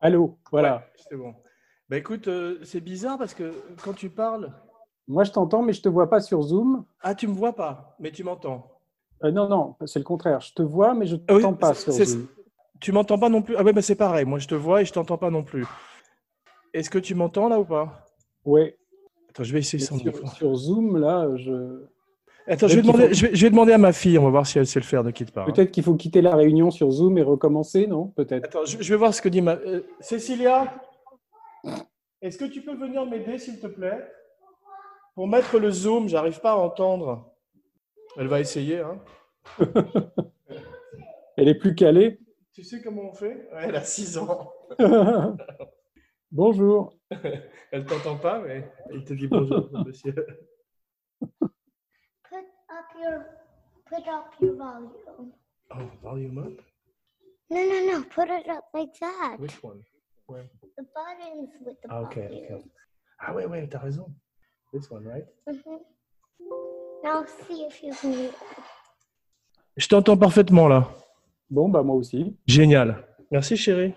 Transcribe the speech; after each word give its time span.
Allô, 0.00 0.38
voilà. 0.50 0.76
Ouais, 0.76 1.02
c'est 1.08 1.16
bon. 1.16 1.34
Bah 1.88 1.98
écoute, 1.98 2.28
euh, 2.28 2.58
c'est 2.62 2.80
bizarre 2.80 3.18
parce 3.18 3.34
que 3.34 3.52
quand 3.84 3.92
tu 3.92 4.08
parles. 4.08 4.52
Moi, 5.08 5.24
je 5.24 5.32
t'entends, 5.32 5.62
mais 5.62 5.72
je 5.72 5.82
te 5.82 5.88
vois 5.88 6.08
pas 6.08 6.20
sur 6.20 6.40
Zoom. 6.42 6.84
Ah, 7.00 7.14
tu 7.14 7.26
me 7.26 7.32
vois 7.32 7.54
pas, 7.54 7.96
mais 7.98 8.12
tu 8.12 8.22
m'entends. 8.22 8.64
Euh, 9.24 9.30
non, 9.32 9.48
non, 9.48 9.76
c'est 9.84 9.98
le 9.98 10.04
contraire. 10.04 10.40
Je 10.40 10.54
te 10.54 10.62
vois, 10.62 10.94
mais 10.94 11.06
je 11.06 11.16
ne 11.16 11.20
Ah 11.28 11.34
oui, 11.34 11.42
t'entends 11.42 11.56
pas 11.56 11.74
sur 11.74 11.92
Zoom. 11.92 12.28
Tu 12.80 12.92
m'entends 12.92 13.18
pas 13.18 13.28
non 13.28 13.42
plus 13.42 13.56
Ah 13.56 13.62
ouais, 13.62 13.72
bah 13.72 13.82
c'est 13.82 13.96
pareil. 13.96 14.24
Moi, 14.24 14.38
je 14.38 14.48
te 14.48 14.54
vois 14.54 14.82
et 14.82 14.84
je 14.84 14.92
t'entends 14.92 15.18
pas 15.18 15.30
non 15.30 15.42
plus. 15.42 15.66
Est-ce 16.72 16.88
que 16.88 16.98
tu 16.98 17.14
m'entends 17.14 17.48
là 17.48 17.60
ou 17.60 17.64
pas? 17.64 18.06
Oui. 18.44 18.72
Attends, 19.28 19.42
je 19.42 19.52
vais 19.52 19.58
essayer 19.58 19.84
sans. 19.84 19.98
Sur, 19.98 20.28
sur 20.28 20.54
Zoom, 20.54 20.96
là, 20.96 21.28
je... 21.36 21.84
Attends, 22.50 22.68
je 22.68 22.76
vais, 22.76 22.82
demander, 22.82 23.08
faut- 23.08 23.14
je, 23.14 23.26
vais, 23.26 23.34
je 23.34 23.46
vais 23.46 23.50
demander 23.50 23.72
à 23.72 23.78
ma 23.78 23.92
fille. 23.92 24.18
On 24.18 24.24
va 24.24 24.30
voir 24.30 24.46
si 24.46 24.58
elle 24.58 24.66
sait 24.66 24.80
le 24.80 24.84
faire 24.84 25.04
de 25.04 25.10
qui 25.10 25.24
te 25.24 25.30
parle. 25.32 25.52
peut-être 25.52 25.70
qu'il 25.70 25.82
faut 25.84 25.94
quitter 25.94 26.20
la 26.20 26.34
réunion 26.34 26.70
sur 26.70 26.90
Zoom 26.90 27.16
et 27.18 27.22
recommencer, 27.22 27.86
non? 27.86 28.08
Peut-être. 28.08 28.44
Attends, 28.46 28.64
je, 28.64 28.78
je 28.82 28.92
vais 28.92 28.96
voir 28.98 29.14
ce 29.14 29.22
que 29.22 29.28
dit 29.28 29.40
ma. 29.40 29.52
euh, 29.54 29.82
Cécilia 30.00 30.74
Est-ce 32.20 32.36
que 32.38 32.44
tu 32.46 32.62
peux 32.62 32.74
venir 32.74 33.06
m'aider, 33.06 33.38
s'il 33.38 33.60
te 33.60 33.66
plaît? 33.68 34.04
Pour 35.14 35.28
mettre 35.28 35.58
le 35.58 35.70
zoom, 35.70 36.08
j'arrive 36.08 36.40
pas 36.40 36.52
à 36.52 36.56
entendre. 36.56 37.32
Elle 38.16 38.26
va 38.28 38.40
essayer. 38.40 38.80
Hein. 38.80 38.98
Elle 41.36 41.48
est 41.48 41.54
plus 41.54 41.74
calée. 41.74 42.18
Tu 42.52 42.64
sais 42.64 42.80
comment 42.82 43.10
on 43.10 43.14
fait? 43.14 43.48
Ouais, 43.52 43.64
Elle 43.68 43.76
a 43.76 43.82
6 43.84 44.18
ans. 44.18 44.52
Bonjour. 46.32 46.94
Elle 47.72 47.84
t'entend 47.86 48.16
pas, 48.16 48.40
mais 48.40 48.68
elle 48.90 49.04
te 49.04 49.14
dit 49.14 49.26
bonjour, 49.28 49.68
monsieur. 49.84 50.14
Up 52.70 52.86
your 53.00 53.26
put 53.88 54.06
up 54.08 54.32
your 54.40 54.54
volume. 54.56 55.32
Oh, 55.74 55.90
volume 56.02 56.38
up? 56.38 56.52
No, 57.50 57.60
no, 57.64 57.86
no. 57.86 58.04
Put 58.04 58.28
it 58.30 58.48
up 58.48 58.64
like 58.74 58.94
that. 59.00 59.36
Which 59.38 59.62
one? 59.62 59.82
Where? 60.26 60.48
The 60.78 60.84
buttons 60.94 61.50
with 61.64 61.76
the 61.82 61.88
Ah, 61.90 62.00
ok, 62.02 62.16
ok. 62.16 62.48
volume. 62.48 62.70
Ah 63.20 63.32
ouais, 63.34 63.46
ouais, 63.46 63.66
t'as 63.68 63.78
raison. 63.80 64.06
This 64.72 64.88
one, 64.90 65.04
right? 65.04 65.26
Mhm. 65.48 65.80
Now 67.02 67.24
see 67.46 67.64
if 67.66 67.82
you 67.82 67.92
can. 67.94 68.30
Je 69.76 69.88
t'entends 69.88 70.16
parfaitement 70.16 70.68
là. 70.68 70.88
Bon, 71.50 71.68
bah 71.68 71.82
moi 71.82 71.96
aussi. 71.96 72.36
Génial. 72.46 73.04
Merci 73.32 73.56
chérie. 73.56 73.94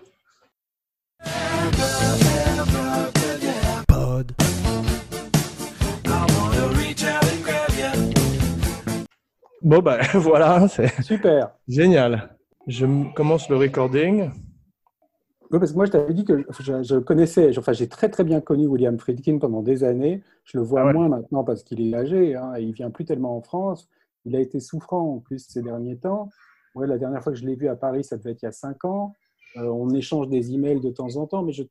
Bon, 9.64 9.80
bah 9.80 9.98
voilà, 10.14 10.68
c'est 10.68 10.92
Super. 11.02 11.50
génial. 11.66 12.36
Je 12.66 12.86
commence 13.14 13.48
le 13.48 13.56
recording. 13.56 14.30
Oui, 15.50 15.58
parce 15.58 15.72
que 15.72 15.76
moi, 15.76 15.86
je 15.86 15.90
t'avais 15.92 16.14
dit 16.14 16.24
que 16.24 16.44
je, 16.60 16.82
je 16.82 16.96
connaissais, 16.98 17.56
enfin, 17.58 17.72
j'ai 17.72 17.88
très 17.88 18.08
très 18.10 18.24
bien 18.24 18.40
connu 18.40 18.66
William 18.66 18.98
Friedkin 18.98 19.38
pendant 19.38 19.62
des 19.62 19.84
années. 19.84 20.22
Je 20.44 20.58
le 20.58 20.64
vois 20.64 20.82
Ah 20.82 20.86
ouais. 20.86 20.92
moins 20.92 21.08
maintenant 21.08 21.44
parce 21.44 21.62
qu'il 21.62 21.80
est 21.80 21.94
âgé, 21.96 22.34
hein, 22.34 22.54
et 22.56 22.62
il 22.62 22.72
vient 22.72 22.90
plus 22.90 23.04
tellement 23.04 23.36
en 23.36 23.42
France. 23.42 23.88
Il 24.26 24.36
a 24.36 24.40
été 24.40 24.60
souffrant 24.60 25.14
en 25.16 25.18
plus 25.20 25.46
ces 25.48 25.62
derniers 25.62 25.96
temps. 25.96 26.28
Ouais, 26.74 26.86
la 26.86 26.98
dernière 26.98 27.22
fois 27.22 27.32
que 27.32 27.38
je 27.38 27.46
l'ai 27.46 27.54
vu 27.56 27.68
à 27.68 27.76
Paris, 27.76 28.04
ça 28.04 28.16
devait 28.16 28.32
être 28.32 28.42
il 28.42 28.46
y 28.46 28.48
a 28.48 28.52
cinq 28.52 28.84
ans. 28.84 29.14
Euh, 29.56 29.66
on 29.68 29.90
échange 29.90 30.28
des 30.28 30.52
emails 30.52 30.80
de 30.80 30.90
temps 30.90 31.16
en 31.16 31.26
temps, 31.26 31.42
mais 31.42 31.52
je, 31.52 31.62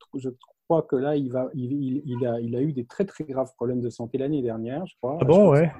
crois 0.67 0.83
que 0.83 0.95
là, 0.95 1.15
il, 1.17 1.29
va, 1.31 1.49
il, 1.53 1.71
il- 1.73 2.03
il 2.05 2.25
a, 2.25 2.39
il 2.39 2.55
a 2.55 2.61
eu 2.61 2.71
des 2.73 2.85
très 2.85 3.05
très 3.05 3.25
graves 3.25 3.53
problèmes 3.55 3.81
de 3.81 3.89
santé 3.89 4.17
l'année 4.17 4.41
dernière, 4.41 4.85
je 4.87 4.95
crois. 5.01 5.17
Ah 5.19 5.25
bon, 5.25 5.45
Je 5.45 5.49
ouais. 5.51 5.71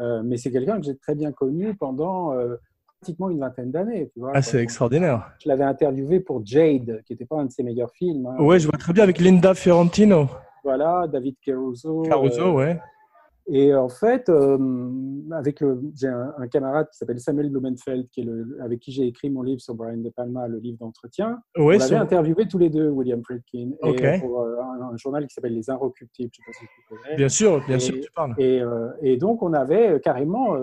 Euh, 0.00 0.22
mais 0.24 0.36
c'est 0.36 0.50
quelqu'un 0.50 0.78
que 0.80 0.86
j'ai 0.86 0.96
très 0.96 1.14
bien 1.14 1.30
connu 1.32 1.74
pendant 1.74 2.32
euh, 2.34 2.56
pratiquement 2.98 3.30
une 3.30 3.38
vingtaine 3.40 3.70
d'années. 3.70 4.10
tu 4.12 4.20
vois. 4.20 4.32
Ah, 4.34 4.42
c'est 4.42 4.62
extraordinaire. 4.62 5.32
Je 5.42 5.48
l'avais 5.48 5.64
interviewé 5.64 6.20
pour 6.20 6.44
Jade, 6.44 7.02
qui 7.06 7.12
n'était 7.12 7.26
pas 7.26 7.36
un 7.36 7.44
de 7.46 7.50
ses 7.50 7.62
meilleurs 7.62 7.92
films. 7.92 8.26
hein. 8.26 8.42
Ouais, 8.42 8.58
je 8.58 8.66
vois 8.66 8.78
très 8.78 8.92
bien 8.92 9.02
avec 9.04 9.18
Linda 9.20 9.54
Fiorentino. 9.54 10.28
Voilà, 10.64 11.06
David 11.10 11.36
Caruso. 11.44 12.02
Caruso, 12.02 12.48
euh, 12.48 12.52
ouais. 12.52 12.80
Et 13.46 13.74
en 13.74 13.88
fait, 13.88 14.28
euh, 14.28 14.58
avec 15.32 15.62
j'ai 15.94 16.06
un, 16.08 16.32
un 16.38 16.46
camarade 16.48 16.88
qui 16.90 16.98
s'appelle 16.98 17.18
Samuel 17.20 17.50
Blumenfeld, 17.50 18.08
qui 18.10 18.20
est 18.20 18.24
le, 18.24 18.58
avec 18.62 18.80
qui 18.80 18.92
j'ai 18.92 19.06
écrit 19.06 19.30
mon 19.30 19.42
livre 19.42 19.60
sur 19.60 19.74
Brian 19.74 19.96
De 19.98 20.10
Palma, 20.10 20.46
le 20.48 20.58
livre 20.58 20.78
d'entretien. 20.78 21.40
On 21.56 21.68
l'avait 21.70 21.96
interviewé 21.96 22.46
tous 22.46 22.58
les 22.58 22.70
deux, 22.70 22.88
William 22.88 23.22
Friedkin, 23.24 23.70
et 23.84 24.20
pour 24.20 24.42
euh, 24.42 24.56
un, 24.60 24.92
un 24.92 24.96
journal 24.96 25.26
qui 25.26 25.34
s'appelle 25.34 25.54
Les 25.54 25.68
Inrecuptibles, 25.70 26.30
je 26.32 26.40
ne 26.40 26.44
sais 26.44 26.52
pas 26.52 26.58
si 26.58 26.64
tu 26.66 26.94
connais. 27.02 27.16
bien 27.16 27.28
sûr, 27.28 27.64
bien 27.66 27.76
Et- 27.76 27.80
sûr, 27.80 27.94
tu 28.00 28.10
parles. 28.12 28.34
Et, 28.38 28.60
euh, 28.60 28.88
et 29.02 29.16
donc, 29.16 29.42
on 29.42 29.52
avait 29.52 30.00
carrément 30.00 30.56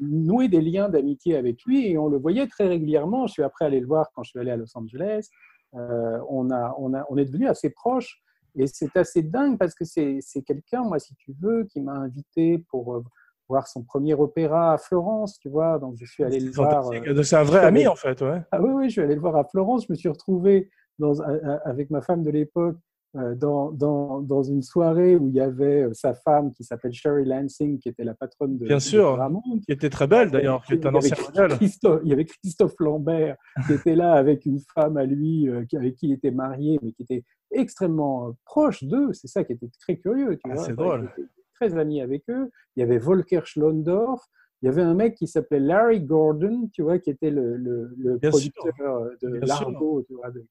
noué 0.00 0.48
des 0.48 0.60
liens 0.60 0.88
d'amitié 0.88 1.36
avec 1.36 1.62
lui 1.64 1.88
et 1.88 1.98
on 1.98 2.08
le 2.08 2.18
voyait 2.18 2.46
très 2.48 2.66
régulièrement. 2.66 3.26
Je 3.26 3.34
suis 3.34 3.42
après 3.42 3.66
allé 3.66 3.78
le 3.80 3.86
voir 3.86 4.10
quand 4.14 4.22
je 4.24 4.30
suis 4.30 4.38
allé 4.40 4.50
à 4.50 4.56
Los 4.56 4.76
Angeles. 4.76 5.28
On, 5.72 6.50
a, 6.50 6.74
on, 6.78 6.94
a, 6.94 7.04
on 7.10 7.16
est 7.16 7.24
devenus 7.24 7.48
assez 7.48 7.70
proches 7.70 8.22
et 8.56 8.66
c'est 8.66 8.96
assez 8.96 9.22
dingue 9.22 9.58
parce 9.58 9.74
que 9.74 9.84
c'est 9.84 10.20
quelqu'un, 10.46 10.82
moi, 10.84 10.98
si 10.98 11.14
tu 11.16 11.32
veux, 11.40 11.64
qui 11.64 11.80
m'a 11.80 11.92
invité 11.94 12.58
pour 12.68 12.94
euh, 12.96 13.04
voir 13.48 13.66
son 13.68 13.82
premier 13.82 14.14
opéra 14.14 14.72
à 14.74 14.78
Florence, 14.78 15.38
tu 15.38 15.48
vois. 15.48 15.78
Donc, 15.78 15.96
je 15.98 16.04
suis 16.06 16.24
allé 16.24 16.40
le 16.40 16.50
voir. 16.50 16.88
euh, 16.90 17.22
C'est 17.22 17.36
un 17.36 17.42
vrai 17.42 17.60
ami 17.60 17.86
en 17.86 17.96
fait, 17.96 18.20
ouais. 18.22 18.40
ah 18.52 18.60
oui, 18.62 18.70
oui, 18.72 18.84
je 18.86 18.92
suis 18.92 19.00
allé 19.02 19.14
le 19.14 19.20
voir 19.20 19.36
à 19.36 19.44
Florence. 19.44 19.84
Je 19.86 19.92
me 19.92 19.96
suis 19.96 20.08
retrouvé 20.08 20.70
dans, 20.98 21.20
un- 21.22 21.58
avec 21.64 21.90
ma 21.90 22.00
femme 22.00 22.22
de 22.22 22.30
l'époque 22.30 22.76
euh, 22.76 22.93
dans, 23.36 23.70
dans, 23.70 24.20
dans 24.20 24.42
une 24.42 24.62
soirée 24.62 25.16
où 25.16 25.28
il 25.28 25.34
y 25.34 25.40
avait 25.40 25.82
euh, 25.84 25.92
sa 25.92 26.14
femme 26.14 26.52
qui 26.52 26.64
s'appelle 26.64 26.92
Sherry 26.92 27.24
Lansing, 27.24 27.78
qui 27.78 27.88
était 27.88 28.04
la 28.04 28.14
patronne 28.14 28.58
de, 28.58 28.66
Bien 28.66 28.80
sûr. 28.80 29.16
Paramount. 29.16 29.42
Qui 29.64 29.72
était 29.72 29.90
très 29.90 30.06
belle 30.06 30.30
d'ailleurs, 30.30 30.64
qui 30.64 30.72
est 30.74 30.84
un 30.86 30.94
ancien 30.94 31.16
modèle. 31.24 31.56
Christophe, 31.58 32.00
il 32.04 32.10
y 32.10 32.12
avait 32.12 32.24
Christophe 32.24 32.74
Lambert 32.80 33.36
qui 33.66 33.72
était 33.74 33.94
là 33.94 34.14
avec 34.14 34.44
une 34.46 34.58
femme 34.74 34.96
à 34.96 35.04
lui, 35.04 35.48
euh, 35.48 35.64
avec 35.74 35.96
qui 35.96 36.06
il 36.08 36.12
était 36.12 36.30
marié, 36.32 36.78
mais 36.82 36.92
qui 36.92 37.02
était 37.02 37.22
extrêmement 37.52 38.28
euh, 38.28 38.32
proche 38.44 38.82
d'eux. 38.84 39.12
C'est 39.12 39.28
ça 39.28 39.44
qui 39.44 39.52
était 39.52 39.70
très 39.80 39.96
curieux. 39.96 40.36
Tu 40.36 40.50
Ah, 40.50 40.54
vois. 40.54 40.64
c'est 40.64 40.74
drôle. 40.74 41.10
était 41.16 41.28
très 41.54 41.78
ami 41.78 42.00
avec 42.00 42.24
eux. 42.28 42.50
Il 42.76 42.80
y 42.80 42.82
avait 42.82 42.98
Volker 42.98 43.40
Schlondorf. 43.44 44.22
Il 44.62 44.66
y 44.66 44.68
avait 44.70 44.82
un 44.82 44.94
mec 44.94 45.14
qui 45.14 45.26
s'appelait 45.26 45.60
Larry 45.60 46.00
Gordon, 46.00 46.70
tu 46.72 46.82
vois, 46.82 46.98
qui 46.98 47.10
était 47.10 47.30
le, 47.30 47.56
le, 47.56 47.94
le 47.98 48.16
Bien 48.18 48.32
sûr. 48.32 48.50
producteur 48.56 48.96
euh, 48.96 49.10
de. 49.22 49.28
Largo, 49.46 50.02
tu 50.08 50.14
vois, 50.14 50.30
de- 50.30 50.44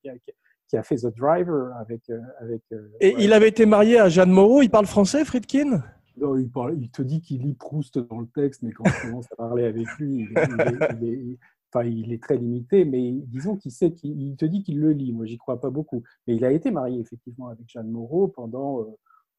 qui, 0.74 0.78
a, 0.78 0.84
fait 0.84 0.96
The 0.96 1.16
Driver 1.16 1.76
avec. 1.80 2.10
euh, 2.10 2.20
avec 2.42 2.62
euh, 2.72 2.88
Et 3.00 3.14
ouais. 3.16 3.24
il 3.24 3.34
avait 3.34 3.50
été 3.50 3.66
marié 3.66 4.00
à 4.00 4.10
Jeanne 4.10 4.32
Moreau. 4.32 4.62
Il 4.64 4.70
parle 4.70 4.86
français, 4.88 5.24
Friedkin? 5.24 5.84
Non, 6.18 6.36
il, 6.38 6.50
parle- 6.50 6.76
il 6.80 6.90
te 6.90 7.02
dit 7.02 7.22
qu'il 7.22 7.42
lit 7.42 7.54
Proust 7.54 7.98
dans 7.98 8.20
le 8.20 8.28
texte, 8.28 8.62
mais 8.64 8.72
quand 8.72 8.84
tu 8.84 9.08
commences 9.08 9.32
à 9.32 9.36
parler 9.36 9.66
avec 9.66 9.88
lui, 10.00 10.28
il 10.30 10.38
est, 10.38 10.48
il 10.48 10.62
est- 10.62 10.88
il 11.02 11.10
est- 11.34 11.38
enfin, 11.74 11.86
il 11.86 12.14
est 12.14 12.22
très 12.22 12.38
limité, 12.38 12.86
mais 12.86 13.12
disons 13.28 13.56
qu'il 13.56 13.72
sait 13.72 13.92
qu'il 13.92 14.20
il 14.22 14.36
te 14.36 14.46
dit 14.46 14.64
qu'il 14.64 14.80
le 14.80 14.92
lit. 14.92 15.12
Moi, 15.12 15.26
j'y 15.26 15.38
crois 15.38 15.60
pas 15.60 15.70
beaucoup. 15.72 16.04
Mais 16.28 16.36
il 16.36 16.46
a 16.46 16.52
été 16.52 16.70
marié 16.72 17.00
effectivement 17.00 17.48
avec 17.48 17.68
Jeanne 17.68 17.90
Moreau 17.90 18.28
pendant, 18.28 18.82
euh, 18.82 18.86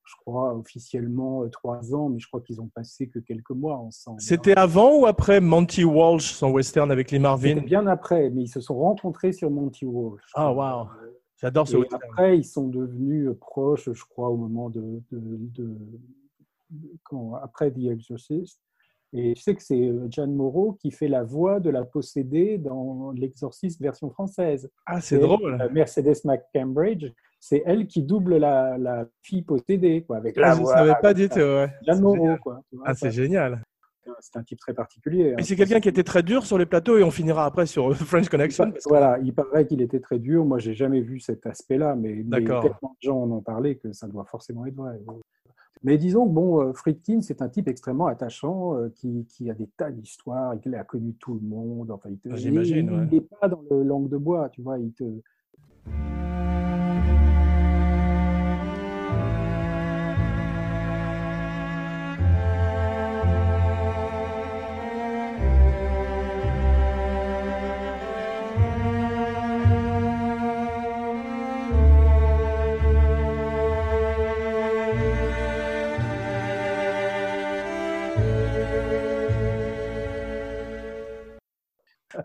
je 0.04 0.14
crois, 0.26 0.54
officiellement 0.54 1.48
trois 1.48 1.94
ans, 1.94 2.08
mais 2.10 2.18
je 2.18 2.26
crois 2.26 2.40
qu'ils 2.40 2.60
ont 2.60 2.68
passé 2.74 3.08
que 3.08 3.20
quelques 3.20 3.50
mois 3.50 3.76
ensemble. 3.76 4.16
hein. 4.20 4.24
C'était 4.26 4.56
avant 4.56 4.98
ou 4.98 5.06
après 5.06 5.40
Monty 5.40 5.84
Walsh, 5.84 6.32
son 6.32 6.50
western 6.50 6.90
avec 6.90 7.10
Lee 7.12 7.18
Marvin 7.20 7.60
bien 7.62 7.86
après, 7.86 8.30
mais 8.30 8.42
ils 8.42 8.48
se 8.48 8.60
sont 8.60 8.74
rencontrés 8.76 9.32
sur 9.32 9.50
Monty 9.50 9.84
Walsh. 9.86 10.22
Ah, 10.34 10.52
waouh. 10.52 10.88
J'adore 11.44 11.68
ce 11.68 11.76
western. 11.76 12.00
après, 12.04 12.38
ils 12.38 12.44
sont 12.44 12.68
devenus 12.68 13.28
euh, 13.28 13.34
proches, 13.34 13.90
je 13.92 14.04
crois, 14.04 14.30
au 14.30 14.36
moment 14.36 14.70
de, 14.70 14.80
de, 15.12 15.20
de- 15.62 15.76
quand- 17.02 17.34
après 17.34 17.70
The 17.70 17.84
Exorcist. 17.90 18.58
Et 19.12 19.34
je 19.36 19.40
sais 19.40 19.54
que 19.54 19.62
c'est 19.62 19.80
euh, 19.80 20.08
Jeanne 20.10 20.34
Moreau 20.34 20.72
qui 20.72 20.90
fait 20.90 21.06
la 21.06 21.22
voix 21.22 21.60
de 21.60 21.70
la 21.70 21.84
possédée 21.84 22.58
dans 22.58 23.12
L'Exorciste 23.12 23.80
version 23.80 24.10
française. 24.10 24.68
Ah, 24.86 25.00
c'est 25.00 25.18
drôle. 25.18 25.56
euh, 25.60 25.68
Mercedes 25.70 26.16
McCambridge, 26.24 27.12
c'est 27.38 27.62
elle 27.66 27.86
qui 27.86 28.02
double 28.02 28.38
la, 28.38 28.76
la 28.78 29.06
fille 29.22 29.42
possédée, 29.42 30.02
quoi, 30.04 30.16
avec 30.16 30.36
Ah, 30.38 30.40
la 30.40 30.54
je 30.54 30.60
voix. 30.62 30.72
savais 30.74 30.94
pas 31.00 31.14
du 31.14 31.28
tout. 31.28 31.38
ouais. 31.38 31.68
Jeanne 31.86 32.00
Moreau, 32.00 32.36
quoi. 32.42 32.60
Ah, 32.84 32.94
c'est 32.94 33.12
génial. 33.12 33.62
C'est 34.20 34.36
un 34.36 34.42
type 34.42 34.58
très 34.58 34.74
particulier. 34.74 35.32
hein. 35.34 35.42
C'est 35.42 35.56
quelqu'un 35.56 35.80
qui 35.80 35.88
était 35.88 36.04
très 36.04 36.22
dur 36.22 36.44
sur 36.46 36.58
les 36.58 36.66
plateaux 36.66 36.98
et 36.98 37.02
on 37.02 37.10
finira 37.10 37.44
après 37.44 37.66
sur 37.66 37.90
euh, 37.90 37.94
French 37.94 38.28
Connection. 38.28 38.70
parce 38.70 38.84
que- 38.84 38.88
Voilà, 38.88 39.18
il 39.20 39.34
paraît 39.34 39.66
qu'il 39.66 39.80
était 39.82 40.00
très 40.00 40.18
dur. 40.18 40.44
Moi, 40.44 40.58
j'ai 40.58 40.74
jamais 40.74 41.00
vu 41.00 41.20
cet 41.20 41.46
aspect-là, 41.46 41.94
mais, 41.96 42.22
mais 42.26 42.38
tellement 42.44 42.60
de 42.62 43.02
gens 43.02 43.22
en 43.22 43.30
ont 43.30 43.40
parlé 43.42 43.76
que 43.76 43.92
ça 43.92 44.06
doit 44.08 44.24
forcément 44.24 44.66
être 44.66 44.74
vrai. 44.74 44.98
Mais 45.82 45.98
disons 45.98 46.26
que 46.26 46.32
bon, 46.32 46.62
euh, 46.62 46.72
Friedkin, 46.72 47.20
c'est 47.20 47.42
un 47.42 47.48
type 47.50 47.68
extrêmement 47.68 48.06
attachant 48.06 48.74
euh, 48.76 48.88
qui, 48.94 49.26
qui 49.28 49.50
a 49.50 49.54
des 49.54 49.66
tas 49.76 49.90
d'histoires, 49.90 50.54
il 50.64 50.74
a 50.74 50.82
connu 50.84 51.12
tout 51.14 51.34
le 51.34 51.46
monde. 51.46 51.90
Enfin, 51.90 52.08
il 52.10 52.18
te- 52.18 52.34
j'imagine, 52.36 52.86
il- 52.86 52.92
ouais. 52.92 53.06
Il 53.12 53.14
n'est 53.16 53.26
pas 53.40 53.48
dans 53.48 53.62
le 53.70 53.82
langue 53.82 54.08
de 54.08 54.16
bois, 54.16 54.48
tu 54.48 54.62
vois. 54.62 54.78
Il 54.78 54.92
te, 54.92 55.04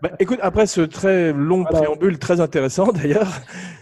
Bah, 0.02 0.12
écoute, 0.18 0.38
après 0.42 0.66
ce 0.66 0.80
très 0.80 1.32
long 1.32 1.62
Voilà. 1.62 1.80
préambule, 1.80 2.18
très 2.18 2.40
intéressant 2.40 2.92
d'ailleurs, 2.92 3.40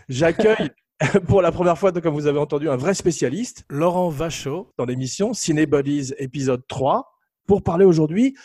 j'accueille 0.08 0.70
pour 1.28 1.42
la 1.42 1.52
première 1.52 1.78
fois, 1.78 1.92
comme 1.92 2.14
vous 2.14 2.26
avez 2.26 2.38
entendu, 2.38 2.68
un 2.68 2.76
vrai 2.76 2.94
spécialiste, 2.94 3.64
Laurent 3.70 4.08
Vachaud, 4.08 4.72
dans 4.78 4.84
l'émission 4.84 5.32
Cinebodies 5.32 6.12
épisode 6.18 6.62
3, 6.66 7.08
pour 7.46 7.62
parler 7.62 7.84
aujourd'hui 7.84 8.36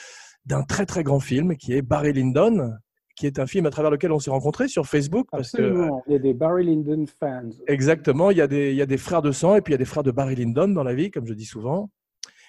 d'un 0.45 0.63
très 0.63 0.85
très 0.85 1.03
grand 1.03 1.19
film 1.19 1.55
qui 1.57 1.73
est 1.73 1.81
Barry 1.81 2.13
Lyndon, 2.13 2.73
qui 3.15 3.25
est 3.25 3.39
un 3.39 3.47
film 3.47 3.65
à 3.65 3.69
travers 3.69 3.91
lequel 3.91 4.11
on 4.11 4.19
s'est 4.19 4.31
rencontrés 4.31 4.67
sur 4.67 4.85
Facebook. 4.85 5.27
Parce 5.31 5.51
que. 5.51 5.87
Il 6.07 6.13
y 6.13 6.15
a 6.15 6.19
des 6.19 6.33
Barry 6.33 6.65
Lyndon 6.65 7.05
fans. 7.19 7.49
exactement, 7.67 8.29
il 8.29 8.37
y, 8.37 8.41
a 8.41 8.47
des, 8.47 8.71
il 8.71 8.77
y 8.77 8.81
a 8.81 8.85
des 8.85 8.97
frères 8.97 9.21
de 9.21 9.31
sang 9.31 9.55
et 9.55 9.61
puis 9.61 9.71
il 9.71 9.75
y 9.75 9.75
a 9.75 9.79
des 9.79 9.85
frères 9.85 10.03
de 10.03 10.11
Barry 10.11 10.35
Lyndon 10.35 10.67
dans 10.69 10.83
la 10.83 10.93
vie, 10.93 11.09
comme 11.11 11.25
je 11.25 11.33
dis 11.33 11.45
souvent. 11.45 11.89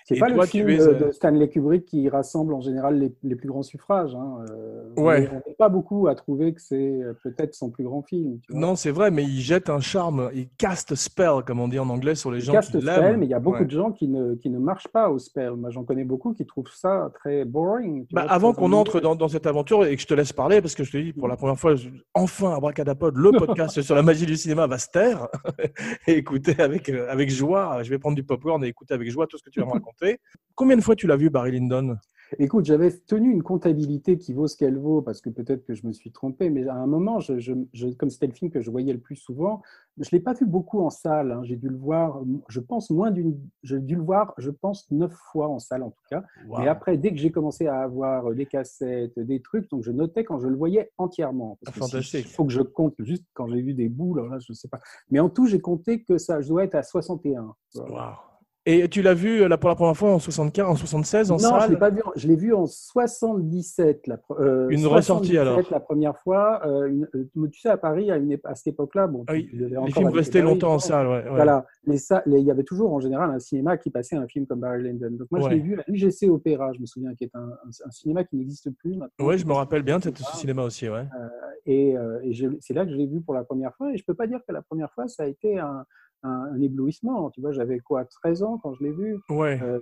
C'est 0.07 0.19
pas 0.19 0.27
toi, 0.31 0.43
le 0.45 0.49
film 0.49 0.69
es, 0.69 0.77
de, 0.77 1.11
Stanley 1.13 1.49
Kubrick 1.49 1.87
qui 1.87 2.09
rassemble 2.11 2.53
en 2.53 2.61
général 2.61 2.99
les, 2.99 3.13
les 3.23 3.37
plus 3.37 3.49
grands 3.49 3.63
suffrages. 3.63 4.15
hein. 4.15 4.45
Euh, 4.51 4.83
on 4.99 5.05
Ouais. 5.05 5.29
On 5.33 5.37
n'est 5.49 5.55
pas 5.57 5.69
beaucoup 5.71 6.09
à 6.09 6.15
trouver 6.15 6.53
que 6.53 6.61
c'est 6.61 6.77
euh, 7.03 7.15
peut-être 7.23 7.55
son 7.55 7.71
plus 7.71 7.85
grand 7.85 8.03
film. 8.03 8.39
tu 8.43 8.53
vois. 8.53 8.61
Non, 8.61 8.77
c'est 8.77 8.91
vrai, 8.91 9.11
mais 9.11 9.23
il 9.25 9.41
jette 9.41 9.71
un 9.71 9.81
charme, 9.81 10.31
il 10.35 10.49
cast 10.59 10.95
spell, 10.95 11.43
comme 11.47 11.59
on 11.59 11.69
dit 11.69 11.79
en 11.79 11.89
anglais, 11.89 12.15
sur 12.15 12.31
les 12.31 12.39
Il 12.39 12.45
gens 12.45 12.61
qui 12.61 12.73
le 12.75 12.81
spell, 12.83 13.03
l'aiment. 13.03 13.21
mais 13.21 13.27
il 13.27 13.31
y 13.31 13.35
a 13.35 13.39
beaucoup 13.41 13.61
Ouais. 13.61 13.65
de 13.65 13.71
gens 13.71 13.93
qui 13.93 14.09
ne, 14.09 14.35
qui 14.35 14.51
ne 14.51 14.59
marchent 14.59 14.89
pas 14.89 15.09
au 15.09 15.19
spell. 15.19 15.53
Moi, 15.53 15.71
j'en 15.71 15.85
connais 15.85 16.05
beaucoup 16.05 16.35
qui 16.35 16.45
trouvent 16.45 16.71
ça 16.75 17.11
très 17.15 17.45
boring. 17.47 18.07
Bah, 18.13 18.23
vois, 18.25 18.31
avant 18.33 18.53
qu'on 18.53 18.73
entre 18.75 19.01
dans, 19.01 19.15
dans 19.17 19.29
cette 19.29 19.47
aventure 19.47 19.87
et 19.87 19.97
que 19.97 20.03
je 20.03 20.07
te 20.07 20.13
laisse 20.15 20.33
parler, 20.35 20.61
parce 20.61 20.75
que 20.75 20.85
je 20.85 20.93
te 20.93 20.99
dis 20.99 21.13
pour 21.15 21.29
la 21.29 21.37
première 21.37 21.59
fois, 21.59 21.77
je- 21.77 21.89
enfin, 22.13 22.55
Abracadapod, 22.55 23.17
le 23.17 23.31
podcast 23.39 23.81
sur 23.81 23.95
la 23.95 24.03
magie 24.03 24.27
du 24.27 24.37
cinéma 24.37 24.67
va 24.67 24.77
se 24.77 24.89
taire 24.91 25.29
et 26.07 26.13
écouter 26.13 26.61
avec, 26.61 26.91
euh, 26.91 27.07
avec 27.11 27.31
joie. 27.31 27.83
Je 27.83 27.89
vais 27.91 27.99
prendre 27.99 28.17
du 28.17 28.23
popcorn 28.25 28.63
et 28.65 28.69
écouter 28.69 28.93
avec 28.93 29.11
joie 29.11 29.27
tout 29.27 29.39
ce 29.39 29.43
que 29.43 29.49
tu 29.51 29.61
vas 29.61 29.67
me 29.67 29.73
raconter. 29.73 29.94
Combien 30.55 30.77
de 30.77 30.83
fois 30.83 30.95
tu 30.97 31.07
l'as 31.07 31.17
vu, 31.17 31.31
Barry 31.31 31.53
Lyndon? 31.53 31.97
Écoute, 32.39 32.65
j'avais 32.65 32.91
tenu 32.91 33.31
une 33.31 33.43
comptabilité 33.43 34.17
qui 34.19 34.33
vaut 34.33 34.49
ce 34.49 34.57
qu'elle 34.57 34.79
vaut, 34.79 35.03
parce 35.03 35.21
que 35.21 35.29
peut-être 35.31 35.65
que 35.65 35.75
je 35.75 35.87
me 35.87 35.93
suis 35.93 36.11
trompé, 36.11 36.49
mais 36.51 36.67
à 36.67 36.75
un 36.75 36.87
moment, 36.87 37.21
je, 37.21 37.39
je- 37.39 37.53
je- 37.73 37.89
comme 37.89 38.09
c'était 38.11 38.27
le 38.27 38.33
film 38.33 38.51
que 38.51 38.61
je 38.61 38.71
voyais 38.71 38.93
le 38.93 38.99
plus 38.99 39.15
souvent, 39.15 39.63
je 39.99 40.09
ne 40.11 40.19
l'ai 40.19 40.21
pas 40.21 40.33
vu 40.33 40.47
beaucoup 40.47 40.81
en 40.81 40.91
salle. 40.91 41.31
hein. 41.33 41.43
J'ai 41.45 41.55
dû 41.57 41.69
le 41.69 41.77
voir, 41.77 42.21
je 42.49 42.59
pense, 42.61 42.91
moins 42.91 43.11
d'une. 43.13 43.39
J'ai 43.63 43.79
dû 43.79 43.95
le 43.95 44.03
voir, 44.03 44.33
je 44.39 44.51
pense, 44.51 44.91
neuf 44.91 45.13
fois 45.33 45.49
en 45.49 45.59
salle 45.61 45.83
en 45.85 45.91
tout 45.91 46.03
cas. 46.11 46.25
Mais 46.61 46.67
après, 46.67 46.97
dès 46.97 47.11
que 47.11 47.19
j'ai 47.19 47.31
commencé 47.31 47.67
à 47.69 47.81
avoir 47.83 48.31
les 48.31 48.47
cassettes, 48.47 49.19
des 49.19 49.41
trucs, 49.41 49.69
donc 49.71 49.85
je 49.85 49.93
notais 49.93 50.25
quand 50.25 50.41
je 50.41 50.49
le 50.49 50.57
voyais 50.57 50.91
entièrement. 50.99 51.59
Parce 51.63 51.75
que 51.75 51.81
Fantastique. 51.81 52.27
Il 52.27 52.33
faut 52.35 52.45
que 52.47 52.53
je 52.53 52.63
compte 52.63 52.95
juste 53.01 53.25
quand 53.35 53.47
j'ai 53.49 53.61
vu 53.61 53.75
des 53.75 53.89
bouts, 53.89 54.15
là, 54.15 54.39
je 54.41 54.51
ne 54.51 54.55
sais 54.55 54.69
pas. 54.69 54.81
Mais 55.11 55.21
en 55.21 55.29
tout, 55.29 55.47
j'ai 55.47 55.61
compté 55.61 56.03
que 56.03 56.17
ça, 56.19 56.41
je 56.41 56.49
dois 56.49 56.65
être 56.65 56.75
à 56.75 56.83
61. 56.83 57.55
tu 57.71 57.79
vois. 57.87 58.34
Et 58.67 58.89
tu 58.89 59.03
l'as 59.03 59.13
vu 59.13 59.43
euh, 59.43 59.49
là, 59.49 59.59
pour 59.59 59.69
la 59.69 59.75
première 59.75 59.95
fois 59.97 60.11
en 60.11 60.19
75, 60.19 60.67
en 60.67 60.75
76, 60.75 61.31
en 61.31 61.35
non, 61.35 61.39
je 61.39 61.45
salle 61.45 61.71
l'ai 61.71 61.77
pas 61.77 61.91
vu. 61.91 62.01
Je 62.17 62.27
l'ai 62.29 62.37
vu 62.37 62.55
en 62.55 62.65
77. 62.65 64.07
La, 64.07 64.19
euh, 64.41 64.69
Une 64.71 64.87
ressortie, 64.87 65.35
77 65.35 65.39
alors. 65.39 65.61
La 65.71 65.81
première 65.81 66.17
fois. 66.19 66.67
euh, 66.67 66.87
une- 66.87 67.09
euh, 67.15 67.49
tu 67.53 67.61
sais, 67.61 67.69
à 67.69 67.77
Paris, 67.77 68.11
à, 68.11 68.17
une, 68.17 68.33
ép- 68.33 68.41
à 68.47 68.55
cette 68.55 68.69
époque-là, 68.69 69.07
bon, 69.07 69.25
Ah 69.27 69.33
oui, 69.35 69.51
les 69.53 69.69
films 69.93 70.09
restaient 70.09 70.41
longtemps 70.41 70.75
en 70.75 70.79
je 70.79 70.87
salle. 70.87 71.07
Ouais, 71.09 71.25
ouais. 71.25 71.29
Voilà, 71.31 71.67
les 71.87 71.99
sa- 71.99 72.23
les- 72.25 72.41
il 72.41 72.47
y 72.47 72.51
avait 72.51 72.63
toujours 72.63 72.93
en 72.95 73.01
général 73.01 73.31
un 73.31 73.39
cinéma 73.39 73.77
qui 73.77 73.91
passait 73.91 74.17
un 74.17 74.27
film 74.27 74.47
comme 74.47 74.61
Barry 74.61 74.83
Lyndon. 74.83 75.11
Donc 75.11 75.29
moi, 75.31 75.41
Ouais. 75.43 75.51
je 75.51 75.55
l'ai 75.57 75.61
vu 75.61 75.79
à 75.79 75.85
l'UGC 75.87 76.31
Opéra, 76.31 76.73
je 76.73 76.81
me 76.81 76.87
souviens, 76.87 77.15
qui 77.15 77.25
est 77.25 77.35
un, 77.37 77.41
un- 77.41 77.87
un 77.87 77.91
cinéma 77.91 78.25
qui 78.25 78.37
n'existe 78.37 78.71
plus 78.79 78.97
maintenant. 78.97 79.27
Ouais, 79.27 79.37
je 79.37 79.45
me 79.47 79.53
rappelle 79.53 79.83
bien 79.83 79.99
de 79.99 80.05
ce 80.05 80.37
cinéma 80.39 80.63
aussi. 80.63 80.89
Ouais. 80.89 81.05
Et, 81.67 81.97
euh, 81.99 82.19
et 82.23 82.33
je- 82.33 82.49
c'est 82.61 82.73
là 82.73 82.85
que 82.87 82.91
je 82.93 82.97
l'ai 82.97 83.07
vu 83.07 83.21
pour 83.21 83.35
la 83.35 83.45
première 83.45 83.75
fois. 83.75 83.93
Et 83.93 83.99
je 83.99 84.05
peux 84.05 84.15
pas 84.15 84.27
dire 84.27 84.41
que 84.47 84.53
la 84.55 84.63
première 84.63 84.91
fois, 84.93 85.07
ça 85.09 85.25
a 85.25 85.27
été 85.27 85.59
un, 85.59 85.85
un- 86.25 86.49
un 86.55 86.61
éblouissement. 86.61 87.31
Tu 87.31 87.41
vois, 87.41 87.53
j'avais 87.53 87.79
quoi, 87.79 88.05
13 88.05 88.43
ans 88.43 88.59
quand 88.63 88.75
je 88.75 88.83
l'ai 88.85 88.93
vu 88.93 89.17
Ouais. 89.31 89.61
Euh, 89.63 89.79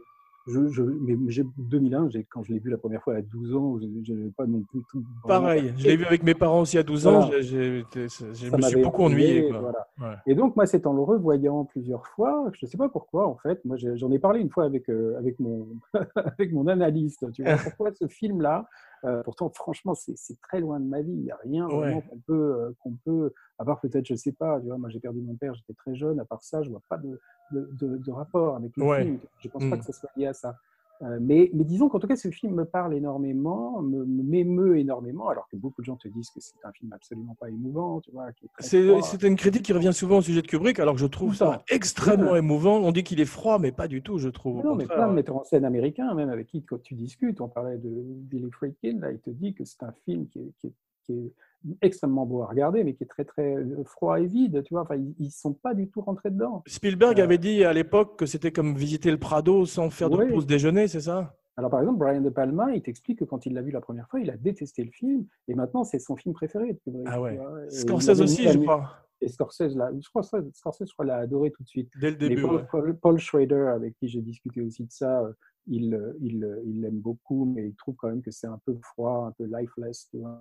je, 0.48 0.66
je, 0.70 0.82
mais 0.82 1.16
j'ai 1.28 1.44
2001, 1.56 2.08
j'ai- 2.10 2.24
quand 2.24 2.42
je 2.42 2.52
l'ai 2.52 2.58
vu 2.58 2.68
la 2.68 2.76
première 2.76 3.00
fois 3.02 3.14
à 3.14 3.22
12 3.22 3.54
ans, 3.54 3.78
je 4.02 4.12
n'avais 4.12 4.30
pas 4.30 4.44
non 4.44 4.62
plus 4.62 4.82
tout. 4.90 5.04
Pareil, 5.26 5.72
je 5.78 5.84
l'ai 5.84 5.96
vu 5.96 6.04
avec 6.04 6.24
mes 6.24 6.34
parents 6.34 6.62
aussi 6.62 6.78
à 6.78 6.82
12 6.82 7.06
ans. 7.06 7.20
Voilà. 7.26 7.40
Je 7.42 7.82
Ça 8.08 8.56
me 8.56 8.62
suis 8.62 8.82
beaucoup 8.82 9.02
ennuyé. 9.04 9.48
quoi. 9.48 9.60
voilà. 9.60 9.86
Ouais. 10.00 10.16
Et 10.26 10.34
donc, 10.34 10.56
moi, 10.56 10.66
c'est 10.66 10.84
en 10.86 10.94
le 10.94 11.02
revoyant 11.02 11.64
plusieurs 11.64 12.06
fois, 12.08 12.50
je 12.54 12.66
ne 12.66 12.70
sais 12.70 12.76
pas 12.76 12.88
pourquoi, 12.88 13.28
en 13.28 13.36
fait. 13.36 13.64
Moi, 13.64 13.76
j'en 13.94 14.10
ai 14.10 14.18
parlé 14.18 14.40
une 14.40 14.50
fois 14.50 14.64
avec, 14.64 14.88
euh, 14.90 15.16
avec, 15.16 15.38
mon, 15.38 15.68
avec 16.16 16.52
mon 16.52 16.66
analyste. 16.66 17.30
Tu 17.32 17.44
vois, 17.44 17.52
pourquoi 17.76 17.92
ce 17.92 18.08
film-là 18.08 18.66
euh, 19.04 19.22
Pourtant, 19.22 19.50
franchement, 19.50 19.94
c'est 19.94 20.40
très 20.40 20.60
loin 20.60 20.78
de 20.80 20.84
ma 20.86 21.00
vie. 21.02 21.12
Il 21.12 21.22
n'y 21.22 21.30
a 21.30 21.36
rien 21.42 21.66
Ouais. 21.66 21.76
vraiment 21.88 22.00
qu'on 22.02 22.18
peut, 22.18 22.32
euh, 22.54 22.72
qu'on 22.80 22.92
peut, 23.04 23.32
à 23.58 23.64
part 23.64 23.80
peut-être, 23.80 24.06
je 24.06 24.12
ne 24.14 24.18
sais 24.18 24.32
pas, 24.32 24.60
tu 24.60 24.66
vois, 24.66 24.78
moi, 24.78 24.88
j'ai 24.90 25.00
perdu 25.00 25.20
mon 25.20 25.34
père, 25.34 25.54
j'étais 25.54 25.74
très 25.74 25.94
jeune. 25.94 26.20
À 26.20 26.24
part 26.24 26.42
ça, 26.42 26.62
je 26.62 26.68
ne 26.68 26.72
vois 26.72 26.82
pas 26.88 26.98
de, 26.98 27.20
de, 27.52 27.68
de- 27.72 27.96
de 27.98 28.10
rapport 28.12 28.56
avec 28.56 28.76
le 28.76 28.84
Ouais. 28.84 29.04
film. 29.04 29.18
Je 29.40 29.48
ne 29.48 29.52
pense 29.52 29.62
pas 29.70 29.76
que 29.78 29.84
ça 29.84 29.92
soit 29.92 30.10
lié 30.16 30.26
à 30.26 30.34
ça. 30.34 30.56
Euh, 31.00 31.18
mais, 31.20 31.50
mais 31.52 31.64
disons 31.64 31.88
qu'en 31.88 31.98
tout 31.98 32.06
cas, 32.06 32.14
ce 32.14 32.30
film 32.30 32.54
me 32.54 32.64
parle 32.64 32.94
énormément, 32.94 33.82
me- 33.82 34.04
me- 34.04 34.22
m'émeut 34.22 34.78
énormément, 34.78 35.28
alors 35.28 35.48
que 35.48 35.56
beaucoup 35.56 35.80
de 35.80 35.84
gens 35.86 35.96
te 35.96 36.06
disent 36.06 36.30
que 36.30 36.38
c'est 36.40 36.54
un 36.64 36.70
film 36.72 36.92
absolument 36.92 37.34
pas 37.40 37.48
émouvant, 37.50 38.00
tu 38.00 38.12
vois, 38.12 38.26
C'est 38.60 39.22
une 39.24 39.34
critique 39.36 39.62
qui 39.62 39.72
revient 39.72 39.92
souvent 39.92 40.18
au 40.18 40.22
sujet 40.22 40.42
de 40.42 40.46
Kubrick, 40.46 40.78
alors 40.78 40.94
que 40.94 41.00
je 41.00 41.06
trouve 41.06 41.34
ça 41.34 41.62
extrêmement 41.68 42.36
émouvant. 42.36 42.76
On 42.78 42.92
dit 42.92 43.02
qu'il 43.02 43.20
est 43.20 43.24
froid, 43.24 43.58
mais 43.58 43.72
pas 43.72 43.88
du 43.88 44.00
tout, 44.02 44.18
je 44.18 44.28
trouve. 44.28 44.62
Non, 44.64 44.76
mais 44.76 44.86
plein 44.86 45.08
de 45.08 45.14
metteurs 45.14 45.36
en 45.36 45.44
scène 45.44 45.64
américains, 45.64 46.14
même 46.14 46.28
avec 46.30 46.46
qui 46.46 46.62
quand 46.62 46.80
tu 46.80 46.94
discutes, 46.94 47.40
on 47.40 47.48
parlait 47.48 47.78
de 47.78 47.88
Billy 47.90 48.50
Friedkin, 48.52 48.98
là, 49.00 49.10
il 49.10 49.18
te 49.18 49.30
dit 49.30 49.54
que 49.54 49.64
c'est 49.64 49.82
un 49.82 49.92
film 50.04 50.28
qui 50.28 50.38
est, 50.38 50.52
qui 50.60 50.66
est- 50.68 50.72
qui 51.04 51.12
est 51.14 51.32
extrêmement 51.80 52.26
beau 52.26 52.42
à 52.42 52.46
regarder, 52.46 52.84
mais 52.84 52.94
qui 52.94 53.04
est 53.04 53.06
très 53.06 53.24
très 53.24 53.54
euh, 53.56 53.84
froid 53.84 54.20
et 54.20 54.26
vide, 54.26 54.62
tu 54.64 54.74
vois. 54.74 54.82
Enfin, 54.82 54.96
ils, 54.96 55.14
ils 55.18 55.30
sont 55.30 55.52
pas 55.54 55.74
du 55.74 55.88
tout 55.88 56.00
rentrés 56.00 56.30
dedans. 56.30 56.62
Spielberg 56.66 57.20
Euh, 57.20 57.24
avait 57.24 57.38
dit 57.38 57.64
à 57.64 57.72
l'époque 57.72 58.18
que 58.18 58.26
c'était 58.26 58.52
comme 58.52 58.74
visiter 58.74 59.10
le 59.10 59.18
Prado 59.18 59.64
sans 59.66 59.90
faire 59.90 60.10
de 60.10 60.16
Oui. 60.16 60.32
pause 60.32 60.46
déjeuner, 60.46 60.88
c'est 60.88 61.00
ça? 61.00 61.34
Alors 61.56 61.70
par 61.70 61.80
exemple, 61.80 61.98
Brian 61.98 62.22
De 62.22 62.30
Palma, 62.30 62.74
il 62.74 62.80
t'explique 62.82 63.18
que 63.18 63.24
quand 63.24 63.44
il 63.44 63.52
l'a 63.52 63.60
vu 63.62 63.70
la 63.72 63.82
première 63.82 64.08
fois, 64.08 64.20
il 64.20 64.30
a 64.30 64.36
détesté 64.38 64.82
le 64.84 64.90
film, 64.90 65.26
et 65.48 65.54
maintenant 65.54 65.84
c'est 65.84 65.98
son 65.98 66.16
film 66.16 66.34
préféré. 66.34 66.78
Ah 67.04 67.20
ouais. 67.20 67.38
Scorsese 67.68 68.22
aussi, 68.22 68.48
je 68.48 68.58
crois, 68.58 68.90
Et 69.20 69.28
Scorsese, 69.28 69.76
là, 69.76 69.90
je 70.00 70.08
crois, 70.08 70.22
Scorsese, 70.22 70.88
je 70.88 70.92
crois, 70.94 71.04
l'a 71.04 71.16
adoré 71.18 71.50
tout 71.50 71.62
de 71.62 71.68
suite. 71.68 71.92
dès 72.00 72.10
le 72.10 72.16
début. 72.16 72.40
Paul, 72.42 72.56
ouais. 72.56 72.62
Paul- 72.70 72.96
Paul 72.96 73.18
Schrader, 73.18 73.70
avec 73.74 73.94
qui 73.96 74.08
j'ai 74.08 74.22
discuté 74.22 74.62
aussi 74.62 74.84
de 74.84 74.90
ça, 74.90 75.20
euh, 75.24 75.32
il 75.66 75.96
il, 76.20 76.44
il 76.64 76.80
l'aime 76.80 76.98
beaucoup, 77.00 77.44
mais 77.44 77.68
il 77.68 77.74
trouve 77.74 77.94
quand 77.96 78.08
même 78.08 78.22
que 78.22 78.30
c'est 78.32 78.48
un 78.48 78.58
peu 78.64 78.74
froid, 78.82 79.26
un 79.28 79.32
peu 79.32 79.44
lifeless. 79.44 80.08
tu 80.10 80.18
vois. 80.18 80.40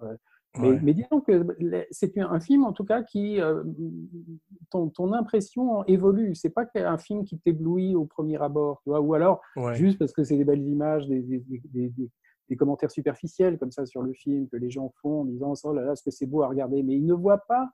Mais, 0.58 0.70
Ouais. 0.72 0.80
mais 0.84 0.94
disons 0.94 1.22
que 1.22 1.46
c'est 1.92 2.18
un 2.18 2.40
film, 2.42 2.66
en 2.66 2.74
tout 2.74 2.84
cas, 2.84 3.04
qui. 3.04 3.40
euh, 3.40 3.64
ton, 4.70 4.90
ton 4.90 5.14
impression 5.14 5.86
évolue. 5.86 6.36
C'est 6.36 6.50
pas 6.50 6.66
un 6.76 6.98
film 6.98 7.24
qui 7.26 7.38
t'éblouit 7.40 7.96
au 7.96 8.06
premier 8.06 8.42
abord, 8.42 8.82
tu 8.84 8.90
vois, 8.90 9.00
ou 9.02 9.14
alors 9.14 9.42
Ouais. 9.56 9.76
juste 9.76 9.98
parce 10.00 10.12
que 10.14 10.24
c'est 10.24 10.38
des 10.38 10.44
belles 10.46 10.66
images, 10.68 11.08
des- 11.08 11.28
des 12.50 12.56
commentaires 12.58 12.92
superficiels 12.92 13.58
comme 13.58 13.72
ça 13.72 13.86
sur 13.86 14.02
le 14.02 14.12
film 14.14 14.48
que 14.50 14.58
les 14.58 14.70
gens 14.70 14.92
font 15.02 15.22
en 15.22 15.26
disant 15.26 15.54
oh 15.64 15.74
là 15.74 15.84
là, 15.84 15.96
ce 15.96 16.04
que 16.04 16.12
c'est 16.12 16.26
beau 16.26 16.42
à 16.42 16.48
regarder? 16.50 16.84
Mais 16.84 16.96
ils 16.98 17.06
ne 17.06 17.14
voient 17.14 17.46
pas 17.48 17.70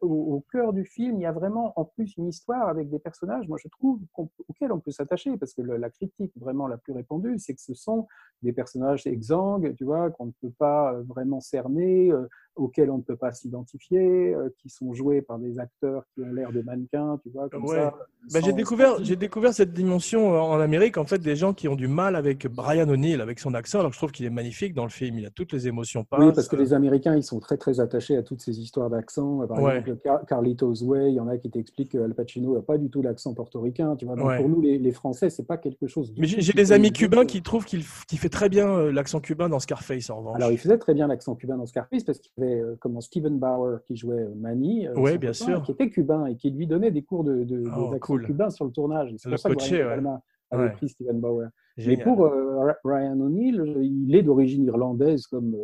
au 0.00 0.44
cœur 0.52 0.72
du 0.72 0.84
film, 0.84 1.16
il 1.16 1.22
y 1.22 1.26
a 1.26 1.32
vraiment 1.32 1.72
en 1.76 1.84
plus 1.84 2.16
une 2.16 2.28
histoire 2.28 2.68
avec 2.68 2.88
des 2.90 2.98
personnages, 2.98 3.48
moi 3.48 3.58
je 3.60 3.68
trouve, 3.68 4.00
auxquels 4.16 4.72
on 4.72 4.80
peut 4.80 4.90
s'attacher, 4.90 5.36
parce 5.36 5.54
que 5.54 5.62
la 5.62 5.90
critique 5.90 6.32
vraiment 6.36 6.66
la 6.66 6.76
plus 6.76 6.92
répandue, 6.92 7.38
c'est 7.38 7.54
que 7.54 7.60
ce 7.60 7.74
sont 7.74 8.06
des 8.42 8.52
personnages 8.52 9.06
exsangues, 9.06 9.74
tu 9.76 9.84
vois, 9.84 10.10
qu'on 10.10 10.26
ne 10.26 10.32
peut 10.40 10.52
pas 10.58 10.92
euh, 10.92 11.02
vraiment 11.02 11.40
cerner, 11.40 12.10
euh, 12.10 12.28
auxquels 12.56 12.90
on 12.90 12.98
ne 12.98 13.02
peut 13.02 13.16
pas 13.16 13.32
s'identifier, 13.32 14.34
euh, 14.34 14.48
qui 14.58 14.68
sont 14.68 14.92
joués 14.92 15.22
par 15.22 15.38
des 15.38 15.58
acteurs 15.58 16.04
qui 16.14 16.22
ont 16.22 16.32
l'air 16.32 16.52
de 16.52 16.60
mannequins, 16.62 17.18
tu 17.22 17.30
vois, 17.30 17.48
comme 17.48 17.64
Ouais. 17.64 17.76
ça. 17.76 17.94
Bah, 18.32 18.40
j'ai 18.44 18.52
découvert, 18.52 19.02
j'ai 19.02 19.16
découvert 19.16 19.54
cette 19.54 19.72
dimension 19.72 20.34
euh, 20.34 20.38
en 20.38 20.60
Amérique, 20.60 20.98
en 20.98 21.04
fait, 21.04 21.18
des 21.18 21.36
gens 21.36 21.54
qui 21.54 21.68
ont 21.68 21.76
du 21.76 21.88
mal 21.88 22.16
avec 22.16 22.46
Brian 22.48 22.88
O'Neill, 22.88 23.20
avec 23.20 23.38
son 23.38 23.54
accent, 23.54 23.80
alors 23.80 23.92
je 23.92 23.98
trouve 23.98 24.12
qu'il 24.12 24.26
est 24.26 24.30
magnifique 24.30 24.74
dans 24.74 24.84
le 24.84 24.90
film. 24.90 25.18
Il 25.18 25.26
a 25.26 25.30
toutes 25.30 25.52
les 25.52 25.68
émotions 25.68 26.04
passent. 26.04 26.20
Oui, 26.20 26.32
parce 26.34 26.48
que 26.48 26.56
les 26.56 26.72
Américains, 26.74 27.16
ils 27.16 27.22
sont 27.22 27.40
très 27.40 27.56
très 27.56 27.80
attachés 27.80 28.16
à 28.16 28.22
toutes 28.22 28.40
ces 28.42 28.60
histoires 28.60 28.90
d'accent. 28.90 29.46
Par 29.46 29.62
Ouais. 29.62 29.78
exemple, 29.78 29.98
Car- 30.02 30.26
Carlitos 30.26 30.82
Way, 30.84 31.10
il 31.12 31.14
y 31.14 31.20
en 31.20 31.28
a 31.28 31.38
qui 31.38 31.50
t'expliquent 31.50 31.92
qu'Al 31.92 32.14
Pacino 32.14 32.54
n'a 32.56 32.62
pas 32.62 32.76
du 32.78 32.90
tout 32.90 33.00
l'accent 33.02 33.32
portoricain. 33.34 33.96
Tu 33.96 34.04
vois, 34.04 34.16
donc 34.16 34.26
Ouais. 34.26 34.36
pour 34.38 34.48
nous, 34.48 34.60
les, 34.60 34.78
les 34.78 34.92
Français, 34.92 35.30
c'est 35.30 35.46
pas 35.46 35.56
quelque 35.56 35.86
chose. 35.86 36.12
Mais 36.18 36.26
j'ai 36.26 36.52
des 36.52 36.72
amis 36.72 36.92
cubains 36.92 37.24
qui 37.24 37.42
trouvent 37.42 37.64
qu'il 37.64 37.82
fait 37.82 38.28
très 38.28 38.48
bien 38.48 38.68
euh, 38.68 38.92
l'accent 38.92 39.20
cubain 39.20 39.48
dans 39.48 39.60
Scarface, 39.60 40.10
en 40.10 40.18
revanche. 40.18 40.36
Alors, 40.36 40.50
il 40.52 40.58
faisait 40.58 40.78
très 40.78 40.94
bien 40.94 41.06
l'accent 41.06 41.34
cubain 41.34 41.56
dans 41.56 41.66
Scarface 41.66 42.04
parce 42.04 42.18
qu'il 42.18 42.32
avait 42.42 42.60
euh, 42.60 42.76
comment 42.80 43.00
Steven 43.00 43.38
Bauer 43.38 43.80
qui 43.84 43.96
jouait 43.96 44.26
Manny, 44.36 44.86
euh, 44.86 44.94
Ouais, 44.94 45.12
son 45.12 45.18
bien 45.18 45.32
copain, 45.32 45.44
sûr. 45.44 45.62
qui 45.62 45.72
était 45.72 45.90
cubain 45.90 46.26
et 46.26 46.36
qui 46.36 46.50
lui 46.50 46.66
donnait 46.66 46.90
des 46.90 47.02
cours 47.02 47.24
de, 47.24 47.44
de, 47.44 47.62
Oh, 47.76 47.90
d'accent 47.90 47.98
cool. 48.14 48.26
cubain 48.26 48.50
sur 48.50 48.64
le 48.64 48.70
tournage. 48.72 49.14
C'est 49.18 49.28
pour 49.28 49.38
ça 49.38 49.48
que 49.48 49.54
coaché, 49.54 49.82
Brian 49.82 50.04
ouais. 50.04 50.18
Avait 50.52 50.64
Ouais. 50.64 50.72
pris 50.72 50.88
Steven 50.88 51.20
Bauer. 51.20 51.48
Mais 51.78 51.96
pour 51.96 52.24
euh, 52.26 52.72
Ryan 52.84 53.18
O'Neill, 53.20 53.62
il 53.82 54.14
est 54.16 54.22
d'origine 54.22 54.64
irlandaise 54.64 55.26
comme 55.28 55.56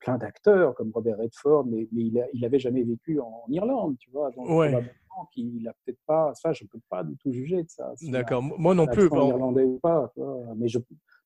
plein 0.00 0.18
d'acteurs, 0.18 0.74
comme 0.74 0.90
Robert 0.94 1.16
Redford, 1.18 1.64
mais, 1.66 1.88
mais 1.92 2.02
il, 2.02 2.20
a- 2.20 2.26
il 2.34 2.44
avait 2.44 2.58
jamais 2.58 2.82
vécu 2.82 3.18
en 3.20 3.44
Irlande, 3.48 3.96
tu 3.98 4.10
vois. 4.10 4.30
Donc, 4.32 4.48
Ouais. 4.50 4.70
peut-être 5.32 5.98
pas, 6.06 6.32
ça, 6.34 6.52
je 6.52 6.64
peux 6.66 6.78
pas 6.90 7.02
du 7.04 7.16
tout 7.16 7.32
juger 7.32 7.62
de 7.62 7.68
ça. 7.70 7.92
D'accord. 8.02 8.42
Moi 8.42 8.74
non 8.74 8.86
plus. 8.86 9.08
bon, 9.08 9.28
irlandais 9.28 9.62
ou 9.64 9.78
pas, 9.78 10.10
tu 10.14 10.20
vois. 10.20 10.40
Mais, 10.56 10.68
je, 10.68 10.78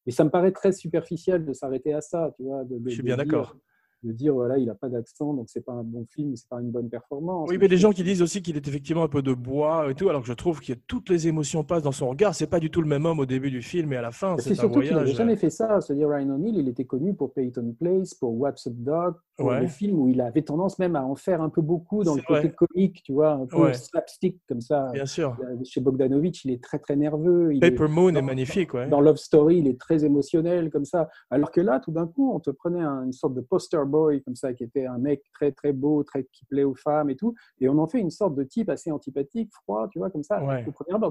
mais 0.06 0.12
ça 0.12 0.24
me 0.24 0.30
paraît 0.30 0.52
très 0.52 0.72
superficiel 0.72 1.44
de 1.44 1.52
s'arrêter 1.52 1.92
à 1.92 2.00
ça, 2.00 2.32
tu 2.36 2.44
vois. 2.44 2.64
de- 2.64 2.78
de- 2.78 2.88
je 2.88 2.94
suis 2.94 3.02
de 3.02 3.06
bien 3.06 3.16
d'accord. 3.16 3.56
De 4.04 4.12
dire, 4.12 4.32
voilà, 4.32 4.58
il 4.58 4.66
n'a 4.66 4.76
pas 4.76 4.88
d'accent, 4.88 5.34
donc 5.34 5.46
c'est 5.48 5.64
pas 5.64 5.72
un 5.72 5.82
bon 5.82 6.06
film, 6.08 6.36
c'est 6.36 6.48
pas 6.48 6.60
une 6.60 6.70
bonne 6.70 6.88
performance. 6.88 7.48
Oui, 7.50 7.58
mais 7.58 7.66
des 7.66 7.78
gens 7.78 7.90
qui 7.90 8.04
disent 8.04 8.22
aussi 8.22 8.42
qu'il 8.42 8.56
est 8.56 8.68
effectivement 8.68 9.02
un 9.02 9.08
peu 9.08 9.22
de 9.22 9.34
bois 9.34 9.90
et 9.90 9.94
tout, 9.96 10.08
alors 10.08 10.20
que 10.22 10.28
je 10.28 10.34
trouve 10.34 10.60
que 10.60 10.72
toutes 10.86 11.08
les 11.10 11.26
émotions 11.26 11.64
passent 11.64 11.82
dans 11.82 11.90
son 11.90 12.08
regard. 12.08 12.32
C'est 12.32 12.46
pas 12.46 12.60
du 12.60 12.70
tout 12.70 12.80
le 12.80 12.86
même 12.86 13.06
homme 13.06 13.18
au 13.18 13.26
début 13.26 13.50
du 13.50 13.60
film 13.60 13.92
et 13.92 13.96
à 13.96 14.02
la 14.02 14.12
fin. 14.12 14.36
C'est 14.38 14.54
surtout 14.54 14.82
qu'il 14.82 14.94
n'avait 14.94 15.14
jamais 15.14 15.34
fait 15.34 15.50
ça. 15.50 15.80
C'est-à-dire, 15.80 16.10
Ryan 16.10 16.30
O'Neill, 16.30 16.58
il 16.58 16.68
était 16.68 16.84
connu 16.84 17.12
pour 17.12 17.32
Peyton 17.32 17.74
Place, 17.76 18.14
pour 18.14 18.38
What's 18.38 18.68
Up 18.68 18.74
Dog, 18.76 19.14
le 19.40 19.66
film 19.66 19.98
où 19.98 20.08
il 20.08 20.20
avait 20.20 20.42
tendance 20.42 20.78
même 20.78 20.94
à 20.94 21.04
en 21.04 21.16
faire 21.16 21.42
un 21.42 21.48
peu 21.48 21.60
beaucoup 21.60 22.04
dans 22.04 22.14
le 22.14 22.22
côté 22.22 22.50
comique, 22.50 23.02
tu 23.02 23.12
vois, 23.12 23.32
un 23.32 23.46
peu 23.46 23.72
slapstick 23.72 24.40
comme 24.48 24.60
ça. 24.60 24.90
Bien 24.92 25.06
sûr. 25.06 25.36
Chez 25.64 25.80
Bogdanovich, 25.80 26.44
il 26.44 26.52
est 26.52 26.62
très 26.62 26.78
très 26.78 26.94
nerveux. 26.94 27.50
Paper 27.60 27.88
Moon 27.88 28.14
est 28.14 28.22
magnifique, 28.22 28.74
ouais. 28.74 28.88
Dans 28.88 29.00
Love 29.00 29.16
Story, 29.16 29.58
il 29.58 29.66
est 29.66 29.80
très 29.80 30.04
émotionnel 30.04 30.70
comme 30.70 30.84
ça. 30.84 31.08
Alors 31.30 31.50
que 31.50 31.60
là, 31.60 31.80
tout 31.80 31.90
d'un 31.90 32.06
coup, 32.06 32.32
on 32.32 32.38
te 32.38 32.50
prenait 32.50 32.84
une 32.84 33.12
sorte 33.12 33.34
de 33.34 33.40
poster 33.40 33.84
boy 33.88 34.22
comme 34.22 34.36
ça, 34.36 34.52
qui 34.54 34.64
était 34.64 34.86
un 34.86 34.98
mec 34.98 35.22
très 35.32 35.52
très 35.52 35.72
beau, 35.72 36.02
très 36.04 36.24
qui 36.24 36.44
plaît 36.46 36.64
aux 36.64 36.74
femmes 36.74 37.10
et 37.10 37.16
tout, 37.16 37.34
et 37.60 37.68
on 37.68 37.78
en 37.78 37.86
fait 37.86 38.00
une 38.00 38.10
sorte 38.10 38.34
de 38.34 38.44
type 38.44 38.68
assez 38.68 38.90
antipathique, 38.90 39.50
froid, 39.52 39.88
tu 39.90 39.98
vois, 39.98 40.10
comme 40.10 40.22
ça. 40.22 40.40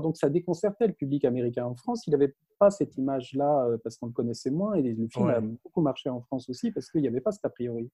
Donc 0.02 0.18
ça 0.18 0.30
déconcertait 0.30 0.88
le 0.88 0.94
public 0.94 1.26
américain. 1.26 1.66
En 1.66 1.76
France, 1.76 2.08
il 2.08 2.12
n'avait 2.12 2.34
pas 2.60 2.70
cette 2.70 2.98
image-là 2.98 3.66
euh, 3.66 3.78
parce 3.84 3.98
qu'on 3.98 4.08
le 4.08 4.12
connaissait 4.12 4.50
moins, 4.50 4.74
et 4.76 4.82
le 4.82 5.08
film 5.08 5.30
a 5.30 5.42
beaucoup 5.42 5.82
marché 5.82 6.10
en 6.10 6.22
France 6.22 6.50
aussi 6.50 6.72
parce 6.72 6.90
qu'il 6.90 7.02
n'y 7.02 7.08
avait 7.08 7.22
pas 7.22 7.32
cet 7.32 7.46
a 7.46 7.50
priori. 7.50 7.90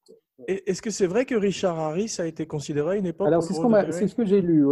Est-ce 0.47 0.81
que 0.81 0.89
c'est 0.89 1.07
vrai 1.07 1.25
que 1.25 1.35
Richard 1.35 1.77
Harris 1.77 2.15
a 2.19 2.25
été 2.25 2.45
considéré 2.45 2.95
à 2.95 2.99
une 2.99 3.05
époque 3.05 3.27
Alors 3.27 3.43
c'est 3.43 3.53
ce, 3.53 4.07
ce, 4.07 4.15
que 4.15 4.25
j'ai 4.25 4.41
lu. 4.41 4.65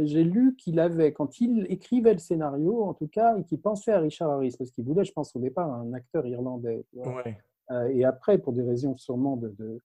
j'ai 0.00 0.24
lu 0.24 0.56
qu'il 0.56 0.78
avait, 0.80 1.12
quand 1.12 1.40
il 1.40 1.66
écrivait 1.68 2.12
le 2.12 2.18
scénario, 2.18 2.82
en 2.84 2.94
tout 2.94 3.08
cas, 3.08 3.36
et 3.38 3.44
qu'il 3.44 3.60
pensait 3.60 3.92
à 3.92 4.00
Richard 4.00 4.30
Harris 4.30 4.54
parce 4.58 4.70
qu'il 4.70 4.84
voulait, 4.84 5.04
je 5.04 5.12
pense 5.12 5.34
au 5.34 5.40
départ, 5.40 5.72
un 5.72 5.92
acteur 5.92 6.26
irlandais. 6.26 6.84
Euh, 6.98 7.22
et 7.90 8.04
après, 8.04 8.38
pour 8.38 8.52
des 8.52 8.62
raisons 8.62 8.96
sûrement 8.96 9.36
de, 9.36 9.48
de, 9.58 9.80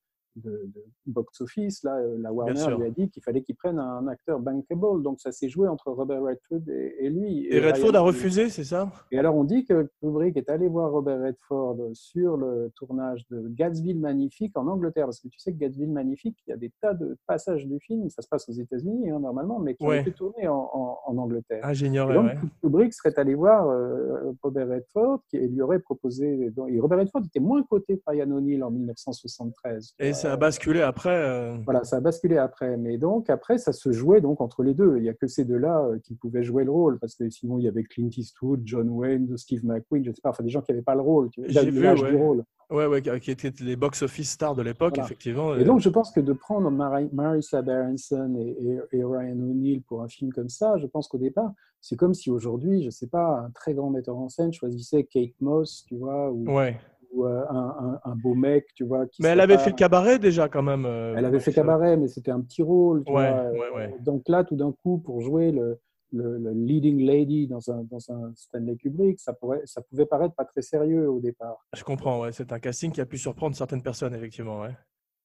box-office, 1.05 1.83
là, 1.83 1.95
euh, 1.97 2.17
la 2.19 2.31
Warner 2.31 2.77
lui 2.77 2.85
a 2.85 2.89
dit 2.89 3.09
qu'il 3.09 3.23
fallait 3.23 3.41
qu'il 3.41 3.55
prenne 3.55 3.79
un 3.79 4.07
acteur 4.07 4.39
bankable. 4.39 5.03
Donc 5.03 5.19
ça 5.19 5.31
s'est 5.31 5.49
joué 5.49 5.67
entre 5.67 5.91
Robert 5.91 6.21
Redford 6.23 6.61
et, 6.69 7.09
lui. 7.09 7.47
Et, 7.49 7.59
Redford 7.59 7.95
a 7.95 8.01
refusé, 8.01 8.49
c'est 8.49 8.63
ça? 8.63 8.91
Et 9.11 9.19
alors 9.19 9.35
on 9.35 9.43
dit 9.43 9.65
que 9.65 9.89
Kubrick 9.99 10.37
est 10.37 10.49
allé 10.49 10.67
voir 10.67 10.91
Robert 10.91 11.21
Redford 11.21 11.77
sur 11.93 12.37
le 12.37 12.71
tournage 12.75 13.27
de 13.29 13.47
Gatsville 13.49 13.99
Magnifique 13.99 14.57
en 14.57 14.67
Angleterre. 14.67 15.05
Parce 15.05 15.19
que 15.19 15.27
tu 15.27 15.39
sais 15.39 15.51
que 15.51 15.57
Gatsville 15.57 15.91
Magnifique, 15.91 16.37
il 16.47 16.51
y 16.51 16.53
a 16.53 16.57
des 16.57 16.71
tas 16.81 16.93
de 16.93 17.17
passages 17.27 17.65
du 17.65 17.79
film, 17.79 18.09
ça 18.09 18.21
se 18.21 18.27
passe 18.27 18.47
aux 18.49 18.53
États-Unis 18.53 19.09
hein, 19.09 19.19
normalement, 19.19 19.59
mais 19.59 19.75
qui 19.75 19.85
ont 19.85 19.93
été 19.93 20.11
tournés 20.11 20.47
en, 20.47 20.99
Angleterre. 21.07 21.59
Ah, 21.63 21.73
j'ignorais. 21.73 22.15
Donc 22.15 22.31
Kubrick 22.61 22.93
serait 22.93 23.13
allé 23.19 23.35
voir 23.35 23.67
euh, 23.67 24.31
Robert 24.41 24.69
Redford 24.69 25.19
qui 25.29 25.37
lui 25.37 25.61
aurait 25.61 25.79
proposé. 25.79 26.51
Et 26.69 26.79
Robert 26.79 26.99
Redford 26.99 27.23
était 27.25 27.39
moins 27.39 27.61
coté 27.63 27.97
par 27.97 28.13
Ryan 28.13 28.31
O'Neill 28.31 28.63
en 28.63 28.71
1973 28.71 29.95
ça 30.21 30.33
a 30.33 30.37
basculé 30.37 30.81
après. 30.81 31.09
Euh. 31.09 31.57
Voilà, 31.65 31.83
ça 31.83 31.97
a 31.97 31.99
basculé 31.99 32.37
après. 32.37 32.77
Mais 32.77 32.97
donc, 32.97 33.29
après, 33.29 33.57
ça 33.57 33.73
se 33.73 33.91
jouait 33.91 34.21
donc 34.21 34.41
entre 34.41 34.63
les 34.63 34.73
deux. 34.73 34.97
Il 34.97 35.03
n'y 35.03 35.09
a 35.09 35.13
que 35.13 35.27
ces 35.27 35.45
deux-là 35.45 35.83
euh, 35.83 35.99
qui 35.99 36.15
pouvaient 36.15 36.43
jouer 36.43 36.63
le 36.63 36.71
rôle. 36.71 36.99
Parce 36.99 37.15
que 37.15 37.29
sinon, 37.29 37.57
il 37.57 37.65
y 37.65 37.67
avait 37.67 37.83
Clint 37.83 38.09
Eastwood, 38.15 38.61
John 38.65 38.89
Wayne, 38.89 39.37
Steve 39.37 39.65
McQueen, 39.65 40.03
je 40.03 40.09
ne 40.09 40.15
sais 40.15 40.21
pas, 40.21 40.29
enfin 40.29 40.43
des 40.43 40.49
gens 40.49 40.61
qui 40.61 40.71
n'avaient 40.71 40.83
pas 40.83 40.95
le 40.95 41.01
rôle. 41.01 41.29
J'ai 41.37 41.69
vu, 41.69 41.87
ouais. 41.87 41.95
du 41.95 42.15
rôle. 42.15 42.43
Ouais, 42.69 42.85
ouais, 42.85 43.01
qui 43.01 43.31
étaient 43.31 43.51
les 43.59 43.75
box-office 43.75 44.31
stars 44.31 44.55
de 44.55 44.61
l'époque, 44.61 44.97
effectivement. 44.97 45.55
Et 45.55 45.65
donc, 45.65 45.81
je 45.81 45.89
pense 45.89 46.09
que 46.11 46.21
de 46.21 46.31
prendre 46.31 46.71
Marissa 46.71 47.61
Berenson 47.61 48.33
et, 48.39 48.79
et, 48.93 49.03
Ryan 49.03 49.37
O'Neill 49.41 49.81
pour 49.81 50.01
un 50.03 50.07
film 50.07 50.31
comme 50.31 50.47
ça, 50.47 50.77
je 50.77 50.87
pense 50.87 51.09
qu'au 51.09 51.17
départ, 51.17 51.51
c'est 51.81 51.97
comme 51.97 52.13
si 52.13 52.29
aujourd'hui, 52.29 52.79
je 52.79 52.85
ne 52.85 52.91
sais 52.91 53.07
pas, 53.07 53.41
un 53.45 53.49
très 53.49 53.73
grand 53.73 53.89
metteur 53.89 54.17
en 54.17 54.29
scène 54.29 54.53
choisissait 54.53 55.03
Kate 55.03 55.33
Moss, 55.41 55.83
tu 55.85 55.97
vois, 55.97 56.31
ou, 56.31 56.49
ouais 56.49 56.79
ou 57.11 57.25
euh, 57.25 57.43
un, 57.49 58.15
beau 58.15 58.33
mec, 58.33 58.67
tu 58.75 58.85
vois. 58.85 59.05
mais 59.19 59.29
elle 59.29 59.39
avait 59.39 59.57
fait 59.57 59.73
cabaret 59.73 60.19
déjà 60.19 60.47
quand 60.49 60.63
même. 60.63 60.85
Euh, 60.85 61.15
elle 61.17 61.25
avait 61.25 61.39
fait 61.39 61.53
cabaret, 61.53 61.97
mais 61.97 62.07
c'était 62.07 62.31
un 62.31 62.41
petit 62.41 62.61
rôle. 62.61 63.03
Tu 63.03 63.11
vois. 63.11 63.51
Donc 63.99 64.27
là, 64.29 64.43
tout 64.43 64.55
d'un 64.55 64.71
coup, 64.71 64.97
pour 64.99 65.21
jouer 65.21 65.51
le, 65.51 65.79
le, 66.11 66.51
leading 66.53 67.01
lady 67.01 67.47
dans 67.47 67.71
un, 67.71 67.83
dans 67.83 68.11
un 68.11 68.31
Stanley 68.35 68.75
Kubrick, 68.75 69.19
ça, 69.19 69.33
pourrait, 69.33 69.61
ça 69.65 69.81
pouvait 69.81 70.05
paraître 70.05 70.35
pas 70.35 70.45
très 70.45 70.61
sérieux 70.61 71.09
au 71.09 71.19
départ. 71.19 71.65
Je 71.73 71.83
comprends, 71.83 72.21
ouais. 72.21 72.31
c'est 72.31 72.51
un 72.51 72.59
casting 72.59 72.91
qui 72.91 73.01
a 73.01 73.05
pu 73.05 73.17
surprendre 73.17 73.55
certaines 73.55 73.83
personnes, 73.83 74.13
effectivement. 74.13 74.61
Ouais. 74.61 74.75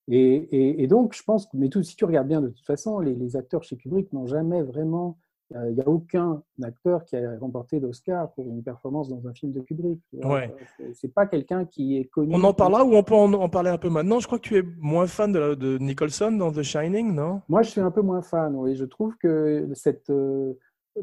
Et, 0.09 0.83
et, 0.83 0.87
donc, 0.87 1.15
je 1.15 1.23
pense 1.25 1.47
que, 1.47 1.57
mais 1.57 1.69
tout, 1.69 1.83
si 1.83 1.97
tu 1.97 2.05
regardes 2.05 2.29
bien, 2.29 2.41
de 2.41 2.49
toute 2.49 2.65
façon, 2.65 3.01
les, 3.01 3.15
les 3.15 3.37
acteurs 3.37 3.65
chez 3.65 3.77
Kubrick 3.77 4.13
n'ont 4.13 4.27
jamais 4.27 4.63
vraiment 4.63 5.19
il 5.51 5.57
euh, 5.57 5.71
n'y 5.73 5.81
a 5.81 5.89
aucun 5.89 6.43
acteur 6.63 7.05
qui 7.05 7.17
a 7.17 7.39
remporté 7.39 7.79
d'Oscar 7.79 8.33
pour 8.33 8.47
une 8.47 8.63
performance 8.63 9.09
dans 9.09 9.27
un 9.29 9.33
film 9.33 9.53
de 9.53 9.61
Kubrick. 9.61 10.01
Ouais. 10.13 10.53
C'est 10.95 11.13
pas 11.13 11.27
quelqu'un 11.27 11.65
qui 11.65 11.97
est 11.97 12.07
connu. 12.07 12.35
On 12.35 12.43
en 12.43 12.53
parle 12.53 12.73
là 12.73 12.85
ou 12.85 12.95
on 12.95 13.03
peut 13.03 13.15
en, 13.15 13.49
parler 13.49 13.71
un 13.71 13.79
peu 13.79 13.89
maintenant? 13.89 14.19
Je 14.19 14.27
crois 14.27 14.39
que 14.39 14.49
tu 14.49 14.59
es 14.59 14.65
moins 14.81 15.07
fan 15.07 15.33
de, 15.33 15.55
de, 15.55 15.79
Nicholson 15.79 16.33
dans 16.33 16.51
The 16.51 16.63
Shining, 16.63 17.15
non? 17.15 17.43
Moi, 17.49 17.63
je 17.63 17.71
suis 17.71 17.81
un 17.81 17.93
peu 17.93 18.03
moins 18.03 18.23
fan, 18.23 18.57
oui. 18.57 18.75
Je 18.75 18.85
trouve 18.85 19.17
que 19.19 19.69
cette 19.75 20.11
euh, 20.11 20.55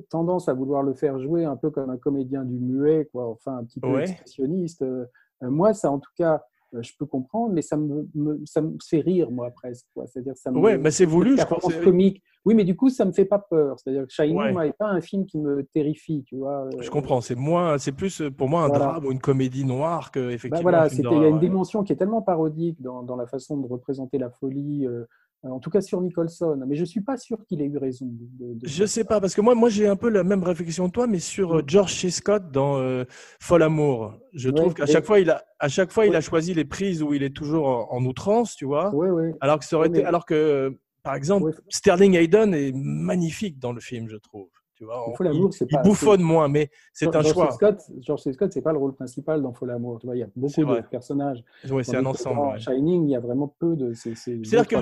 tendance 0.09 0.50
à 0.50 0.53
vouloir 0.53 0.83
le 0.83 0.93
faire 0.93 1.19
jouer 1.19 1.45
un 1.45 1.55
peu 1.55 1.69
comme 1.69 1.89
un 1.89 1.97
comédien 1.97 2.43
du 2.43 2.59
muet, 2.59 3.09
quoi, 3.12 3.27
enfin 3.29 3.57
un 3.57 3.63
petit 3.63 3.79
peu 3.79 4.01
expressionniste, 4.01 4.81
euh, 4.81 5.05
moi, 5.41 5.73
ça 5.73 5.91
en 5.91 6.00
tout 6.00 6.12
cas 6.17 6.35
euh, 6.35 6.38
je 6.82 6.92
peux 6.98 7.06
comprendre, 7.06 7.53
mais 7.53 7.62
ça 7.62 7.77
me, 7.77 8.08
ça 8.46 8.62
me 8.62 8.75
fait 8.84 9.00
rire, 9.00 9.30
moi, 9.32 9.51
presque. 9.51 9.86
C'est-à-dire, 10.06 10.36
ça 10.36 10.51
me. 10.51 10.60
Ouais, 10.60 10.77
mais 10.77 10.92
c'est 10.92 11.06
voulu, 11.06 11.38
je 11.38 11.44
crois. 11.46 11.60
comique. 11.84 12.22
Oui, 12.46 12.56
mais 12.56 12.65
du 12.65 12.75
coup, 12.75 12.89
ça 12.89 13.06
me 13.06 13.13
fait 13.13 13.25
pas 13.25 13.39
peur. 13.39 13.80
C'est-à-dire 13.80 14.06
que 14.06 14.12
Shining 14.12 14.58
n'est 14.58 14.74
pas 14.74 14.89
un 14.89 15.00
film 15.00 15.25
qui 15.25 15.38
me 15.38 15.63
terrifie, 15.63 16.24
tu 16.25 16.38
vois. 16.38 16.70
Je 16.80 16.89
comprends. 16.89 17.22
C'est 17.22 17.36
moins, 17.36 17.77
c'est 17.77 17.94
plus 17.94 18.22
pour 18.38 18.50
moi 18.50 18.63
un 18.63 18.70
drame 18.70 19.06
ou 19.06 19.12
une 19.12 19.20
comédie 19.20 19.65
noire 19.65 20.12
que 20.12 20.20
bah, 20.20 20.34
effectivement. 20.34 20.62
voilà, 20.62 20.88
il 20.92 21.01
y 21.01 21.25
a 21.25 21.27
une 21.30 21.39
dimension 21.39 21.84
qui 21.84 21.94
est 21.94 21.96
tellement 21.96 22.22
parodique 22.22 22.82
dans, 22.82 23.03
dans 23.03 23.15
la 23.15 23.27
façon 23.27 23.58
de 23.58 23.68
représenter 23.68 24.18
la 24.18 24.30
folie. 24.30 24.86
Euh, 24.86 25.06
en 25.43 25.59
tout 25.59 25.69
cas 25.69 25.81
sur 25.81 26.01
Nicholson. 26.01 26.59
Mais 26.67 26.75
je 26.75 26.81
ne 26.81 26.85
suis 26.85 27.01
pas 27.01 27.17
sûr 27.17 27.38
qu'il 27.45 27.62
ait 27.62 27.65
eu 27.65 27.77
raison. 27.77 28.07
De, 28.09 28.57
je 28.63 28.81
ne 28.81 28.88
sais 28.88 29.03
pas, 29.03 29.19
parce 29.19 29.35
que 29.35 29.41
moi, 29.41 29.55
moi 29.55 29.69
j'ai 29.69 29.88
un 29.88 29.95
peu 29.95 30.09
la 30.09 30.23
même 30.23 30.43
réflexion 30.43 30.88
que 30.88 30.93
toi, 30.93 31.07
mais 31.07 31.19
sur 31.19 31.57
euh, 31.57 31.62
mm. 31.62 31.65
George 31.67 31.93
C. 31.93 32.09
Scott 32.09 32.51
dans 32.51 32.77
euh, 32.79 33.03
Fol 33.39 33.63
Amour. 33.63 34.15
Je 34.33 34.50
trouve 34.50 34.73
qu'à 34.73 34.85
chaque 34.85 35.05
fois, 35.05 35.19
il 35.19 35.29
a, 35.29 35.43
à 35.59 35.67
chaque 35.67 35.91
fois, 35.91 36.05
il 36.05 36.15
a 36.15 36.21
choisi 36.21 36.53
les 36.53 36.65
prises 36.65 37.03
où 37.03 37.13
il 37.13 37.23
est 37.23 37.35
toujours 37.35 37.93
en, 37.93 38.03
outrance, 38.05 38.55
tu 38.55 38.65
vois. 38.65 38.93
Oui, 38.93 39.09
oui. 39.09 39.31
Alors 39.41 39.59
que 39.59 39.65
ça 39.65 39.77
aurait 39.77 39.88
été, 39.88 40.03
alors 40.03 40.25
que, 40.25 40.77
par 41.03 41.15
exemple, 41.15 41.51
Sterling 41.69 42.15
Hayden 42.15 42.53
est 42.53 42.73
magnifique 42.73 43.59
dans 43.59 43.71
le 43.71 43.79
film, 43.79 44.09
je 44.09 44.17
trouve 44.17 44.50
il, 44.84 45.78
bouffonne 45.84 46.22
moins, 46.22 46.48
mais 46.48 46.70
c'est 46.94 47.16
un 47.16 47.22
choix. 47.22 47.52
Scott, 47.52 47.82
George 48.00 48.22
C. 48.22 48.34
Scott, 48.34 48.52
c'est 48.54 48.62
pas 48.62 48.72
le 48.72 48.80
rôle 48.80 48.94
principal 48.94 49.42
dans 49.42 49.54
Faux 49.54 49.66
l'amour. 49.66 50.00
Tu 50.00 50.08
vois, 50.08 50.16
il 50.16 50.20
y 50.20 50.24
a 50.24 50.30
beaucoup 50.36 50.63
de 50.63 50.82
personnages. 50.90 51.44
Oui, 51.70 51.84
c'est 51.86 51.98
un 51.98 52.06
ensemble. 52.06 52.36
Dans 52.38 52.58
Shining, 52.58 53.06
il 53.06 53.12
y 53.12 53.16
a 53.16 53.20
vraiment 53.20 53.54
peu 53.60 53.75
de. 53.75 53.94
C'est-à-dire 53.94 54.68
que 54.68 54.75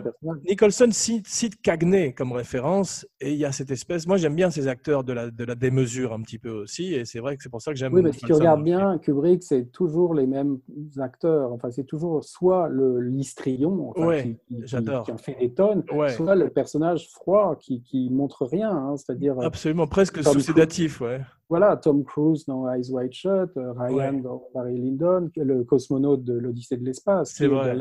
Nicholson 0.47 0.89
cite, 0.91 1.27
cite, 1.27 1.61
Cagney 1.61 2.13
comme 2.13 2.31
référence, 2.31 3.05
et 3.19 3.31
il 3.31 3.37
y 3.37 3.45
a 3.45 3.51
cette 3.51 3.71
espèce. 3.71 4.07
Moi, 4.07 4.17
j'aime 4.17 4.35
bien 4.35 4.49
ces 4.49 4.67
acteurs 4.67 5.03
de 5.03 5.13
la, 5.13 5.29
de 5.29 5.43
la 5.43 5.55
démesure 5.55 6.13
un 6.13 6.21
petit 6.21 6.39
peu 6.39 6.51
aussi, 6.51 6.93
et 6.93 7.05
c'est 7.05 7.19
vrai 7.19 7.37
que 7.37 7.43
c'est 7.43 7.49
pour 7.49 7.61
ça 7.61 7.71
que 7.71 7.77
j'aime. 7.77 7.93
Oui, 7.93 8.01
mais 8.01 8.11
si 8.11 8.25
tu 8.25 8.33
regardes 8.33 8.63
bien, 8.63 8.97
Kubrick, 8.99 9.43
c'est 9.43 9.71
toujours 9.71 10.13
les 10.13 10.27
mêmes 10.27 10.59
acteurs. 10.99 11.51
Enfin, 11.51 11.71
c'est 11.71 11.85
toujours 11.85 12.23
soit 12.23 12.67
le 12.69 12.99
l'histrion, 12.99 13.93
qui, 14.21 14.37
qui, 14.47 14.75
en 14.87 15.17
fait 15.17 15.37
des 15.39 15.53
tonnes, 15.53 15.83
soit 16.09 16.35
le 16.35 16.49
personnage 16.49 17.09
froid 17.09 17.55
qui, 17.59 17.81
qui 17.81 18.09
montre 18.09 18.45
rien, 18.45 18.71
hein, 18.71 18.95
c'est-à-dire. 18.97 19.35
Absolument 19.41 19.87
presque 19.91 20.23
sous-sédatif, 20.23 21.01
ouais 21.01 21.21
voilà, 21.51 21.75
Tom 21.75 22.05
Cruise 22.05 22.45
dans 22.45 22.73
Eyes 22.73 22.89
Wide 22.91 23.11
Shut, 23.11 23.57
euh, 23.57 23.73
Ryan 23.73 24.13
dans 24.13 24.41
Barry 24.55 24.77
Lyndon, 24.77 25.29
le 25.35 25.65
cosmonaute 25.65 26.23
de 26.23 26.31
l'Odyssée 26.31 26.77
de 26.77 26.85
l'espace. 26.85 27.33
C'est 27.35 27.47
vrai. 27.47 27.77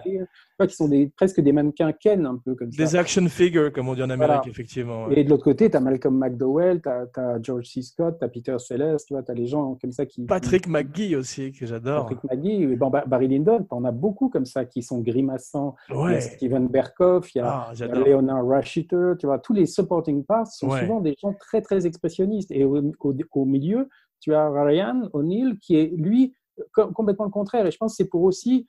Qui 0.67 0.77
sont 0.77 0.89
des, 0.89 1.09
presque 1.09 1.41
des 1.41 1.53
mannequins 1.53 1.93
Ken, 1.93 2.27
un 2.27 2.37
peu 2.37 2.55
comme 2.55 2.71
ça. 2.73 2.83
Des 2.83 2.97
action 2.97 3.27
figures, 3.29 3.73
comme 3.73 3.89
on 3.89 3.95
dit 3.95 4.03
en 4.03 4.11
Amérique, 4.11 4.47
effectivement. 4.47 5.09
Et 5.11 5.25
de 5.25 5.31
l'autre 5.31 5.45
côté, 5.45 5.71
tu 5.71 5.77
as 5.77 5.81
Malcolm 5.81 6.19
McDowell, 6.19 6.81
tu 6.83 6.89
as, 6.89 7.43
George 7.43 7.67
C. 7.67 7.83
Scott, 7.83 8.17
tu 8.19 8.25
as 8.25 8.29
Peter 8.29 8.57
Sellers, 8.59 8.97
tu 9.07 9.15
vois, 9.15 9.23
as 9.27 9.35
les 9.35 9.47
gens 9.47 9.77
comme 9.81 9.93
ça 9.93 10.07
qui. 10.07 10.25
Patrick 10.25 10.67
McGee 10.67 11.17
aussi, 11.17 11.53
que 11.53 11.67
j'adore. 11.67 12.07
Patrick 12.07 12.25
McGee, 12.31 12.63
et 12.63 12.77
bon, 12.77 12.91
Barry 12.91 13.29
Lyndon, 13.29 13.61
tu 13.61 13.75
en 13.75 13.85
as 13.85 13.93
beaucoup 13.93 14.29
comme 14.29 14.47
ça 14.47 14.65
qui 14.65 14.83
sont 14.83 15.01
grimaçants. 15.01 15.77
Il 15.91 16.13
y 16.13 16.15
a 16.15 16.21
Steven 16.21 16.69
Berkoff, 16.69 17.35
il 17.35 17.39
y 17.39 17.41
a, 17.41 17.71
ah, 17.71 17.87
Leonard 17.87 18.47
Rushiter, 18.47 19.13
tu 19.19 19.27
vois, 19.27 19.39
tous 19.39 19.53
les 19.53 19.67
supporting 19.67 20.25
parts 20.25 20.47
sont 20.47 20.71
souvent 20.71 21.01
des 21.01 21.15
gens 21.21 21.33
très, 21.35 21.61
très 21.61 21.87
expressionnistes. 21.87 22.51
Et 22.51 22.65
au, 22.65 22.81
au 23.01 23.45
milieu, 23.45 23.89
tu 24.21 24.35
as 24.35 24.51
Ryan 24.51 25.09
O'Neill 25.13 25.59
qui 25.59 25.77
est, 25.77 25.93
lui, 25.97 26.35
complètement 26.73 27.25
le 27.25 27.31
contraire. 27.31 27.67
Et 27.67 27.71
je 27.71 27.79
pense 27.79 27.93
que 27.93 27.97
c'est 27.97 28.09
pour 28.09 28.23
aussi 28.23 28.67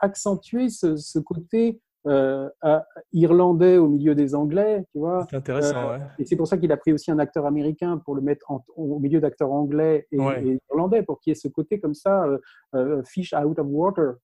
accentuer 0.00 0.68
ce, 0.68 1.18
côté 1.18 1.80
euh, 2.08 2.48
irlandais 3.12 3.76
au 3.76 3.86
milieu 3.86 4.16
des 4.16 4.34
Anglais, 4.34 4.84
tu 4.90 4.98
vois. 4.98 5.24
C'est 5.30 5.36
intéressant, 5.36 5.92
euh, 5.92 5.98
Et 6.18 6.24
c'est 6.24 6.34
pour 6.34 6.48
ça 6.48 6.58
qu'il 6.58 6.72
a 6.72 6.76
pris 6.76 6.92
aussi 6.92 7.12
un 7.12 7.18
acteur 7.20 7.46
américain 7.46 8.02
pour 8.04 8.16
le 8.16 8.22
mettre 8.22 8.50
au 8.76 8.98
milieu 8.98 9.20
d'acteurs 9.20 9.52
anglais 9.52 10.08
et, 10.10 10.16
irlandais, 10.70 11.04
pour 11.04 11.20
qu'il 11.20 11.30
y 11.30 11.32
ait 11.32 11.38
ce 11.38 11.46
côté 11.46 11.78
comme 11.78 11.94
ça, 11.94 12.26
fish 13.04 13.32
out 13.32 13.56
of 13.58 13.66
water. 13.68 14.14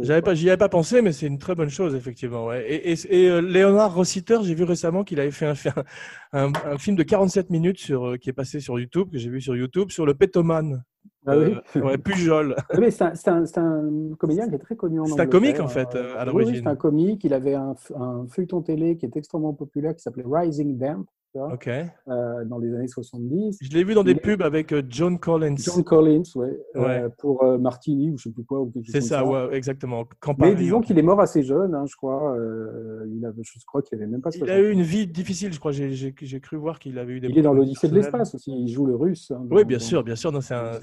J'avais 0.00 0.20
pas, 0.20 0.34
j'y 0.34 0.50
avais 0.50 0.58
pas 0.58 0.68
pensé, 0.68 1.00
mais 1.00 1.12
c'est 1.12 1.26
une 1.26 1.38
très 1.38 1.54
bonne 1.54 1.70
chose, 1.70 1.94
effectivement. 1.94 2.46
Ouais. 2.46 2.64
Et, 2.68 2.92
et, 3.08 3.40
Léonard 3.40 3.94
Rossiter, 3.94 4.38
j'ai 4.42 4.54
vu 4.54 4.64
récemment 4.64 5.02
qu'il 5.02 5.18
avait 5.18 5.30
fait 5.30 5.46
un, 5.46 6.52
un, 6.52 6.78
film 6.78 6.96
de 6.96 7.02
47 7.02 7.48
minutes 7.48 7.78
sur, 7.78 8.18
qui 8.18 8.28
est 8.28 8.34
passé 8.34 8.60
sur 8.60 8.78
YouTube, 8.78 9.10
que 9.10 9.18
j'ai 9.18 9.30
vu 9.30 9.40
sur 9.40 9.56
YouTube, 9.56 9.90
sur 9.90 10.04
le 10.04 10.14
pétoman. 10.14 10.84
Ah 11.26 11.38
oui. 11.38 11.54
Euh, 11.76 11.80
ouais, 11.80 11.98
Pujol. 11.98 12.54
c'est 12.90 13.28
un, 13.28 13.44
un, 13.56 14.14
comédien 14.18 14.48
qui 14.48 14.54
est 14.54 14.58
très 14.58 14.76
connu 14.76 15.00
en 15.00 15.06
C'est 15.06 15.20
un 15.20 15.26
comique 15.26 15.60
en 15.60 15.68
fait, 15.68 15.94
euh, 15.94 16.18
à 16.18 16.24
l'origine. 16.24 16.54
Oui, 16.54 16.60
c'est 16.62 16.68
un 16.68 16.76
comique. 16.76 17.24
Il 17.24 17.32
avait 17.32 17.54
un, 17.54 17.74
un, 17.96 18.26
feuilleton 18.28 18.60
télé 18.60 18.96
qui 18.96 19.06
est 19.06 19.16
extrêmement 19.16 19.54
populaire 19.54 19.94
qui 19.94 20.02
s'appelait 20.02 20.24
Rising 20.26 20.76
Damp. 20.76 21.06
Tu 21.34 21.40
vois, 21.40 21.58
euh, 22.08 22.44
dans 22.44 22.58
les 22.58 22.72
années 22.74 22.86
70. 22.86 23.58
Je 23.60 23.70
l'ai 23.70 23.82
vu 23.82 23.94
dans 23.94 24.04
des 24.04 24.14
pubs 24.14 24.40
avec 24.42 24.72
euh, 24.72 24.82
John 24.88 25.18
Collins. 25.18 25.56
John 25.58 25.82
Collins, 25.82 26.22
ouais, 26.36 26.56
Ouais. 26.76 27.02
euh, 27.02 27.08
pour 27.18 27.42
euh, 27.42 27.58
Martini 27.58 28.10
ou 28.12 28.18
je 28.18 28.24
sais 28.24 28.30
plus 28.30 28.44
quoi. 28.44 28.64
C'est 28.88 29.00
ça, 29.00 29.26
ouais, 29.26 29.48
exactement. 29.56 30.02
Mais 30.02 30.16
Campari, 30.20 30.54
disons 30.54 30.78
ouais. 30.78 30.84
qu'il 30.84 30.98
est 30.98 31.02
mort 31.02 31.20
assez 31.20 31.42
jeune, 31.42 31.74
hein, 31.74 31.84
je 31.86 31.96
crois. 31.96 32.36
il 33.08 33.24
avait, 33.26 33.42
je 33.42 33.64
crois 33.66 33.82
qu'il 33.82 33.98
avait 33.98 34.06
même 34.06 34.20
pas 34.20 34.30
Il 34.32 34.38
60 34.38 34.48
a 34.56 34.60
eu 34.60 34.70
une 34.70 34.82
vie 34.82 35.06
difficile, 35.08 35.52
je 35.52 35.58
crois. 35.58 35.72
J'ai 35.72 36.40
cru 36.40 36.56
voir 36.56 36.78
qu'il 36.78 36.98
avait 36.98 37.14
eu 37.14 37.20
des 37.20 37.28
Il 37.28 37.38
est 37.38 37.42
dans 37.42 37.52
l'Odyssée 37.54 37.88
de 37.88 37.94
l'espace 37.94 38.34
aussi. 38.34 38.52
Il 38.56 38.68
joue 38.68 38.86
le 38.86 38.94
russe. 38.94 39.32
hein, 39.32 39.44
Oui, 39.50 39.64
bien 39.64 39.78
dans- 39.78 39.82
sûr, 39.84 40.04
bien 40.04 40.16
sûr. 40.16 40.30
C'est 40.42 40.54
un, 40.54 40.78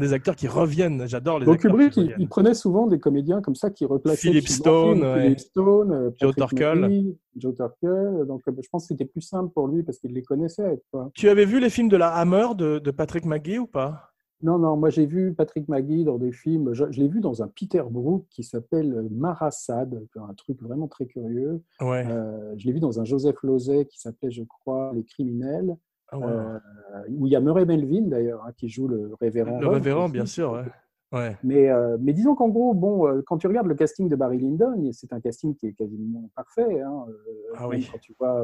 des 0.00 0.12
acteurs 0.12 0.34
qui 0.36 0.48
reviennent. 0.48 1.06
J'adore 1.06 1.38
les 1.38 1.46
Donc 1.46 1.56
acteurs 1.56 1.70
Kubrick, 1.72 1.96
il, 2.18 2.28
prenait 2.28 2.54
souvent 2.54 2.86
des 2.88 2.98
comédiens 2.98 3.40
comme 3.40 3.54
ça 3.54 3.70
qui 3.70 3.84
replaçaient 3.84 4.28
Philip 4.28 4.48
Stone, 4.48 5.02
ouais. 5.02 5.22
Philip 5.22 5.40
Stone, 5.40 6.12
Joe 6.20 6.34
Turkel. 6.34 6.78
McGee, 6.80 7.16
Joe 7.36 7.54
Turkel. 7.54 8.24
Donc 8.26 8.42
je 8.46 8.68
pense 8.70 8.84
que 8.84 8.88
c'était 8.88 9.04
plus 9.04 9.20
simple 9.20 9.52
pour 9.54 9.68
lui 9.68 9.82
parce 9.92 10.00
qu'il 10.00 10.12
les 10.14 10.22
connaissait. 10.22 10.80
quoi. 10.90 11.10
Tu 11.14 11.28
avais 11.28 11.44
vu 11.44 11.60
les 11.60 11.70
films 11.70 11.88
de 11.88 11.96
la 11.96 12.08
Hammer 12.14 12.48
de, 12.56 12.78
de 12.78 12.90
Patrick 12.90 13.24
McGee 13.26 13.58
ou 13.58 13.66
pas? 13.66 14.08
Non, 14.42 14.58
non, 14.58 14.76
moi 14.76 14.90
j'ai 14.90 15.06
vu 15.06 15.34
Patrick 15.34 15.68
McGee 15.68 16.02
dans 16.04 16.18
des 16.18 16.32
films. 16.32 16.72
Je, 16.74 16.84
je 16.90 17.00
l'ai 17.00 17.06
vu 17.08 17.20
dans 17.20 17.42
un 17.44 17.48
Peter 17.48 17.82
Brook 17.88 18.24
qui 18.30 18.42
s'appelle 18.42 19.06
Marasad, 19.12 20.04
un 20.16 20.34
truc 20.34 20.60
vraiment 20.60 20.88
très 20.88 21.06
curieux. 21.06 21.62
Ouais. 21.80 22.04
Euh, 22.08 22.52
je 22.56 22.66
l'ai 22.66 22.72
vu 22.72 22.80
dans 22.80 22.98
un 23.00 23.04
Joseph 23.04 23.36
Losey 23.44 23.84
qui 23.84 24.00
s'appelait, 24.00 24.30
je 24.32 24.42
crois, 24.42 24.90
Les 24.94 25.04
Criminels, 25.04 25.76
Ah, 26.08 26.18
ouais. 26.18 26.24
euh, 26.26 26.58
où 27.10 27.26
il 27.28 27.32
y 27.32 27.36
a 27.36 27.40
Murray 27.40 27.66
Melvin 27.66 28.08
d'ailleurs, 28.08 28.42
hein, 28.44 28.50
qui 28.56 28.68
joue 28.68 28.88
le 28.88 29.14
révérend. 29.20 29.60
le 29.60 29.68
révérend, 29.68 30.08
bien 30.08 30.26
sûr. 30.26 30.52
Ouais. 30.52 30.64
Ouais. 31.18 31.36
Mais, 31.44 31.68
euh, 31.68 31.96
mais 32.00 32.12
disons 32.14 32.34
qu'en 32.34 32.48
gros, 32.48 32.72
bon, 32.74 33.06
euh, 33.06 33.22
quand 33.26 33.36
tu 33.38 33.46
regardes 33.46 33.66
le 33.66 33.74
casting 33.74 34.08
de 34.08 34.16
Barry 34.16 34.38
Lyndon, 34.38 34.90
c'est 34.92 35.12
un 35.12 35.20
casting 35.20 35.54
qui 35.54 35.66
est 35.68 35.72
quasiment 35.74 36.30
parfait. 36.34 36.80
hein, 36.80 37.04
euh, 37.08 37.54
Ah 37.58 37.68
oui. 37.68 37.86
Quand 37.92 37.98
tu 37.98 38.14
vois 38.18 38.42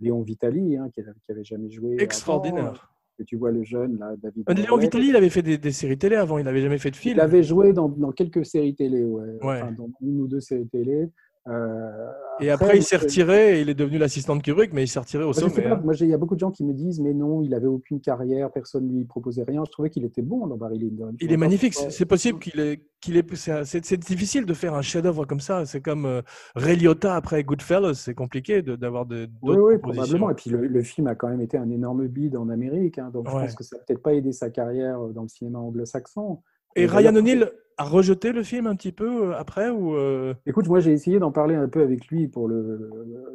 Léon 0.00 0.22
Vitali, 0.22 0.76
hein, 0.76 0.88
qui 0.94 1.00
n'avait 1.28 1.44
jamais 1.44 1.70
joué. 1.70 1.94
avant, 1.94 2.02
Extraordinaire. 2.04 2.92
que 3.18 3.22
tu 3.24 3.36
vois 3.36 3.50
le 3.50 3.64
jeune, 3.64 3.98
là, 3.98 4.14
David. 4.22 4.44
Euh, 4.48 4.54
Léon 4.54 4.68
Morlet. 4.70 4.84
Vitali, 4.84 5.08
il 5.08 5.16
avait 5.16 5.28
fait 5.30 5.42
des, 5.42 5.58
des 5.58 5.72
séries 5.72 5.98
télé 5.98 6.16
avant. 6.16 6.38
Il 6.38 6.44
n'avait 6.44 6.60
jamais 6.62 6.78
fait 6.78 6.90
de 6.90 6.96
film. 6.96 7.14
Il 7.16 7.20
avait 7.20 7.42
joué 7.42 7.72
dans, 7.72 7.88
dans 7.88 8.12
quelques 8.12 8.46
séries 8.46 8.74
télé, 8.74 9.04
ouais. 9.04 9.26
Ouais. 9.42 9.60
Enfin, 9.62 9.72
dans 9.72 9.90
une 10.00 10.20
ou 10.20 10.28
deux 10.28 10.40
séries 10.40 10.68
télé. 10.68 11.08
Euh, 11.48 12.10
Et 12.40 12.50
après, 12.50 12.76
il 12.76 12.82
s'est 12.82 12.96
retiré 12.98 13.58
et 13.58 13.62
il 13.62 13.68
est 13.68 13.74
devenu 13.74 13.96
l'assistant 13.98 14.36
de 14.36 14.42
Kubrick, 14.42 14.72
mais 14.72 14.84
il 14.84 14.88
s'est 14.88 14.98
retiré 15.00 15.24
au 15.24 15.28
Moi, 15.28 15.32
je 15.34 15.40
sais 15.40 15.48
sommet. 15.48 15.62
pas, 15.68 15.74
hein. 15.74 15.80
moi, 15.82 15.94
il 15.98 16.06
y 16.08 16.12
a 16.14 16.18
beaucoup 16.18 16.34
de 16.34 16.40
gens 16.40 16.50
qui 16.50 16.64
me 16.64 16.72
disent, 16.74 17.00
mais 17.00 17.14
non, 17.14 17.42
il 17.42 17.54
avait 17.54 17.66
aucune 17.66 18.00
carrière, 18.00 18.50
personne 18.52 18.86
ne 18.86 18.92
lui 18.98 19.04
proposait 19.04 19.44
rien. 19.44 19.62
Je 19.66 19.70
trouvais 19.72 19.90
qu'il 19.90 20.04
était 20.04 20.22
bon 20.22 20.46
dans 20.46 20.56
Barry 20.56 20.78
Lyndon. 20.78 21.12
Il 21.20 21.32
est 21.32 21.36
magnifique. 21.36 21.74
C'est 21.74 22.04
possible 22.06 22.38
qu'il 22.38 22.60
est, 22.60 22.82
qu'il 23.00 23.16
est, 23.16 23.26
c'est 23.64 23.96
difficile 23.96 24.44
de 24.46 24.54
faire 24.54 24.74
un 24.74 24.82
chef-d'œuvre 24.82 25.24
comme 25.24 25.40
ça. 25.40 25.64
C'est 25.64 25.80
comme 25.80 26.04
euh, 26.06 26.22
Ray 26.54 26.76
Liotta 26.76 27.14
après 27.16 27.42
Goodfellas. 27.44 27.94
C'est 27.94 28.14
compliqué 28.14 28.62
de- 28.62 28.76
d'avoir 28.76 29.06
de- 29.06 29.28
Oui, 29.42 29.56
d'autres 29.56 29.62
oui, 29.72 29.78
propositions. 29.78 30.18
probablement. 30.18 30.30
Et 30.30 30.34
puis 30.34 30.50
le, 30.50 30.66
le 30.66 30.82
film 30.82 31.06
a 31.06 31.14
quand 31.14 31.28
même 31.28 31.40
été 31.40 31.56
un 31.56 31.70
énorme 31.70 32.06
bid 32.08 32.36
en 32.36 32.48
Amérique, 32.50 32.98
hein, 32.98 33.10
donc 33.12 33.26
je 33.28 33.32
pense 33.32 33.54
que 33.54 33.64
ça 33.64 33.76
n'a 33.76 33.82
peut-être 33.84 34.02
pas 34.02 34.14
aidé 34.14 34.32
sa 34.32 34.50
carrière 34.50 35.00
euh, 35.00 35.12
dans 35.12 35.22
le 35.22 35.28
cinéma 35.28 35.58
anglo-saxon. 35.58 36.40
Et 36.78 36.82
Et 36.82 36.86
Ryan 36.86 37.14
O'Neill 37.16 37.50
a 37.76 37.84
rejeté 37.84 38.32
le 38.32 38.42
film 38.42 38.66
un 38.66 38.74
petit 38.74 38.90
peu 38.92 39.30
euh, 39.30 39.36
après 39.36 39.70
ou 39.70 39.94
euh, 39.94 40.34
Écoute, 40.46 40.66
moi 40.68 40.80
j'ai 40.80 40.92
essayé 40.92 41.18
d'en 41.20 41.30
parler 41.30 41.54
un 41.54 41.68
peu 41.68 41.80
avec 41.80 42.08
lui 42.08 42.26
pour 42.26 42.48
le, 42.48 42.90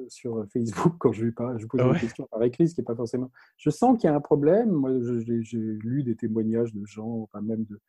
sur 0.10 0.46
Facebook 0.52 0.96
quand 1.00 1.14
je 1.14 1.24
lui 1.24 1.32
parle, 1.32 1.60
je 1.60 1.66
pose 1.66 1.80
Ah 1.82 1.88
une 1.94 2.00
question 2.00 2.28
par 2.30 2.44
écrit, 2.44 2.68
ce 2.68 2.76
qui 2.76 2.82
n'est 2.82 2.86
pas 2.86 2.96
forcément. 2.96 3.32
Je 3.58 3.70
sens 3.70 3.98
qu'il 3.98 4.10
y 4.10 4.14
a 4.14 4.16
un 4.16 4.20
problème. 4.22 4.70
Moi, 4.72 4.92
j'ai 5.22 5.56
lu 5.56 6.04
des 6.04 6.16
témoignages 6.16 6.74
de 6.74 6.86
gens, 6.86 7.22
enfin 7.22 7.42
même 7.42 7.64
de 7.66 7.80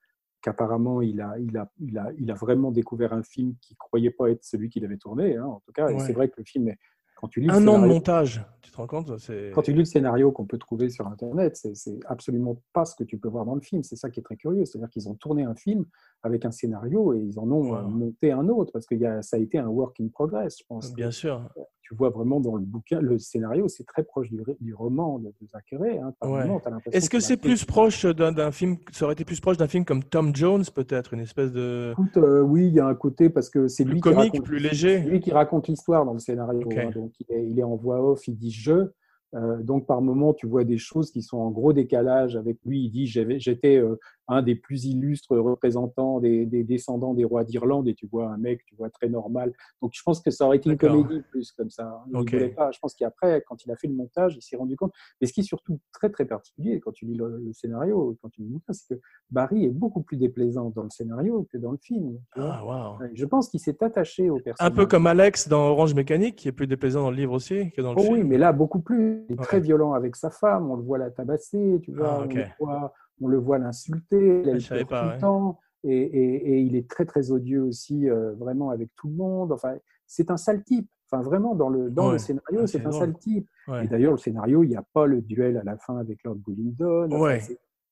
qu'apparemment 0.42 1.00
il 1.00 1.20
a, 1.22 1.36
il 1.38 1.56
a, 1.56 1.70
il 1.80 1.96
a, 1.98 2.12
il 2.18 2.30
a 2.30 2.34
vraiment 2.34 2.70
découvert 2.70 3.14
un 3.14 3.22
film 3.22 3.54
qu'il 3.62 3.76
croyait 3.78 4.10
pas 4.10 4.30
être 4.30 4.44
celui 4.44 4.68
qu'il 4.68 4.84
avait 4.84 4.98
tourné. 4.98 5.36
hein, 5.36 5.46
en 5.46 5.60
tout 5.64 5.72
cas, 5.72 5.86
Ouais. 5.86 5.98
c'est 6.00 6.12
vrai 6.12 6.28
que 6.28 6.34
le 6.38 6.44
film, 6.44 6.68
est, 6.68 6.78
quand 7.14 7.28
tu 7.28 7.40
lis 7.40 7.50
un 7.50 7.66
an 7.68 7.80
de 7.80 7.86
montage 7.86 8.44
Tu 8.62 8.70
te 8.70 8.76
rends 8.76 8.86
compte. 8.86 9.12
Quand 9.54 9.62
tu 9.62 9.72
lis 9.72 9.78
le 9.78 9.84
scénario 9.84 10.32
qu'on 10.32 10.46
peut 10.46 10.58
trouver 10.58 10.90
sur 10.90 11.06
Internet, 11.06 11.58
c'est 11.74 11.98
absolument 12.06 12.60
pas 12.72 12.84
ce 12.84 12.94
que 12.94 13.04
tu 13.04 13.18
peux 13.18 13.28
voir 13.28 13.44
dans 13.44 13.54
le 13.54 13.60
film. 13.60 13.82
C'est 13.82 13.96
ça 13.96 14.10
qui 14.10 14.20
est 14.20 14.22
très 14.22 14.36
curieux. 14.36 14.64
C'est-à-dire 14.64 14.90
qu'ils 14.90 15.08
ont 15.08 15.14
tourné 15.14 15.44
un 15.44 15.54
film 15.54 15.84
avec 16.24 16.44
un 16.44 16.50
scénario 16.50 17.12
et 17.14 17.20
ils 17.20 17.38
en 17.38 17.50
ont 17.50 17.70
Wow. 17.70 17.74
euh, 17.76 17.82
monté 17.82 18.32
un 18.32 18.48
autre 18.48 18.72
parce 18.72 18.86
que 18.86 18.94
y 18.94 19.06
a, 19.06 19.22
ça 19.22 19.36
a 19.36 19.40
été 19.40 19.58
un 19.58 19.68
work 19.68 20.00
in 20.00 20.08
progress, 20.08 20.58
je 20.58 20.64
pense. 20.68 20.92
Bien 20.94 21.10
sûr. 21.10 21.42
Tu 21.82 21.94
vois 21.94 22.08
vraiment 22.08 22.40
dans 22.40 22.56
le 22.56 22.64
bouquin, 22.64 23.00
le 23.00 23.18
scénario, 23.18 23.68
c'est 23.68 23.84
très 23.84 24.02
proche 24.04 24.28
du, 24.30 24.74
roman 24.74 25.18
de, 25.18 25.26
de 25.28 25.46
Zachary. 25.46 25.98
Hein, 25.98 26.14
Ouais. 26.24 26.48
Est-ce 26.92 27.10
que 27.10 27.20
c'est 27.20 27.36
plus 27.36 27.64
proche 27.66 28.06
d'un 28.06 28.50
film 28.52 28.78
Ça 28.90 29.04
aurait 29.04 29.12
été 29.12 29.24
plus 29.26 29.38
proche 29.40 29.58
d'un 29.58 29.68
film 29.68 29.84
comme 29.84 30.02
Tom 30.02 30.34
Jones, 30.34 30.64
peut-être 30.74 31.12
Une 31.12 31.20
espèce 31.20 31.52
de. 31.52 31.92
Écoute, 31.92 32.16
euh, 32.16 32.40
oui, 32.40 32.68
il 32.68 32.74
y 32.74 32.80
a 32.80 32.86
un 32.86 32.94
côté 32.94 33.28
parce 33.28 33.50
que 33.50 33.68
c'est 33.68 33.84
lui 33.84 34.00
comique, 34.00 34.18
qui 34.18 34.28
raconte, 34.30 34.44
plus 34.44 34.58
léger. 34.58 35.02
c'est 35.02 35.08
lui 35.10 35.20
qui 35.20 35.30
raconte 35.30 35.68
l'histoire 35.68 36.06
dans 36.06 36.14
le 36.14 36.18
scénario. 36.20 36.66
Hein. 36.74 36.90
donc 36.94 37.12
il 37.20 37.26
est, 37.36 37.46
il 37.50 37.58
est 37.58 37.64
en 37.64 37.76
voix 37.76 38.00
off, 38.02 38.26
il 38.28 38.36
dit 38.36 38.50
je. 38.50 38.88
Euh, 39.34 39.62
donc 39.62 39.86
par 39.86 40.00
moment, 40.00 40.32
tu 40.32 40.46
vois 40.46 40.62
des 40.64 40.78
choses 40.78 41.10
qui 41.10 41.20
sont 41.20 41.38
en 41.38 41.50
gros 41.50 41.72
décalage 41.72 42.36
avec 42.36 42.58
lui. 42.64 42.84
Il 42.84 42.90
dit 42.90 43.06
j'étais 43.06 43.76
euh, 43.76 43.98
un 44.28 44.42
des 44.42 44.54
plus 44.54 44.84
illustres 44.86 45.36
représentants 45.36 46.20
des, 46.20 46.46
des 46.46 46.64
descendants 46.64 47.14
des 47.14 47.24
rois 47.24 47.44
d'Irlande 47.44 47.88
et 47.88 47.94
tu 47.94 48.06
vois 48.06 48.28
un 48.30 48.36
mec, 48.38 48.64
tu 48.66 48.74
vois 48.76 48.90
très 48.90 49.08
normal. 49.08 49.52
Donc 49.82 49.92
je 49.94 50.02
pense 50.02 50.20
que 50.20 50.30
ça 50.30 50.46
aurait 50.46 50.56
été 50.56 50.70
une 50.70 50.78
comédie 50.78 51.20
plus 51.30 51.52
comme 51.52 51.70
ça. 51.70 52.02
Il 52.12 52.54
pas. 52.54 52.70
Je 52.72 52.78
pense 52.78 52.94
qu'après, 52.94 53.42
quand 53.46 53.64
il 53.64 53.70
a 53.70 53.76
fait 53.76 53.88
le 53.88 53.94
montage, 53.94 54.36
il 54.36 54.42
s'est 54.42 54.56
rendu 54.56 54.76
compte. 54.76 54.92
Mais 55.20 55.26
ce 55.26 55.32
qui 55.32 55.40
est 55.40 55.44
surtout 55.44 55.78
très 55.92 56.10
très 56.10 56.24
particulier 56.24 56.80
quand 56.80 56.92
tu 56.92 57.04
lis 57.06 57.14
le, 57.14 57.38
le 57.38 57.52
scénario, 57.52 58.16
quand 58.22 58.28
tu 58.30 58.40
lis 58.42 58.46
le 58.48 58.52
bouquin, 58.54 58.72
c'est 58.72 58.94
que 58.94 59.00
Barry 59.30 59.64
est 59.64 59.70
beaucoup 59.70 60.02
plus 60.02 60.16
déplaisant 60.16 60.70
dans 60.70 60.82
le 60.84 60.90
scénario 60.90 61.46
que 61.52 61.58
dans 61.58 61.70
le 61.72 61.78
film. 61.78 62.18
Ah. 62.36 62.96
Ouais, 63.00 63.10
Je 63.14 63.24
pense 63.26 63.48
qu'il 63.48 63.60
s'est 63.60 63.82
attaché 63.82 64.30
au 64.30 64.36
Un 64.36 64.40
personnage. 64.40 64.74
peu 64.74 64.86
comme 64.86 65.06
Alex 65.06 65.48
dans 65.48 65.68
Orange 65.68 65.94
Mécanique, 65.94 66.36
qui 66.36 66.48
est 66.48 66.52
plus 66.52 66.66
déplaisant 66.66 67.02
dans 67.02 67.10
le 67.10 67.16
livre 67.16 67.32
aussi 67.32 67.70
que 67.72 67.82
dans 67.82 67.92
le 67.92 67.98
Oh 67.98 68.02
film. 68.02 68.14
oui, 68.14 68.24
mais 68.24 68.38
là, 68.38 68.52
beaucoup 68.52 68.80
plus. 68.80 69.24
Il 69.28 69.34
est 69.34 69.42
très 69.42 69.60
violent 69.60 69.92
avec 69.92 70.16
sa 70.16 70.30
femme, 70.30 70.70
on 70.70 70.76
le 70.76 70.82
voit 70.82 70.98
la 70.98 71.10
tabasser, 71.10 71.80
tu 71.82 71.92
vois, 71.92 72.20
Ah, 72.20 72.24
ok. 72.24 72.32
on, 72.60 72.66
le 72.66 72.72
voit, 72.72 72.92
on 73.20 73.28
le 73.28 73.38
voit 73.38 73.58
l'insulter, 73.58 74.42
elle 74.46 74.86
pas, 74.86 75.00
tout 75.02 75.06
ouais. 75.08 75.14
le 75.14 75.20
temps, 75.20 75.58
et, 75.84 75.96
et- 75.96 76.48
et 76.54 76.60
il 76.60 76.76
est 76.76 76.88
très 76.88 77.04
très 77.04 77.30
odieux 77.30 77.62
aussi, 77.62 78.08
euh, 78.08 78.32
vraiment 78.34 78.70
avec 78.70 78.88
tout 78.96 79.08
le 79.08 79.14
monde. 79.14 79.52
Enfin, 79.52 79.74
c'est 80.06 80.30
un 80.30 80.36
sale 80.36 80.62
type. 80.64 80.88
Enfin, 81.10 81.22
vraiment, 81.22 81.54
dans 81.54 81.68
le, 81.68 81.90
dans 81.90 82.06
Ouais. 82.06 82.12
le 82.14 82.18
scénario, 82.18 82.60
Ah, 82.62 82.66
c'est 82.66 82.84
un 82.86 82.90
sale 82.92 83.16
type. 83.18 83.46
Ouais. 83.68 83.84
Et 83.84 83.88
d'ailleurs, 83.88 84.12
le 84.12 84.18
scénario, 84.18 84.62
il 84.64 84.70
n'y 84.70 84.76
a 84.76 84.84
pas 84.94 85.06
le 85.06 85.20
duel 85.20 85.56
à 85.58 85.62
la 85.62 85.76
fin 85.76 85.98
avec 85.98 86.24
Lord 86.24 86.36
Bullingdon. 86.36 87.08
Enfin, 87.12 87.38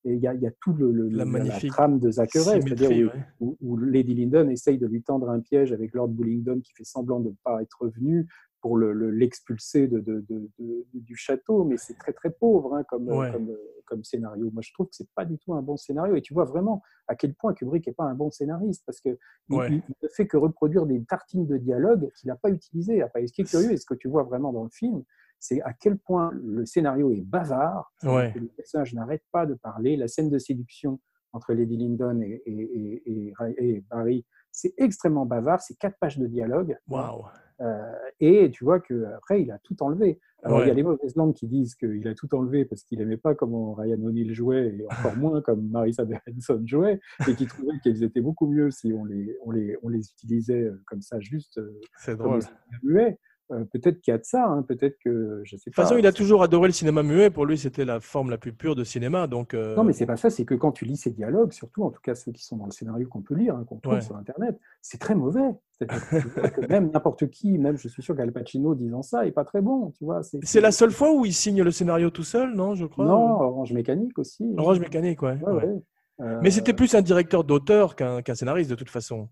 Et 0.05 0.15
il 0.15 0.19
y 0.21 0.27
a, 0.27 0.35
il 0.35 0.41
y 0.41 0.47
a 0.47 0.51
tout 0.61 0.73
le, 0.73 0.91
le- 0.91 1.09
La 1.11 1.19
la, 1.19 1.25
magnifique 1.27 1.71
trame 1.71 2.01
de 2.01 2.11
Zachary, 2.11 2.61
c'est-à-dire 2.63 3.13
où, 3.39 3.57
où 3.61 3.77
Lady 3.77 4.15
Lyndon 4.15 4.49
essaye 4.49 4.77
de 4.79 4.87
lui 4.89 5.03
tendre 5.03 5.31
un 5.31 5.39
piège 5.39 5.73
avec 5.73 5.95
Lord 5.95 6.09
Bullingdon 6.09 6.59
qui 6.61 6.73
fait 6.73 6.83
semblant 6.85 7.21
de 7.21 7.29
ne 7.29 7.35
pas 7.45 7.63
être 7.63 7.77
revenu 7.83 8.27
pour 8.63 8.79
le- 8.79 8.93
le- 8.95 9.11
l'expulser 9.11 9.89
de, 9.89 9.99
de- 9.99 10.25
de- 10.31 10.51
de- 10.59 10.87
du 10.95 11.17
château, 11.17 11.65
mais 11.65 11.77
c'est 11.77 11.99
très 11.99 12.13
très 12.13 12.31
pauvre 12.31 12.75
hein, 12.75 12.85
comme, 12.85 13.09
Ouais. 13.09 13.31
comme, 13.33 13.55
comme 13.87 14.05
scénario. 14.05 14.51
Moi, 14.53 14.63
je 14.63 14.73
trouve 14.73 14.87
que 14.87 14.95
c'est 14.95 15.11
pas 15.15 15.25
du 15.27 15.37
tout 15.37 15.53
un 15.53 15.61
bon 15.63 15.77
scénario. 15.77 16.15
Et 16.15 16.23
tu 16.23 16.33
vois 16.33 16.45
vraiment 16.45 16.81
à 17.09 17.17
quel 17.17 17.35
point 17.35 17.53
Kubrick 17.53 17.87
n'est 17.87 17.93
pas 17.93 18.05
un 18.05 18.15
bon 18.15 18.31
scénariste 18.31 18.85
parce 18.87 19.01
que 19.01 19.19
il, 19.51 19.57
Ouais. 19.57 19.69
il- 19.69 19.83
il 19.89 19.95
ne 20.03 20.09
fait 20.09 20.27
que 20.27 20.37
reproduire 20.37 20.87
des 20.87 21.05
tartines 21.05 21.47
de 21.47 21.57
dialogue 21.59 22.11
qu'il 22.17 22.29
n'a 22.29 22.37
pas 22.37 22.51
utilisées. 22.51 23.03
Après, 23.03 23.27
ce 23.27 23.33
qui 23.33 23.43
est 23.43 23.45
curieux, 23.45 23.73
et 23.73 23.77
ce 23.77 23.85
que 23.85 23.95
tu 23.95 24.09
vois 24.09 24.23
vraiment 24.23 24.53
dans 24.53 24.65
le 24.65 24.71
film, 24.71 25.03
c'est 25.41 25.61
à 25.63 25.73
quel 25.73 25.99
point 25.99 26.31
le 26.35 26.65
scénario 26.65 27.11
est 27.11 27.21
bavard, 27.21 27.93
Ouais. 28.05 28.31
que 28.33 28.39
les 28.39 28.47
personnages 28.47 28.95
n'arrêtent 28.95 29.27
pas 29.33 29.45
de 29.45 29.55
parler. 29.55 29.97
La 29.97 30.07
scène 30.07 30.31
de 30.31 30.39
séduction 30.39 31.01
entre 31.33 31.55
Lady 31.55 31.77
Lyndon 31.77 32.21
et, 32.23 32.43
et- 32.47 33.03
et- 33.07 33.33
et- 33.49 33.77
et 33.77 33.85
Barry, 33.91 34.25
c'est 34.51 34.75
extrêmement 34.79 35.25
bavard, 35.27 35.61
c'est 35.63 35.79
quatre 35.79 35.99
pages 35.99 36.19
de 36.19 36.27
dialogue. 36.27 36.77
Waouh. 36.89 37.25
Euh, 37.61 37.93
et 38.21 38.51
tu 38.51 38.65
vois 38.65 38.81
qu'après, 38.81 39.43
il 39.43 39.51
a 39.53 39.59
tout 39.61 39.81
enlevé. 39.83 40.19
Alors, 40.43 40.63
il 40.65 40.69
y 40.69 40.71
a 40.71 40.75
les 40.75 40.83
mauvaises 40.83 41.15
langues 41.15 41.35
qui 41.35 41.47
disent 41.47 41.77
qu'il 41.77 42.07
a 42.09 42.15
tout 42.15 42.35
enlevé 42.35 42.65
parce 42.65 42.83
qu'il 42.83 42.99
n'aimait 42.99 43.17
pas 43.17 43.37
comment 43.37 43.75
Ryan 43.75 44.03
O'Neill 44.03 44.35
jouait, 44.35 44.75
et 44.81 44.85
encore 44.87 45.17
moins 45.17 45.41
comme 45.47 45.69
Marisa 45.71 46.05
Berenson 46.05 46.61
jouait, 46.67 46.99
et 47.29 47.35
qui 47.37 47.47
trouvait 47.47 47.79
qu'elles 47.85 48.03
étaient 48.03 48.21
beaucoup 48.21 48.49
mieux 48.49 48.71
si 48.73 48.93
on 48.93 49.05
les, 49.05 49.37
on 49.45 49.53
les, 49.53 49.77
on 49.85 49.89
les 49.89 50.01
utilisait 50.11 50.65
euh, 50.65 50.83
comme 50.87 51.01
ça, 51.03 51.21
juste 51.21 51.59
euh, 51.59 51.79
C'est 51.99 52.17
drôle. 52.17 52.41
muets. 52.83 53.19
Euh, 53.53 53.65
peut-être 53.65 54.01
qu'il 54.01 54.13
y 54.13 54.15
a 54.15 54.19
de 54.19 54.25
ça, 54.25 54.47
hein, 54.47 54.63
peut-être 54.63 54.97
que 55.05 55.43
je 55.45 55.57
sais 55.57 55.57
De 55.57 55.65
toute 55.65 55.75
pas. 55.77 55.83
façon, 55.83 55.97
il 55.99 56.07
a 56.07 56.13
toujours 56.13 56.43
adoré 56.43 56.69
le 56.69 56.73
cinéma 56.73 57.03
muet. 57.03 57.29
Pour 57.31 57.45
lui, 57.45 57.59
c'était 57.59 57.85
la 57.85 58.01
forme 58.01 58.31
la 58.31 58.39
plus 58.39 58.53
pure 58.53 58.75
de 58.75 58.83
cinéma. 58.85 59.27
Donc, 59.27 59.53
euh, 59.55 59.77
Non, 59.77 59.85
mais 59.85 59.93
c'est 59.93 60.07
pas 60.07 60.17
ça, 60.17 60.31
c'est 60.31 60.45
que 60.45 60.55
quand 60.55 60.73
tu 60.73 60.85
lis 60.87 60.97
ces 60.97 61.11
dialogues, 61.11 61.53
surtout 61.53 61.85
en 61.85 61.91
tout 61.91 62.01
cas 62.03 62.15
ceux 62.15 62.33
qui 62.33 62.45
sont 62.45 62.57
dans 62.57 62.65
le 62.67 62.71
scénario 62.73 63.07
qu'on 63.09 63.21
peut 63.23 63.35
lire, 63.35 63.55
hein, 63.57 63.65
qu'on 63.69 63.77
trouve 63.79 63.95
Ouais. 63.95 64.01
sur 64.01 64.17
Internet, 64.17 64.59
c'est 64.81 64.99
très 64.99 65.15
mauvais. 65.15 65.51
Que 65.81 66.67
même 66.69 66.91
n'importe 66.93 67.29
qui, 67.29 67.59
même 67.59 67.77
je 67.77 67.89
suis 67.89 68.03
sûr 68.03 68.15
qu'Al 68.17 68.31
Pacino 68.33 68.75
disant 68.75 69.03
ça, 69.03 69.27
est 69.27 69.33
pas 69.33 69.45
très 69.45 69.61
bon, 69.61 69.91
tu 69.99 70.05
vois. 70.05 70.21
c'est 70.23 70.61
la 70.61 70.71
seule 70.73 70.93
fois 70.93 71.13
où 71.13 71.25
il 71.27 71.33
signe 71.35 71.63
le 71.63 71.71
scénario 71.73 72.09
tout 72.11 72.23
seul, 72.23 72.55
non 72.55 72.75
Je 72.77 72.87
crois. 72.87 73.05
Non, 73.05 73.41
Orange 73.41 73.73
Mécanique 73.73 74.17
aussi. 74.19 74.45
Orange 74.57 74.79
Mécanique, 74.81 75.21
ouais. 75.23 75.37
Ouais, 75.45 75.53
ouais. 75.53 75.65
ouais. 75.65 75.83
Euh, 76.21 76.39
Mais 76.43 76.51
c'était 76.51 76.73
plus 76.73 76.95
un 76.95 77.03
directeur 77.03 77.43
d'auteur 77.43 77.97
qu'un 77.97 78.23
qu'un 78.23 78.35
scénariste, 78.35 78.71
de 78.71 78.75
toute 78.77 78.91
façon. 78.91 79.29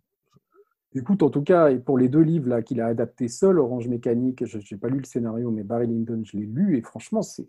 Écoute, 0.93 1.23
en 1.23 1.31
tout 1.31 1.43
cas, 1.43 1.71
et 1.71 1.79
pour 1.79 1.99
les 1.99 2.09
deux 2.09 2.21
livres 2.23 2.49
là 2.49 2.63
qu'il 2.63 2.81
a 2.81 2.87
adaptés 2.87 3.29
seul, 3.29 3.61
Orange 3.61 3.87
Mécanique, 3.87 4.45
je 4.45 4.59
n'ai 4.59 4.77
pas 4.79 4.89
lu 4.89 4.99
le 4.99 5.05
scénario, 5.05 5.53
mais 5.53 5.63
Barry 5.63 5.87
Lyndon, 5.87 6.23
je 6.25 6.37
l'ai 6.37 6.45
lu, 6.47 6.77
et 6.77 6.83
franchement, 6.83 7.23
c'est 7.23 7.47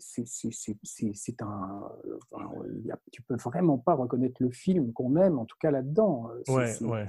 un. 1.42 1.82
enfin, 2.30 2.44
a- 2.92 2.98
tu 3.10 3.20
peux 3.22 3.34
vraiment 3.34 3.78
pas 3.78 3.94
reconnaître 3.94 4.36
le 4.40 4.50
film 4.50 4.92
qu'on 4.92 5.16
aime, 5.16 5.40
en 5.40 5.44
tout 5.44 5.56
cas 5.60 5.72
là-dedans. 5.72 6.28
C'est- 6.46 6.84
Ouais, 6.84 6.88
ouais. 6.88 7.06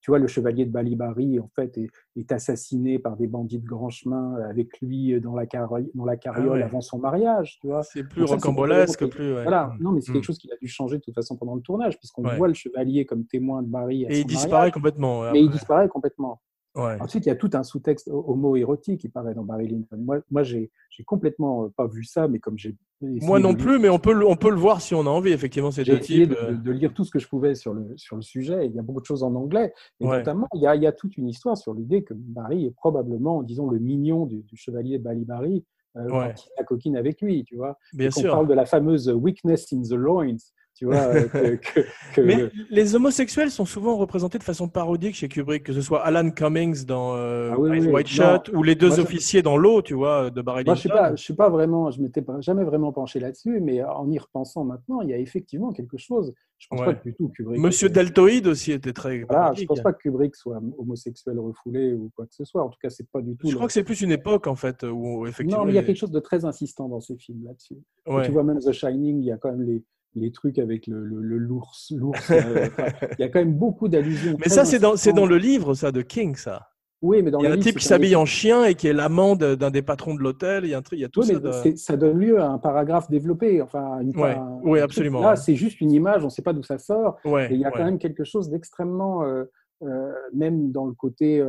tu 0.00 0.10
vois, 0.10 0.18
le 0.18 0.26
chevalier 0.28 0.64
de 0.64 0.70
Balibari, 0.70 1.38
en 1.38 1.48
fait, 1.54 1.76
est, 1.76 1.90
est 2.16 2.32
assassiné 2.32 2.98
par 2.98 3.18
des 3.18 3.26
bandits 3.26 3.58
de 3.58 3.66
grand 3.66 3.90
chemin 3.90 4.36
avec 4.48 4.80
lui 4.80 5.20
dans 5.20 5.34
la, 5.36 5.44
carri- 5.44 5.90
dans 5.94 6.06
la 6.06 6.16
carriole 6.16 6.52
ouais. 6.58 6.62
avant 6.62 6.80
son 6.80 6.98
mariage, 6.98 7.58
tu 7.60 7.66
vois. 7.66 7.82
C'est 7.82 8.04
plus 8.04 8.24
rocambolesque, 8.24 9.06
plus. 9.08 9.32
Voilà, 9.32 9.74
non, 9.78 9.92
mais 9.92 10.00
c'est 10.00 10.10
Mm. 10.10 10.14
quelque 10.14 10.24
chose 10.24 10.38
qu'il 10.38 10.50
a 10.52 10.56
dû 10.56 10.68
changer 10.68 10.96
de 10.96 11.02
toute 11.02 11.14
façon 11.14 11.36
pendant 11.36 11.54
le 11.54 11.60
tournage, 11.60 11.98
puisqu'on 11.98 12.22
voit 12.36 12.48
le 12.48 12.54
chevalier 12.54 13.04
comme 13.04 13.26
témoin 13.26 13.62
de 13.62 13.68
Barry 13.68 14.06
à 14.06 14.10
Et 14.10 14.20
il 14.20 14.26
disparaît 14.26 14.50
mariage, 14.52 14.72
complètement. 14.72 15.30
mais. 15.32 15.49
Disparaît 15.50 15.88
complètement. 15.88 16.40
Ouais. 16.76 16.96
Ensuite, 17.00 17.26
il 17.26 17.28
y 17.28 17.32
a 17.32 17.36
tout 17.36 17.50
un 17.54 17.64
sous-texte 17.64 18.08
homo-érotique 18.08 19.00
qui 19.00 19.08
paraît 19.08 19.34
dans 19.34 19.42
Barry 19.42 19.66
Lyndon. 19.66 19.86
Moi, 19.98 20.20
moi 20.30 20.44
j'ai 20.44 20.70
complètement 21.04 21.64
euh, 21.64 21.68
pas 21.76 21.88
vu 21.88 22.04
ça, 22.04 22.28
mais 22.28 22.38
comme 22.38 22.56
j'ai. 22.58 22.76
Moi 23.00 23.40
non 23.40 23.48
lire- 23.48 23.58
plus, 23.58 23.78
mais 23.80 23.88
on 23.88 23.98
peut, 23.98 24.12
le, 24.12 24.24
on 24.26 24.36
peut 24.36 24.50
le 24.50 24.56
voir 24.56 24.80
si 24.80 24.94
on 24.94 25.00
a 25.00 25.10
envie, 25.10 25.32
effectivement, 25.32 25.70
ces 25.72 25.82
J'ai 25.84 25.92
deux 25.94 25.98
essayé 25.98 26.28
types. 26.28 26.30
de, 26.38 26.44
euh, 26.44 26.52
de- 26.52 26.70
lire 26.70 26.94
tout 26.94 27.02
ce 27.02 27.10
que 27.10 27.18
je 27.18 27.26
pouvais 27.26 27.54
sur 27.56 27.74
le, 27.74 27.94
sur 27.96 28.14
le 28.14 28.22
sujet. 28.22 28.66
Il 28.66 28.72
y 28.72 28.78
a 28.78 28.82
beaucoup 28.82 29.00
de 29.00 29.06
choses 29.06 29.22
en 29.24 29.34
anglais. 29.34 29.72
Et 30.00 30.06
Ouais. 30.06 30.18
notamment, 30.18 30.46
il 30.54 30.60
y, 30.60 30.66
a, 30.68 30.76
il 30.76 30.82
y 30.82 30.86
a 30.86 30.92
toute 30.92 31.16
une 31.16 31.28
histoire 31.28 31.56
sur 31.56 31.74
l'idée 31.74 32.04
que 32.04 32.14
Barry 32.14 32.66
est 32.66 32.74
probablement, 32.76 33.42
disons, 33.42 33.68
le 33.68 33.78
mignon 33.80 34.26
du, 34.26 34.42
du 34.42 34.56
chevalier 34.56 34.98
Balibari 34.98 35.64
euh, 35.96 36.04
Ouais. 36.04 36.34
quand 36.36 36.44
il 36.46 36.50
la 36.58 36.64
coquine 36.64 36.96
avec 36.96 37.20
lui, 37.20 37.42
tu 37.42 37.56
vois. 37.56 37.76
Bien 37.94 38.08
Et 38.08 38.10
sûr. 38.12 38.30
parle 38.30 38.46
de 38.46 38.54
la 38.54 38.64
fameuse 38.66 39.08
weakness 39.08 39.72
in 39.72 39.82
the 39.82 39.94
loins, 39.94 40.36
tu 40.74 40.86
vois. 40.86 40.96
euh, 40.96 41.26
que, 41.28 41.56
que- 41.56 41.80
que- 42.14 42.20
Mais 42.20 42.50
les 42.70 42.94
homosexuels 42.94 43.50
sont 43.50 43.64
souvent 43.66 43.96
représentés 43.96 44.38
de 44.38 44.42
façon 44.44 44.68
parodique 44.68 45.14
chez 45.14 45.28
Kubrick, 45.28 45.62
que 45.64 45.72
ce 45.72 45.80
soit 45.82 46.00
Alan 46.04 46.30
Cummings 46.30 46.84
dans 46.86 47.16
euh, 47.16 47.50
Ah 47.52 47.58
oui, 47.58 47.70
oui, 47.80 47.88
non. 47.88 47.98
Shut 48.04 48.48
ou 48.54 48.62
les 48.62 48.74
deux 48.74 48.88
Moi, 48.88 48.96
je- 48.96 49.02
officiers 49.02 49.42
dans 49.42 49.56
l'eau, 49.56 49.82
tu 49.82 49.94
vois, 49.94 50.30
de 50.30 50.40
Barry 50.42 50.64
Moi, 50.64 50.74
je 50.74 50.80
suis 50.80 50.88
pas, 50.88 51.14
je 51.14 51.22
suis 51.22 51.34
pas 51.34 51.50
vraiment, 51.50 51.90
je 51.90 52.00
m'étais 52.00 52.22
pas- 52.22 52.40
jamais 52.40 52.64
vraiment 52.64 52.92
penché 52.92 53.20
là-dessus, 53.20 53.60
mais 53.60 53.82
en 53.84 54.10
y 54.10 54.18
repensant 54.18 54.64
maintenant, 54.64 55.00
il 55.02 55.10
y 55.10 55.12
a 55.14 55.18
effectivement 55.18 55.72
quelque 55.72 55.98
chose. 55.98 56.32
Je 56.58 56.66
pense 56.68 56.80
Ouais. 56.80 56.86
pas 56.86 56.94
que 56.94 57.08
du 57.08 57.14
tout 57.14 57.28
Kubrick. 57.28 57.58
Monsieur 57.58 57.88
était- 57.88 58.00
Deltoïde 58.04 58.46
aussi 58.46 58.72
était 58.72 58.92
très 58.92 59.22
Voilà, 59.22 59.52
je 59.54 59.64
pense 59.64 59.80
pas 59.80 59.94
que 59.94 59.98
Kubrick 60.02 60.36
soit 60.36 60.60
homosexuel 60.76 61.38
refoulé 61.38 61.94
ou 61.94 62.10
quoi 62.14 62.26
que 62.26 62.34
ce 62.34 62.44
soit. 62.44 62.62
En 62.62 62.68
tout 62.68 62.78
cas, 62.82 62.90
c'est 62.90 63.08
pas 63.10 63.22
du 63.22 63.34
tout. 63.36 63.46
Je 63.46 63.52
le- 63.52 63.56
crois 63.56 63.66
que 63.66 63.72
c'est 63.72 63.82
plus 63.84 64.02
une 64.02 64.12
époque, 64.12 64.46
en 64.46 64.56
fait, 64.56 64.82
où 64.82 65.26
effectivement. 65.26 65.60
Non, 65.60 65.66
mais 65.66 65.72
il 65.72 65.76
y 65.76 65.78
a 65.78 65.82
quelque 65.82 65.96
chose 65.96 66.10
de 66.10 66.20
très 66.20 66.44
insistant 66.44 66.86
dans 66.88 67.00
ces 67.00 67.16
films 67.16 67.44
là-dessus. 67.46 67.78
Ouais. 68.06 68.26
Tu 68.26 68.30
vois, 68.32 68.44
même 68.44 68.58
The 68.58 68.72
Shining, 68.72 69.20
il 69.20 69.24
y 69.26 69.32
a 69.32 69.38
quand 69.38 69.50
même 69.50 69.62
les, 69.62 69.82
les 70.14 70.32
trucs 70.32 70.58
avec 70.58 70.86
le, 70.86 71.04
le, 71.04 71.20
le 71.20 71.38
l'ours. 71.38 71.92
l'ours, 71.96 72.30
euh, 72.30 72.68
il 73.18 73.20
y 73.20 73.24
a 73.24 73.28
quand 73.28 73.38
même 73.40 73.54
beaucoup 73.54 73.88
d'allusions. 73.88 74.36
Mais 74.40 74.48
ça, 74.48 74.64
c'est 74.64 74.78
dans, 74.78 74.96
c'est 74.96 75.12
dans 75.12 75.26
le 75.26 75.36
livre, 75.38 75.74
ça, 75.74 75.92
de 75.92 76.02
King, 76.02 76.34
ça. 76.34 76.68
Oui, 77.02 77.22
mais 77.22 77.30
dans 77.30 77.38
Il 77.38 77.44
y 77.44 77.46
a 77.46 77.50
un 77.52 77.54
livre, 77.54 77.64
type 77.66 77.78
qui 77.78 77.86
s'habille 77.86 78.14
en 78.14 78.26
chien 78.26 78.64
et 78.66 78.74
qui 78.74 78.86
est 78.86 78.92
l'amant 78.92 79.34
d'un 79.34 79.70
des 79.70 79.80
patrons 79.80 80.14
de 80.14 80.20
l'hôtel. 80.20 80.64
Il 80.64 80.70
y 80.70 80.74
a 80.74 80.78
un 80.78 80.82
truc, 80.82 80.98
il 80.98 81.02
y 81.02 81.04
a 81.06 81.08
tout 81.08 81.20
Oui, 81.20 81.26
ça. 81.28 81.38
de- 81.38 81.76
ça 81.76 81.96
donne 81.96 82.18
lieu 82.18 82.38
à 82.40 82.48
un 82.48 82.58
paragraphe 82.58 83.08
développé. 83.08 83.62
Enfin, 83.62 84.00
une, 84.00 84.14
Ouais, 84.18 84.34
un- 84.34 84.58
oui, 84.64 84.80
absolument. 84.80 85.20
Là, 85.22 85.30
ouais. 85.30 85.36
c'est 85.36 85.54
juste 85.56 85.80
une 85.80 85.92
image, 85.92 86.22
on 86.22 86.26
ne 86.26 86.30
sait 86.30 86.42
pas 86.42 86.52
d'où 86.52 86.62
ça 86.62 86.76
sort. 86.78 87.16
Ouais, 87.24 87.50
Et 87.50 87.54
il 87.54 87.60
y 87.60 87.64
a 87.64 87.70
quand 87.70 87.84
même 87.84 87.98
quelque 87.98 88.24
chose 88.24 88.50
d'extrêmement, 88.50 89.24
euh, 89.24 89.44
euh, 89.82 90.12
même 90.34 90.72
dans 90.72 90.84
le 90.84 90.92
côté, 90.92 91.42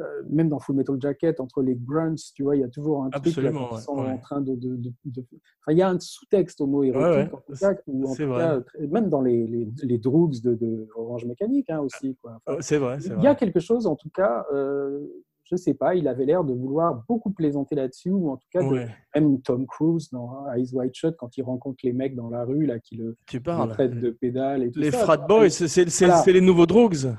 euh, 0.00 0.22
même 0.30 0.48
dans 0.48 0.58
Full 0.58 0.76
Metal 0.76 0.96
Jacket, 1.00 1.38
entre 1.40 1.62
les 1.62 1.74
grunts, 1.74 2.14
tu 2.34 2.42
vois, 2.42 2.56
il 2.56 2.60
y 2.60 2.64
a 2.64 2.68
toujours 2.68 3.04
un 3.04 3.10
truc 3.10 3.36
là, 3.36 3.50
ouais, 3.52 3.80
sont 3.80 3.96
ouais. 3.96 4.10
en 4.10 4.18
train 4.18 4.40
de, 4.40 4.54
de, 4.54 4.76
de- 4.76 4.92
de- 5.04 5.20
Enfin, 5.20 5.72
il 5.72 5.78
y 5.78 5.82
a 5.82 5.88
un 5.90 5.98
sous-texte 6.00 6.60
homo-érotique, 6.60 7.32
Ouais, 7.32 7.38
en 7.50 7.54
cas, 7.54 7.74
ou 7.86 8.04
en 8.08 8.14
c'est 8.14 8.22
tout 8.24 8.28
vrai. 8.30 8.40
cas, 8.42 8.60
très- 8.62 8.86
même 8.86 9.08
dans 9.10 9.20
les, 9.20 9.46
les, 9.46 9.68
les 9.82 9.98
droogs 9.98 10.40
de, 10.42 10.54
Orange 10.96 11.24
Mécanique 11.26 11.68
hein, 11.70 11.80
aussi. 11.80 12.16
Quoi. 12.22 12.38
Enfin, 12.46 12.56
Ouais, 12.56 12.62
C'est 12.62 12.78
vrai, 12.78 12.98
il 13.00 13.06
y 13.06 13.14
vrai. 13.14 13.26
a 13.28 13.34
quelque 13.34 13.60
chose, 13.60 13.86
en 13.86 13.94
tout 13.96 14.08
cas, 14.10 14.44
euh, 14.52 15.00
je 15.44 15.56
sais 15.56 15.74
pas, 15.74 15.94
il 15.94 16.08
avait 16.08 16.24
l'air 16.24 16.44
de 16.44 16.54
vouloir 16.54 17.04
beaucoup 17.06 17.30
plaisanter 17.30 17.74
là-dessus, 17.74 18.10
ou 18.10 18.30
en 18.30 18.36
tout 18.38 18.48
cas, 18.50 18.62
de- 18.62 18.86
même 19.14 19.42
Tom 19.42 19.66
Cruise 19.66 20.08
dans 20.10 20.50
Eyes 20.54 20.70
Wide 20.72 20.94
Shut, 20.94 21.16
quand 21.18 21.36
il 21.36 21.42
rencontre 21.42 21.76
les 21.84 21.92
mecs 21.92 22.16
dans 22.16 22.30
la 22.30 22.44
rue, 22.44 22.64
là, 22.64 22.78
qui 22.78 22.96
le, 22.96 23.16
tu 23.26 23.36
le 23.36 23.42
parles. 23.42 23.68
traitent 23.70 24.00
de 24.00 24.10
pédale 24.10 24.62
et 24.62 24.70
tout 24.70 24.80
Les 24.80 24.90
ça. 24.90 24.98
frat 25.00 25.18
boys, 25.18 25.50
c'est 25.50 25.84
Voilà. 26.06 26.22
les 26.26 26.40
nouveaux 26.40 26.66
drogues. 26.66 27.14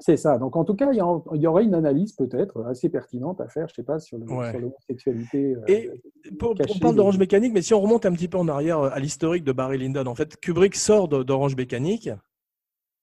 C'est 0.00 0.16
ça. 0.16 0.38
Donc, 0.38 0.56
en 0.56 0.64
tout 0.64 0.74
cas, 0.74 0.90
il 0.92 0.96
y, 0.96 1.40
y 1.40 1.46
aurait 1.46 1.64
une 1.64 1.74
analyse 1.74 2.12
peut-être 2.14 2.64
assez 2.64 2.88
pertinente 2.88 3.40
à 3.40 3.48
faire, 3.48 3.68
je 3.68 3.74
sais 3.74 3.84
pas, 3.84 4.00
sur 4.00 4.18
le- 4.18 4.26
Ouais. 4.26 4.52
l'homosexualité. 4.58 5.54
euh, 5.54 5.60
Et 5.68 5.90
Pour, 6.38 6.50
on 6.52 6.78
parle 6.80 6.96
d'Orange 6.96 7.18
Mécanique, 7.18 7.52
mais 7.52 7.62
si 7.62 7.74
on 7.74 7.80
remonte 7.80 8.04
un 8.04 8.12
petit 8.12 8.28
peu 8.28 8.38
en 8.38 8.48
arrière 8.48 8.80
euh, 8.80 8.90
à 8.92 8.98
l'historique 8.98 9.44
de 9.44 9.52
Barry 9.52 9.78
Lyndon, 9.78 10.06
en 10.06 10.14
fait, 10.16 10.36
Kubrick 10.40 10.74
sort 10.74 11.06
d'Orange 11.08 11.54
Mécanique 11.56 12.10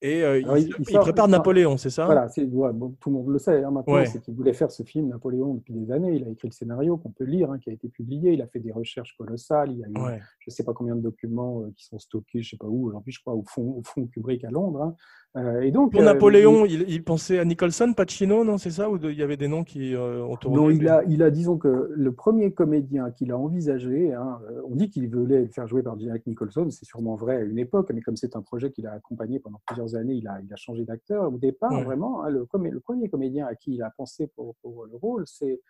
et 0.04 0.23
euh, 0.23 0.39
il, 0.39 0.47
il- 0.58 0.67
il 0.67 0.75
il 0.80 0.86
sort- 0.93 1.01
prépare 1.04 1.27
il 1.27 1.32
Napoléon, 1.32 1.77
c'est 1.77 1.91
ça? 1.91 2.06
Voilà, 2.06 2.27
ouais, 2.36 2.73
bon, 2.73 2.95
tout 2.99 3.10
le 3.12 3.15
monde 3.17 3.30
le 3.30 3.38
sait 3.39 3.63
hein, 3.63 3.69
maintenant, 3.71 3.93
Ouais. 3.93 4.08
c'est 4.08 4.19
qu'il 4.19 4.34
voulait 4.34 4.51
faire 4.54 4.71
ce 4.71 4.82
film 4.84 5.08
Napoléon 5.10 5.54
depuis 5.54 5.73
des 5.73 5.91
années. 5.91 6.15
Il 6.15 6.23
a 6.25 6.30
écrit 6.30 6.47
le 6.47 6.54
scénario 6.54 6.97
qu'on 6.97 7.12
peut 7.12 7.23
lire, 7.23 7.51
hein, 7.51 7.60
qui 7.60 7.69
a 7.69 7.73
été 7.73 7.88
publié. 7.88 8.34
Il 8.34 8.41
a 8.41 8.47
fait 8.47 8.60
des 8.60 8.71
recherches 8.71 9.15
colossales. 9.15 9.71
Il 9.71 9.77
y 9.77 9.84
a 9.86 9.88
eu 9.88 9.93
je 10.39 10.49
ne 10.49 10.51
sais 10.51 10.63
pas 10.63 10.73
combien 10.73 10.95
de 10.95 11.01
documents 11.01 11.62
euh, 11.62 11.71
qui 11.77 11.86
sont 11.86 11.99
stockés, 11.99 12.41
je 12.41 12.47
ne 12.47 12.49
sais 12.49 12.58
pas 12.58 12.67
où, 12.67 12.88
aujourd'hui, 12.88 13.13
je 13.13 13.21
crois, 13.21 13.34
au 13.36 13.43
fond, 13.47 13.75
au 13.77 13.84
fond 13.84 14.08
Kubrick 14.08 14.43
à 14.43 14.49
Londres. 14.49 14.82
hein. 14.82 14.95
Euh, 15.37 15.61
et 15.61 15.71
donc, 15.71 15.93
Pour 15.93 16.01
euh, 16.01 16.05
Napoléon, 16.05 16.65
il, 16.65 16.89
il 16.89 17.03
pensait 17.05 17.39
à 17.39 17.45
Nicholson, 17.45 17.93
Pacino, 17.95 18.43
non, 18.43 18.57
c'est 18.57 18.69
ça 18.71 18.89
Ou 18.89 18.97
de- 18.97 19.09
il 19.09 19.17
y 19.17 19.23
avait 19.23 19.37
des 19.37 19.47
noms 19.47 19.63
qui 19.63 19.95
euh, 19.95 20.21
ont 20.23 20.33
il, 20.35 20.39
tourné 20.39 20.57
non, 20.57 20.69
il 20.69 20.87
a, 20.89 21.03
il 21.05 21.23
a, 21.23 21.31
disons 21.31 21.57
que 21.57 21.89
le 21.95 22.11
premier 22.11 22.51
comédien 22.51 23.11
qu'il 23.11 23.31
a 23.31 23.37
envisagé, 23.37 24.13
hein, 24.13 24.39
on 24.69 24.75
dit 24.75 24.89
qu'il 24.89 25.09
voulait 25.09 25.43
le 25.43 25.47
faire 25.47 25.67
jouer 25.67 25.83
par 25.83 25.97
Jack 25.97 26.27
Nicholson, 26.27 26.69
c'est 26.69 26.83
sûrement 26.83 27.15
vrai 27.15 27.37
à 27.37 27.41
une 27.41 27.59
époque, 27.59 27.91
mais 27.93 28.01
comme 28.01 28.17
c'est 28.17 28.35
un 28.35 28.41
projet 28.41 28.71
qu'il 28.71 28.87
a 28.87 28.91
accompagné 28.91 29.39
pendant 29.39 29.61
plusieurs 29.65 29.95
années, 29.95 30.15
il 30.15 30.27
a, 30.27 30.41
il 30.45 30.51
a 30.51 30.57
changé 30.57 30.83
d'acteur. 30.83 31.31
Au 31.33 31.37
départ, 31.37 31.71
Ouais. 31.71 31.83
vraiment, 31.85 32.23
hein, 32.25 32.29
le, 32.29 32.45
premier 32.45 33.07
comédien 33.09 33.47
à 33.47 33.55
qui 33.55 33.75
il 33.75 33.83
a 33.83 33.89
pensé 33.95 34.27
pour, 34.35 34.55
pour 34.61 34.85
le 34.85 34.97
rôle, 34.97 35.23
c'est 35.27 35.61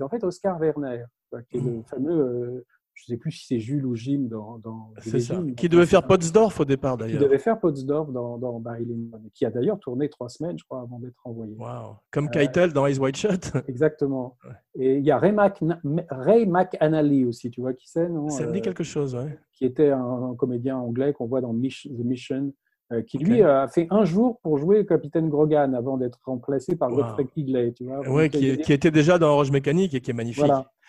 en 0.00 0.08
fait 0.08 0.24
Oscar 0.24 0.58
Werner, 0.58 1.04
qui 1.50 1.58
est 1.58 1.60
le 1.60 1.82
fameux, 1.82 2.64
je 3.06 3.12
ne 3.12 3.16
sais 3.16 3.20
plus 3.20 3.30
si 3.32 3.46
c'est 3.46 3.58
Jules 3.58 3.86
ou 3.86 3.94
Jim 3.94 4.26
dans, 4.30 4.58
dans 4.58 4.92
C'est 4.98 5.20
ça. 5.20 5.34
Jim, 5.34 5.54
Qui 5.56 5.68
devait 5.68 5.86
faire 5.86 6.06
Potsdorf 6.06 6.60
au 6.60 6.64
départ, 6.64 6.96
qui 6.96 7.04
d'ailleurs. 7.04 7.22
devait 7.22 7.38
faire 7.38 7.58
Potsdorf 7.58 8.10
dans, 8.12 8.36
dans 8.38 8.60
Barry 8.60 8.84
Lyndon, 8.84 9.20
qui 9.34 9.44
a 9.46 9.50
d'ailleurs 9.50 9.78
tourné 9.78 10.08
trois 10.08 10.28
semaines, 10.28 10.58
je 10.58 10.64
crois, 10.64 10.80
avant 10.82 10.98
d'être 10.98 11.18
envoyé. 11.24 11.56
Comme 12.10 12.26
Euh, 12.26 12.28
Keitel 12.28 12.72
dans 12.72 12.86
Eyes 12.86 12.98
Wide 12.98 13.16
Shut. 13.16 13.52
Exactement. 13.68 14.36
Ouais. 14.44 14.50
Et 14.84 14.96
il 14.98 15.04
y 15.04 15.10
a 15.10 15.18
Ray, 15.18 15.32
Mac- 15.32 15.62
Ray 16.10 16.46
McAnally 16.46 17.24
aussi, 17.24 17.50
tu 17.50 17.60
vois 17.60 17.72
qui 17.72 17.88
c'est, 17.88 18.08
non? 18.08 18.28
Ça 18.28 18.46
me 18.46 18.52
dit 18.52 18.58
Euh, 18.58 18.62
quelque 18.62 18.84
chose, 18.84 19.14
ouais. 19.14 19.38
Qui 19.52 19.64
était 19.64 19.90
un, 19.90 20.00
un 20.30 20.34
comédien 20.34 20.76
anglais 20.76 21.12
qu'on 21.12 21.26
voit 21.26 21.40
dans 21.40 21.52
Mich- 21.52 21.88
The 21.88 22.04
Mission, 22.04 22.52
qui 23.06 23.18
Ok. 23.18 23.22
lui 23.24 23.42
a 23.42 23.68
fait 23.68 23.86
un 23.90 24.04
jour 24.04 24.38
pour 24.42 24.58
jouer 24.58 24.78
le 24.78 24.84
capitaine 24.84 25.28
Grogan 25.28 25.74
avant 25.74 25.96
d'être 25.96 26.18
remplacé 26.24 26.76
par 26.76 26.90
Wow. 26.90 26.96
Godfrey 26.96 27.26
Quigley, 27.26 27.72
tu 27.72 27.84
vois. 27.84 28.00
Ouais, 28.08 28.28
qui, 28.28 28.58
qui 28.58 28.72
était 28.72 28.90
déjà 28.90 29.18
dans 29.18 29.28
Orange 29.28 29.50
Mécanique 29.50 29.94
et 29.94 30.00
qui 30.00 30.10
est 30.10 30.14
magnifique. 30.14 30.44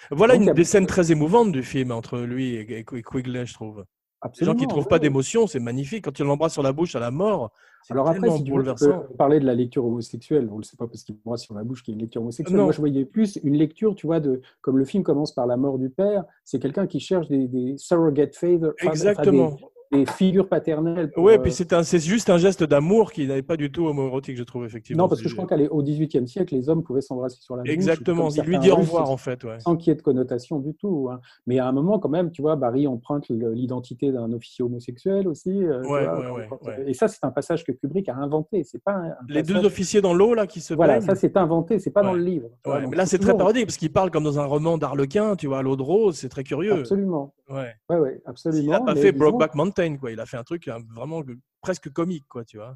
Voilà. 0.10 0.36
Donc, 0.38 0.48
une 0.48 0.54
des 0.54 0.64
scènes 0.64 0.88
très 0.88 1.12
émouvantes 1.12 1.52
du 1.52 1.64
film 1.64 1.92
entre 1.92 2.20
lui 2.20 2.56
et, 2.56 2.84
Quigley, 2.86 3.46
je 3.46 3.54
trouve. 3.54 3.78
Les 4.24 4.28
gens 4.28 4.30
Absolument, 4.30 4.56
qui 4.56 4.64
ne 4.66 4.70
trouvent 4.70 4.84
ouais. 4.84 4.90
pas 4.90 5.00
d'émotion, 5.00 5.48
c'est 5.48 5.60
magnifique. 5.60 6.06
Quand 6.06 6.20
il 6.20 6.26
l'embrasse 6.26 6.54
sur 6.54 6.62
la 6.62 6.72
bouche 6.74 6.96
à 6.96 7.00
la 7.00 7.10
mort, 7.10 7.52
c'est 7.84 7.94
Alors 7.94 8.08
après, 8.08 8.30
si 8.30 8.44
tu 8.44 8.52
veux, 8.54 8.64
peux 8.64 9.16
parler 9.18 9.40
de 9.40 9.46
la 9.46 9.56
lecture 9.56 9.84
homosexuelle. 9.84 10.48
On 10.52 10.56
ne 10.56 10.60
le 10.60 10.64
sait 10.64 10.78
pas 10.78 10.86
parce 10.86 11.04
qu'il 11.04 11.16
m'embrasse 11.26 11.42
sur 11.42 11.56
la 11.56 11.64
bouche 11.64 11.82
qu'il 11.82 11.94
y 11.94 11.96
a 11.96 11.98
une 11.98 12.02
lecture 12.02 12.22
homosexuelle. 12.22 12.58
Non. 12.58 12.66
Moi, 12.66 12.72
je 12.72 12.78
voyais 12.78 13.06
plus 13.06 13.40
une 13.44 13.56
lecture, 13.56 13.96
tu 13.96 14.06
vois, 14.06 14.20
de 14.20 14.42
comme 14.62 14.78
le 14.78 14.86
film 14.86 15.02
commence 15.04 15.34
par 15.34 15.48
la 15.48 15.58
mort 15.58 15.80
du 15.80 15.90
père. 15.90 16.24
C'est 16.46 16.60
quelqu'un 16.60 16.86
qui 16.86 17.00
cherche 17.00 17.28
des, 17.30 17.48
des 17.48 17.76
surrogate 17.78 18.36
father, 18.36 18.70
enfin, 18.80 18.92
Exactement. 18.92 19.58
Des 19.92 20.06
figures 20.06 20.48
paternelles. 20.48 21.12
Oui, 21.18 21.34
euh, 21.34 21.38
puis 21.38 21.52
c'est 21.52 21.74
un- 21.74 21.84
c'est 21.84 22.00
juste 22.00 22.30
un 22.30 22.38
geste 22.38 22.64
d'amour 22.64 23.12
qui 23.12 23.28
n'avait 23.28 23.42
pas 23.42 23.58
du 23.58 23.72
tout 23.72 23.86
homoérotique, 23.88 24.38
je 24.38 24.44
trouve, 24.44 24.66
effectivement. 24.66 25.04
Non, 25.04 25.10
parce 25.10 25.22
que 25.22 25.28
je 25.30 25.36
crois 25.36 25.46
qu'au 25.48 25.84
XVIIIe 25.84 26.28
siècle, 26.28 26.56
les 26.56 26.70
hommes 26.70 26.84
pouvaient 26.84 27.02
s'embrasser 27.02 27.40
sur 27.42 27.56
la 27.56 27.64
bouche. 27.64 27.72
Exactement, 27.72 28.30
il 28.30 28.42
lui 28.44 28.58
dit 28.60 28.72
au 28.72 28.76
revoir, 28.78 29.10
en 29.10 29.18
fait. 29.18 29.44
Ouais. 29.44 29.60
Sans 29.60 29.76
qu'il 29.76 29.90
y 29.90 29.94
ait 29.94 29.96
de 29.98 30.02
connotation 30.02 30.60
du 30.60 30.74
tout. 30.76 31.10
hein. 31.12 31.20
Mais 31.48 31.60
à 31.60 31.68
un 31.68 31.72
moment, 31.72 32.00
quand 32.00 32.10
même, 32.10 32.32
tu 32.32 32.42
vois, 32.42 32.56
Barry 32.56 32.88
emprunte 32.88 33.28
l'identité 33.30 34.12
d'un 34.12 34.32
officier 34.34 34.64
homosexuel 34.64 35.28
aussi. 35.28 35.52
euh, 35.64 35.82
Ouais, 35.84 36.06
vois, 36.06 36.34
ouais. 36.34 36.84
Et 36.88 36.94
ça, 36.94 37.08
c'est 37.08 37.24
un 37.24 37.32
passage 37.32 37.64
que 37.66 37.72
Kubrick 37.72 38.08
a 38.10 38.16
inventé. 38.16 38.64
C'est 38.64 38.82
pas 38.84 38.94
un, 38.94 39.06
un 39.10 39.16
Les 39.28 39.44
deux 39.44 39.66
officiers 39.66 40.02
dans 40.02 40.14
l'eau, 40.14 40.34
là, 40.34 40.48
qui 40.48 40.62
se 40.62 40.74
Voilà, 40.74 41.00
baignent. 41.00 41.08
ça 41.08 41.16
c'est 41.16 41.36
inventé, 41.38 41.80
c'est 41.80 41.92
pas 41.92 42.02
dans 42.04 42.14
le 42.14 42.22
livre. 42.24 42.50
vois, 42.66 42.80
mais 42.82 42.96
là, 42.96 43.06
c'est 43.06 43.20
très 43.20 43.36
parodique 43.36 43.66
parce 43.66 43.78
qu'il 43.78 43.92
parle 43.92 44.10
comme 44.12 44.24
dans 44.24 44.40
un 44.40 44.46
roman 44.46 44.78
d'Arlequin, 44.78 45.36
tu 45.36 45.48
vois, 45.48 45.60
à 45.60 45.62
l'eau 45.62 45.76
de 45.76 45.82
rose, 45.82 46.16
c'est 46.16 46.30
très 46.30 46.44
curieux. 46.44 46.74
Absolument. 46.80 47.34
Ouais. 47.50 47.74
Ouais, 47.90 47.98
ouais, 47.98 48.22
Il 48.24 48.30
absolument. 48.30 48.72
n'a 48.72 48.80
pas 48.82 48.94
mais 48.96 49.02
fait 49.02 49.12
Brokeback 49.12 49.56
Mountain, 49.56 49.81
quoi. 50.00 50.12
Il 50.12 50.20
a 50.20 50.26
fait 50.26 50.38
un 50.38 50.44
truc 50.44 50.68
hein, 50.68 50.80
vraiment 50.94 51.22
presque 51.62 51.92
comique, 51.92 52.26
quoi, 52.28 52.44
tu 52.46 52.58
vois. 52.58 52.76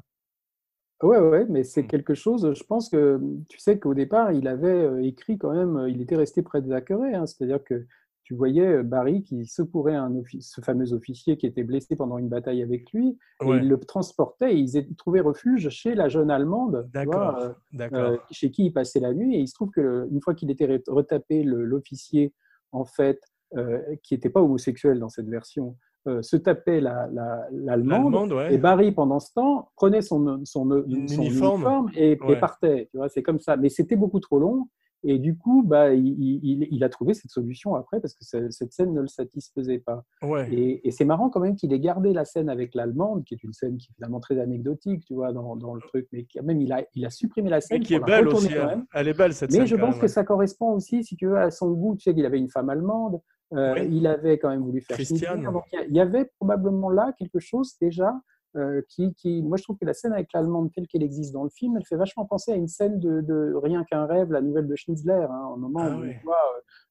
Ouais, 1.02 1.18
ouais, 1.18 1.44
mais 1.48 1.62
c'est 1.62 1.82
Mm. 1.82 1.88
quelque 1.88 2.14
chose. 2.14 2.54
Je 2.54 2.64
pense 2.64 2.88
que 2.88 3.20
tu 3.48 3.58
sais 3.58 3.78
qu'au 3.78 3.92
départ, 3.94 4.32
il 4.32 4.48
avait 4.48 5.06
écrit 5.06 5.36
quand 5.38 5.52
même. 5.52 5.86
Il 5.88 6.00
était 6.00 6.16
resté 6.16 6.42
près 6.42 6.62
de 6.62 6.68
Zachary, 6.68 7.14
hein, 7.14 7.26
c'est-à-dire 7.26 7.62
que 7.62 7.86
tu 8.22 8.34
voyais 8.34 8.82
Barry 8.82 9.22
qui 9.22 9.46
secourait 9.46 9.94
un 9.94 10.10
ce 10.40 10.60
fameux 10.60 10.92
officier 10.94 11.36
qui 11.36 11.46
était 11.46 11.62
blessé 11.62 11.94
pendant 11.94 12.18
une 12.18 12.28
bataille 12.28 12.60
avec 12.62 12.90
lui, 12.92 13.10
et 13.10 13.44
il 13.62 13.68
le 13.68 13.78
transportait. 13.78 14.52
Et 14.54 14.58
ils 14.58 14.96
trouvaient 14.96 15.20
refuge 15.20 15.68
chez 15.68 15.94
la 15.94 16.08
jeune 16.08 16.30
Allemande, 16.30 16.88
vois, 17.04 17.54
euh, 17.92 18.16
chez 18.32 18.50
qui 18.50 18.66
il 18.66 18.72
passait 18.72 18.98
la 18.98 19.12
nuit. 19.14 19.36
Et 19.36 19.40
il 19.40 19.46
se 19.48 19.54
trouve 19.54 19.70
que 19.70 20.08
une 20.10 20.20
fois 20.20 20.34
qu'il 20.34 20.50
était 20.50 20.66
re- 20.66 20.82
retapé, 20.90 21.44
l'officier, 21.44 22.32
en 22.72 22.84
fait, 22.84 23.20
euh, 23.56 23.80
qui 24.02 24.14
n'était 24.14 24.30
pas 24.30 24.42
homosexuel 24.42 24.98
dans 24.98 25.08
cette 25.10 25.28
version, 25.28 25.76
euh, 26.06 26.22
se 26.22 26.36
tapait 26.36 26.80
la- 26.80 27.08
la- 27.12 27.46
l'allemande. 27.50 28.12
L'allemande, 28.12 28.32
ouais. 28.32 28.54
Et 28.54 28.58
Barry, 28.58 28.92
pendant 28.92 29.20
ce 29.20 29.32
temps, 29.32 29.70
prenait 29.76 30.02
son, 30.02 30.44
son, 30.44 30.68
son 30.68 30.84
uniforme. 30.88 31.26
uniforme 31.26 31.90
et, 31.94 32.12
et 32.12 32.16
partait. 32.36 32.88
Tu 32.90 32.96
vois, 32.98 33.08
c'est 33.08 33.22
comme 33.22 33.40
ça. 33.40 33.56
Mais 33.56 33.68
c'était 33.68 33.96
beaucoup 33.96 34.20
trop 34.20 34.38
long. 34.38 34.68
Et 35.04 35.18
du 35.18 35.36
coup, 35.36 35.62
bah, 35.62 35.92
il, 35.94 36.06
il- 36.18 36.68
il 36.70 36.82
a 36.84 36.88
trouvé 36.88 37.14
cette 37.14 37.30
solution 37.30 37.74
après 37.76 38.00
parce 38.00 38.14
que 38.14 38.24
ce- 38.24 38.50
cette 38.50 38.72
scène 38.72 38.92
ne 38.94 39.00
le 39.02 39.06
satisfaisait 39.08 39.78
pas. 39.78 40.04
Ouais. 40.22 40.52
Et, 40.52 40.86
et 40.88 40.90
c'est 40.90 41.04
marrant 41.04 41.28
quand 41.30 41.40
même 41.40 41.54
qu'il 41.54 41.72
ait 41.72 41.78
gardé 41.80 42.12
la 42.12 42.24
scène 42.24 42.48
avec 42.48 42.74
l'allemande, 42.74 43.22
qui 43.24 43.34
est 43.34 43.42
une 43.44 43.52
scène 43.52 43.76
qui 43.76 43.88
est 43.90 43.94
finalement 43.94 44.20
très 44.20 44.40
anecdotique, 44.40 45.04
tu 45.04 45.14
vois, 45.14 45.32
dans, 45.32 45.54
dans 45.56 45.74
le 45.74 45.80
truc. 45.82 46.08
Mais 46.12 46.26
quand 46.34 46.42
même, 46.42 46.60
il 46.60 46.72
a, 46.72 46.82
il 46.94 47.04
a 47.06 47.10
supprimé 47.10 47.50
la 47.50 47.58
Et 47.58 47.60
scène. 47.60 47.82
qui 47.82 47.94
est 47.94 48.00
belle 48.00 48.26
aussi. 48.28 48.54
hein. 48.56 48.84
Elle 48.94 49.08
est 49.08 49.14
belle 49.16 49.32
cette 49.34 49.50
Mais 49.50 49.58
scène. 49.58 49.66
je 49.66 49.76
quand 49.76 49.82
pense 49.86 49.94
même, 49.96 50.00
que 50.02 50.08
ça 50.08 50.24
correspond 50.24 50.72
aussi, 50.72 51.04
si 51.04 51.14
tu 51.14 51.26
veux, 51.26 51.38
à 51.38 51.50
son 51.50 51.70
goût. 51.72 51.94
Tu 51.96 52.02
sais 52.04 52.14
qu'il 52.14 52.24
avait 52.26 52.38
une 52.38 52.50
femme 52.50 52.70
allemande. 52.70 53.20
euh, 53.54 53.74
Oui. 53.74 53.88
Il 53.92 54.06
avait 54.08 54.38
quand 54.38 54.48
même 54.48 54.62
voulu 54.62 54.80
faire 54.80 54.96
Christiane. 54.96 55.42
Donc, 55.44 55.62
il 55.88 55.94
y 55.94 56.00
avait 56.00 56.24
probablement 56.38 56.90
là 56.90 57.12
quelque 57.18 57.38
chose 57.38 57.74
déjà 57.80 58.12
euh, 58.56 58.82
qui, 58.88 59.14
qui- 59.14 59.42
Moi, 59.42 59.56
je 59.56 59.62
trouve 59.62 59.76
que 59.76 59.84
la 59.84 59.94
scène 59.94 60.12
avec 60.12 60.32
l'allemande 60.32 60.70
telle 60.72 60.86
qu'elle 60.86 61.02
existe 61.02 61.32
dans 61.32 61.44
le 61.44 61.50
film, 61.50 61.76
elle 61.76 61.84
fait 61.84 61.96
vachement 61.96 62.24
penser 62.24 62.52
à 62.52 62.56
une 62.56 62.68
scène 62.68 62.98
de, 62.98 63.20
de 63.20 63.54
Rien 63.54 63.84
qu'un 63.84 64.06
rêve, 64.06 64.30
la 64.32 64.40
nouvelle 64.40 64.66
de 64.66 64.76
Schnitzler, 64.76 65.26
hein, 65.30 65.48
au 65.52 65.56
moment 65.56 65.80
Ah 65.82 65.96
où 65.96 66.00
oui. 66.02 66.12
on 66.20 66.24
voit 66.24 66.36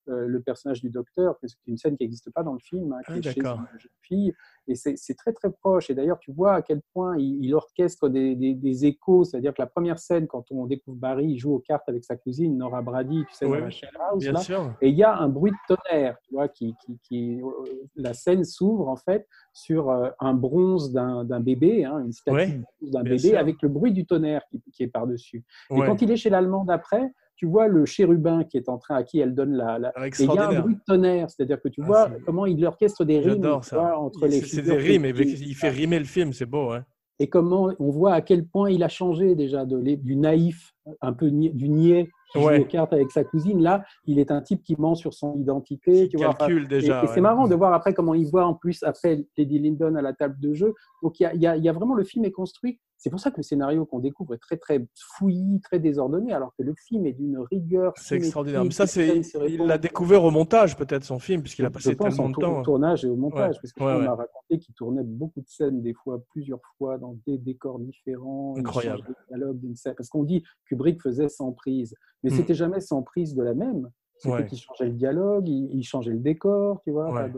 euh, 0.09 0.25
le 0.27 0.41
personnage 0.41 0.81
du 0.81 0.89
docteur, 0.89 1.39
que 1.39 1.47
c'est 1.47 1.57
une 1.67 1.77
scène 1.77 1.97
qui 1.97 2.03
n'existe 2.03 2.31
pas 2.31 2.43
dans 2.43 2.53
le 2.53 2.59
film, 2.59 2.93
hein, 2.93 2.99
qui 3.05 3.11
Ah, 3.13 3.17
est 3.17 3.21
chez 3.21 3.39
une 3.39 3.45
jeune 3.45 3.65
fille. 4.01 4.33
Et 4.67 4.75
c'est 4.75 5.13
très 5.15 5.31
très 5.31 5.51
proche. 5.51 5.89
Et 5.91 5.93
d'ailleurs, 5.93 6.17
tu 6.19 6.31
vois 6.31 6.53
à 6.55 6.61
quel 6.63 6.81
point 6.93 7.17
il, 7.17 7.43
il 7.45 7.53
orchestre 7.53 8.09
des, 8.09 8.35
des- 8.35 8.55
des 8.55 8.85
échos. 8.85 9.23
C'est-à-dire 9.23 9.53
que 9.53 9.61
la 9.61 9.67
première 9.67 9.99
scène, 9.99 10.25
quand 10.27 10.51
on 10.51 10.65
découvre 10.65 10.97
Barry, 10.97 11.25
il 11.33 11.37
joue 11.37 11.53
aux 11.53 11.59
cartes 11.59 11.87
avec 11.87 12.03
sa 12.03 12.15
cousine 12.15 12.57
Nora 12.57 12.81
Brady, 12.81 13.23
tu 13.29 13.35
sais, 13.35 13.45
dans 13.45 13.53
la 13.55 13.69
Shell 13.69 13.89
House, 13.99 14.23
Bien 14.23 14.31
là. 14.31 14.39
sûr. 14.39 14.73
Et 14.81 14.89
il 14.89 14.95
y 14.95 15.03
a 15.03 15.15
un 15.17 15.29
bruit 15.29 15.51
de 15.51 15.75
tonnerre, 15.75 16.17
tu 16.23 16.33
vois, 16.33 16.47
qui, 16.47 16.73
qui, 16.83 16.97
qui- 17.03 17.41
euh, 17.41 17.47
la 17.95 18.13
scène 18.13 18.43
s'ouvre 18.43 18.87
en 18.87 18.95
fait 18.95 19.27
sur 19.53 19.89
euh, 19.91 20.09
un 20.19 20.33
bronze 20.33 20.91
d'un 20.91 21.39
bébé, 21.39 21.85
hein, 21.85 21.99
une 21.99 22.11
statue 22.11 22.35
Ouais, 22.35 22.61
d'un 22.81 23.03
bébé 23.03 23.17
sûr. 23.19 23.37
avec 23.39 23.61
le 23.61 23.69
bruit 23.69 23.91
du 23.91 24.05
tonnerre 24.05 24.41
qui, 24.49 24.61
qui 24.73 24.83
est 24.83 24.87
par-dessus. 24.87 25.43
Et 25.71 25.79
quand 25.85 26.01
il 26.01 26.09
est 26.11 26.15
chez 26.17 26.29
l'Allemande 26.29 26.69
après, 26.71 27.11
tu 27.35 27.45
vois 27.45 27.67
le 27.67 27.85
chérubin 27.85 28.43
qui 28.43 28.57
est 28.57 28.69
en 28.69 28.77
train, 28.77 28.95
à 28.95 29.03
qui 29.03 29.19
elle 29.19 29.35
donne 29.35 29.53
la. 29.53 29.77
la- 29.79 29.91
Ah, 29.95 30.07
et 30.07 30.11
il 30.19 30.25
y 30.33 30.37
a 30.37 30.49
un 30.49 30.59
bruit 30.61 30.75
de 30.75 30.81
tonnerre, 30.85 31.29
c'est-à-dire 31.29 31.61
que 31.61 31.67
tu 31.69 31.81
Ah, 31.83 31.87
vois 31.87 32.09
comment 32.25 32.45
il 32.45 32.65
orchestre 32.65 33.03
des 33.05 33.19
rimes 33.19 33.41
vois, 33.71 33.97
entre 33.97 34.27
les 34.27 34.41
C'est 34.41 34.61
des 34.61 34.77
rimes, 34.77 35.05
et 35.05 35.09
il 35.17 35.55
fait 35.55 35.69
rimer 35.69 35.99
le 35.99 36.05
film, 36.05 36.33
c'est 36.33 36.45
beau. 36.45 36.71
Hein. 36.71 36.83
et 37.19 37.27
comment 37.29 37.71
on 37.79 37.91
voit 37.91 38.13
à 38.13 38.21
quel 38.21 38.45
point 38.45 38.69
il 38.69 38.83
a 38.83 38.89
changé 38.89 39.35
déjà 39.35 39.63
de, 39.65 39.79
du 39.79 40.15
naïf, 40.17 40.73
un 41.01 41.13
peu 41.13 41.31
du 41.31 41.69
niais 41.69 42.09
qui 42.33 42.39
Ouais. 42.39 42.57
joue 42.57 42.63
aux 42.63 42.65
cartes 42.65 42.91
avec 42.91 43.09
sa 43.11 43.23
cousine. 43.23 43.61
Là, 43.61 43.85
il 44.05 44.19
est 44.19 44.31
un 44.31 44.41
type 44.41 44.61
qui 44.63 44.75
ment 44.77 44.95
sur 44.95 45.13
son 45.13 45.37
identité. 45.39 46.03
Il 46.03 46.09
tu 46.09 46.17
calcule 46.17 46.67
déjà. 46.67 46.99
et 46.99 47.05
ouais. 47.07 47.11
c'est 47.13 47.21
marrant 47.21 47.47
de 47.47 47.55
voir 47.55 47.71
après 47.73 47.93
comment 47.93 48.13
il 48.13 48.27
voit 48.29 48.45
en 48.45 48.53
plus 48.53 48.83
après 48.83 49.23
Lady 49.37 49.59
Lyndon 49.59 49.95
à 49.95 50.01
la 50.01 50.11
table 50.11 50.35
de 50.41 50.53
jeu. 50.53 50.73
Donc 51.01 51.19
y 51.21 51.23
y 51.23 51.29
il 51.57 51.63
y 51.63 51.69
a 51.69 51.71
vraiment 51.71 51.95
le 51.95 52.03
film 52.03 52.25
est 52.25 52.31
construit. 52.31 52.79
C'est 52.97 53.09
pour 53.09 53.19
ça 53.19 53.29
que 53.29 53.37
le 53.37 53.43
scénario 53.43 53.85
qu'on 53.85 53.99
découvre 53.99 54.33
est 54.33 54.39
très 54.39 54.57
très 54.57 54.85
fouillis, 55.17 55.59
très 55.61 55.79
désordonné, 55.79 56.33
alors 56.33 56.53
que 56.57 56.63
le 56.63 56.73
film 56.87 57.05
est 57.05 57.13
d'une 57.13 57.37
rigueur. 57.39 57.93
C'est 57.97 58.15
extraordinaire. 58.15 58.63
Mais 58.63 58.71
ça, 58.71 58.87
c'est, 58.87 59.21
il 59.47 59.57
l'a 59.65 59.77
découvert 59.77 60.23
au 60.23 60.31
montage, 60.31 60.75
peut-être, 60.77 61.03
son 61.03 61.19
film, 61.19 61.41
puisqu'il 61.41 61.65
a 61.65 61.67
Je 61.67 61.73
passé 61.73 61.95
pense 61.95 62.15
tellement 62.15 62.23
en 62.25 62.29
de 62.29 62.35
temps. 62.35 62.59
au 62.61 62.63
tournage 62.63 63.05
et 63.05 63.09
au 63.09 63.15
montage, 63.15 63.55
Ouais. 63.55 63.59
parce 63.61 63.73
que 63.73 63.83
Ouais, 63.83 63.91
on 63.93 63.97
ouais. 63.99 64.05
m'a 64.05 64.15
raconté 64.15 64.59
qu'il 64.59 64.73
tournait 64.75 65.03
beaucoup 65.03 65.41
de 65.41 65.47
scènes, 65.47 65.81
des 65.81 65.93
fois 65.93 66.19
plusieurs 66.31 66.61
fois, 66.77 66.97
dans 66.97 67.17
des 67.27 67.37
décors 67.37 67.79
différents. 67.79 68.55
Incroyable. 68.57 69.03
dialogue 69.29 69.59
d'une 69.59 69.75
scène. 69.75 69.93
Parce 69.95 70.09
qu'on 70.09 70.23
dit 70.23 70.43
Kubrick 70.67 71.01
faisait 71.01 71.29
sans 71.29 71.51
prise, 71.51 71.93
mais 72.23 72.31
Hmm. 72.31 72.35
c'était 72.35 72.53
jamais 72.55 72.79
sans 72.79 73.03
prise 73.03 73.35
de 73.35 73.43
la 73.43 73.53
même. 73.53 73.89
C'était 74.17 74.33
Ouais. 74.33 74.45
qu'il 74.45 74.57
changeait 74.57 74.85
le 74.85 74.91
dialogue, 74.93 75.47
il, 75.47 75.83
changeait 75.83 76.11
le 76.11 76.19
décor, 76.19 76.81
tu 76.83 76.91
vois. 76.91 77.11
Ouais. 77.11 77.29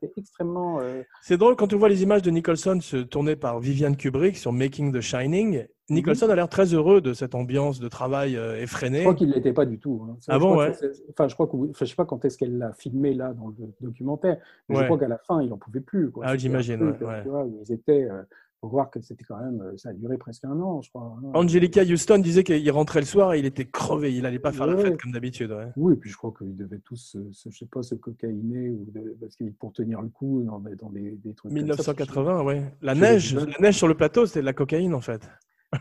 C'était 0.00 0.12
extrêmement. 0.20 0.80
euh, 0.80 1.02
C'est 1.22 1.36
drôle 1.38 1.56
quand 1.56 1.72
on 1.72 1.78
voit 1.78 1.88
les 1.88 2.02
images 2.02 2.22
de 2.22 2.30
Nicholson 2.30 2.78
se 2.80 2.98
tourner 2.98 3.36
par 3.36 3.58
Vivian 3.58 3.94
Kubrick 3.94 4.36
sur 4.36 4.52
Making 4.52 4.92
the 4.92 5.00
Shining. 5.00 5.60
Mhm. 5.88 5.96
Nicholson 5.96 6.28
a 6.28 6.34
l'air 6.34 6.48
très 6.48 6.74
heureux 6.74 7.00
de 7.00 7.12
cette 7.14 7.34
ambiance 7.34 7.80
de 7.80 7.88
travail 7.88 8.36
euh, 8.36 8.56
Je 8.58 8.62
effrénée. 8.64 9.00
crois 9.00 9.14
qu'il 9.14 9.28
ne 9.28 9.34
l'était 9.34 9.52
pas 9.52 9.64
du 9.64 9.78
tout. 9.78 10.02
hein. 10.10 10.16
Ah 10.28 10.34
Je 10.34 10.38
bon, 10.40 10.56
ouais. 10.58 10.72
Enfin, 11.10 11.28
je 11.28 11.34
crois 11.34 11.46
que, 11.46 11.56
enfin, 11.56 11.84
je 11.84 11.90
sais 11.90 11.94
pas 11.96 12.04
quand 12.04 12.24
est-ce 12.24 12.36
qu'elle 12.36 12.58
l'a 12.58 12.72
filmé 12.74 13.14
là 13.14 13.32
dans 13.32 13.48
le 13.48 13.54
documentaire, 13.80 14.36
mais 14.68 14.76
je 14.76 14.84
crois 14.84 14.98
qu'à 14.98 15.08
la 15.08 15.18
fin, 15.18 15.40
il 15.42 15.52
en 15.52 15.58
pouvait 15.58 15.80
plus. 15.80 16.10
quoi. 16.10 16.24
Ah, 16.26 16.36
j'imagine, 16.36 16.94
tu 16.98 17.04
vois, 17.04 17.46
ils 17.64 17.72
étaient. 17.72 18.04
euh, 18.10 18.22
faut 18.60 18.68
voir 18.68 18.90
que 18.90 19.00
c'était 19.00 19.24
quand 19.24 19.36
même, 19.38 19.60
euh, 19.60 19.76
ça 19.76 19.90
a 19.90 19.92
duré 19.92 20.16
presque 20.16 20.44
un 20.44 20.58
an, 20.60 20.80
je 20.82 20.88
crois. 20.90 21.16
hein. 21.22 21.30
Angelica 21.34 21.82
Houston 21.82 22.18
disait 22.18 22.42
qu'il 22.44 22.70
rentrait 22.70 23.00
le 23.00 23.06
soir 23.06 23.34
et 23.34 23.38
il 23.38 23.44
était 23.44 23.66
crevé. 23.66 24.14
Il 24.14 24.22
n'allait 24.22 24.38
pas 24.38 24.52
faire 24.52 24.66
la 24.66 24.76
fête 24.76 25.00
comme 25.00 25.12
d'habitude. 25.12 25.50
ouais. 25.52 25.68
Oui, 25.76 25.92
et 25.94 25.96
puis 25.96 26.10
je 26.10 26.16
crois 26.16 26.32
qu'ils 26.36 26.56
devaient 26.56 26.78
tous, 26.80 26.96
se, 26.96 27.50
je 27.50 27.56
sais 27.56 27.66
pas, 27.66 27.82
se 27.82 27.94
cocaïner 27.94 28.70
ou 28.70 28.86
de, 28.92 29.16
parce 29.20 29.36
que 29.36 29.44
pour 29.50 29.72
tenir 29.72 30.00
le 30.00 30.08
coup 30.08 30.42
dans, 30.42 30.58
des- 30.58 30.74
dans 30.76 30.90
des, 30.90 31.12
des 31.16 31.34
trucs. 31.34 31.50
comme 31.52 31.58
ça. 31.58 31.62
1980, 31.62 32.42
ouais. 32.44 32.72
La 32.82 32.94
Chez 32.94 33.00
neige, 33.00 33.32
Duval. 33.34 33.50
la 33.50 33.58
neige 33.60 33.76
sur 33.76 33.88
le 33.88 33.94
plateau, 33.94 34.26
c'était 34.26 34.40
de 34.40 34.46
la 34.46 34.52
cocaïne 34.52 34.94
en 34.94 35.00
fait. 35.00 35.28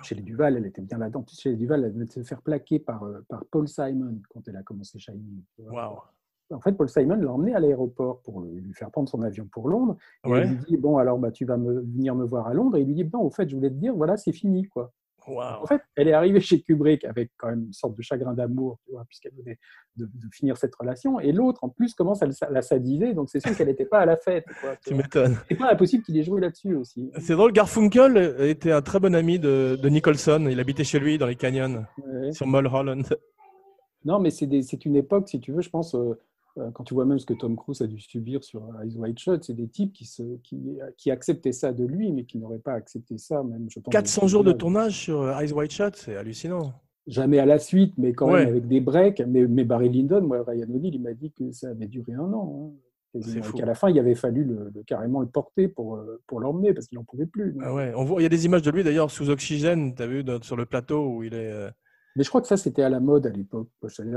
Chez 0.03 0.15
les 0.15 0.21
Duval, 0.23 0.57
elle 0.57 0.65
était 0.65 0.81
bien 0.81 0.97
là-dedans. 0.97 1.23
Chez 1.31 1.51
les 1.51 1.55
Duval, 1.55 1.83
elle 1.85 1.93
venait 1.93 2.05
de 2.05 2.11
se 2.11 2.23
faire 2.23 2.41
plaquer 2.41 2.79
par, 2.79 3.03
euh, 3.03 3.23
par 3.29 3.45
Paul 3.45 3.67
Simon 3.67 4.19
quand 4.29 4.41
elle 4.47 4.57
a 4.57 4.63
commencé 4.63 4.99
Shining. 4.99 5.41
Waouh. 5.59 5.97
En 6.51 6.61
fait, 6.61 6.73
Paul 6.73 6.87
Simon 6.89 7.15
l'a 7.15 7.31
emmené 7.31 7.55
à 7.55 7.59
l'aéroport 7.59 8.21
pour 8.21 8.41
lui 8.41 8.73
faire 8.73 8.91
prendre 8.91 9.09
son 9.09 9.21
avion 9.23 9.47
pour 9.51 9.67
Londres. 9.67 9.97
Et 10.25 10.29
Ouais. 10.29 10.45
il 10.45 10.51
lui 10.51 10.57
dit 10.67 10.77
Bon, 10.77 10.97
alors 10.97 11.17
bah, 11.17 11.31
tu 11.31 11.45
vas 11.45 11.57
me, 11.57 11.81
venir 11.81 12.13
me 12.15 12.23
voir 12.25 12.47
à 12.47 12.53
Londres. 12.53 12.77
Et 12.77 12.81
il 12.81 12.87
lui 12.87 12.93
dit 12.95 13.09
Non, 13.11 13.21
au 13.21 13.31
fait, 13.31 13.49
je 13.49 13.55
voulais 13.55 13.69
te 13.69 13.75
dire, 13.75 13.95
voilà, 13.95 14.15
c'est 14.17 14.31
fini. 14.33 14.67
quoi. 14.67 14.91
En 15.27 15.65
fait, 15.65 15.81
elle 15.95 16.07
est 16.07 16.13
arrivée 16.13 16.39
chez 16.39 16.61
Kubrick 16.61 17.03
avec 17.03 17.31
quand 17.37 17.47
même 17.49 17.63
une 17.65 17.73
sorte 17.73 17.97
de 17.97 18.01
chagrin 18.03 18.35
d'amour, 18.35 18.77
puisqu'elle 19.07 19.31
venait 19.33 19.57
de, 19.97 20.05
de 20.05 20.27
finir 20.31 20.55
cette 20.55 20.75
relation. 20.75 21.19
Et 21.19 21.31
l'autre, 21.31 21.63
en 21.63 21.69
plus, 21.69 21.95
commence 21.95 22.21
à 22.21 22.27
la 22.51 22.61
sadiser. 22.61 23.15
Donc, 23.15 23.31
c'est 23.31 23.39
sûr 23.39 23.57
qu'elle 23.57 23.65
n'était 23.69 23.87
pas 23.87 24.01
à 24.01 24.05
la 24.05 24.17
fête. 24.17 24.45
quoi, 24.61 24.75
tu 24.85 24.93
m'étonnes. 24.93 25.35
C'est 25.49 25.55
pas 25.57 25.71
impossible 25.73 26.03
qu'il 26.03 26.15
ait 26.19 26.23
joué 26.23 26.41
là-dessus 26.41 26.75
aussi. 26.75 27.09
C'est 27.17 27.33
drôle, 27.33 27.53
Garfunkel 27.53 28.35
était 28.41 28.71
un 28.71 28.83
très 28.83 28.99
bon 28.99 29.15
ami 29.15 29.39
de, 29.39 29.79
de 29.81 29.89
Nicholson. 29.89 30.45
Il 30.47 30.59
habitait 30.59 30.83
chez 30.83 30.99
lui 30.99 31.17
dans 31.17 31.25
les 31.25 31.35
canyons, 31.35 31.85
Ouais. 32.05 32.31
sur 32.31 32.45
Mulholland. 32.45 33.01
Non, 34.03 34.19
mais 34.19 34.29
c'est 34.29 34.85
une 34.85 34.95
époque, 34.95 35.27
si 35.27 35.39
tu 35.39 35.51
veux, 35.51 35.61
je 35.61 35.71
pense, 35.71 35.95
euh, 35.95 36.19
quand 36.73 36.83
tu 36.83 36.93
vois 36.93 37.05
même 37.05 37.19
ce 37.19 37.25
que 37.25 37.33
Tom 37.33 37.55
Cruise 37.55 37.81
a 37.81 37.87
dû 37.87 37.99
subir 37.99 38.43
sur 38.43 38.61
Eyes 38.83 38.95
Wide 38.97 39.19
Shut, 39.19 39.43
c'est 39.43 39.53
des 39.53 39.67
types 39.67 39.93
qui, 39.93 40.05
se, 40.05 40.23
qui, 40.43 40.77
qui 40.97 41.11
acceptaient 41.11 41.51
ça 41.51 41.73
de 41.73 41.83
lui, 41.85 42.11
mais 42.11 42.23
qui 42.25 42.37
n'auraient 42.37 42.59
pas 42.59 42.73
accepté 42.73 43.17
ça, 43.17 43.43
même, 43.43 43.67
je 43.69 43.79
pense. 43.79 43.91
400 43.91 44.27
jours 44.27 44.43
de 44.43 44.51
tournage 44.51 44.97
sur 44.97 45.21
euh, 45.21 45.39
Eyes 45.39 45.51
Wide 45.53 45.71
Shut, 45.71 45.95
c'est 45.95 46.15
hallucinant. 46.15 46.73
Jamais 47.07 47.39
à 47.39 47.45
la 47.45 47.59
suite, 47.59 47.93
mais 47.97 48.13
quand 48.13 48.31
Ouais. 48.31 48.39
même 48.39 48.49
avec 48.49 48.67
des 48.67 48.81
breaks. 48.81 49.21
Mais, 49.27 49.45
mais 49.47 49.63
Barry 49.63 49.89
Lyndon, 49.89 50.21
moi, 50.21 50.43
Ryan 50.47 50.67
O'Neill, 50.73 50.95
il 50.95 51.01
m'a 51.01 51.13
dit 51.13 51.31
que 51.31 51.51
ça 51.51 51.69
avait 51.69 51.87
duré 51.87 52.13
un 52.13 52.33
an. 52.33 52.71
hein, 53.15 53.19
Et 53.19 53.41
qu'à 53.57 53.65
la 53.65 53.75
fin, 53.75 53.89
il 53.89 53.99
avait 53.99 54.15
fallu 54.15 54.43
le, 54.43 54.71
le- 54.73 54.83
carrément 54.83 55.21
le 55.21 55.27
porter 55.27 55.67
pour, 55.67 55.97
euh, 55.97 56.21
pour 56.25 56.39
l'emmener, 56.39 56.73
parce 56.73 56.87
qu'il 56.87 56.97
n'en 56.97 57.03
pouvait 57.03 57.27
plus. 57.27 57.55
Ah 57.61 57.73
ouais. 57.73 57.93
On 57.95 58.03
voit, 58.05 58.19
il 58.21 58.23
y 58.23 58.25
a 58.25 58.29
des 58.29 58.45
images 58.45 58.63
de 58.63 58.71
lui 58.71 58.83
d'ailleurs 58.83 59.11
sous 59.11 59.29
oxygène, 59.29 59.93
tu 59.93 60.01
as 60.01 60.07
vu, 60.07 60.23
sur 60.41 60.55
le 60.55 60.65
plateau 60.65 61.07
où 61.07 61.23
il 61.23 61.33
est. 61.35 61.69
Mais 62.15 62.23
je 62.23 62.29
crois 62.29 62.41
que 62.41 62.47
ça, 62.47 62.57
c'était 62.57 62.81
à 62.83 62.89
la 62.89 62.99
mode 62.99 63.25
à 63.27 63.29
l'époque. 63.29 63.67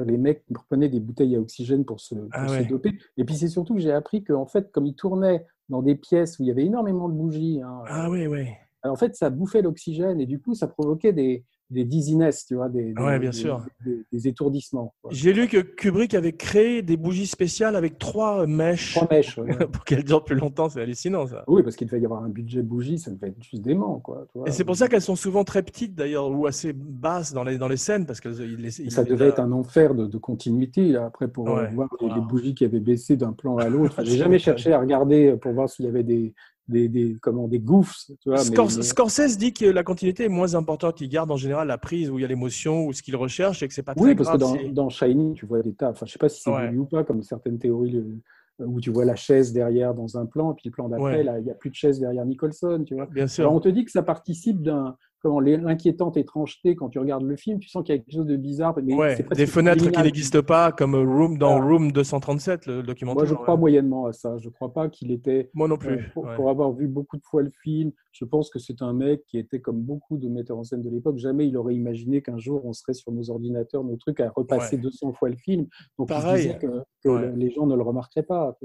Les 0.07 0.17
mecs 0.19 0.45
prenaient 0.69 0.89
des 0.89 1.01
bouteilles 1.01 1.37
à 1.37 1.41
oxygène 1.41 1.85
pour 1.85 2.01
se, 2.01 2.15
pour 2.15 2.29
Ah 2.33 2.49
se 2.49 2.53
ouais. 2.55 2.65
doper. 2.65 2.93
Et 3.17 3.25
puis 3.25 3.35
c'est 3.35 3.49
surtout 3.49 3.75
que 3.75 3.81
j'ai 3.81 3.93
appris 3.93 4.23
qu'en 4.23 4.47
fait, 4.47 4.71
comme 4.71 4.87
ils 4.87 4.95
tournaient 4.95 5.45
dans 5.69 5.83
des 5.83 5.97
pièces 5.97 6.39
où 6.39 6.43
il 6.43 6.47
y 6.47 6.51
avait 6.51 6.65
énormément 6.65 7.09
de 7.09 7.15
bougies, 7.15 7.61
hein, 7.63 7.83
Ah 7.89 8.09
oui, 8.11 8.27
oui. 8.27 8.47
en 8.85 8.97
fait, 8.97 9.17
ça 9.17 9.31
bouffait 9.31 9.63
l'oxygène 9.63 10.21
et 10.21 10.27
du 10.27 10.41
coup, 10.41 10.55
ça 10.55 10.69
provoquait 10.69 11.13
des, 11.13 11.45
des 11.71 11.85
dizziness, 11.85 12.47
tu 12.47 12.55
vois, 12.55 12.69
des, 12.69 12.95
des- 12.95 13.03
Ouais, 13.03 13.19
bien 13.19 13.31
des- 13.31 13.37
sûr. 13.37 13.61
des- 13.85 14.05
des 14.11 14.29
étourdissements. 14.29 14.95
J'ai 15.11 15.33
lu 15.35 15.49
que 15.49 15.59
Kubrick 15.59 16.15
avait 16.15 16.33
créé 16.33 16.81
des 16.83 16.97
bougies 16.97 17.27
spéciales 17.27 17.77
avec 17.77 17.99
trois 17.99 18.47
mèches 18.47 18.95
Trois 18.95 19.09
mèches. 19.11 19.37
ouais. 19.39 19.49
pour 19.73 19.85
qu'elles 19.85 20.05
durent 20.05 20.25
plus 20.25 20.37
longtemps. 20.37 20.69
C'est 20.71 20.81
hallucinant 20.81 21.27
ça. 21.27 21.45
oui, 21.47 21.63
parce 21.63 21.77
qu'il 21.77 21.87
devait 21.87 22.01
y 22.01 22.05
avoir 22.07 22.23
un 22.25 22.31
budget 22.31 22.63
bougie, 22.63 22.99
ça 22.99 23.11
devait 23.11 23.29
être 23.29 23.43
juste 23.43 23.63
dément. 23.63 24.01
Quoi, 24.01 24.27
tu 24.33 24.39
vois. 24.39 24.49
Et 24.49 24.53
c'est 24.53 24.65
pour 24.65 24.77
ça 24.77 24.89
qu'elles 24.89 25.03
sont 25.03 25.17
souvent 25.17 25.45
très 25.45 25.63
petites 25.63 25.95
d'ailleurs 25.95 26.31
ou 26.31 26.47
assez 26.47 26.73
basses 26.73 27.33
dans 27.35 27.45
les, 27.45 27.59
dans 27.59 27.69
les 27.69 27.77
scènes 27.77 28.07
parce 28.07 28.21
que 28.21 28.29
il 28.31 28.57
les- 28.63 28.81
il 28.81 28.91
ça 28.91 29.05
devait 29.05 29.29
être 29.29 29.41
un 29.41 29.53
enfer 29.53 29.95
de, 29.95 30.07
de 30.07 30.19
continuité 30.19 30.89
là, 30.89 31.05
après 31.07 31.29
pour 31.29 31.49
euh, 31.51 31.65
Ouais. 31.65 31.71
voir 31.75 31.89
les, 32.01 32.09
bougies 32.23 32.55
qui 32.55 32.65
avaient 32.65 32.81
baissé 32.81 33.17
d'un 33.17 33.33
plan 33.33 33.57
à 33.59 33.69
l'autre. 33.69 34.03
J'ai 34.05 34.17
jamais 34.17 34.39
cherché 34.39 34.73
à 34.73 34.81
regarder 34.81 35.37
pour 35.41 35.53
voir 35.53 35.69
s'il 35.69 35.85
y 35.85 35.89
avait 35.89 36.03
des, 36.03 36.35
des, 36.69 36.89
des, 36.89 37.17
comment, 37.21 37.49
des 37.49 37.59
gouffres. 37.59 37.97
Tu 38.21 38.29
vois, 38.29 38.37
mais- 38.39 38.45
Scor- 38.45 38.77
mais- 38.77 38.83
Scorsese 38.83 39.37
dit 39.39 39.53
que 39.53 39.65
la 39.67 39.83
continuité 39.83 40.25
est 40.25 40.29
moins 40.29 40.55
importante. 40.55 41.01
Il 41.01 41.09
garde 41.09 41.31
en 41.31 41.37
général 41.37 41.69
la 41.69 41.79
prise 41.79 42.11
où 42.11 42.19
il 42.19 42.23
y 42.23 42.25
a 42.25 42.29
l'émotion 42.29 42.87
ou 42.87 42.93
ce 42.93 43.03
qu'il 43.03 43.17
recherche 43.17 43.63
et 43.63 43.69
que 43.69 43.75
c'est 43.75 43.83
pas 43.83 43.95
très 43.95 44.05
Oui, 44.05 44.15
parce 44.15 44.31
que 44.31 44.37
dans, 44.37 44.57
dans 44.73 44.89
Shining, 44.89 45.35
tu 45.35 45.47
vois 45.47 45.63
des 45.63 45.73
tas. 45.73 45.91
Enfin, 45.91 46.07
je 46.07 46.13
sais 46.13 46.19
pas 46.19 46.29
si 46.29 46.43
c'est 46.43 46.51
Ouais. 46.51 46.69
ou 46.77 46.85
pas, 46.85 47.05
comme 47.05 47.23
certaines 47.23 47.59
théories 47.59 47.91
le- 47.93 48.67
où 48.67 48.81
tu 48.81 48.91
vois 48.91 49.05
la 49.05 49.15
chaise 49.15 49.53
derrière 49.53 49.95
dans 49.95 50.19
un 50.19 50.27
plan, 50.27 50.53
puis 50.53 50.65
le 50.69 50.73
plan 50.73 50.89
d'après, 50.89 51.19
Ouais. 51.19 51.23
là, 51.23 51.39
il 51.39 51.45
n'y 51.45 51.51
a 51.51 51.55
plus 51.55 51.71
de 51.71 51.77
chaise 51.77 52.01
derrière 52.01 52.27
Nicholson. 52.27 52.83
Tu 52.85 52.95
vois. 52.95 53.07
Bien 53.07 53.29
sûr. 53.29 53.45
Alors, 53.45 53.55
on 53.55 53.61
te 53.61 53.69
dit 53.69 53.85
que 53.85 53.91
ça 53.93 54.03
participe 54.03 54.63
d'un 54.63 54.97
comment 55.21 55.41
l'inquiétante 55.41 56.17
étrangeté 56.17 56.77
quand 56.77 56.89
tu 56.89 56.99
regardes 56.99 57.25
le 57.25 57.37
film. 57.37 57.59
Tu 57.59 57.69
sens 57.69 57.83
qu'il 57.85 57.95
y 57.95 57.99
a 57.99 58.01
quelque 58.01 58.15
chose 58.15 58.27
de 58.27 58.37
bizarre. 58.37 58.75
Mais 58.83 58.95
ouais, 58.95 59.25
des 59.35 59.47
fenêtres 59.47 59.91
qui 59.91 60.03
n'existent 60.03 60.43
pas, 60.43 60.73
comme 60.73 60.95
Room 60.95 61.39
dans. 61.39 61.59
Room 61.61 61.93
237, 61.93 62.67
le 62.67 62.83
documentaire. 62.83 63.25
Moi, 63.25 63.27
je 63.27 63.35
crois 63.35 63.55
ouais. 63.55 63.61
moyennement 63.61 64.07
à 64.07 64.13
ça. 64.13 64.37
Je 64.39 64.49
crois 64.49 64.73
pas 64.73 64.89
qu'il 64.89 65.11
était. 65.11 65.51
Moi 65.55 65.69
non 65.69 65.75
euh, 65.75 65.79
plus. 65.79 66.11
pour, 66.13 66.25
ouais. 66.25 66.37
pour 66.37 66.51
avoir 66.51 66.73
vu 66.73 66.87
beaucoup 66.87 67.17
de 67.17 67.25
fois 67.25 67.43
le 67.43 67.53
film, 67.63 67.93
je 68.13 68.25
pense 68.25 68.51
que 68.51 68.59
c'est 68.59 68.83
un 68.83 68.93
mec 68.93 69.25
qui 69.27 69.39
était 69.39 69.61
comme 69.61 69.81
beaucoup 69.81 70.17
de 70.17 70.29
metteurs 70.29 70.59
en 70.59 70.65
scène 70.65 70.83
de 70.83 70.91
l'époque. 70.91 71.19
Jamais 71.19 71.47
il 71.47 71.57
aurait 71.57 71.75
imaginé 71.75 72.23
qu'un 72.23 72.39
jour 72.39 72.65
on 72.65 72.73
serait 72.73 72.95
sur 72.95 73.13
nos 73.13 73.31
ordinateurs, 73.31 73.85
nos 73.85 73.97
trucs, 73.97 74.21
à 74.21 74.31
repasser 74.35 74.77
Ouais. 74.77 74.83
200 74.83 75.13
fois 75.13 75.29
le 75.29 75.37
film. 75.37 75.67
Donc 75.99 76.11
il 76.11 76.17
se 76.17 76.21
Pareil. 76.21 76.59
que, 76.61 77.37
les 77.37 77.51
gens 77.51 77.67
ne 77.67 77.77
le 77.77 77.83
remarqueraient 77.83 78.23
pas. 78.23 78.59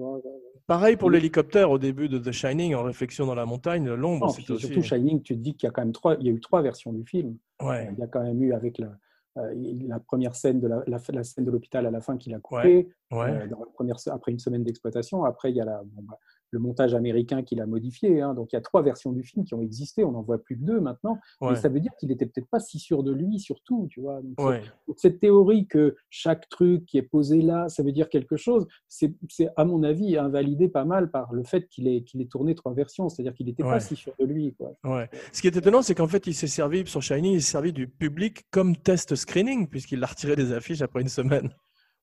Pareil 0.68 0.96
pour 0.98 1.10
l'hélicoptère 1.10 1.72
au 1.72 1.78
début 1.78 2.10
de 2.10 2.18
The 2.18 2.32
Shining, 2.32 2.74
en 2.76 2.84
réflexion 2.84 3.26
dans 3.26 3.36
la 3.36 3.46
montagne, 3.46 3.92
l'ombre, 3.94 4.28
aussi. 4.28 4.44
surtout 4.44 4.82
Shining, 4.82 5.22
tu 5.22 5.36
te 5.36 5.40
dis 5.40 5.56
qu'il 5.56 5.68
y 5.68 5.70
a 5.70 5.72
quand 5.72 5.82
même 5.82 5.92
trois, 5.92 6.16
il 6.20 6.28
y 6.28 6.30
a 6.30 6.34
eu 6.34 6.40
trois 6.44 6.62
versions 6.62 6.94
du 6.94 7.04
film. 7.06 7.38
Ouais. 7.62 7.90
Il 7.92 8.00
y 8.00 8.04
a 8.04 8.08
quand 8.08 8.22
même 8.22 8.42
eu 8.44 8.54
avec 8.54 8.78
la, 8.78 8.92
euh, 9.40 9.54
la 9.88 10.00
première 10.00 10.36
scène 10.36 10.60
de 10.60 10.68
la, 10.68 10.84
la, 10.86 11.00
la 11.12 11.24
scène 11.24 11.46
de 11.46 11.50
l'hôpital 11.52 11.86
à 11.88 11.92
la 11.92 12.02
fin 12.02 12.18
qu'il 12.18 12.36
a 12.36 12.40
coupé, 12.40 12.90
Ouais. 13.12 13.32
euh, 13.32 13.48
dans 13.48 13.60
la 13.60 13.66
première, 13.74 13.96
après 14.12 14.32
une 14.32 14.40
semaine 14.40 14.64
d'exploitation. 14.64 15.24
Après, 15.26 15.50
il 15.50 15.56
y 15.56 15.62
a 15.62 15.66
la, 15.66 15.82
bon, 15.84 16.04
bah, 16.04 16.20
le 16.54 16.60
montage 16.60 16.94
américain 16.94 17.42
qu'il 17.44 17.60
a 17.60 17.66
modifié. 17.66 18.22
hein. 18.22 18.34
Donc, 18.34 18.54
il 18.54 18.56
y 18.56 18.58
a 18.58 18.62
trois 18.62 18.82
versions 18.84 19.12
du 19.12 19.24
film 19.24 19.44
qui 19.44 19.54
ont 19.56 19.62
existé. 19.62 20.04
On 20.04 20.12
n'en 20.12 20.22
voit 20.22 20.38
plus 20.38 20.56
que 20.58 20.64
deux 20.64 20.80
maintenant. 20.80 21.20
Ouais. 21.42 21.50
Mais 21.50 21.56
ça 21.56 21.68
veut 21.68 21.80
dire 21.80 21.92
qu'il 22.00 22.12
était 22.12 22.26
peut-être 22.26 22.48
pas 22.48 22.60
si 22.60 22.80
sûr 22.80 23.04
de 23.04 23.12
lui, 23.12 23.40
surtout. 23.40 23.88
Tu 23.90 24.00
vois. 24.02 24.22
Donc, 24.22 24.40
Ouais. 24.40 24.62
donc, 24.88 24.98
cette 25.00 25.20
théorie 25.20 25.68
que 25.68 25.96
chaque 26.10 26.48
truc 26.50 26.86
qui 26.86 26.98
est 26.98 27.02
posé 27.02 27.42
là, 27.42 27.68
ça 27.70 27.84
veut 27.84 27.92
dire 27.92 28.08
quelque 28.08 28.38
chose, 28.38 28.68
c'est, 28.88 29.14
à 29.58 29.66
mon 29.66 29.84
avis, 29.84 30.18
invalidé 30.18 30.70
pas 30.70 30.86
mal 30.86 31.10
par 31.12 31.34
le 31.34 31.44
fait 31.44 31.68
qu'il 31.68 31.88
ait, 31.88 32.04
qu'il 32.04 32.22
ait 32.22 32.26
tourné 32.28 32.56
trois 32.56 32.74
versions. 32.74 33.10
C'est-à-dire 33.10 33.34
qu'il 33.34 33.48
n'était 33.48 33.64
Ouais. 33.64 33.72
pas 33.72 33.80
si 33.80 33.96
sûr 33.96 34.14
de 34.20 34.26
lui. 34.26 34.54
Quoi. 34.54 34.74
Ouais. 34.84 35.10
Ce 35.32 35.42
qui 35.42 35.48
est 35.48 35.58
étonnant, 35.58 35.82
c'est 35.82 35.96
qu'en 35.96 36.08
fait, 36.08 36.28
il 36.28 36.34
s'est 36.36 36.48
servi 36.48 36.86
sur 36.86 37.02
Shining, 37.02 37.34
il 37.34 37.42
s'est 37.42 37.52
servi 37.52 37.74
du 37.74 37.88
public 37.88 38.44
comme 38.52 38.76
test 38.76 39.16
screening, 39.16 39.68
puisqu'il 39.68 40.00
l'a 40.00 40.08
retiré 40.08 40.36
des 40.36 40.54
affiches 40.54 40.82
après 40.82 41.02
une 41.02 41.08
semaine. 41.10 41.50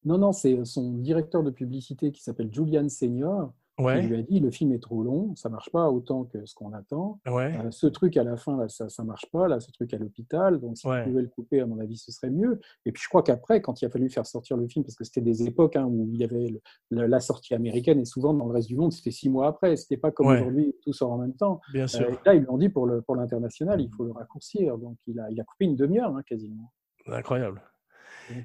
Non, 0.05 0.17
non, 0.17 0.33
c'est 0.33 0.65
son 0.65 0.95
directeur 0.95 1.43
de 1.43 1.51
publicité 1.51 2.11
qui 2.11 2.23
s'appelle 2.23 2.49
Julian 2.51 2.89
Senior 2.89 3.53
Ouais. 3.83 4.03
lui 4.03 4.17
a 4.19 4.23
dit 4.23 4.41
le 4.41 4.51
film 4.51 4.73
est 4.73 4.79
trop 4.83 5.03
long, 5.03 5.35
ça 5.37 5.49
marche 5.49 5.71
pas 5.71 5.91
autant 5.91 6.25
que 6.25 6.45
ce 6.47 6.55
qu'on 6.55 6.73
attend. 6.73 7.21
Ouais. 7.27 7.57
Euh, 7.59 7.71
ce 7.71 7.87
truc 7.87 8.17
à 8.17 8.25
la 8.25 8.37
fin, 8.37 8.57
là, 8.57 8.69
ça 8.69 8.87
ne 9.03 9.07
marche 9.07 9.27
pas, 9.33 9.49
là, 9.49 9.61
ce 9.61 9.71
truc 9.73 9.93
à 9.95 9.99
l'hôpital. 9.99 10.61
Donc, 10.61 10.77
si 10.79 10.87
Ouais. 10.87 11.03
tu 11.05 11.11
pouvais 11.11 11.23
le 11.23 11.29
couper, 11.29 11.61
à 11.61 11.67
mon 11.67 11.79
avis, 11.81 11.97
ce 11.97 12.13
serait 12.13 12.31
mieux. 12.31 12.61
Et 12.87 12.93
puis, 12.93 13.03
je 13.03 13.09
crois 13.09 13.23
qu'après, 13.23 13.61
quand 13.63 13.81
il 13.83 13.87
a 13.87 13.91
fallu 13.91 14.09
faire 14.11 14.27
sortir 14.27 14.57
le 14.57 14.67
film, 14.69 14.85
parce 14.85 14.95
que 14.97 15.05
c'était 15.05 15.21
des 15.21 15.43
époques 15.45 15.77
hein, 15.77 15.85
où 15.87 16.09
il 16.13 16.17
y 16.21 16.25
avait 16.25 16.49
le- 16.49 16.61
le- 16.91 17.07
la 17.07 17.21
sortie 17.21 17.55
américaine, 17.55 17.99
et 18.01 18.05
souvent 18.05 18.35
dans 18.35 18.47
le 18.47 18.53
reste 18.53 18.69
du 18.69 18.77
monde, 18.77 18.93
c'était 18.93 19.11
six 19.11 19.29
mois 19.31 19.47
après. 19.49 19.77
C'était 19.77 19.97
pas 19.97 20.11
comme 20.11 20.27
aujourd'hui, 20.29 20.75
tout 20.83 20.93
sort 20.93 21.13
en 21.13 21.19
même 21.19 21.35
temps. 21.35 21.61
Bien 21.73 21.85
Euh, 21.85 21.89
sûr. 21.89 22.21
là, 22.27 22.35
ils 22.35 22.41
lui 22.41 22.51
ont 22.51 22.59
dit 22.59 22.69
pour 22.69 22.87
le- 22.87 23.03
pour 23.03 23.17
l'international, 23.17 23.81
il 23.81 23.91
faut 23.97 24.05
le 24.05 24.13
raccourcir. 24.13 24.77
Donc, 24.79 24.97
il 25.07 25.19
a, 25.21 25.31
il 25.31 25.41
a 25.41 25.45
coupé 25.45 25.65
une 25.65 25.77
demi-heure, 25.77 26.15
hein, 26.17 26.23
quasiment. 26.27 26.71
Incroyable. 27.07 27.63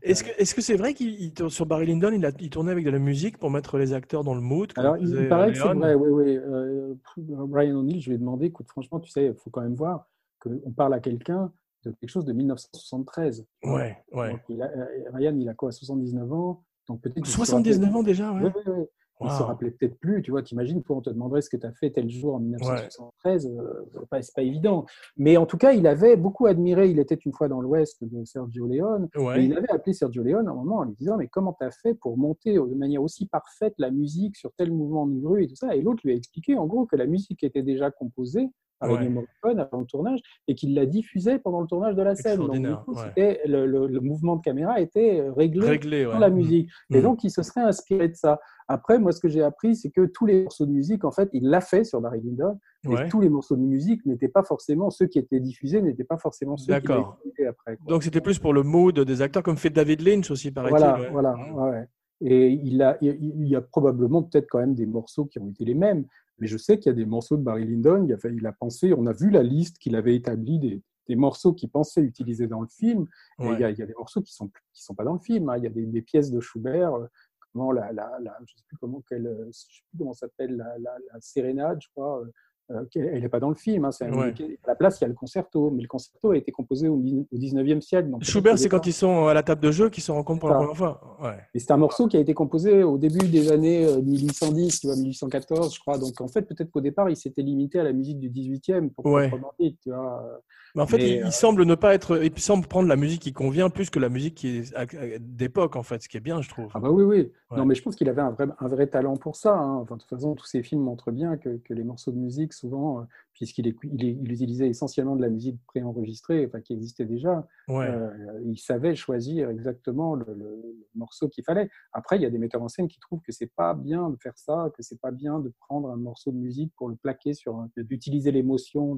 Est-ce 0.01 0.23
que 0.23 0.29
est-ce 0.41 0.55
que 0.55 0.61
c'est 0.61 0.75
vrai 0.75 0.93
qu'il 0.93 1.31
sur 1.49 1.65
Barry 1.65 1.85
Lyndon, 1.85 2.11
il, 2.11 2.25
a, 2.25 2.31
il 2.39 2.49
tournait 2.49 2.71
avec 2.71 2.85
de 2.85 2.89
la 2.89 2.99
musique 2.99 3.37
pour 3.37 3.49
mettre 3.51 3.77
les 3.77 3.93
acteurs 3.93 4.23
dans 4.23 4.35
le 4.35 4.41
mood 4.41 4.71
Alors, 4.77 4.97
il 4.97 5.27
paraît 5.27 5.49
euh, 5.49 5.51
que 5.51 5.57
c'est 5.57 5.73
vrai, 5.73 5.93
oui, 5.95 6.09
oui. 6.09 6.37
Euh, 6.37 6.93
Brian 7.17 7.75
O'Neill, 7.77 8.01
je 8.01 8.09
lui 8.09 8.15
ai 8.15 8.19
demandé, 8.19 8.47
écoute, 8.47 8.67
franchement, 8.69 8.99
tu 8.99 9.09
sais, 9.09 9.25
il 9.27 9.33
faut 9.35 9.49
quand 9.49 9.61
même 9.61 9.75
voir 9.75 10.07
qu'on 10.39 10.71
parle 10.71 10.93
à 10.93 10.99
quelqu'un 10.99 11.51
de 11.85 11.91
quelque 11.91 12.09
chose 12.09 12.25
de 12.25 12.33
1973. 12.33 13.45
Ouais, 13.63 13.97
ouais. 14.13 14.31
Donc, 14.31 14.41
il 14.49 14.61
a- 14.61 14.71
euh, 14.75 14.85
Ryan, 15.13 15.35
il 15.37 15.47
a 15.49 15.53
quoi, 15.53 15.71
79 15.71 16.31
ans 16.33 16.63
donc 16.87 17.01
peut-être 17.01 17.15
qu'il 17.15 17.25
se 17.25 17.31
79 17.37 17.95
ans 17.95 18.03
déjà, 18.03 18.31
rappelle- 18.31 18.53
ouais. 18.55 18.73
Oui, 18.77 18.85
oui. 19.21 19.27
Il 19.31 19.37
se 19.37 19.43
rappelait 19.43 19.71
peut-être 19.71 19.97
plus, 19.97 20.21
tu 20.21 20.31
vois, 20.31 20.41
t'imagines, 20.43 20.83
toi, 20.83 20.97
on 20.97 21.01
te 21.01 21.09
demanderait 21.09 21.41
ce 21.41 21.49
que 21.49 21.55
tu 21.55 21.65
as 21.65 21.71
fait 21.71 21.89
tel 21.89 22.09
jour 22.09 22.35
en 22.35 22.39
1973, 22.39 23.47
euh, 23.47 23.85
c'est 23.93 24.09
pas, 24.09 24.21
c'est 24.21 24.35
pas 24.35 24.41
évident. 24.41 24.85
Mais 25.15 25.37
en 25.37 25.45
tout 25.45 25.57
cas, 25.57 25.71
il 25.71 25.87
avait 25.87 26.17
beaucoup 26.17 26.47
admiré, 26.47 26.89
il 26.89 26.99
était 26.99 27.15
une 27.15 27.31
fois 27.31 27.47
dans 27.47 27.61
l'Ouest 27.61 28.03
de 28.03 28.25
Sergio 28.25 28.67
Leone, 28.67 29.07
et 29.35 29.41
il 29.41 29.55
avait 29.57 29.71
appelé 29.71 29.93
Sergio 29.93 30.21
Leone 30.21 30.47
à 30.47 30.51
un 30.51 30.55
moment 30.55 30.79
en 30.79 30.83
lui 30.83 30.95
disant 30.95 31.17
Mais 31.17 31.27
comment 31.27 31.55
tu 31.57 31.65
as 31.65 31.71
fait 31.71 31.93
pour 31.93 32.17
monter 32.17 32.55
de 32.55 32.75
manière 32.75 33.01
aussi 33.01 33.25
parfaite 33.25 33.75
la 33.77 33.89
musique 33.89 34.35
sur 34.35 34.51
tel 34.53 34.71
mouvement 34.71 35.07
de 35.07 35.17
grue 35.17 35.43
et 35.43 35.47
tout 35.47 35.55
ça? 35.55 35.75
Et 35.75 35.81
l'autre 35.81 36.01
lui 36.03 36.11
a 36.11 36.15
expliqué 36.15 36.57
en 36.57 36.65
gros 36.65 36.85
que 36.85 36.97
la 36.97 37.05
musique 37.05 37.43
était 37.43 37.63
déjà 37.63 37.91
composée 37.91 38.49
par 38.79 38.89
Ouais. 38.91 39.09
Morricone 39.09 39.59
avant 39.59 39.79
le 39.79 39.85
tournage 39.85 40.19
et 40.47 40.55
qu'il 40.55 40.73
la 40.75 40.85
diffusait 40.85 41.39
pendant 41.39 41.61
le 41.61 41.67
tournage 41.67 41.95
de 41.95 42.01
la 42.01 42.15
scène. 42.15 42.37
Donc, 42.39 42.51
du 42.57 42.75
coup, 42.85 42.93
ouais. 43.15 43.39
le, 43.45 43.65
le- 43.65 43.87
le 43.87 43.99
mouvement 44.01 44.35
de 44.35 44.41
caméra 44.41 44.79
était 44.79 45.23
réglé 45.35 45.67
Réglé, 45.67 46.03
dans 46.05 46.13
ouais. 46.13 46.19
la 46.19 46.29
Mm. 46.29 46.33
musique. 46.35 46.69
Et 46.91 46.99
Mm. 46.99 47.03
donc, 47.03 47.23
il 47.23 47.31
se 47.31 47.41
serait 47.43 47.61
inspiré 47.61 48.09
de 48.09 48.15
ça. 48.15 48.39
Après, 48.67 48.97
moi, 48.99 49.11
ce 49.11 49.19
que 49.19 49.27
j'ai 49.27 49.43
appris, 49.43 49.75
c'est 49.75 49.91
que 49.91 50.05
tous 50.07 50.25
les 50.25 50.43
morceaux 50.43 50.65
de 50.65 50.71
musique, 50.71 51.05
en 51.05 51.11
fait, 51.11 51.29
il 51.33 51.49
l'a 51.49 51.61
fait 51.61 51.83
sur 51.83 52.01
Barry 52.01 52.21
Lyndon. 52.21 52.59
Et 52.89 53.09
tous 53.09 53.19
les 53.21 53.29
morceaux 53.29 53.55
de 53.55 53.61
musique 53.61 54.05
n'étaient 54.05 54.27
pas 54.27 54.43
forcément 54.43 54.89
ceux 54.91 55.07
qui 55.07 55.17
étaient 55.17 55.39
diffusés, 55.39 55.81
n'étaient 55.81 56.03
pas 56.03 56.17
forcément 56.17 56.55
ceux 56.57 56.71
qui 56.79 56.87
étaient 57.29 57.47
après. 57.47 57.77
quoi. 57.77 57.85
Donc 57.87 58.03
c'était 58.03 58.21
plus 58.21 58.37
pour 58.37 58.53
le 58.53 58.61
mood 58.61 58.99
des 58.99 59.21
acteurs, 59.23 59.41
comme 59.41 59.57
fait 59.57 59.69
David 59.71 60.01
Lynch 60.01 60.29
aussi, 60.29 60.51
paraît-il. 60.51 60.77
Voilà, 60.77 60.99
ouais. 60.99 61.09
voilà. 61.11 61.33
Mm. 61.33 61.87
Et 62.21 62.47
il, 62.51 62.81
a, 62.81 62.97
il 63.01 63.47
y 63.47 63.55
a 63.55 63.61
probablement 63.61 64.23
peut-être 64.23 64.47
quand 64.49 64.59
même 64.59 64.75
des 64.75 64.85
morceaux 64.85 65.25
qui 65.25 65.39
ont 65.39 65.49
été 65.49 65.65
les 65.65 65.73
mêmes. 65.75 66.05
Mais 66.39 66.47
je 66.47 66.57
sais 66.57 66.77
qu'il 66.79 66.89
y 66.89 66.93
a 66.93 66.95
des 66.95 67.05
morceaux 67.05 67.37
de 67.37 67.43
Barry 67.43 67.65
Lyndon, 67.65 68.05
il 68.05 68.13
a, 68.13 68.17
fait- 68.17 68.33
il 68.33 68.45
a 68.45 68.51
pensé, 68.53 68.93
on 68.93 69.05
a 69.05 69.13
vu 69.13 69.29
la 69.29 69.43
liste 69.43 69.77
qu'il 69.77 69.95
avait 69.95 70.15
établie 70.15 70.59
des, 70.59 70.81
des 71.07 71.15
morceaux 71.15 71.53
qu'il 71.53 71.69
pensait 71.69 72.01
utiliser 72.01 72.47
dans 72.47 72.61
le 72.61 72.67
film. 72.67 73.05
Et 73.39 73.43
Ouais. 73.47 73.55
il, 73.55 73.59
y 73.61 73.63
a, 73.63 73.69
il 73.71 73.77
y 73.77 73.81
a 73.81 73.85
des 73.85 73.93
morceaux 73.93 74.21
qui 74.21 74.31
ne 74.31 74.35
sont, 74.35 74.47
qui 74.73 74.83
sont 74.83 74.95
pas 74.95 75.03
dans 75.03 75.13
le 75.13 75.19
film. 75.19 75.49
hein. 75.49 75.57
Il 75.57 75.63
y 75.63 75.67
a 75.67 75.69
des, 75.69 75.85
des 75.85 76.01
pièces 76.01 76.31
de 76.31 76.39
Schubert, 76.39 76.93
euh, 76.95 77.07
comment 77.53 77.71
la, 77.71 77.91
la, 77.93 78.17
la- 78.21 78.35
je 78.39 78.53
ne 78.53 78.57
sais 78.57 78.63
plus 78.67 78.77
comment, 78.77 79.01
quelle, 79.07 79.27
euh, 79.27 79.45
je 79.47 79.51
sais 79.51 79.67
plus 79.89 79.97
comment 79.97 80.13
s'appelle, 80.13 80.55
la, 80.57 80.77
la, 80.79 80.91
la 81.13 81.21
sérénade, 81.21 81.79
je 81.81 81.87
crois. 81.95 82.23
Euh, 82.71 82.81
euh, 82.97 83.09
elle 83.13 83.21
n'est 83.21 83.29
pas 83.29 83.39
dans 83.39 83.49
le 83.49 83.55
film. 83.55 83.85
hein, 83.85 83.89
Ouais. 84.01 84.33
À 84.63 84.67
la 84.69 84.75
place, 84.75 84.99
il 84.99 85.03
y 85.03 85.05
a 85.05 85.07
le 85.07 85.13
concerto. 85.13 85.69
Mais 85.71 85.81
le 85.83 85.87
concerto 85.87 86.31
a 86.31 86.37
été 86.37 86.51
composé 86.51 86.87
au, 86.87 86.97
dix- 86.97 87.25
au 87.31 87.37
19e 87.37 87.81
siècle. 87.81 88.09
donc 88.09 88.23
Schubert, 88.23 88.57
c'est 88.57 88.69
quand 88.69 88.85
ils 88.87 88.93
sont 88.93 89.27
à 89.27 89.33
la 89.33 89.43
table 89.43 89.61
de 89.61 89.71
jeu 89.71 89.89
qu'ils 89.89 90.03
se 90.03 90.11
rencontrent 90.11 90.39
pour 90.41 90.49
la 90.49 90.55
première 90.55 90.75
fois. 90.77 91.17
Ouais. 91.21 91.37
et 91.53 91.59
c'est 91.59 91.71
un 91.71 91.77
morceau 91.77 92.07
qui 92.07 92.17
a 92.17 92.19
été 92.19 92.33
composé 92.33 92.83
au 92.83 92.97
début 92.97 93.27
des 93.27 93.51
années 93.51 93.85
euh, 93.85 94.01
1810, 94.01 94.79
tu 94.81 94.87
vois, 94.87 94.95
1814, 94.95 95.75
je 95.75 95.79
crois. 95.79 95.97
Donc, 95.97 96.19
en 96.21 96.27
fait, 96.27 96.41
peut-être 96.43 96.71
qu'au 96.71 96.81
départ, 96.81 97.09
il 97.09 97.15
s'était 97.17 97.41
limité 97.41 97.79
à 97.79 97.83
la 97.83 97.93
musique 97.93 98.19
du 98.19 98.29
18e 98.29 98.89
pour 98.89 99.05
Ouais. 99.05 99.29
proprement 99.29 99.53
dit, 99.59 99.77
tu 99.81 99.89
vois. 99.91 100.41
Mais 100.75 100.81
en 100.81 100.87
fait, 100.87 100.97
Mais, 100.97 101.09
il, 101.09 101.15
il 101.17 101.23
euh, 101.23 101.31
semble 101.31 101.63
ne 101.65 101.75
pas 101.75 101.93
être. 101.93 102.21
Il 102.21 102.37
semble 102.39 102.67
prendre 102.67 102.89
la 102.89 102.97
musique 102.97 103.21
qui 103.21 103.31
convient 103.31 103.69
plus 103.69 103.89
que 103.89 103.97
la 103.99 104.09
musique 104.09 104.35
qui 104.35 104.57
est 104.57 105.19
d'époque, 105.19 105.75
en 105.77 105.83
fait, 105.83 106.01
ce 106.01 106.09
qui 106.09 106.17
est 106.17 106.21
bien, 106.21 106.41
je 106.41 106.49
trouve. 106.49 106.67
Ah 106.73 106.79
bah 106.79 106.89
oui, 106.91 107.03
oui. 107.03 107.31
Non, 107.55 107.65
mais 107.65 107.75
je 107.75 107.81
pense 107.81 107.95
qu'il 107.95 108.09
avait 108.09 108.21
un 108.21 108.31
vrai, 108.31 108.47
un 108.59 108.67
vrai 108.67 108.87
talent 108.87 109.15
pour 109.15 109.37
ça. 109.37 109.55
hein. 109.57 109.75
Enfin, 109.77 109.95
de 109.95 110.01
toute 110.01 110.09
façon, 110.09 110.35
tous 110.35 110.45
ces 110.47 110.63
films 110.63 110.81
montrent 110.81 111.11
bien 111.11 111.37
que, 111.37 111.57
que 111.63 111.73
les 111.73 111.83
morceaux 111.83 112.11
de 112.11 112.17
musique, 112.17 112.53
souvent, 112.55 113.01
euh, 113.01 113.03
puisqu'il 113.33 113.67
il, 113.67 114.03
il 114.03 114.31
utilisait 114.31 114.67
essentiellement 114.67 115.15
de 115.15 115.21
la 115.21 115.29
musique 115.29 115.59
préenregistrée, 115.67 116.45
enfin, 116.47 116.61
qui 116.61 116.73
existait 116.73 117.05
déjà, 117.05 117.45
Ouais. 117.67 117.87
euh, 117.87 118.09
il 118.45 118.57
savait 118.57 118.95
choisir 118.95 119.49
exactement 119.49 120.15
le, 120.15 120.25
le- 120.27 120.61
le 120.63 120.75
morceau 120.95 121.27
qu'il 121.29 121.43
fallait. 121.43 121.69
Après, 121.93 122.15
il 122.17 122.21
y 122.21 122.25
a 122.25 122.29
des 122.29 122.37
metteurs 122.37 122.61
en 122.63 122.67
scène 122.69 122.87
qui 122.87 122.99
trouvent 122.99 123.21
que 123.21 123.31
c'est 123.31 123.51
pas 123.55 123.73
bien 123.73 124.09
de 124.09 124.17
faire 124.17 124.37
ça, 124.37 124.71
que 124.75 124.81
c'est 124.83 124.99
pas 124.99 125.11
bien 125.11 125.39
de 125.39 125.51
prendre 125.59 125.89
un 125.89 125.97
morceau 125.97 126.31
de 126.31 126.37
musique 126.37 126.71
pour 126.77 126.89
le 126.89 126.95
plaquer 126.95 127.33
sur, 127.33 127.65
d'utiliser 127.77 128.31
l'émotion. 128.31 128.97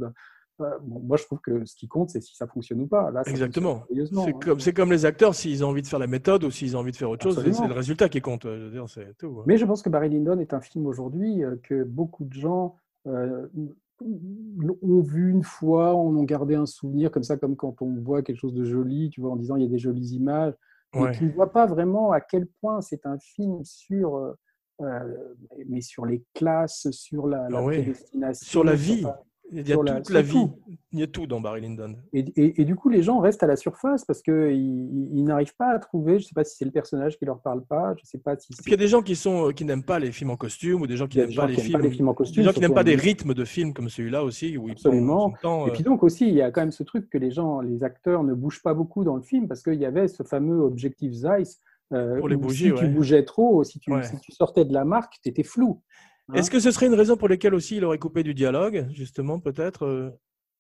Euh, 0.59 0.69
bon, 0.81 0.99
moi, 1.01 1.17
je 1.17 1.23
trouve 1.23 1.39
que 1.39 1.65
ce 1.65 1.75
qui 1.75 1.87
compte, 1.87 2.09
c'est 2.09 2.19
si 2.21 2.35
ça 2.35 2.47
fonctionne 2.47 2.81
ou 2.81 2.87
pas. 2.87 3.11
Là, 3.11 3.23
ça 3.23 3.29
Exactement. 3.29 3.83
C'est 3.89 4.19
hein. 4.29 4.39
comme, 4.43 4.59
c'est 4.59 4.73
comme 4.73 4.91
les 4.91 5.05
acteurs, 5.05 5.35
s'ils 5.35 5.63
ont 5.63 5.69
envie 5.69 5.83
de 5.83 5.87
faire 5.87 5.99
la 5.99 6.07
méthode 6.07 6.43
ou 6.43 6.51
s'ils 6.51 6.75
ont 6.75 6.79
envie 6.79 6.91
de 6.91 6.95
faire 6.97 7.09
autre 7.11 7.23
chose, 7.23 7.35
c'est 7.35 7.67
le 7.67 7.73
résultat 7.73 8.09
qui 8.09 8.21
compte. 8.21 8.43
Je 8.45 8.49
veux 8.65 8.71
dire, 8.71 8.89
c'est 8.89 9.15
tout. 9.17 9.37
hein. 9.39 9.43
Mais 9.45 9.57
je 9.57 9.65
pense 9.65 9.81
que 9.83 9.89
Barry 9.89 10.09
Lyndon 10.09 10.39
est 10.39 10.53
un 10.53 10.61
film 10.61 10.87
aujourd'hui 10.87 11.41
que 11.63 11.83
beaucoup 11.83 12.25
de 12.25 12.33
gens 12.33 12.75
ont 13.09 15.01
vu 15.01 15.31
une 15.31 15.43
fois, 15.43 15.95
en 15.95 16.15
ont 16.15 16.23
gardé 16.23 16.55
un 16.55 16.65
souvenir, 16.65 17.11
comme 17.11 17.23
ça, 17.23 17.37
comme 17.37 17.55
quand 17.55 17.81
on 17.81 17.95
voit 18.01 18.21
quelque 18.21 18.39
chose 18.39 18.53
de 18.53 18.63
joli, 18.63 19.09
tu 19.09 19.21
vois, 19.21 19.31
en 19.31 19.35
disant 19.35 19.55
il 19.55 19.63
y 19.63 19.65
a 19.65 19.69
des 19.69 19.79
jolies 19.79 20.15
images, 20.15 20.53
mais 20.93 21.01
Ouais. 21.01 21.11
qui 21.11 21.25
ne 21.25 21.31
voient 21.31 21.51
pas 21.51 21.65
vraiment 21.65 22.11
à 22.11 22.21
quel 22.21 22.47
point 22.61 22.81
c'est 22.81 23.05
un 23.05 23.17
film 23.19 23.63
sur, 23.63 24.15
euh, 24.15 24.33
euh, 24.81 25.33
mais 25.67 25.81
sur 25.81 26.05
les 26.05 26.23
classes, 26.33 26.89
sur 26.91 27.27
la, 27.27 27.49
la 27.49 27.57
Ah 27.59 27.63
ouais. 27.63 27.81
prédestination, 27.81 28.45
Sur 28.45 28.63
la 28.63 28.75
vie. 28.75 29.03
Il 29.51 29.67
y 29.67 29.71
a 29.71 29.77
la- 29.81 29.95
toute 30.01 30.09
la 30.09 30.21
vie. 30.21 30.31
tout. 30.31 30.51
Il 30.91 30.99
y 30.99 31.03
a 31.03 31.07
tout 31.07 31.25
dans 31.27 31.39
Barry 31.39 31.61
Lyndon. 31.61 31.95
Et, 32.11 32.19
et- 32.35 32.61
et 32.61 32.65
du 32.65 32.75
coup, 32.75 32.89
les 32.89 33.01
gens 33.01 33.19
restent 33.19 33.43
à 33.43 33.47
la 33.47 33.55
surface 33.55 34.03
parce 34.03 34.21
qu'ils 34.21 34.33
ils, 34.51 35.09
ils 35.19 35.23
n'arrivent 35.23 35.55
pas 35.57 35.69
à 35.69 35.79
trouver, 35.79 36.13
je 36.19 36.23
ne 36.25 36.27
sais 36.27 36.33
pas 36.33 36.43
si 36.43 36.55
c'est 36.57 36.65
le 36.65 36.71
personnage 36.71 37.17
qui 37.17 37.25
leur 37.25 37.39
parle 37.41 37.63
pas, 37.65 37.93
je 37.97 38.01
ne 38.03 38.05
sais 38.05 38.17
pas 38.17 38.35
si 38.37 38.53
il 38.65 38.71
y 38.71 38.73
a 38.73 38.77
des 38.77 38.87
gens 38.87 39.01
qui 39.01 39.15
sont 39.15 39.51
qui 39.55 39.63
n'aiment 39.63 39.83
pas 39.83 39.99
les 39.99 40.11
films 40.11 40.31
en 40.31 40.35
costume 40.37 40.81
ou 40.81 40.87
des 40.87 40.97
gens 40.97 41.07
qui 41.07 41.17
n'aiment 41.17 41.33
pas, 41.33 41.47
les 41.47 41.55
films, 41.55 41.71
pas 41.73 41.79
les 41.79 41.91
films 41.91 42.09
en 42.09 42.13
costume. 42.13 42.41
des 42.43 42.47
gens 42.49 42.53
qui 42.53 42.59
n'aiment 42.59 42.73
pas 42.73 42.83
des 42.83 42.95
rythmes 42.95 43.33
de 43.33 43.45
films 43.45 43.73
comme 43.73 43.89
celui-là 43.89 44.23
aussi 44.23 44.57
où 44.57 44.69
Absolument. 44.69 45.33
temps. 45.41 45.67
Et 45.67 45.69
euh, 45.69 45.73
puis 45.73 45.83
donc 45.83 46.03
aussi, 46.03 46.27
il 46.27 46.33
y 46.33 46.41
a 46.41 46.51
quand 46.51 46.61
même 46.61 46.71
ce 46.71 46.83
truc 46.83 47.09
que 47.09 47.17
les 47.17 47.31
gens, 47.31 47.61
les 47.61 47.83
acteurs 47.83 48.23
ne 48.23 48.33
bougent 48.33 48.61
pas 48.63 48.73
beaucoup 48.73 49.03
dans 49.05 49.15
le 49.15 49.21
film 49.21 49.47
parce 49.47 49.61
qu'il 49.63 49.79
y 49.79 49.85
avait 49.85 50.07
ce 50.07 50.23
fameux 50.23 50.59
objectif 50.61 51.11
Zeiss. 51.13 51.61
euh, 51.93 52.19
Pour 52.19 52.27
les 52.27 52.35
bougies, 52.35 52.65
si 52.65 52.71
ouais. 52.73 52.79
tu 52.79 52.87
bougeais 52.89 53.23
trop, 53.23 53.63
si 53.63 53.79
tu, 53.79 53.93
Ouais. 53.93 54.03
si 54.03 54.19
tu 54.19 54.33
sortais 54.33 54.65
de 54.65 54.73
la 54.73 54.83
marque, 54.83 55.13
tu 55.23 55.29
étais 55.29 55.43
flou. 55.43 55.81
Hein? 56.29 56.33
Est-ce 56.35 56.51
que 56.51 56.59
ce 56.59 56.71
serait 56.71 56.87
une 56.87 56.93
raison 56.95 57.17
pour 57.17 57.29
laquelle 57.29 57.53
aussi 57.53 57.77
il 57.77 57.85
aurait 57.85 57.97
coupé 57.99 58.23
du 58.23 58.33
dialogue, 58.33 58.87
justement, 58.91 59.39
peut-être 59.39 59.85
euh, 59.85 60.09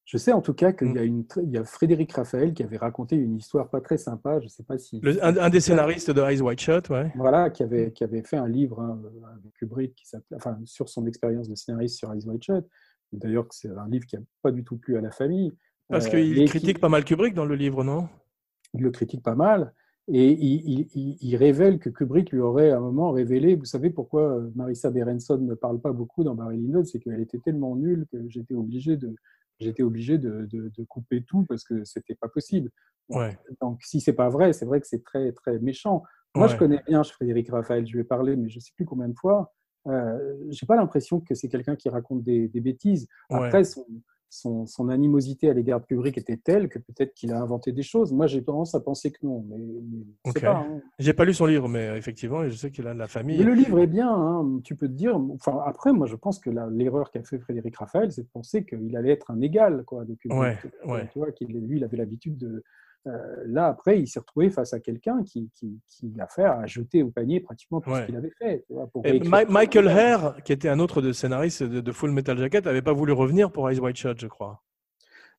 Je 0.05 0.17
sais 0.17 0.31
en 0.31 0.41
tout 0.41 0.53
cas 0.53 0.71
qu'il 0.71 0.89
Mm. 0.89 0.95
y, 0.95 0.99
a 0.99 1.03
une 1.03 1.21
tr- 1.23 1.41
il 1.43 1.51
y 1.51 1.57
a 1.57 1.63
Frédéric 1.65 2.13
Raphaël 2.13 2.53
qui 2.53 2.63
avait 2.63 2.77
raconté 2.77 3.15
une 3.17 3.35
histoire 3.37 3.69
pas 3.69 3.81
très 3.81 3.97
sympa. 3.97 4.39
Je 4.39 4.45
ne 4.45 4.49
sais 4.49 4.63
pas 4.63 4.77
si. 4.77 4.99
le- 5.01 5.23
un, 5.23 5.35
un 5.37 5.49
des 5.49 5.59
scénaristes 5.59 6.11
de 6.11 6.21
Eyes 6.21 6.41
Wide 6.41 6.59
Shut, 6.59 6.89
ouais. 6.89 7.11
Voilà, 7.15 7.49
qui 7.49 7.63
avait, 7.63 7.91
qui 7.91 8.03
avait 8.03 8.23
fait 8.23 8.37
un 8.37 8.47
livre 8.47 8.79
hein, 8.81 8.99
avec 9.39 9.53
Kubrick 9.53 9.93
qui 9.95 10.05
enfin, 10.35 10.57
sur 10.65 10.87
son 10.89 11.05
expérience 11.07 11.49
de 11.49 11.55
scénariste 11.55 11.97
sur 11.97 12.13
Eyes 12.13 12.25
Wide 12.25 12.41
Shut. 12.43 12.65
D'ailleurs, 13.11 13.47
c'est 13.51 13.69
un 13.69 13.87
livre 13.89 14.05
qui 14.05 14.15
n'a 14.17 14.21
pas 14.41 14.51
du 14.51 14.63
tout 14.63 14.77
plu 14.77 14.97
à 14.97 15.01
la 15.01 15.11
famille. 15.11 15.51
Parce 15.89 16.07
Euh, 16.07 16.09
qu'il 16.09 16.35
qui- 16.35 16.45
critique 16.45 16.79
pas 16.79 16.89
mal 16.89 17.05
Kubrick 17.05 17.33
dans 17.33 17.45
le 17.45 17.55
livre, 17.55 17.83
non? 17.83 18.09
Il 18.73 18.81
le 18.83 18.91
critique 18.91 19.23
pas 19.23 19.35
mal. 19.35 19.73
Et 20.09 20.31
il, 20.31 20.69
il- 20.69 20.87
il- 20.95 21.17
il 21.21 21.35
révèle 21.35 21.79
que 21.79 21.89
Kubrick 21.89 22.31
lui 22.31 22.39
aurait 22.39 22.71
à 22.71 22.77
un 22.77 22.79
moment 22.79 23.11
révélé, 23.11 23.55
vous 23.55 23.65
savez 23.65 23.89
pourquoi 23.89 24.37
euh, 24.37 24.49
Marissa 24.55 24.89
Berenson 24.89 25.37
ne 25.39 25.53
parle 25.53 25.81
pas 25.81 25.91
beaucoup 25.91 26.23
dans 26.23 26.33
Barry 26.33 26.57
Lyndon, 26.57 26.85
c'est 26.85 26.99
qu'elle 26.99 27.19
était 27.19 27.39
tellement 27.39 27.75
nulle 27.75 28.05
que 28.11 28.17
j'étais 28.29 28.53
obligé 28.55 28.95
de 28.97 29.13
j'étais 29.59 29.81
obligé 29.83 30.17
de, 30.19 30.45
de- 30.51 30.71
de 30.77 30.83
couper 30.83 31.23
tout 31.23 31.43
parce 31.49 31.63
que 31.63 31.83
c'était 31.83 32.13
pas 32.15 32.29
possible. 32.29 32.69
Donc, 33.09 33.19
Ouais. 33.19 33.37
donc, 33.59 33.81
si 33.83 33.99
c'est 33.99 34.13
pas 34.13 34.29
vrai, 34.29 34.53
c'est 34.53 34.65
vrai 34.65 34.79
que 34.79 34.87
c'est 34.87 35.03
très 35.03 35.31
très 35.31 35.57
méchant. 35.59 36.03
Moi, 36.35 36.45
je 36.47 36.53
Ouais. 36.53 36.59
connais 36.59 36.79
bien 36.87 37.03
Frédéric 37.03 37.49
Raphaël, 37.49 37.87
je 37.87 37.93
lui 37.93 38.01
ai 38.01 38.03
parlé, 38.03 38.35
mais 38.35 38.49
je 38.49 38.59
sais 38.59 38.71
plus 38.75 38.85
combien 38.85 39.07
de 39.09 39.15
fois. 39.17 39.53
Euh, 39.87 40.35
J'ai 40.49 40.65
pas 40.67 40.75
l'impression 40.75 41.19
que 41.21 41.33
c'est 41.33 41.47
quelqu'un 41.49 41.75
qui 41.75 41.89
raconte 41.89 42.21
des, 42.23 42.47
des 42.49 42.61
bêtises. 42.61 43.07
Ouais. 43.31 43.37
Après, 43.47 43.63
son, 43.63 43.83
son, 44.29 44.65
son 44.65 44.89
animosité 44.89 45.49
à 45.49 45.53
l'égard 45.53 45.79
de 45.79 45.85
Kubrick 45.85 46.17
était 46.17 46.37
telle 46.37 46.67
que 46.69 46.79
peut-être 46.79 47.13
qu'il 47.13 47.31
a 47.31 47.39
inventé 47.41 47.71
des 47.71 47.83
choses. 47.83 48.11
Moi, 48.11 48.27
j'ai 48.27 48.43
tendance 48.43 48.75
à 48.75 48.79
penser 48.79 49.11
que 49.11 49.19
non, 49.23 49.45
mais, 49.49 49.57
pas. 50.41 50.57
hein. 50.57 50.81
J'ai 50.99 51.13
pas 51.13 51.25
lu 51.25 51.33
son 51.33 51.45
livre, 51.45 51.67
mais 51.69 51.97
effectivement, 51.97 52.47
je 52.47 52.55
sais 52.55 52.69
qu'il 52.71 52.87
a 52.87 52.93
de 52.93 52.99
la 52.99 53.07
famille. 53.07 53.37
Mais 53.37 53.43
le 53.45 53.53
livre 53.53 53.79
est 53.79 53.87
bien, 53.87 54.09
hein, 54.09 54.59
tu 54.63 54.75
peux 54.75 54.87
te 54.87 54.93
dire. 54.93 55.15
Enfin, 55.17 55.59
après, 55.65 55.93
moi, 55.93 56.07
je 56.07 56.15
pense 56.15 56.39
que 56.39 56.49
la- 56.49 56.69
l'erreur 56.69 57.09
qu'a 57.11 57.23
fait 57.23 57.39
Frédéric 57.39 57.77
Raphaël, 57.77 58.11
c'est 58.11 58.23
de 58.23 58.27
penser 58.27 58.65
qu'il 58.65 58.95
allait 58.97 59.11
être 59.11 59.31
un 59.31 59.39
égal, 59.41 59.83
quoi, 59.85 60.03
de 60.05 60.13
Kubrick. 60.15 60.39
Ouais, 60.41 60.57
ouais. 60.85 61.09
Tu 61.13 61.19
vois, 61.19 61.31
qu'il 61.31 61.47
lui, 61.47 61.77
il 61.77 61.83
avait 61.83 61.97
l'habitude 61.97 62.37
de. 62.37 62.63
Euh, 63.07 63.43
là, 63.47 63.67
après, 63.67 63.99
il 63.99 64.07
s'est 64.07 64.19
retrouvé 64.19 64.49
face 64.49 64.73
à 64.73 64.79
quelqu'un 64.79 65.23
qui, 65.23 65.49
qui, 65.55 65.79
qui 65.87 66.13
a 66.19 66.27
fait 66.27 66.43
à 66.43 66.65
jeter 66.65 67.01
au 67.03 67.09
panier 67.09 67.39
pratiquement 67.39 67.79
tout 67.81 67.89
Ouais. 67.89 68.01
ce 68.01 68.05
qu'il 68.07 68.15
avait 68.17 68.31
fait. 68.37 68.63
tu 68.67 68.73
vois, 68.73 68.87
pour 68.87 69.05
Et 69.05 69.11
réécrire 69.11 69.31
Ma- 69.31 69.45
tout. 69.45 69.51
Michael 69.51 69.87
Hare, 69.87 70.43
qui 70.43 70.51
était 70.53 70.69
un 70.69 70.79
autre 70.79 71.01
de 71.01 71.11
scénariste 71.13 71.63
de, 71.63 71.79
de 71.81 71.91
Full 71.91 72.11
Metal 72.11 72.37
Jacket, 72.37 72.65
n'avait 72.65 72.81
pas 72.81 72.93
voulu 72.93 73.13
revenir 73.13 73.51
pour 73.51 73.69
Eyes 73.69 73.79
Wide 73.79 73.95
Shut, 73.95 74.19
je 74.19 74.27
crois. 74.27 74.61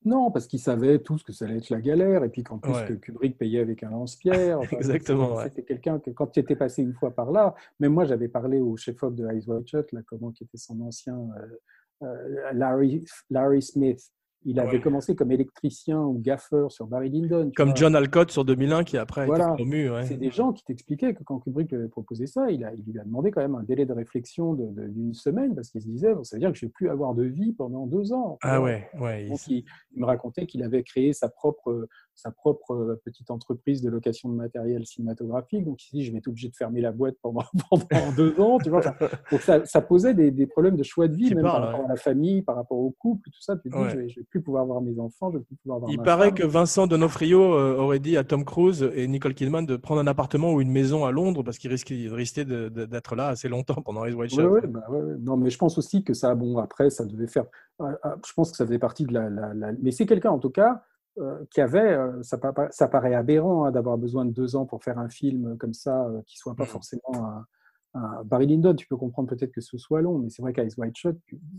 Non, 0.05 0.31
parce 0.31 0.47
qu'il 0.47 0.59
savait 0.59 0.99
tous 0.99 1.23
que 1.23 1.33
ça 1.33 1.43
allait 1.43 1.57
être 1.57 1.69
la 1.69 1.81
galère, 1.81 2.23
et 2.23 2.29
puis 2.29 2.41
qu'en 2.41 2.57
plus 2.57 2.71
Ouais. 2.71 2.85
que 2.87 2.93
Kubrick 2.93 3.37
payait 3.37 3.59
avec 3.59 3.83
un 3.83 3.89
lance-pierre. 3.89 4.59
Enfin, 4.61 4.77
Exactement, 4.77 5.37
c'était- 5.43 5.59
ouais. 5.59 5.65
Quelqu'un 5.65 5.99
que 5.99 6.09
quand 6.11 6.27
tu 6.27 6.39
étais 6.39 6.55
passé 6.55 6.81
une 6.81 6.93
fois 6.93 7.11
par 7.11 7.31
là, 7.31 7.53
même 7.81 7.91
moi 7.93 8.05
j'avais 8.05 8.29
parlé 8.29 8.59
au 8.61 8.77
chef-op 8.77 9.13
de 9.13 9.27
Eyes 9.27 9.43
Wide 9.47 9.67
Shut, 9.67 9.91
là, 9.91 9.99
comment 10.07 10.31
qui 10.31 10.45
était 10.45 10.57
son 10.57 10.79
ancien 10.81 11.17
euh, 11.17 12.05
euh, 12.07 12.51
Larry, 12.53 13.03
Larry 13.29 13.61
Smith. 13.61 13.99
Il 14.45 14.59
avait 14.59 14.77
Ouais. 14.77 14.81
commencé 14.81 15.15
comme 15.15 15.31
électricien 15.31 16.01
ou 16.01 16.17
gaffeur 16.17 16.71
sur 16.71 16.87
Barry 16.87 17.09
Lyndon. 17.09 17.51
Comme 17.55 17.69
vois. 17.69 17.75
John 17.75 17.95
Alcott 17.95 18.31
sur 18.31 18.45
2001, 18.45 18.83
qui 18.85 18.97
après 18.97 19.21
a 19.21 19.25
Voilà. 19.25 19.47
été 19.47 19.53
promu. 19.55 19.89
ouais. 19.89 20.05
C'est 20.05 20.15
des 20.17 20.31
gens 20.31 20.53
qui 20.53 20.63
t'expliquaient 20.63 21.13
que 21.13 21.23
quand 21.23 21.39
Kubrick 21.39 21.69
lui 21.71 21.77
avait 21.77 21.89
proposé 21.89 22.25
ça, 22.25 22.49
il, 22.49 22.63
a, 22.63 22.73
il 22.73 22.83
lui 22.89 22.99
a 22.99 23.03
demandé 23.03 23.31
quand 23.31 23.41
même 23.41 23.55
un 23.55 23.63
délai 23.63 23.85
de 23.85 23.91
réflexion 23.93 24.53
d'une 24.53 25.13
semaine 25.13 25.55
parce 25.55 25.69
qu'il 25.69 25.81
se 25.81 25.87
disait, 25.87 26.13
bon, 26.15 26.23
ça 26.23 26.37
veut 26.37 26.39
dire 26.39 26.51
que 26.53 26.57
je 26.57 26.65
ne 26.65 26.69
vais 26.69 26.73
plus 26.73 26.89
avoir 26.89 27.15
de 27.15 27.23
vie 27.23 27.51
pendant 27.51 27.85
deux 27.85 28.13
ans. 28.13 28.37
Ah 28.41 28.61
ouais, 28.61 28.87
ouais. 28.99 29.27
Donc, 29.27 29.45
il, 29.47 29.65
il 29.93 29.99
me 30.01 30.05
racontait 30.05 30.45
qu'il 30.45 30.63
avait 30.63 30.83
créé 30.83 31.11
sa 31.11 31.27
propre, 31.27 31.87
sa 32.19 32.31
propre 32.31 32.71
euh, 32.73 33.01
petite 33.05 33.31
entreprise 33.31 33.81
de 33.81 33.89
location 33.89 34.29
de 34.29 34.35
matériel 34.35 34.85
cinématographique. 34.85 35.65
Donc, 35.65 35.83
il 35.83 35.87
s'est 35.89 35.97
dit, 35.97 36.03
je 36.05 36.11
vais 36.11 36.17
être 36.19 36.27
obligé 36.27 36.49
de 36.49 36.55
fermer 36.55 36.81
la 36.81 36.91
boîte 36.91 37.15
pendant, 37.21 37.43
pendant 37.89 38.11
deux 38.15 38.39
ans. 38.39 38.57
Tu 38.59 38.69
vois 38.69 38.81
donc, 39.31 39.41
ça, 39.41 39.65
ça 39.65 39.81
posait 39.81 40.13
des, 40.13 40.31
des 40.31 40.47
problèmes 40.47 40.75
de 40.75 40.83
choix 40.83 41.07
de 41.07 41.15
vie, 41.15 41.33
même 41.33 41.43
parle, 41.43 41.61
par 41.61 41.65
rapport 41.71 41.79
ouais. 41.81 41.85
à 41.85 41.89
la 41.89 41.95
famille, 41.95 42.41
par 42.41 42.55
rapport 42.55 42.77
au 42.77 42.91
couple, 42.91 43.29
tout 43.29 43.41
ça. 43.41 43.55
Tu 43.57 43.69
te 43.69 43.75
dis, 43.75 43.81
Ouais. 43.81 43.89
je 43.91 43.95
ne 43.97 44.01
vais, 44.01 44.23
plus 44.29 44.41
pouvoir 44.41 44.65
voir 44.65 44.81
mes 44.81 44.99
enfants, 44.99 45.31
je 45.31 45.37
vais 45.37 45.43
plus 45.43 45.55
pouvoir 45.55 45.79
voir 45.79 45.91
Il 45.91 45.97
ma 45.97 46.03
paraît 46.03 46.27
femme. 46.27 46.37
que 46.37 46.43
Vincent 46.45 46.87
Donofrio 46.87 47.41
euh, 47.53 47.77
aurait 47.77 47.99
dit 47.99 48.17
à 48.17 48.23
Tom 48.23 48.43
Cruise 48.45 48.89
et 48.93 49.07
Nicole 49.07 49.33
Kidman 49.33 49.65
de 49.65 49.75
prendre 49.77 50.01
un 50.01 50.07
appartement 50.07 50.51
ou 50.53 50.61
une 50.61 50.71
maison 50.71 51.05
à 51.05 51.11
Londres 51.11 51.43
parce 51.43 51.57
qu'il 51.57 51.71
risquait, 51.71 52.45
d'être 52.45 53.15
là 53.15 53.27
assez 53.29 53.47
longtemps 53.49 53.81
pendant 53.81 54.03
Wide 54.05 54.29
Shut. 54.29 54.39
Ouais, 54.45 54.67
bah. 54.67 54.85
Non, 55.19 55.37
mais 55.37 55.49
je 55.49 55.57
pense 55.57 55.77
aussi 55.77 56.03
que 56.03 56.13
ça, 56.13 56.35
bon, 56.35 56.57
après, 56.57 56.89
ça 56.89 57.05
devait 57.05 57.27
faire. 57.27 57.45
euh, 57.81 57.91
Je 58.25 58.33
pense 58.33 58.51
que 58.51 58.57
ça 58.57 58.65
faisait 58.65 58.79
partie 58.79 59.05
de 59.05 59.13
la. 59.13 59.29
la- 59.29 59.53
la- 59.53 59.71
Mais 59.81 59.91
c'est 59.91 60.05
quelqu'un, 60.05 60.31
en 60.31 60.39
tout 60.39 60.49
cas, 60.49 60.83
qui 61.51 61.61
avait. 61.61 61.93
euh, 61.93 62.21
ça, 62.23 62.37
pa- 62.37 62.71
ça 62.71 62.87
paraît 62.87 63.13
aberrant 63.15 63.65
hein, 63.65 63.71
d'avoir 63.71 63.97
besoin 63.97 64.25
de 64.25 64.31
deux 64.31 64.55
ans 64.55 64.65
pour 64.65 64.83
faire 64.83 64.97
un 64.99 65.09
film 65.09 65.57
comme 65.57 65.73
ça, 65.73 66.05
euh, 66.07 66.21
qui 66.25 66.37
soit 66.37 66.55
pas 66.55 66.63
Mm. 66.63 66.67
forcément 66.67 67.01
un- 67.15 67.45
Barry 68.25 68.45
Lyndon. 68.47 68.75
Tu 68.75 68.87
peux 68.87 68.97
comprendre 68.97 69.29
peut-être 69.29 69.51
que 69.51 69.61
ce 69.61 69.77
soit 69.77 70.01
long, 70.01 70.19
mais 70.19 70.29
c'est 70.29 70.41
vrai 70.41 70.53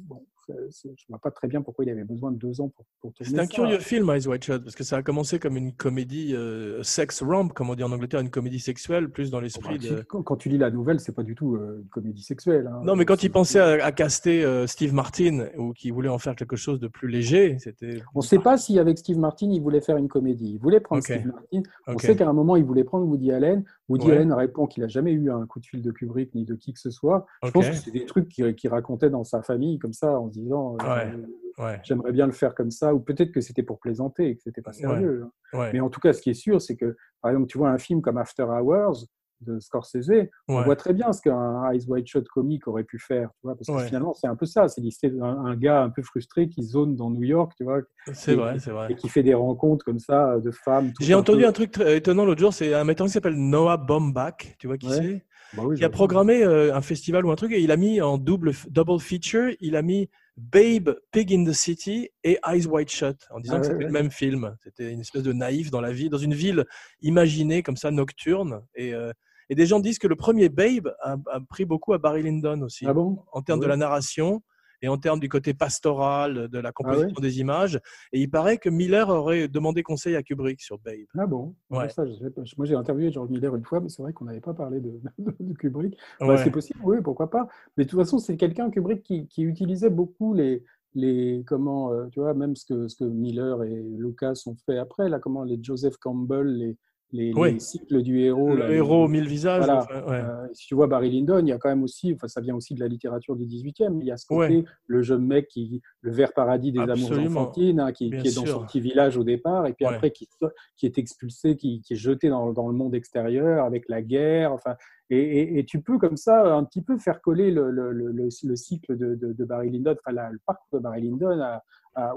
bon, 0.09 0.25
c'est- 0.47 0.53
c'est- 0.71 0.89
je 0.97 1.05
vois 1.09 1.19
pas 1.19 1.31
très 1.31 1.49
bien 1.49 1.61
pourquoi 1.63 1.85
il 1.85 1.91
avait 1.91 2.05
besoin 2.05 2.31
de 2.31 2.37
deux 2.37 2.61
ans 2.61 2.69
pour, 2.69 2.85
pour 3.01 3.13
tourner 3.13 3.31
C'est 3.33 3.39
un 3.39 3.43
ça. 3.45 3.49
curieux 3.49 3.79
film, 3.79 4.11
Eyes 4.11 4.27
Wide 4.27 4.43
Shut, 4.43 4.63
parce 4.63 4.75
que 4.75 4.85
ça 4.85 4.97
a 4.97 5.03
commencé 5.03 5.39
comme 5.39 5.57
une 5.57 5.73
comédie 5.73 6.35
euh, 6.35 6.83
sex 6.83 7.23
romp, 7.23 7.49
comme 7.53 7.71
on 7.71 7.75
dit 7.75 7.83
en 7.85 7.93
Angleterre, 7.93 8.21
une 8.21 8.31
comédie 8.31 8.61
sexuelle, 8.61 9.11
plus 9.11 9.31
dans 9.31 9.39
Bon, 9.39 9.43
l'esprit 9.43 9.79
bah, 9.79 9.97
de. 9.97 10.03
quand, 10.03 10.23
quand 10.23 10.37
tu 10.37 10.49
lis 10.49 10.59
la 10.59 10.71
nouvelle, 10.71 11.01
c'est 11.01 11.15
pas 11.15 11.23
du 11.23 11.35
tout 11.35 11.57
euh, 11.57 11.81
une 11.83 11.89
comédie 11.89 12.23
sexuelle. 12.23 12.67
hein. 12.73 12.81
Non, 12.85 12.97
mais 12.97 13.05
quand 13.05 13.23
il 13.23 13.31
pensait 13.31 13.59
à, 13.61 13.85
à 13.85 13.93
caster 13.93 14.45
euh, 14.45 14.67
Steve 14.67 14.95
Martin 14.95 15.47
ou 15.59 15.73
qu'il 15.73 15.93
voulait 15.93 16.09
en 16.09 16.19
faire 16.19 16.37
quelque 16.37 16.57
chose 16.57 16.81
de 16.81 16.89
plus 16.89 17.09
léger, 17.09 17.57
c'était. 17.59 18.01
On 18.15 18.21
ne 18.21 18.25
sait 18.25 18.39
pas 18.39 18.57
si 18.57 18.79
avec 18.79 18.99
Steve 18.99 19.19
Martin, 19.19 19.51
il 19.51 19.61
voulait 19.61 19.81
faire 19.81 19.97
une 19.97 20.09
comédie. 20.09 20.53
Il 20.55 20.59
voulait 20.59 20.81
prendre. 20.81 21.03
Steve 21.03 21.27
Martin. 21.27 21.63
On 21.87 21.99
sait 21.99 22.17
qu'à 22.17 22.29
un 22.29 22.33
moment, 22.33 22.57
il 22.57 22.65
voulait 22.65 22.85
prendre 22.85 23.07
Woody 23.07 23.33
Allen. 23.33 23.65
Woody 23.91 24.07
Ouais. 24.07 24.17
Allen 24.17 24.33
répond 24.33 24.67
qu'il 24.67 24.83
n'a 24.83 24.89
jamais 24.89 25.13
eu 25.13 25.31
un 25.31 25.45
coup 25.47 25.61
de 25.61 25.67
fil 25.67 25.83
de 25.83 25.91
Kubrick 25.91 26.35
ni 26.35 26.45
de 26.47 26.55
qui 26.55 26.73
que 26.73 26.81
ce 26.81 26.91
soit. 26.91 27.27
Je 27.45 27.51
pense 27.51 27.69
que 27.69 27.75
c'est 27.75 27.91
des 27.91 28.07
trucs 28.07 28.29
qu'il 28.29 28.69
racontait 28.71 29.11
dans 29.11 29.25
sa 29.25 29.43
famille, 29.43 29.79
comme 29.79 29.93
ça, 29.93 30.19
en 30.19 30.29
se 30.29 30.33
disant 30.39 30.77
euh, 30.81 30.85
Ouais. 30.95 31.13
euh, 31.13 31.27
Ouais, 31.59 31.79
J'aimerais 31.83 32.13
bien 32.13 32.25
le 32.25 32.33
faire 32.33 32.55
comme 32.55 32.71
ça. 32.71 32.95
Ou 32.95 33.01
peut-être 33.01 33.33
que 33.33 33.41
c'était 33.43 33.63
pour 33.65 33.81
plaisanter 33.81 34.29
et 34.31 34.37
que 34.37 34.43
c'était 34.43 34.63
pas 34.63 34.73
sérieux. 34.73 35.25
hein. 35.27 35.31
Mais 35.75 35.81
en 35.81 35.91
tout 35.91 36.01
cas, 36.01 36.15
ce 36.15 36.23
qui 36.23 36.31
est 36.31 36.35
sûr, 36.35 36.63
c'est 36.63 36.77
que, 36.77 36.97
par 37.21 37.33
exemple, 37.33 37.49
tu 37.49 37.59
vois 37.59 37.69
un 37.71 37.77
film 37.77 38.01
comme 38.01 38.17
After 38.17 38.45
Hours 38.45 39.05
de 39.41 39.59
Scorsese, 39.61 40.29
on 40.49 40.63
voit 40.63 40.77
très 40.77 40.93
bien 40.93 41.13
ce 41.13 41.23
qu'un 41.23 41.71
Eyes 41.73 41.85
Wide 41.89 42.07
Shut 42.07 42.29
comique 42.29 42.67
aurait 42.69 42.85
pu 42.85 42.99
faire. 42.99 43.31
Tu 43.41 43.47
vois, 43.47 43.55
parce 43.57 43.67
que 43.67 43.73
Ouais. 43.73 43.87
finalement, 43.87 44.13
c'est 44.15 44.27
un 44.27 44.37
peu 44.37 44.47
ça. 44.47 44.69
C'est 44.69 44.81
l'histoire 44.81 45.13
d'un 45.13 45.45
un 45.47 45.57
gars 45.57 45.83
un 45.83 45.91
peu 45.91 46.03
frustré 46.03 46.49
qui 46.49 46.63
zone 46.63 46.97
dans 46.97 47.11
New 47.11 47.23
York, 47.23 47.53
tu 47.57 47.65
vois, 47.65 47.81
C'est 48.13 48.35
vrai, 48.35 48.59
c'est 48.59 48.71
vrai. 48.71 48.89
et 48.91 48.95
qui 48.97 49.09
fait 49.09 49.23
des 49.23 49.35
rencontres 49.35 49.85
comme 49.85 49.99
ça 49.99 50.39
de 50.39 50.51
femmes. 50.51 50.93
J'ai 51.01 51.15
entendu 51.15 51.41
peu- 51.43 51.49
un 51.49 51.53
truc 51.53 51.71
très 51.73 51.97
étonnant 51.97 52.25
l'autre 52.25 52.41
jour, 52.41 52.53
c'est 52.53 52.75
un 52.75 52.85
metteur 52.85 53.07
qui 53.07 53.13
s'appelle 53.13 53.37
Noah 53.37 53.77
Baumbach, 53.77 54.57
tu 54.59 54.67
vois 54.67 54.77
qui 54.79 54.89
Ouais. 54.89 54.97
c'est 54.97 55.25
Bah 55.57 55.63
oui, 55.67 55.77
qui 55.77 55.85
a 55.85 55.91
programmé 55.91 56.43
euh, 56.45 56.75
un 56.75 56.81
festival 56.83 57.25
ou 57.27 57.31
un 57.31 57.37
truc 57.37 57.51
et 57.53 57.61
il 57.61 57.71
a 57.73 57.77
mis 57.77 58.01
en 58.01 58.19
double 58.19 58.53
double 58.69 59.01
feature, 59.01 59.51
il 59.61 59.75
a 59.77 59.83
mis 59.83 60.09
Babe, 60.37 60.95
Pig 61.11 61.35
in 61.35 61.45
the 61.45 61.53
City 61.53 62.09
et 62.25 62.39
Eyes 62.47 62.67
Wide 62.67 62.89
Shut 62.89 63.17
en 63.31 63.41
disant 63.41 63.57
Ah 63.57 63.61
que 63.61 63.63
ouais, 63.67 63.73
c'était 63.73 63.81
le 63.81 63.87
ouais. 63.87 63.91
même 63.93 64.11
film. 64.11 64.57
C'était 64.63 64.91
une 64.93 65.01
espèce 65.01 65.23
de 65.25 65.33
naïf 65.33 65.71
dans 65.71 65.81
la 65.81 65.93
vie, 65.93 66.09
dans 66.09 66.19
une 66.19 66.35
ville 66.35 66.65
imaginée 67.03 67.63
comme 67.63 67.77
ça 67.77 67.91
nocturne 67.91 68.63
et 68.75 68.95
euh, 68.95 69.13
et 69.51 69.55
des 69.55 69.67
gens 69.67 69.81
disent 69.81 69.99
que 69.99 70.09
le 70.09 70.17
premier 70.17 70.49
Babe 70.49 70.89
a, 71.03 71.17
a 71.31 71.41
pris 71.41 71.67
beaucoup 71.67 71.93
à 71.93 71.99
Barry 71.99 72.23
Lyndon 72.23 72.63
aussi 72.63 72.87
Ah 72.87 72.95
bon? 72.95 73.19
en 73.33 73.43
termes 73.43 73.61
de 73.61 73.65
Ouais. 73.67 73.71
la 73.71 73.77
narration 73.77 74.43
et 74.83 74.89
en 74.89 74.97
termes 74.97 75.21
du 75.21 75.29
côté 75.29 75.53
pastoral 75.53 76.49
de 76.49 76.59
la 76.59 76.73
composition 76.73 77.09
Ah 77.15 77.21
ouais? 77.21 77.29
des 77.29 77.41
images. 77.41 77.79
Et 78.15 78.21
il 78.21 78.31
paraît 78.31 78.57
que 78.57 78.71
Miller 78.71 79.11
aurait 79.11 79.47
demandé 79.47 79.83
conseil 79.83 80.17
à 80.17 80.23
Kubrick 80.23 80.63
sur 80.63 80.79
Babe. 80.79 81.05
Ah 81.19 81.27
bon? 81.27 81.55
Ouais. 81.69 81.91
Ça, 81.91 82.07
je 82.07 82.15
sais 82.15 82.31
pas. 82.31 82.41
Moi, 82.57 82.65
j'ai 82.65 82.77
interviewé 82.77 83.13
George 83.13 83.29
Miller 83.29 83.55
une 83.55 83.65
fois, 83.65 83.81
mais 83.81 83.91
c'est 83.91 84.01
vrai 84.01 84.15
qu'on 84.15 84.25
n'avait 84.25 84.41
pas 84.41 84.55
parlé 84.55 84.81
de, 84.81 84.99
de 85.19 85.53
Kubrick. 85.55 85.99
Bah, 86.19 86.29
Ouais. 86.29 86.37
c'est 86.39 86.51
possible, 86.51 86.81
oui, 86.83 86.97
pourquoi 87.05 87.29
pas. 87.29 87.47
Mais 87.77 87.85
de 87.85 87.91
toute 87.91 87.99
façon, 88.01 88.19
c'est 88.19 88.39
quelqu'un, 88.39 88.71
Kubrick, 88.71 89.03
qui, 89.03 89.27
qui 89.29 89.43
utilisait 89.43 89.91
beaucoup 89.91 90.33
les, 90.33 90.65
les 90.95 91.45
comment, 91.47 91.93
euh, 91.93 92.07
tu 92.07 92.21
vois, 92.21 92.33
même 92.33 92.57
ce 92.57 92.65
que, 92.65 92.89
ce 92.89 92.97
que 92.97 93.05
Miller 93.05 93.63
et 93.65 93.83
Lucas 93.99 94.41
ont 94.47 94.57
fait 94.65 94.79
après, 94.79 95.11
là, 95.11 95.19
comment 95.19 95.45
les 95.45 95.59
Joseph 95.63 95.97
Campbell, 95.99 96.47
les, 96.57 96.77
les, 97.13 97.33
Oui. 97.35 97.55
les 97.55 97.59
cycles 97.61 98.03
du 98.03 98.21
héros. 98.21 98.51
le 98.51 98.57
là, 98.61 98.69
les- 98.69 98.77
héros 98.77 99.05
aux 99.05 99.09
mille 99.09 99.27
visages. 99.27 99.65
Voilà. 99.65 99.81
enfin, 99.83 100.03
ouais. 100.11 100.21
Euh, 100.21 100.47
si 100.53 100.67
tu 100.67 100.75
vois 100.75 100.87
Barry 100.87 101.11
Lyndon, 101.11 101.39
il 101.41 101.49
y 101.49 101.53
a 101.53 101.59
quand 101.59 101.69
même 101.69 101.83
aussi, 101.83 102.13
enfin, 102.15 102.29
ça 102.29 102.41
vient 102.41 102.55
aussi 102.55 102.75
de 102.75 102.81
la 102.81 102.89
littérature 102.89 103.37
du 103.37 103.47
18e, 103.47 104.01
il 104.01 104.07
y 104.07 104.11
a 104.13 104.17
ce 104.17 104.27
côté, 104.27 104.59
Ouais. 104.59 104.65
le 104.87 105.03
jeune 105.03 105.27
mec 105.27 105.49
qui, 105.49 105.83
le 106.03 106.13
vert 106.13 106.33
paradis 106.33 106.73
des 106.73 106.79
amours 106.81 106.93
Absolument. 106.93 107.41
enfantines, 107.41 107.81
hein, 107.81 107.93
qui, 107.93 108.07
est 108.07 108.35
dans 108.37 108.45
sûr. 108.45 108.61
son 108.61 108.65
petit 108.67 108.81
village 108.81 109.17
au 109.17 109.25
départ, 109.25 109.67
et 109.67 109.73
puis 109.73 109.87
Ouais. 109.87 109.95
après 109.95 110.11
qui, 110.11 110.29
qui 110.77 110.87
est 110.87 110.99
expulsé, 110.99 111.57
qui, 111.57 111.81
qui 111.83 111.95
est 111.95 111.97
jeté 111.97 112.29
dans, 112.29 112.53
dans 112.53 112.69
le 112.69 112.75
monde 112.75 112.95
extérieur 112.95 113.65
avec 113.65 113.89
la 113.89 114.03
guerre, 114.03 114.53
enfin, 114.53 114.77
et, 115.13 115.19
et- 115.19 115.59
et 115.59 115.65
tu 115.65 115.81
peux 115.83 115.99
comme 115.99 116.17
ça 116.17 116.55
un 116.55 116.63
petit 116.65 116.83
peu 116.83 116.97
faire 116.97 117.21
coller 117.21 117.51
le, 117.51 117.71
le- 117.73 117.91
le- 117.91 118.13
le- 118.13 118.29
le 118.45 118.57
cycle 118.57 118.97
de, 118.97 119.17
de- 119.17 119.33
de 119.33 119.45
Barry 119.45 119.71
Lyndon, 119.71 119.97
enfin, 120.01 120.15
la- 120.15 120.31
le 120.31 120.39
parcours 120.47 120.79
de 120.79 120.83
Barry 120.85 121.03
Lyndon 121.03 121.41
à- 121.41 121.63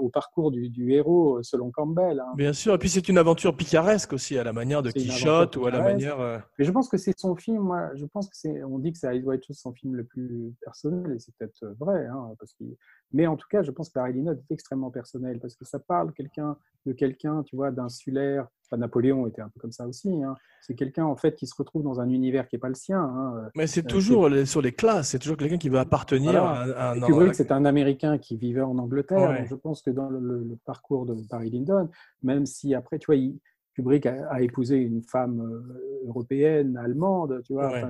au 0.00 0.08
parcours 0.08 0.50
du, 0.50 0.68
du 0.68 0.92
héros 0.92 1.42
selon 1.42 1.70
Campbell. 1.70 2.20
hein. 2.20 2.32
Bien 2.36 2.52
sûr. 2.52 2.74
Et 2.74 2.78
puis 2.78 2.88
c'est 2.88 3.08
une 3.08 3.18
aventure 3.18 3.56
picaresque 3.56 4.12
aussi, 4.12 4.38
à 4.38 4.44
la 4.44 4.52
manière 4.52 4.82
de 4.82 4.90
Quichotte 4.90 5.56
ou 5.56 5.66
à 5.66 5.70
la 5.70 5.80
manière. 5.80 6.20
euh, 6.20 6.38
Mais 6.58 6.64
je 6.64 6.70
pense 6.70 6.88
que 6.88 6.96
c'est 6.96 7.18
son 7.18 7.34
film, 7.36 7.58
moi, 7.62 7.90
je 7.94 8.06
pense 8.06 8.28
que 8.28 8.36
c'est, 8.36 8.62
on 8.64 8.78
dit 8.78 8.92
que 8.92 8.98
c'est 8.98 9.14
Eyes 9.14 9.22
Wide 9.24 9.42
Shut, 9.44 9.56
son 9.56 9.72
film 9.72 9.94
le 9.96 10.04
plus 10.04 10.52
personnel, 10.62 11.12
et 11.14 11.18
c'est 11.18 11.34
peut-être 11.36 11.74
vrai, 11.78 12.06
hein, 12.06 12.30
parce 12.38 12.52
qu'il, 12.54 12.76
mais 13.12 13.26
en 13.26 13.36
tout 13.36 13.46
cas, 13.50 13.62
je 13.62 13.70
pense 13.70 13.88
que 13.88 13.94
Barry 13.94 14.12
Lyndon 14.14 14.32
est 14.32 14.52
extrêmement 14.52 14.90
personnel, 14.90 15.38
parce 15.40 15.54
que 15.56 15.64
ça 15.64 15.78
parle 15.78 16.12
quelqu'un, 16.12 16.56
de 16.86 16.92
quelqu'un, 16.92 17.42
tu 17.42 17.56
vois, 17.56 17.70
d'insulaire, 17.70 18.46
enfin, 18.66 18.78
Napoléon 18.78 19.26
était 19.26 19.42
un 19.42 19.48
peu 19.48 19.60
comme 19.60 19.72
ça 19.72 19.86
aussi, 19.86 20.22
hein. 20.22 20.34
c'est 20.62 20.74
quelqu'un, 20.74 21.04
en 21.04 21.16
fait, 21.16 21.34
qui 21.34 21.46
se 21.46 21.54
retrouve 21.56 21.82
dans 21.82 22.00
un 22.00 22.08
univers 22.08 22.48
qui 22.48 22.56
n'est 22.56 22.60
pas 22.60 22.68
le 22.68 22.74
sien, 22.74 23.00
hein. 23.00 23.48
Mais 23.54 23.66
c'est 23.66 23.84
Euh, 23.84 23.88
toujours 23.88 24.28
sur 24.46 24.62
les 24.62 24.72
classes. 24.72 25.08
C'est 25.10 25.18
toujours 25.18 25.36
quelqu'un 25.36 25.58
qui 25.58 25.68
veut 25.68 25.78
appartenir 25.78 26.32
Voilà. 26.32 26.90
à, 26.92 27.32
c'est 27.34 27.52
un 27.52 27.64
Américain 27.64 28.18
qui 28.18 28.36
vivait 28.36 28.60
en 28.62 28.78
Angleterre. 28.78 29.30
Ouais. 29.30 29.38
Donc 29.40 29.48
je 29.48 29.54
pense 29.54 29.82
que 29.82 29.90
dans 29.90 30.08
le, 30.08 30.18
le- 30.20 30.44
le 30.44 30.56
parcours 30.64 31.06
de 31.06 31.14
Barry 31.30 31.50
Lyndon, 31.50 31.88
même 32.22 32.46
si 32.46 32.74
après, 32.74 32.98
tu 32.98 33.06
vois, 33.06 33.16
il- 33.16 33.38
Kubrick 33.74 34.06
a, 34.06 34.28
a 34.30 34.40
épousé 34.40 34.76
une 34.76 35.02
femme 35.02 35.40
euh, 35.40 36.08
européenne, 36.08 36.76
allemande, 36.76 37.42
tu 37.44 37.54
vois. 37.54 37.72
Ouais. 37.72 37.82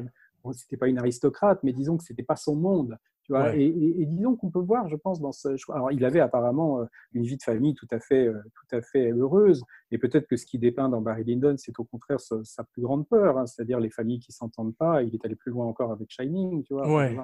Bon, 0.44 0.52
c'était 0.52 0.76
pas 0.76 0.86
une 0.88 0.98
aristocrate, 0.98 1.58
mais 1.64 1.72
disons 1.72 1.96
que 1.96 2.04
c'était 2.04 2.22
pas 2.22 2.36
son 2.36 2.54
monde. 2.54 2.96
Tu 3.22 3.32
vois 3.32 3.44
Ouais. 3.44 3.58
et, 3.58 3.66
et- 3.66 4.02
et 4.02 4.06
disons 4.06 4.36
qu'on 4.36 4.50
peut 4.50 4.60
voir, 4.60 4.86
je 4.90 4.96
pense, 4.96 5.18
dans 5.18 5.32
ce. 5.32 5.48
Alors, 5.72 5.90
il 5.90 6.04
avait 6.04 6.20
apparemment 6.20 6.80
euh, 6.80 6.84
une 7.14 7.22
vie 7.24 7.38
de 7.38 7.42
famille 7.42 7.72
tout 7.74 7.86
à 7.90 7.98
fait, 7.98 8.26
euh, 8.28 8.34
tout 8.54 8.76
à 8.76 8.82
fait 8.82 9.10
heureuse. 9.12 9.62
Et 9.90 9.96
peut-être 9.96 10.26
que 10.28 10.36
ce 10.36 10.44
qui 10.44 10.58
dépeint 10.58 10.90
dans 10.90 11.00
Barry 11.00 11.24
Lyndon, 11.24 11.54
c'est 11.56 11.78
au 11.80 11.84
contraire 11.84 12.20
sa, 12.20 12.36
sa 12.44 12.64
plus 12.64 12.82
grande 12.82 13.08
peur, 13.08 13.38
hein, 13.38 13.46
c'est-à-dire 13.46 13.80
les 13.80 13.88
familles 13.88 14.20
qui 14.20 14.30
s'entendent 14.32 14.76
pas. 14.76 15.02
Il 15.02 15.14
est 15.14 15.24
allé 15.24 15.36
plus 15.36 15.50
loin 15.52 15.64
encore 15.64 15.90
avec 15.90 16.10
Shining, 16.10 16.64
tu 16.64 16.74
vois. 16.74 16.86
Ouais. 16.94 17.16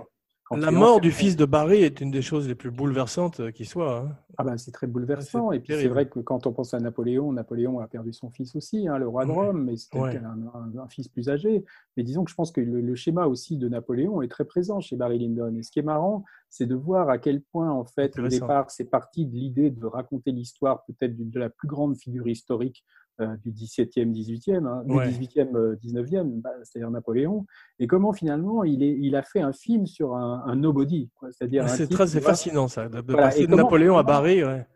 La 0.57 0.71
mort 0.73 1.01
du 1.01 1.13
fils 1.13 1.37
de 1.37 1.45
Barry 1.45 1.83
est 1.83 2.01
une 2.01 2.11
des 2.11 2.23
choses 2.23 2.49
les 2.49 2.57
plus 2.57 2.71
bouleversantes 2.73 3.39
euh, 3.39 3.51
qui 3.53 3.65
soit. 3.65 3.99
hein. 3.99 4.17
Ah 4.37 4.43
ben, 4.43 4.57
c'est 4.57 4.73
très 4.73 4.87
bouleversant. 4.89 5.51
c'est 5.51 5.57
et 5.59 5.61
puis 5.61 5.75
c'est 5.75 5.87
vrai 5.89 6.09
que 6.09 6.19
quand 6.19 6.47
on 6.47 6.53
pense 6.53 6.75
à 6.75 6.81
Napoléon, 6.81 7.33
Napoléon 7.33 7.79
a 7.79 7.87
perdu 7.87 8.13
son 8.13 8.31
fils 8.31 8.57
aussi, 8.57 8.89
hein, 8.89 8.99
le 8.99 9.07
roi 9.07 9.27
de. 9.27 9.31
Rome, 9.31 9.65
mais 9.65 9.77
c'était 9.77 9.99
Ouais. 10.01 10.17
un, 10.17 10.25
un- 10.55 10.83
un 10.83 10.89
fils 10.89 11.09
plus 11.09 11.29
âgé. 11.29 11.65
Mais 11.97 12.03
disons 12.03 12.25
que 12.25 12.31
je 12.31 12.35
pense 12.35 12.51
que 12.51 12.61
le, 12.61 12.81
le 12.81 12.95
schéma 12.97 13.27
aussi 13.27 13.59
de 13.59 13.69
Napoléon 13.69 14.23
est 14.23 14.29
très 14.29 14.45
présent 14.45 14.81
chez 14.81 14.97
Barry 14.97 15.19
Lyndon. 15.19 15.55
Et 15.57 15.63
ce 15.63 15.71
qui 15.71 15.79
est 15.79 15.83
marrant, 15.83 16.25
c'est 16.51 16.67
de 16.67 16.75
voir 16.75 17.09
à 17.09 17.19
quel 17.19 17.41
point, 17.43 17.71
en 17.71 17.85
fait, 17.85 18.19
au 18.19 18.27
départ, 18.29 18.71
c'est 18.71 18.85
parti 18.91 19.25
de 19.25 19.35
l'idée 19.35 19.71
de 19.71 19.87
raconter 19.87 20.33
l'histoire 20.33 20.85
peut-être 20.85 21.17
d'une- 21.17 21.31
de 21.31 21.39
la 21.39 21.49
plus 21.49 21.69
grande 21.69 21.97
figure 21.97 22.27
historique 22.29 22.85
euh, 23.21 23.37
du 23.45 23.53
17e, 23.53 24.13
18e, 24.13 24.67
hein, 24.67 24.83
du 24.87 24.95
Ouais. 24.97 25.09
18e, 25.11 25.55
euh, 25.55 25.77
19e, 25.77 26.41
bah, 26.41 26.51
c'est-à-dire 26.65 26.91
Napoléon, 26.91 27.45
et 27.79 27.87
comment 27.87 28.13
finalement 28.13 28.65
il, 28.65 28.83
est, 28.83 28.97
il 28.99 29.15
a 29.15 29.23
fait 29.23 29.41
un 29.43 29.53
film 29.53 29.87
sur 29.87 30.17
un, 30.17 30.43
un 30.47 30.57
nobody, 30.57 31.11
c'est-à-dire 31.31 31.65
un 31.65 31.69
C'est 31.69 31.87
très 31.89 32.07
fascinant 32.21 32.67
ça, 32.67 32.89
de, 32.89 33.01
Voilà, 33.13 33.29
passer 33.29 33.47
de 33.47 33.55
Napoléon 33.55 33.97
à 33.99 34.03
Barry. 34.03 34.43
ouais. 34.43 34.67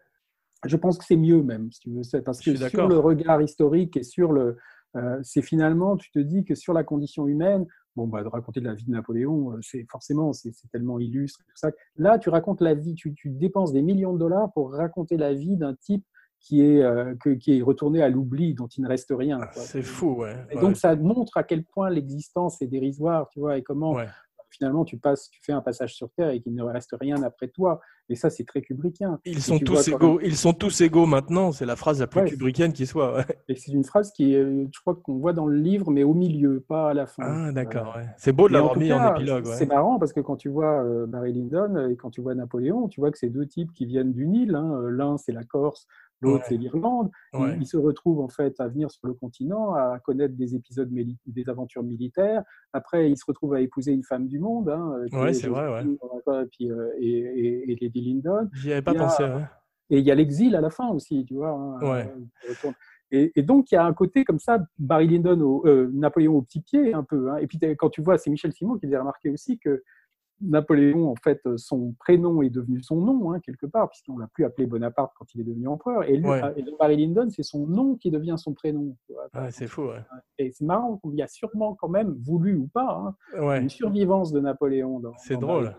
je 0.66 0.76
pense 0.76 0.98
que 0.98 1.04
c'est 1.06 1.16
mieux 1.16 1.42
même, 1.42 1.72
si 1.72 1.80
tu 1.80 1.90
veux, 1.90 2.02
c'est 2.02 2.20
parce 2.22 2.40
que 2.40 2.54
sur 2.54 2.86
le 2.86 2.98
regard 2.98 3.40
historique 3.42 3.96
et 3.96 4.02
sur 4.02 4.30
le, 4.32 4.58
euh, 4.96 5.18
c'est 5.22 5.42
finalement, 5.42 5.96
tu 5.96 6.10
te 6.10 6.18
dis 6.18 6.44
que 6.44 6.54
sur 6.54 6.72
la 6.74 6.84
condition 6.84 7.26
humaine, 7.26 7.66
bon 7.96 8.06
bah 8.06 8.22
de 8.22 8.28
raconter 8.28 8.60
de 8.60 8.66
la 8.66 8.74
vie 8.74 8.84
de 8.84 8.90
Napoléon, 8.90 9.52
euh, 9.52 9.58
c'est 9.62 9.84
forcément 9.90 10.32
c'est 10.32 10.52
tellement 10.72 10.98
illustre 10.98 11.40
tout 11.46 11.56
ça. 11.56 11.70
Là, 11.96 12.18
tu 12.18 12.28
racontes 12.28 12.60
la 12.60 12.74
vie, 12.74 12.94
tu, 12.94 13.14
tu 13.14 13.30
dépenses 13.30 13.72
des 13.72 13.82
millions 13.82 14.12
de 14.12 14.18
dollars 14.18 14.52
pour 14.52 14.72
raconter 14.72 15.16
la 15.16 15.32
vie 15.34 15.56
d'un 15.56 15.74
type 15.74 16.04
qui 16.40 16.60
est 16.60 16.82
euh, 16.82 17.14
que- 17.22 17.30
qui 17.30 17.58
est 17.58 17.62
retourné 17.62 18.02
à 18.02 18.08
l'oubli, 18.08 18.52
dont 18.54 18.66
il 18.66 18.82
ne 18.82 18.88
reste 18.88 19.12
rien. 19.16 19.38
quoi. 19.38 19.62
C'est 19.62 19.82
fou, 19.82 20.16
ouais. 20.18 20.34
Et 20.50 20.56
ouais. 20.56 20.60
donc 20.60 20.76
ça 20.76 20.94
montre 20.96 21.36
à 21.36 21.42
quel 21.42 21.64
point 21.64 21.88
l'existence 21.88 22.60
est 22.60 22.66
dérisoire, 22.66 23.28
tu 23.30 23.40
vois, 23.40 23.56
et 23.56 23.62
comment 23.62 23.92
Ouais. 23.94 24.06
Finalement 24.54 24.84
tu 24.84 24.96
passes, 24.98 25.28
tu 25.30 25.40
fais 25.42 25.52
un 25.52 25.60
passage 25.60 25.94
sur 25.94 26.10
Terre 26.10 26.30
et 26.30 26.40
qu'il 26.40 26.54
ne 26.54 26.62
reste 26.62 26.94
rien 27.00 27.22
après 27.22 27.48
toi. 27.48 27.80
Et 28.10 28.16
ça, 28.16 28.28
c'est 28.28 28.44
très 28.44 28.60
kubrickien. 28.60 29.18
Ils 29.24 29.38
Et 29.38 29.40
sont 29.40 29.58
tous 29.58 29.88
égaux. 29.88 30.20
Ils 30.22 30.36
sont 30.36 30.52
tous 30.52 30.82
égaux 30.82 31.06
maintenant. 31.06 31.52
C'est 31.52 31.64
la 31.64 31.74
phrase 31.74 32.00
la 32.00 32.06
plus 32.06 32.20
Ouais. 32.20 32.28
kubrickienne 32.28 32.74
qui 32.74 32.84
soit. 32.86 33.16
ouais. 33.16 33.24
Et 33.48 33.56
c'est 33.56 33.72
une 33.72 33.82
phrase 33.84 34.12
qui, 34.12 34.34
est, 34.34 34.42
je 34.42 34.80
crois 34.82 34.94
qu'on 34.94 35.14
voit 35.16 35.32
dans 35.32 35.46
le 35.46 35.56
livre, 35.56 35.90
mais 35.90 36.02
au 36.04 36.12
milieu, 36.12 36.60
pas 36.60 36.90
à 36.90 36.94
la 36.94 37.06
fin. 37.06 37.22
Ah, 37.48 37.52
d'accord. 37.52 37.94
Euh, 37.96 38.00
ouais. 38.00 38.06
C'est 38.18 38.32
beau 38.32 38.46
de 38.48 38.52
l'avoir 38.52 38.76
mis 38.76 38.92
en 38.92 39.14
épilogue. 39.14 39.46
C'est 39.46 39.64
marrant 39.64 39.98
parce 39.98 40.12
que 40.12 40.20
quand 40.20 40.36
tu 40.36 40.50
vois 40.50 40.84
euh, 40.84 41.06
Barry 41.06 41.32
Lyndon 41.32 41.88
et 41.88 41.96
quand 41.96 42.10
tu 42.10 42.20
vois 42.20 42.34
Napoléon, 42.34 42.88
tu 42.88 43.00
vois 43.00 43.10
que 43.10 43.16
c'est 43.16 43.30
deux 43.30 43.46
types 43.46 43.72
qui 43.72 43.86
viennent 43.86 44.12
d'une 44.12 44.34
île. 44.34 44.54
hein. 44.54 44.70
Euh, 44.82 44.90
L'un, 44.90 45.16
c'est 45.16 45.32
la 45.32 45.42
Corse, 45.44 45.86
l'autre, 46.20 46.38
Ouais. 46.38 46.44
c'est 46.48 46.56
l'Irlande. 46.56 47.10
Ils- 47.32 47.38
Ouais. 47.40 47.56
Ils, 47.60 47.66
se 47.66 47.76
retrouvent 47.76 48.20
en 48.20 48.28
fait 48.28 48.58
à 48.60 48.68
venir 48.68 48.90
sur 48.90 49.06
le 49.06 49.14
continent, 49.14 49.74
à 49.74 49.98
connaître 50.04 50.34
des 50.36 50.54
épisodes, 50.54 50.90
des 51.26 51.48
aventures 51.48 51.82
militaires. 51.82 52.42
Après, 52.72 53.10
ils 53.10 53.16
se 53.16 53.24
retrouvent 53.26 53.54
à 53.54 53.60
épouser 53.60 53.92
une 53.92 54.02
femme 54.04 54.26
du 54.26 54.38
monde. 54.38 54.68
Hein, 54.68 54.92
euh, 55.12 55.22
Ouais, 55.22 55.30
est 55.30 55.34
c'est 55.34 55.48
vrai, 55.48 55.68
ouais. 55.72 55.82
Et, 55.84 56.46
puis, 56.50 56.70
euh, 56.70 56.90
et, 56.98 57.08
et- 57.08 57.72
et 57.72 57.76
Lady 57.80 58.00
Lyndon. 58.00 58.48
J'y 58.52 58.72
avais 58.72 58.82
pas 58.82 58.92
Il 58.92 58.94
y 58.94 58.98
a- 58.98 59.04
pensé. 59.04 59.24
Et 59.90 59.98
il 59.98 60.04
y 60.04 60.10
a 60.10 60.14
l'exil 60.14 60.56
à 60.56 60.60
la 60.62 60.70
fin 60.70 60.88
aussi, 60.88 61.24
tu 61.26 61.34
vois. 61.34 61.50
hein, 61.50 61.78
euh. 61.82 62.04
Et, 63.10 63.32
et 63.36 63.42
donc, 63.42 63.70
il 63.70 63.74
y 63.74 63.78
a 63.78 63.84
un 63.84 63.92
côté 63.92 64.24
comme 64.24 64.38
ça, 64.38 64.58
Barry 64.78 65.06
Lyndon, 65.06 65.40
au, 65.40 65.66
euh, 65.66 65.88
Napoléon 65.92 66.36
au 66.36 66.42
petit 66.42 66.60
pied, 66.62 66.94
un 66.94 67.04
peu. 67.04 67.30
hein. 67.30 67.36
Et 67.36 67.46
puis, 67.46 67.58
quand 67.78 67.90
tu 67.90 68.00
vois, 68.02 68.16
c'est 68.18 68.30
Michel 68.30 68.52
Simon 68.52 68.76
qui 68.78 68.86
faisait 68.86 68.96
remarquer 68.98 69.30
aussi 69.30 69.58
que 69.58 69.82
Napoléon, 70.40 71.10
en 71.10 71.14
fait, 71.16 71.40
son 71.56 71.92
prénom 71.98 72.42
est 72.42 72.50
devenu 72.50 72.82
son 72.82 72.96
nom, 73.00 73.32
hein, 73.32 73.40
quelque 73.40 73.66
part, 73.66 73.88
puisqu'on 73.88 74.18
l'a 74.18 74.26
plus 74.26 74.44
appelé 74.44 74.66
Bonaparte 74.66 75.12
quand 75.18 75.32
il 75.34 75.40
est 75.40 75.44
devenu 75.44 75.68
empereur. 75.68 76.04
Et, 76.04 76.16
lui, 76.16 76.28
Ouais. 76.28 76.42
et 76.56 76.64
Barry 76.78 76.96
Lyndon, 76.96 77.28
c'est 77.30 77.42
son 77.42 77.66
nom 77.66 77.94
qui 77.96 78.10
devient 78.10 78.34
son 78.36 78.52
prénom. 78.52 78.96
Ouais, 79.08 79.50
c'est 79.50 79.66
fou. 79.66 79.82
Ouais. 79.82 80.00
Et 80.38 80.50
c'est 80.50 80.64
marrant, 80.64 81.00
il 81.04 81.14
y 81.14 81.22
a 81.22 81.28
sûrement 81.28 81.74
quand 81.74 81.88
même, 81.88 82.12
voulu 82.20 82.56
ou 82.56 82.66
pas, 82.66 83.14
hein, 83.36 83.60
une 83.60 83.68
survivance 83.68 84.32
de 84.32 84.40
Napoléon. 84.40 85.00
dans- 85.00 85.12
C'est 85.18 85.36
drôle. 85.38 85.74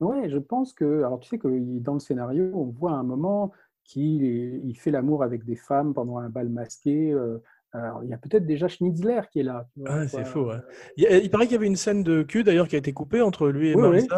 Barry 0.00 0.20
Ouais, 0.22 0.28
je 0.28 0.38
pense 0.38 0.72
que. 0.72 1.04
Alors, 1.04 1.20
tu 1.20 1.28
sais 1.28 1.38
que 1.38 1.48
dans 1.78 1.94
le 1.94 2.00
scénario, 2.00 2.50
on 2.54 2.64
voit 2.64 2.92
un 2.92 3.04
moment 3.04 3.52
qu'il 3.84 4.24
il 4.24 4.74
fait 4.74 4.90
l'amour 4.90 5.22
avec 5.22 5.44
des 5.44 5.54
femmes 5.56 5.94
pendant 5.94 6.18
un 6.18 6.28
bal 6.28 6.48
masqué. 6.48 7.12
euh, 7.12 7.38
alors, 7.74 8.04
il 8.04 8.10
y 8.10 8.12
a 8.12 8.18
peut-être 8.18 8.46
déjà 8.46 8.68
Schnitzler 8.68 9.22
qui 9.32 9.40
est 9.40 9.44
là. 9.44 9.66
Ah, 9.86 10.06
c'est 10.06 10.26
fou. 10.26 10.40
Ouais. 10.40 10.58
Il, 10.98 11.30
paraît 11.30 11.46
qu'il 11.46 11.54
y 11.54 11.56
avait 11.56 11.66
une 11.66 11.76
scène 11.76 12.02
de 12.02 12.22
cul 12.22 12.44
d'ailleurs 12.44 12.68
qui 12.68 12.74
a 12.74 12.78
été 12.78 12.92
coupée 12.92 13.22
entre 13.22 13.48
lui 13.48 13.70
et 13.70 13.74
Oui, 13.74 13.88
oui. 13.88 14.08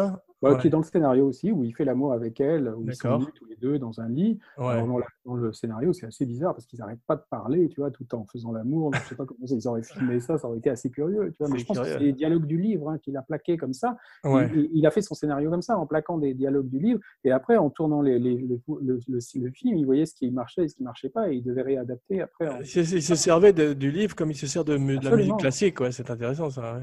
Marissa. 0.41 0.47
Ouais, 0.49 0.55
Ouais. 0.55 0.61
Qui 0.61 0.67
est 0.67 0.69
dans 0.69 0.79
le 0.79 0.83
scénario 0.83 1.27
aussi, 1.27 1.51
où 1.51 1.63
il 1.63 1.73
fait 1.75 1.85
l'amour 1.85 2.13
avec 2.13 2.39
elle, 2.39 2.67
où 2.75 2.83
ils 2.83 2.95
sont 2.95 3.25
tous 3.33 3.45
les 3.45 3.55
deux 3.55 3.79
dans 3.79 3.99
un 3.99 4.09
lit. 4.09 4.37
Ouais. 4.57 4.65
Alors, 4.67 4.87
dans, 4.87 4.97
la- 4.99 5.05
dans 5.25 5.33
le 5.35 5.53
scénario, 5.53 5.93
c'est 5.93 6.05
assez 6.05 6.25
bizarre 6.25 6.53
parce 6.53 6.65
qu'ils 6.65 6.79
n'arrêtent 6.79 6.99
pas 7.07 7.15
de 7.15 7.23
parler, 7.29 7.67
tu 7.69 7.79
vois, 7.79 7.89
tout 7.89 8.05
en 8.13 8.25
faisant 8.25 8.51
l'amour. 8.51 8.91
Donc, 8.91 9.01
Je 9.03 9.09
sais 9.09 9.15
pas 9.15 9.25
comment 9.25 9.47
ça, 9.47 9.55
ils 9.55 9.67
auraient 9.67 9.81
filmé 9.83 10.19
ça, 10.19 10.37
ça 10.37 10.47
aurait 10.47 10.57
été 10.59 10.69
assez 10.69 10.89
curieux. 10.91 11.31
Tu 11.31 11.37
vois, 11.39 11.47
mais 11.49 11.57
je 11.59 11.65
pense 11.65 11.77
que 11.79 11.83
c'est 11.85 11.99
les 11.99 12.13
dialogues 12.13 12.45
du 12.45 12.57
livre 12.59 12.89
hein, 12.89 12.97
qu'il 12.99 13.15
a 13.17 13.21
plaqué 13.21 13.57
comme 13.57 13.73
ça. 13.73 13.97
Il, 14.53 14.59
il- 14.59 14.69
il 14.73 14.85
a 14.85 14.91
fait 14.91 15.01
son 15.01 15.15
scénario 15.15 15.49
comme 15.49 15.61
ça, 15.61 15.77
en 15.77 15.85
plaquant 15.87 16.17
des 16.17 16.33
dialogues 16.33 16.69
du 16.69 16.79
livre. 16.79 16.99
Et 17.23 17.31
après, 17.31 17.57
en 17.57 17.69
tournant 17.69 18.01
les- 18.01 18.19
les- 18.19 18.37
le, 18.37 18.59
le- 18.81 18.99
le- 19.07 19.19
le 19.41 19.51
film, 19.51 19.77
il 19.77 19.85
voyait 19.85 20.05
ce 20.05 20.13
qui 20.13 20.29
marchait 20.31 20.65
et 20.65 20.67
ce 20.67 20.75
qui 20.75 20.83
ne 20.83 20.85
marchait 20.85 21.09
pas. 21.09 21.31
Et 21.31 21.35
il 21.37 21.43
devait 21.43 21.61
réadapter 21.63 22.21
après. 22.21 22.47
en- 22.49 22.59
Il 22.59 22.65
se, 22.67 23.15
servait 23.15 23.53
de- 23.53 23.73
du 23.73 23.89
livre 23.89 24.15
comme 24.15 24.31
il 24.31 24.35
se 24.35 24.47
sert 24.47 24.65
de, 24.65 24.73
de 24.77 25.03
la 25.05 25.15
musique 25.15 25.37
classique. 25.37 25.79
Ouais. 25.79 25.91
C'est 25.91 26.09
intéressant 26.11 26.49
ça. 26.49 26.79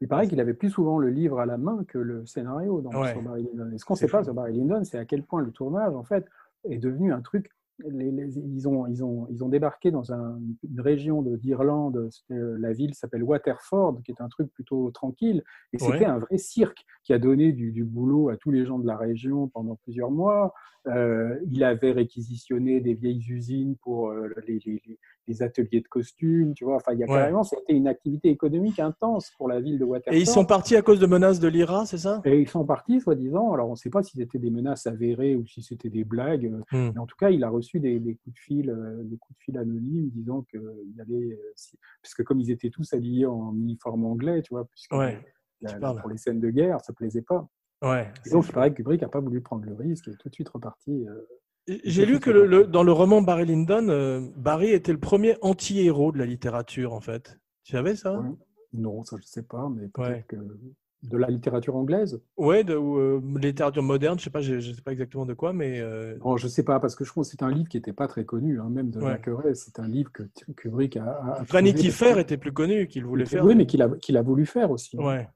Il 0.00 0.08
paraît 0.08 0.28
qu'il 0.28 0.40
avait 0.40 0.54
plus 0.54 0.70
souvent 0.70 0.98
le 0.98 1.08
livre 1.08 1.38
à 1.40 1.46
la 1.46 1.56
main 1.56 1.84
que 1.88 1.98
le 1.98 2.26
scénario 2.26 2.80
dans, 2.80 2.90
Ouais. 3.00 3.12
sur 3.12 3.22
Barry 3.22 3.44
Lyndon. 3.44 3.70
Et 3.72 3.78
ce 3.78 3.84
qu'on 3.84 3.94
ne 3.94 3.98
sait 3.98 4.08
pas 4.08 4.24
sur 4.24 4.34
Barry 4.34 4.52
Lyndon, 4.52 4.84
c'est 4.84 4.98
à 4.98 5.04
quel 5.04 5.22
point 5.22 5.40
le 5.40 5.50
tournage, 5.52 5.94
en 5.94 6.02
fait, 6.04 6.26
est 6.68 6.78
devenu 6.78 7.12
un 7.12 7.20
truc. 7.20 7.50
les- 7.88 8.12
les- 8.12 8.38
ils, 8.38 8.68
ont, 8.68 8.86
ils, 8.86 9.02
ont, 9.02 9.26
ils 9.30 9.42
ont 9.42 9.48
débarqué 9.48 9.90
dans 9.90 10.12
un- 10.12 10.38
une 10.62 10.80
région 10.80 11.22
de- 11.22 11.34
d'Irlande, 11.34 12.08
euh, 12.30 12.56
la 12.60 12.72
ville 12.72 12.94
s'appelle 12.94 13.24
Waterford, 13.24 14.00
qui 14.04 14.12
est 14.12 14.20
un 14.20 14.28
truc 14.28 14.48
plutôt 14.52 14.92
tranquille, 14.92 15.42
et 15.72 15.78
c'était 15.80 15.98
Ouais. 15.98 16.04
un 16.04 16.20
vrai 16.20 16.38
cirque 16.38 16.84
qui 17.02 17.12
a 17.12 17.18
donné 17.18 17.50
du, 17.52 17.72
du 17.72 17.82
boulot 17.82 18.28
à 18.28 18.36
tous 18.36 18.52
les 18.52 18.64
gens 18.64 18.78
de 18.78 18.86
la 18.86 18.96
région 18.96 19.48
pendant 19.48 19.74
plusieurs 19.74 20.12
mois. 20.12 20.54
Euh, 20.86 21.36
il 21.50 21.64
avait 21.64 21.90
réquisitionné 21.90 22.80
des 22.80 22.94
vieilles 22.94 23.24
usines 23.28 23.74
pour 23.82 24.10
euh, 24.10 24.28
les, 24.46 24.60
les- 24.64 24.98
les 25.26 25.42
ateliers 25.42 25.80
de 25.80 25.88
costumes, 25.88 26.54
tu 26.54 26.64
vois. 26.64 26.76
Enfin, 26.76 26.92
il 26.92 26.98
y 26.98 27.04
a 27.04 27.06
Ouais. 27.06 27.14
carrément, 27.18 27.42
c'était 27.42 27.72
une 27.72 27.88
activité 27.88 28.28
économique 28.28 28.78
intense 28.78 29.30
pour 29.36 29.48
la 29.48 29.60
ville 29.60 29.78
de 29.78 29.84
Waterford. 29.84 30.14
Et 30.16 30.20
ils 30.20 30.26
sont 30.26 30.44
partis 30.44 30.76
à 30.76 30.82
cause 30.82 31.00
de 31.00 31.06
menaces 31.06 31.40
de 31.40 31.48
l'IRA, 31.48 31.86
c'est 31.86 31.98
ça? 31.98 32.20
Et 32.24 32.40
ils 32.40 32.48
sont 32.48 32.64
partis, 32.64 33.00
soi-disant. 33.00 33.52
Alors, 33.52 33.68
on 33.68 33.72
ne 33.72 33.76
sait 33.76 33.90
pas 33.90 34.02
si 34.02 34.16
c'était 34.16 34.38
des 34.38 34.50
menaces 34.50 34.86
avérées 34.86 35.36
ou 35.36 35.46
si 35.46 35.62
c'était 35.62 35.88
des 35.90 36.04
blagues. 36.04 36.46
euh, 36.46 36.60
Hmm. 36.72 36.90
Mais 36.94 36.98
en 36.98 37.06
tout 37.06 37.16
cas, 37.16 37.30
il 37.30 37.42
a 37.44 37.48
reçu 37.48 37.80
des, 37.80 37.98
des 38.00 38.14
coups 38.16 38.34
de 38.34 38.38
fil, 38.40 38.70
euh, 38.70 39.02
des 39.04 39.16
coups 39.16 39.38
de 39.38 39.42
fil 39.44 39.58
anonymes 39.58 40.10
disant 40.10 40.42
qu'il 40.42 40.60
allait, 41.00 41.32
euh, 41.32 41.52
si- 41.54 41.78
parce 42.02 42.14
que 42.14 42.22
comme 42.22 42.40
ils 42.40 42.50
étaient 42.50 42.70
tous 42.70 42.92
habillés 42.92 43.26
en 43.26 43.54
uniforme 43.54 44.04
anglais, 44.04 44.42
tu 44.42 44.50
vois, 44.54 44.64
puisque 44.66 44.92
Ouais, 44.92 45.18
la- 45.60 45.68
tu 45.70 45.74
la- 45.76 45.80
parles. 45.80 46.00
pour 46.00 46.10
les 46.10 46.18
scènes 46.18 46.40
de 46.40 46.50
guerre, 46.50 46.80
ça 46.80 46.92
plaisait 46.92 47.22
pas. 47.22 47.48
Ouais. 47.82 48.10
Et 48.26 48.30
donc, 48.30 48.44
il 48.46 48.52
paraît 48.52 48.70
que 48.70 48.76
Kubrick 48.76 49.02
n'a 49.02 49.08
pas 49.08 49.20
voulu 49.20 49.40
prendre 49.42 49.64
le 49.64 49.74
risque 49.74 50.08
et 50.08 50.12
est 50.12 50.16
tout 50.16 50.28
de 50.28 50.34
suite 50.34 50.48
reparti. 50.48 51.06
euh, 51.06 51.26
J'ai 51.84 52.04
lu 52.04 52.20
que 52.20 52.30
le- 52.30 52.46
le- 52.46 52.66
dans 52.66 52.82
le 52.82 52.92
roman 52.92 53.22
Barry 53.22 53.46
Lyndon, 53.46 53.88
euh, 53.88 54.20
Barry 54.36 54.70
était 54.70 54.92
le 54.92 55.00
premier 55.00 55.36
anti-héros 55.40 56.12
de 56.12 56.18
la 56.18 56.26
littérature, 56.26 56.92
en 56.92 57.00
fait. 57.00 57.38
Tu 57.62 57.72
savais 57.72 57.96
ça? 57.96 58.18
Ouais. 58.20 58.28
Non, 58.74 59.02
ça 59.04 59.16
je 59.16 59.22
ne 59.22 59.26
sais 59.26 59.42
pas, 59.42 59.70
mais 59.74 59.88
peut-être 59.88 60.08
Ouais. 60.10 60.24
que 60.28 60.36
de 61.04 61.16
la 61.18 61.28
littérature 61.28 61.76
anglaise. 61.76 62.20
Ouais, 62.36 62.64
de, 62.64 62.74
euh, 62.74 63.20
littérature 63.40 63.82
moderne, 63.82 64.18
je 64.18 64.24
sais 64.24 64.30
pas, 64.30 64.40
je, 64.40 64.58
je 64.60 64.72
sais 64.72 64.82
pas 64.82 64.92
exactement 64.92 65.24
de 65.26 65.32
quoi, 65.34 65.52
mais 65.52 65.78
euh, 65.80 66.16
Bon, 66.18 66.36
je 66.36 66.44
ne 66.46 66.50
sais 66.50 66.62
pas, 66.64 66.80
parce 66.80 66.96
que 66.96 67.04
je 67.04 67.10
trouve 67.10 67.24
que 67.24 67.30
c'est 67.30 67.42
un 67.42 67.50
livre 67.50 67.68
qui 67.68 67.76
n'était 67.76 67.92
pas 67.92 68.08
très 68.08 68.24
connu, 68.24 68.58
hein, 68.60 68.68
même 68.70 68.90
de 68.90 68.98
Ouais. 69.00 69.12
Thackeray. 69.12 69.54
C'est 69.54 69.78
un 69.80 69.86
livre 69.88 70.10
que 70.12 70.22
Kubrick 70.56 70.96
a. 70.96 71.04
a- 71.04 71.42
Vanity 71.44 71.90
Fair 71.90 72.18
était 72.18 72.36
plus 72.38 72.52
connu 72.52 72.86
qu'il 72.88 73.04
voulait 73.04 73.26
faire. 73.26 73.44
Oui, 73.44 73.54
mais 73.54 73.66
qu'il 73.66 73.80
a, 73.82 73.88
qu'il 74.00 74.16
a 74.16 74.22
voulu 74.22 74.44
faire 74.46 74.70
aussi. 74.70 74.96
Ouais. 74.98 75.28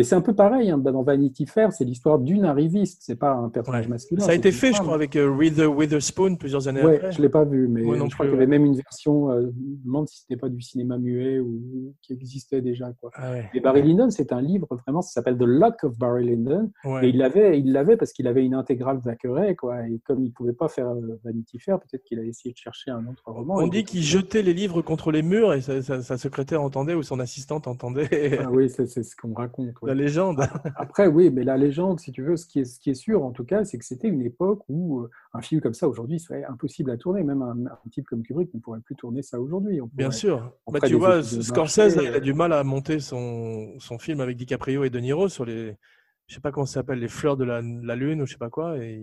Mais 0.00 0.04
c'est 0.04 0.14
un 0.14 0.22
peu 0.22 0.32
pareil, 0.34 0.70
hein, 0.70 0.78
dans 0.78 1.02
Vanity 1.02 1.44
Fair, 1.44 1.74
c'est 1.74 1.84
l'histoire 1.84 2.18
d'une 2.18 2.46
arriviste, 2.46 3.02
c'est 3.02 3.16
pas 3.16 3.32
un 3.34 3.50
personnage 3.50 3.84
Ouais. 3.84 3.90
masculin. 3.90 4.24
Ça 4.24 4.30
a 4.30 4.34
été 4.34 4.50
fait, 4.50 4.72
je 4.72 4.80
crois, 4.80 4.94
avec 4.94 5.14
euh, 5.14 5.28
Wither- 5.28 5.66
Witherspoon 5.66 6.36
plusieurs 6.36 6.68
années 6.68 6.82
Ouais, 6.82 6.96
après. 6.96 7.12
je 7.12 7.20
l'ai 7.20 7.28
pas 7.28 7.44
vu, 7.44 7.68
mais 7.68 7.82
non 7.82 8.08
je 8.08 8.14
crois 8.14 8.24
qu'il 8.24 8.32
y 8.32 8.36
avait 8.38 8.46
même 8.46 8.64
une 8.64 8.76
version, 8.76 9.30
euh, 9.30 9.42
je 9.42 9.46
me 9.46 9.84
demande 9.84 10.08
si 10.08 10.20
c'était 10.22 10.38
pas 10.40 10.48
du 10.48 10.62
cinéma 10.62 10.96
muet 10.96 11.38
ou 11.38 11.92
qui 12.00 12.14
existait 12.14 12.62
déjà. 12.62 12.90
Quoi. 12.98 13.10
Ah 13.14 13.30
ouais. 13.32 13.50
Et 13.52 13.60
Barry 13.60 13.82
Lyndon, 13.82 14.08
c'est 14.08 14.32
un 14.32 14.40
livre 14.40 14.66
vraiment, 14.86 15.02
ça 15.02 15.12
s'appelle 15.12 15.36
The 15.36 15.42
Luck 15.44 15.84
of 15.84 15.98
Barry 15.98 16.24
Lyndon, 16.24 16.70
et 17.02 17.08
il 17.10 17.18
l'avait, 17.18 17.60
il 17.60 17.70
l'avait 17.72 17.98
parce 17.98 18.14
qu'il 18.14 18.26
avait 18.26 18.42
une 18.42 18.54
intégrale 18.54 19.02
Thackeray, 19.02 19.54
quoi. 19.54 19.86
Et 19.86 19.98
comme 20.06 20.24
il 20.24 20.32
pouvait 20.32 20.54
pas 20.54 20.68
faire 20.68 20.88
euh, 20.88 21.20
Vanity 21.24 21.58
Fair, 21.58 21.78
peut-être 21.78 22.04
qu'il 22.04 22.18
a 22.20 22.22
essayé 22.24 22.54
de 22.54 22.58
chercher 22.58 22.90
un 22.90 23.06
autre 23.06 23.24
roman. 23.26 23.56
On 23.58 23.66
dit 23.68 23.84
qu'il 23.84 24.00
jetait 24.02 24.40
les 24.40 24.54
livres 24.54 24.80
contre 24.80 25.10
les 25.12 25.20
murs 25.22 25.52
et 25.52 25.60
sa, 25.60 25.82
sa- 25.82 26.00
sa 26.00 26.16
secrétaire 26.16 26.62
entendait 26.62 26.94
ou 26.94 27.02
son 27.02 27.20
assistante 27.20 27.66
entendait 27.66 28.38
Ah 28.42 28.50
oui, 28.50 28.70
c'est 28.70 28.86
ce 28.86 29.14
qu'on 29.14 29.34
raconte. 29.34 29.68
ouais. 29.82 29.89
La 29.94 30.02
légende. 30.02 30.40
Après, 30.76 31.06
oui, 31.06 31.30
mais 31.30 31.44
la 31.44 31.56
légende, 31.56 32.00
si 32.00 32.12
tu 32.12 32.22
veux, 32.22 32.36
ce 32.36 32.46
qui 32.46 32.60
est, 32.60 32.64
ce 32.64 32.78
qui 32.80 32.90
est 32.90 32.94
sûr, 32.94 33.24
en 33.24 33.30
tout 33.32 33.44
cas, 33.44 33.64
c'est 33.64 33.78
que 33.78 33.84
c'était 33.84 34.08
une 34.08 34.22
époque 34.22 34.62
où 34.68 35.00
euh, 35.00 35.10
un 35.32 35.40
film 35.40 35.60
comme 35.60 35.74
ça, 35.74 35.88
aujourd'hui, 35.88 36.18
serait 36.18 36.44
impossible 36.44 36.90
à 36.90 36.96
tourner. 36.96 37.22
Même 37.22 37.42
un, 37.42 37.66
un 37.66 37.88
type 37.90 38.06
comme 38.06 38.22
Kubrick 38.22 38.52
ne 38.54 38.60
pourrait 38.60 38.80
plus 38.80 38.96
tourner 38.96 39.22
ça 39.22 39.40
aujourd'hui. 39.40 39.80
Bien 39.92 40.06
pourrait- 40.08 40.10
sûr. 40.16 40.52
Bah, 40.72 40.80
tu 40.80 40.94
vois, 40.94 41.22
Scorsese, 41.22 41.96
il 42.00 42.06
a 42.08 42.12
euh. 42.16 42.20
du 42.20 42.32
mal 42.34 42.52
à 42.52 42.62
monter 42.64 43.00
son, 43.00 43.78
son 43.78 43.98
film 43.98 44.20
avec 44.20 44.36
DiCaprio 44.36 44.84
et 44.84 44.90
De 44.90 44.98
Niro 45.00 45.28
sur 45.28 45.44
les. 45.44 45.76
je 46.26 46.34
sais 46.34 46.40
pas 46.40 46.52
comment 46.52 46.66
ça 46.66 46.74
s'appelle, 46.74 47.00
les 47.00 47.08
fleurs 47.08 47.36
de 47.36 47.44
la, 47.44 47.60
la 47.62 47.96
lune 47.96 48.22
ou 48.22 48.26
je 48.26 48.32
sais 48.32 48.38
pas 48.38 48.50
quoi. 48.50 48.78
Et 48.78 49.02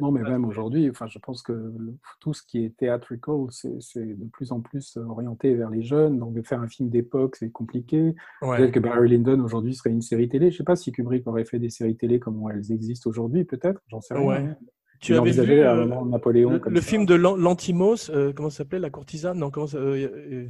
non, 0.00 0.10
mais 0.10 0.22
même 0.22 0.44
aujourd'hui, 0.44 0.88
enfin, 0.88 1.06
je 1.06 1.18
pense 1.18 1.42
que 1.42 1.72
tout 2.20 2.32
ce 2.32 2.42
qui 2.42 2.64
est 2.64 2.76
theatrical, 2.76 3.46
c'est 3.50 4.04
de 4.04 4.24
plus 4.32 4.52
en 4.52 4.60
plus 4.60 4.96
orienté 4.96 5.54
vers 5.54 5.70
les 5.70 5.82
jeunes. 5.82 6.18
Donc, 6.18 6.32
de 6.32 6.42
faire 6.42 6.60
un 6.60 6.68
film 6.68 6.88
d'époque, 6.88 7.36
c'est 7.36 7.50
compliqué. 7.50 8.14
Peut-être 8.40 8.72
que 8.72 8.80
Barry 8.80 9.10
Lyndon 9.10 9.40
aujourd'hui 9.40 9.74
serait 9.74 9.90
une 9.90 10.02
série 10.02 10.28
télé. 10.28 10.50
Je 10.50 10.54
ne 10.54 10.58
sais 10.58 10.64
pas 10.64 10.76
si 10.76 10.92
Kubrick 10.92 11.26
aurait 11.26 11.44
fait 11.44 11.58
des 11.58 11.70
séries 11.70 11.96
télé 11.96 12.18
comme 12.18 12.42
elles 12.50 12.72
existent 12.72 13.10
aujourd'hui, 13.10 13.44
peut-être. 13.44 13.80
J'en 13.88 14.00
sais 14.00 14.14
rien. 14.14 14.56
Tu 15.02 15.16
avais 15.16 15.32
vu 15.32 15.60
euh, 15.60 15.84
Napoléon 16.04 16.60
le, 16.64 16.80
film 16.80 17.06
de 17.06 17.14
Lantimos, 17.14 18.08
euh, 18.10 18.32
comment 18.32 18.50
ça 18.50 18.58
s'appelait? 18.58 18.78
La 18.78 18.88
courtisane? 18.88 19.36
Non, 19.36 19.50
comment 19.50 19.66
ça, 19.66 19.78
euh, 19.78 20.46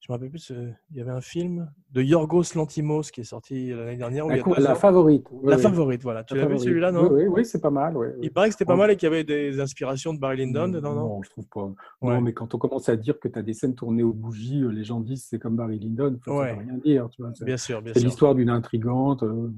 je 0.00 0.10
me 0.10 0.14
rappelle 0.14 0.30
plus, 0.30 0.50
euh, 0.50 0.70
il 0.90 0.96
y 0.96 1.00
avait 1.02 1.10
un 1.10 1.20
film 1.20 1.70
de 1.92 2.00
Yorgos 2.00 2.54
Lantimos 2.54 3.02
qui 3.12 3.20
est 3.20 3.24
sorti 3.24 3.68
l'année 3.68 3.96
dernière. 3.96 4.26
La, 4.26 4.74
favorite. 4.74 5.26
la 5.42 5.58
favorite, 5.58 6.02
voilà. 6.02 6.24
Tu 6.24 6.34
l'as 6.36 6.46
vu 6.46 6.58
celui-là, 6.58 6.90
non 6.90 7.10
Oui, 7.12 7.24
oui, 7.26 7.44
c'est 7.44 7.60
pas 7.60 7.70
mal. 7.70 7.94
il 8.22 8.32
paraît 8.32 8.48
que 8.48 8.54
c'était 8.54 8.64
pas 8.64 8.76
mal 8.76 8.90
et 8.90 8.96
qu'il 8.96 9.08
y 9.08 9.12
avait 9.12 9.24
des 9.24 9.60
inspirations 9.60 10.14
de 10.14 10.18
Barry 10.18 10.38
Lyndon 10.38 10.68
dedans, 10.68 10.94
non 10.94 11.08
Non, 11.08 11.22
je 11.22 11.30
trouve 11.30 11.46
pas. 11.48 11.70
Non, 12.02 12.20
mais 12.20 12.32
quand 12.32 12.54
on 12.54 12.58
commence 12.58 12.88
à 12.88 12.96
dire 12.96 13.20
que 13.20 13.28
tu 13.28 13.38
as 13.38 13.42
des 13.42 13.52
scènes 13.54 13.74
tournées 13.74 14.02
aux 14.02 14.14
bougies, 14.14 14.62
euh, 14.62 14.68
les 14.68 14.84
gens 14.84 15.00
disent 15.00 15.26
c'est 15.28 15.38
comme 15.38 15.56
Barry 15.56 15.78
Lyndon, 15.78 16.18
ça 16.24 16.30
veut 16.30 16.38
rien 16.38 16.78
dire. 16.82 17.08
Tu 17.10 17.22
vois, 17.22 17.32
bien 17.42 17.56
sûr, 17.56 17.82
bien 17.82 17.92
sûr. 17.92 18.00
C'est 18.00 18.06
l'histoire 18.06 18.34
d'une 18.34 18.50
intrigante. 18.50 19.22
Euh, 19.22 19.52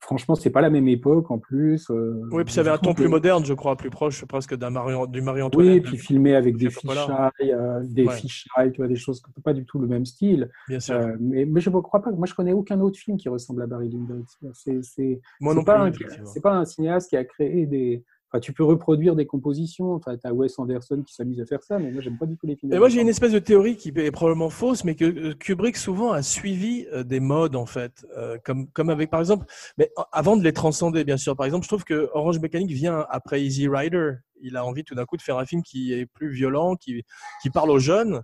franchement, 0.00 0.34
c'est 0.34 0.50
pas 0.50 0.60
la 0.60 0.70
même 0.70 0.88
époque 0.88 1.30
en 1.30 1.38
plus. 1.38 1.90
Euh, 1.90 2.28
oui, 2.30 2.44
puis 2.44 2.52
ça 2.52 2.60
avait 2.60 2.70
un 2.70 2.78
ton 2.78 2.94
plus 2.94 3.08
moderne, 3.08 3.44
je 3.44 3.54
crois, 3.54 3.76
plus 3.76 3.90
proche 3.90 4.24
presque 4.24 4.54
d'un 4.54 4.70
du 5.06 5.20
Marie-Antoinette. 5.20 5.74
Oui, 5.74 5.80
puis 5.80 5.98
filmé 5.98 6.34
avec 6.34 6.56
des 6.56 6.70
fichailles, 6.70 7.30
euh, 7.42 7.80
des 7.82 8.08
fichailles, 8.08 8.72
tu 8.72 8.78
vois, 8.78 8.88
des 8.88 8.96
choses 8.96 9.22
pas 9.44 9.52
du 9.52 9.64
tout 9.64 9.78
le 9.78 9.86
même 9.86 10.04
style. 10.04 10.50
Bien 10.68 10.80
sûr. 10.80 10.94
Euh, 10.94 11.16
mais, 11.20 11.44
mais, 11.44 11.60
je 11.60 11.70
ne 11.70 11.80
crois 11.80 12.02
pas. 12.02 12.10
Moi, 12.12 12.26
je 12.26 12.34
connais 12.34 12.52
aucun 12.52 12.80
autre 12.80 12.98
film 12.98 13.16
qui 13.16 13.28
ressemble 13.28 13.62
à 13.62 13.66
Barry 13.66 13.88
Lyndon. 13.88 14.24
C'est 14.52 15.20
Moi 15.40 15.54
non 15.54 15.64
pas 15.64 15.90
C'est 16.24 16.42
pas 16.42 16.54
un 16.54 16.64
cinéaste 16.64 17.10
qui 17.10 17.16
a 17.16 17.24
créé 17.24 17.66
des 17.66 18.04
tu 18.40 18.52
peux 18.52 18.64
reproduire 18.64 19.14
des 19.14 19.26
compositions. 19.26 19.94
Enfin, 19.94 20.16
tu 20.16 20.26
as 20.26 20.32
Wes 20.32 20.58
Anderson 20.58 21.02
qui 21.06 21.14
s'amuse 21.14 21.40
à 21.40 21.46
faire 21.46 21.62
ça, 21.62 21.78
mais 21.78 21.90
moi, 21.90 22.02
j'aime 22.02 22.18
pas 22.18 22.26
du 22.26 22.36
tout 22.36 22.46
les 22.46 22.56
films. 22.56 22.72
Et 22.72 22.78
moi, 22.78 22.88
j'ai 22.88 23.00
une 23.00 23.08
espèce 23.08 23.32
de 23.32 23.38
théorie 23.38 23.76
qui 23.76 23.92
est 23.94 24.10
probablement 24.10 24.50
fausse, 24.50 24.84
mais 24.84 24.94
que 24.94 25.04
euh, 25.04 25.34
Kubrick 25.34 25.76
souvent 25.76 26.12
a 26.12 26.22
suivi 26.22 26.86
euh, 26.92 27.02
des 27.02 27.20
modes, 27.20 27.56
en 27.56 27.66
fait. 27.66 28.06
Euh, 28.16 28.36
comme, 28.44 28.68
comme 28.68 28.90
avec, 28.90 29.10
par 29.10 29.20
exemple, 29.20 29.46
mais 29.78 29.90
avant 30.12 30.36
de 30.36 30.44
les 30.44 30.52
transcender, 30.52 31.04
bien 31.04 31.16
sûr. 31.16 31.36
Par 31.36 31.46
exemple, 31.46 31.64
je 31.64 31.68
trouve 31.68 31.84
que 31.84 32.10
Orange 32.12 32.40
Mécanique 32.40 32.72
vient 32.72 33.06
après 33.10 33.42
Easy 33.42 33.68
Rider. 33.68 34.14
Il 34.42 34.56
a 34.56 34.64
envie 34.64 34.84
tout 34.84 34.94
d'un 34.94 35.04
coup 35.04 35.16
de 35.16 35.22
faire 35.22 35.38
un 35.38 35.46
film 35.46 35.62
qui 35.62 35.92
est 35.92 36.06
plus 36.06 36.30
violent, 36.30 36.76
qui, 36.76 37.04
qui 37.42 37.50
parle 37.50 37.70
aux 37.70 37.78
jeunes. 37.78 38.22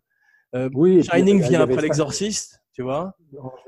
oui, 0.74 1.02
Shining 1.02 1.40
vient 1.40 1.62
après 1.62 1.80
L'Exorciste 1.80 2.61
tu 2.72 2.82
vois. 2.82 3.14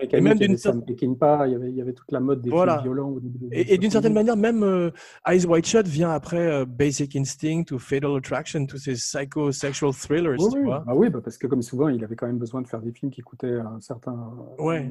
Et 0.00 0.20
même 0.20 0.38
d'une 0.38 0.56
certaine 0.56 0.82
il 0.88 1.52
y 1.52 1.54
avait, 1.54 1.70
il 1.70 1.76
y 1.76 1.80
avait 1.80 1.92
toute 1.92 2.10
la 2.10 2.20
mode 2.20 2.40
des 2.40 2.50
films 2.50 2.82
violents. 2.82 3.16
et, 3.52 3.76
d'une 3.76 3.90
certaine 3.90 4.14
manière, 4.14 4.36
même 4.36 4.62
euh, 4.62 4.90
Eyes 5.26 5.46
Wide 5.46 5.66
Shut 5.66 5.86
vient 5.86 6.10
après 6.10 6.46
euh, 6.46 6.64
Basic 6.64 7.14
Instinct 7.16 7.64
ou 7.72 7.78
Fatal 7.78 8.16
Attraction, 8.16 8.64
tous 8.66 8.78
ces 8.78 8.94
psycho-sexual 8.94 9.92
thrillers, 9.92 10.36
oui, 10.38 10.50
tu 10.50 10.58
oui. 10.58 10.64
vois. 10.64 10.84
Bah 10.86 10.92
oui, 10.94 11.10
bah 11.10 11.20
parce 11.22 11.36
que 11.36 11.46
comme 11.46 11.62
souvent, 11.62 11.88
il 11.88 12.02
avait 12.02 12.16
quand 12.16 12.26
même 12.26 12.38
besoin 12.38 12.62
de 12.62 12.66
faire 12.66 12.80
des 12.80 12.92
films 12.92 13.10
qui 13.10 13.20
coûtaient 13.20 13.58
un 13.58 13.80
certain. 13.80 14.32
Ouais. 14.58 14.90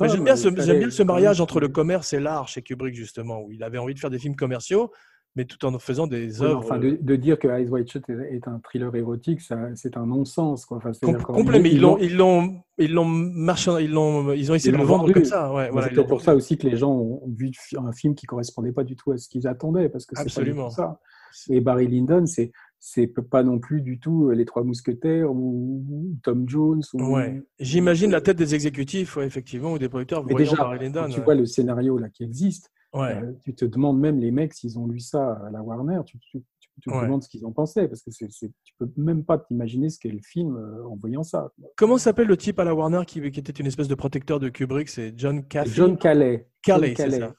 J'aime 0.00 0.24
bien, 0.24 0.36
ce, 0.36 0.48
bien 0.48 0.90
ce 0.90 1.02
mariage 1.02 1.40
entre 1.40 1.60
le 1.60 1.68
commerce 1.68 2.12
et 2.12 2.20
l'art 2.20 2.48
chez 2.48 2.62
Kubrick 2.62 2.94
justement, 2.94 3.42
où 3.42 3.52
il 3.52 3.62
avait 3.62 3.78
envie 3.78 3.94
de 3.94 4.00
faire 4.00 4.10
des 4.10 4.18
films 4.18 4.36
commerciaux, 4.36 4.90
mais 5.34 5.46
tout 5.46 5.64
en 5.64 5.78
faisant 5.78 6.06
des 6.06 6.42
œuvres. 6.42 6.58
enfin, 6.58 6.78
de, 6.78 6.98
de, 7.00 7.16
dire 7.16 7.38
que 7.38 7.48
Eyes 7.48 7.68
Wide 7.68 7.90
Shut 7.90 8.04
est, 8.10 8.46
un 8.46 8.60
thriller 8.60 8.94
érotique, 8.94 9.40
c'est 9.40 9.96
un 9.96 10.06
non-sens. 10.06 10.66
Enfin, 10.70 10.92
complet, 11.24 11.60
mais 11.60 11.70
ils 11.70 11.80
l'ont, 11.80 11.96
ils 11.98 12.16
l'ont, 12.16 12.62
ils 12.78 12.92
l'ont 12.92 13.78
ils 13.78 13.90
l'ont, 13.90 14.32
ils 14.32 14.52
ont 14.52 14.54
essayé 14.54 14.72
de 14.72 14.76
le 14.76 14.84
vendre 14.84 15.10
comme 15.10 15.24
ça. 15.24 15.52
Ouais, 15.52 15.70
voilà, 15.70 15.88
c'est 15.94 16.06
pour 16.06 16.20
ça 16.20 16.34
aussi 16.34 16.58
que 16.58 16.66
les 16.66 16.76
gens 16.76 16.92
ont 16.92 17.22
vu 17.26 17.50
un 17.76 17.92
film 17.92 18.14
qui 18.14 18.26
correspondait 18.26 18.72
pas 18.72 18.84
du 18.84 18.94
tout 18.94 19.12
à 19.12 19.18
ce 19.18 19.28
qu'ils 19.28 19.46
attendaient, 19.46 19.88
parce 19.88 20.04
que 20.04 20.16
c'est 20.16 20.28
ça. 20.70 21.00
Et 21.48 21.62
Barry 21.62 21.86
Lyndon, 21.86 22.26
c'est 22.26 22.52
c'est 22.84 23.06
pas 23.06 23.44
non 23.44 23.60
plus 23.60 23.80
du 23.80 24.00
tout 24.00 24.30
les 24.30 24.44
Trois 24.44 24.64
Mousquetaires 24.64 25.30
ou, 25.30 25.84
Tom 26.24 26.48
Jones. 26.48 26.82
Ou... 26.94 27.14
Ouais. 27.14 27.40
J'imagine 27.60 28.10
la 28.10 28.20
tête 28.20 28.36
des 28.36 28.56
exécutifs, 28.56 29.16
effectivement, 29.18 29.72
ou 29.72 29.78
des 29.78 29.88
producteurs. 29.88 30.26
Mais 30.26 30.34
déjà, 30.34 30.56
Barry 30.56 30.80
Lyndon, 30.80 31.08
tu 31.08 31.20
vois 31.20 31.36
le 31.36 31.46
scénario 31.46 31.96
là 31.96 32.10
qui 32.10 32.24
existe 32.24 32.70
euh, 32.94 33.32
tu 33.44 33.54
te 33.54 33.64
demandes 33.64 33.98
même 33.98 34.18
les 34.18 34.30
mecs 34.30 34.54
s'ils 34.54 34.78
ont 34.78 34.86
lu 34.86 35.00
ça 35.00 35.32
à 35.46 35.50
la 35.50 35.62
Warner, 35.62 36.00
tu, 36.04 36.18
te 36.18 36.90
demandes 36.90 37.22
ce 37.22 37.28
qu'ils 37.28 37.44
en 37.46 37.52
pensaient 37.52 37.88
parce 37.88 38.02
que 38.02 38.10
c'est, 38.10 38.28
tu 38.28 38.74
peux 38.78 38.88
même 38.96 39.24
pas 39.24 39.38
t'imaginer 39.38 39.88
ce 39.88 39.98
qu'est 39.98 40.10
le 40.10 40.20
film 40.22 40.56
euh, 40.56 40.86
en 40.86 40.96
voyant 40.96 41.22
ça. 41.22 41.52
Comment 41.76 41.98
s'appelle 41.98 42.28
le 42.28 42.36
type 42.36 42.58
à 42.58 42.64
la 42.64 42.74
Warner 42.74 43.02
qui, 43.06 43.20
qui, 43.30 43.40
était 43.40 43.52
une 43.52 43.66
espèce 43.66 43.88
de 43.88 43.94
protecteur 43.94 44.40
de 44.40 44.48
Kubrick? 44.48 44.88
C'est 44.88 45.14
John 45.16 45.44
Caffey. 45.44 45.70
John 45.70 45.96
Calais. 45.96 46.48
Calais, 46.62 46.94
c'est 46.96 47.10
ça. 47.10 47.34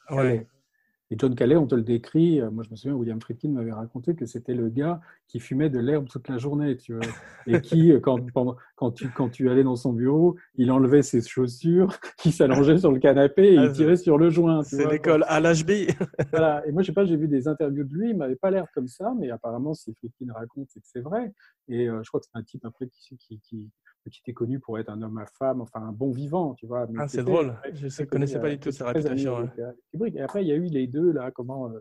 Et 1.13 1.15
John 1.19 1.35
Calais, 1.35 1.55
on 1.55 1.67
te 1.67 1.75
le 1.75 1.83
décrit, 1.83 2.41
euh, 2.41 2.49
moi 2.49 2.63
je 2.63 2.71
me 2.71 2.75
souviens, 2.75 2.95
William 2.95 3.21
Friedkin 3.21 3.49
m'avait 3.49 3.71
raconté 3.71 4.15
que 4.15 4.25
c'était 4.25 4.55
le 4.55 4.69
gars 4.69 4.99
qui 5.27 5.39
fumait 5.39 5.69
de 5.69 5.77
l'herbe 5.77 6.09
toute 6.09 6.27
la 6.27 6.39
journée, 6.39 6.75
tu 6.75 6.95
vois, 6.95 7.05
et 7.45 7.61
qui, 7.61 7.91
euh, 7.91 7.99
quand, 7.99 8.17
quand, 8.75 8.91
tu, 8.93 9.09
quand 9.09 9.29
tu 9.29 9.47
allais 9.51 9.63
dans 9.63 9.75
son 9.75 9.93
bureau, 9.93 10.37
il 10.55 10.71
enlevait 10.71 11.03
ses 11.03 11.21
chaussures, 11.21 11.95
il 12.25 12.33
s'allongeait 12.33 12.79
sur 12.79 12.91
le 12.91 12.97
canapé 12.97 13.43
et 13.43 13.53
il 13.53 13.59
ah, 13.59 13.69
tirait 13.69 13.95
sur 13.95 14.17
le 14.17 14.31
joint. 14.31 14.63
C'est 14.63 14.89
l'école 14.89 15.23
à 15.27 15.39
l'HB. 15.39 15.91
voilà. 16.31 16.67
Et 16.67 16.71
moi, 16.71 16.81
je 16.81 16.87
sais 16.87 16.93
pas, 16.93 17.05
j'ai 17.05 17.15
vu 17.15 17.27
des 17.27 17.47
interviews 17.47 17.83
de 17.83 17.93
lui, 17.93 18.09
il 18.09 18.17
m'avait 18.17 18.35
pas 18.35 18.49
l'air 18.49 18.65
comme 18.73 18.87
ça, 18.87 19.13
mais 19.15 19.29
apparemment, 19.29 19.75
si 19.75 19.93
Friedkin 19.93 20.33
raconte, 20.33 20.69
c'est 20.69 20.79
que 20.79 20.87
c'est 20.91 21.01
vrai. 21.01 21.31
Et 21.67 21.89
euh, 21.89 22.01
je 22.01 22.09
crois 22.09 22.21
que 22.21 22.25
c'est 22.25 22.39
un 22.39 22.43
type 22.43 22.65
après 22.65 22.87
qui, 22.87 23.17
qui, 23.17 23.39
qui 23.39 23.69
qui 24.09 24.19
était 24.19 24.33
connu 24.33 24.59
pour 24.59 24.79
être 24.79 24.89
un 24.89 25.01
homme 25.01 25.17
à 25.17 25.25
femme, 25.25 25.61
enfin 25.61 25.81
un 25.81 25.91
bon 25.91 26.11
vivant, 26.11 26.53
tu 26.55 26.67
vois. 26.67 26.87
Ah, 26.97 27.07
c'est 27.07 27.23
drôle. 27.23 27.55
Je 27.73 27.85
ne 27.85 28.05
connaissais 28.05 28.39
pas 28.39 28.49
du 28.49 28.59
tout 28.59 28.71
sa 28.71 28.87
réputation. 28.87 29.49
Et 30.05 30.21
après, 30.21 30.43
il 30.43 30.47
y 30.47 30.51
a 30.51 30.55
eu 30.55 30.65
les 30.65 30.87
deux, 30.87 31.11
là, 31.11 31.31
comment, 31.31 31.69
euh, 31.69 31.79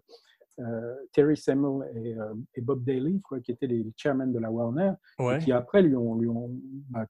euh, 0.60 0.94
Terry 1.12 1.36
Samuel 1.36 1.90
et, 1.96 2.14
euh, 2.16 2.34
et, 2.54 2.60
Bob 2.60 2.84
Daly, 2.84 3.20
quoi, 3.22 3.40
qui 3.40 3.50
étaient 3.50 3.66
les 3.66 3.84
chairmen 3.96 4.32
de 4.32 4.38
la 4.38 4.50
Warner, 4.50 4.92
qui 5.40 5.52
après 5.52 5.82
lui 5.82 5.96
ont, 5.96 6.14
lui 6.16 6.28
ont, 6.28 6.50
bah, 6.90 7.06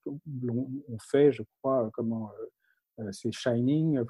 fait, 1.11 1.33
je 1.33 1.43
crois, 1.59 1.91
comment. 1.93 2.31
c'est 3.11 3.33
Shining. 3.33 4.01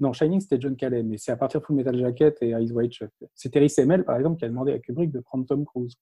non, 0.00 0.12
Shining, 0.12 0.40
c'était 0.40 0.60
John 0.60 0.76
Calais, 0.76 1.02
mais 1.02 1.16
c'est 1.18 1.32
à 1.32 1.36
partir 1.36 1.60
de 1.60 1.66
Full 1.66 1.76
Metal 1.76 1.96
Jacket 1.96 2.36
et 2.42 2.50
Eyes 2.50 2.72
Wide 2.72 2.92
Shut. 2.92 3.10
C'est 3.34 3.50
Terry 3.50 3.70
Semel, 3.70 4.04
par 4.04 4.16
exemple, 4.16 4.38
qui 4.38 4.44
a 4.44 4.48
demandé 4.48 4.72
à 4.72 4.78
Kubrick 4.78 5.10
de 5.10 5.20
prendre 5.20 5.46
Tom 5.46 5.64
Cruise. 5.64 5.94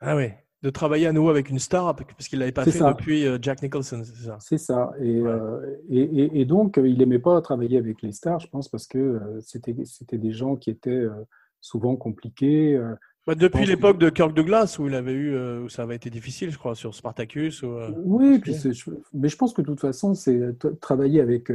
Ah 0.00 0.16
oui, 0.16 0.30
de 0.62 0.70
travailler 0.70 1.06
à 1.06 1.12
nouveau 1.12 1.30
avec 1.30 1.50
une 1.50 1.58
star 1.58 1.94
parce 1.94 2.28
qu'il 2.28 2.38
l'avait 2.38 2.52
pas 2.52 2.64
fait 2.64 2.78
depuis 2.78 3.26
euh, 3.26 3.38
Jack 3.40 3.62
Nicholson, 3.62 4.02
c'est 4.04 4.24
ça. 4.24 4.38
C'est 4.40 4.58
ça. 4.58 4.92
Euh, 5.00 5.76
et, 5.90 6.00
et, 6.00 6.40
et, 6.40 6.44
donc, 6.44 6.80
il 6.82 6.98
n'aimait 6.98 7.18
pas 7.18 7.40
travailler 7.40 7.78
avec 7.78 8.02
les 8.02 8.12
stars, 8.12 8.40
je 8.40 8.48
pense, 8.48 8.68
parce 8.68 8.86
que 8.86 8.98
euh, 8.98 9.40
c'était 9.40 9.74
c'était 9.84 10.18
des 10.18 10.32
gens 10.32 10.56
qui 10.56 10.70
étaient 10.70 11.04
souvent 11.60 11.96
compliqués. 11.96 12.80
Bah, 13.26 13.34
depuis 13.34 13.66
l'époque 13.66 13.98
de 13.98 14.08
Kirk 14.08 14.32
Douglas, 14.34 14.76
où 14.78 14.86
il 14.86 14.94
avait 14.94 15.12
eu, 15.12 15.36
où 15.36 15.68
ça 15.68 15.82
avait 15.82 15.96
été 15.96 16.10
difficile, 16.10 16.50
je 16.50 16.58
crois, 16.58 16.74
sur 16.74 16.94
Spartacus. 16.94 17.62
Ou, 17.62 17.76
oui, 18.04 18.38
puis 18.38 18.54
mais 19.12 19.28
je 19.28 19.36
pense 19.36 19.52
que 19.52 19.62
de 19.62 19.66
toute 19.66 19.80
façon, 19.80 20.14
c'est 20.14 20.40
travailler 20.80 21.20
avec 21.20 21.50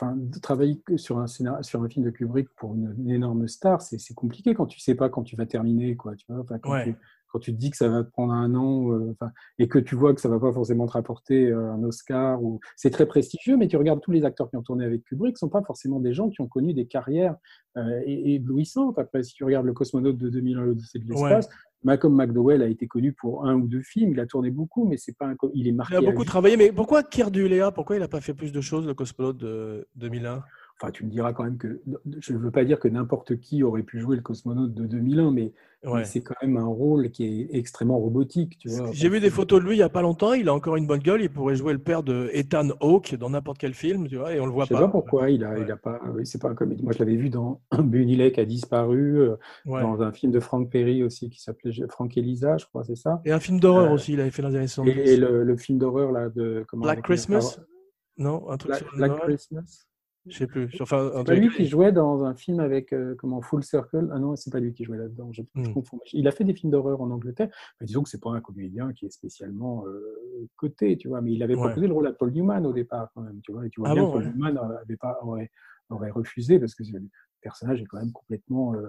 enfin, 0.00 0.16
travailler 0.40 0.80
sur 0.96 1.18
un, 1.18 1.26
sur 1.26 1.82
un 1.82 1.88
film 1.88 2.04
de 2.04 2.10
Kubrick 2.10 2.48
pour 2.56 2.74
une, 2.74 3.10
énorme 3.10 3.48
star, 3.48 3.82
c'est 3.82 4.14
compliqué 4.14 4.54
quand 4.54 4.66
tu 4.66 4.80
sais 4.80 4.94
pas 4.94 5.08
quand 5.08 5.22
tu 5.22 5.36
vas 5.36 5.46
terminer, 5.46 5.96
quoi. 5.96 6.14
Tu 6.16 6.26
vois, 6.28 6.44
quand, 6.60 6.82
tu, 6.84 6.94
quand, 7.30 7.38
tu, 7.38 7.52
te 7.52 7.58
dis 7.58 7.70
que 7.70 7.76
ça 7.76 7.88
va 7.88 8.04
te 8.04 8.10
prendre 8.10 8.32
un 8.32 8.54
an 8.54 8.92
euh, 8.92 9.14
et 9.58 9.68
que 9.68 9.78
tu 9.78 9.94
vois 9.94 10.14
que 10.14 10.20
ça 10.20 10.28
va 10.28 10.38
pas 10.38 10.52
forcément 10.52 10.86
te 10.86 10.92
rapporter 10.92 11.46
euh, 11.46 11.72
un 11.72 11.82
Oscar, 11.84 12.42
ou 12.42 12.60
c'est 12.76 12.90
très 12.90 13.06
prestigieux, 13.06 13.56
mais 13.56 13.68
tu 13.68 13.76
regardes 13.76 14.00
tous 14.00 14.12
les 14.12 14.24
acteurs 14.24 14.50
qui 14.50 14.56
ont 14.56 14.62
tourné 14.62 14.84
avec 14.84 15.04
Kubrick, 15.04 15.38
sont 15.38 15.48
pas 15.48 15.62
forcément 15.62 16.00
des 16.00 16.12
gens 16.12 16.28
qui 16.28 16.40
ont 16.40 16.48
connu 16.48 16.74
des 16.74 16.86
carrières 16.86 17.36
euh, 17.76 18.00
éblouissantes. 18.06 18.98
Après, 18.98 19.22
si 19.22 19.34
tu 19.34 19.44
regardes 19.44 19.66
le 19.66 19.72
cosmonaute 19.72 20.18
de 20.18 20.28
2001, 20.28 20.64
l'Odyssée 20.64 20.98
de 20.98 21.08
l'espace, 21.08 21.48
Malcolm 21.82 22.14
McDowell 22.14 22.62
a 22.62 22.66
été 22.66 22.86
connu 22.86 23.12
pour 23.12 23.46
un 23.46 23.54
ou 23.54 23.66
deux 23.66 23.82
films. 23.82 24.12
Il 24.12 24.20
a 24.20 24.26
tourné 24.26 24.50
beaucoup, 24.50 24.86
mais 24.86 24.98
c'est 24.98 25.16
pas 25.16 25.26
un... 25.26 25.36
il 25.54 25.66
est 25.66 25.72
marqué. 25.72 25.94
Il 25.94 26.06
a 26.06 26.10
beaucoup 26.10 26.24
travaillé, 26.24 26.56
mais 26.56 26.72
pourquoi 26.72 27.02
Léa 27.12 27.72
Pourquoi 27.72 27.96
il 27.96 28.00
n'a 28.00 28.08
pas 28.08 28.20
fait 28.20 28.34
plus 28.34 28.52
de 28.52 28.60
choses, 28.60 28.86
le 28.86 28.94
cosmonaute 28.94 29.38
de 29.38 29.88
2001 29.96 30.42
Enfin, 30.80 30.92
tu 30.92 31.04
me 31.04 31.10
diras 31.10 31.34
quand 31.34 31.44
même 31.44 31.58
que 31.58 31.82
je 32.20 32.32
ne 32.32 32.38
veux 32.38 32.50
pas 32.50 32.64
dire 32.64 32.80
que 32.80 32.88
n'importe 32.88 33.38
qui 33.38 33.62
aurait 33.62 33.82
pu 33.82 34.00
jouer 34.00 34.16
le 34.16 34.22
cosmonaute 34.22 34.72
de 34.72 34.86
2001, 34.86 35.30
mais, 35.30 35.52
c'est 36.04 36.22
quand 36.22 36.34
même 36.42 36.56
un 36.56 36.66
rôle 36.66 37.10
qui 37.10 37.24
est 37.24 37.56
extrêmement 37.56 37.98
robotique. 37.98 38.66
J'ai 38.92 39.08
vu 39.08 39.20
des 39.20 39.30
photos 39.30 39.60
de 39.60 39.66
lui 39.66 39.74
il 39.74 39.78
n'y 39.78 39.82
a 39.82 39.88
pas 39.88 40.02
longtemps. 40.02 40.32
Il 40.34 40.48
a 40.48 40.54
encore 40.54 40.76
une 40.76 40.86
bonne 40.86 41.00
gueule. 41.00 41.22
Il 41.22 41.30
pourrait 41.30 41.54
jouer 41.54 41.72
le 41.72 41.78
père 41.78 42.02
de 42.02 42.30
Ethan 42.32 42.68
Hawke 42.80 43.14
dans 43.14 43.30
n'importe 43.30 43.58
quel 43.58 43.74
film, 43.74 44.08
tu 44.08 44.16
vois, 44.16 44.34
et 44.34 44.40
on 44.40 44.46
le 44.46 44.52
voit 44.52 44.66
pas. 44.66 44.74
Je 44.74 44.80
sais 44.80 44.84
pas 44.86 44.90
pourquoi 44.90 45.30
il 45.30 45.44
a, 45.44 45.58
il 45.58 45.70
a 45.70 45.76
pas. 45.76 46.00
c'est 46.24 46.40
pas 46.40 46.48
un 46.48 46.54
comédie. 46.54 46.82
Moi, 46.82 46.92
je 46.92 46.98
l'avais 46.98 47.16
vu 47.16 47.28
dans 47.28 47.60
Bunny 47.78 48.16
Lake 48.16 48.38
a 48.38 48.44
disparu, 48.44 49.20
euh, 49.20 49.36
dans 49.66 50.02
un 50.02 50.12
film 50.12 50.32
de 50.32 50.40
Frank 50.40 50.70
Perry 50.70 51.02
aussi 51.02 51.28
qui 51.28 51.40
s'appelait 51.42 51.72
Frank 51.88 52.16
Elisa, 52.16 52.56
je 52.56 52.66
crois, 52.66 52.84
c'est 52.84 52.96
ça. 52.96 53.20
Et 53.24 53.32
un 53.32 53.40
film 53.40 53.60
d'horreur 53.60 53.90
euh, 53.90 53.94
aussi. 53.94 54.14
Il 54.14 54.20
avait 54.20 54.30
fait 54.30 54.44
années 54.44 54.66
70. 54.66 55.10
Et, 55.10 55.16
le, 55.16 55.56
film 55.56 55.78
d'horreur 55.78 56.12
là 56.12 56.28
de 56.30 56.64
comment 56.68 56.84
Black 56.84 57.02
Christmas? 57.02 57.58
Non, 58.16 58.50
un 58.50 58.56
truc 58.56 58.70
Black, 58.70 58.82
sur 58.82 58.96
Black 58.96 59.20
Christmas? 59.20 59.89
Je 60.26 60.36
sais 60.36 60.46
plus. 60.46 60.68
Enfin, 60.80 61.10
c'est 61.16 61.24
pas 61.24 61.34
lui 61.34 61.48
qui 61.50 61.66
jouait 61.66 61.92
dans 61.92 62.24
un 62.24 62.34
film 62.34 62.60
avec 62.60 62.92
euh, 62.92 63.14
comment 63.16 63.40
Full 63.40 63.64
Circle? 63.64 64.10
Ah 64.12 64.18
non, 64.18 64.36
c'est 64.36 64.52
pas 64.52 64.60
lui 64.60 64.72
qui 64.74 64.84
jouait 64.84 64.98
là-dedans. 64.98 65.32
Je, 65.32 65.42
hmm. 65.54 65.72
confonds. 65.72 65.98
Il 66.12 66.28
a 66.28 66.30
fait 66.30 66.44
des 66.44 66.52
films 66.52 66.70
d'horreur 66.70 67.00
en 67.00 67.10
Angleterre. 67.10 67.48
Mais 67.80 67.86
disons 67.86 68.02
que 68.02 68.10
c'est 68.10 68.20
pas 68.20 68.30
un 68.30 68.40
comédien 68.40 68.92
qui 68.92 69.06
est 69.06 69.10
spécialement 69.10 69.86
euh, 69.86 70.46
coté, 70.56 70.96
tu 70.98 71.08
vois. 71.08 71.22
Mais 71.22 71.32
il 71.32 71.42
avait 71.42 71.56
proposé 71.56 71.86
le 71.86 71.94
rôle 71.94 72.06
à 72.06 72.12
Paul 72.12 72.32
Newman 72.32 72.66
au 72.66 72.72
départ, 72.72 73.10
quand 73.14 73.22
même, 73.22 73.40
tu 73.42 73.52
vois. 73.52 73.66
Et 73.66 73.70
tu 73.70 73.80
vois 73.80 73.90
ah 73.90 73.94
bien 73.94 74.04
que 74.06 74.12
Paul 74.12 74.24
Newman 74.24 74.58
avait 74.58 74.96
pas, 74.96 75.18
aurait, 75.22 75.50
aurait, 75.88 76.10
refusé 76.10 76.58
parce 76.58 76.74
que 76.74 76.84
personnage 77.40 77.80
est 77.80 77.86
quand 77.86 77.98
même 77.98 78.12
complètement, 78.12 78.74
euh, 78.74 78.88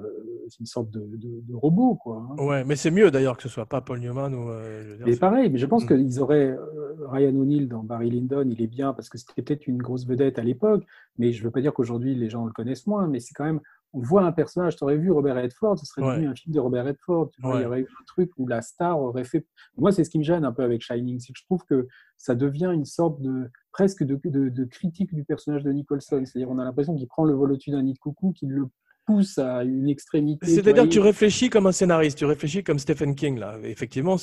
c'est 0.49 0.60
une 0.60 0.66
sorte 0.66 0.89
de, 0.91 0.99
de, 0.99 1.41
de 1.47 1.56
robot, 1.56 1.95
quoi. 1.95 2.26
hein. 2.30 2.36
Ouais, 2.43 2.64
mais 2.64 2.76
c'est 2.76 2.91
mieux 2.91 3.10
d'ailleurs 3.12 3.38
que 3.38 3.43
ce 3.43 3.49
soit 3.49 3.66
pas 3.66 3.82
Paul 3.82 3.99
Newman 3.99 4.34
ou. 4.34 4.49
euh, 4.49 4.84
je 4.84 4.89
veux 4.91 4.97
dire, 4.97 5.06
Mais 5.08 5.14
c'est- 5.14 5.20
pareil, 5.20 5.49
mais 5.49 5.58
je 5.58 5.66
pense 5.66 5.84
Mm. 5.84 5.88
qu'ils 5.88 6.20
auraient 6.20 6.49
euh, 6.49 6.95
Ryan 7.08 7.36
O'Neill 7.36 7.68
dans 7.68 7.84
Barry 7.84 8.10
Lyndon, 8.10 8.47
il 8.49 8.62
est 8.62 8.68
bien 8.68 8.93
parce 8.93 9.10
que 9.10 9.18
c'était 9.18 9.41
peut-être 9.41 9.68
une 9.68 9.78
grosse 9.82 10.06
vedette 10.06 10.38
à 10.39 10.43
l'époque, 10.43 10.84
mais 11.18 11.32
je 11.32 11.43
veux 11.43 11.52
pas 11.52 11.62
dire 11.62 11.74
qu'aujourd'hui 11.74 12.16
les 12.16 12.30
gens 12.30 12.45
le 12.45 12.52
connaissent 12.52 12.88
moins, 12.88 13.08
mais 13.08 13.20
c'est 13.20 13.34
quand 13.34 13.45
même, 13.45 13.60
on 13.94 14.00
voit 14.02 14.24
un 14.24 14.32
personnage, 14.32 14.76
tu 14.78 14.84
aurais 14.84 14.98
vu 14.98 15.12
Robert 15.12 15.36
Redford, 15.36 15.78
ce 15.80 15.86
serait 15.86 16.02
Ouais. 16.02 16.14
devenu 16.14 16.28
un 16.30 16.36
film 16.36 16.54
de 16.54 16.60
Robert 16.60 16.86
Redford, 16.86 17.30
tu 17.32 17.42
vois, 17.42 17.56
Ouais. 17.56 17.60
il 17.60 17.64
y 17.64 17.66
aurait 17.66 17.80
eu 17.82 17.88
un 18.00 18.04
truc 18.08 18.32
où 18.38 18.48
la 18.48 18.62
star 18.62 19.00
aurait 19.00 19.24
fait. 19.26 19.46
Moi, 19.78 19.92
c'est 19.92 20.04
ce 20.04 20.10
qui 20.10 20.18
me 20.20 20.24
gêne 20.24 20.46
un 20.46 20.52
peu 20.52 20.64
avec 20.64 20.82
Shining, 20.82 21.20
c'est 21.20 21.34
que 21.34 21.39
je 21.39 21.46
trouve 21.46 21.64
que 21.66 21.88
ça 22.18 22.36
devient 22.36 22.72
une 22.74 22.86
sorte 22.86 23.22
de 23.22 23.50
presque 23.72 24.04
de, 24.04 24.20
de, 24.24 24.50
de 24.50 24.64
critique 24.66 25.14
du 25.14 25.24
personnage 25.24 25.64
de 25.64 25.72
Nicholson, 25.72 26.22
c'est-à-dire 26.26 26.50
on 26.50 26.60
a 26.60 26.64
l'impression 26.64 26.96
qu'il 26.96 27.08
prend 27.08 27.26
le 27.26 27.34
vol 27.34 27.52
au-dessus 27.52 27.72
d'un 27.72 27.84
nid 27.84 27.94
de 27.94 28.00
coucou, 28.00 28.32
qu'il 28.32 28.50
le 28.50 28.68
pousse 29.06 29.39
à 29.39 29.64
une 29.64 29.89
extrémité. 29.89 30.46
C'est-à-dire 30.46 30.84
que 30.84 30.89
tu 30.89 31.00
réfléchis 31.00 31.50
comme 31.50 31.66
un 31.66 31.72
scénariste, 31.72 32.20
tu 32.20 32.26
réfléchis 32.26 32.64
comme 32.64 32.78
Stephen 32.80 33.16
King. 33.16 33.39
Là. 33.39 33.58
Effectivement, 33.64 34.16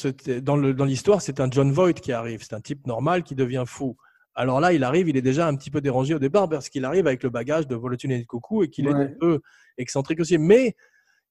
dans 0.42 0.84
l'histoire, 0.84 1.20
c'est 1.20 1.40
un 1.40 1.50
John 1.50 1.72
Voight 1.72 1.94
qui 1.94 2.12
arrive. 2.12 2.42
C'est 2.42 2.54
un 2.54 2.60
type 2.60 2.86
normal 2.86 3.24
qui 3.24 3.34
devient 3.34 3.64
fou. 3.66 3.96
Alors 4.38 4.60
là, 4.60 4.72
il 4.72 4.84
arrive, 4.84 5.08
il 5.08 5.16
est 5.16 5.22
déjà 5.22 5.48
un 5.48 5.56
petit 5.56 5.68
peu 5.68 5.80
dérangé 5.80 6.14
au 6.14 6.20
départ 6.20 6.48
parce 6.48 6.68
qu'il 6.68 6.84
arrive 6.84 7.08
avec 7.08 7.24
le 7.24 7.28
bagage 7.28 7.66
de 7.66 7.74
Volotune 7.74 8.12
et 8.12 8.20
de 8.20 8.24
Coucou 8.24 8.62
et 8.62 8.70
qu'il 8.70 8.86
est 8.86 8.92
un 8.92 9.08
peu 9.18 9.40
excentrique 9.78 10.20
aussi. 10.20 10.38
Mais 10.38 10.76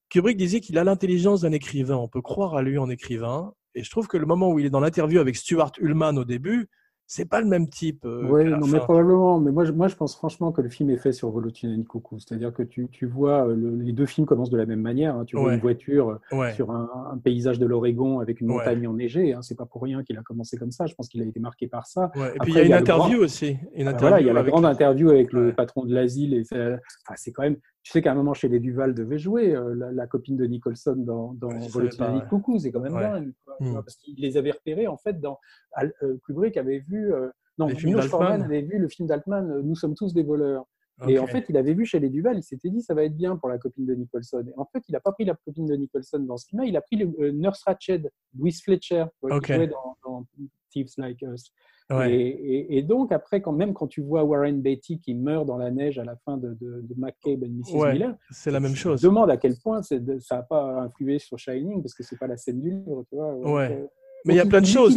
Kubrick 0.09 0.35
disait 0.35 0.59
qu'il 0.59 0.77
a 0.77 0.83
l'intelligence 0.83 1.39
d'un 1.39 1.53
écrivain. 1.53 1.95
On 1.95 2.09
peut 2.09 2.21
croire 2.21 2.55
à 2.55 2.61
lui 2.61 2.77
en 2.77 2.89
écrivain. 2.89 3.53
Et 3.75 3.83
je 3.85 3.89
trouve 3.89 4.09
que 4.09 4.17
le 4.17 4.25
moment 4.25 4.51
où 4.51 4.59
il 4.59 4.65
est 4.65 4.69
dans 4.69 4.81
l'interview 4.81 5.21
avec 5.21 5.37
Stuart 5.37 5.71
Ullman 5.79 6.17
au 6.17 6.25
début, 6.25 6.67
c'est 7.09 7.29
pas 7.29 7.39
le 7.39 7.47
même 7.47 7.69
type. 7.69 8.03
euh, 8.05 8.27
Oui, 8.29 8.43
non, 8.43 8.67
mais 8.67 8.79
probablement. 8.79 9.39
Mais 9.39 9.51
moi, 9.51 9.63
je, 9.63 9.71
moi, 9.71 9.87
je 9.87 9.95
pense 9.95 10.15
franchement 10.15 10.51
que 10.51 10.61
le 10.61 10.67
film 10.69 10.89
est 10.89 10.97
fait 10.97 11.13
sur 11.13 11.29
Volotine 11.31 11.79
et 11.79 11.83
Coucou. 11.85 12.19
C'est-à-dire 12.19 12.53
que 12.53 12.63
tu, 12.63 12.89
tu 12.91 13.05
vois, 13.05 13.47
euh, 13.47 13.55
le- 13.55 13.77
les 13.77 13.93
deux 13.93 14.05
films 14.05 14.27
commencent 14.27 14.49
de 14.49 14.57
la 14.57 14.65
même 14.65 14.81
manière. 14.81 15.15
hein. 15.15 15.23
Tu 15.25 15.37
vois 15.37 15.47
Ouais. 15.47 15.53
une 15.55 15.61
voiture 15.61 16.09
euh, 16.33 16.35
Ouais. 16.37 16.53
sur 16.53 16.69
un, 16.71 16.89
un 17.13 17.17
paysage 17.17 17.59
de 17.59 17.65
l'Oregon 17.65 18.19
avec 18.19 18.41
une 18.41 18.49
Ouais. 18.51 18.57
montagne 18.57 18.85
enneigée. 18.87 19.33
Hein. 19.33 19.41
C'est 19.41 19.55
pas 19.57 19.65
pour 19.65 19.81
rien 19.83 20.03
qu'il 20.03 20.17
a 20.17 20.21
commencé 20.21 20.57
comme 20.57 20.71
ça. 20.71 20.85
Je 20.85 20.95
pense 20.95 21.07
qu'il 21.07 21.21
a 21.21 21.25
été 21.25 21.39
marqué 21.39 21.67
par 21.67 21.87
ça. 21.87 22.11
Ouais. 22.15 22.21
Et 22.21 22.23
Après, 22.25 22.37
puis 22.41 22.51
il 22.51 22.55
y 22.55 22.59
a 22.59 22.63
une 22.63 22.69
grand- 22.71 22.79
interview 22.97 23.19
aussi. 23.23 23.57
Une 23.73 23.87
Ah, 23.87 23.91
interview 23.91 23.99
voilà, 24.01 24.19
il 24.21 24.27
y 24.27 24.29
a 24.29 24.33
la 24.33 24.43
grande 24.43 24.65
interview 24.65 25.09
avec 25.09 25.31
le 25.31 25.47
Ouais. 25.47 25.53
patron 25.53 25.85
de 25.85 25.93
l'asile. 25.93 26.33
Et 26.33 26.43
c'est 26.43 26.73
enfin, 26.73 27.13
c'est 27.15 27.31
quand 27.31 27.43
même. 27.43 27.55
Tu 27.87 27.91
sais 27.93 28.01
qu'à 28.01 28.11
un 28.11 28.15
moment, 28.15 28.33
chez 28.33 28.49
les 28.49 28.59
Duval 28.59 28.93
devait 28.93 29.17
jouer 29.17 29.55
euh, 29.55 29.73
la, 29.73 29.93
la 29.93 30.07
copine 30.07 30.35
de 30.35 30.43
Nicholson 30.45 30.95
dans, 30.97 31.31
dans 31.35 31.47
Ouais, 31.47 31.61
je. 31.61 32.27
Coucou. 32.27 32.59
C'est 32.59 32.69
quand 32.69 32.81
même 32.81 32.93
Ouais. 32.93 33.01
dingue. 33.03 33.33
quoi, 33.45 33.55
Hmm. 33.61 33.75
Parce 33.75 33.95
qu'il 33.95 34.15
les 34.19 34.35
avait 34.35 34.51
repérés 34.51 34.87
en 34.87 34.97
fait 34.97 35.21
dans. 35.21 35.39
Al- 35.71 35.93
euh, 36.03 36.17
Kubrick 36.25 36.57
avait 36.57 36.79
vu. 36.79 37.13
euh, 37.13 37.29
non, 37.57 37.67
Milos. 37.67 38.01
Forman 38.03 38.41
avait 38.41 38.61
vu 38.61 38.77
le 38.77 38.89
film 38.89 39.07
d'Altman, 39.07 39.49
euh, 39.49 39.61
Nous 39.63 39.75
sommes 39.75 39.95
tous 39.95 40.13
des 40.13 40.23
voleurs. 40.23 40.65
Et 41.07 41.17
en 41.19 41.27
fait, 41.27 41.45
il 41.47 41.55
avait 41.57 41.75
vu 41.75 41.85
chez 41.85 41.99
les 41.99 42.09
Duval, 42.09 42.37
il 42.39 42.43
s'était 42.43 42.69
dit 42.71 42.81
ça 42.81 42.93
va 42.95 43.03
être 43.03 43.15
bien 43.15 43.37
pour 43.37 43.47
la 43.49 43.57
copine 43.59 43.85
de 43.85 43.93
Nicholson. 43.93 44.43
Et 44.47 44.53
en 44.57 44.65
fait, 44.65 44.83
il 44.89 44.91
n'a 44.93 44.99
pas 44.99 45.11
pris 45.13 45.25
la 45.25 45.35
copine 45.45 45.65
de 45.67 45.75
Nicholson 45.75 46.19
dans 46.19 46.37
ce 46.37 46.47
film-là, 46.47 46.67
il 46.67 46.75
a 46.75 46.81
pris 46.81 46.95
le, 46.97 47.13
euh, 47.19 47.31
Nurse 47.31 47.63
Ratched, 47.65 48.09
Louise 48.37 48.61
Fletcher, 48.63 49.05
tu 49.05 49.27
vois, 49.27 49.37
Ok. 49.37 49.45
qui 49.45 49.53
jouait 49.53 49.67
dans, 49.67 49.95
dans 50.03 50.25
Thieves 50.71 50.89
Like 50.97 51.21
Us. 51.21 51.53
Ouais. 51.89 52.13
Et, 52.13 52.27
et- 52.27 52.77
et 52.77 52.83
donc, 52.83 53.11
après, 53.13 53.41
quand 53.41 53.53
même, 53.53 53.73
quand 53.73 53.87
tu 53.87 54.01
vois 54.01 54.23
Warren 54.23 54.61
Beatty 54.61 54.99
qui 54.99 55.13
meurt 55.13 55.45
dans 55.45 55.57
la 55.57 55.71
neige 55.71 55.97
à 55.99 56.03
la 56.03 56.15
fin 56.17 56.37
de, 56.37 56.49
de, 56.59 56.81
de 56.81 56.95
McCabe 56.97 57.43
et 57.43 57.47
Mrs. 57.47 57.75
Ouais, 57.75 57.93
Miller, 57.93 58.15
c'est 58.29 58.51
la 58.51 58.59
même 58.59 58.75
chose. 58.75 59.01
demandes 59.01 59.29
à 59.29 59.37
quel 59.37 59.55
point 59.57 59.81
ça 59.81 59.95
n'a 59.97 60.43
pas 60.43 60.81
influé 60.81 61.17
sur 61.19 61.39
Shining, 61.39 61.81
parce 61.81 61.93
que 61.93 62.03
c'est 62.03 62.17
pas 62.19 62.27
la 62.27 62.35
scène 62.37 62.61
du 62.61 62.71
livre, 62.71 63.05
tu 63.09 63.15
vois. 63.15 63.33
Donc, 63.33 63.45
Ouais. 63.55 63.87
Mais 64.25 64.33
il 64.33 64.37
y 64.37 64.41
a 64.41 64.45
plein 64.45 64.59
de 64.59 64.65
choses. 64.65 64.95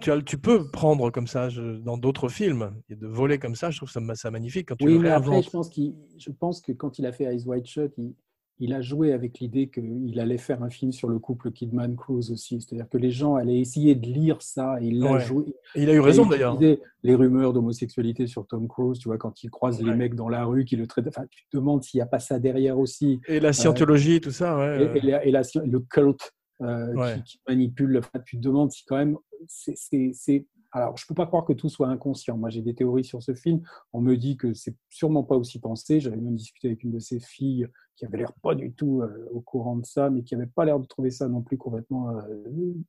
tu, 0.00 0.10
as- 0.10 0.22
tu 0.22 0.38
peux 0.38 0.68
prendre 0.72 1.10
comme 1.10 1.28
ça 1.28 1.48
je- 1.48 1.76
dans 1.78 1.96
d'autres 1.96 2.28
films. 2.28 2.72
Et 2.90 2.96
de 2.96 3.06
voler 3.06 3.38
comme 3.38 3.54
ça, 3.54 3.70
je 3.70 3.76
trouve 3.76 3.90
ça, 3.90 4.00
ça 4.14 4.30
magnifique 4.32 4.68
quand 4.70 4.76
tu 4.76 4.86
Oui, 4.86 4.94
le 4.94 5.00
mais 5.00 5.10
après, 5.10 5.42
je 5.42 5.50
pense, 5.50 5.70
je 6.18 6.30
pense 6.32 6.60
que 6.60 6.72
quand 6.72 6.98
il 6.98 7.06
a 7.06 7.12
fait 7.12 7.24
Eyes 7.24 7.44
Wide 7.46 7.66
Shut, 7.66 7.92
il, 7.98 8.12
il 8.60 8.72
a 8.72 8.80
joué 8.80 9.12
avec 9.12 9.40
l'idée 9.40 9.68
qu'il 9.68 10.18
allait 10.20 10.38
faire 10.38 10.62
un 10.62 10.70
film 10.70 10.92
sur 10.92 11.08
le 11.08 11.18
couple 11.18 11.50
Kidman-Cruise 11.50 12.30
aussi. 12.30 12.60
C'est-à-dire 12.60 12.88
que 12.88 12.98
les 12.98 13.10
gens 13.10 13.34
allaient 13.34 13.58
essayer 13.58 13.94
de 13.96 14.06
lire 14.06 14.40
ça 14.42 14.76
et 14.80 14.86
il 14.86 15.00
l'a 15.00 15.12
Ouais. 15.14 15.20
joué. 15.20 15.44
Et 15.74 15.82
il 15.82 15.90
a 15.90 15.94
eu 15.94 16.00
raison 16.00 16.26
d'ailleurs. 16.26 16.58
Les 17.02 17.14
rumeurs 17.14 17.52
d'homosexualité 17.52 18.26
sur 18.26 18.46
Tom 18.46 18.68
Cruise, 18.68 18.98
tu 18.98 19.08
vois, 19.08 19.18
quand 19.18 19.42
il 19.42 19.50
croise 19.50 19.82
les 19.82 19.94
mecs 19.94 20.14
dans 20.14 20.28
la 20.28 20.44
rue, 20.44 20.64
qui 20.64 20.76
le 20.76 20.86
traitent. 20.86 21.08
Enfin, 21.08 21.26
tu 21.30 21.44
te 21.50 21.56
demandes 21.56 21.82
s'il 21.82 21.98
n'y 21.98 22.02
a 22.02 22.06
pas 22.06 22.20
ça 22.20 22.38
derrière 22.38 22.78
aussi. 22.78 23.20
Et 23.28 23.40
la 23.40 23.52
scientologie, 23.52 24.20
tout 24.20 24.30
ça, 24.30 24.56
ouais. 24.56 24.90
Et, 24.94 24.98
et 24.98 25.00
la- 25.10 25.24
et 25.26 25.30
la- 25.30 25.42
le 25.66 25.80
culte 25.80 26.32
euh, 26.62 27.14
qui, 27.16 27.22
qui 27.24 27.40
manipule. 27.48 27.98
Enfin, 27.98 28.20
tu 28.24 28.36
te 28.36 28.42
demandes 28.42 28.70
si 28.70 28.84
quand 28.86 28.96
même. 28.96 29.16
c'est- 29.48 30.46
Alors, 30.72 30.96
je 30.96 31.04
peux 31.06 31.14
pas 31.14 31.26
croire 31.26 31.44
que 31.44 31.52
tout 31.52 31.68
soit 31.68 31.88
inconscient. 31.88 32.36
Moi, 32.36 32.50
j'ai 32.50 32.62
des 32.62 32.74
théories 32.74 33.04
sur 33.04 33.22
ce 33.22 33.32
film. 33.34 33.60
On 33.92 34.00
me 34.00 34.16
dit 34.16 34.36
que 34.36 34.54
c'est 34.54 34.74
sûrement 34.90 35.22
pas 35.22 35.36
aussi 35.36 35.60
pensé. 35.60 36.00
J'avais 36.00 36.16
même 36.16 36.34
discuté 36.36 36.66
avec 36.68 36.82
une 36.82 36.90
de 36.90 36.98
ses 36.98 37.20
filles 37.20 37.68
qui 37.96 38.04
avait 38.06 38.18
l'air 38.18 38.32
pas 38.42 38.54
du 38.54 38.72
tout 38.72 39.02
euh, 39.02 39.28
au 39.32 39.40
courant 39.40 39.76
de 39.76 39.84
ça, 39.86 40.10
mais 40.10 40.22
qui 40.22 40.34
avait 40.34 40.46
pas 40.46 40.64
l'air 40.64 40.80
de 40.80 40.86
trouver 40.86 41.10
ça 41.10 41.28
non 41.28 41.42
plus 41.42 41.56
complètement 41.56 42.10
euh, 42.10 42.22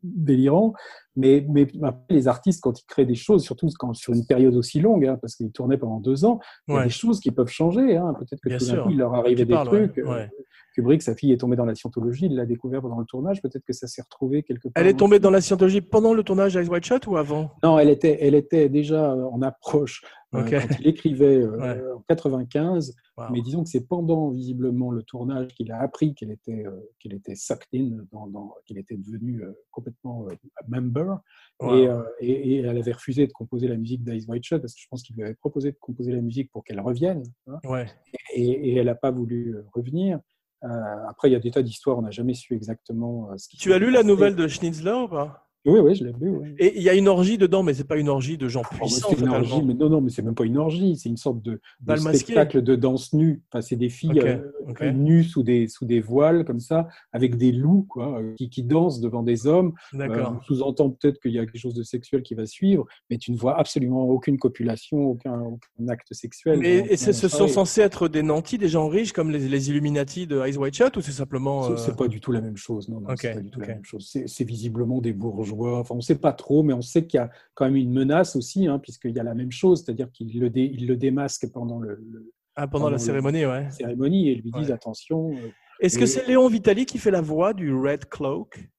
délirant. 0.03 0.73
Mais, 1.15 1.45
mais 1.49 1.67
après, 1.83 2.01
les 2.15 2.27
artistes, 2.27 2.61
quand 2.61 2.79
ils 2.79 2.85
créent 2.85 3.05
des 3.05 3.15
choses, 3.15 3.43
surtout 3.43 3.67
quand, 3.79 3.93
sur 3.93 4.13
une 4.13 4.25
période 4.25 4.55
aussi 4.55 4.79
longue, 4.79 5.05
hein, 5.05 5.17
parce 5.21 5.35
qu'ils 5.35 5.51
tournaient 5.51 5.77
pendant 5.77 5.99
deux 5.99 6.25
ans, 6.25 6.39
il 6.67 6.71
y 6.73 6.75
a 6.75 6.79
Ouais. 6.79 6.83
des 6.85 6.89
choses 6.89 7.19
qui 7.19 7.31
peuvent 7.31 7.47
changer. 7.49 7.97
hein. 7.97 8.13
Peut-être 8.17 8.41
que 8.41 8.49
Bien 8.49 8.57
tout 8.57 8.65
d'un 8.65 8.83
coup, 8.83 8.89
il 8.89 8.97
leur 8.97 9.13
arrivait 9.13 9.45
des 9.45 9.53
ouais. 9.53 9.63
trucs. 9.65 9.97
euh, 9.99 10.05
Ouais. 10.05 10.29
Kubrick, 10.73 11.01
sa 11.03 11.15
fille 11.15 11.31
est 11.31 11.37
tombée 11.37 11.55
dans 11.55 11.63
la 11.63 11.73
scientologie, 11.73 12.25
il 12.25 12.35
l'a 12.35 12.45
découvert 12.45 12.81
pendant 12.81 12.99
le 12.99 13.05
tournage. 13.05 13.41
Peut-être 13.41 13.63
que 13.63 13.71
ça 13.71 13.87
s'est 13.87 14.01
retrouvé 14.01 14.43
quelque 14.43 14.63
part. 14.67 14.71
Elle 14.75 14.87
est 14.87 14.97
tombée 14.99 15.19
dans 15.19 15.29
la 15.29 15.39
scientologie 15.39 15.79
pendant 15.79 16.13
le 16.13 16.21
tournage 16.21 16.53
d'Ice 16.57 16.67
White 16.67 16.83
Shot 16.83 16.99
ou 17.07 17.15
avant? 17.15 17.51
Non, 17.63 17.79
elle 17.79 17.87
était, 17.89 18.17
elle 18.19 18.35
était 18.35 18.67
déjà 18.67 19.15
en 19.15 19.41
approche 19.41 20.03
euh, 20.37 20.43
quand 20.49 20.75
il 20.79 20.87
écrivait 20.87 21.37
euh, 21.41 21.57
Ouais. 21.57 21.81
en 21.93 22.01
95. 22.07 22.95
Wow. 23.17 23.25
Mais 23.31 23.41
disons 23.41 23.63
que 23.63 23.69
c'est 23.69 23.87
pendant 23.87 24.29
visiblement 24.31 24.91
le 24.91 25.01
tournage 25.03 25.47
qu'il 25.55 25.71
a 25.71 25.79
appris 25.79 26.13
qu'elle 26.13 26.31
était, 26.31 26.65
euh, 26.65 26.71
qu'elle 26.99 27.13
était 27.13 27.35
sucked 27.35 27.67
in, 27.73 28.03
dans, 28.11 28.27
dans- 28.27 28.53
qu'elle 28.65 28.77
était 28.77 28.97
devenue 28.97 29.43
euh, 29.43 29.53
complètement 29.71 30.27
euh, 30.27 30.33
member. 30.67 31.17
Wow. 31.61 31.75
Et, 31.75 31.87
euh, 31.87 32.03
et, 32.19 32.31
et 32.31 32.57
elle 32.59 32.77
avait 32.77 32.91
refusé 32.91 33.25
de 33.27 33.31
composer 33.31 33.67
la 33.67 33.77
musique 33.77 34.03
d'Ice 34.03 34.25
White 34.27 34.43
Shot 34.43 34.59
parce 34.59 34.73
que 34.73 34.81
je 34.81 34.87
pense 34.89 35.01
qu'il 35.03 35.15
lui 35.15 35.23
avait 35.23 35.35
proposé 35.35 35.71
de 35.71 35.77
composer 35.79 36.11
la 36.11 36.21
musique 36.21 36.51
pour 36.51 36.63
qu'elle 36.63 36.79
revienne. 36.81 37.23
hein. 37.47 37.59
Ouais. 37.65 37.87
et, 38.33 38.43
et 38.71 38.75
elle 38.75 38.87
n'a 38.87 38.95
pas 38.95 39.11
voulu 39.11 39.55
revenir. 39.73 40.19
Euh, 40.63 40.67
après, 41.07 41.29
il 41.29 41.33
y 41.33 41.35
a 41.35 41.39
des 41.39 41.51
tas 41.51 41.61
d'histoires, 41.61 41.97
on 41.97 42.01
n'a 42.01 42.11
jamais 42.11 42.33
su 42.33 42.55
exactement 42.55 43.29
euh, 43.31 43.37
ce 43.37 43.47
qui 43.47 43.57
Tu 43.57 43.71
as 43.73 43.77
lu 43.77 43.91
la 43.91 44.01
nouvelle 44.03 44.35
de 44.35 44.47
Schnitzler 44.47 44.91
ou 44.93 45.07
pas? 45.07 45.44
Oui, 45.65 45.79
oui, 45.79 45.95
je 45.95 46.03
l'ai 46.05 46.13
oui. 46.19 46.55
Et 46.59 46.77
il 46.77 46.83
y 46.83 46.89
a 46.89 46.93
une 46.93 47.07
orgie 47.07 47.37
dedans, 47.37 47.63
mais 47.63 47.73
c'est 47.73 47.87
pas 47.87 47.97
une 47.97 48.09
orgie 48.09 48.37
de 48.37 48.47
gens 48.47 48.61
Oh, 48.65 48.75
puissants. 48.75 49.07
c'est 49.09 49.19
une 49.19 49.29
orgie, 49.29 49.61
mais 49.63 49.73
non, 49.73 49.89
non, 49.89 50.01
mais 50.01 50.09
c'est 50.09 50.21
même 50.21 50.35
pas 50.35 50.45
une 50.45 50.57
orgie, 50.57 50.95
c'est 50.95 51.09
une 51.09 51.17
sorte 51.17 51.41
de, 51.41 51.59
spectacle 51.97 52.61
de 52.61 52.75
danse 52.75 53.13
nue. 53.13 53.41
Enfin, 53.51 53.61
c'est 53.61 53.75
des 53.75 53.89
filles 53.89 54.19
euh, 54.19 54.37
ok. 54.67 54.81
nues 54.93 55.23
sous 55.23 55.43
des, 55.43 55.67
sous 55.67 55.85
des 55.85 55.99
voiles, 55.99 56.45
comme 56.45 56.59
ça, 56.59 56.87
avec 57.11 57.37
des 57.37 57.51
loups, 57.51 57.85
quoi, 57.89 58.19
euh, 58.19 58.33
qui, 58.35 58.49
qui 58.49 58.63
dansent 58.63 59.01
devant 59.01 59.23
des 59.23 59.47
hommes. 59.47 59.73
Euh, 59.93 59.97
D'accord. 59.97 60.37
on 60.39 60.41
sous-entend 60.43 60.91
peut-être 60.91 61.19
qu'il 61.19 61.31
y 61.31 61.39
a 61.39 61.45
quelque 61.45 61.57
chose 61.57 61.73
de 61.73 61.83
sexuel 61.83 62.21
qui 62.21 62.35
va 62.35 62.45
suivre, 62.45 62.85
mais 63.09 63.17
tu 63.17 63.31
ne 63.31 63.37
vois 63.37 63.57
absolument 63.57 64.07
aucune 64.07 64.37
copulation, 64.37 64.97
aucun, 64.97 65.39
aucun 65.39 65.87
acte 65.87 66.13
sexuel. 66.13 66.59
Mais 66.59 66.85
et 66.89 66.97
ce 66.97 67.27
sont 67.27 67.47
censés 67.47 67.81
être 67.81 68.07
des 68.07 68.23
nantis, 68.23 68.57
des 68.57 68.69
gens 68.69 68.87
riches 68.87 69.13
comme 69.13 69.31
les, 69.31 69.39
les 69.39 69.69
Illuminati 69.69 70.27
de 70.27 70.47
Ice 70.47 70.57
White 70.57 70.75
Shot 70.75 70.97
ou 70.97 71.01
c'est 71.01 71.11
simplement. 71.11 71.71
Euh, 71.71 71.77
C'est 71.77 71.95
pas 71.95 72.07
du 72.07 72.19
tout 72.19 72.31
la 72.31 72.41
même 72.41 72.57
chose. 72.57 72.89
Non, 72.89 73.01
non, 73.01 73.09
Ok, 73.09 73.19
c'est 73.21 73.33
pas 73.33 73.41
du 73.41 73.49
tout 73.49 73.59
la 73.59 73.67
même 73.67 73.85
chose. 73.85 74.17
C'est 74.25 74.43
visiblement 74.43 75.01
des 75.01 75.13
bourgeois. 75.13 75.54
Enfin, 75.63 75.93
on 75.95 75.97
ne 75.97 76.01
sait 76.03 76.17
pas 76.19 76.33
trop, 76.33 76.63
mais 76.63 76.73
on 76.73 76.81
sait 76.81 77.05
qu'il 77.05 77.17
y 77.17 77.21
a 77.21 77.29
quand 77.53 77.65
même 77.65 77.75
une 77.75 77.91
menace 77.91 78.35
aussi, 78.35 78.67
hein, 78.67 78.79
puisqu'il 78.79 79.11
y 79.15 79.19
a 79.19 79.23
la 79.23 79.33
même 79.35 79.51
chose, 79.51 79.83
c'est-à-dire 79.83 80.11
qu'ils 80.11 80.39
le, 80.39 80.49
dé- 80.49 80.69
ils 80.73 80.87
le 80.87 80.97
démasquent 80.97 81.51
pendant 81.51 81.79
le, 81.79 81.99
le- 82.11 82.31
Ah, 82.55 82.67
pendant 82.67 82.71
pendant 82.85 82.85
la 82.91 82.91
le- 82.93 82.97
cérémonie, 82.99 83.45
ouais. 83.45 83.69
cérémonie 83.71 84.29
et 84.29 84.35
lui 84.35 84.51
disent 84.51 84.67
Ouais. 84.67 84.71
attention. 84.73 85.31
euh, 85.31 85.49
Est-ce 85.79 85.97
que 85.99 86.05
c'est 86.05 86.27
Léon 86.27 86.47
Vitali 86.47 86.85
qui 86.85 86.97
fait 86.97 87.11
la 87.11 87.21
voix 87.21 87.53
du 87.53 87.73
Red 87.73 88.05
Cloak? 88.09 88.69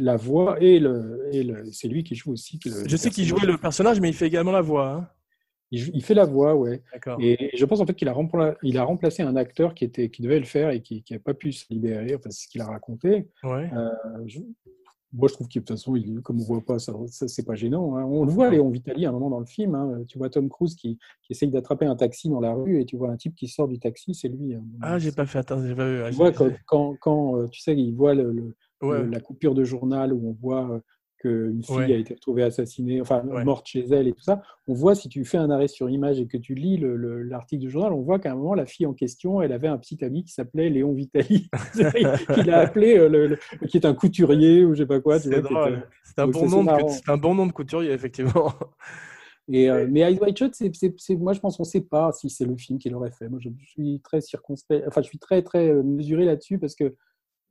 La 0.00 0.16
voix 0.16 0.56
et 0.62 0.78
le, 0.78 1.28
et 1.32 1.42
le 1.42 1.64
c'est 1.72 1.88
lui 1.88 2.04
qui 2.04 2.14
joue 2.14 2.32
aussi. 2.32 2.60
le- 2.64 2.88
Je 2.88 2.96
sais 2.96 3.10
qu'il 3.10 3.24
jouait 3.24 3.44
le 3.46 3.56
personnage, 3.58 4.00
mais 4.00 4.08
il 4.08 4.14
fait 4.14 4.26
également 4.26 4.52
la 4.52 4.60
voix. 4.60 4.88
hein. 4.92 5.08
Il, 5.70 5.80
joue- 5.80 5.90
il 5.92 6.02
fait 6.02 6.14
la 6.14 6.24
voix, 6.24 6.54
ouais. 6.54 6.80
Et 7.20 7.50
je 7.54 7.64
pense 7.66 7.80
en 7.80 7.84
fait 7.86 7.92
qu'il 7.94 8.08
a, 8.08 8.12
rempla- 8.14 8.56
il 8.62 8.78
a 8.78 8.84
remplacé 8.84 9.22
un 9.22 9.36
acteur 9.36 9.74
qui 9.74 9.84
était 9.84 10.08
qui 10.08 10.22
devait 10.22 10.38
le 10.38 10.46
faire 10.46 10.70
et 10.70 10.80
qui 10.80 11.04
n'a 11.10 11.18
pas 11.18 11.34
pu 11.34 11.52
se 11.52 11.66
libérer. 11.70 12.14
Enfin, 12.14 12.30
c'est 12.30 12.44
ce 12.44 12.48
qu'il 12.48 12.60
a 12.62 12.66
raconté. 12.66 13.28
Ouais. 13.44 13.68
Euh, 13.76 13.90
je- 14.26 14.38
moi, 15.12 15.28
je 15.28 15.34
trouve 15.34 15.48
que 15.48 15.54
de 15.54 15.64
toute 15.64 15.70
façon, 15.70 15.96
il, 15.96 16.20
comme 16.20 16.40
on 16.40 16.44
voit 16.44 16.60
pas, 16.60 16.78
ça, 16.78 16.92
ça 17.06 17.28
c'est 17.28 17.44
pas 17.44 17.54
gênant. 17.54 17.96
hein. 17.96 18.04
On 18.04 18.24
le 18.24 18.30
voit, 18.30 18.50
Léon 18.50 18.68
Vitali, 18.68 19.06
à 19.06 19.08
un 19.08 19.12
moment 19.12 19.30
dans 19.30 19.40
le 19.40 19.46
film. 19.46 19.74
hein. 19.74 20.02
Tu 20.06 20.18
vois 20.18 20.28
Tom 20.28 20.48
Cruise 20.50 20.74
qui, 20.74 20.98
qui 21.22 21.32
essaye 21.32 21.50
d'attraper 21.50 21.86
un 21.86 21.96
taxi 21.96 22.28
dans 22.28 22.40
la 22.40 22.52
rue 22.52 22.80
et 22.80 22.84
tu 22.84 22.96
vois 22.96 23.10
un 23.10 23.16
type 23.16 23.34
qui 23.34 23.48
sort 23.48 23.68
du 23.68 23.78
taxi, 23.78 24.14
c'est 24.14 24.28
lui. 24.28 24.54
hein. 24.54 24.62
Ah, 24.82 24.98
j'ai 24.98 25.12
pas 25.12 25.24
fait 25.26 25.38
attention. 25.38 25.66
j'ai 25.66 25.74
pas 25.74 25.88
vu. 25.88 26.10
Tu 26.10 26.16
vois, 26.16 26.32
quand, 26.32 26.50
quand, 26.66 26.96
quand, 27.00 27.36
euh, 27.38 27.46
tu 27.48 27.60
sais, 27.60 27.74
il 27.76 27.94
voit 27.94 28.14
le, 28.14 28.32
le- 28.32 28.54
Ouais. 28.80 29.02
le- 29.02 29.06
la 29.08 29.18
coupure 29.20 29.54
de 29.54 29.64
journal 29.64 30.12
où 30.12 30.28
on 30.28 30.32
voit 30.34 30.70
euh, 30.70 30.80
qu'une 31.18 31.62
fille 31.62 31.76
Ouais. 31.76 31.92
a 31.92 31.96
été 31.96 32.14
retrouvée 32.14 32.42
assassinée, 32.42 33.00
enfin 33.00 33.22
Ouais. 33.26 33.44
morte 33.44 33.66
chez 33.66 33.84
elle 33.90 34.08
et 34.08 34.12
tout 34.12 34.22
ça. 34.22 34.40
On 34.68 34.74
voit, 34.74 34.94
si 34.94 35.08
tu 35.08 35.24
fais 35.24 35.36
un 35.38 35.50
arrêt 35.50 35.68
sur 35.68 35.90
image 35.90 36.20
et 36.20 36.26
que 36.26 36.36
tu 36.36 36.54
lis 36.54 36.76
le- 36.76 36.96
le- 36.96 37.22
l'article 37.22 37.60
du 37.62 37.70
journal, 37.70 37.92
on 37.92 38.00
voit 38.02 38.18
qu'à 38.18 38.32
un 38.32 38.36
moment, 38.36 38.54
la 38.54 38.66
fille 38.66 38.86
en 38.86 38.94
question, 38.94 39.42
elle 39.42 39.52
avait 39.52 39.68
un 39.68 39.78
petit 39.78 40.04
ami 40.04 40.24
qui 40.24 40.32
s'appelait 40.32 40.70
Léon 40.70 40.92
Vitali, 40.92 41.48
qu'il 42.34 42.50
a 42.50 42.58
appelé, 42.60 42.96
euh, 42.98 43.08
le- 43.08 43.26
le- 43.26 43.38
qui 43.68 43.76
est 43.76 43.86
un 43.86 43.94
couturier 43.94 44.64
ou 44.64 44.74
je 44.74 44.82
sais 44.82 44.86
pas 44.86 45.00
quoi. 45.00 45.18
C'est 45.18 45.34
un, 45.36 45.40
bon 46.28 46.46
nom 46.48 46.64
de- 46.64 47.10
un 47.10 47.16
bon 47.16 47.34
nom 47.34 47.46
de 47.46 47.52
couturier, 47.52 47.92
effectivement. 47.92 48.52
Et, 49.50 49.70
euh, 49.70 49.86
mais 49.90 50.00
Eyes 50.00 50.18
Wide 50.20 50.36
Shut, 50.36 50.54
c'est, 50.54 51.16
moi 51.16 51.32
je 51.32 51.40
pense 51.40 51.56
qu'on 51.56 51.62
ne 51.62 51.68
sait 51.68 51.80
pas 51.80 52.12
si 52.12 52.28
c'est 52.28 52.44
le 52.44 52.54
film 52.56 52.78
qu'il 52.78 52.94
aurait 52.94 53.10
fait. 53.10 53.30
Moi 53.30 53.38
je 53.40 53.48
suis 53.64 53.98
très 54.04 54.20
circonspect, 54.20 54.84
enfin 54.86 55.00
je 55.00 55.06
suis 55.08 55.18
très 55.18 55.40
très 55.42 55.70
euh, 55.70 55.82
mesuré 55.82 56.26
là-dessus 56.26 56.58
parce 56.58 56.74
que 56.74 56.94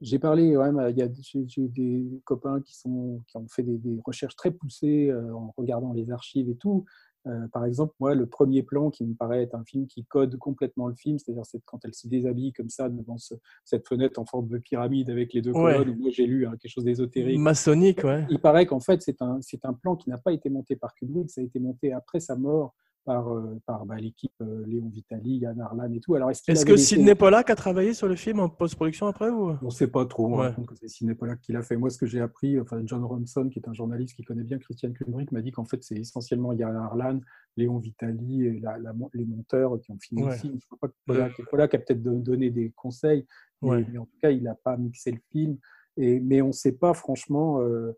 j'ai 0.02 0.20
parlé, 0.20 0.56
ouais, 0.56 0.72
mais 0.72 0.92
il 0.92 0.98
y 0.98 1.02
a, 1.02 1.08
j'ai, 1.22 1.68
des 1.68 2.22
copains 2.26 2.62
qui, 2.62 2.76
sont, 2.78 3.22
qui 3.28 3.38
ont 3.38 3.48
fait 3.48 3.64
des, 3.64 3.78
des 3.78 4.00
recherches 4.06 4.36
très 4.36 4.52
poussées 4.52 5.10
euh, 5.10 5.34
en 5.34 5.54
regardant 5.58 5.94
les 5.94 6.12
archives 6.12 6.50
et 6.50 6.56
tout. 6.56 6.86
Euh, 7.26 7.48
par 7.50 7.66
exemple, 7.66 7.94
moi, 8.00 8.16
le 8.16 8.26
premier 8.26 8.64
plan 8.64 8.90
qui 8.90 9.04
me 9.06 9.14
paraît 9.14 9.44
être 9.44 9.56
un 9.56 9.66
film 9.66 9.86
qui 9.88 10.06
code 10.06 10.38
complètement 10.38 10.88
le 10.88 10.96
film, 10.96 11.18
c'est-à-dire 11.20 11.46
c'est 11.46 11.60
quand 11.66 11.80
elle 11.84 11.94
se 11.94 12.08
déshabille 12.08 12.54
comme 12.54 12.70
ça 12.70 12.88
devant 12.90 13.18
ce- 13.18 13.34
cette 13.66 13.86
fenêtre 13.88 14.18
en 14.20 14.26
forme 14.26 14.48
de 14.48 14.60
pyramide 14.60 15.10
avec 15.10 15.34
les 15.34 15.42
deux 15.42 15.52
Ouais. 15.52 15.74
colonnes. 15.74 15.90
où 15.90 15.96
Moi, 16.00 16.12
j'ai 16.12 16.26
lu 16.26 16.46
hein, 16.48 16.56
quelque 16.62 16.72
chose 16.72 16.86
d'ésotérique. 16.86 17.40
Maçonnique, 17.40 18.04
ouais. 18.04 18.26
Il 18.30 18.40
paraît 18.40 18.66
qu'en 18.66 18.80
fait, 18.80 19.02
c'est 19.02 19.22
un, 19.22 19.40
c'est 19.42 19.66
un 19.66 19.74
plan 19.74 19.96
qui 19.98 20.10
n'a 20.10 20.18
pas 20.18 20.32
été 20.32 20.50
monté 20.50 20.76
par 20.78 20.94
Kubrick, 20.96 21.30
ça 21.30 21.42
a 21.42 21.44
été 21.44 21.60
monté 21.60 21.92
après 21.92 22.20
sa 22.22 22.36
mort 22.38 22.76
par, 23.08 23.34
euh, 23.34 23.58
par 23.66 23.86
bah, 23.86 23.96
l'équipe 23.96 24.34
euh, 24.42 24.66
Léon 24.68 24.90
Vitali, 24.90 25.38
Yann 25.38 25.62
Arlan 25.62 25.90
et 25.94 26.02
tout. 26.02 26.16
Alors, 26.16 26.30
est-ce 26.30 26.52
avait 26.52 26.62
que 26.66 26.76
Sidney 26.76 27.16
Pollack 27.16 27.50
a 27.50 27.56
travaillé 27.56 27.94
sur 27.94 28.10
le 28.10 28.16
film 28.18 28.42
en 28.42 28.50
post-production 28.50 29.08
après 29.08 29.30
ou? 29.30 29.52
On 29.62 29.66
ne 29.68 29.70
sait 29.70 29.88
pas 29.88 30.06
trop, 30.06 30.28
on 30.28 30.32
Ouais. 30.40 30.48
raconte 30.48 30.68
que 30.68 30.76
c'est 30.76 30.90
Sidney 30.90 31.16
Pollack 31.16 31.40
qui 31.40 31.54
l'a 31.54 31.62
fait. 31.64 31.78
Moi, 31.78 31.90
ce 31.90 31.98
que 31.98 32.06
j'ai 32.06 32.20
appris, 32.20 32.60
enfin, 32.60 32.82
John 32.86 33.06
Ronson, 33.06 33.48
qui 33.48 33.60
est 33.60 33.68
un 33.70 33.74
journaliste 33.74 34.14
qui 34.18 34.24
connaît 34.24 34.44
bien 34.44 34.58
Christian 34.60 34.92
Kubrick, 34.92 35.32
m'a 35.32 35.42
dit 35.42 35.52
qu'en 35.52 35.64
fait, 35.64 35.82
c'est 35.84 35.96
essentiellement 35.96 36.52
Yann 36.52 36.76
Arlan, 36.76 37.22
Léon 37.56 37.78
Vitali 37.78 38.46
et 38.46 38.60
la- 38.60 38.78
la- 38.78 38.94
les 39.14 39.26
monteurs 39.26 39.80
qui 39.80 39.90
ont 39.92 39.98
filmé 40.02 40.24
Ouais. 40.26 40.32
le 40.32 40.36
film. 40.36 40.54
Je 40.60 40.66
ne 40.66 40.78
crois 40.78 40.78
pas 40.82 40.88
que 40.90 40.94
Pollack, 41.06 41.32
Pollack 41.50 41.74
a 41.76 41.78
peut-être 41.80 42.04
don- 42.04 42.20
donné 42.20 42.50
des 42.50 42.74
conseils, 42.76 43.26
mais, 43.62 43.70
Ouais. 43.70 43.86
mais 43.90 43.98
en 44.00 44.06
tout 44.06 44.18
cas, 44.22 44.32
il 44.32 44.44
n'a 44.44 44.56
pas 44.56 44.76
mixé 44.76 45.12
le 45.12 45.20
film. 45.32 45.58
Et, 45.96 46.20
mais 46.20 46.42
on 46.42 46.48
ne 46.48 46.52
sait 46.52 46.74
pas, 46.74 46.94
franchement, 46.94 47.62
euh, 47.62 47.94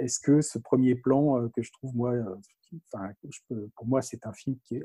est-ce 0.00 0.20
que 0.20 0.40
ce 0.40 0.58
premier 0.58 0.94
plan 0.94 1.38
euh, 1.40 1.48
que 1.54 1.62
je 1.62 1.72
trouve, 1.72 1.94
moi, 1.96 2.12
euh, 2.12 2.36
enfin, 2.92 3.10
je 3.28 3.38
peux- 3.48 3.68
pour 3.76 3.86
moi, 3.86 4.02
c'est 4.02 4.26
un 4.26 4.32
film 4.32 4.56
qui 4.64 4.76
est. 4.76 4.84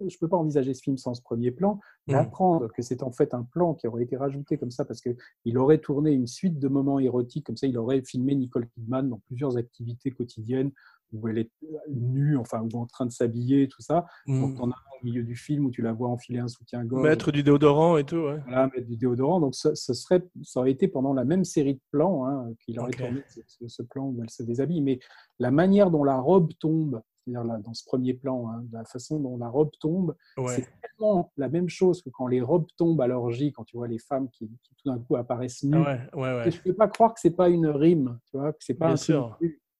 Je 0.00 0.04
ne 0.04 0.18
peux 0.20 0.28
pas 0.28 0.36
envisager 0.36 0.74
ce 0.74 0.82
film 0.82 0.96
sans 0.98 1.14
ce 1.14 1.22
premier 1.22 1.50
plan. 1.50 1.80
Mhm. 2.06 2.14
D'apprendre 2.14 2.68
que 2.72 2.82
c'est 2.82 3.02
en 3.02 3.12
fait 3.12 3.34
un 3.34 3.42
plan 3.44 3.74
qui 3.74 3.86
aurait 3.86 4.02
été 4.02 4.16
rajouté 4.16 4.58
comme 4.58 4.70
ça 4.70 4.84
parce 4.84 5.00
qu'il 5.00 5.58
aurait 5.58 5.78
tourné 5.78 6.12
une 6.12 6.26
suite 6.26 6.58
de 6.58 6.68
moments 6.68 6.98
érotiques, 6.98 7.46
comme 7.46 7.56
ça, 7.56 7.66
il 7.66 7.78
aurait 7.78 8.02
filmé 8.02 8.34
Nicole 8.34 8.68
Kidman 8.68 9.08
dans 9.08 9.20
plusieurs 9.26 9.56
activités 9.56 10.10
quotidiennes 10.10 10.72
où 11.12 11.28
elle 11.28 11.38
est 11.38 11.50
nue, 11.88 12.36
enfin, 12.36 12.62
ou 12.62 12.78
en 12.78 12.86
train 12.86 13.06
de 13.06 13.12
s'habiller, 13.12 13.68
tout 13.68 13.82
ça. 13.82 14.06
Donc, 14.26 14.54
Hmm. 14.58 14.62
on 14.62 14.70
a 14.70 14.74
au 15.00 15.04
milieu 15.04 15.22
du 15.22 15.36
film 15.36 15.66
où 15.66 15.70
tu 15.70 15.82
la 15.82 15.92
vois 15.92 16.08
enfiler 16.08 16.38
un 16.40 16.48
soutien-gorge. 16.48 17.02
Mettre 17.02 17.30
du 17.30 17.42
déodorant 17.42 17.96
et 17.98 18.04
tout, 18.04 18.16
ouais. 18.16 18.40
Voilà, 18.46 18.66
mettre 18.74 18.86
du 18.88 18.96
déodorant. 18.96 19.40
Donc, 19.40 19.54
ce, 19.54 19.74
ce 19.74 19.92
serait, 19.94 20.22
ça 20.42 20.60
aurait 20.60 20.72
été 20.72 20.88
pendant 20.88 21.12
la 21.12 21.24
même 21.24 21.44
série 21.44 21.74
de 21.74 21.80
plans 21.92 22.26
hein, 22.26 22.52
qu'il 22.64 22.78
aurait 22.80 22.88
Ok. 22.90 22.96
tourné 22.98 23.20
ce, 23.28 23.68
ce- 23.68 23.82
plan 23.82 24.06
où 24.06 24.18
elle 24.22 24.30
se 24.30 24.42
déshabille. 24.42 24.80
Mais 24.80 24.98
la 25.38 25.50
manière 25.50 25.90
dont 25.90 26.04
la 26.04 26.18
robe 26.18 26.50
tombe, 26.58 27.00
c'est-à-dire 27.26 27.44
là, 27.44 27.58
dans 27.58 27.74
ce 27.74 27.84
premier 27.84 28.14
plan, 28.14 28.50
hein, 28.50 28.64
la 28.72 28.84
façon 28.84 29.20
dont 29.20 29.36
la 29.36 29.48
robe 29.48 29.70
tombe, 29.80 30.14
Ouais. 30.36 30.48
c'est 30.56 30.66
tellement 30.82 31.32
la 31.36 31.48
même 31.48 31.68
chose 31.68 32.02
que 32.02 32.10
quand 32.10 32.26
les 32.26 32.40
robes 32.40 32.66
tombent 32.76 33.00
à 33.00 33.06
l'orgie, 33.06 33.52
quand 33.52 33.64
tu 33.64 33.76
vois 33.76 33.88
les 33.88 33.98
femmes 33.98 34.28
qui, 34.30 34.46
qui 34.62 34.74
tout 34.76 34.88
d'un 34.90 34.98
coup 34.98 35.16
apparaissent 35.16 35.62
nues. 35.62 35.76
Ouais, 35.78 36.00
ouais, 36.14 36.50
je 36.50 36.56
ne 36.58 36.62
peux 36.62 36.74
pas 36.74 36.88
croire 36.88 37.14
que 37.14 37.20
c'est 37.20 37.30
pas 37.36 37.48
une 37.48 37.66
rime, 37.66 38.18
tu 38.30 38.36
vois, 38.38 38.52
que 38.52 38.58
c'est 38.60 38.74
pas 38.74 38.86
Bien 38.86 38.94
un 38.94 38.96
sûr. 38.96 39.38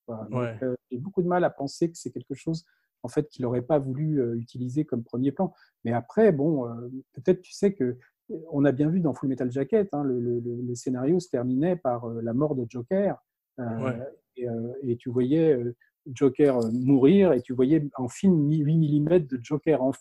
Ouais. 0.08 0.56
euh, 0.62 0.74
J'ai 0.90 0.98
beaucoup 0.98 1.22
de 1.22 1.28
mal 1.28 1.44
à 1.44 1.50
penser 1.50 1.90
que 1.90 1.96
c'est 1.96 2.10
quelque 2.10 2.34
chose 2.34 2.64
en 3.02 3.08
fait 3.08 3.28
qu'il 3.28 3.42
n'aurait 3.44 3.62
pas 3.62 3.78
voulu 3.78 4.20
euh, 4.20 4.34
utiliser 4.38 4.84
comme 4.84 5.02
premier 5.04 5.30
plan. 5.32 5.52
Mais 5.84 5.92
après, 5.92 6.32
bon, 6.32 6.66
euh, 6.68 6.88
peut-être 7.12 7.42
tu 7.42 7.52
sais 7.52 7.74
que 7.74 7.96
on 8.50 8.64
a 8.64 8.72
bien 8.72 8.88
vu 8.88 9.00
dans 9.00 9.12
Full 9.12 9.28
Metal 9.28 9.50
Jacket, 9.50 9.88
hein, 9.92 10.02
le, 10.02 10.18
le- 10.18 10.40
le- 10.40 10.62
le 10.62 10.74
scénario 10.74 11.20
se 11.20 11.28
terminait 11.28 11.76
par 11.76 12.06
la 12.08 12.32
mort 12.32 12.54
de 12.54 12.64
Joker, 12.68 13.22
Ouais. 13.58 13.98
et, 14.36 14.46
et 14.82 14.96
tu 14.96 15.10
voyais 15.10 15.56
Joker 16.06 16.58
mourir 16.72 17.32
et 17.34 17.40
tu 17.42 17.52
voyais 17.52 17.86
en 17.96 18.08
film 18.08 18.50
8 18.50 19.00
mm 19.00 19.18
de 19.26 19.38
Joker 19.42 19.82
en 19.82 19.92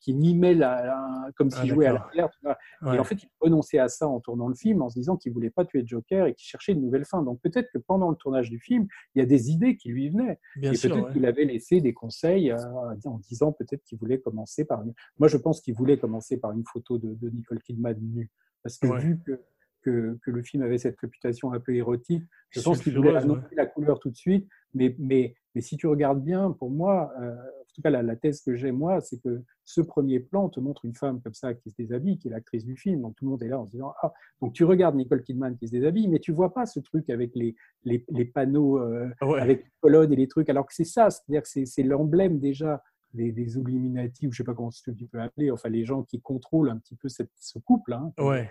qui 0.00 0.14
mimait 0.14 0.54
la, 0.54 0.84
la- 0.86 1.30
comme 1.36 1.50
Ah, 1.52 1.60
s'il 1.60 1.70
jouait 1.70 1.86
à 1.86 1.92
vois. 1.92 2.56
Ouais. 2.82 2.96
Et 2.96 2.98
en 2.98 3.04
fait, 3.04 3.22
il 3.22 3.28
renonçait 3.38 3.78
à 3.78 3.88
ça 3.88 4.08
en 4.08 4.18
tournant 4.18 4.48
le 4.48 4.54
film, 4.54 4.80
en 4.82 4.88
se 4.88 4.98
disant 4.98 5.16
qu'il 5.16 5.32
voulait 5.32 5.50
pas 5.50 5.64
tuer 5.64 5.82
Joker 5.86 6.26
et 6.26 6.34
qu'il 6.34 6.46
cherchait 6.46 6.72
une 6.72 6.80
nouvelle 6.80 7.04
fin. 7.04 7.22
Donc 7.22 7.40
peut-être 7.42 7.68
que 7.72 7.78
pendant 7.78 8.08
le 8.10 8.16
tournage 8.16 8.48
du 8.50 8.58
film, 8.58 8.86
il 9.14 9.18
y 9.18 9.22
a 9.22 9.26
des 9.26 9.50
idées 9.50 9.76
qui 9.76 9.90
lui 9.90 10.08
venaient. 10.08 10.38
Bien 10.56 10.72
et 10.72 10.74
peut-être 10.76 11.04
ouais. 11.06 11.12
qu'il 11.12 11.26
avait 11.26 11.44
laissé 11.44 11.80
des 11.80 11.92
conseils 11.92 12.50
euh, 12.50 12.56
en 13.04 13.18
disant 13.18 13.52
peut-être 13.52 13.82
qu'il 13.84 13.98
voulait 13.98 14.18
commencer 14.20 14.64
par 14.64 14.82
une... 14.82 14.94
Moi, 15.18 15.28
je 15.28 15.36
pense 15.36 15.60
qu'il 15.60 15.74
voulait 15.74 15.98
commencer 15.98 16.38
par 16.38 16.52
une 16.52 16.64
photo 16.64 16.98
de, 16.98 17.14
de 17.14 17.28
Nicole 17.28 17.60
Kidman 17.62 17.96
nue. 18.00 18.30
Parce 18.62 18.78
que 18.78 18.86
Ouais. 18.86 19.00
vu 19.00 19.20
que, 19.26 19.40
que, 19.82 20.18
que 20.22 20.30
le 20.30 20.42
film 20.42 20.62
avait 20.62 20.78
cette 20.78 20.98
réputation 20.98 21.52
un 21.52 21.60
peu 21.60 21.74
érotique, 21.74 22.22
je 22.50 22.60
pense 22.60 22.80
qu'il 22.82 22.94
voulait 22.96 23.14
annoncer 23.16 23.54
la 23.54 23.66
couleur 23.66 23.98
tout 24.00 24.10
de 24.10 24.16
suite. 24.16 24.48
Mais, 24.74 24.94
mais, 24.98 25.34
mais 25.54 25.60
si 25.60 25.76
tu 25.76 25.86
regardes 25.86 26.22
bien, 26.22 26.52
pour 26.52 26.70
moi, 26.70 27.12
euh, 27.20 27.34
tout 27.72 27.82
cas 27.82 27.90
la, 27.90 28.02
la 28.02 28.16
thèse 28.16 28.40
que 28.42 28.54
j'ai 28.54 28.72
moi, 28.72 29.00
c'est 29.00 29.20
que 29.22 29.42
ce 29.64 29.80
premier 29.80 30.20
plan 30.20 30.48
te 30.48 30.60
montre 30.60 30.84
une 30.84 30.94
femme 30.94 31.20
comme 31.20 31.34
ça 31.34 31.54
qui 31.54 31.70
se 31.70 31.76
déshabille, 31.76 32.18
qui 32.18 32.28
est 32.28 32.30
l'actrice 32.30 32.64
du 32.64 32.76
film. 32.76 33.00
Donc 33.02 33.16
tout 33.16 33.24
le 33.24 33.30
monde 33.30 33.42
est 33.42 33.48
là 33.48 33.60
en 33.60 33.66
se 33.66 33.72
disant 33.72 33.92
ah 34.02 34.12
donc 34.40 34.52
tu 34.52 34.64
regardes 34.64 34.96
Nicole 34.96 35.22
Kidman 35.22 35.56
qui 35.56 35.66
se 35.68 35.72
déshabille, 35.72 36.08
mais 36.08 36.18
tu 36.18 36.32
vois 36.32 36.52
pas 36.54 36.66
ce 36.66 36.80
truc 36.80 37.08
avec 37.10 37.32
les, 37.34 37.54
les, 37.84 38.04
les 38.08 38.24
panneaux 38.24 38.78
euh, 38.78 39.08
Ouais. 39.22 39.40
avec 39.40 39.64
les 39.64 39.70
colonnes 39.80 40.12
et 40.12 40.16
les 40.16 40.28
trucs. 40.28 40.48
Alors 40.48 40.66
que 40.66 40.74
c'est 40.74 40.84
ça, 40.84 41.10
c'est-à-dire 41.10 41.42
que 41.42 41.48
c'est, 41.66 41.82
l'emblème 41.82 42.38
déjà 42.38 42.82
des, 43.12 43.32
des 43.32 43.56
Illuminati, 43.58 44.26
ou 44.26 44.32
je 44.32 44.38
sais 44.38 44.44
pas 44.44 44.54
comment 44.54 44.70
tu 44.70 45.06
peux 45.06 45.20
appeler, 45.20 45.50
enfin 45.50 45.68
les 45.68 45.84
gens 45.84 46.02
qui 46.04 46.20
contrôlent 46.20 46.70
un 46.70 46.78
petit 46.78 46.94
peu 46.96 47.08
cette, 47.08 47.30
ce 47.36 47.58
couple, 47.58 47.92
hein, 47.92 48.12
Ouais. 48.18 48.48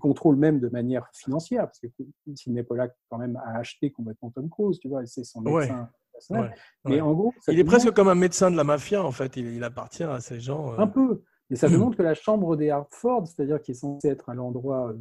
contrôlent 0.00 0.36
même 0.36 0.58
de 0.60 0.68
manière 0.68 1.08
financière, 1.12 1.66
parce 1.66 1.78
que 1.78 1.86
Sidney 2.34 2.62
Pollack 2.64 2.92
quand 3.08 3.18
même 3.18 3.36
a 3.36 3.58
acheté 3.58 3.90
complètement 3.92 4.30
Tom 4.30 4.48
Cruise, 4.50 4.78
tu 4.80 4.88
vois, 4.88 5.06
c'est 5.06 5.24
son 5.24 5.44
Ouais. 5.44 5.68
Médecin 6.30 6.34
personnel. 6.34 6.50
Ouais. 6.50 6.90
Mais 6.90 6.94
Ouais. 6.96 7.00
en 7.00 7.12
gros, 7.14 7.32
ça 7.40 7.52
Il 7.52 7.58
est 7.58 7.64
presque 7.64 7.90
comme 7.92 8.08
un 8.08 8.14
médecin 8.14 8.50
de 8.50 8.56
la 8.56 8.64
mafia, 8.64 9.02
en 9.04 9.12
fait. 9.12 9.36
Il, 9.36 9.54
il 9.54 9.64
appartient 9.64 10.04
à 10.04 10.20
ces 10.20 10.40
gens. 10.40 10.72
euh, 10.72 10.78
un 10.78 10.86
peu. 10.86 11.22
Mais 11.50 11.56
ça 11.56 11.68
demande 11.68 11.94
que 11.96 12.02
la 12.02 12.14
chambre 12.14 12.56
des 12.56 12.70
Hartford, 12.70 13.26
c'est-à-dire 13.26 13.60
qui 13.60 13.72
est 13.72 13.74
censée 13.74 14.08
être 14.08 14.30
un 14.30 14.38
endroit 14.38 14.88
euh, 14.88 14.94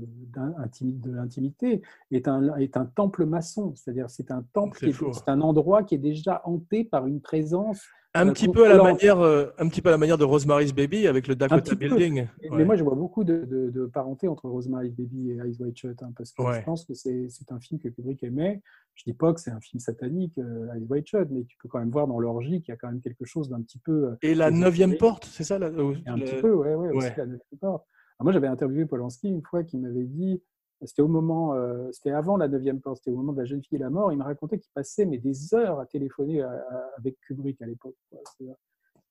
de 0.82 1.12
l'intimité, 1.12 1.82
est 2.12 2.28
un, 2.28 2.56
est 2.58 2.76
un 2.76 2.86
temple 2.86 3.26
maçon. 3.26 3.74
C'est-à-dire 3.76 4.10
c'est 4.10 4.32
un 4.32 4.44
temple, 4.52 4.78
C'est 4.80 4.88
qui 4.88 4.90
est- 4.90 4.94
fou. 4.94 5.14
c'est 5.14 5.30
un 5.30 5.40
endroit 5.40 5.84
qui 5.84 5.96
est 5.96 6.00
déjà 6.00 6.42
hanté 6.44 6.84
par 6.84 7.08
une 7.08 7.22
présence 7.22 7.82
Un 8.14 8.28
euh, 8.28 8.32
petit 8.34 8.50
peu 8.50 8.66
à 8.66 8.70
la 8.76 8.84
manière, 8.84 9.20
euh, 9.22 9.46
un 9.58 9.70
petit 9.70 9.82
peu 9.82 9.88
à 9.88 9.92
la 9.94 9.98
manière 9.98 10.18
de 10.18 10.26
Rosemary's 10.26 10.74
Baby 10.74 11.08
avec 11.08 11.28
le 11.28 11.36
Dakota 11.36 11.62
peu. 11.72 11.76
Building. 11.78 12.28
Mais 12.42 12.50
Ouais. 12.50 12.66
moi, 12.66 12.76
je 12.76 12.84
vois 12.84 12.96
beaucoup 12.96 13.24
de, 13.24 13.46
de, 13.46 13.70
de 13.70 13.86
parenté 13.86 14.28
entre 14.28 14.50
Rosemary's 14.50 14.94
Baby 14.94 15.32
et 15.32 15.36
Eyes 15.38 15.56
Wide 15.62 15.78
Shut, 15.78 16.04
hein, 16.04 16.12
parce 16.18 16.34
que 16.34 16.42
Ouais. 16.42 16.60
je 16.60 16.66
pense 16.66 16.84
que 16.84 16.94
c'est 16.94 17.28
un 17.52 17.60
film 17.62 17.80
que 17.80 17.88
Kubrick 17.88 18.22
aimait. 18.24 18.62
Je 18.96 19.04
dis 19.06 19.14
pas 19.14 19.34
que 19.34 19.40
c'est 19.40 19.52
un 19.52 19.62
film 19.62 19.80
satanique, 19.80 20.38
euh, 20.40 20.74
Eyes 20.76 20.86
Wide 20.90 21.08
Shut, 21.08 21.30
mais 21.32 21.46
tu 21.46 21.56
peux 21.58 21.70
quand 21.70 21.80
même 21.80 21.92
voir 21.92 22.06
dans 22.08 22.20
l'orgie 22.20 22.62
qu'il 22.62 22.70
y 22.70 22.72
a 22.74 22.78
quand 22.78 22.90
même 22.90 23.00
quelque 23.02 23.24
chose 23.24 23.48
d'un 23.48 23.62
petit 23.62 23.80
peu... 23.80 24.08
euh, 24.10 24.16
Et 24.22 24.36
la 24.36 24.52
neuvième 24.52 24.98
porte, 24.98 25.24
c'est 25.26 25.46
ça 25.46 25.58
là, 25.58 25.70
où- 25.72 25.94
un 26.06 26.18
le- 26.18 26.26
petit 26.26 26.42
peu, 26.42 26.52
ouais, 26.54 26.76
ouais, 26.76 26.90
aussi 26.90 27.08
la 27.16 27.26
neuvième 27.26 27.40
porte. 27.62 27.86
Alors 28.20 28.26
moi, 28.26 28.34
j'avais 28.34 28.48
interviewé 28.48 28.86
Polanski 28.86 29.30
une 29.30 29.42
fois 29.42 29.64
qui 29.64 29.78
m'avait 29.78 30.04
dit, 30.04 30.42
c'était 30.88 31.02
au 31.02 31.08
moment, 31.08 31.54
euh, 31.54 31.90
c'était 31.92 32.12
avant 32.12 32.38
la 32.38 32.48
neuvième 32.48 32.80
porte, 32.82 32.98
c'était 32.98 33.12
au 33.12 33.18
moment 33.18 33.34
de 33.34 33.40
la 33.40 33.46
jeune 33.46 33.62
fille 33.64 33.78
et 33.78 33.80
la 33.80 33.90
mort, 33.90 34.12
il 34.12 34.18
me 34.18 34.24
racontait 34.24 34.60
qu'il 34.60 34.72
passait 34.74 35.06
mais 35.06 35.18
des 35.18 35.54
heures 35.54 35.80
à 35.80 35.86
téléphoner 35.86 36.42
à- 36.42 36.52
à- 36.52 36.90
avec 36.98 37.18
Kubrick 37.22 37.62
à 37.62 37.66
l'époque. 37.66 37.96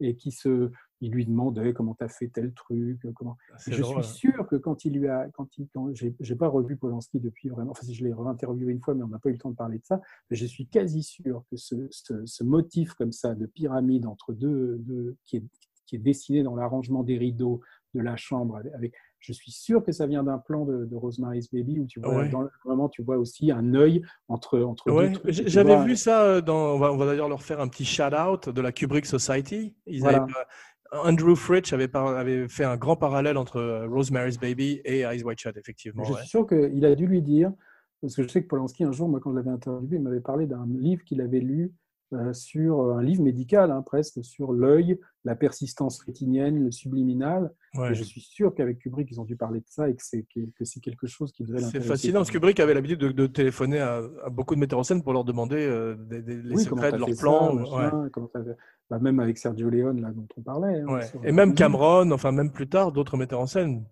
Et 0.03 0.17
qui 0.17 0.31
se, 0.33 0.71
il 1.03 1.11
lui 1.13 1.27
demandait 1.27 1.75
comment 1.75 1.95
tu 1.95 2.03
as 2.05 2.09
fait 2.09 2.29
tel 2.29 2.55
truc, 2.55 3.01
comment. 3.15 3.37
C'est 3.59 3.73
Je 3.73 3.83
drôle. 3.83 4.03
suis 4.03 4.15
sûr 4.31 4.47
que 4.49 4.57
quand 4.57 4.87
il 4.87 4.95
lui 4.95 5.09
a, 5.09 5.29
quand 5.35 5.47
il, 5.59 5.69
quand 5.75 5.93
j'ai, 5.95 6.37
pas 6.37 6.49
revu 6.49 6.79
Polanski 6.79 7.21
depuis 7.21 7.51
vraiment, 7.51 7.73
enfin 7.73 7.85
si 7.85 7.93
je 7.95 8.03
l'ai 8.07 8.15
réinterviewé 8.15 8.73
une 8.73 8.81
fois, 8.81 8.95
mais 8.95 9.03
on 9.03 9.09
n'a 9.09 9.19
pas 9.19 9.29
eu 9.29 9.33
le 9.33 9.39
temps 9.39 9.51
de 9.51 9.57
parler 9.57 9.79
de 9.79 9.85
ça. 9.85 10.01
Mais 10.31 10.37
je 10.37 10.47
suis 10.47 10.67
quasi 10.67 11.03
sûr 11.03 11.45
que 11.51 11.57
ce, 11.59 11.75
ce, 11.91 12.25
ce 12.25 12.45
motif 12.45 12.95
comme 12.95 13.13
ça 13.13 13.35
de 13.35 13.45
pyramide 13.45 14.07
entre 14.07 14.33
deux, 14.33 14.79
deux 14.79 15.17
qui 15.27 15.37
est 15.37 15.45
qui 15.85 15.97
est 15.97 15.99
dessiné 15.99 16.45
dans 16.45 16.55
l'arrangement 16.55 17.03
des 17.03 17.19
rideaux 17.19 17.61
de 17.95 18.01
la 18.01 18.17
chambre. 18.17 18.61
Avec- 18.75 18.95
je 19.21 19.33
suis 19.33 19.53
sûr 19.53 19.85
que 19.85 19.93
ça 19.93 20.07
vient 20.07 20.23
d'un 20.25 20.39
plan 20.39 20.65
de, 20.65 20.85
de 20.87 20.97
Rosemary's 20.97 21.51
Baby 21.53 21.79
où 21.81 21.87
tu 21.87 22.01
vois, 22.01 22.17
Ouais. 22.17 22.29
dans 22.31 22.41
le 22.43 22.51
moment, 22.65 22.89
tu 22.89 23.03
vois 23.03 23.19
aussi 23.19 23.51
un 23.53 23.75
œil 23.75 24.03
entre, 24.29 24.59
entre 24.61 24.91
Ouais, 24.91 25.13
j'avais 25.29 25.85
vu 25.85 25.95
ça 25.97 26.23
euh, 26.25 26.41
dans. 26.41 26.75
On 26.75 26.97
va, 26.97 27.07
d'ailleurs 27.07 27.29
leur 27.29 27.43
faire 27.43 27.61
un 27.61 27.69
petit 27.69 27.85
shout-out 27.85 28.49
de 28.49 28.61
la 28.61 28.73
Kubrick 28.73 29.07
Society. 29.07 29.77
Ils 29.87 30.01
Voilà. 30.01 30.23
avaient 30.23 30.33
pas- 30.33 30.47
Andrew 31.05 31.37
Fritsch 31.37 31.73
avait, 31.73 31.87
par- 31.87 32.09
avait 32.09 32.49
fait 32.49 32.65
un 32.65 32.77
grand 32.77 32.97
parallèle 32.97 33.37
entre 33.37 33.59
euh, 33.59 33.87
Rosemary's 33.87 34.39
Baby 34.41 34.81
et 34.85 35.01
Eyes 35.03 35.23
Wide 35.23 35.39
Shut, 35.39 35.57
effectivement. 35.57 36.03
Je 36.03 36.13
ouais. 36.15 36.19
suis 36.21 36.29
sûr 36.29 36.47
qu'il 36.49 36.85
a 36.85 36.95
dû 36.97 37.07
lui 37.07 37.23
dire, 37.23 37.53
parce 38.01 38.17
que 38.17 38.23
je 38.25 38.29
sais 38.29 38.43
que 38.43 38.49
Polanski, 38.49 38.83
un 38.83 38.91
jour, 38.91 39.09
moi, 39.09 39.21
quand 39.21 39.31
je 39.31 39.37
l'avais 39.37 39.51
interviewé, 39.51 39.97
il 39.99 40.03
m'avait 40.03 40.21
parlé 40.21 40.47
d'un 40.47 40.67
livre 40.67 41.05
qu'il 41.05 41.21
avait 41.21 41.39
lu 41.41 41.73
sur 42.33 42.81
euh, 42.81 42.95
un 42.97 43.03
livre 43.03 43.23
médical, 43.23 43.71
hein, 43.71 43.83
presque, 43.83 44.25
sur 44.25 44.53
l'œil, 44.53 44.99
la 45.25 45.37
persistance 45.37 46.01
rétinienne, 46.03 46.65
le 46.65 46.71
subliminal. 46.71 47.53
Ouais. 47.75 47.91
Et 47.91 47.95
je 47.95 48.03
suis 48.03 48.21
sûr 48.21 48.55
qu'avec 48.55 48.79
Kubrick, 48.81 49.09
ils 49.11 49.21
ont 49.21 49.25
dû 49.25 49.37
parler 49.37 49.61
de 49.61 49.67
ça 49.69 49.89
et 49.89 49.95
que 49.95 50.03
c'est 50.03 50.25
que 50.35 50.41
que 50.57 50.65
c'est 50.65 50.81
quelque 50.81 51.07
chose 51.07 51.31
qui 51.33 51.45
devait 51.45 51.59
C'est 51.59 51.65
l'intéresser. 51.67 51.89
fascinant 51.89 52.19
parce 52.21 52.29
que 52.31 52.39
Kubrick 52.39 52.59
avait 52.61 52.75
l'habitude 52.75 52.99
de, 52.99 53.13
de 53.13 53.27
téléphoner 53.27 53.79
à, 53.81 54.01
à 54.25 54.31
beaucoup 54.31 54.55
de 54.55 54.61
metteurs 54.61 54.79
en 54.79 54.83
scène 54.83 55.03
pour 55.03 55.13
leur 55.13 55.25
demander 55.25 55.57
euh, 55.65 55.95
des, 55.97 56.21
des- 56.23 56.43
les 56.43 56.55
Oui, 56.57 56.63
secrets 56.65 56.91
de 56.93 56.97
leurs 56.97 57.09
plans. 57.19 57.55
ouais. 57.57 58.11
bah, 58.91 58.99
même 58.99 59.21
avec 59.21 59.39
Sergio 59.39 59.69
Leone, 59.71 60.01
là, 60.01 60.11
dont 60.11 60.27
on 60.37 60.43
parlait. 60.43 60.81
hein, 60.81 60.87
Ouais. 60.95 61.05
Et 61.25 61.33
même 61.33 61.55
Cameron, 61.55 62.11
enfin 62.11 62.33
même 62.33 62.51
plus 62.51 62.69
tard, 62.69 62.91
d'autres 62.93 63.17
metteurs 63.17 63.41
en 63.41 63.47
scène. 63.47 63.85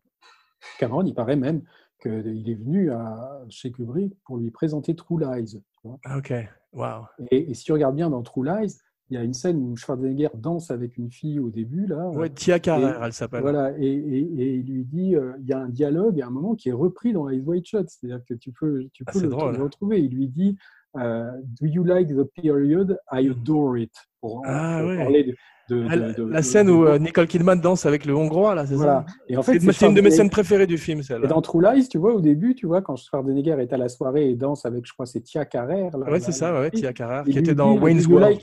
Cameron, 0.81 1.03
il 1.05 1.15
paraît 1.15 1.37
même 1.37 1.63
qu'il 2.03 2.49
est 2.51 2.55
venu 2.55 2.91
à, 2.91 3.43
chez 3.49 3.71
Kubrick 3.71 4.15
pour 4.25 4.39
lui 4.39 4.51
présenter 4.51 4.95
True 4.95 5.21
Lies. 5.21 5.61
tu 5.81 5.89
vois. 5.89 5.99
Ah, 6.05 6.19
Ok, 6.19 6.33
wow. 6.73 7.05
Et, 7.31 7.51
et 7.51 7.55
si 7.55 7.65
tu 7.65 7.73
regardes 7.73 7.97
bien 7.97 8.11
dans 8.11 8.23
True 8.23 8.45
Lies, 8.45 8.77
il 9.11 9.15
y 9.15 9.17
a 9.17 9.23
une 9.25 9.33
scène 9.33 9.57
où 9.63 9.75
Schwarzenegger 9.75 10.29
danse 10.35 10.71
avec 10.71 10.99
une 10.99 11.11
fille 11.11 11.41
au 11.41 11.49
début. 11.49 11.87
Là, 11.87 12.11
ouais, 12.11 12.29
Tia 12.29 12.59
Carrère, 12.61 13.03
elle 13.03 13.13
s'appelle. 13.15 13.41
Voilà, 13.41 13.73
et, 13.79 13.87
et, 13.87 14.19
et, 14.21 14.55
il 14.57 14.71
lui 14.71 14.85
dit, 14.85 15.17
euh, 15.17 15.33
il 15.41 15.47
y 15.47 15.53
a 15.55 15.59
un 15.61 15.69
dialogue 15.71 16.21
à 16.21 16.27
un 16.27 16.31
moment 16.31 16.55
qui 16.55 16.69
est 16.69 16.73
repris 16.75 17.15
dans 17.15 17.29
Ice 17.31 17.43
White 17.47 17.67
Shot, 17.67 17.85
c'est-à-dire 17.87 18.21
que 18.29 18.35
tu 18.35 18.53
peux, 18.53 18.85
tu 18.93 19.05
Ah, 19.07 19.13
peux 19.13 19.23
le, 19.23 19.29
drôle. 19.29 19.57
le 19.57 19.63
retrouver. 19.63 20.01
Il 20.03 20.15
lui 20.15 20.29
dit, 20.29 20.59
euh, 20.99 21.31
Do 21.59 21.67
you 21.67 21.85
like 21.85 22.09
the 22.09 22.25
period? 22.43 22.99
I 23.11 23.31
adore 23.31 23.79
it. 23.79 23.93
Pour, 24.21 24.43
Ah, 24.45 24.81
pour 24.81 24.89
ouais. 24.91 24.99
parler 24.99 25.25
de, 25.25 25.35
de- 25.69 25.85
Ah, 25.89 25.97
de- 25.97 26.01
la- 26.01 26.13
de- 26.13 26.23
la 26.25 26.39
de- 26.41 26.45
scène 26.45 26.71
où 26.71 26.87
euh, 26.87 26.99
Nicole 26.99 27.27
Kidman 27.27 27.61
danse 27.61 27.87
avec 27.87 28.05
le 28.07 28.15
Hongrois, 28.17 28.55
là, 28.55 28.67
c'est 28.67 28.75
Voilà. 28.75 29.05
ça 29.07 29.15
Et 29.29 29.37
en 29.37 29.43
fait, 29.43 29.59
C'est 29.61 29.87
une 29.87 29.95
de 29.95 30.01
mes 30.01 30.11
scènes 30.11 30.31
préférées 30.31 30.67
du 30.67 30.79
film, 30.79 31.01
Et 31.01 31.03
celle-là. 31.03 31.29
dans 31.29 31.41
True 31.43 31.63
Lies, 31.63 31.89
tu 31.89 31.99
vois, 31.99 32.15
au 32.15 32.21
début, 32.21 32.55
tu 32.55 32.67
vois, 32.67 32.81
quand 32.83 32.97
Schwarzenegger 32.97 33.57
est 33.61 33.73
à 33.73 33.77
la 33.77 33.89
soirée 33.89 34.31
et 34.31 34.35
danse 34.35 34.65
avec, 34.67 34.87
je 34.87 34.93
crois, 34.93 35.07
c'est 35.07 35.21
Tia 35.21 35.45
Carrère. 35.45 35.97
là, 35.99 36.11
Ouais, 36.11 36.21
c'est 36.21 36.33
ça, 36.33 36.59
ouais, 36.61 36.71
Tia 36.71 36.93
Carrère, 36.93 37.25
qui 37.25 37.39
était 37.39 37.55
dans 37.55 37.77
Wayne's 37.77 38.07
World. 38.07 38.39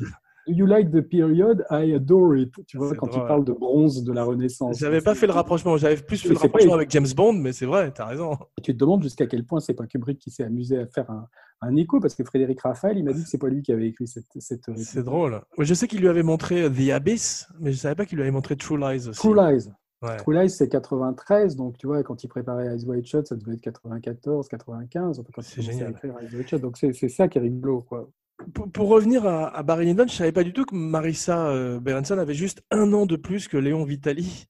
Do 0.47 0.53
you 0.53 0.65
like 0.65 0.91
the 0.91 1.01
period? 1.01 1.65
I 1.71 1.93
adore 1.93 2.37
it. 2.37 2.53
Tu 2.67 2.77
vois, 2.77 2.93
quand 2.95 3.07
drôle. 3.07 3.23
il 3.23 3.27
parle 3.27 3.45
de 3.45 3.51
bronze 3.53 4.03
de 4.03 4.13
la 4.13 4.23
Renaissance. 4.23 4.77
J'avais 4.77 5.01
pas 5.01 5.15
fait 5.15 5.25
le 5.27 5.33
rapprochement, 5.33 5.77
j'avais 5.77 5.95
plus 5.97 6.17
fait 6.21 6.29
le 6.29 6.35
pas- 6.35 6.41
rapprochement 6.41 6.73
avec 6.75 6.91
James 6.91 7.07
Bond, 7.15 7.33
mais 7.33 7.51
c'est 7.53 7.65
vrai, 7.65 7.91
t'as 7.91 8.05
raison. 8.05 8.33
Et 8.57 8.61
tu 8.61 8.73
te 8.73 8.77
demandes 8.77 9.01
jusqu'à 9.03 9.25
quel 9.27 9.43
point 9.45 9.59
c'est 9.59 9.73
pas 9.73 9.87
Kubrick 9.87 10.19
qui 10.19 10.29
s'est 10.29 10.43
amusé 10.43 10.77
à 10.77 10.85
faire 10.87 11.09
un, 11.09 11.27
un 11.61 11.75
écho, 11.75 11.99
parce 11.99 12.13
que 12.15 12.23
Frédéric 12.23 12.61
Raphaël, 12.61 12.97
il 12.97 13.03
m'a 13.03 13.13
dit 13.13 13.23
que 13.23 13.29
c'est 13.29 13.37
pas 13.39 13.49
lui 13.49 13.61
qui 13.63 13.71
avait 13.71 13.87
écrit 13.87 14.07
cette. 14.07 14.25
cette 14.39 14.69
C'est 14.77 15.03
drôle. 15.03 15.41
Je 15.59 15.73
sais 15.73 15.87
qu'il 15.87 16.01
lui 16.01 16.09
avait 16.09 16.23
montré 16.23 16.69
The 16.71 16.91
Abyss, 16.91 17.47
mais 17.59 17.71
je 17.71 17.77
savais 17.77 17.95
pas 17.95 18.05
qu'il 18.05 18.17
lui 18.17 18.23
avait 18.23 18.31
montré 18.31 18.55
True 18.55 18.77
Lies 18.77 19.07
aussi. 19.09 19.19
True 19.19 19.33
Lies. 19.35 19.69
Ouais. 20.01 20.17
True 20.17 20.39
Lies, 20.39 20.49
c'est 20.51 20.69
93, 20.69 21.55
donc 21.55 21.77
tu 21.77 21.87
vois, 21.87 22.03
quand 22.03 22.23
il 22.23 22.27
préparait 22.27 22.75
Ice 22.75 22.83
White 22.85 23.07
Shot, 23.07 23.25
ça 23.25 23.35
devait 23.35 23.53
être 23.53 23.61
94, 23.61 24.47
95, 24.49 25.19
enfin, 25.19 25.29
quand 25.33 25.41
il 25.57 25.63
génial. 25.63 25.87
à 25.87 25.89
écrire 25.91 26.13
Ice 26.21 26.33
White 26.33 26.49
Shot. 26.49 26.59
Donc 26.59 26.77
c'est 26.77 26.93
c'est 26.93 27.09
ça 27.09 27.27
qui 27.27 27.37
est 27.39 27.41
rigolo, 27.41 27.81
quoi. 27.81 28.07
Pour, 28.53 28.69
pour 28.71 28.89
revenir 28.89 29.25
à, 29.25 29.47
à 29.55 29.63
Barry 29.63 29.85
Lyndon, 29.85 30.05
je 30.07 30.13
savais 30.15 30.31
pas 30.31 30.43
du 30.43 30.53
tout 30.53 30.65
que 30.65 30.75
Marissa 30.75 31.47
euh, 31.49 31.79
Berenson 31.79 32.17
avait 32.17 32.33
juste 32.33 32.63
un 32.71 32.91
an 32.93 33.05
de 33.05 33.15
plus 33.15 33.47
que 33.47 33.57
Léon 33.57 33.83
Vitali. 33.85 34.45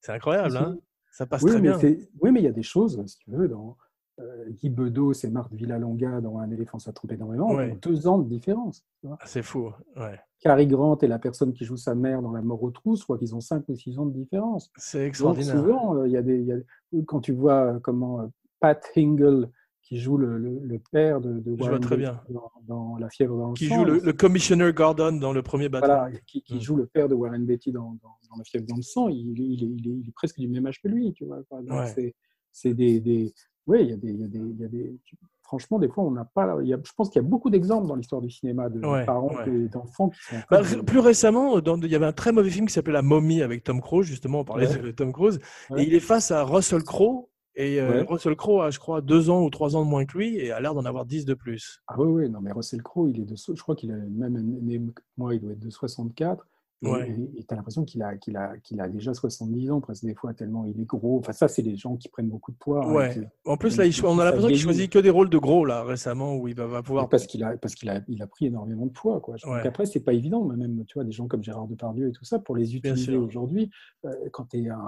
C'est 0.00 0.12
incroyable, 0.12 0.56
hein 0.56 0.78
Ça 1.12 1.26
passe 1.26 1.42
Oui, 1.42 1.50
très 1.52 1.60
mais 1.60 1.68
bien. 1.76 1.78
oui, 2.20 2.32
mais 2.32 2.40
il 2.40 2.44
y 2.44 2.48
a 2.48 2.52
des 2.52 2.62
choses, 2.62 3.02
si 3.06 3.18
tu 3.18 3.30
veux, 3.30 3.46
dans 3.48 3.76
euh, 4.20 4.48
Guy 4.50 4.70
Bedos 4.70 5.12
et 5.24 5.28
Marthe 5.28 5.52
Villalonga 5.52 6.22
dans 6.22 6.38
Un 6.38 6.50
éléphant, 6.50 6.78
ça 6.78 6.92
trompe 6.92 7.12
énormément, 7.12 7.50
Ouais. 7.54 7.72
ont 7.72 7.78
deux 7.82 8.06
ans 8.08 8.18
de 8.18 8.26
différence. 8.28 8.84
Ah, 9.06 9.18
C'est 9.26 9.42
fou, 9.42 9.70
ouais. 9.96 10.18
Cary 10.40 10.66
Grant 10.66 10.96
et 10.98 11.06
la 11.06 11.18
personne 11.18 11.52
qui 11.52 11.64
joue 11.66 11.76
sa 11.76 11.94
mère 11.94 12.22
dans 12.22 12.32
La 12.32 12.40
mort 12.42 12.62
aux 12.62 12.70
trousses, 12.70 13.00
je 13.00 13.04
crois 13.04 13.18
qu'ils 13.18 13.34
ont 13.34 13.40
cinq 13.40 13.64
ou 13.68 13.74
six 13.76 13.98
ans 13.98 14.06
de 14.06 14.14
différence. 14.14 14.70
C'est 14.76 14.98
Donc 15.00 15.08
extraordinaire. 15.08 15.56
souvent, 15.58 15.96
euh, 15.96 16.06
il 16.08 16.12
y 16.12 16.16
a 16.16 16.22
des, 16.22 16.38
il 16.40 16.46
y 16.46 16.52
a- 16.52 17.02
quand 17.06 17.20
tu 17.20 17.32
vois 17.32 17.74
euh, 17.74 17.78
comment 17.80 18.20
euh, 18.22 18.26
Pat 18.60 18.82
Hingle, 18.96 19.50
qui 19.86 19.98
joue 19.98 20.16
le, 20.16 20.36
le- 20.36 20.58
le 20.64 20.78
père 20.90 21.20
de, 21.20 21.38
de 21.38 21.52
Warren 21.52 21.80
très 21.80 21.96
bien. 21.96 22.20
dans, 22.28 22.50
dans 22.66 22.96
La 22.98 23.08
fièvre 23.08 23.38
dans 23.38 23.48
le 23.50 23.54
Qui 23.54 23.68
sang, 23.68 23.76
joue 23.76 23.84
le, 23.84 24.00
le 24.00 24.12
Commissioner 24.12 24.72
Gordon 24.72 25.12
dans 25.12 25.32
le 25.32 25.42
premier 25.42 25.68
bateau. 25.68 25.86
voilà, 25.86 26.10
qui, 26.26 26.42
qui 26.42 26.56
Mm. 26.56 26.60
joue 26.60 26.76
le 26.76 26.86
père 26.86 27.08
de 27.08 27.14
Warren 27.14 27.44
Beatty 27.46 27.70
dans, 27.70 27.96
dans, 28.02 28.16
dans 28.28 28.36
La 28.36 28.42
fièvre 28.44 28.66
dans 28.66 28.74
le 28.76 28.82
sang, 28.82 29.08
il, 29.08 29.30
il 29.30 29.40
est- 29.40 29.44
il 29.46 29.62
est, 29.62 29.66
il, 29.78 29.86
est, 29.88 29.94
il 30.02 30.08
est 30.08 30.12
presque 30.12 30.38
du 30.40 30.48
même 30.48 30.66
âge 30.66 30.80
que 30.82 30.88
lui, 30.88 31.12
tu 31.12 31.24
vois. 31.24 31.38
Ouais. 31.52 32.14
c'est, 32.52 32.74
des, 32.74 32.98
des, 33.00 33.32
oui, 33.68 33.78
il 33.82 33.90
y 33.90 33.92
a 33.92 33.96
des, 33.96 34.12
y 34.12 34.24
a 34.24 34.26
des, 34.26 34.38
y 34.38 34.64
a 34.64 34.68
des- 34.68 34.98
franchement, 35.44 35.78
des 35.78 35.88
fois, 35.88 36.02
on 36.02 36.10
n'a 36.10 36.24
pas, 36.24 36.58
il 36.62 36.66
y 36.68 36.74
a, 36.74 36.78
je 36.84 36.92
pense 36.96 37.08
qu'il 37.08 37.22
y 37.22 37.24
a 37.24 37.28
beaucoup 37.28 37.50
d'exemples 37.50 37.86
dans 37.86 37.94
l'histoire 37.94 38.20
du 38.20 38.30
cinéma 38.30 38.68
de 38.68 38.84
Ouais, 38.84 39.04
parents 39.06 39.32
ouais. 39.36 39.48
et 39.48 39.68
d'enfants 39.68 40.08
qui 40.08 40.18
sont. 40.24 40.36
Bah, 40.50 40.58
ré- 40.62 40.82
plus 40.82 40.98
récemment, 40.98 41.60
dans- 41.60 41.80
il 41.80 41.86
y 41.90 41.94
avait 41.94 42.06
un 42.06 42.12
très 42.12 42.32
mauvais 42.32 42.50
film 42.50 42.66
qui 42.66 42.72
s'appelait 42.72 42.92
La 42.94 43.02
Momie 43.02 43.40
avec 43.42 43.62
Tom 43.62 43.80
Cruise, 43.80 44.06
justement, 44.06 44.40
on 44.40 44.44
parlait 44.44 44.66
Ouais. 44.68 44.78
de 44.82 44.90
Tom 44.90 45.12
Cruise, 45.12 45.38
et 45.76 45.84
il 45.84 45.94
est 45.94 46.00
face 46.00 46.32
à 46.32 46.42
Russell 46.42 46.82
Crowe, 46.82 47.28
et 47.56 47.80
euh, 47.80 48.00
Ouais. 48.02 48.06
Russell 48.08 48.36
Crowe 48.36 48.62
a, 48.62 48.70
je 48.70 48.78
crois, 48.78 49.00
deux 49.00 49.30
ans 49.30 49.42
ou 49.42 49.50
trois 49.50 49.76
ans 49.76 49.84
de 49.84 49.90
moins 49.90 50.04
que 50.04 50.16
lui, 50.16 50.36
et 50.36 50.52
a 50.52 50.60
l'air 50.60 50.74
d'en 50.74 50.84
avoir 50.84 51.06
dix 51.06 51.24
de 51.24 51.34
plus. 51.34 51.82
Ah 51.88 51.94
oui, 51.98 52.06
oui, 52.24 52.30
non, 52.30 52.40
mais 52.40 52.52
Russell 52.52 52.82
Crowe, 52.82 53.08
il 53.08 53.20
est 53.20 53.24
de, 53.24 53.34
je 53.36 53.62
crois 53.62 53.74
qu'il 53.74 53.90
est 53.90 53.94
même 53.94 54.38
né 54.62 54.78
que 54.94 55.02
moi, 55.16 55.34
il 55.34 55.40
doit 55.40 55.52
être 55.52 55.58
de 55.58 55.70
64. 55.70 56.46
Et 56.84 57.42
tu 57.42 57.46
as 57.50 57.56
l'impression 57.56 57.84
qu'il 57.84 58.02
a, 58.02 58.16
qu'il 58.16 58.36
a, 58.36 58.56
qu'il 58.58 58.80
a 58.80 58.88
déjà 58.88 59.14
70 59.14 59.70
ans, 59.70 59.80
presque 59.80 60.04
des 60.04 60.14
fois, 60.14 60.34
tellement 60.34 60.64
il 60.66 60.78
est 60.80 60.84
gros. 60.84 61.18
Enfin, 61.18 61.32
ça, 61.32 61.48
c'est 61.48 61.62
les 61.62 61.76
gens 61.76 61.96
qui 61.96 62.08
prennent 62.08 62.28
beaucoup 62.28 62.52
de 62.52 62.56
poids. 62.58 62.84
hein, 62.84 62.92
Ouais. 62.92 63.14
qui- 63.14 63.20
En 63.46 63.56
plus, 63.56 63.74
Et 63.74 63.78
là, 63.78 63.86
il 63.86 64.04
on 64.04 64.18
a 64.18 64.24
l'impression 64.24 64.48
qu'il 64.48 64.58
choisit 64.58 64.90
que 64.92 64.98
des 64.98 65.08
rôles 65.10 65.30
de 65.30 65.38
gros, 65.38 65.64
là, 65.64 65.84
récemment, 65.84 66.36
où 66.36 66.48
il 66.48 66.54
va, 66.54 66.66
va 66.66 66.82
pouvoir. 66.82 67.08
parce 67.08 67.26
qu'il 67.26 67.42
a, 67.44 67.56
parce 67.56 67.74
qu'il 67.74 67.88
a, 67.88 68.00
il 68.08 68.22
a 68.22 68.26
pris 68.26 68.46
énormément 68.46 68.86
de 68.86 68.90
poids. 68.92 69.20
Quoi. 69.20 69.36
Je 69.36 69.46
Ouais. 69.46 69.54
pense 69.54 69.62
qu'après, 69.62 69.86
c'est 69.86 70.00
pas 70.00 70.12
évident. 70.12 70.44
Même, 70.44 70.84
tu 70.86 70.94
vois, 70.94 71.04
des 71.04 71.12
gens 71.12 71.26
comme 71.26 71.42
Gérard 71.42 71.66
Depardieu 71.66 72.08
et 72.08 72.12
tout 72.12 72.24
ça, 72.24 72.38
pour 72.38 72.56
les 72.56 72.76
utiliser 72.76 73.16
aujourd'hui, 73.16 73.70
euh, 74.04 74.10
quand 74.32 74.44
tu 74.50 74.62
es 74.64 74.68
un, 74.68 74.80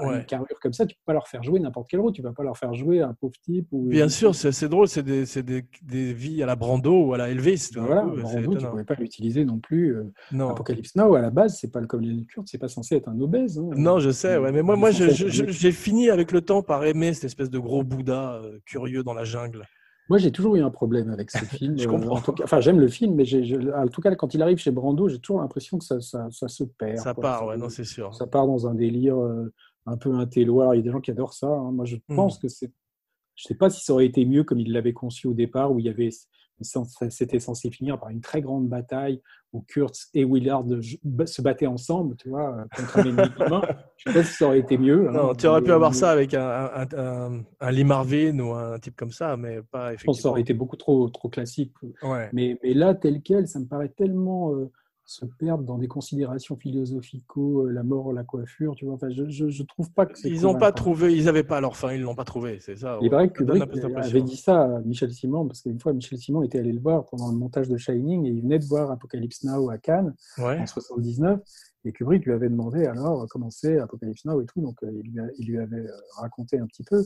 une 0.00 0.24
carrure 0.24 0.46
comme 0.60 0.72
ça, 0.72 0.84
tu 0.84 0.96
peux 0.96 1.02
pas 1.06 1.12
leur 1.12 1.28
faire 1.28 1.42
jouer 1.42 1.60
n'importe 1.60 1.88
quel 1.88 2.00
rôle. 2.00 2.12
Tu 2.12 2.22
vas 2.22 2.32
pas 2.32 2.42
leur 2.42 2.56
faire 2.58 2.74
jouer 2.74 3.00
un 3.02 3.14
pauvre 3.14 3.34
type. 3.42 3.68
Ou, 3.72 3.88
Bien 3.88 4.08
sûr, 4.08 4.34
c'est 4.34 4.68
drôle, 4.68 4.88
c'est 4.88 5.02
des, 5.04 5.24
des, 5.42 5.64
des 5.82 6.12
vies 6.12 6.42
à 6.42 6.46
la 6.46 6.56
Brando 6.56 7.06
ou 7.06 7.14
à 7.14 7.18
la 7.18 7.28
Elvis. 7.30 7.70
Voilà, 7.76 8.02
coup, 8.02 8.16
Brando, 8.20 8.56
tu 8.56 8.66
pouvais 8.66 8.84
pas 8.84 8.94
l'utiliser 8.94 9.44
non 9.44 9.58
plus. 9.58 9.94
euh, 9.96 10.12
Non. 10.32 10.50
Apocalypse 10.50 10.96
Now, 10.96 11.14
à 11.14 11.20
la 11.20 11.30
base, 11.36 11.56
c'est 11.60 11.70
pas 11.70 11.80
le 11.80 11.86
comme 11.86 12.00
les 12.00 12.24
Kurdes, 12.26 12.48
c'est 12.48 12.58
pas 12.58 12.66
censé 12.68 12.96
être 12.96 13.08
un 13.08 13.20
obèse. 13.20 13.58
hein. 13.58 13.70
Non, 13.76 14.00
je 14.00 14.10
sais, 14.10 14.36
ouais. 14.38 14.50
mais 14.50 14.62
moi, 14.62 14.74
moi 14.76 14.90
j'ai 14.90 15.72
fini 15.72 16.10
avec 16.10 16.32
le 16.32 16.40
temps 16.40 16.62
par 16.62 16.84
aimer 16.84 17.14
cette 17.14 17.24
espèce 17.24 17.50
de 17.50 17.58
gros 17.60 17.84
Bouddha 17.84 18.40
euh, 18.42 18.58
curieux 18.64 19.04
dans 19.04 19.14
la 19.14 19.22
jungle. 19.24 19.64
Moi, 20.08 20.18
j'ai 20.18 20.30
toujours 20.30 20.54
eu 20.56 20.62
un 20.62 20.70
problème 20.70 21.10
avec 21.10 21.30
ce 21.30 21.44
film. 21.56 21.76
Je 21.78 21.86
euh, 21.86 21.90
comprends. 21.90 22.16
en 22.16 22.20
tout 22.20 22.32
cas- 22.32 22.44
enfin, 22.44 22.60
j'aime 22.60 22.80
le 22.80 22.88
film, 22.88 23.14
mais 23.14 23.24
je- 23.24 23.70
en 23.72 23.88
tout 23.88 24.00
cas, 24.00 24.14
quand 24.14 24.34
il 24.34 24.42
arrive 24.42 24.58
chez 24.58 24.70
Brando, 24.70 25.08
j'ai 25.08 25.18
toujours 25.18 25.40
l'impression 25.40 25.78
que 25.78 25.84
ça, 25.84 26.00
ça, 26.00 26.28
ça 26.30 26.48
se 26.48 26.64
perd. 26.64 26.98
Ça 26.98 27.12
quoi. 27.14 27.22
part, 27.22 27.46
ouais, 27.46 27.56
non, 27.56 27.68
c'est 27.68 27.84
sûr. 27.84 28.14
ça 28.14 28.26
part 28.26 28.46
dans 28.46 28.66
un 28.68 28.74
délire 28.74 29.16
euh, 29.20 29.52
un 29.86 29.96
peu 29.96 30.14
intelloir. 30.14 30.74
Il 30.74 30.78
y 30.78 30.80
a 30.80 30.84
des 30.84 30.90
gens 30.92 31.00
qui 31.00 31.10
adorent 31.10 31.34
ça. 31.34 31.48
hein. 31.48 31.70
Moi, 31.72 31.84
je 31.84 31.96
Hmm. 32.08 32.16
pense 32.16 32.38
que 32.38 32.48
c'est. 32.48 32.70
Je 33.34 33.44
sais 33.48 33.54
pas 33.54 33.68
si 33.68 33.84
ça 33.84 33.92
aurait 33.92 34.06
été 34.06 34.24
mieux 34.24 34.44
comme 34.44 34.60
il 34.60 34.72
l'avait 34.72 34.94
conçu 34.94 35.26
au 35.26 35.34
départ, 35.34 35.70
où 35.72 35.78
il 35.80 35.84
y 35.86 35.88
avait. 35.90 36.08
C'était 36.60 37.38
censé 37.40 37.70
finir 37.70 37.98
par 37.98 38.08
une 38.10 38.20
très 38.20 38.40
grande 38.40 38.68
bataille 38.68 39.20
où 39.52 39.62
Kurtz 39.68 40.08
et 40.14 40.24
Willard 40.24 40.64
se 41.26 41.40
battaient 41.42 41.66
ensemble, 41.66 42.16
tu 42.16 42.28
vois, 42.28 42.56
euh, 42.56 42.64
contre 42.76 42.98
un 42.98 43.04
ennemi 43.04 43.30
commun. 43.36 43.62
Je 43.96 44.10
sais 44.10 44.12
pas 44.18 44.24
si 44.24 44.32
ça 44.34 44.46
aurait 44.46 44.58
été 44.58 44.76
mieux. 44.76 45.08
hein. 45.08 45.12
Non, 45.12 45.34
tu 45.34 45.46
aurais 45.46 45.62
pu 45.62 45.70
avoir 45.72 45.94
ça 45.94 46.10
avec 46.10 46.34
un, 46.34 46.46
un, 46.74 46.86
un- 46.98 47.42
un 47.60 47.70
Lee 47.70 47.84
Marvin 47.84 48.38
ou 48.40 48.52
un 48.52 48.78
type 48.78 48.96
comme 48.96 49.12
ça, 49.12 49.36
mais 49.36 49.60
pas 49.62 49.94
Je 49.96 50.04
pense 50.04 50.16
que 50.18 50.22
ça 50.22 50.28
effectivement. 50.28 50.30
aurait 50.32 50.40
été 50.42 50.54
beaucoup 50.54 50.76
trop, 50.76 51.08
trop 51.10 51.28
classique. 51.28 51.72
Ouais. 52.02 52.28
Mais, 52.32 52.58
mais 52.62 52.74
là, 52.74 52.94
tel 52.94 53.22
quel, 53.22 53.46
ça 53.48 53.58
me 53.60 53.66
paraît 53.66 53.88
tellement 53.90 54.52
euh, 54.54 54.70
se 55.08 55.24
perdre 55.24 55.62
dans 55.62 55.78
des 55.78 55.86
considérations 55.86 56.56
philosophico, 56.56 57.66
euh, 57.66 57.70
la 57.70 57.84
mort, 57.84 58.12
la 58.12 58.24
coiffure, 58.24 58.74
tu 58.74 58.84
vois. 58.86 58.94
Enfin, 58.94 59.08
je, 59.10 59.28
je, 59.28 59.48
je 59.48 59.62
trouve 59.62 59.90
pas 59.92 60.04
que 60.04 60.14
Ils 60.26 60.42
n'ont 60.42 60.58
pas 60.58 60.72
trouve, 60.72 61.08
ils 61.10 61.24
n'avaient 61.26 61.44
pas 61.44 61.60
leur 61.60 61.76
fin, 61.76 61.92
ils 61.92 62.00
l'ont 62.02 62.16
pas 62.16 62.24
trouvé, 62.24 62.58
c'est 62.60 62.76
ça. 62.76 62.98
Il 63.02 63.08
paraît 63.10 63.30
que 63.30 63.38
Ça 63.38 63.44
donne 63.44 63.62
un 63.62 63.66
Kubrick 63.66 63.96
avait 64.04 64.22
dit 64.22 64.36
ça 64.36 64.62
à 64.62 64.80
Michel 64.80 65.12
Simon, 65.12 65.46
parce 65.46 65.62
qu'une 65.62 65.78
fois, 65.78 65.92
Michel 65.92 66.18
Simon 66.18 66.42
était 66.42 66.58
allé 66.58 66.72
le 66.72 66.80
voir 66.80 67.06
pendant 67.06 67.30
le 67.30 67.36
montage 67.36 67.68
de 67.68 67.76
Shining, 67.76 68.26
et 68.26 68.30
il 68.30 68.42
venait 68.42 68.58
de 68.58 68.64
voir 68.64 68.90
Apocalypse 68.90 69.44
Now 69.44 69.70
à 69.70 69.78
Cannes 69.78 70.12
Ouais. 70.38 70.58
en 70.58 70.66
79, 70.66 71.40
et 71.84 71.92
Kubrick 71.92 72.24
lui 72.26 72.32
avait 72.32 72.48
demandé 72.48 72.84
alors 72.86 73.26
comment 73.30 73.50
c'est 73.50 73.78
Apocalypse 73.78 74.24
Now 74.24 74.40
et 74.40 74.46
tout, 74.46 74.60
donc 74.60 74.82
euh, 74.82 74.90
il, 75.04 75.12
lui 75.12 75.20
a- 75.20 75.30
il 75.38 75.46
lui 75.46 75.58
avait 75.58 75.86
euh, 75.86 75.92
raconté 76.16 76.58
un 76.58 76.66
petit 76.66 76.82
peu. 76.82 77.00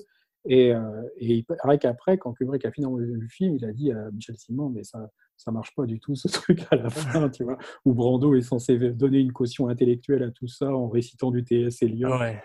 Et, 0.46 0.72
euh, 0.74 0.80
et 1.18 1.34
il 1.36 1.44
paraît 1.44 1.78
qu'après, 1.78 2.16
quand 2.18 2.32
Kubrick 2.32 2.64
a 2.64 2.70
fini 2.70 2.86
le 2.98 3.28
film, 3.28 3.56
il 3.56 3.64
a 3.64 3.72
dit 3.72 3.92
à 3.92 4.10
Michel 4.12 4.36
Simon, 4.36 4.70
mais 4.70 4.84
ça 4.84 5.10
ça 5.36 5.50
marche 5.52 5.74
pas 5.74 5.86
du 5.86 5.98
tout 6.00 6.14
ce 6.14 6.28
truc 6.32 6.66
à 6.70 6.76
la 6.76 6.90
fin, 6.90 7.30
tu 7.30 7.44
vois, 7.44 7.56
où 7.86 7.94
Brando 7.94 8.34
est 8.34 8.42
censé 8.42 8.76
donner 8.90 9.20
une 9.20 9.32
caution 9.32 9.68
intellectuelle 9.68 10.22
à 10.22 10.30
tout 10.30 10.48
ça 10.48 10.66
en 10.74 10.86
récitant 10.88 11.30
du 11.30 11.42
T.S. 11.44 11.80
Eliot. 11.80 12.10
Ouais. 12.10 12.42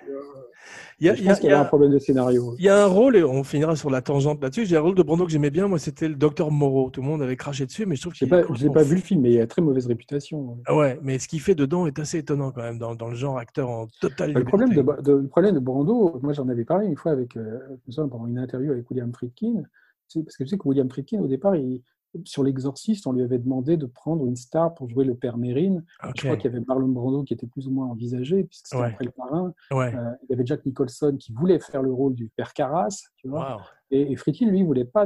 Il 0.99 1.05
y 1.05 1.09
a, 1.09 1.13
Je 1.15 1.23
pense 1.23 1.39
qu'il 1.41 1.49
y 1.49 1.53
un 1.53 1.65
problème 1.65 1.91
de 1.91 1.99
scénario. 1.99 2.55
il 2.57 2.63
y 2.65 2.69
a 2.69 2.83
un 2.83 2.87
rôle, 2.87 3.17
et 3.17 3.23
on 3.23 3.43
finira 3.43 3.75
sur 3.75 3.89
la 3.89 4.01
tangente 4.01 4.41
là-dessus. 4.41 4.65
J'ai 4.65 4.77
un 4.77 4.81
rôle 4.81 4.95
de 4.95 5.03
Brando 5.03 5.25
que 5.25 5.31
j'aimais 5.31 5.49
bien, 5.51 5.67
moi, 5.67 5.77
c'était 5.77 6.07
le 6.07 6.15
docteur 6.15 6.49
Moreau. 6.51 6.89
Tout 6.89 7.01
le 7.01 7.07
monde 7.07 7.21
avait 7.21 7.35
craché 7.35 7.65
dessus, 7.65 7.85
mais 7.85 7.95
je 7.97 8.01
trouve 8.01 8.13
Je 8.13 8.19
qu'il 8.19 8.27
n'ai 8.33 8.43
pas, 8.43 8.53
j'ai 8.55 8.69
vu 8.89 8.95
le 8.95 9.01
film, 9.01 9.21
mais 9.21 9.31
il 9.33 9.41
a 9.41 9.45
très 9.47 9.61
mauvaise 9.61 9.85
réputation. 9.87 10.57
Ouais, 10.71 10.97
mais 11.03 11.19
ce 11.19 11.27
qu'il 11.27 11.41
fait 11.41 11.53
dedans 11.53 11.85
est 11.85 11.99
assez 11.99 12.19
étonnant 12.19 12.51
quand 12.51 12.61
même, 12.61 12.79
dans, 12.79 12.95
dans 12.95 13.09
le 13.09 13.15
genre 13.15 13.37
acteur 13.37 13.69
en 13.69 13.87
totale 14.01 14.33
Bah, 14.33 14.39
Le 14.39 14.45
problème 14.45 14.69
de, 14.69 14.75
liberté. 14.75 15.03
de- 15.03 15.11
le 15.17 15.27
problème 15.27 15.53
de 15.55 15.59
Brando, 15.59 16.17
moi 16.23 16.31
j'en 16.33 16.47
avais 16.49 16.65
parlé 16.65 16.87
une 16.87 16.95
fois 16.95 17.11
avec, 17.11 17.35
euh, 17.37 17.59
je 17.87 17.91
souviens, 17.93 18.09
pendant 18.09 18.27
une 18.27 18.39
interview 18.39 18.71
avec 18.71 18.89
William 18.89 19.13
Friedkin, 19.13 19.63
c'est 20.07 20.23
parce 20.23 20.37
que 20.37 20.43
tu 20.43 20.49
sais 20.49 20.57
que 20.57 20.67
William 20.67 20.89
Friedkin, 20.89 21.19
au 21.21 21.27
départ, 21.27 21.55
il- 21.55 21.81
sur 22.23 22.45
L'Exorciste, 22.45 23.07
on 23.07 23.11
lui 23.11 23.23
avait 23.23 23.39
demandé 23.39 23.75
de 23.75 23.85
prendre 23.87 24.25
une 24.25 24.37
star 24.37 24.73
pour 24.73 24.89
jouer 24.89 25.03
le 25.03 25.15
père 25.15 25.37
Mérine. 25.37 25.83
Je 26.15 26.21
crois 26.21 26.37
qu'il 26.37 26.49
y 26.49 26.55
avait 26.55 26.63
Marlon 26.65 26.87
Brando 26.87 27.23
qui 27.23 27.33
était 27.33 27.45
plus 27.45 27.67
ou 27.67 27.71
moins 27.71 27.87
envisagé, 27.87 28.45
puisque 28.45 28.67
c'était 28.67 28.81
Ouais. 28.81 28.87
après 28.93 29.03
le 29.03 29.11
parrain. 29.11 29.53
Ouais. 29.71 29.93
Euh, 29.93 30.11
il 30.23 30.27
y 30.29 30.33
avait 30.33 30.45
Jack 30.45 30.65
Nicholson 30.65 31.17
qui 31.19 31.33
voulait 31.33 31.59
faire 31.59 31.81
le 31.83 31.91
rôle 31.91 32.13
du 32.15 32.29
père 32.29 32.53
Carras, 32.53 32.87
tu 33.17 33.27
vois. 33.27 33.57
Et, 33.91 34.13
et 34.13 34.15
Friedkin, 34.15 34.47
lui, 34.49 34.59
il 34.59 34.65
voulait 34.65 34.85
pas 34.85 35.05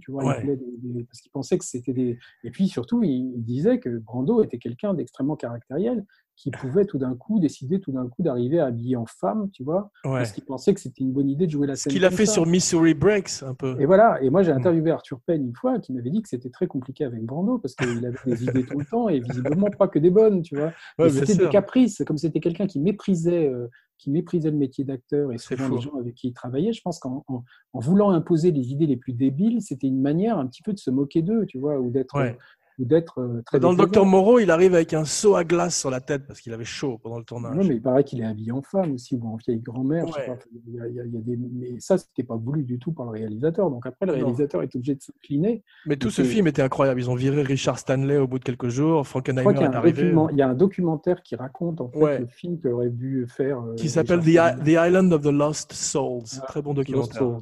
tu 0.00 0.10
vois, 0.12 0.22
il 0.36 0.42
voulait 0.42 0.56
des- 0.58 0.76
des- 0.82 1.04
parce 1.04 1.22
qu'il 1.22 1.32
pensait 1.32 1.56
que 1.56 1.64
c'était 1.64 1.94
des. 1.94 2.18
Et 2.44 2.50
puis 2.50 2.68
surtout, 2.68 3.02
il, 3.02 3.32
il 3.34 3.42
disait 3.42 3.78
que 3.78 3.88
Brando 3.96 4.42
était 4.44 4.58
quelqu'un 4.58 4.92
d'extrêmement 4.92 5.36
caractériel, 5.36 6.04
qui 6.34 6.50
pouvait 6.50 6.84
tout 6.86 6.98
d'un 6.98 7.14
coup 7.14 7.38
décider 7.38 7.78
tout 7.78 7.92
d'un 7.92 8.08
coup 8.08 8.22
d'arriver 8.22 8.58
habillé 8.58 8.96
en 8.96 9.06
femme, 9.06 9.48
tu 9.52 9.62
vois, 9.62 9.90
Ouais. 10.04 10.12
parce 10.18 10.32
qu'il 10.32 10.44
pensait 10.44 10.74
que 10.74 10.80
c'était 10.80 11.02
une 11.04 11.12
bonne 11.12 11.28
idée 11.30 11.46
de 11.46 11.52
jouer 11.52 11.66
la 11.66 11.76
Ce 11.76 11.82
scène. 11.84 11.92
qu'il 11.92 12.04
a 12.04 12.10
fait 12.10 12.26
ça. 12.26 12.32
sur 12.32 12.46
Missouri 12.46 12.94
Breaks, 12.94 13.42
un 13.46 13.54
peu. 13.54 13.76
Et 13.80 13.86
voilà. 13.86 14.20
Et 14.22 14.30
moi, 14.30 14.42
j'ai 14.42 14.52
Mm. 14.52 14.56
interviewé 14.56 14.90
Arthur 14.90 15.20
Penn 15.26 15.44
une 15.44 15.54
fois, 15.54 15.78
qui 15.78 15.92
m'avait 15.92 16.10
dit 16.10 16.20
que 16.22 16.28
c'était 16.28 16.50
très 16.50 16.66
compliqué 16.66 17.04
avec 17.04 17.22
Brando 17.24 17.58
parce 17.58 17.74
qu'il 17.74 18.04
avait 18.04 18.16
des 18.26 18.44
idées 18.44 18.64
tout 18.64 18.78
le 18.78 18.84
temps 18.86 19.08
et 19.08 19.20
visiblement 19.20 19.68
pas 19.70 19.88
que 19.88 19.98
des 19.98 20.10
bonnes, 20.10 20.42
tu 20.42 20.56
vois. 20.56 20.72
Ouais, 20.98 21.10
c'était 21.10 21.36
des 21.36 21.48
caprices, 21.48 22.02
comme 22.06 22.18
c'était 22.18 22.40
quelqu'un 22.40 22.66
qui 22.66 22.80
méprisait, 22.80 23.46
euh, 23.48 23.68
qui 23.98 24.10
méprisait 24.10 24.50
le 24.50 24.56
métier 24.56 24.82
d'acteur 24.84 25.30
et 25.32 25.38
souvent 25.38 25.68
les 25.68 25.80
gens 25.80 25.94
avec 25.96 26.14
qui 26.14 26.28
il 26.28 26.32
travaillait. 26.32 26.72
Je 26.72 26.80
pense 26.82 26.98
qu'en 26.98 27.22
en, 27.28 27.44
en 27.72 27.78
voulant 27.78 28.10
imposer 28.10 28.50
les 28.50 28.72
idées 28.72 28.86
les 28.86 28.96
plus 28.96 29.12
débiles, 29.12 29.62
c'était 29.62 29.86
une 29.86 30.00
manière 30.00 30.38
un 30.38 30.46
petit 30.48 30.62
peu 30.62 30.72
de 30.72 30.78
se 30.78 30.90
moquer 30.90 31.22
d'eux, 31.22 31.46
tu 31.46 31.58
vois, 31.58 31.78
ou 31.78 31.90
d'être 31.90 32.16
Ouais. 32.16 32.36
Ou 32.78 32.84
d'être 32.84 33.20
euh, 33.20 33.42
très 33.44 33.60
Dans 33.60 33.70
le 33.70 33.76
docteur 33.76 34.06
Moreau, 34.06 34.38
il 34.38 34.50
arrive 34.50 34.74
avec 34.74 34.94
un 34.94 35.04
seau 35.04 35.34
à 35.36 35.44
glace 35.44 35.78
sur 35.78 35.90
la 35.90 36.00
tête 36.00 36.26
parce 36.26 36.40
qu'il 36.40 36.52
avait 36.52 36.64
chaud 36.64 36.98
pendant 37.02 37.18
le 37.18 37.24
tournage. 37.24 37.54
Non, 37.56 37.64
mais 37.64 37.74
il 37.76 37.82
paraît 37.82 38.04
qu'il 38.04 38.20
est 38.20 38.24
habillé 38.24 38.52
en 38.52 38.62
femme 38.62 38.94
aussi, 38.94 39.16
ou 39.16 39.26
en 39.26 39.36
vieille 39.36 39.60
grand-mère. 39.60 40.06
Ouais. 40.06 40.38
Il 40.66 40.74
y 40.74 40.80
a- 40.80 40.86
il 40.88 41.14
y 41.14 41.18
des... 41.22 41.36
Mais 41.36 41.78
ça, 41.80 41.98
c'était 41.98 42.22
pas 42.22 42.36
voulu 42.36 42.62
du 42.62 42.78
tout 42.78 42.92
par 42.92 43.06
le 43.06 43.12
réalisateur. 43.12 43.70
Donc 43.70 43.86
après, 43.86 44.06
le 44.06 44.12
Non. 44.16 44.18
réalisateur 44.26 44.62
est 44.62 44.74
obligé 44.74 44.94
de 44.94 45.02
s'incliner. 45.02 45.62
Mais 45.86 45.96
tout 45.96 46.10
ce 46.10 46.22
euh, 46.22 46.24
film 46.24 46.46
était 46.46 46.62
incroyable. 46.62 47.00
Ils 47.00 47.10
ont 47.10 47.14
viré 47.14 47.42
Richard 47.42 47.78
Stanley 47.78 48.16
au 48.16 48.26
bout 48.26 48.38
de 48.38 48.44
quelques 48.44 48.68
jours. 48.68 49.06
Frankenheimer 49.06 49.50
est 49.60 49.64
arrivé. 49.74 50.02
document- 50.02 50.28
il 50.30 50.36
y 50.38 50.42
a 50.42 50.48
un 50.48 50.54
documentaire 50.54 51.22
qui 51.22 51.36
raconte 51.36 51.80
en 51.80 51.88
fait, 51.88 51.98
Ouais. 51.98 52.18
le 52.20 52.26
film 52.26 52.58
qu'aurait 52.60 52.90
dû 52.90 53.26
faire. 53.28 53.60
euh, 53.60 53.74
Qui 53.74 53.88
s'appelle 53.88 54.20
The, 54.20 54.28
I- 54.66 54.72
Island 54.88 55.12
of 55.12 55.22
the 55.22 55.26
Lost 55.32 55.72
Souls. 55.72 56.22
Ah, 56.40 56.46
Très 56.46 56.62
bon 56.62 56.74
documentaire. 56.74 57.38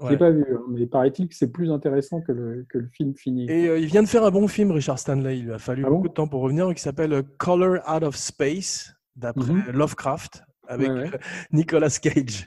Je 0.00 0.04
Ouais. 0.04 0.10
l'ai 0.12 0.16
pas 0.18 0.30
vu, 0.30 0.44
hein, 0.54 0.62
mais 0.68 0.86
paraît-il 0.86 1.28
que 1.28 1.34
c'est 1.34 1.50
plus 1.50 1.70
intéressant 1.72 2.20
que 2.20 2.30
le, 2.32 2.64
que 2.68 2.78
le 2.78 2.86
film 2.88 3.14
fini. 3.16 3.46
Et 3.50 3.68
euh, 3.68 3.78
il 3.78 3.86
vient 3.86 4.02
de 4.02 4.08
faire 4.08 4.24
un 4.24 4.30
bon 4.30 4.46
film, 4.46 4.70
Richard 4.70 4.98
Stanley. 4.98 5.38
Il 5.38 5.46
lui 5.46 5.52
a 5.52 5.58
fallu 5.58 5.82
Ah 5.84 5.88
bon 5.90 5.96
beaucoup 5.96 6.08
de 6.08 6.12
temps 6.14 6.28
pour 6.28 6.40
revenir, 6.42 6.72
qui 6.74 6.80
s'appelle 6.82 7.12
euh, 7.12 7.22
Color 7.38 7.78
Out 7.92 8.04
of 8.04 8.14
Space, 8.16 8.94
d'après 9.16 9.52
Mhm. 9.52 9.70
Lovecraft, 9.72 10.42
avec 10.68 10.88
Ouais, 10.88 10.94
ouais. 11.00 11.10
euh, 11.14 11.18
Nicolas 11.52 11.90
Cage. 12.00 12.46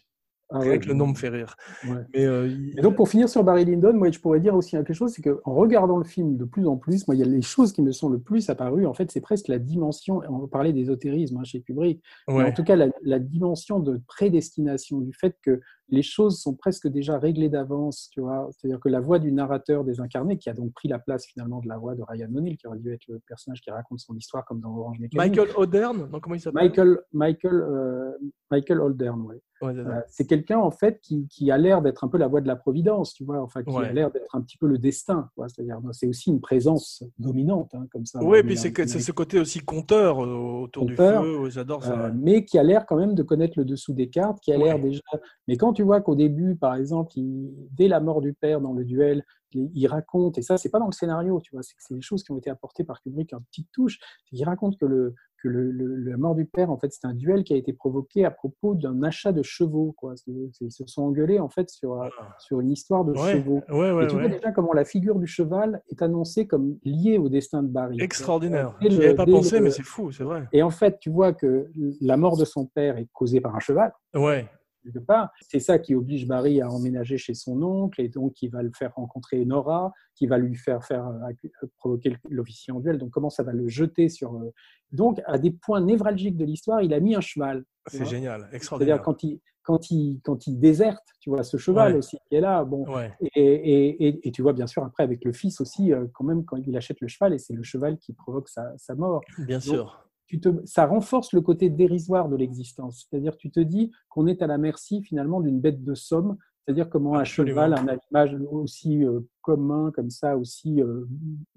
Ah 0.54 0.60
que 0.78 0.86
le 0.86 0.93
nom 0.93 1.08
me 1.08 1.14
fait 1.16 1.30
rire. 1.30 1.56
Mais 2.14 2.26
euh, 2.26 2.45
il- 2.45 2.78
Et 2.78 2.82
donc, 2.82 2.97
pour 2.97 3.08
finir 3.08 3.30
sur 3.30 3.41
Barry 3.41 3.64
Lyndon, 3.64 3.93
moi, 3.93 4.12
je 4.12 4.20
pourrais 4.20 4.41
dire 4.41 4.54
aussi 4.54 4.72
quelque 4.72 4.91
chose, 4.91 5.14
c'est 5.14 5.22
qu'en 5.22 5.54
regardant 5.54 5.95
le 5.97 6.04
film 6.04 6.36
de 6.36 6.43
plus 6.43 6.68
en 6.68 6.76
plus, 6.76 7.08
moi, 7.08 7.16
il 7.16 7.20
y 7.20 7.24
a 7.24 7.26
les 7.26 7.41
choses 7.41 7.72
qui 7.72 7.82
me 7.82 7.93
sont 7.93 8.10
le 8.10 8.20
plus 8.20 8.49
apparues, 8.49 8.86
en 8.86 8.93
fait, 8.93 9.10
c'est 9.12 9.22
presque 9.22 9.47
la 9.47 9.60
dimension, 9.60 10.22
on 10.30 10.47
parlait 10.49 10.74
d'ésotérisme 10.74 11.38
hein, 11.38 11.45
chez 11.45 11.62
Kubrick, 11.62 12.04
mais 12.28 12.43
en 12.43 12.52
tout 12.52 12.66
cas, 12.66 12.76
la, 12.76 12.88
la 13.02 13.20
dimension 13.20 13.80
de 13.80 14.02
prédestination, 14.08 14.99
du 14.99 15.14
fait 15.14 15.38
que 15.41 15.62
les 15.92 16.02
choses 16.02 16.39
sont 16.39 16.56
presque 16.56 16.88
déjà 16.88 17.20
réglées 17.20 17.50
d'avance, 17.50 18.10
tu 18.12 18.22
vois, 18.22 18.50
c'est-à-dire 18.52 18.80
que 18.80 18.89
la 18.89 19.00
voix 19.02 19.20
du 19.20 19.32
narrateur 19.32 19.84
désincarné, 19.84 20.38
qui 20.38 20.50
a 20.50 20.54
donc 20.54 20.74
pris 20.74 20.88
la 20.88 21.00
place 21.00 21.26
finalement 21.26 21.60
de 21.60 21.68
la 21.68 21.78
voix 21.78 21.96
de 21.96 22.02
Ryan 22.02 22.30
O'Neill, 22.34 22.58
qui 22.58 22.66
aurait 22.68 22.80
dû 22.80 22.92
être 22.94 23.06
le 23.08 23.20
personnage 23.28 23.62
qui 23.62 23.70
raconte 23.72 24.00
son 24.00 24.16
histoire 24.16 24.46
comme 24.46 24.62
dans 24.62 24.76
Orange 24.76 25.00
Mécanique. 25.00 25.18
Michael 25.38 25.50
O'Dern, 25.58 26.08
non, 26.12 26.20
comment 26.20 26.36
il 26.36 26.39
s'appelle? 26.42 26.64
Michael, 26.64 27.00
Michael, 27.14 27.54
euh, 27.54 28.12
Michael 28.50 28.80
Holdern, 28.80 29.22
ouais. 29.22 29.42
Ouais, 29.62 29.74
c'est 29.76 29.84
ça. 29.84 29.89
Euh, 29.89 30.02
c'est 30.08 30.26
quelqu'un 30.26 30.58
en 30.58 30.72
fait 30.72 31.00
qui, 31.02 31.28
qui 31.28 31.52
a 31.52 31.58
l'air 31.60 31.84
d'être 31.84 32.04
un 32.04 32.08
peu 32.08 32.18
la 32.18 32.28
voix 32.28 32.42
de 32.42 32.48
la 32.48 32.56
providence, 32.56 33.14
tu 33.14 33.24
vois, 33.24 33.39
enfin 33.44 33.62
qui 33.64 33.70
Ouais. 33.72 33.86
a 33.86 33.94
l'air 33.94 34.10
d'être 34.10 34.36
un 34.36 34.42
petit 34.42 34.58
peu 34.58 34.66
le 34.66 34.80
destin. 34.80 35.30
C'est-à-dire, 35.38 35.80
c'est 35.92 36.08
aussi 36.08 36.32
une 36.32 36.42
présence 36.42 37.04
dominante, 37.20 37.70
hein, 37.76 37.86
comme 37.92 38.04
ça. 38.08 38.24
Oui, 38.24 38.42
puis 38.42 38.58
c'est 38.58 38.74
ce 38.74 39.12
côté 39.12 39.39
aussi 39.39 39.60
conteur 39.60 40.24
euh, 40.26 40.64
autour 40.64 40.88
Conteur, 40.88 41.22
du 41.22 41.28
feu. 41.28 41.50
J'adore 41.52 41.84
ça. 41.84 42.06
euh, 42.08 42.12
mais 42.16 42.44
qui 42.44 42.58
a 42.58 42.64
l'air 42.64 42.88
quand 42.88 42.96
même 42.98 43.14
de 43.14 43.22
connaître 43.22 43.54
le 43.58 43.64
dessous 43.66 43.94
des 43.94 44.10
cartes, 44.10 44.39
qui 44.39 44.52
a 44.52 44.58
l'air 44.58 44.80
déjà. 44.80 45.02
Mais 45.48 45.58
quand 45.58 45.78
tu 45.82 45.86
vois 45.86 46.00
qu'au 46.02 46.14
début, 46.16 46.56
par 46.56 46.76
exemple, 46.76 47.12
il- 47.18 47.52
dès 47.72 47.88
la 47.88 48.00
mort 48.00 48.22
du 48.22 48.34
père 48.34 48.62
dans 48.62 48.74
le 48.74 48.86
duel, 48.86 49.24
il, 49.54 49.72
il 49.74 49.88
raconte, 49.88 50.38
et 50.38 50.44
ça, 50.44 50.58
c'est 50.58 50.70
pas 50.70 50.78
dans 50.80 50.86
le 50.86 50.92
scénario, 50.92 51.42
tu 51.42 51.52
vois, 51.56 51.64
c'est 51.64 51.74
que 51.74 51.82
c'est 51.82 51.96
des 51.96 52.02
choses 52.02 52.24
qui 52.24 52.32
ont 52.32 52.38
été 52.38 52.50
apportées 52.52 52.84
par 52.84 53.02
Kubrick 53.02 53.34
en 53.34 53.42
petite 53.42 53.68
touche. 53.74 53.98
qu'il 54.28 54.44
raconte 54.46 54.78
que 54.78 54.86
le 54.86 55.16
que 55.44 55.48
le, 55.50 55.72
le- 55.72 55.96
la 55.96 56.18
mort 56.18 56.36
du 56.36 56.46
père, 56.46 56.70
en 56.70 56.78
fait, 56.78 56.92
c'est 56.92 57.04
un 57.08 57.16
duel 57.16 57.44
qui 57.44 57.52
a 57.54 57.58
été 57.58 57.74
provoqué 57.74 58.26
à 58.26 58.30
propos 58.30 58.76
d'un 58.76 59.02
achat 59.02 59.32
de 59.32 59.42
chevaux, 59.42 59.92
quoi. 59.98 60.14
Ils 60.28 60.72
se 60.72 60.86
sont 60.86 61.02
engueulés 61.02 61.40
en 61.40 61.50
fait 61.50 61.68
sur 61.72 62.00
euh, 62.00 62.08
sur 62.38 62.60
une 62.60 62.70
histoire 62.70 63.04
de 63.04 63.14
Ah. 63.18 63.24
Ouais, 63.24 63.32
chevaux. 63.32 63.64
ouais, 63.70 63.92
ouais, 63.92 64.04
et 64.04 64.08
tu 64.08 64.14
vois 64.20 64.28
déjà 64.30 64.52
comment 64.52 64.72
la 64.74 64.86
figure 64.86 65.18
du 65.18 65.26
cheval 65.26 65.82
est 65.90 66.04
annoncée 66.04 66.46
comme 66.46 66.78
liée 66.84 67.18
au 67.18 67.28
destin 67.28 67.64
de 67.64 67.70
Barry. 67.70 68.00
Extraordinaire. 68.00 68.78
Je 68.82 68.88
n'y 68.90 68.98
avais 68.98 69.16
pas 69.16 69.26
pensé, 69.26 69.60
mais 69.62 69.72
c'est 69.72 69.82
fou, 69.82 70.12
c'est 70.12 70.24
vrai. 70.24 70.48
Et 70.54 70.62
en 70.62 70.70
fait, 70.70 71.00
tu 71.00 71.10
vois 71.10 71.34
que 71.34 71.72
la 72.02 72.18
mort 72.18 72.38
de 72.38 72.46
son 72.46 72.68
père 72.68 72.98
est 72.98 73.08
causée 73.12 73.42
par 73.42 73.56
un 73.56 73.60
cheval, 73.60 73.92
Ouais. 74.14 74.48
Quelque 74.84 75.00
part. 75.00 75.30
C'est 75.50 75.60
ça 75.60 75.80
qui 75.80 75.96
oblige 75.96 76.28
Barry 76.28 76.62
à 76.62 76.70
emménager 76.70 77.18
chez 77.18 77.34
son 77.34 77.62
oncle, 77.62 78.02
et 78.02 78.10
donc 78.10 78.34
qui 78.34 78.48
va 78.48 78.62
le 78.64 78.72
faire 78.78 78.94
rencontrer 78.96 79.44
Nora, 79.46 79.92
qui 80.16 80.28
va 80.28 80.38
lui 80.38 80.56
faire, 80.56 80.84
faire 80.84 81.08
euh, 81.08 81.20
euh, 81.64 81.68
provoquer 81.78 82.16
l'officier 82.30 82.74
en 82.74 82.80
duel. 82.80 82.98
Donc 82.98 83.12
comment 83.12 83.30
ça 83.30 83.44
va 83.44 83.54
le 83.54 83.68
jeter 83.68 84.10
sur... 84.10 84.36
euh, 84.36 84.52
Donc 84.92 85.22
à 85.26 85.38
des 85.38 85.52
points 85.52 85.82
névralgiques 85.82 86.38
de 86.38 86.46
l'histoire, 86.46 86.82
il 86.82 86.94
a 86.94 87.00
mis 87.00 87.16
un 87.16 87.22
cheval. 87.22 87.64
C'est 87.88 88.06
génial, 88.06 88.42
C'est-à-dire 88.42 88.56
extraordinaire. 88.56 89.02
quand 89.02 89.24
il, 89.24 89.40
quand, 89.64 89.92
il, 89.92 90.20
quand 90.24 90.48
il 90.48 90.60
déserte, 90.60 91.04
tu 91.20 91.30
vois, 91.30 91.44
ce 91.44 91.58
cheval 91.58 91.94
Ouais. 91.94 91.98
aussi 92.00 92.18
qui 92.30 92.36
est 92.36 92.42
là, 92.42 92.64
bon, 92.64 92.88
Ouais. 92.92 93.12
et, 93.36 93.42
et, 93.42 94.08
et, 94.08 94.28
et 94.28 94.32
tu 94.32 94.42
vois 94.42 94.54
bien 94.54 94.68
sûr 94.68 94.84
après 94.84 95.04
avec 95.04 95.24
le 95.24 95.34
fils 95.34 95.62
aussi, 95.62 95.92
quand 96.14 96.24
même, 96.24 96.44
quand 96.46 96.58
il 96.58 96.76
achète 96.78 97.00
le 97.02 97.08
cheval, 97.08 97.34
et 97.34 97.38
c'est 97.40 97.54
le 97.54 97.64
cheval 97.64 97.98
qui 97.98 98.14
provoque 98.14 98.50
sa, 98.50 98.76
sa 98.78 98.96
mort. 98.96 99.22
Bien 99.40 99.60
sûr. 99.60 100.08
Tu 100.32 100.40
te, 100.40 100.48
ça 100.64 100.86
renforce 100.86 101.34
le 101.34 101.42
côté 101.42 101.70
dérisoire 101.70 102.30
de 102.30 102.38
l'existence. 102.38 103.06
C'est-à-dire 103.10 103.36
tu 103.36 103.52
te 103.52 103.60
dis 103.60 103.92
qu'on 104.08 104.28
est 104.28 104.42
à 104.42 104.48
la 104.48 104.58
merci 104.58 105.04
finalement 105.04 105.42
d'une 105.42 105.60
bête 105.60 105.84
de 105.84 105.94
somme, 105.94 106.38
c'est-à-dire 106.64 106.90
comment 106.90 107.16
un 107.16 107.26
cheval, 107.26 107.74
un 107.74 107.86
animal 107.90 108.42
aussi 108.50 109.04
euh, 109.04 109.20
commun 109.42 109.92
comme 109.94 110.10
ça, 110.10 110.38
aussi 110.38 110.82
euh, 110.82 111.06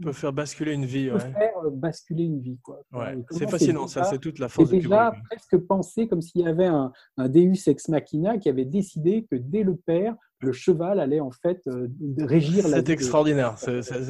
peut 0.02 0.10
faire 0.10 0.32
basculer 0.32 0.72
une 0.72 0.86
vie. 0.86 1.06
peut 1.06 1.14
Ouais. 1.14 1.32
faire 1.34 1.58
euh, 1.64 1.70
basculer 1.70 2.24
une 2.24 2.40
vie. 2.40 2.58
Quoi. 2.64 2.80
Ouais. 2.92 3.16
C'est 3.30 3.48
fascinant, 3.48 3.86
ça, 3.86 4.02
c'est 4.02 4.18
toute 4.18 4.40
la 4.40 4.48
c'est 4.48 4.54
force 4.54 4.70
de 4.70 4.74
déjà 4.74 5.12
presque 5.30 5.56
pensé 5.68 6.08
comme 6.08 6.20
s'il 6.20 6.40
y 6.40 6.48
avait 6.48 6.66
un, 6.66 6.90
un 7.16 7.28
Deus 7.28 7.68
ex 7.68 7.86
machina 7.88 8.38
qui 8.38 8.48
avait 8.48 8.64
décidé 8.64 9.24
que 9.30 9.36
dès 9.36 9.62
le 9.62 9.76
père, 9.76 10.16
le 10.44 10.52
cheval 10.52 11.00
allait 11.00 11.20
en 11.20 11.30
fait 11.30 11.60
euh, 11.66 11.88
régir 12.18 12.68
la 12.68 12.76
C'est 12.78 12.90
extraordinaire. 12.90 13.56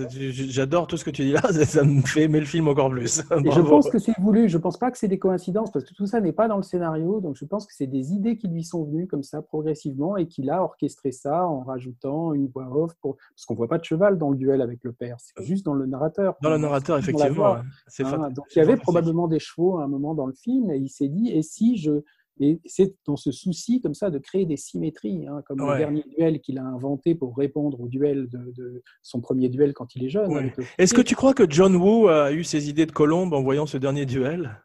J'adore 0.08 0.86
tout 0.86 0.96
ce 0.96 1.04
que 1.04 1.10
tu 1.10 1.22
dis 1.22 1.32
là. 1.32 1.40
Ça- 1.52 1.64
Ça 1.64 1.82
me 1.84 2.02
fait 2.02 2.22
aimer 2.24 2.40
le 2.40 2.46
film 2.46 2.68
encore 2.68 2.90
plus. 2.90 3.20
Et 3.44 3.50
je 3.50 3.60
pense 3.60 3.88
que 3.90 3.98
c'est 3.98 4.18
voulu, 4.20 4.48
je 4.48 4.58
pense 4.58 4.78
pas 4.78 4.90
que 4.90 4.98
c'est 4.98 5.08
des 5.08 5.18
coïncidences, 5.18 5.70
parce 5.70 5.84
que 5.84 5.94
tout 5.94 6.06
ça 6.06 6.20
n'est 6.20 6.32
pas 6.32 6.48
dans 6.48 6.56
le 6.56 6.62
scénario, 6.62 7.20
donc 7.20 7.36
je 7.36 7.44
pense 7.44 7.66
que 7.66 7.72
c'est 7.74 7.86
des 7.86 8.12
idées 8.12 8.36
qui 8.36 8.48
lui 8.48 8.64
sont 8.64 8.84
venues 8.84 9.06
comme 9.06 9.22
ça 9.22 9.42
progressivement 9.42 10.16
et 10.16 10.26
qu'il 10.26 10.50
a 10.50 10.62
orchestré 10.62 11.12
ça 11.12 11.46
en 11.46 11.62
rajoutant 11.62 12.32
une 12.34 12.46
voix 12.48 12.68
off, 12.76 12.92
pour... 13.00 13.16
parce 13.16 13.44
qu'on 13.46 13.54
voit 13.54 13.68
pas 13.68 13.78
de 13.78 13.84
cheval 13.84 14.18
dans 14.18 14.30
le 14.30 14.36
duel 14.36 14.60
avec 14.62 14.84
le 14.84 14.92
père, 14.92 15.16
c'est 15.18 15.44
juste 15.44 15.64
dans 15.64 15.74
le 15.74 15.86
narrateur. 15.86 16.34
Dans 16.42 16.50
le 16.50 16.58
narrateur, 16.58 16.98
effectivement. 16.98 17.56
Hein, 17.56 18.30
donc 18.30 18.46
il 18.54 18.58
y 18.58 18.62
avait 18.62 18.76
probablement 18.76 19.28
des 19.28 19.38
chevaux 19.38 19.78
à 19.78 19.84
un 19.84 19.88
moment 19.88 20.14
dans 20.14 20.26
le 20.26 20.32
film 20.34 20.70
et 20.70 20.78
il 20.78 20.88
s'est 20.88 21.08
dit 21.08 21.30
et 21.30 21.42
si 21.42 21.76
je 21.76 22.02
et 22.40 22.60
c'est 22.64 22.94
dans 23.06 23.16
ce 23.16 23.30
souci 23.30 23.80
comme 23.80 23.94
ça 23.94 24.10
de 24.10 24.18
créer 24.18 24.44
des 24.46 24.56
symétries 24.56 25.26
hein, 25.28 25.42
comme 25.46 25.60
Ouais. 25.60 25.72
le 25.74 25.78
dernier 25.78 26.04
duel 26.16 26.40
qu'il 26.40 26.58
a 26.58 26.64
inventé 26.64 27.14
pour 27.14 27.36
répondre 27.36 27.80
au 27.80 27.88
duel 27.88 28.28
de, 28.28 28.52
de 28.56 28.82
son 29.02 29.20
premier 29.20 29.48
duel 29.48 29.72
quand 29.72 29.94
il 29.94 30.04
est 30.04 30.08
jeune. 30.08 30.30
Ouais. 30.32 30.38
avec 30.40 30.56
le 30.56 30.64
Est-ce 30.78 30.94
que 30.94 31.00
tu 31.00 31.14
crois 31.14 31.34
que 31.34 31.48
John 31.48 31.76
Woo 31.76 32.08
a 32.08 32.32
eu 32.32 32.42
ses 32.44 32.68
idées 32.68 32.86
de 32.86 32.92
colombe 32.92 33.32
en 33.34 33.42
voyant 33.42 33.66
ce 33.66 33.76
dernier 33.78 34.04
duel? 34.06 34.60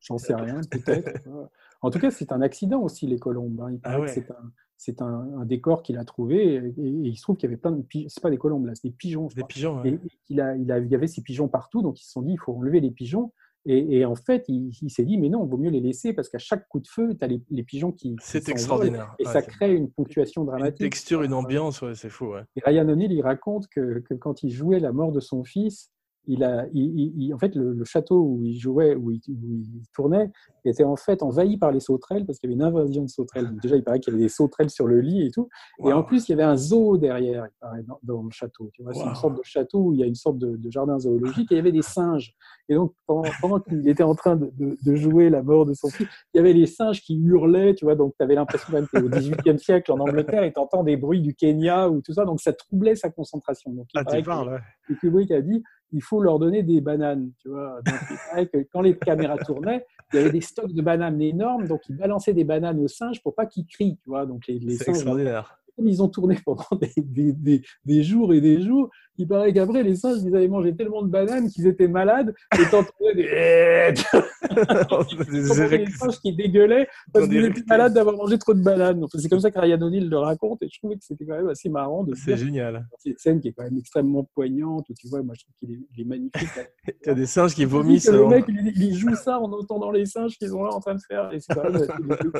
J'en 0.00 0.18
sais 0.18 0.34
rien, 0.34 0.60
peut-être. 0.70 1.08
en 1.80 1.90
tout 1.90 1.98
cas, 1.98 2.10
c'est 2.10 2.30
un 2.32 2.42
accident 2.42 2.82
aussi, 2.82 3.06
les 3.06 3.18
colombes. 3.18 3.60
hein. 3.62 3.78
Ah 3.84 4.00
ouais. 4.00 4.08
c'est 4.08 4.30
un, 4.30 4.52
c'est 4.76 5.00
un, 5.00 5.30
un 5.40 5.44
décor 5.46 5.82
qu'il 5.82 5.96
a 5.96 6.04
trouvé 6.04 6.56
et, 6.56 6.58
et 6.58 6.72
il 6.76 7.16
se 7.16 7.22
trouve 7.22 7.36
qu'il 7.36 7.48
y 7.48 7.52
avait 7.52 7.56
plein 7.60 7.70
de 7.72 7.80
pigeons. 7.80 8.08
C'est 8.10 8.22
pas 8.22 8.28
des 8.30 8.36
colombes, 8.36 8.66
là, 8.66 8.74
c'est 8.74 8.88
des 8.88 8.94
pigeons. 8.94 9.28
je 9.30 9.36
Des 9.36 9.40
crois. 9.42 9.48
pigeons. 9.48 9.82
Et, 9.84 9.92
ouais. 9.92 10.00
et 10.04 10.18
qu'il 10.26 10.40
a, 10.42 10.56
il, 10.56 10.70
a, 10.70 10.78
il 10.78 10.88
y 10.90 10.94
avait 10.94 11.06
ces 11.06 11.22
pigeons 11.22 11.48
partout, 11.48 11.80
donc 11.80 11.98
ils 12.00 12.04
se 12.04 12.10
sont 12.10 12.20
dit 12.22 12.32
il 12.32 12.38
faut 12.38 12.52
enlever 12.52 12.80
les 12.80 12.90
pigeons. 12.90 13.32
Et, 13.66 13.98
et 13.98 14.04
en 14.04 14.14
fait, 14.14 14.44
il, 14.48 14.70
il 14.82 14.90
s'est 14.90 15.04
dit 15.04 15.16
mais 15.16 15.28
non, 15.28 15.44
il 15.46 15.50
vaut 15.50 15.56
mieux 15.56 15.70
les 15.70 15.80
laisser 15.80 16.12
parce 16.12 16.28
qu'à 16.28 16.38
chaque 16.38 16.68
coup 16.68 16.80
de 16.80 16.86
feu, 16.88 17.14
tu 17.18 17.24
as 17.24 17.28
les, 17.28 17.40
les 17.50 17.62
pigeons 17.62 17.92
qui. 17.92 18.14
C'est 18.20 18.48
extraordinaire. 18.48 19.14
Et 19.18 19.26
Ouais, 19.26 19.32
ça 19.32 19.40
crée 19.42 19.74
une 19.74 19.90
ponctuation 19.90 20.42
Une 20.42 20.48
dramatique. 20.48 20.78
texture, 20.80 21.22
une 21.22 21.32
ambiance, 21.32 21.80
ouais, 21.82 21.94
c'est 21.94 22.10
fou. 22.10 22.26
ouais. 22.34 22.42
Et 22.56 22.60
Ryan 22.64 22.88
O'Neill, 22.88 23.12
il 23.12 23.22
raconte 23.22 23.68
que, 23.68 24.00
que 24.00 24.14
quand 24.14 24.42
il 24.42 24.50
jouait 24.50 24.80
la 24.80 24.92
mort 24.92 25.12
de 25.12 25.20
son 25.20 25.44
fils, 25.44 25.90
il 26.26 26.42
a, 26.44 26.66
il, 26.72 26.84
il- 26.98 27.12
il- 27.24 27.34
en 27.34 27.38
fait, 27.38 27.54
le, 27.54 27.72
le 27.72 27.84
château 27.84 28.20
où 28.22 28.40
il 28.44 28.58
jouait, 28.58 28.94
où 28.94 29.10
il, 29.10 29.20
où 29.28 29.56
il 29.58 29.82
tournait, 29.94 30.30
était 30.64 30.84
en 30.84 30.96
fait 30.96 31.22
envahi 31.22 31.58
par 31.58 31.70
les 31.72 31.80
sauterelles 31.80 32.24
parce 32.24 32.38
qu'il 32.38 32.48
y 32.50 32.52
avait 32.54 32.58
une 32.60 32.66
invasion 32.66 33.02
de 33.02 33.08
sauterelles. 33.08 33.50
Donc 33.50 33.60
déjà, 33.60 33.76
il 33.76 33.84
paraît 33.84 34.00
qu'il 34.00 34.12
y 34.12 34.16
avait 34.16 34.24
des 34.24 34.28
sauterelles 34.30 34.70
sur 34.70 34.86
le 34.86 35.00
lit 35.00 35.26
et 35.26 35.30
tout. 35.30 35.48
Et 35.84 35.92
en 35.92 36.02
plus, 36.02 36.26
il 36.28 36.32
y 36.32 36.34
avait 36.34 36.42
un 36.44 36.56
zoo 36.56 36.96
derrière, 36.96 37.46
il 37.46 37.52
paraît, 37.60 37.82
dans, 37.82 37.98
dans 38.02 38.22
le 38.22 38.30
château. 38.30 38.70
Tu 38.72 38.82
vois, 38.82 38.94
c'est 38.94 39.04
une 39.04 39.14
sorte 39.14 39.36
de 39.36 39.42
château 39.42 39.78
où 39.80 39.92
il 39.92 40.00
y 40.00 40.02
a 40.02 40.06
une 40.06 40.14
sorte 40.14 40.38
de, 40.38 40.56
de 40.56 40.70
jardin 40.70 40.98
zoologique 40.98 41.52
et 41.52 41.54
il 41.54 41.58
y 41.58 41.60
avait 41.60 41.72
des 41.72 41.82
singes. 41.82 42.34
Et 42.68 42.74
donc, 42.74 42.94
pendant, 43.06 43.28
pendant 43.42 43.60
qu'il 43.60 43.86
était 43.88 44.02
en 44.02 44.14
train 44.14 44.36
de, 44.36 44.50
de- 44.58 44.78
de 44.82 44.94
jouer 44.94 45.28
la 45.28 45.42
mort 45.42 45.66
de 45.66 45.74
son 45.74 45.88
fils, 45.90 46.08
il 46.32 46.38
y 46.38 46.40
avait 46.40 46.54
les 46.54 46.66
singes 46.66 47.02
qui 47.02 47.16
hurlaient, 47.16 47.74
tu 47.74 47.84
vois. 47.84 47.94
Donc, 47.94 48.14
tu 48.18 48.24
avais 48.24 48.34
l'impression 48.34 48.72
même 48.72 48.86
que 48.86 48.96
au 48.98 49.08
XVIIIe 49.10 49.58
siècle 49.58 49.92
en 49.92 49.98
Angleterre 50.00 50.42
et 50.44 50.52
tu 50.52 50.58
entends 50.58 50.82
des 50.82 50.96
bruits 50.96 51.20
du 51.20 51.34
Kenya 51.34 51.90
ou 51.90 52.00
tout 52.00 52.14
ça. 52.14 52.24
Donc, 52.24 52.40
ça 52.40 52.54
troublait 52.54 52.96
sa 52.96 53.10
concentration. 53.10 53.70
Donc, 53.72 53.86
il 53.92 53.98
Ah, 53.98 54.04
paraît 54.04 54.16
tu 54.18 54.22
que- 54.22 54.28
parles, 54.28 54.48
ouais. 54.48 54.58
que 54.88 54.94
Kubrick 54.94 55.30
a 55.30 55.42
dit 55.42 55.62
il 55.94 56.02
faut 56.02 56.20
leur 56.20 56.38
donner 56.38 56.62
des 56.62 56.80
bananes. 56.80 57.30
Tu 57.40 57.48
vois 57.48 57.80
donc, 57.86 58.50
que 58.50 58.58
quand 58.72 58.82
les 58.82 58.96
caméras 58.98 59.38
tournaient, 59.38 59.86
il 60.12 60.16
y 60.16 60.18
avait 60.20 60.32
des 60.32 60.40
stocks 60.40 60.72
de 60.72 60.82
bananes 60.82 61.20
énormes, 61.22 61.66
donc 61.66 61.80
ils 61.88 61.96
balançaient 61.96 62.34
des 62.34 62.44
bananes 62.44 62.80
aux 62.80 62.88
singes 62.88 63.22
pour 63.22 63.34
pas 63.34 63.46
qu'ils 63.46 63.66
crient. 63.66 63.96
Tu 64.02 64.08
vois 64.10 64.26
donc 64.26 64.46
les, 64.48 64.58
singes, 64.76 64.88
extraordinaire. 64.88 65.58
ils 65.78 66.02
ont 66.02 66.08
tourné 66.08 66.36
pendant 66.44 66.64
des, 66.80 66.92
des- 67.02 67.32
des- 67.32 67.62
des 67.84 68.02
jours 68.02 68.34
et 68.34 68.40
des 68.40 68.60
jours, 68.60 68.90
il 69.16 69.28
paraît 69.28 69.52
qu'après 69.52 69.82
les 69.82 69.94
singes 69.94 70.18
ils 70.24 70.34
avaient 70.34 70.48
mangé 70.48 70.74
tellement 70.74 71.02
de 71.02 71.08
bananes 71.08 71.48
qu'ils 71.50 71.66
étaient 71.66 71.88
malades 71.88 72.34
et 72.58 72.64
t'entendais 72.70 73.14
des 73.14 73.94
t'entendais 74.88 75.78
les 75.78 75.86
singes 75.90 76.18
qui 76.20 76.34
dégueulaient 76.34 76.88
parce 77.12 77.28
qu'ils 77.28 77.42
des 77.42 77.46
étaient 77.48 77.62
malades 77.68 77.94
d'avoir 77.94 78.16
mangé 78.16 78.38
trop 78.38 78.54
de 78.54 78.62
bananes. 78.62 79.02
Enfin, 79.04 79.18
c'est 79.18 79.28
comme 79.28 79.40
ça 79.40 79.50
que 79.50 79.58
Ryan 79.58 79.80
O'Neill 79.82 80.08
le 80.08 80.18
raconte 80.18 80.62
et 80.62 80.68
je 80.70 80.78
trouvais 80.78 80.96
que 80.96 81.04
c'était 81.04 81.24
quand 81.24 81.36
même 81.36 81.48
assez 81.48 81.68
marrant 81.68 82.04
de 82.04 82.14
C'est 82.14 82.36
génial. 82.36 82.86
cette 82.98 83.18
scène 83.18 83.40
qui 83.40 83.48
est 83.48 83.52
quand 83.52 83.64
même 83.64 83.78
extrêmement 83.78 84.24
poignante, 84.34 84.86
où 84.88 84.94
tu 84.98 85.08
vois, 85.08 85.22
moi 85.22 85.34
je 85.38 85.42
trouve 85.44 85.54
qu'il 85.60 85.72
est, 85.72 85.80
il 85.96 86.00
est 86.02 86.04
magnifique. 86.04 86.48
Il 87.04 87.08
y 87.08 87.10
a 87.10 87.14
des 87.14 87.26
singes 87.26 87.54
qui 87.54 87.64
vomissent. 87.64 88.10
le 88.10 88.24
en- 88.24 88.28
mec, 88.28 88.44
il, 88.48 88.72
il 88.76 88.94
joue 88.96 89.14
ça 89.14 89.38
en 89.40 89.50
entendant 89.52 89.90
les 89.90 90.06
singes 90.06 90.36
qu'ils 90.38 90.48
sont 90.48 90.62
là 90.64 90.70
en 90.74 90.80
train 90.80 90.94
de 90.94 91.00
faire. 91.06 91.32
Et 91.32 91.40
c'est 91.40 91.54
quand 91.54 91.64
même 91.70 91.78
c'est 91.78 91.88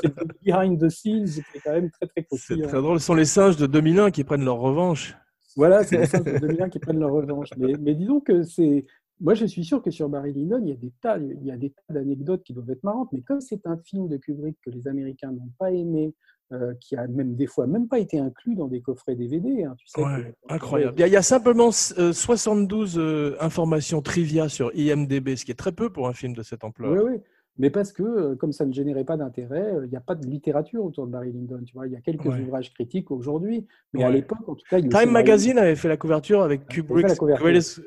c'est 0.03 0.15
behind 0.45 0.81
the 0.81 0.89
scenes, 0.91 1.27
c'est 1.27 1.61
quand 1.65 1.73
même 1.73 1.91
très 1.91 2.07
très 2.07 2.13
C'est 2.21 2.25
croustillant. 2.25 2.69
très 2.69 2.79
drôle. 2.83 3.01
Ce 3.01 3.07
sont 3.07 3.15
les 3.15 3.25
singes 3.25 3.57
de 3.57 3.67
2001 3.67 4.11
qui 4.11 4.25
prennent 4.25 4.45
leur 4.45 4.59
revanche. 4.59 5.17
Voilà, 5.57 5.85
c'est 5.85 5.97
les 5.99 6.07
singes 6.07 6.25
de 6.25 6.39
2001 6.39 6.69
qui 6.69 6.79
prennent 6.79 6.99
leur 6.99 7.13
revanche. 7.13 7.49
Mais, 7.57 7.73
mais 7.81 7.95
disons 7.95 8.21
que 8.21 8.43
c'est. 8.43 8.85
Moi, 9.21 9.35
je 9.35 9.47
suis 9.47 9.65
sûr 9.65 9.81
que 9.81 9.91
sur 9.93 10.09
Barry 10.09 10.33
Lyndon, 10.33 10.59
il 10.63 10.69
y 10.71 10.73
a 10.73 10.77
des 10.77 10.93
tas, 11.01 11.19
il 11.19 11.45
y 11.47 11.51
a 11.53 11.57
des 11.57 11.71
tas 11.71 11.95
d'anecdotes 11.95 12.43
qui 12.43 12.53
doivent 12.53 12.71
être 12.71 12.83
marrantes. 12.83 13.11
Mais 13.13 13.23
comme 13.23 13.41
c'est 13.41 13.65
un 13.67 13.77
film 13.79 14.09
de 14.09 14.17
Kubrick 14.17 14.57
que 14.65 14.71
les 14.71 14.89
Américains 14.89 15.31
n'ont 15.31 15.51
pas 15.59 15.71
aimé, 15.71 16.13
euh, 16.53 16.75
qui 16.81 16.97
a 16.97 17.07
même 17.07 17.37
des 17.37 17.47
fois 17.47 17.67
même 17.69 17.87
pas 17.89 18.01
été 18.01 18.19
inclus 18.19 18.57
dans 18.57 18.67
des 18.69 18.81
coffrets 18.83 19.15
DVD. 19.15 19.65
Hein, 19.65 19.75
tu 19.79 19.87
sais 19.87 20.03
Ouais, 20.03 20.35
que- 20.49 20.53
incroyable. 20.55 20.95
Il 20.97 21.01
y, 21.01 21.05
a, 21.05 21.07
il 21.07 21.13
y 21.13 21.17
a 21.17 21.23
simplement 21.23 21.71
euh, 21.99 22.13
72 22.13 22.99
euh, 22.99 23.37
informations 23.41 24.03
trivia 24.03 24.49
sur 24.49 24.73
IMDB, 24.75 25.37
ce 25.37 25.45
qui 25.45 25.53
est 25.53 25.57
très 25.59 25.73
peu 25.73 25.91
pour 25.91 26.09
un 26.09 26.13
film 26.13 26.33
de 26.35 26.43
cette 26.43 26.65
ampleur. 26.65 26.93
Oui, 26.93 27.13
oui. 27.13 27.21
Mais 27.57 27.71
parce 27.71 27.93
que, 27.93 28.03
euh, 28.03 28.35
comme 28.37 28.53
ça 28.53 28.67
ne 28.67 28.73
générait 28.73 29.05
pas 29.05 29.17
d'intérêt, 29.17 29.75
euh, 29.75 29.87
il 29.87 29.91
n'y 29.91 29.97
a 29.97 30.01
pas 30.01 30.15
de 30.17 30.27
littérature 30.27 30.85
autour 30.85 31.07
de 31.07 31.13
Barry 31.13 31.33
Lyndon. 31.33 31.61
Tu 31.65 31.73
vois, 31.75 31.87
il 31.87 31.93
y 31.93 31.97
a 31.97 32.01
quelques 32.01 32.25
Ouais. 32.27 32.41
ouvrages 32.41 32.73
critiques 32.75 33.11
aujourd'hui, 33.13 33.67
mais 33.93 34.03
à 34.03 34.11
l'époque, 34.11 34.49
en 34.49 34.55
tout 34.57 34.67
cas, 34.69 34.79
il 34.79 34.89
Time 34.89 35.11
Magazine 35.11 35.59
avait 35.59 35.77
fait 35.77 35.89
la 35.89 35.97
couverture 35.97 36.43
avec 36.43 36.63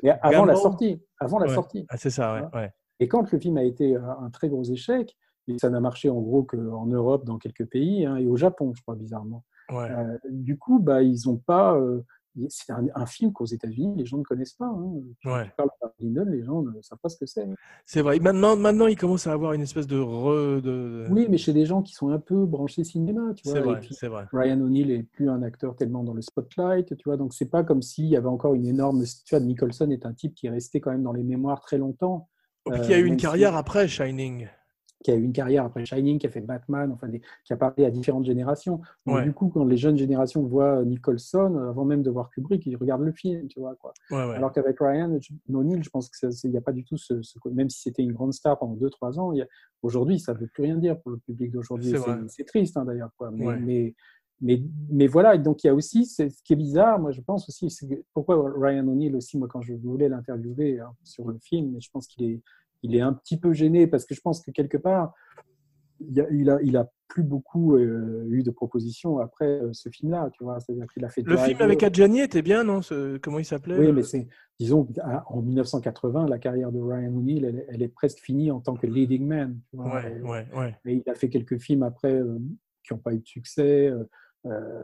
Mais 0.02 0.10
avant 0.22 0.44
la 0.46 0.54
sortie. 0.54 1.02
Avant 1.20 1.38
la 1.38 1.46
Ouais. 1.48 1.54
sortie. 1.54 1.86
Ah, 1.90 1.96
c'est 1.98 2.10
ça, 2.10 2.50
ouais. 2.52 2.70
Et 3.00 3.08
quand 3.08 3.30
le 3.30 3.38
film 3.38 3.56
a 3.58 3.62
été 3.62 3.94
un 3.94 4.16
un 4.22 4.30
très 4.30 4.48
gros 4.48 4.64
échec, 4.64 5.16
et 5.46 5.56
ça 5.58 5.70
n'a 5.70 5.80
marché 5.80 6.10
en 6.10 6.20
gros 6.20 6.42
qu'en 6.42 6.86
Europe, 6.86 7.24
dans 7.24 7.38
quelques 7.38 7.66
pays, 7.66 8.04
hein, 8.04 8.16
et 8.16 8.26
au 8.26 8.36
Japon, 8.36 8.72
je 8.74 8.82
crois, 8.82 8.94
bizarrement. 8.96 9.44
Euh, 9.72 10.18
du 10.30 10.56
coup, 10.58 10.78
bah, 10.78 11.02
ils 11.02 11.20
n'ont 11.26 11.36
pas. 11.36 11.74
euh, 11.76 12.02
c'est 12.48 12.72
un, 12.72 12.86
un 12.94 13.06
film 13.06 13.32
qu'aux 13.32 13.46
États-Unis, 13.46 13.94
les 13.96 14.06
gens 14.06 14.18
ne 14.18 14.22
connaissent 14.22 14.54
pas. 14.54 14.66
hein. 14.66 14.92
Ouais. 15.24 15.50
Lyndon, 16.00 16.26
les 16.30 16.44
gens 16.44 16.62
ne 16.62 16.80
savent 16.82 16.98
pas 17.02 17.08
ce 17.08 17.16
que 17.18 17.26
c'est. 17.26 17.46
C'est 17.84 18.02
vrai. 18.02 18.18
Maintenant, 18.20 18.56
maintenant, 18.56 18.86
il 18.86 18.96
commence 18.96 19.26
à 19.26 19.32
avoir 19.32 19.52
une 19.52 19.62
espèce 19.62 19.86
de 19.86 19.98
re. 19.98 20.60
De... 20.62 21.06
Oui, 21.10 21.26
mais 21.28 21.38
chez 21.38 21.52
des 21.52 21.66
gens 21.66 21.82
qui 21.82 21.92
sont 21.94 22.10
un 22.10 22.18
peu 22.20 22.44
branchés 22.46 22.84
cinéma, 22.84 23.32
tu 23.34 23.42
vois. 23.44 23.52
c'est 23.54 23.60
vrai, 23.60 23.80
c'est 23.90 24.08
vrai. 24.08 24.26
Ryan 24.32 24.60
O'Neill 24.60 24.90
est 24.90 25.02
plus 25.02 25.28
un 25.28 25.42
acteur 25.42 25.74
tellement 25.76 26.04
dans 26.04 26.14
le 26.14 26.22
spotlight, 26.22 26.96
tu 26.96 27.04
vois. 27.04 27.16
Donc 27.16 27.34
c'est 27.34 27.50
pas 27.50 27.64
comme 27.64 27.82
s'il 27.82 28.06
y 28.06 28.16
avait 28.16 28.28
encore 28.28 28.54
une 28.54 28.66
énorme. 28.66 29.02
Tu 29.24 29.34
vois, 29.34 29.40
Nicholson 29.44 29.90
est 29.90 30.06
un 30.06 30.12
type 30.12 30.34
qui 30.34 30.46
est 30.46 30.50
resté 30.50 30.80
quand 30.80 30.90
même 30.90 31.02
dans 31.02 31.12
les 31.12 31.22
mémoires 31.24 31.60
très 31.60 31.78
longtemps, 31.78 32.28
Puis 32.64 32.78
Euh, 32.78 32.84
qui 32.84 32.92
a 32.94 32.98
eu 32.98 33.02
une 33.02 33.10
même 33.10 33.18
si- 33.18 33.22
carrière 33.24 33.56
après 33.56 33.88
Shining. 33.88 34.46
Qui 35.04 35.10
a 35.12 35.14
eu 35.14 35.22
une 35.22 35.32
carrière 35.32 35.64
après 35.64 35.84
Shining, 35.84 36.18
qui 36.18 36.26
a 36.26 36.30
fait 36.30 36.40
Batman, 36.40 36.90
enfin 36.92 37.06
des- 37.08 37.20
qui 37.44 37.52
a 37.52 37.56
parlé 37.56 37.84
à 37.84 37.90
différentes 37.90 38.24
générations. 38.24 38.80
Donc, 39.06 39.16
Ouais. 39.16 39.22
du 39.24 39.32
coup, 39.32 39.48
quand 39.48 39.64
les 39.64 39.76
jeunes 39.76 39.96
générations 39.96 40.42
voient 40.42 40.84
Nicholson, 40.84 41.54
euh, 41.56 41.68
avant 41.70 41.84
même 41.84 42.02
de 42.02 42.10
voir 42.10 42.30
Kubrick, 42.30 42.66
ils 42.66 42.76
regardent 42.76 43.04
le 43.04 43.12
film, 43.12 43.46
tu 43.46 43.60
vois 43.60 43.76
quoi. 43.76 43.92
Ouais, 44.10 44.16
ouais. 44.28 44.34
Alors 44.34 44.52
qu'avec 44.52 44.76
Ryan 44.80 45.16
O'Neill, 45.52 45.84
je 45.84 45.90
pense 45.90 46.10
qu'il 46.10 46.50
n'y 46.50 46.56
a 46.56 46.60
pas 46.60 46.72
du 46.72 46.84
tout 46.84 46.96
ce, 46.96 47.22
ce- 47.22 47.38
même 47.50 47.70
si 47.70 47.80
c'était 47.82 48.02
une 48.02 48.12
grande 48.12 48.32
star 48.32 48.58
pendant 48.58 48.74
2-3 48.74 49.18
ans, 49.20 49.32
aujourd'hui, 49.82 50.18
ça 50.18 50.34
ne 50.34 50.38
veut 50.38 50.48
plus 50.48 50.64
rien 50.64 50.76
dire 50.76 50.98
pour 51.00 51.12
le 51.12 51.18
public 51.18 51.52
d'aujourd'hui. 51.52 51.94
C'est 52.28 52.44
triste 52.44 52.76
hein, 52.76 52.84
d'ailleurs. 52.84 53.10
Mais, 53.32 53.44
mais, 53.60 53.94
mais, 54.40 54.62
mais 54.90 55.06
voilà, 55.06 55.34
et 55.34 55.38
donc 55.38 55.62
il 55.62 55.68
y 55.68 55.70
a 55.70 55.74
aussi, 55.74 56.06
ce 56.06 56.24
qui 56.44 56.52
est 56.52 56.56
bizarre, 56.56 56.98
moi 57.00 57.10
je 57.12 57.20
pense 57.20 57.48
aussi, 57.48 57.68
pourquoi 58.14 58.52
Ryan 58.56 58.86
O'Neill 58.88 59.14
aussi, 59.16 59.36
moi 59.38 59.48
quand 59.48 59.60
je 59.62 59.74
voulais 59.74 60.08
l'interviewer 60.08 60.80
hein, 60.80 60.90
sur 61.04 61.28
le 61.28 61.38
film, 61.40 61.76
je 61.80 61.88
pense 61.92 62.06
qu'il 62.06 62.24
est, 62.24 62.40
il 62.82 62.94
est 62.94 63.00
un 63.00 63.12
petit 63.12 63.38
peu 63.38 63.52
gêné 63.52 63.86
parce 63.86 64.04
que 64.04 64.14
je 64.14 64.20
pense 64.20 64.40
que 64.40 64.50
quelque 64.50 64.76
part, 64.76 65.12
il 66.00 66.20
a- 66.20 66.30
il 66.30 66.48
a, 66.50 66.62
il 66.62 66.76
a 66.76 66.88
plus 67.08 67.22
beaucoup 67.24 67.74
euh, 67.74 68.24
eu 68.28 68.42
de 68.42 68.50
propositions 68.50 69.18
après 69.18 69.46
euh, 69.62 69.70
ce 69.72 69.88
film-là, 69.88 70.28
tu 70.32 70.44
vois. 70.44 70.60
C'est-à-dire 70.60 70.86
qu'il 70.92 71.04
a 71.04 71.08
fait 71.08 71.22
Le 71.26 71.36
film 71.38 71.56
avec 71.60 71.82
Adjani 71.82 72.20
était 72.20 72.42
bien, 72.42 72.62
non 72.62 72.82
Ce- 72.82 73.16
Comment 73.16 73.38
il 73.40 73.44
s'appelait 73.44 73.78
Oui, 73.78 73.86
le- 73.86 73.92
mais 73.94 74.02
c'est, 74.02 74.28
disons, 74.60 74.86
à- 75.02 75.24
en 75.32 75.42
1980, 75.42 76.26
la 76.28 76.38
carrière 76.38 76.70
de 76.70 76.78
Ryan 76.80 77.12
O'Neill, 77.16 77.44
elle, 77.46 77.56
est- 77.58 77.66
elle 77.70 77.82
est 77.82 77.88
presque 77.88 78.18
finie 78.20 78.50
en 78.52 78.60
tant 78.60 78.74
que 78.74 78.86
leading 78.86 79.26
man. 79.26 79.58
tu 79.70 79.76
vois. 79.76 79.92
Ouais, 79.94 80.16
Et- 80.18 80.22
ouais, 80.22 80.46
ouais. 80.56 80.76
Et 80.86 81.02
il 81.04 81.10
a 81.10 81.14
fait 81.14 81.30
quelques 81.30 81.58
films 81.58 81.82
après 81.82 82.12
euh, 82.14 82.38
qui 82.86 82.92
n'ont 82.94 83.00
pas 83.00 83.12
eu 83.14 83.18
de 83.18 83.26
succès. 83.26 83.90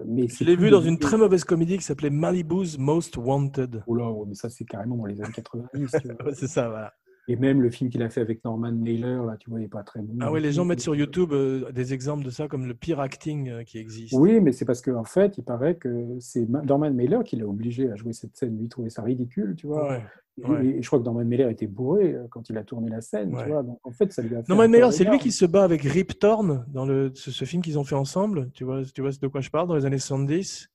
mais 0.07 0.27
Je 0.29 0.45
l'ai 0.45 0.57
vu 0.57 0.69
dans 0.69 0.81
une 0.83 0.99
très 0.99 1.17
mauvaise 1.17 1.45
comédie 1.45 1.77
qui 1.79 1.85
s'appelait 1.85 2.11
Malibu's 2.11 2.77
Most 2.77 3.17
Wanted. 3.17 3.83
Oh 3.87 3.95
là, 3.95 4.13
mais 4.27 4.35
ça, 4.35 4.51
c'est 4.51 4.65
carrément 4.65 4.97
dans 4.97 5.07
les 5.07 5.21
années 5.23 5.33
90. 5.33 5.71
tu 6.03 6.09
vois. 6.19 6.27
Ouais, 6.27 6.35
c'est 6.35 6.49
ça, 6.49 6.69
voilà. 6.69 6.93
Et 7.27 7.37
même 7.37 7.63
le 7.63 7.71
film 7.71 7.89
qu'il 7.89 8.03
a 8.03 8.11
fait 8.11 8.21
avec 8.21 8.45
Norman 8.45 8.73
Mailer, 8.73 9.25
là, 9.25 9.37
tu 9.39 9.49
vois, 9.49 9.59
il 9.59 9.63
n'est 9.63 9.69
pas 9.69 9.83
très 9.83 10.01
bon. 10.03 10.15
Ah 10.21 10.31
ouais, 10.31 10.41
les 10.41 10.53
gens 10.53 10.65
mettent 10.67 10.81
sur 10.81 10.95
YouTube 10.95 11.33
euh, 11.33 11.73
des 11.73 11.95
exemples 11.95 12.23
de 12.25 12.29
ça 12.31 12.49
comme 12.49 12.67
le 12.67 12.75
pire 12.75 13.01
acting 13.01 13.49
euh, 13.49 13.63
qui 13.65 13.79
existe. 13.79 14.13
Oui, 14.13 14.41
mais 14.41 14.53
c'est 14.53 14.67
parce 14.67 14.83
qu'en 14.83 15.05
fait, 15.05 15.39
il 15.39 15.45
paraît 15.45 15.77
que 15.77 16.17
c'est 16.21 16.47
Ma- 16.49 16.61
Norman 16.63 16.91
Mailer 16.93 17.25
qui 17.25 17.37
l'a 17.37 17.47
obligé 17.47 17.91
à 17.91 17.97
jouer 17.97 18.13
cette 18.13 18.37
scène. 18.37 18.57
Lui, 18.59 18.65
il 18.65 18.69
trouvait 18.69 18.91
ça 18.91 19.03
ridicule, 19.03 19.55
tu 19.57 19.67
vois. 19.67 19.89
Ouais. 19.89 20.03
Et- 20.43 20.47
ouais. 20.47 20.67
Et, 20.67 20.83
je 20.83 20.87
crois 20.87 20.99
que 20.99 21.05
Norman 21.05 21.25
Mailer 21.25 21.49
était 21.49 21.67
bourré 21.67 22.13
euh, 22.13 22.27
quand 22.29 22.51
il 22.51 22.59
a 22.59 22.63
tourné 22.65 22.91
la 22.91 23.01
scène, 23.01 23.35
Ouais. 23.35 23.45
tu 23.45 23.49
vois. 23.51 23.63
Donc 23.63 23.79
en 23.85 23.91
fait, 23.93 24.13
ça 24.13 24.21
lui 24.21 24.35
a 24.35 24.43
fait. 24.43 24.49
Norman 24.51 24.69
Mailer, 24.69 24.93
c'est 24.93 25.05
lui 25.05 25.19
qui 25.19 25.33
se 25.33 25.47
bat 25.47 25.65
avec 25.65 25.81
Rip 25.83 26.19
Torn 26.19 26.67
dans 26.75 26.85
le, 26.85 27.11
ce, 27.15 27.31
ce 27.31 27.45
film 27.47 27.63
qu'ils 27.63 27.79
ont 27.79 27.85
fait 27.85 27.95
ensemble. 27.95 28.51
Tu 28.53 28.65
vois, 28.65 28.83
tu 28.85 29.01
vois 29.01 29.11
de 29.13 29.27
quoi 29.29 29.41
je 29.41 29.49
parle 29.51 29.67
dans 29.69 29.77
les 29.77 29.87
années 29.87 29.99
70 29.99 30.69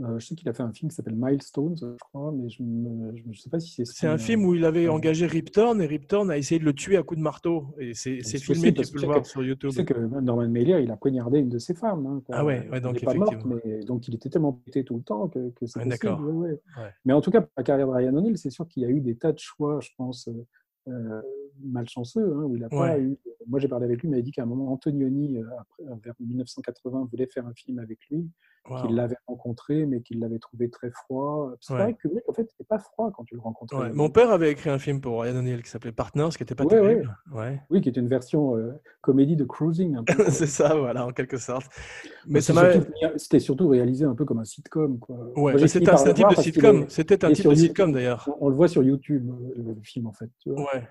Euh, 0.00 0.18
je 0.18 0.26
sais 0.26 0.34
qu'il 0.34 0.48
a 0.48 0.52
fait 0.54 0.62
un 0.62 0.72
film 0.72 0.88
qui 0.88 0.94
s'appelle 0.94 1.16
Milestones, 1.16 1.76
je 1.76 1.86
crois, 2.00 2.32
mais 2.32 2.48
je 2.48 2.62
ne 2.62 3.34
sais 3.34 3.50
pas 3.50 3.60
si 3.60 3.74
c'est. 3.74 3.84
ce 3.84 3.92
C'est 3.92 4.06
un 4.06 4.16
film, 4.16 4.26
film 4.40 4.44
euh, 4.44 4.48
où 4.48 4.54
il 4.54 4.64
avait 4.64 4.88
engagé 4.88 5.26
Rip 5.26 5.50
Torn 5.50 5.80
et 5.82 5.86
Rip 5.86 6.06
Torn 6.06 6.30
a 6.30 6.38
essayé 6.38 6.58
de 6.58 6.64
le 6.64 6.72
tuer 6.72 6.96
à 6.96 7.02
coups 7.02 7.18
de 7.18 7.22
marteau. 7.22 7.74
Et 7.78 7.92
c'est 7.92 8.22
filmé, 8.38 8.72
tu 8.72 8.86
peux 8.92 9.00
le 9.00 9.06
voir 9.06 9.22
que- 9.22 9.28
sur 9.28 9.42
YouTube. 9.42 9.70
sais 9.72 9.84
que 9.84 9.94
Norman 10.20 10.48
Mailer, 10.48 10.80
il 10.80 10.90
a 10.90 10.96
poignardé 10.96 11.40
une 11.40 11.48
de 11.50 11.58
ses 11.58 11.74
femmes. 11.74 12.06
hein. 12.06 12.22
Ah 12.30 12.44
ouais, 12.44 12.66
donc 12.80 13.02
pas 13.04 13.14
morte, 13.14 13.44
mais 13.44 13.80
donc 13.84 14.08
il 14.08 14.14
était 14.14 14.30
tellement 14.30 14.52
pété 14.52 14.84
tout 14.84 14.96
le 14.96 15.02
temps 15.02 15.28
que, 15.28 15.50
que 15.50 15.66
c'est 15.66 15.80
Ouais, 15.80 15.86
d'accord. 15.88 16.20
ouais. 16.20 16.58
Mais 17.04 17.12
en 17.12 17.20
tout 17.20 17.30
cas, 17.30 17.42
pour 17.42 17.50
la 17.56 17.62
carrière 17.64 17.86
de 17.88 17.92
Ryan 17.92 18.14
O'Neill, 18.14 18.38
c'est 18.38 18.50
sûr 18.50 18.66
qu'il 18.68 18.82
y 18.84 18.86
a 18.86 18.90
eu 18.90 19.00
des 19.00 19.16
tas 19.16 19.32
de 19.32 19.38
choix, 19.38 19.80
je 19.80 19.90
pense, 19.98 20.28
euh, 20.28 20.46
euh, 20.88 21.20
malchanceux, 21.62 22.24
hein, 22.32 22.44
où 22.44 22.56
il 22.56 22.64
a 22.64 22.68
pas 22.68 22.98
eu. 22.98 23.18
Moi, 23.46 23.58
j'ai 23.60 23.68
parlé 23.68 23.84
avec 23.84 24.00
lui, 24.00 24.08
il 24.08 24.10
m'avait 24.12 24.22
dit 24.22 24.30
qu'à 24.32 24.44
un 24.44 24.46
moment, 24.46 24.72
Antonioni, 24.72 25.36
euh, 25.38 25.44
après, 25.58 25.82
vers 26.02 26.14
1980, 26.20 27.08
voulait 27.10 27.26
faire 27.26 27.46
un 27.46 27.52
film 27.54 27.78
avec 27.80 27.98
lui, 28.10 28.26
Wow. 28.68 28.82
qu'il 28.86 28.94
l'avait 28.94 29.16
rencontré, 29.26 29.86
mais 29.86 30.00
qu'il 30.00 30.20
l'avait 30.20 30.38
trouvé 30.38 30.68
très 30.68 30.90
froid. 30.90 31.52
C'est 31.60 31.72
Ouais. 31.72 31.82
vrai 31.82 31.94
que 31.94 32.02
Kubrick, 32.02 32.28
en 32.28 32.32
fait, 32.32 32.42
n'était 32.42 32.64
pas 32.68 32.78
froid 32.78 33.10
quand 33.10 33.24
tu 33.24 33.34
le 33.34 33.40
rencontrais. 33.40 33.78
Ouais, 33.78 33.92
Mon 33.92 34.10
père 34.10 34.30
avait 34.30 34.50
écrit 34.52 34.70
un 34.70 34.78
film 34.78 35.00
pour 35.00 35.22
Ryan 35.22 35.36
O'Neill 35.36 35.62
qui 35.62 35.70
s'appelait 35.70 35.92
Partners, 35.92 36.28
qui 36.36 36.42
n'était 36.42 36.54
pas 36.54 36.64
Ouais, 36.64 36.70
terrible. 36.70 37.16
Oui, 37.70 37.80
qui 37.80 37.88
est 37.88 37.96
une 37.96 38.08
version 38.08 38.56
euh, 38.56 38.72
comédie 39.00 39.36
de 39.36 39.44
cruising. 39.44 39.96
c'est 40.28 40.46
ça, 40.46 40.74
voilà, 40.76 41.06
en 41.06 41.10
quelque 41.10 41.38
sorte. 41.38 41.66
Mais 42.26 42.40
C'était 42.40 43.38
surtout 43.40 43.68
réalisé 43.68 44.04
un 44.04 44.14
peu 44.14 44.24
comme 44.24 44.38
un 44.40 44.44
sitcom. 44.44 44.98
Quoi. 44.98 45.16
Fini 45.34 45.88
un, 45.88 46.12
type 46.12 46.28
de 46.28 46.34
sitcom. 46.42 46.84
C'était 46.88 47.24
un 47.24 47.32
type 47.32 47.48
de 47.48 47.54
sitcom 47.54 47.92
d'ailleurs. 47.92 48.28
On, 48.40 48.46
on 48.46 48.48
le 48.50 48.54
voit 48.56 48.68
sur 48.68 48.82
YouTube, 48.82 49.30
euh, 49.56 49.74
le 49.74 49.82
film, 49.82 50.06
en 50.06 50.12
fait. 50.12 50.30
tu 50.38 50.50
vois. 50.50 50.60
Ouais. 50.74 50.86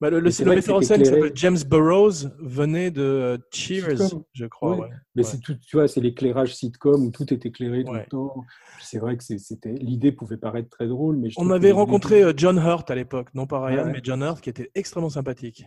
Bah, 0.00 0.08
le 0.08 0.20
metteur 0.22 0.76
en 0.76 0.80
scène 0.80 1.02
qui 1.02 1.08
était 1.08 1.16
s'appelle 1.16 1.32
James 1.34 1.58
Burroughs 1.68 2.28
venait 2.38 2.90
de 2.90 3.38
Cheers, 3.52 3.98
Sitcom. 3.98 4.24
je 4.32 4.46
crois. 4.46 4.76
Ouais. 4.78 4.88
Mais 5.14 5.22
Ouais. 5.24 5.28
c'est 5.30 5.40
tout, 5.40 5.54
tu 5.56 5.76
vois, 5.76 5.88
c'est 5.88 6.00
l'éclairage 6.00 6.54
sitcom 6.54 7.02
où 7.04 7.10
tout 7.10 7.32
est 7.34 7.44
éclairé 7.44 7.84
tout 7.84 7.92
Ouais. 7.92 8.00
le 8.00 8.06
temps. 8.06 8.32
Puis 8.78 8.86
C'est 8.86 8.98
vrai 8.98 9.16
que 9.18 9.22
c'était 9.24 9.72
l'idée 9.74 10.10
pouvait 10.12 10.38
paraître 10.38 10.70
très 10.70 10.86
drôle, 10.88 11.16
mais 11.18 11.28
je 11.28 11.36
On 11.38 11.50
avait 11.50 11.72
rencontré 11.72 12.22
euh, 12.22 12.32
John 12.34 12.56
Hurt 12.56 12.90
à 12.90 12.94
l'époque, 12.94 13.28
non 13.34 13.46
pas 13.46 13.62
Ryan, 13.64 13.90
mais 13.92 14.00
John 14.02 14.22
Hurt 14.22 14.40
qui 14.40 14.48
était 14.48 14.70
extrêmement 14.74 15.10
sympathique. 15.10 15.64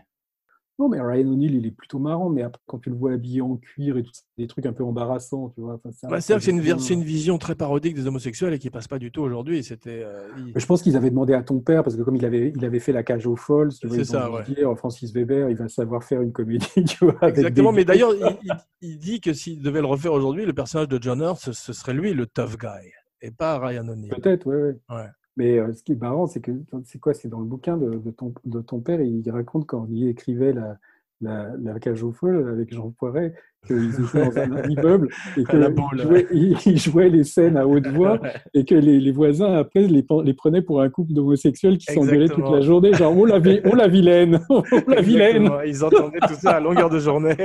Non, 0.80 0.90
mais 0.90 1.00
Ryan 1.00 1.28
O'Neill, 1.28 1.54
il 1.56 1.68
est 1.68 1.72
plutôt 1.72 2.00
marrant, 2.00 2.30
mais 2.30 2.41
après, 2.41 2.62
quand 2.66 2.80
tu 2.80 2.90
le 2.90 2.95
vois 2.95 3.12
habillé 3.14 3.41
en 3.41 3.58
cuir 3.58 3.95
et 3.98 4.04
tout, 4.04 4.10
c'est 4.14 4.24
des 4.38 4.48
trucs 4.48 4.66
un 4.66 4.74
peu 4.74 4.84
embarrassants, 4.84 5.50
tu 5.54 5.62
vois. 5.62 5.76
Enfin, 5.76 5.91
Bah, 6.10 6.20
c'est 6.20 6.34
une, 6.48 6.60
une 6.60 7.04
vision 7.04 7.38
très 7.38 7.54
parodique 7.54 7.94
des 7.94 8.08
homosexuels 8.08 8.54
et 8.54 8.60
qui 8.60 8.72
passe 8.72 8.88
pas 8.88 8.98
du 8.98 9.12
tout 9.12 9.22
aujourd'hui. 9.22 9.64
C'était. 9.64 10.02
euh, 10.04 10.28
il- 10.38 10.54
Je 10.60 10.66
pense 10.66 10.82
qu'ils 10.82 10.98
avaient 10.98 11.12
demandé 11.12 11.34
à 11.36 11.44
ton 11.44 11.60
père, 11.60 11.84
parce 11.84 11.95
que 11.95 12.02
comme 12.02 12.16
il 12.16 12.26
avait, 12.26 12.52
il 12.56 12.66
avait 12.66 12.80
fait 12.80 12.91
la 12.91 13.04
cage 13.04 13.28
aux 13.28 13.36
folles, 13.36 13.72
tu 13.80 13.88
vois, 13.88 14.04
ça, 14.04 14.32
ouais. 14.32 14.44
dire, 14.45 14.76
Francis 14.76 15.14
Weber, 15.14 15.50
il 15.52 15.56
va 15.58 15.68
savoir 15.70 16.04
faire 16.04 16.22
une 16.22 16.32
comédie, 16.32 16.66
tu 16.88 17.06
vois. 17.06 17.18
avec 17.22 17.38
Exactement, 17.38 17.72
des- 17.72 17.76
mais 17.78 17.86
d'ailleurs, 17.86 18.12
il, 18.82 18.98
dit 18.98 19.22
que 19.22 19.32
s'il 19.34 19.62
devait 19.62 19.82
le 19.82 19.88
refaire 19.88 20.14
aujourd'hui, 20.14 20.45
le 20.45 20.54
personnage 20.54 20.88
de 20.88 20.98
John 21.00 21.22
Hurt, 21.22 21.40
ce, 21.40 21.54
ce 21.54 21.72
serait 21.72 21.94
lui 21.94 22.14
le 22.16 22.26
tough 22.26 22.58
guy 22.60 22.90
et 23.22 23.30
pas 23.32 23.60
Ryan 23.60 23.88
O'Neill. 23.90 24.10
Peut-être, 24.10 24.48
ouais, 24.48 24.56
ouais. 24.56 24.76
Ouais. 24.90 25.06
Mais 25.38 25.58
euh, 25.60 25.74
ce 25.74 25.84
qui 25.84 25.94
est 25.94 26.02
marrant, 26.02 26.28
c'est 26.28 26.42
que 26.42 26.52
c'est 26.86 27.00
quoi? 27.00 27.14
C'est 27.14 27.28
dans 27.28 27.40
le 27.40 27.46
bouquin 27.46 27.78
ton, 28.12 28.34
de 28.46 28.62
ton 28.62 28.80
père, 28.82 29.02
il 29.02 29.30
raconte 29.32 29.66
quand 29.66 29.88
il 29.90 30.08
écrivait 30.08 30.54
la, 30.54 30.78
la, 31.22 31.52
la 31.61 31.80
cage 31.80 32.03
aux 32.03 32.11
folles 32.11 32.48
avec 32.49 32.73
Jean 32.73 32.91
Poiret, 32.91 33.34
qu'ils 33.65 33.94
étaient 33.94 34.30
dans 34.30 34.38
un 34.38 34.64
immeuble 34.69 35.07
et 35.38 35.44
À 35.48 35.56
la 35.56 35.68
qu'il 35.68 35.76
boule, 35.76 36.02
jouait, 36.02 36.27
il, 36.31 36.57
il 36.65 36.77
jouait 36.77 37.10
les 37.10 37.23
scènes 37.23 37.57
à 37.57 37.65
haute 37.65 37.88
voix 37.88 38.19
et 38.53 38.65
que 38.65 38.76
les, 38.76 38.99
les 38.99 39.11
voisins 39.11 39.53
après 39.53 39.88
les, 39.88 40.03
prenaient 40.34 40.61
pour 40.61 40.81
un 40.81 40.90
couple 40.90 41.14
d'homosexuels 41.14 41.77
qui 41.77 41.94
s'engueulaient 41.94 42.27
toute 42.27 42.49
la 42.49 42.61
journée, 42.61 42.94
genre 42.94 43.18
oh 43.18 43.26
la, 43.26 43.40
vi- 43.40 43.61
oh, 43.65 43.76
la 43.76 43.88
vilaine, 43.88 44.41
oh 44.49 44.64
la 44.88 45.02
vilaine. 45.02 45.49
Ils 45.65 45.84
entendaient 45.84 46.19
tout 46.27 46.35
ça 46.35 46.52
à 46.52 46.60
longueur 46.60 46.90
de 46.90 46.99
journée. 46.99 47.35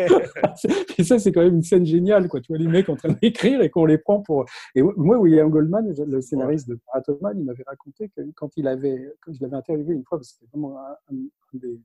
Et 0.99 1.05
ça, 1.05 1.19
c'est 1.19 1.33
quand 1.33 1.43
même 1.43 1.55
une 1.55 1.63
scène 1.63 1.87
géniale, 1.87 2.29
quoi. 2.29 2.41
Tu 2.41 2.53
vois 2.53 2.59
les 2.59 2.67
mecs 2.67 2.89
en 2.89 2.97
train 2.97 3.15
d'écrire 3.23 3.61
et 3.63 3.71
qu'on 3.71 3.87
les 3.87 3.99
prend 3.99 4.21
pour. 4.21 4.45
Et 4.75 4.83
moi, 4.83 5.19
William 5.19 5.49
Goldman, 5.49 5.93
le 6.07 6.21
scénariste 6.21 6.69
de 6.69 6.79
Marathon 6.89 7.19
Man, 7.21 7.37
il 7.39 7.45
m'avait 7.45 7.65
raconté 7.67 8.09
que 8.09 8.23
quand 8.35 8.51
il 8.57 8.67
avait, 8.67 9.13
quand 9.21 9.33
je 9.33 9.41
l'avais 9.41 9.57
interviewé 9.57 9.95
une 9.95 10.05
fois, 10.05 10.19
parce 10.19 10.33
que 10.33 10.39
c'était 10.41 10.51
vraiment 10.53 10.77
un 10.79 11.15
des 11.55 11.81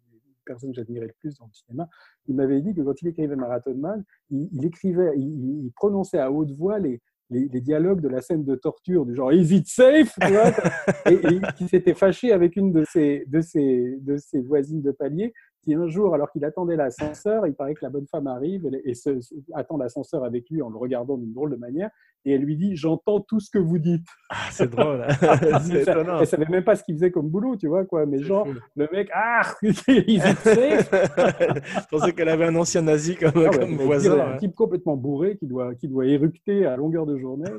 personnes 0.46 0.72
que 0.72 0.76
j'admirais 0.76 1.08
le 1.08 1.14
plus 1.20 1.38
dans 1.38 1.46
le 1.46 1.54
cinéma, 1.54 1.88
il 2.28 2.36
m'avait 2.36 2.62
dit 2.62 2.74
que 2.74 2.82
quand 2.82 3.02
il 3.02 3.08
écrivait 3.10 3.36
Marathon 3.36 3.76
Man, 3.76 4.04
il, 4.30 4.50
il 4.52 4.66
écrivait, 4.66 5.14
il, 5.18 5.66
il 5.66 5.72
prononçait 5.76 6.20
à 6.20 6.32
haute 6.32 6.52
voix 6.52 6.80
les, 6.80 7.02
les, 7.30 7.48
les 7.48 7.62
dialogues 7.62 8.02
de 8.02 8.10
la 8.10 8.22
scène 8.22 8.44
de 8.44 8.56
torture, 8.56 9.06
du 9.06 9.16
genre 9.16 9.32
Is 9.34 9.56
it 9.56 9.68
safe? 9.68 10.14
Tu 10.22 10.32
vois, 10.34 10.52
et, 11.12 11.14
et 11.36 11.42
qui 11.58 11.68
s'était 11.68 11.94
fâché 11.96 12.32
avec 12.32 12.56
une 12.56 12.72
de 12.72 12.84
ses, 12.86 13.26
de, 13.28 13.42
ses, 13.42 13.98
de 14.02 14.18
ses 14.18 14.42
voisines 14.42 14.82
de 14.82 14.92
palier 14.92 15.34
qui 15.64 15.74
un 15.74 15.88
jour, 15.88 16.14
alors 16.14 16.30
qu'il 16.30 16.44
attendait 16.44 16.76
l'ascenseur, 16.76 17.48
il 17.48 17.54
paraît 17.56 17.74
que 17.74 17.84
la 17.86 17.90
bonne 17.90 18.06
femme 18.08 18.28
arrive 18.28 18.66
et, 18.66 18.90
et 18.90 18.94
se, 18.94 19.22
se- 19.22 19.34
attend 19.54 19.78
l'ascenseur 19.78 20.26
avec 20.26 20.50
lui 20.50 20.62
en 20.62 20.70
le 20.70 20.78
regardant 20.78 21.18
d'une 21.18 21.32
drôle 21.32 21.52
de 21.52 21.56
manière. 21.56 21.90
Et 22.26 22.34
elle 22.34 22.42
lui 22.42 22.56
dit 22.56 22.76
J'entends 22.76 23.20
tout 23.22 23.40
ce 23.40 23.50
que 23.50 23.58
vous 23.58 23.78
dites. 23.78 24.06
Ah, 24.30 24.36
c'est 24.52 24.70
drôle. 24.70 25.06
c'est 25.62 25.82
étonnant. 25.82 26.20
Elle 26.20 26.28
savait 26.28 26.46
même 26.50 26.64
pas 26.64 26.76
ce 26.76 26.84
qu'il 26.84 26.96
faisait 26.96 27.12
comme 27.12 27.30
boulot, 27.30 27.56
tu 27.56 27.68
vois, 27.68 27.86
quoi. 27.86 28.06
Mais 28.06 28.22
genre, 28.22 28.48
le 28.76 28.88
mec, 28.92 29.10
ah, 29.14 29.42
il 29.62 29.74
Je 30.22 31.88
pensais 31.90 32.14
qu'elle 32.14 32.30
avait 32.30 32.46
un 32.46 32.56
ancien 32.56 32.82
nazi 32.82 33.16
comme, 33.16 33.32
ah 33.36 33.50
comme 33.50 33.76
voisin. 33.76 34.34
Un 34.34 34.38
type 34.38 34.56
complètement 34.56 34.96
bourré 34.96 35.38
qui 35.38 35.48
doit, 35.48 35.76
qui 35.76 35.88
doit 35.88 36.06
éructer 36.06 36.66
à 36.66 36.78
longueur 36.78 37.06
de 37.06 37.18
journée. 37.18 37.50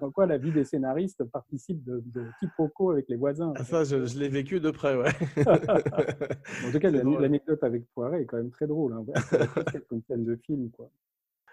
C'est 0.00 0.12
quoi 0.12 0.26
la 0.26 0.38
vie 0.38 0.52
des 0.52 0.64
scénaristes 0.64 1.24
participe 1.24 1.84
de, 1.84 2.02
de 2.06 2.24
quiproquos 2.40 2.90
avec 2.90 3.08
les 3.08 3.16
voisins. 3.16 3.52
Ah, 3.56 3.64
ça, 3.64 3.84
je, 3.84 4.18
l'ai 4.18 4.28
vécu 4.28 4.60
de 4.60 4.70
près, 4.70 4.96
ouais. 4.96 5.10
en 5.46 6.72
tout 6.72 6.78
cas, 6.78 6.90
l'anecdote 6.90 7.62
avec 7.62 7.84
Poiret 7.94 8.22
est 8.22 8.26
quand 8.26 8.36
même 8.36 8.50
très 8.50 8.66
drôle. 8.66 8.92
Hein. 8.92 9.04
C'est 9.72 9.84
une 9.92 10.02
scène 10.02 10.24
de 10.24 10.36
film, 10.36 10.70
quoi. 10.70 10.90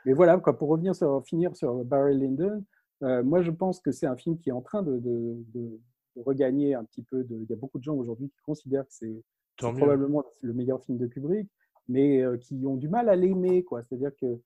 Mais 0.07 0.13
voilà, 0.13 0.38
quoi, 0.38 0.57
pour 0.57 0.69
revenir 0.69 0.95
sur, 0.95 1.21
finir 1.25 1.53
sur 1.53 1.84
Barry 1.84 2.17
Lyndon, 2.17 2.63
euh, 3.03 3.21
moi 3.23 3.41
je 3.41 3.51
pense 3.51 3.81
que 3.81 3.91
c'est 3.91 4.05
un 4.05 4.15
film 4.15 4.39
qui 4.39 4.47
est 4.47 4.53
en 4.53 4.61
train 4.61 4.81
de, 4.81 4.99
de, 4.99 5.81
regagner 6.15 6.75
un 6.75 6.85
petit 6.85 7.03
peu. 7.03 7.25
De, 7.25 7.35
il 7.35 7.49
y 7.49 7.53
a 7.53 7.57
beaucoup 7.57 7.77
de 7.77 7.84
gens 7.84 7.93
aujourd'hui 7.93 8.29
qui 8.29 8.39
considèrent 8.41 8.88
que 8.88 8.93
c'est 8.93 9.21
probablement 9.57 10.23
le 10.41 10.53
meilleur 10.53 10.81
film 10.81 10.97
de 10.97 11.07
Kubrick, 11.07 11.49
mais 11.89 12.21
euh, 12.21 12.38
qui 12.38 12.55
ont 12.65 12.77
du 12.77 12.88
mal 12.88 13.09
à 13.09 13.17
l'aimer. 13.17 13.65
C'est-à-dire 13.69 14.15
que 14.15 14.39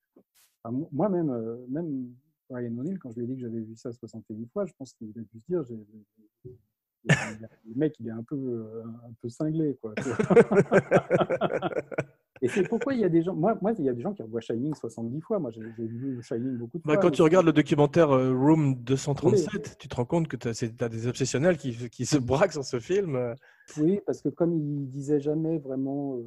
moi-même, 0.92 1.30
euh, 1.30 1.64
même 1.70 2.08
Ryan 2.50 2.76
O'Neill, 2.80 2.98
quand 2.98 3.12
je 3.12 3.20
lui 3.20 3.26
ai 3.26 3.28
dit 3.28 3.36
que 3.36 3.42
j'avais 3.42 3.62
vu 3.62 3.76
ça 3.76 3.94
71 3.94 4.50
fois, 4.52 4.66
je 4.66 4.74
pense 4.80 4.94
qu'il 4.94 5.10
a 5.10 5.22
dû 5.22 5.28
se 5.32 5.38
dire 5.48 5.64
le 7.06 7.76
mec, 7.76 7.96
il 8.00 8.08
est 8.08 8.12
un 8.12 8.24
peu, 8.24 8.82
un 8.84 9.14
peu 9.22 9.30
cinglé. 9.30 9.78
Quoi. 9.80 9.94
Et 12.44 12.48
c'est 12.48 12.68
pourquoi 12.68 12.94
il 12.96 13.02
y 13.02 13.04
a 13.04 13.10
des 13.10 13.22
gens. 13.22 13.36
Moi, 13.36 13.56
moi, 13.62 13.72
il 13.78 13.86
y 13.86 13.90
a 13.90 13.94
des 13.94 14.02
gens 14.02 14.14
qui 14.14 14.24
revoient 14.24 14.42
Shining 14.42 14.74
70 14.74 15.22
fois. 15.22 15.38
Moi, 15.38 15.52
j'ai 15.52 15.62
vu 15.62 16.22
Shining 16.24 16.58
beaucoup 16.58 16.80
de 16.80 16.84
bah, 16.84 16.94
fois. 16.94 17.04
Quand 17.04 17.12
tu 17.12 17.22
regardes 17.22 17.46
le 17.46 17.54
documentaire 17.54 18.12
euh, 18.12 18.34
Room 18.34 18.76
237, 18.76 19.78
tu 19.78 19.88
te 19.88 19.96
rends 19.96 20.06
compte 20.06 20.28
que 20.28 20.38
tu 20.38 20.48
as, 20.48 20.90
des 20.90 21.08
obsessionnels 21.08 21.58
qui, 21.58 21.90
qui, 21.90 22.06
se 22.06 22.18
braquent 22.18 22.54
sur 22.54 22.66
ce 22.66 22.80
film. 22.80 23.36
Oui, 23.78 24.00
parce 24.06 24.22
que 24.22 24.30
comme 24.30 24.54
il 24.54 24.90
disait 24.90 25.20
jamais 25.20 25.60
vraiment 25.60 26.16
euh, 26.16 26.22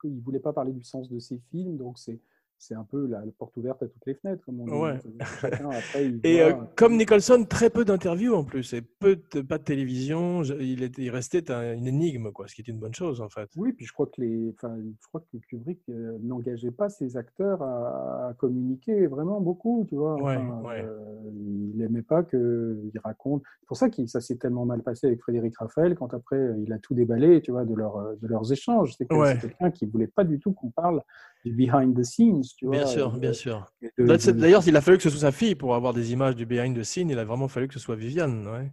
qu'il 0.00 0.14
ne 0.14 0.20
voulait 0.20 0.38
pas 0.38 0.52
parler 0.52 0.72
du 0.72 0.84
sens 0.84 1.08
de 1.08 1.18
ses 1.18 1.40
films, 1.50 1.76
donc 1.76 1.98
c'est 1.98 2.20
c'est 2.58 2.74
un 2.74 2.84
peu 2.84 3.06
la, 3.06 3.22
porte 3.38 3.56
ouverte 3.56 3.82
à 3.82 3.86
toutes 3.86 4.04
les 4.06 4.14
fenêtres. 4.14 4.44
Comme 4.44 4.60
on 4.60 4.82
ouais. 4.82 4.98
et 6.24 6.42
euh, 6.42 6.54
comme 6.76 6.96
Nicholson, 6.96 7.44
très 7.48 7.70
peu 7.70 7.84
d'interviews 7.84 8.34
en 8.34 8.44
plus, 8.44 8.72
et 8.74 8.82
peu 8.82 9.20
de, 9.32 9.40
pas 9.40 9.58
de 9.58 9.64
télévision. 9.64 10.42
Il, 10.42 10.82
était, 10.82 11.02
il 11.02 11.10
restait 11.10 11.50
une 11.50 11.86
énigme, 11.86 12.32
quoi, 12.32 12.48
ce 12.48 12.54
qui 12.54 12.62
est 12.62 12.68
une 12.68 12.78
bonne 12.78 12.94
chose 12.94 13.20
en 13.20 13.28
fait. 13.28 13.48
Oui, 13.56 13.72
puis 13.72 13.86
je 13.86 13.92
crois 13.92 14.06
que, 14.06 14.20
les, 14.20 14.54
enfin, 14.56 14.76
je 14.76 15.06
crois 15.08 15.20
que 15.20 15.38
Kubrick 15.48 15.80
euh, 15.88 16.18
n'engageait 16.20 16.72
pas 16.72 16.88
ses 16.88 17.16
acteurs 17.16 17.62
à, 17.62 18.34
communiquer 18.38 19.06
vraiment 19.06 19.40
beaucoup, 19.40 19.86
tu 19.88 19.94
vois. 19.94 20.16
Euh, 20.32 20.90
il 21.32 21.76
n'aimait 21.76 22.02
pas 22.02 22.24
qu'ils 22.24 23.00
racontent. 23.04 23.44
C'est 23.60 23.66
pour 23.66 23.76
ça 23.76 23.88
que 23.88 24.04
ça 24.06 24.20
s'est 24.20 24.36
tellement 24.36 24.66
mal 24.66 24.82
passé 24.82 25.06
avec 25.06 25.20
Frédéric 25.20 25.56
Raphaël 25.58 25.94
quand 25.94 26.12
après 26.12 26.54
il 26.64 26.72
a 26.72 26.78
tout 26.78 26.94
déballé, 26.94 27.40
tu 27.40 27.52
vois, 27.52 27.64
de, 27.64 27.74
leur, 27.74 28.16
de 28.16 28.26
leurs 28.26 28.52
échanges. 28.52 28.94
C'est 28.98 29.06
quelqu'un 29.06 29.70
qui 29.70 29.86
voulait 29.86 30.08
pas 30.08 30.24
du 30.24 30.40
tout 30.40 30.52
qu'on 30.52 30.70
parle 30.70 31.02
du 31.44 31.52
behind 31.52 31.96
the 31.96 32.04
scenes 32.04 32.42
bien 32.62 32.86
sûr, 32.86 33.16
bien 33.16 33.32
sûr. 33.32 33.70
D'ailleurs, 33.98 34.66
il 34.66 34.76
a 34.76 34.80
fallu 34.80 34.96
que 34.96 35.02
ce 35.02 35.10
soit 35.10 35.20
sa 35.20 35.32
fille 35.32 35.54
pour 35.54 35.74
avoir 35.74 35.94
des 35.94 36.12
images 36.12 36.36
du 36.36 36.46
behind 36.46 36.76
the 36.76 36.82
scene. 36.82 37.10
Il 37.10 37.18
a 37.18 37.24
vraiment 37.24 37.48
fallu 37.48 37.68
que 37.68 37.74
ce 37.74 37.80
soit 37.80 37.96
Viviane. 37.96 38.46
Ouais. 38.46 38.72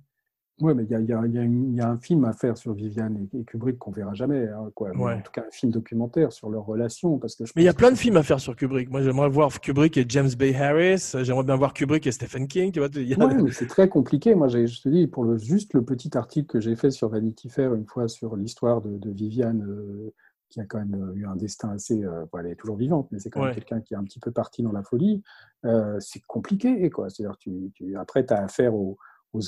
Oui, 0.62 0.74
mais 0.74 0.86
il 0.86 0.90
y, 0.90 1.04
y, 1.04 1.76
y 1.76 1.82
a, 1.82 1.90
un 1.90 1.98
film 1.98 2.24
à 2.24 2.32
faire 2.32 2.58
sur 2.58 2.74
Viviane 2.74 3.28
et, 3.34 3.44
Kubrick 3.44 3.78
qu'on 3.78 3.92
verra 3.92 4.14
jamais. 4.14 4.48
Hein, 4.48 4.72
quoi. 4.74 4.92
En 4.96 5.22
tout 5.22 5.32
cas, 5.34 5.42
un 5.42 5.52
film 5.52 5.70
documentaire 5.70 6.32
sur 6.32 6.50
leur 6.50 6.66
relation. 6.66 7.18
Parce 7.18 7.36
que 7.36 7.44
mais 7.58 7.64
il 7.64 7.66
y 7.66 7.70
a 7.70 7.74
plein 7.74 7.92
de 7.92 7.98
films 7.98 8.16
à 8.16 8.24
faire 8.24 8.40
sur 8.40 8.56
Kubrick. 8.56 8.90
Moi, 8.90 9.02
j'aimerais 9.02 9.28
voir 9.28 9.60
Kubrick 9.60 9.98
et 9.98 10.06
James 10.08 10.30
Bay 10.38 10.56
Harris. 10.56 11.12
J'aimerais 11.24 11.44
bien 11.44 11.58
voir 11.58 11.74
Kubrick 11.74 12.08
et 12.08 12.12
Stephen 12.12 12.48
King. 12.48 12.72
Tu 12.72 12.80
vois, 12.80 12.88
mais 12.94 13.52
c'est 13.52 13.68
très 13.68 13.90
compliqué. 13.90 14.34
Moi, 14.34 14.48
je 14.48 14.82
te 14.82 14.88
dis, 14.88 15.08
pour 15.08 15.26
le, 15.26 15.38
juste 15.38 15.74
le 15.74 15.84
petit 15.84 16.18
article 16.18 16.48
que 16.48 16.62
j'ai 16.62 16.78
fait 16.78 16.92
sur 16.92 17.10
Vanity 17.10 17.50
Fair 17.50 17.74
une 17.74 17.86
fois 17.86 18.08
sur 18.08 18.38
l'histoire 18.38 18.82
de, 18.82 18.98
de, 18.98 19.10
Viviane. 19.10 19.62
Euh, 19.68 20.14
qui 20.50 20.62
a 20.62 20.66
quand 20.66 20.80
même 20.80 20.96
euh, 20.96 21.14
eu 21.16 21.26
un 21.26 21.36
destin 21.36 21.70
assez. 21.72 22.04
Euh, 22.04 22.26
elle 22.40 22.48
est 22.48 22.56
toujours 22.56 22.78
vivante, 22.78 23.08
mais 23.12 23.20
c'est 23.20 23.30
quand 23.30 23.44
même 23.44 23.54
quelqu'un 23.54 23.82
qui 23.82 23.94
est 23.94 23.98
un 23.98 24.04
petit 24.04 24.20
peu 24.20 24.32
parti 24.32 24.64
dans 24.64 24.72
la 24.72 24.84
folie. 24.84 25.22
Euh, 25.66 25.98
c'est 26.00 26.22
compliqué, 26.26 26.90
quoi. 26.90 27.10
C'est-à-dire, 27.10 27.38
tu, 27.38 27.72
tu, 27.74 27.96
après, 27.98 28.26
tu 28.26 28.34
as 28.34 28.44
affaire 28.44 28.74
aux, 28.76 28.98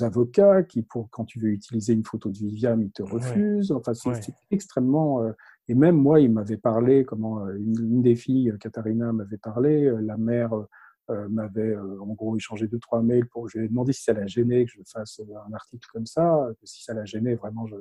avocats 0.02 0.64
qui, 0.64 0.82
pour, 0.82 1.10
quand 1.10 1.24
tu 1.24 1.40
veux 1.40 1.48
utiliser 1.48 1.94
une 1.94 2.04
photo 2.04 2.30
de 2.30 2.38
Viviane, 2.38 2.82
ils 2.82 2.92
te 2.92 3.04
refusent. 3.04 3.72
Enfin, 3.72 3.94
c'est 3.94 4.34
extrêmement. 4.52 5.26
et 5.70 5.76
même 5.76 5.96
moi, 5.96 6.20
il 6.20 6.30
m'avait 6.30 6.58
parlé, 6.58 7.06
comment 7.06 7.48
une, 7.52 8.02
des 8.02 8.18
filles, 8.18 8.54
Katharina, 8.60 9.14
m'avait 9.14 9.38
parlé, 9.38 9.90
la 10.02 10.18
mère. 10.18 10.52
m'avait 11.30 11.78
en 11.78 12.14
gros 12.16 12.36
échangé 12.36 12.68
deux 12.68 12.80
trois 12.80 13.02
mails 13.02 13.30
pour 13.30 13.48
je 13.48 13.60
lui 13.60 13.66
ai 13.68 13.70
demandé 13.70 13.94
si 13.94 14.04
ça 14.04 14.12
la 14.12 14.28
gênait 14.28 14.66
que 14.66 14.72
je 14.74 14.82
fasse 14.86 15.22
un 15.22 15.54
article 15.54 15.88
comme 15.94 16.06
ça 16.06 16.50
si 16.66 16.84
ça 16.84 16.94
la 16.94 17.06
gênait 17.06 17.36
vraiment 17.36 17.66
je, 17.66 17.78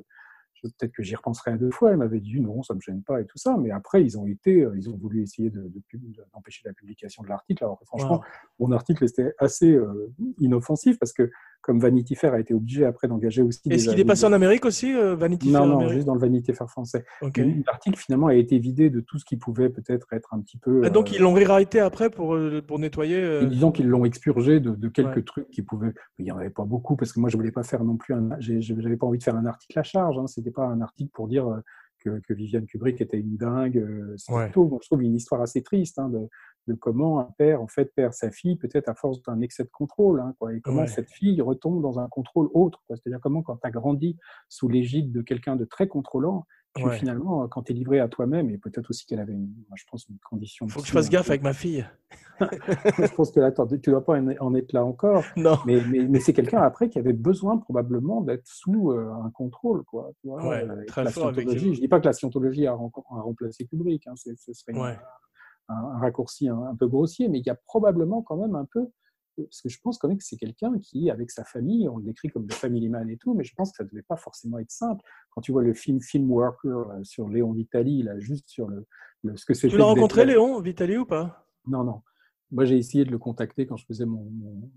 peut-être 0.63 0.93
que 0.93 1.03
j'y 1.03 1.15
repenserai 1.15 1.53
à 1.53 1.57
deux 1.57 1.71
fois. 1.71 1.91
Elle 1.91 1.99
m'avait 1.99 2.21
dit 2.21 2.41
non, 2.41 2.63
ça 2.63 2.75
ne 2.75 2.77
me 2.77 2.81
gêne 2.81 3.03
pas 3.03 3.21
et 3.21 3.27
tout 3.27 3.39
ça. 3.39 3.57
Mais 3.59 3.71
après, 3.71 4.03
ils 4.03 4.19
ont 4.19 4.27
été, 4.27 4.63
euh, 4.63 4.75
ils 4.77 4.89
ont 4.91 4.97
voulu 4.97 5.23
essayer 5.23 5.51
d'empêcher 6.33 6.63
de, 6.65 6.69
la 6.69 6.75
publication 6.75 7.23
de 7.23 7.29
l'article. 7.29 7.65
Alors 7.65 7.81
franchement, 7.85 8.23
mon 8.59 8.73
article 8.73 9.05
était 9.05 9.35
assez 9.39 9.71
euh, 9.71 10.13
inoffensif 10.39 10.99
parce 10.99 11.13
que 11.13 11.31
comme 11.63 11.81
Vanity 11.81 12.15
Fair 12.15 12.33
a 12.33 12.39
été 12.39 12.55
obligé 12.55 12.85
après 12.85 13.09
d'engager 13.09 13.43
aussi. 13.43 13.61
Est-ce 13.69 13.89
qu'il 13.89 13.99
est 13.99 14.05
passé 14.05 14.25
en 14.25 14.33
Amérique 14.33 14.65
aussi, 14.65 14.95
euh, 14.95 15.17
Vanity 15.17 15.51
Fair 15.51 15.67
Non, 15.67 15.81
non, 15.81 15.89
juste 15.89 16.07
dans 16.07 16.15
le 16.15 16.21
Vanity 16.21 16.53
Fair 16.53 16.71
français. 16.71 17.05
L'article 17.67 17.99
finalement 17.99 18.29
a 18.29 18.35
été 18.35 18.59
vidé 18.59 18.89
de 18.89 19.01
tout 19.01 19.19
ce 19.19 19.25
qui 19.25 19.37
pouvait 19.37 19.69
peut-être 19.69 20.07
être 20.13 20.33
un 20.33 20.41
petit 20.41 20.59
peu. 20.59 20.83
Ah, 20.85 20.91
donc 20.91 21.13
ils 21.13 21.21
l'ont 21.21 21.35
rewrité 21.35 21.81
après 21.81 22.11
pour, 22.11 22.39
pour 22.67 22.79
nettoyer. 22.79 23.47
disons 23.47 23.73
qu'ils 23.73 23.89
l'ont 23.89 24.05
expurgé 24.05 24.61
de, 24.61 24.89
quelques 24.89 25.25
trucs 25.25 25.51
qui 25.51 25.63
pouvaient. 25.63 25.93
Il 26.19 26.25
n'y 26.25 26.33
en 26.33 26.39
avait 26.39 26.51
pas 26.51 26.65
beaucoup 26.65 26.97
parce 26.97 27.13
que 27.13 27.21
moi 27.21 27.29
je 27.29 27.37
voulais 27.37 27.51
pas 27.51 27.63
faire 27.63 27.85
non 27.85 27.97
plus 27.97 28.15
un. 28.15 28.31
J'avais 28.39 28.97
pas 28.97 29.07
envie 29.07 29.19
de 29.19 29.25
faire 29.25 29.37
un 29.37 29.47
article 29.47 29.79
à 29.79 29.83
charge. 29.83 30.19
Hein. 30.19 30.27
C'était 30.47 30.55
pas 30.55 30.67
un 30.67 30.81
article 30.81 31.11
pour 31.13 31.27
dire 31.27 31.49
euh, 31.49 31.61
que, 31.99 32.21
que, 32.21 32.33
Viviane 32.33 32.67
Kubrick 32.67 33.01
était 33.01 33.19
une 33.19 33.37
dingue. 33.37 33.79
Euh, 33.79 34.15
plutôt, 34.45 34.79
je 34.81 34.87
trouve, 34.87 35.03
une 35.03 35.17
histoire 35.17 35.43
assez 35.43 35.61
triste 35.61 35.99
hein, 35.99 36.09
de, 36.09 36.21
de, 36.67 36.75
comment 36.75 37.21
un 37.21 37.31
père 37.39 37.63
en 37.63 37.69
fait 37.69 37.95
perd 37.95 38.13
sa 38.13 38.31
fille 38.31 38.57
peut-être 38.57 38.89
à 38.89 38.95
force 38.95 39.23
d'un 39.23 39.41
excès 39.41 39.65
de 39.65 39.71
contrôle. 39.71 40.21
Hein, 40.21 40.35
quoi, 40.39 40.55
et 40.55 40.61
comment 40.61 40.87
cette 40.87 41.11
fille 41.11 41.41
retombe 41.41 41.83
dans 41.83 41.99
un 41.99 42.09
contrôle 42.09 42.49
autre. 42.55 42.83
C'est-à-dire 42.89 43.21
comment 43.21 43.43
quand 43.43 43.57
tu 43.57 43.67
as 43.67 43.71
grandi 43.71 44.17
sous 44.49 44.69
l'égide 44.69 45.13
de 45.13 45.23
quelqu'un 45.23 45.57
de 45.57 45.65
très 45.65 45.89
contrôlant, 45.89 46.47
finalement, 46.93 47.49
quand 47.49 47.63
tu 47.63 47.73
es 47.73 47.75
livré 47.75 48.01
à 48.01 48.09
toi-même, 48.09 48.51
et 48.51 48.59
peut-être 48.59 48.91
aussi 48.91 49.07
qu'elle 49.07 49.21
avait, 49.21 49.33
une, 49.33 49.53
je 49.75 49.85
pense, 49.91 50.07
une 50.09 50.19
condition. 50.29 50.67
Il 50.67 50.73
faut 50.73 50.81
que 50.81 50.87
je 50.87 50.93
fasse 50.93 51.09
gaffe 51.09 51.29
avec 51.31 51.43
ma 51.43 51.53
fille. 51.53 51.87
je 52.41 53.15
pense 53.15 53.31
que 53.31 53.41
là, 53.41 53.51
tu 53.51 53.61
ne 53.63 53.77
dois 53.77 54.05
pas 54.05 54.19
en 54.41 54.55
être 54.55 54.73
là 54.73 54.85
encore. 54.85 55.25
Non. 55.37 55.59
Mais, 55.67 55.81
mais, 55.89 56.07
mais 56.09 56.21
c'est 56.21 56.33
quelqu'un 56.33 56.61
après 56.61 56.89
qui 56.89 56.99
avait 56.99 57.13
besoin 57.13 57.59
probablement 57.59 58.21
d'être 58.21 58.47
sous 58.47 58.91
euh, 58.91 59.13
un 59.25 59.31
contrôle. 59.31 59.85
Quoi, 59.85 60.11
tu 60.21 60.29
vois, 60.29 60.43
euh, 60.55 60.85
très 60.87 61.11
fort, 61.11 61.33
Je 61.33 61.41
ne 61.41 61.75
dis 61.75 61.89
pas 61.89 62.01
que 62.01 62.07
la 62.07 62.13
scientologie 62.13 62.67
a, 62.67 62.73
a 62.73 62.75
remplacé 62.75 63.67
Kubrick, 63.67 64.07
hein, 64.07 64.15
ce 64.17 64.53
serait 64.53 64.73
un, 65.69 65.99
raccourci 65.99 66.49
un, 66.49 66.63
un, 66.63 66.75
peu 66.77 66.87
grossier, 66.87 67.29
mais 67.29 67.39
il 67.39 67.47
y 67.47 67.51
a 67.51 67.55
probablement 67.55 68.23
quand 68.23 68.37
même 68.37 68.55
un 68.55 68.65
peu 68.65 68.89
parce 69.45 69.61
que 69.61 69.69
je 69.69 69.79
pense 69.81 69.99
quand 69.99 70.09
même 70.09 70.19
que 70.19 70.25
c'est 70.25 70.37
quelqu'un 70.37 70.79
qui, 70.79 71.11
avec 71.11 71.31
sa 71.31 71.45
famille, 71.45 71.89
on 71.89 71.99
le 71.99 72.05
décrit 72.05 72.29
comme 72.29 72.47
le 72.49 72.55
family 72.55 72.89
man 72.89 73.09
et 73.11 73.17
tout, 73.17 73.35
mais 73.35 73.45
je 73.45 73.55
pense 73.55 73.71
que 73.71 73.77
ça 73.77 73.85
ne 73.85 73.89
devait 73.91 74.03
pas 74.03 74.17
forcément 74.17 74.59
être 74.59 74.71
simple. 74.71 75.05
Quand 75.31 75.41
tu 75.41 75.53
vois 75.53 75.63
le 75.63 75.75
film 75.75 76.01
Film 76.01 76.31
Worker 76.31 77.05
sur 77.05 77.29
Léon 77.29 77.53
Vitali, 77.53 78.03
là, 78.03 78.19
juste 78.19 78.49
sur 78.49 78.69
le, 78.69 78.87
ce 79.35 79.45
que 79.45 79.55
c'est. 79.55 79.69
Tu 79.69 79.77
l'as 79.77 79.85
rencontré, 79.85 80.25
Léon 80.25 80.61
Vitali, 80.61 80.97
ou 80.97 81.07
pas? 81.07 81.47
Non, 81.67 81.85
non. 81.85 82.03
Moi, 82.53 82.65
j'ai 82.65 82.79
essayé 82.79 83.05
de 83.05 83.11
le 83.11 83.19
contacter 83.19 83.67
quand 83.67 83.77
je 83.77 83.85
faisais 83.87 84.07
mon, 84.07 84.31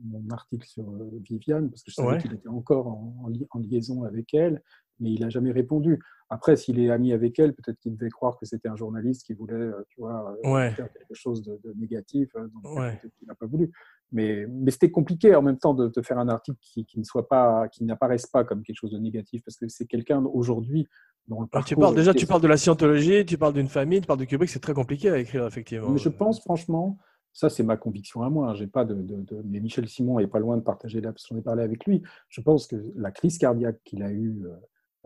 mon, 0.04 0.30
article 0.32 0.68
sur 0.68 0.90
euh, 0.90 1.12
Viviane, 1.22 1.70
parce 1.70 1.84
que 1.84 1.92
je 1.92 1.96
savais 1.96 2.18
qu'il 2.18 2.34
était 2.34 2.48
encore 2.48 2.88
en, 2.88 3.32
en, 3.52 3.60
liaison 3.60 4.04
avec 4.04 4.34
elle, 4.34 4.64
mais 5.00 5.12
il 5.12 5.22
n'a 5.22 5.30
jamais 5.30 5.52
répondu. 5.52 6.00
Après, 6.32 6.56
s'il 6.56 6.80
est 6.80 6.92
ami 6.92 7.12
avec 7.12 7.40
elle, 7.40 7.54
peut-être 7.54 7.80
qu'il 7.80 7.96
devait 7.96 8.10
croire 8.10 8.38
que 8.38 8.46
c'était 8.46 8.70
un 8.70 8.76
journaliste 8.76 9.26
qui 9.26 9.34
voulait, 9.34 9.56
euh, 9.56 9.84
tu 9.90 10.00
vois, 10.00 10.36
faire 10.44 10.92
quelque 10.94 11.16
chose 11.16 11.42
de, 11.42 11.60
négatif, 11.76 12.30
donc 12.36 12.80
il 13.22 13.28
n'a 13.28 13.34
pas 13.34 13.48
voulu. 13.48 13.72
Mais, 14.12 14.46
mais 14.48 14.70
c'était 14.70 14.92
compliqué 14.92 15.36
en 15.36 15.42
même 15.42 15.58
temps 15.58 15.74
de, 15.74 15.88
de 15.88 16.02
faire 16.02 16.20
un 16.20 16.30
article 16.30 16.58
qui, 16.62 16.86
qui 16.86 17.00
ne 17.00 17.04
soit 17.04 17.28
pas, 17.28 17.68
qui 17.70 17.84
n'apparaisse 17.84 18.28
pas 18.28 18.44
comme 18.44 18.62
quelque 18.62 18.78
chose 18.78 18.92
de 18.92 19.00
négatif, 19.00 19.44
parce 19.44 19.58
que 19.58 19.68
c'est 19.68 19.86
quelqu'un 19.86 20.24
aujourd'hui 20.26 20.88
dont 21.28 21.42
le 21.42 21.48
parcours. 21.48 21.68
tu 21.68 21.76
parles 21.76 21.96
déjà, 21.96 22.14
tu 22.14 22.28
parles 22.28 22.42
de 22.42 22.48
la 22.48 22.58
scientologie, 22.58 23.26
tu 23.26 23.38
parles 23.38 23.54
d'une 23.54 23.68
famille, 23.68 24.02
tu 24.02 24.08
parles 24.08 24.20
de 24.20 24.26
Kubrick, 24.26 24.50
c'est 24.50 24.60
très 24.60 24.74
compliqué 24.74 25.10
à 25.10 25.18
écrire 25.18 25.46
effectivement. 25.46 25.90
Mais 25.90 26.00
je 26.00 26.10
pense 26.10 26.42
franchement, 26.42 26.98
ça 27.34 27.50
c'est 27.50 27.64
ma 27.64 27.78
conviction 27.78 28.22
à 28.22 28.30
moi. 28.30 28.50
Hein, 28.50 28.54
j'ai 28.56 28.68
pas 28.68 28.86
de, 28.86 28.96
de, 28.96 29.42
mais 29.46 29.60
Michel 29.60 29.88
Simon 29.88 30.20
est 30.20 30.28
pas 30.28 30.40
loin 30.40 30.58
de 30.58 30.64
partager 30.64 31.02
là, 31.02 31.12
parce 31.12 31.26
qu'on 31.26 31.38
ai 31.38 31.42
parlé 31.42 31.64
avec 31.64 31.86
lui. 31.86 32.04
Je 32.28 32.42
pense 32.42 32.68
que 32.68 32.76
la 32.96 33.12
crise 33.12 33.40
cardiaque 33.40 33.80
qu'il 33.84 34.04
a 34.04 34.12
eue. 34.12 34.44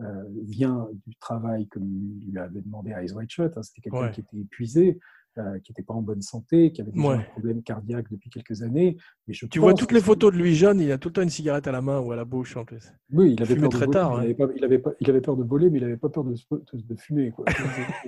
Euh, 0.02 0.24
vient 0.42 0.88
du 1.06 1.14
travail 1.20 1.68
que 1.68 1.78
lui 1.78 2.36
avait 2.36 2.60
demandé 2.62 2.90
Eyes 2.90 3.12
White 3.12 3.30
Shut. 3.30 3.56
Hein. 3.56 3.62
C'était 3.62 3.80
quelqu'un 3.80 4.10
qui 4.10 4.22
était 4.22 4.38
épuisé, 4.38 4.98
euh, 5.38 5.60
qui 5.60 5.70
n'était 5.70 5.84
pas 5.84 5.94
en 5.94 6.02
bonne 6.02 6.20
santé, 6.20 6.72
qui 6.72 6.80
avait 6.80 6.90
déjà 6.90 7.10
un 7.10 7.22
problème 7.22 7.62
cardiaque 7.62 8.06
depuis 8.10 8.28
quelques 8.28 8.62
années. 8.62 8.96
Mais 9.28 9.34
je 9.34 9.46
tu 9.46 9.60
vois 9.60 9.72
toutes 9.72 9.92
les 9.92 10.00
photos 10.00 10.32
de 10.32 10.38
lui 10.38 10.56
jeune, 10.56 10.80
il 10.80 10.90
a 10.90 10.98
tout 10.98 11.10
le 11.10 11.12
temps 11.12 11.22
une 11.22 11.30
cigarette 11.30 11.68
à 11.68 11.72
la 11.72 11.80
main 11.80 12.00
ou 12.00 12.10
à 12.10 12.16
la 12.16 12.24
bouche 12.24 12.56
en 12.56 12.64
plus. 12.64 12.92
Oui, 13.12 13.34
il 13.34 13.42
avait 13.42 13.54
peur 13.54 13.68
très 13.68 13.86
de 13.86 13.92
tard. 13.92 14.16
Hein. 14.16 14.24
Il, 14.24 14.64
avait 14.64 14.82
il, 14.98 15.10
avait 15.10 15.20
peur 15.20 15.36
de 15.36 15.44
voler, 15.44 15.70
mais 15.70 15.78
il 15.78 15.82
n'avait 15.82 15.96
pas 15.96 16.08
peur 16.08 16.24
de, 16.24 16.34
de, 16.34 16.96
fumer. 16.96 17.30
Quoi. 17.30 17.44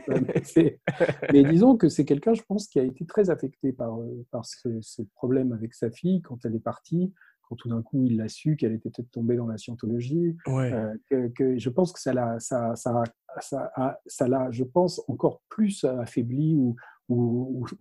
mais 1.33 1.45
disons 1.45 1.77
que 1.77 1.89
c'est 1.89 2.05
quelqu'un, 2.05 2.35
je 2.35 2.43
pense, 2.43 2.67
qui 2.67 2.81
a 2.81 2.83
été 2.83 3.07
très 3.07 3.31
affecté 3.31 3.73
par, 3.73 4.01
euh, 4.01 4.27
par 4.33 4.45
ce, 4.45 4.81
ce, 4.81 5.03
problème 5.15 5.53
avec 5.53 5.73
sa 5.73 5.89
fille 5.93 6.21
quand 6.21 6.45
elle 6.45 6.57
est 6.57 6.61
partie 6.65 7.13
quand 7.47 7.57
tout 7.57 7.69
d'un 7.69 7.83
coup 7.83 8.05
il 8.05 8.17
l'a 8.17 8.29
su 8.29 8.57
qu'elle 8.57 8.73
était 8.73 8.91
peut-être 8.91 9.11
tombée 9.11 9.37
dans 9.37 9.47
la 9.47 9.57
scientologie. 9.57 10.37
Euh, 10.49 10.95
que, 11.09 11.59
je 11.59 11.69
pense 11.71 11.93
que 11.93 12.01
ça 12.01 12.13
l'a, 12.13 12.39
ça, 12.41 12.75
ça, 12.77 13.03
ça, 13.41 13.99
ça, 14.07 14.29
l'a, 14.29 14.51
je 14.51 14.65
pense, 14.65 15.03
encore 15.09 15.43
plus 15.49 15.85
affaibli 15.85 16.55
ou, 16.55 16.77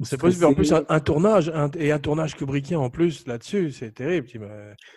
c'est 0.04 0.20
possible. 0.20 0.46
En 0.46 0.54
plus, 0.54 0.72
un, 0.72 1.00
tournage 1.00 1.52
et 1.78 1.92
un 1.92 2.00
tournage 2.00 2.36
Kubrickien 2.36 2.80
en 2.80 2.90
plus 2.90 3.26
là-dessus, 3.26 3.72
c'est 3.72 3.92
terrible. 3.92 4.28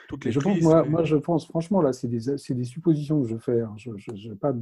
Toutes 0.09 0.25
les 0.25 0.33
je 0.33 0.41
pense, 0.41 0.61
moi, 0.61 0.85
moi, 0.85 1.05
je 1.05 1.17
pense, 1.17 1.47
franchement, 1.47 1.81
là, 1.81 1.93
c'est 1.93 2.09
des, 2.09 2.19
des, 2.51 2.65
suppositions 2.65 3.23
que 3.23 3.29
je 3.29 3.37
fais. 3.39 3.61
Hein. 3.61 3.73
Je, 3.77 3.91
je, 3.97 4.33
pas 4.35 4.53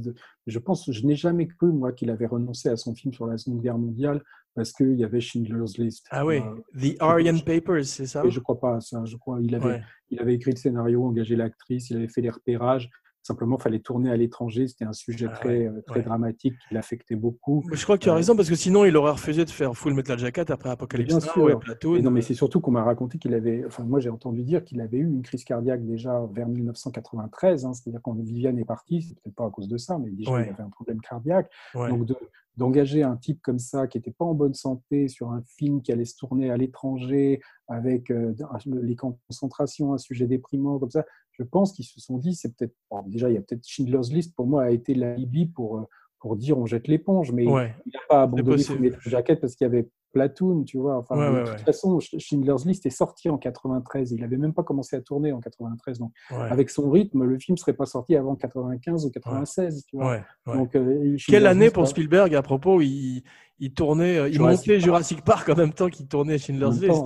je 0.45 0.59
pense, 0.59 0.89
je 0.89 1.05
n'ai 1.05 1.15
jamais 1.15 1.47
cru, 1.47 1.71
moi, 1.71 1.91
qu'il 1.91 2.09
avait 2.09 2.27
renoncé 2.27 2.69
à 2.69 2.77
son 2.77 2.95
film 2.95 3.13
sur 3.13 3.27
la 3.27 3.37
Seconde 3.37 3.61
Guerre 3.61 3.77
mondiale 3.77 4.23
parce 4.55 4.71
qu'il 4.71 4.93
y 4.93 5.03
avait 5.03 5.19
Schindler's 5.19 5.77
List. 5.77 6.07
Ah 6.09 6.25
oui, 6.25 6.41
The 6.73 6.95
Aryan 6.99 7.37
Papers, 7.39 7.85
c'est 7.85 8.07
ça? 8.07 8.25
Et 8.25 8.31
Je 8.31 8.39
crois 8.39 8.59
pas 8.59 8.79
ça. 8.79 9.03
Je 9.05 9.15
crois 9.17 9.39
il 9.41 9.53
avait, 9.53 9.81
il 10.09 10.19
avait 10.19 10.33
écrit 10.33 10.51
le 10.51 10.57
scénario, 10.57 11.05
engagé 11.05 11.35
l'actrice, 11.35 11.91
il 11.91 11.97
avait 11.97 12.07
fait 12.07 12.21
les 12.21 12.31
repérages. 12.31 12.89
Simplement, 13.27 13.57
il 13.59 13.61
fallait 13.61 13.79
tourner 13.79 14.09
à 14.09 14.15
l'étranger. 14.15 14.69
C'était 14.69 14.85
un 14.85 14.93
sujet 14.93 15.27
ah 15.29 15.35
très, 15.35 15.67
euh, 15.67 15.81
très 15.85 16.01
dramatique 16.01 16.53
qui 16.65 16.73
l'affectait 16.73 17.17
beaucoup. 17.17 17.61
je 17.73 17.83
crois 17.83 17.97
que 17.97 18.03
tu 18.03 18.09
as 18.09 18.13
euh, 18.13 18.15
raison, 18.15 18.37
parce 18.37 18.47
que 18.47 18.55
sinon, 18.55 18.85
il 18.85 18.95
aurait 18.95 19.11
refusé 19.11 19.43
de 19.43 19.49
faire 19.49 19.75
Full 19.75 19.93
Metal 19.93 20.17
Jacket 20.17 20.49
après 20.49 20.69
Apocalypse 20.69 21.09
Bien 21.09 21.19
sûr. 21.19 21.59
non, 22.01 22.09
mais 22.09 22.21
c'est 22.21 22.35
surtout 22.35 22.61
qu'on 22.61 22.71
m'a 22.71 22.85
raconté 22.85 23.17
qu'il 23.17 23.33
avait. 23.33 23.65
Enfin, 23.67 23.83
moi, 23.83 23.99
j'ai 23.99 24.09
entendu 24.09 24.43
dire 24.43 24.63
qu'il 24.63 24.79
avait 24.79 24.95
eu 24.95 25.05
une 25.05 25.23
crise 25.23 25.43
cardiaque 25.43 25.85
déjà 25.85 26.25
vers 26.31 26.47
1993. 26.47 27.65
Hein, 27.65 27.73
C'est-à-dire 27.73 27.99
quand 28.01 28.13
Viviane 28.17 28.59
est 28.59 28.65
partie, 28.65 29.01
c'est 29.01 29.15
peut-être 29.15 29.35
pas 29.35 29.45
à 29.47 29.49
cause 29.49 29.67
de 29.67 29.75
ça, 29.75 29.97
mais 29.97 30.09
déjà, 30.09 30.31
il 30.41 30.49
avait 30.49 30.63
un 30.63 30.69
problème 30.69 31.01
cardiaque. 31.01 31.51
Donc, 31.75 32.05
de, 32.05 32.15
d'engager 32.57 33.03
un 33.03 33.15
type 33.15 33.39
comme 33.41 33.59
ça 33.59 33.87
qui 33.87 33.97
n'était 33.97 34.11
pas 34.11 34.25
en 34.25 34.33
bonne 34.33 34.53
santé 34.55 35.07
sur 35.07 35.31
un 35.31 35.41
film 35.57 35.81
qui 35.81 35.91
allait 35.91 36.05
se 36.05 36.17
tourner 36.17 36.49
à 36.49 36.57
l'étranger 36.57 37.39
avec 37.67 38.11
euh, 38.11 38.33
les 38.65 38.95
camps 38.95 39.11
de 39.11 39.17
concentration, 39.27 39.93
un 39.93 39.97
sujet 39.97 40.25
déprimant 40.27 40.79
comme 40.79 40.89
ça, 40.89 41.05
je 41.31 41.43
pense 41.43 41.71
qu'ils 41.71 41.85
se 41.85 41.99
sont 41.99 42.17
dit, 42.17 42.33
c'est 42.33 42.55
peut-être 42.55 42.73
déjà 43.05 43.29
il 43.29 43.35
y 43.35 43.37
a 43.37 43.41
peut-être 43.41 43.65
Schindler's 43.65 44.11
List 44.11 44.35
pour 44.35 44.47
moi 44.47 44.63
a 44.63 44.71
été 44.71 44.95
l'alibi 44.95 45.45
pour 45.45 45.77
euh, 45.77 45.83
pour 46.19 46.35
dire 46.35 46.57
on 46.57 46.65
jette 46.65 46.87
l'éponge, 46.87 47.31
mais 47.31 47.43
il 47.45 47.51
n'a 47.93 47.99
pas 48.09 48.23
abandonné 48.23 48.57
son 48.57 48.75
jacket 49.05 49.39
parce 49.39 49.55
qu'il 49.55 49.65
y 49.65 49.69
avait 49.69 49.87
Platoon, 50.13 50.63
tu 50.63 50.77
vois. 50.77 50.97
Enfin, 50.97 51.15
de 51.15 51.49
toute 51.49 51.61
façon, 51.61 51.99
Schindler's 51.99 52.65
List 52.65 52.85
est 52.85 52.91
sorti 52.91 53.29
en 53.29 53.37
93. 53.37 54.11
Il 54.11 54.21
n'avait 54.21 54.37
même 54.37 54.53
pas 54.53 54.63
commencé 54.63 54.95
à 54.95 55.01
tourner 55.01 55.31
en 55.31 55.39
93. 55.39 55.99
Donc, 55.99 56.11
avec 56.31 56.69
son 56.69 56.89
rythme, 56.89 57.23
le 57.23 57.37
film 57.37 57.55
ne 57.55 57.59
serait 57.59 57.73
pas 57.73 57.85
sorti 57.85 58.15
avant 58.15 58.35
95 58.35 59.05
ou 59.05 59.09
96. 59.11 59.85
Tu 59.85 59.97
vois. 59.97 60.21
Donc, 60.45 60.75
euh, 60.75 61.17
Quelle 61.27 61.47
année 61.47 61.69
pour 61.69 61.87
Spielberg 61.87 62.33
à 62.35 62.41
propos 62.41 62.81
il, 62.81 63.23
il 63.59 63.73
tournait, 63.73 64.17
euh, 64.17 64.29
il 64.29 64.39
montait 64.39 64.79
Jurassic 64.79 65.23
Park 65.23 65.49
en 65.49 65.55
même 65.55 65.73
temps 65.73 65.89
qu'il 65.89 66.07
tournait 66.07 66.37
Schindler's 66.37 66.79
List. 66.79 67.03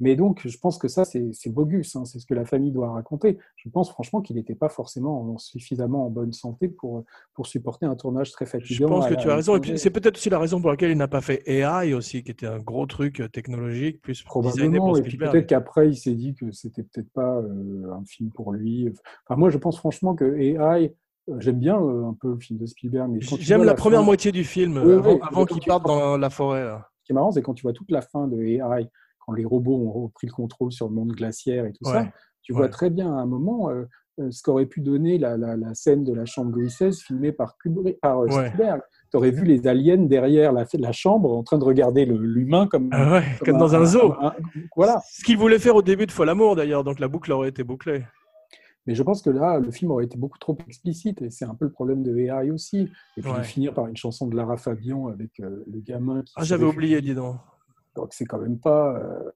Mais 0.00 0.16
donc, 0.16 0.42
je 0.44 0.58
pense 0.58 0.78
que 0.78 0.88
ça, 0.88 1.04
c'est 1.04 1.50
bogus. 1.50 1.94
Hein, 1.94 2.04
c'est 2.04 2.18
ce 2.18 2.26
que 2.26 2.34
la 2.34 2.44
famille 2.44 2.72
doit 2.72 2.90
raconter. 2.92 3.38
Je 3.56 3.68
pense 3.68 3.90
franchement 3.90 4.20
qu'il 4.22 4.36
n'était 4.36 4.54
pas 4.54 4.68
forcément 4.68 5.38
suffisamment 5.38 6.06
en 6.06 6.10
bonne 6.10 6.32
santé 6.32 6.68
pour, 6.68 7.04
pour 7.34 7.46
supporter 7.46 7.86
un 7.86 7.94
tournage 7.94 8.32
très 8.32 8.46
fatigant. 8.46 8.86
Je 8.86 8.92
pense 8.92 9.06
que 9.06 9.14
tu 9.14 9.30
as 9.30 9.36
raison. 9.36 9.56
Et 9.56 9.60
puis, 9.60 9.78
c'est 9.78 9.90
peut-être 9.90 10.16
aussi 10.16 10.30
la 10.30 10.38
raison 10.38 10.60
pour 10.60 10.70
laquelle 10.70 10.90
il 10.90 10.96
n'a 10.96 11.08
pas 11.08 11.20
fait 11.20 11.42
AI 11.46 11.94
aussi, 11.94 12.24
qui 12.24 12.32
était 12.32 12.46
un 12.46 12.58
gros 12.58 12.86
truc 12.86 13.20
euh, 13.20 13.28
technologique, 13.28 14.02
plus 14.02 14.22
probablement. 14.22 14.96
Et 14.96 15.02
puis 15.02 15.16
peut-être 15.16 15.46
qu'après, 15.46 15.88
il 15.88 15.96
s'est 15.96 16.14
dit 16.14 16.34
que 16.34 16.50
c'était 16.50 16.82
peut-être 16.82 17.10
pas 17.12 17.36
euh, 17.36 17.92
un 17.92 18.04
film 18.04 18.30
pour 18.30 18.52
lui. 18.52 18.92
Enfin, 19.26 19.38
moi, 19.38 19.50
je 19.50 19.58
pense 19.58 19.78
franchement 19.78 20.14
que 20.14 20.36
AI. 20.36 20.94
Euh, 21.30 21.40
j'aime 21.40 21.58
bien 21.58 21.76
un 21.76 22.14
peu 22.20 22.32
le 22.32 22.38
film 22.38 22.58
de 22.58 22.66
Spielberg, 22.66 23.10
mais 23.10 23.20
j'aime 23.40 23.64
la, 23.64 23.72
première 23.72 24.02
moitié 24.02 24.30
du 24.30 24.44
film 24.44 24.76
avant, 24.76 25.46
qu'il 25.46 25.62
parte 25.62 25.86
dans 25.86 26.18
la 26.18 26.28
forêt. 26.28 26.68
Ce 27.00 27.06
qui 27.06 27.12
est 27.12 27.14
marrant, 27.14 27.30
c'est 27.30 27.40
quand 27.40 27.54
tu 27.54 27.62
vois 27.62 27.72
toute 27.72 27.90
la 27.90 28.02
fin 28.02 28.28
de 28.28 28.42
AI, 28.42 28.90
quand 29.24 29.32
les 29.32 29.44
robots 29.44 29.76
ont 29.76 29.92
repris 29.92 30.26
le 30.26 30.32
contrôle 30.32 30.72
sur 30.72 30.88
le 30.88 30.94
monde 30.94 31.12
glaciaire 31.12 31.66
et 31.66 31.72
tout 31.72 31.84
ça, 31.84 32.08
tu 32.42 32.52
vois 32.52 32.68
très 32.68 32.90
bien 32.90 33.16
à 33.16 33.20
un 33.20 33.26
moment 33.26 33.70
euh, 33.70 33.84
euh, 34.20 34.30
ce 34.30 34.42
qu'aurait 34.42 34.66
pu 34.66 34.80
donner 34.80 35.18
la, 35.18 35.36
la, 35.36 35.74
scène 35.74 36.04
de 36.04 36.12
la 36.12 36.24
chambre 36.24 36.52
Louis 36.52 36.66
XVI 36.66 36.92
filmée 36.92 37.32
par, 37.32 37.56
Kubrick, 37.58 38.00
par 38.00 38.20
euh, 38.20 38.28
Spielberg. 38.28 38.80
Tu 39.10 39.16
aurais 39.16 39.32
vu 39.32 39.44
les 39.44 39.66
aliens 39.66 39.96
derrière 39.96 40.52
la, 40.52 40.64
la 40.74 40.92
chambre 40.92 41.32
en 41.32 41.42
train 41.42 41.58
de 41.58 41.64
regarder 41.64 42.04
l'humain 42.04 42.68
comme, 42.68 42.90
ah 42.92 43.22
comme, 43.44 43.58
dans 43.58 43.74
un, 43.74 43.84
zoo. 43.84 44.14
voilà. 44.76 45.00
Ce 45.10 45.24
qu'il 45.24 45.36
voulait 45.36 45.58
faire 45.58 45.74
au 45.74 45.82
début 45.82 46.06
de 46.06 46.12
Folamour 46.12 46.54
d'ailleurs, 46.54 46.84
donc 46.84 47.00
la 47.00 47.08
boucle 47.08 47.32
aurait 47.32 47.48
été 47.48 47.64
bouclée. 47.64 48.04
Mais 48.86 48.94
je 48.94 49.02
pense 49.02 49.22
que 49.22 49.30
là, 49.30 49.58
le 49.58 49.70
film 49.70 49.90
aurait 49.90 50.04
été 50.04 50.18
beaucoup 50.18 50.38
trop 50.38 50.58
explicite, 50.68 51.22
et 51.22 51.30
c'est 51.30 51.46
un 51.46 51.54
peu 51.54 51.64
le 51.64 51.72
problème 51.72 52.02
de 52.02 52.14
AI 52.18 52.50
aussi. 52.50 52.90
Et 53.16 53.22
puis 53.22 53.32
de 53.32 53.42
finir 53.42 53.72
par 53.72 53.86
une 53.86 53.96
chanson 53.96 54.26
de 54.26 54.36
Lara 54.36 54.58
Fabian 54.58 55.08
avec 55.08 55.38
le 55.38 55.80
gamin 55.80 56.22
qui. 56.22 56.34
Ah, 56.36 56.44
j'avais 56.44 56.66
oublié, 56.66 57.00
dis 57.00 57.14
donc. 57.14 57.36
Donc 57.94 58.12
c'est 58.12 58.24
quand 58.24 58.38
même 58.38 58.58
pas. 58.58 58.96
Euh, 58.96 59.30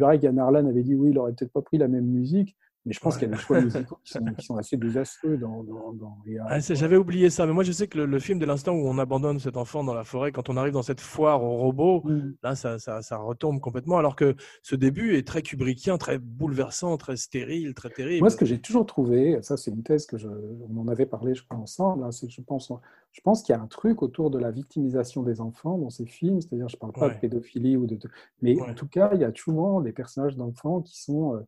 Reagan 0.00 0.36
Arlan 0.38 0.66
avait 0.66 0.82
dit 0.82 0.94
oui, 0.94 1.10
il 1.10 1.18
aurait 1.18 1.32
peut-être 1.32 1.52
pas 1.52 1.62
pris 1.62 1.78
la 1.78 1.88
même 1.88 2.06
musique, 2.06 2.56
mais 2.86 2.92
je 2.94 3.00
pense 3.00 3.18
qu'il 3.18 3.28
y 3.28 3.32
a 3.32 3.34
des 3.34 3.40
choix 3.40 3.60
musicaux 3.60 3.98
qui 4.04 4.44
sont, 4.44 4.56
assez 4.56 4.76
désastreux 4.76 5.36
dans, 5.36 5.62
dans, 5.62 6.16
ah, 6.48 6.60
J'avais 6.60 6.96
oublié 6.96 7.28
ça, 7.28 7.46
mais 7.46 7.52
moi 7.52 7.62
je 7.62 7.72
sais 7.72 7.88
que 7.88 7.98
le, 7.98 8.18
film, 8.18 8.38
de 8.38 8.46
l'instant 8.46 8.72
où 8.72 8.88
on 8.88 8.98
abandonne 8.98 9.38
cet 9.38 9.56
enfant 9.56 9.84
dans 9.84 9.92
la 9.92 10.04
forêt, 10.04 10.32
quand 10.32 10.48
on 10.48 10.56
arrive 10.56 10.72
dans 10.72 10.82
cette 10.82 11.00
foire 11.00 11.42
aux 11.42 11.56
robots, 11.56 12.02
mm. 12.04 12.34
là 12.42 12.54
ça, 12.54 12.78
ça, 12.78 13.02
ça, 13.02 13.18
retombe 13.18 13.60
complètement, 13.60 13.98
alors 13.98 14.16
que 14.16 14.34
ce 14.62 14.76
début 14.76 15.16
est 15.16 15.26
très 15.26 15.42
kubrickien, 15.42 15.98
très 15.98 16.18
bouleversant, 16.18 16.96
très 16.96 17.16
stérile, 17.16 17.74
très 17.74 17.90
terrible. 17.90 18.20
Moi 18.20 18.30
ce 18.30 18.36
que 18.36 18.46
j'ai 18.46 18.58
toujours 18.58 18.86
trouvé, 18.86 19.38
ça 19.42 19.58
c'est 19.58 19.70
une 19.70 19.82
thèse 19.82 20.06
que 20.06 20.16
je, 20.16 20.28
on 20.28 20.80
en 20.80 20.88
avait 20.88 21.06
parlé 21.06 21.34
je 21.34 21.44
crois 21.44 21.58
ensemble, 21.58 22.04
hein, 22.04 22.12
c'est 22.12 22.28
que 22.28 22.32
je 22.32 22.40
pense, 22.40 22.72
je 23.12 23.20
pense 23.20 23.42
qu'il 23.42 23.54
y 23.54 23.58
a 23.58 23.60
un 23.60 23.66
truc 23.66 24.02
autour 24.02 24.30
de 24.30 24.38
la 24.38 24.50
victimisation 24.50 25.22
des 25.22 25.42
enfants 25.42 25.76
dans 25.76 25.90
ces 25.90 26.06
films, 26.06 26.40
c'est-à-dire 26.40 26.68
je 26.68 26.78
parle 26.78 26.92
pas 26.92 27.10
de 27.10 27.18
pédophilie 27.18 27.76
ou 27.76 27.86
de, 27.86 27.98
mais 28.40 28.58
en 28.62 28.72
tout 28.72 28.88
cas 28.88 29.10
il 29.12 29.20
y 29.20 29.24
a 29.24 29.32
souvent 29.34 29.82
des 29.82 29.92
personnages 29.92 30.36
d'enfants 30.36 30.80
qui 30.80 31.00
sont 31.00 31.34
euh, 31.34 31.40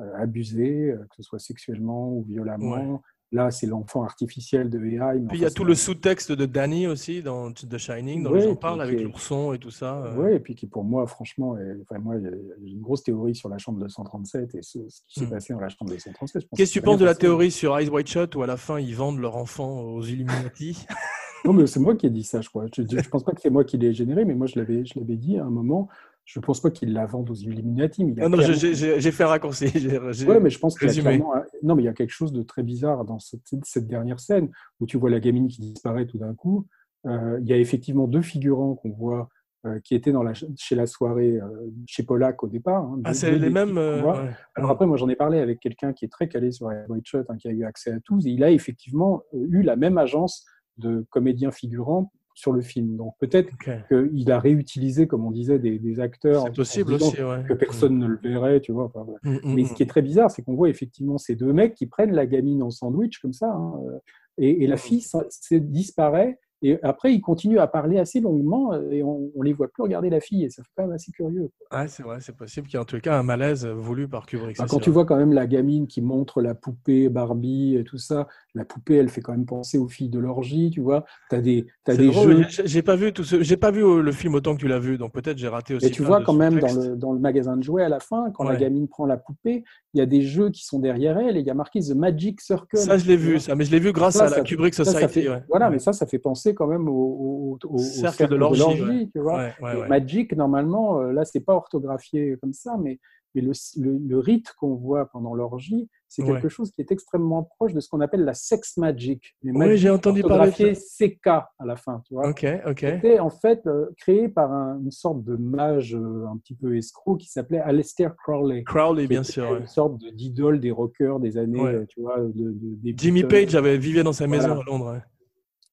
euh, 0.00 0.16
abusé, 0.16 0.90
euh, 0.90 0.98
que 1.10 1.16
ce 1.16 1.22
soit 1.22 1.38
sexuellement 1.38 2.10
ou 2.12 2.22
violemment. 2.22 3.02
Là, 3.30 3.50
c'est 3.50 3.66
l'enfant 3.66 4.04
artificiel 4.04 4.70
de 4.70 4.78
AI. 4.82 5.20
Puis 5.28 5.38
il 5.38 5.42
y 5.42 5.44
a 5.44 5.50
tout 5.50 5.64
le 5.64 5.74
sous-texte 5.74 6.32
de 6.32 6.46
Danny 6.46 6.86
aussi 6.86 7.22
dans 7.22 7.52
The 7.52 7.76
Shining, 7.76 8.22
dont 8.22 8.34
on 8.34 8.56
parle 8.56 8.80
avec 8.80 9.02
l'ourson 9.02 9.52
et 9.52 9.58
tout 9.58 9.70
ça. 9.70 9.98
Euh. 9.98 10.14
Oui, 10.16 10.32
et 10.36 10.40
puis 10.40 10.54
qui 10.54 10.66
pour 10.66 10.82
moi, 10.82 11.06
franchement, 11.06 11.58
enfin, 11.82 12.00
moi, 12.00 12.14
j'ai 12.18 12.70
une 12.72 12.80
grosse 12.80 13.02
théorie 13.02 13.34
sur 13.34 13.50
la 13.50 13.58
chambre 13.58 13.80
237 13.80 14.54
et 14.54 14.62
ce, 14.62 14.78
qui 14.78 15.20
s'est 15.20 15.26
hmm. 15.26 15.30
passé 15.30 15.52
dans 15.52 15.60
la 15.60 15.68
chambre 15.68 15.90
237. 15.90 16.48
Qu'est-ce 16.56 16.72
que 16.72 16.78
tu 16.78 16.82
penses 16.82 16.98
de 16.98 17.04
la 17.04 17.14
théorie 17.14 17.50
sur 17.50 17.78
Eyes 17.78 17.90
White 17.90 18.08
Shot 18.08 18.28
où 18.36 18.42
à 18.42 18.46
la 18.46 18.56
fin 18.56 18.80
ils 18.80 18.96
vendent 18.96 19.18
leur 19.18 19.36
enfant 19.36 19.82
aux 19.82 20.02
Illuminati? 20.02 20.86
Non, 21.44 21.52
mais 21.52 21.68
c'est 21.68 21.78
moi 21.78 21.94
qui 21.94 22.06
ai 22.06 22.10
dit 22.10 22.24
ça, 22.24 22.40
je 22.40 22.48
crois. 22.48 22.66
Je 22.74 22.82
ne 22.82 23.08
pense 23.08 23.22
pas 23.22 23.30
que 23.30 23.40
c'est 23.40 23.50
moi 23.50 23.62
qui 23.64 23.78
l'ai 23.78 23.94
généré, 23.94 24.24
mais 24.24 24.34
moi 24.34 24.48
je 24.48 24.58
l'avais 24.58 24.82
dit 25.16 25.38
à 25.38 25.44
un 25.44 25.50
moment 25.50 25.88
je 26.28 26.38
ne 26.38 26.44
pense 26.44 26.60
pas 26.60 26.70
qu'ils 26.70 26.92
la 26.92 27.06
vendent 27.06 27.30
aux 27.30 27.34
Illuminati. 27.34 28.04
Mais 28.04 28.28
non, 28.28 28.36
non 28.36 28.42
j'ai 28.42 29.12
fait 29.12 29.24
un 29.24 29.28
raccourci. 29.28 29.64
Oui, 30.28 30.36
mais 30.42 30.50
je 30.50 30.58
pense 30.58 30.78
qu'il 30.78 30.92
y 30.92 31.08
a 31.08 31.18
Non, 31.62 31.74
mais 31.74 31.82
il 31.82 31.86
y 31.86 31.88
a 31.88 31.94
quelque 31.94 32.12
chose 32.12 32.32
de 32.32 32.42
très 32.42 32.62
bizarre 32.62 33.06
dans 33.06 33.18
cette, 33.18 33.86
dernière 33.86 34.20
scène 34.20 34.50
où 34.78 34.84
tu 34.84 34.98
vois 34.98 35.08
la 35.08 35.20
gamine 35.20 35.48
qui 35.48 35.62
disparaît 35.62 36.06
tout 36.06 36.18
d'un 36.18 36.34
coup. 36.34 36.66
Euh, 37.06 37.38
il 37.40 37.48
y 37.48 37.54
a 37.54 37.56
effectivement 37.56 38.06
deux 38.06 38.20
figurants 38.20 38.74
qu'on 38.74 38.90
voit 38.90 39.30
euh, 39.64 39.80
qui 39.82 39.94
étaient 39.94 40.12
dans 40.12 40.22
la, 40.22 40.34
chez 40.34 40.74
la 40.74 40.86
soirée 40.86 41.38
euh, 41.38 41.72
chez 41.86 42.02
Pollack 42.02 42.42
au 42.42 42.48
départ. 42.48 42.84
Hein, 42.84 43.00
ah, 43.04 43.14
c'est 43.14 43.32
les 43.32 43.48
mêmes. 43.48 43.78
Alors 43.78 44.70
après, 44.70 44.86
moi 44.86 44.98
j'en 44.98 45.08
ai 45.08 45.16
parlé 45.16 45.38
avec 45.38 45.60
quelqu'un 45.60 45.94
qui 45.94 46.04
est 46.04 46.12
très 46.12 46.28
calé 46.28 46.52
sur 46.52 46.70
White 46.90 47.06
Shot, 47.06 47.24
hein, 47.30 47.38
qui 47.38 47.48
a 47.48 47.52
eu 47.52 47.64
accès 47.64 47.90
à 47.90 48.00
tous, 48.00 48.26
et 48.26 48.30
il 48.30 48.44
a 48.44 48.50
effectivement 48.50 49.22
eu 49.32 49.62
la 49.62 49.76
même 49.76 49.96
agence 49.96 50.44
de 50.76 51.06
comédiens 51.08 51.52
figurants 51.52 52.12
sur 52.38 52.52
le 52.52 52.60
film. 52.60 52.96
Donc 52.96 53.14
peut-être 53.18 53.50
qu'il 53.88 54.30
a 54.30 54.38
réutilisé, 54.38 55.08
comme 55.08 55.26
on 55.26 55.32
disait, 55.32 55.58
des, 55.58 56.00
acteurs 56.00 56.52
possible 56.52 56.94
aussi, 56.94 57.16
que 57.16 57.52
personne 57.52 57.98
ne 57.98 58.06
le 58.06 58.18
verrait, 58.22 58.60
tu 58.60 58.70
vois. 58.70 58.92
Mm, 59.24 59.30
mm, 59.30 59.54
mais 59.54 59.64
ce 59.64 59.72
mm. 59.72 59.74
qui 59.74 59.82
est 59.82 59.86
très 59.86 60.02
bizarre, 60.02 60.30
c'est 60.30 60.42
qu'on 60.42 60.54
voit 60.54 60.68
effectivement 60.68 61.18
ces 61.18 61.34
deux 61.34 61.52
mecs 61.52 61.74
qui 61.74 61.86
prennent 61.86 62.14
la 62.14 62.26
gamine 62.26 62.62
en 62.62 62.70
sandwich 62.70 63.18
comme 63.18 63.32
ça, 63.32 63.50
hein, 63.50 63.74
euh, 63.88 63.98
et, 64.38 64.68
la 64.68 64.76
fille 64.76 65.04
disparaît. 65.50 66.38
Et 66.62 66.78
après, 66.82 67.14
ils 67.14 67.20
continuent 67.20 67.58
à 67.60 67.66
parler 67.68 67.98
assez 67.98 68.20
longuement 68.20 68.72
et 68.90 69.02
on, 69.02 69.30
on 69.36 69.42
les 69.42 69.52
voit 69.52 69.68
plus 69.68 69.82
regarder 69.82 70.10
la 70.10 70.20
fille 70.20 70.44
et 70.44 70.50
ça 70.50 70.62
fait 70.62 70.70
quand 70.76 70.82
même 70.84 70.92
assez 70.92 71.12
curieux. 71.12 71.50
Ouais, 71.72 71.86
c'est 71.88 72.02
vrai, 72.02 72.18
c'est 72.20 72.34
possible 72.36 72.66
qu'il 72.66 72.74
y 72.74 72.78
ait 72.78 72.82
en 72.82 72.84
tout 72.84 72.98
cas 73.00 73.16
un 73.16 73.22
malaise 73.22 73.64
voulu 73.66 74.08
par 74.08 74.26
Kubrick. 74.26 74.56
Bah, 74.58 74.66
quand 74.68 74.78
tu 74.78 74.90
vrai. 74.90 74.94
vois 74.94 75.04
quand 75.06 75.16
même 75.16 75.32
la 75.32 75.46
gamine 75.46 75.86
qui 75.86 76.00
montre 76.02 76.42
la 76.42 76.54
poupée 76.54 77.08
Barbie 77.08 77.76
et 77.76 77.84
tout 77.84 77.98
ça, 77.98 78.26
la 78.54 78.64
poupée, 78.64 78.96
elle 78.96 79.08
fait 79.08 79.20
quand 79.20 79.32
même 79.32 79.46
penser 79.46 79.78
aux 79.78 79.88
filles 79.88 80.08
de 80.08 80.18
l'orgie, 80.18 80.70
tu 80.70 80.80
vois. 80.80 81.04
Tu 81.30 81.36
as 81.36 81.40
des, 81.40 81.66
des 81.86 82.06
drôle, 82.08 82.48
jeux. 82.48 82.62
j'ai- 82.64 82.82
pas 82.82 82.96
vu 82.96 83.12
tout 83.12 83.22
ce... 83.24 83.42
j'ai 83.42 83.56
pas 83.56 83.70
vu 83.70 83.84
euh, 83.84 84.02
le 84.02 84.12
film 84.12 84.34
autant 84.34 84.54
que 84.56 84.60
tu 84.60 84.66
l'as 84.68 84.78
vu, 84.80 84.98
donc 84.98 85.12
peut-être 85.12 85.38
j'ai 85.38 85.48
raté 85.48 85.74
aussi. 85.74 85.86
Et 85.86 85.90
tu 85.90 86.02
vois 86.02 86.22
quand 86.22 86.32
même 86.32 86.58
dans 86.58 86.72
le, 86.74 86.96
dans 86.96 87.12
le 87.12 87.20
magasin 87.20 87.56
de 87.56 87.62
jouets 87.62 87.84
à 87.84 87.88
la 87.88 88.00
fin, 88.00 88.30
quand 88.32 88.44
la 88.44 88.56
gamine 88.56 88.88
prend 88.88 89.06
la 89.06 89.16
poupée, 89.16 89.62
il 89.94 89.98
y 89.98 90.00
a 90.00 90.06
des 90.06 90.22
jeux 90.22 90.50
qui 90.50 90.64
sont 90.64 90.78
derrière 90.80 91.18
elle 91.18 91.36
et 91.36 91.40
il 91.40 91.46
y 91.46 91.50
a 91.50 91.54
marqué 91.54 91.80
The 91.80 91.94
Magic 91.94 92.40
Circle. 92.40 92.76
Ça, 92.78 92.98
je 92.98 93.06
l'ai 93.06 93.16
vu, 93.16 93.38
ça, 93.38 93.54
mais 93.54 93.64
je 93.64 93.70
l'ai 93.70 93.78
vu 93.78 93.92
grâce 93.92 94.14
Ça, 94.16 94.26
à 94.26 94.30
la 94.30 94.36
ça- 94.36 94.40
Kubrick 94.42 94.74
Ça, 94.74 94.84
Society. 94.84 95.02
ça 95.02 95.08
fait, 95.08 95.28
ouais. 95.28 95.42
Voilà, 95.48 95.66
Ouais. 95.66 95.72
mais 95.72 95.78
ça, 95.78 95.92
ça 95.92 96.06
fait 96.06 96.18
penser 96.18 96.47
quand 96.54 96.66
même 96.66 96.88
au, 96.88 96.92
au- 96.92 97.58
au- 97.64 97.74
au 97.74 97.78
Cercle 97.78 98.28
de 98.28 98.36
l'orgie, 98.36 98.62
ouais. 98.82 99.52
Ouais. 99.60 99.88
Magic, 99.88 100.34
normalement, 100.36 101.00
euh, 101.00 101.12
là, 101.12 101.24
c'est 101.24 101.40
pas 101.40 101.54
orthographié 101.54 102.36
comme 102.40 102.52
ça, 102.52 102.76
mais, 102.82 102.98
mais 103.34 103.42
le, 103.42 103.52
le- 103.76 103.98
le 103.98 104.18
rite 104.18 104.52
qu'on 104.58 104.74
voit 104.74 105.06
pendant 105.06 105.34
l'orgie, 105.34 105.88
c'est 106.10 106.22
quelque 106.24 106.48
chose 106.48 106.70
qui 106.72 106.80
est 106.80 106.90
extrêmement 106.90 107.42
proche 107.42 107.74
de 107.74 107.80
ce 107.80 107.88
qu'on 107.90 108.00
appelle 108.00 108.24
la 108.24 108.32
sex 108.32 108.78
magic. 108.78 109.36
Oui, 109.44 109.76
j'ai 109.76 109.90
entendu 109.90 110.22
parler 110.22 110.50
de 110.52 110.72
CK 110.72 111.26
à 111.26 111.66
la 111.66 111.76
fin, 111.76 112.00
tu 112.06 112.14
vois. 112.14 112.30
Ok, 112.30 112.46
ok. 112.66 112.78
C'était 112.80 113.18
en 113.18 113.28
fait 113.28 113.66
euh, 113.66 113.90
créé 113.98 114.30
par 114.30 114.50
un- 114.50 114.80
une 114.82 114.90
sorte 114.90 115.22
de 115.22 115.36
mage 115.36 115.94
euh, 115.94 116.24
un 116.32 116.38
petit 116.38 116.54
peu 116.54 116.78
escroc 116.78 117.18
qui 117.18 117.28
s'appelait 117.28 117.58
Aleister 117.60 118.08
Crowley. 118.24 118.64
Crowley, 118.64 119.06
bien 119.06 119.22
sûr. 119.22 119.50
ouais. 119.50 119.58
Une 119.60 119.66
sorte 119.66 119.98
de- 119.98 120.08
d'idole 120.08 120.60
des 120.60 120.70
rockers 120.70 121.20
des 121.20 121.36
années, 121.36 121.60
Ouais. 121.60 121.84
tu 121.88 122.00
vois, 122.00 122.18
de, 122.20 122.30
de- 122.32 122.54
des 122.82 122.94
Jimmy. 122.96 123.24
Page 123.24 123.54
avait 123.54 123.76
vivait 123.76 124.02
dans 124.02 124.14
sa 124.14 124.26
maison 124.26 124.46
Voilà. 124.48 124.62
à 124.62 124.64
Londres. 124.64 124.92
ouais. 124.94 125.02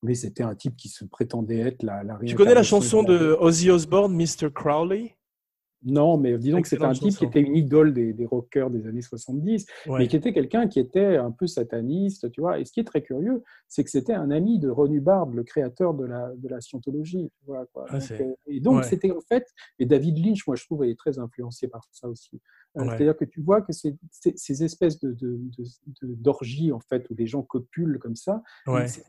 Mais 0.05 0.13
c'était 0.13 0.43
un 0.43 0.53
type 0.53 0.75
qui 0.77 0.87
se 0.87 1.03
prétendait 1.03 1.59
être 1.59 1.81
la, 1.81 2.03
la 2.03 2.19
Tu 2.23 2.35
connais 2.35 2.53
la 2.53 2.63
chanson 2.63 3.01
de 3.01 3.35
Ozzy 3.39 3.71
Osbourne, 3.71 4.15
Mr. 4.15 4.51
Crowley? 4.53 5.15
Non, 5.85 6.17
mais 6.17 6.37
disons 6.37 6.61
que 6.61 6.67
c'était 6.67 6.83
un 6.83 6.93
type 6.93 7.15
qui 7.15 7.25
était 7.25 7.41
une 7.41 7.55
idole 7.55 7.93
des, 7.93 8.11
des 8.11 8.25
rockers 8.25 8.69
des 8.71 8.87
années 8.87 9.01
70, 9.03 9.65
Ouais. 9.87 9.99
mais 9.99 10.07
qui 10.07 10.15
était 10.15 10.33
quelqu'un 10.33 10.67
qui 10.67 10.79
était 10.79 11.15
un 11.17 11.31
peu 11.31 11.45
sataniste, 11.47 12.31
tu 12.31 12.41
vois. 12.41 12.59
Et 12.59 12.65
ce 12.65 12.71
qui 12.71 12.79
est 12.79 12.83
très 12.85 13.03
curieux, 13.03 13.43
c'est 13.67 13.83
que 13.83 13.89
c'était 13.91 14.13
un 14.13 14.31
ami 14.31 14.59
de 14.59 14.69
Ron 14.69 14.91
Hubbard, 14.91 15.27
le 15.27 15.43
créateur 15.43 15.93
de 15.93 16.05
la, 16.05 16.31
de 16.35 16.47
la 16.49 16.59
scientologie. 16.59 17.29
tu 17.39 17.45
vois, 17.45 17.65
quoi. 17.71 17.85
Ah, 17.89 17.93
Donc, 17.93 18.01
c'est- 18.01 18.21
euh, 18.21 18.33
et 18.47 18.59
donc, 18.59 18.77
ouais. 18.77 18.83
c'était 18.83 19.11
en 19.11 19.21
fait, 19.21 19.45
et 19.79 19.85
David 19.85 20.17
Lynch, 20.25 20.47
moi 20.47 20.55
je 20.55 20.65
trouve, 20.65 20.83
est 20.85 20.95
très 20.97 21.19
influencé 21.19 21.67
par 21.67 21.83
ça 21.91 22.09
aussi. 22.09 22.41
Euh, 22.77 22.81
Ouais. 22.81 22.87
C'est-à-dire 22.89 23.15
que 23.15 23.25
tu 23.25 23.41
vois 23.41 23.61
que 23.61 23.71
c'est- 23.71 23.95
c'est- 24.11 24.37
ces 24.37 24.63
espèces 24.63 24.99
de, 24.99 25.13
de, 25.13 25.39
de- 26.01 26.15
d'orgies, 26.15 26.71
en 26.71 26.79
fait, 26.79 27.07
où 27.09 27.13
des 27.13 27.27
gens 27.27 27.43
copulent 27.43 27.99
comme 27.99 28.15
ça, 28.15 28.41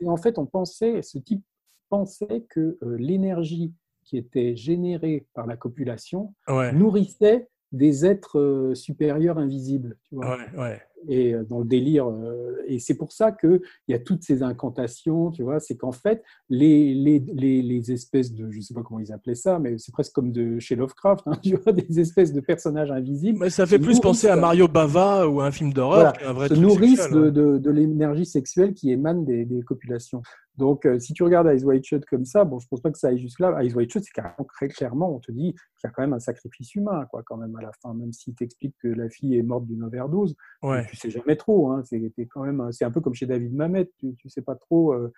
en 0.05 0.17
fait, 0.17 0.37
on 0.37 0.45
pensait, 0.45 1.01
ce 1.01 1.17
type 1.17 1.43
pensait 1.89 2.45
que 2.49 2.77
euh, 2.83 2.95
l'énergie 2.97 3.73
qui 4.07 4.17
était 4.17 4.55
générée 4.55 5.27
par 5.33 5.45
la 5.47 5.57
copulation 5.57 6.33
Ouais. 6.47 6.71
nourrissait 6.71 7.49
des 7.73 8.05
êtres 8.05 8.39
euh, 8.39 8.73
supérieurs 8.73 9.37
invisibles. 9.37 9.97
Tu 10.03 10.15
vois 10.15 10.37
Ouais, 10.37 10.57
ouais. 10.57 10.81
Et 11.07 11.33
euh, 11.33 11.43
dans 11.43 11.59
le 11.59 11.65
délire. 11.65 12.07
euh, 12.07 12.55
et 12.67 12.79
c'est 12.79 12.95
pour 12.95 13.11
ça 13.11 13.31
qu'il 13.31 13.61
y 13.87 13.93
a 13.93 13.99
toutes 13.99 14.23
ces 14.23 14.43
incantations, 14.43 15.31
tu 15.31 15.43
vois, 15.43 15.59
c'est 15.59 15.75
qu'en 15.77 15.91
fait, 15.91 16.23
les, 16.49 16.93
les, 16.93 17.19
les, 17.19 17.61
les 17.61 17.91
espèces 17.91 18.33
de, 18.33 18.49
je 18.51 18.57
ne 18.57 18.61
sais 18.61 18.73
pas 18.73 18.81
comment 18.83 18.99
ils 18.99 19.13
appelaient 19.13 19.35
ça, 19.35 19.59
mais 19.59 19.77
c'est 19.77 19.91
presque 19.91 20.13
comme 20.13 20.31
de 20.31 20.59
chez 20.59 20.75
Lovecraft, 20.75 21.23
hein, 21.27 21.37
tu 21.43 21.55
vois, 21.55 21.71
des 21.73 21.99
espèces 21.99 22.33
de 22.33 22.41
personnages 22.41 22.91
invisibles 22.91 23.39
Mais 23.39 23.49
ça 23.49 23.65
fait 23.65 23.79
plus 23.79 23.99
penser 23.99 24.27
à 24.27 24.35
Mario 24.35 24.67
Bava 24.67 25.27
ou 25.27 25.41
à 25.41 25.45
un 25.47 25.51
film 25.51 25.73
d'horreur 25.73 26.13
Voilà, 26.19 26.33
vrai 26.33 26.47
se 26.49 26.53
truc 26.55 26.65
nourrissent 26.65 26.99
sexuel, 27.01 27.13
de, 27.13 27.25
ouais. 27.25 27.31
de, 27.53 27.57
de 27.57 27.71
l'énergie 27.71 28.25
sexuelle 28.25 28.73
qui 28.73 28.91
émane 28.91 29.25
des, 29.25 29.45
des 29.45 29.61
copulations. 29.61 30.21
Donc, 30.57 30.85
euh, 30.87 30.97
si 30.97 31.13
tu 31.13 31.21
regardes 31.23 31.47
Eyes 31.47 31.63
Wide 31.63 31.83
Shut 31.85 32.03
comme 32.05 32.25
ça, 32.25 32.43
bon, 32.43 32.57
je 32.57 32.67
pense 32.67 32.81
pas 32.81 32.89
que 32.91 32.97
ça 32.97 33.09
aille 33.09 33.19
jusque-là. 33.19 33.61
Eyes 33.61 33.73
Wide 33.75 33.91
Shut, 33.91 34.03
c'est 34.03 34.11
carrément, 34.11 34.43
très 34.51 34.67
clairement, 34.67 35.15
on 35.15 35.19
te 35.19 35.31
dit 35.31 35.53
qu'il 35.53 35.83
y 35.83 35.87
a 35.87 35.91
quand 35.91 36.01
même 36.01 36.13
un 36.13 36.19
sacrifice 36.19 36.73
humain, 36.73 37.05
quoi, 37.11 37.21
quand 37.23 37.37
même, 37.37 37.55
à 37.57 37.61
la 37.61 37.71
fin, 37.79 37.93
même 37.93 38.11
s'il 38.11 38.33
t'explique 38.33 38.75
que 38.81 38.87
la 38.87 39.07
fille 39.07 39.37
est 39.37 39.43
morte 39.43 39.65
d'une 39.65 39.83
overdose, 39.83 40.35
Ouais. 40.63 40.86
Tu 40.87 40.95
sais 40.95 41.09
jamais 41.09 41.35
trop. 41.35 41.71
Hein, 41.71 41.83
c'est 41.85 42.11
quand 42.29 42.43
même, 42.43 42.71
c'est 42.71 42.85
un 42.85 42.91
peu 42.91 43.01
comme 43.01 43.13
chez 43.13 43.25
David 43.25 43.53
Mamet, 43.53 43.89
tu, 43.99 44.15
tu 44.15 44.29
sais 44.29 44.41
pas 44.41 44.55
trop. 44.55 44.93
euh, 44.93 45.11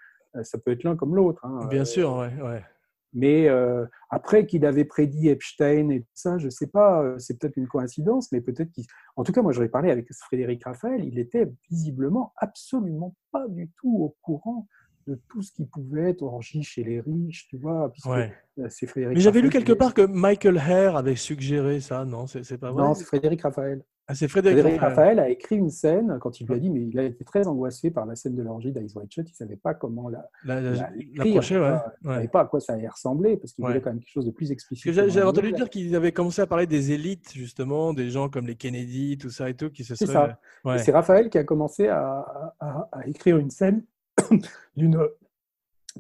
ça 0.43 0.57
peut 0.57 0.71
être 0.71 0.83
l'un 0.83 0.95
comme 0.95 1.15
l'autre. 1.15 1.45
hein, 1.45 1.67
Bien 1.69 1.81
euh, 1.81 1.85
sûr, 1.85 2.15
ouais, 2.17 2.33
ouais. 2.41 2.63
Mais 3.13 3.49
euh, 3.49 3.85
après 4.11 4.45
qu'il 4.45 4.65
avait 4.65 4.85
prédit 4.85 5.29
Epstein 5.29 5.89
et 5.89 6.01
tout 6.01 6.07
ça, 6.13 6.37
je 6.37 6.47
sais 6.49 6.67
pas, 6.67 7.01
euh, 7.01 7.17
c'est 7.17 7.39
peut-être 7.39 7.57
une 7.57 7.67
coïncidence, 7.67 8.31
mais 8.31 8.39
peut-être 8.39 8.71
qu'il. 8.71 8.85
En 9.15 9.23
tout 9.23 9.31
cas, 9.31 9.41
moi, 9.41 9.51
j'aurais 9.51 9.69
parlé 9.69 9.89
avec 9.89 10.13
Frédéric 10.13 10.63
Raphaël, 10.65 11.03
il 11.03 11.17
était 11.17 11.51
visiblement 11.69 12.33
absolument 12.37 13.15
pas 13.31 13.47
du 13.47 13.71
tout 13.77 13.97
au 13.99 14.15
courant 14.21 14.67
de 15.07 15.19
tout 15.27 15.41
ce 15.41 15.51
qui 15.51 15.65
pouvait 15.65 16.11
être 16.11 16.21
orgie 16.21 16.61
chez 16.61 16.83
les 16.83 17.01
riches, 17.01 17.47
tu 17.47 17.57
vois, 17.57 17.91
ouais. 18.05 18.31
euh, 18.59 18.67
c'est 18.69 18.85
Frédéric. 18.85 19.17
Mais 19.17 19.23
j'avais 19.23 19.41
lu 19.41 19.49
quelque 19.49 19.73
part 19.73 19.95
que 19.95 20.03
Michael 20.03 20.59
Hare 20.59 20.95
avait 20.95 21.15
suggéré 21.15 21.79
ça, 21.79 22.05
non 22.05 22.27
c'est 22.27 22.59
pas 22.59 22.71
vrai? 22.71 22.83
Non, 22.83 22.93
c'est 22.93 23.05
Frédéric 23.05 23.41
Raphaël. 23.41 23.83
Ah, 24.11 24.15
c'est 24.15 24.27
Frédéric, 24.27 24.57
Frédéric 24.59 24.81
Raphaël. 24.81 24.97
Raphaël 25.17 25.19
a 25.19 25.29
écrit 25.29 25.55
une 25.55 25.69
scène 25.69 26.17
quand 26.19 26.41
il 26.41 26.47
lui 26.47 26.55
a 26.55 26.57
dit, 26.57 26.71
mais 26.71 26.81
il 26.81 26.97
a 26.97 27.03
été 27.03 27.23
très 27.23 27.45
angoissé 27.47 27.91
par 27.91 28.07
la 28.07 28.15
scène 28.15 28.33
de 28.33 28.41
l'orgie 28.41 28.71
d'Ice 28.71 28.95
White 28.95 29.13
Shut, 29.13 29.29
il 29.29 29.35
savait 29.35 29.55
pas 29.55 29.75
comment 29.75 30.09
la, 30.09 30.27
La- 30.43 30.59
L'approcher, 30.61 31.59
ouais. 31.59 31.73
Il 32.01 32.07
ouais. 32.07 32.15
savait 32.15 32.27
pas 32.27 32.41
à 32.41 32.45
quoi 32.45 32.59
ça 32.59 32.73
allait 32.73 32.87
ressembler, 32.87 33.37
parce 33.37 33.53
qu'il 33.53 33.63
Ouais. 33.63 33.69
voulait 33.69 33.81
quand 33.81 33.91
même 33.91 33.99
quelque 33.99 34.11
chose 34.11 34.25
de 34.25 34.31
plus 34.31 34.51
explicite. 34.51 34.91
J'avais 34.91 35.11
le 35.11 35.27
entendu 35.27 35.51
dire 35.51 35.69
qu'ils 35.69 35.95
avaient 35.95 36.11
commencé 36.11 36.41
à 36.41 36.47
parler 36.47 36.65
des 36.65 36.91
élites, 36.91 37.31
justement, 37.33 37.93
des 37.93 38.09
gens 38.09 38.29
comme 38.29 38.47
les 38.47 38.55
Kennedy, 38.55 39.17
tout 39.19 39.29
ça 39.29 39.47
et 39.47 39.53
tout, 39.53 39.69
qui 39.69 39.83
se 39.83 39.93
C'est 39.93 40.07
seraient. 40.07 40.29
ça. 40.29 40.39
Ouais. 40.65 40.75
Et 40.77 40.79
C'est 40.79 40.91
Raphaël 40.91 41.29
qui 41.29 41.37
a 41.37 41.43
commencé 41.43 41.87
à, 41.87 42.53
à- 42.59 42.89
à 42.91 43.07
écrire 43.07 43.37
une 43.37 43.51
scène 43.51 43.83
d'une 44.75 44.99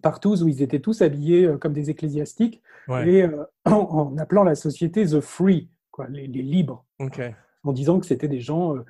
partouze 0.01 0.43
où 0.43 0.47
ils 0.47 0.61
étaient 0.61 0.79
tous 0.79 1.01
habillés 1.01 1.45
euh, 1.45 1.57
comme 1.57 1.73
des 1.73 1.89
ecclésiastiques 1.89 2.61
et 3.05 3.23
euh, 3.23 3.43
en, 3.65 3.71
en 3.73 4.17
appelant 4.17 4.43
la 4.43 4.55
société 4.55 5.05
The 5.05 5.19
Free, 5.19 5.69
quoi, 5.91 6.07
les, 6.09 6.25
les 6.27 6.41
libres, 6.41 6.85
Ok. 6.99 7.21
En 7.63 7.73
disant 7.73 7.99
que 7.99 8.05
c'était 8.05 8.27
des 8.27 8.39
gens. 8.39 8.75
euh, 8.75 8.83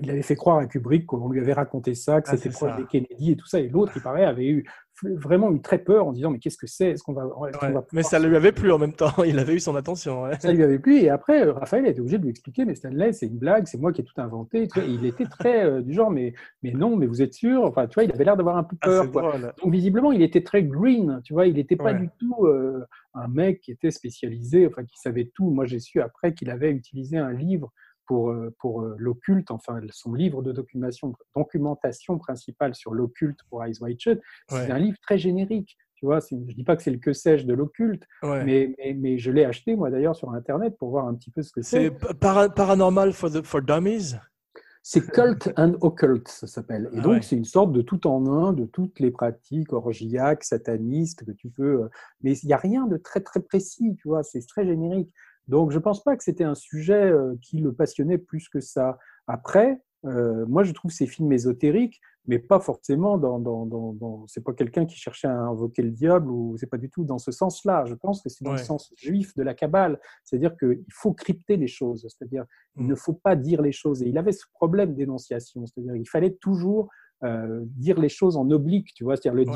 il 0.00 0.10
avait 0.10 0.22
fait 0.22 0.36
croire 0.36 0.58
à 0.58 0.66
Kubrick 0.66 1.06
qu'on 1.06 1.28
lui 1.30 1.40
avait 1.40 1.54
raconté 1.54 1.94
ça, 1.94 2.20
que 2.20 2.28
Ah, 2.30 2.36
c'était 2.36 2.50
proche 2.50 2.76
des 2.76 2.84
Kennedy 2.84 3.32
et 3.32 3.36
tout 3.36 3.46
ça. 3.46 3.58
Et 3.58 3.68
l'autre, 3.68 3.92
il 3.96 4.02
paraît, 4.02 4.24
avait 4.24 4.46
eu 4.46 4.64
vraiment 5.16 5.50
eu 5.50 5.60
très 5.60 5.78
peur 5.78 6.06
en 6.06 6.12
disant 6.12 6.30
mais 6.30 6.38
qu'est-ce 6.38 6.58
que 6.58 6.66
c'est? 6.68 6.90
Est-ce 6.90 7.02
qu'on 7.02 7.14
va, 7.14 7.26
Ouais. 7.38 7.50
Mais 7.92 8.02
ça 8.04 8.20
lui 8.20 8.36
avait 8.36 8.52
plu 8.52 8.70
en 8.70 8.78
même 8.78 8.92
temps. 8.92 9.10
Il 9.26 9.38
avait 9.40 9.54
eu 9.54 9.60
son 9.60 9.74
attention. 9.74 10.22
ouais. 10.24 10.38
ça 10.38 10.52
lui 10.52 10.62
avait 10.62 10.78
plu. 10.78 10.98
Et 10.98 11.08
après, 11.08 11.44
euh, 11.46 11.52
Raphaël 11.54 11.86
a 11.86 11.88
été 11.88 12.00
obligé 12.00 12.18
de 12.18 12.22
lui 12.22 12.30
expliquer, 12.30 12.64
mais 12.64 12.74
Stanley, 12.76 13.12
c'est 13.12 13.26
une 13.26 13.38
blague, 13.38 13.66
c'est 13.66 13.78
moi 13.80 13.92
qui 13.92 14.02
ai 14.02 14.04
tout 14.04 14.20
inventé. 14.20 14.64
Et 14.76 14.84
il 14.86 15.04
était 15.06 15.24
très 15.26 15.64
euh, 15.64 15.80
du 15.82 15.92
genre, 15.94 16.10
mais, 16.10 16.34
mais 16.62 16.70
non, 16.70 16.94
mais 16.96 17.06
vous 17.06 17.22
êtes 17.22 17.32
sûr? 17.34 17.64
Enfin, 17.64 17.86
tu 17.88 17.94
vois, 17.94 18.04
il 18.04 18.12
avait 18.12 18.24
l'air 18.24 18.36
d'avoir 18.36 18.58
un 18.58 18.62
peu 18.64 18.76
Ah, 18.82 18.86
peur. 18.86 19.10
quoi. 19.10 19.34
Donc, 19.62 19.72
visiblement, 19.72 20.12
il 20.12 20.22
était 20.22 20.42
très 20.44 20.62
green, 20.62 21.20
tu 21.24 21.32
vois, 21.32 21.46
il 21.46 21.54
n'était 21.54 21.76
pas 21.76 21.92
Ouais. 21.92 21.98
du 21.98 22.08
tout 22.20 22.46
euh, 22.46 22.84
un 23.14 23.26
mec 23.28 23.60
qui 23.62 23.72
était 23.72 23.90
spécialisé, 23.90 24.66
enfin, 24.68 24.84
qui 24.84 24.98
savait 24.98 25.32
tout. 25.34 25.50
Moi, 25.50 25.64
j'ai 25.64 25.80
su 25.80 26.00
après 26.00 26.34
qu'il 26.34 26.50
avait 26.50 26.70
utilisé 26.70 27.16
un 27.16 27.32
livre 27.32 27.72
pour, 28.06 28.30
euh, 28.30 28.54
pour 28.58 28.82
euh, 28.82 28.94
l'occulte, 28.98 29.50
enfin, 29.50 29.80
son 29.90 30.14
livre 30.14 30.42
de 30.42 30.52
documentation, 30.52 31.14
documentation 31.36 32.18
principale 32.18 32.74
sur 32.74 32.94
l'occulte 32.94 33.38
pour 33.48 33.64
Eyes 33.64 33.74
Wide 33.80 34.00
Shut. 34.00 34.20
C'est 34.48 34.56
Ouais. 34.66 34.70
un 34.70 34.78
livre 34.78 34.98
très 35.02 35.18
générique. 35.18 35.76
Tu 35.94 36.06
vois, 36.06 36.18
je 36.20 36.34
dis 36.54 36.64
pas 36.64 36.74
que 36.76 36.82
c'est 36.82 36.90
le 36.90 36.98
que 36.98 37.12
sais-je 37.12 37.46
de 37.46 37.54
l'occulte, 37.54 38.02
Ouais. 38.24 38.44
mais, 38.44 38.74
mais, 38.78 38.94
mais 38.94 39.18
je 39.18 39.30
l'ai 39.30 39.44
acheté, 39.44 39.76
moi 39.76 39.88
d'ailleurs, 39.90 40.16
sur 40.16 40.30
Internet 40.32 40.76
pour 40.76 40.90
voir 40.90 41.06
un 41.06 41.14
petit 41.14 41.30
peu 41.30 41.42
ce 41.42 41.52
que 41.52 41.62
C'est 41.62 41.90
c'est. 41.90 41.90
pa- 41.92 42.14
para- 42.14 42.48
Paranormal 42.50 43.12
for, 43.12 43.30
the, 43.30 43.42
for 43.44 43.62
Dummies? 43.62 44.16
C'est 44.84 45.12
Cult 45.12 45.52
and 45.56 45.74
Occult, 45.80 46.26
ça 46.26 46.48
s'appelle. 46.48 46.88
Et 46.92 46.96
Ah 46.98 47.02
donc, 47.02 47.12
ouais. 47.12 47.22
c'est 47.22 47.36
une 47.36 47.44
sorte 47.44 47.70
de 47.72 47.82
tout 47.82 48.04
en 48.08 48.26
un 48.26 48.52
de 48.52 48.64
toutes 48.64 48.98
les 48.98 49.12
pratiques 49.12 49.72
orgiaques, 49.72 50.42
satanistes 50.42 51.24
que 51.24 51.30
tu 51.30 51.50
peux. 51.50 51.82
euh, 51.84 51.88
Mais 52.20 52.36
il 52.38 52.46
n'y 52.48 52.52
a 52.52 52.56
rien 52.56 52.88
de 52.88 52.96
très, 52.96 53.20
très 53.20 53.38
précis, 53.38 53.94
tu 53.96 54.08
vois, 54.08 54.24
c'est 54.24 54.44
très 54.44 54.66
générique. 54.66 55.12
Donc, 55.48 55.70
je 55.70 55.76
ne 55.78 55.82
pense 55.82 56.02
pas 56.02 56.16
que 56.16 56.22
c'était 56.24 56.44
un 56.44 56.54
sujet 56.54 57.10
euh, 57.10 57.34
qui 57.42 57.58
le 57.58 57.72
passionnait 57.72 58.18
plus 58.18 58.48
que 58.48 58.60
ça. 58.60 58.98
Après, 59.26 59.80
euh, 60.04 60.44
moi, 60.46 60.62
je 60.64 60.72
trouve 60.72 60.90
ces 60.90 61.06
films 61.06 61.32
ésotériques, 61.32 62.00
mais 62.26 62.38
pas 62.38 62.60
forcément 62.60 63.18
dans. 63.18 63.38
dans, 63.40 63.66
dans, 63.66 63.92
dans- 63.92 64.26
c'est 64.28 64.42
pas 64.44 64.52
quelqu'un 64.52 64.86
qui 64.86 64.96
cherchait 64.96 65.26
à 65.28 65.36
invoquer 65.36 65.82
le 65.82 65.90
diable, 65.90 66.30
ou 66.30 66.56
c'est 66.56 66.66
pas 66.68 66.78
du 66.78 66.88
tout 66.88 67.04
dans 67.04 67.18
ce 67.18 67.32
sens-là. 67.32 67.84
Je 67.86 67.94
pense 67.94 68.22
que 68.22 68.28
c'est 68.28 68.44
dans 68.44 68.52
Ouais. 68.52 68.58
le 68.58 68.62
sens 68.62 68.92
juif 68.96 69.34
de 69.36 69.42
la 69.42 69.54
Kabbale. 69.54 69.98
C'est-à-dire 70.24 70.56
qu'il 70.56 70.84
faut 70.92 71.12
crypter 71.12 71.56
les 71.56 71.66
choses. 71.68 72.06
C'est-à-dire 72.08 72.44
il 72.76 72.84
Mm. 72.84 72.88
ne 72.88 72.94
faut 72.94 73.12
pas 73.14 73.34
dire 73.36 73.60
les 73.62 73.72
choses. 73.72 74.02
Et 74.02 74.08
il 74.08 74.18
avait 74.18 74.32
ce 74.32 74.44
problème 74.54 74.94
d'énonciation, 74.94 75.66
c'est-à-dire 75.66 75.94
qu'il 75.94 76.08
fallait 76.08 76.34
toujours 76.34 76.88
euh, 77.24 77.60
dire 77.76 78.00
les 78.00 78.08
choses 78.08 78.36
en 78.36 78.50
oblique, 78.50 78.92
tu 78.94 79.04
vois, 79.04 79.14
c'est-à-dire 79.16 79.34
le 79.34 79.44
Ouais. 79.48 79.54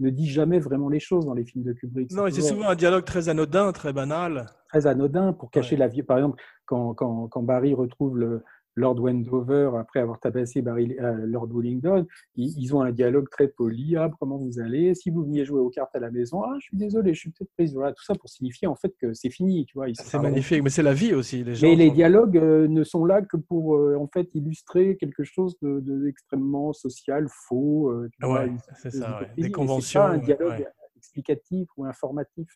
Ne 0.00 0.10
dit 0.10 0.28
jamais 0.28 0.58
vraiment 0.58 0.88
les 0.88 1.00
choses 1.00 1.26
dans 1.26 1.34
les 1.34 1.44
films 1.44 1.64
de 1.64 1.72
Kubrick. 1.72 2.10
Non, 2.12 2.24
c'est 2.30 2.40
souvent 2.42 2.68
un 2.68 2.74
dialogue 2.74 3.04
très 3.04 3.28
anodin, 3.28 3.72
très 3.72 3.92
banal. 3.92 4.46
très 4.68 4.86
anodin 4.86 5.32
pour 5.32 5.50
cacher 5.50 5.74
Ouais. 5.76 5.80
la 5.80 5.88
vie. 5.88 6.02
Par 6.02 6.16
exemple, 6.18 6.42
quand, 6.66 6.94
quand, 6.94 7.28
quand 7.28 7.42
Barry 7.42 7.74
retrouve 7.74 8.18
le 8.18 8.42
Lord 8.76 9.00
Wendover 9.00 9.70
après 9.78 10.00
avoir 10.00 10.18
tabassé 10.18 10.62
Barry, 10.62 10.96
euh, 11.00 11.26
Lord 11.26 11.48
Willingdon, 11.52 12.06
ils, 12.36 12.52
ils 12.58 12.74
ont 12.74 12.80
un 12.80 12.90
dialogue 12.92 13.28
très 13.30 13.48
poli. 13.48 13.96
Ah, 13.96 14.10
comment 14.18 14.36
vous 14.36 14.58
allez? 14.58 14.94
Si 14.94 15.10
vous 15.10 15.22
veniez 15.24 15.44
jouer 15.44 15.60
aux 15.60 15.70
cartes 15.70 15.94
à 15.94 16.00
la 16.00 16.10
maison, 16.10 16.42
ah, 16.42 16.54
je 16.58 16.66
suis 16.66 16.76
désolé, 16.76 17.14
je 17.14 17.20
suis 17.20 17.30
peut-être 17.30 17.52
prise. 17.56 17.74
Voilà, 17.74 17.92
tout 17.92 18.04
ça 18.04 18.14
pour 18.14 18.28
signifier 18.28 18.66
en 18.68 18.74
fait 18.74 18.92
que 19.00 19.12
c'est 19.14 19.30
fini, 19.30 19.64
tu 19.66 19.74
vois. 19.74 19.86
C'est 19.94 20.18
magnifique, 20.18 20.62
mais 20.62 20.70
c'est 20.70 20.82
la 20.82 20.94
vie 20.94 21.14
aussi. 21.14 21.44
Les 21.44 21.54
gens 21.54 21.66
mais 21.68 21.76
les 21.76 21.90
dialogues 21.90 22.36
euh, 22.36 22.66
ne 22.68 22.82
sont 22.84 23.04
là 23.04 23.22
que 23.22 23.36
pour 23.36 23.76
euh, 23.76 23.96
en 23.96 24.08
fait 24.08 24.28
illustrer 24.34 24.96
quelque 24.96 25.24
chose 25.24 25.56
de, 25.62 25.80
de- 25.80 26.04
d'extrêmement 26.04 26.72
social, 26.72 27.26
faux. 27.28 27.92
tu 28.18 28.26
Ouais, 28.26 28.50
c'est 28.76 28.90
ça, 28.90 29.20
ouais. 29.20 29.30
Des 29.42 29.50
conventions. 29.50 30.00
C'est 30.02 30.08
pas 30.08 30.14
un 30.14 30.18
dialogue 30.18 30.58
ouais. 30.60 30.68
explicatif 30.96 31.68
ou 31.76 31.84
informatif. 31.84 32.48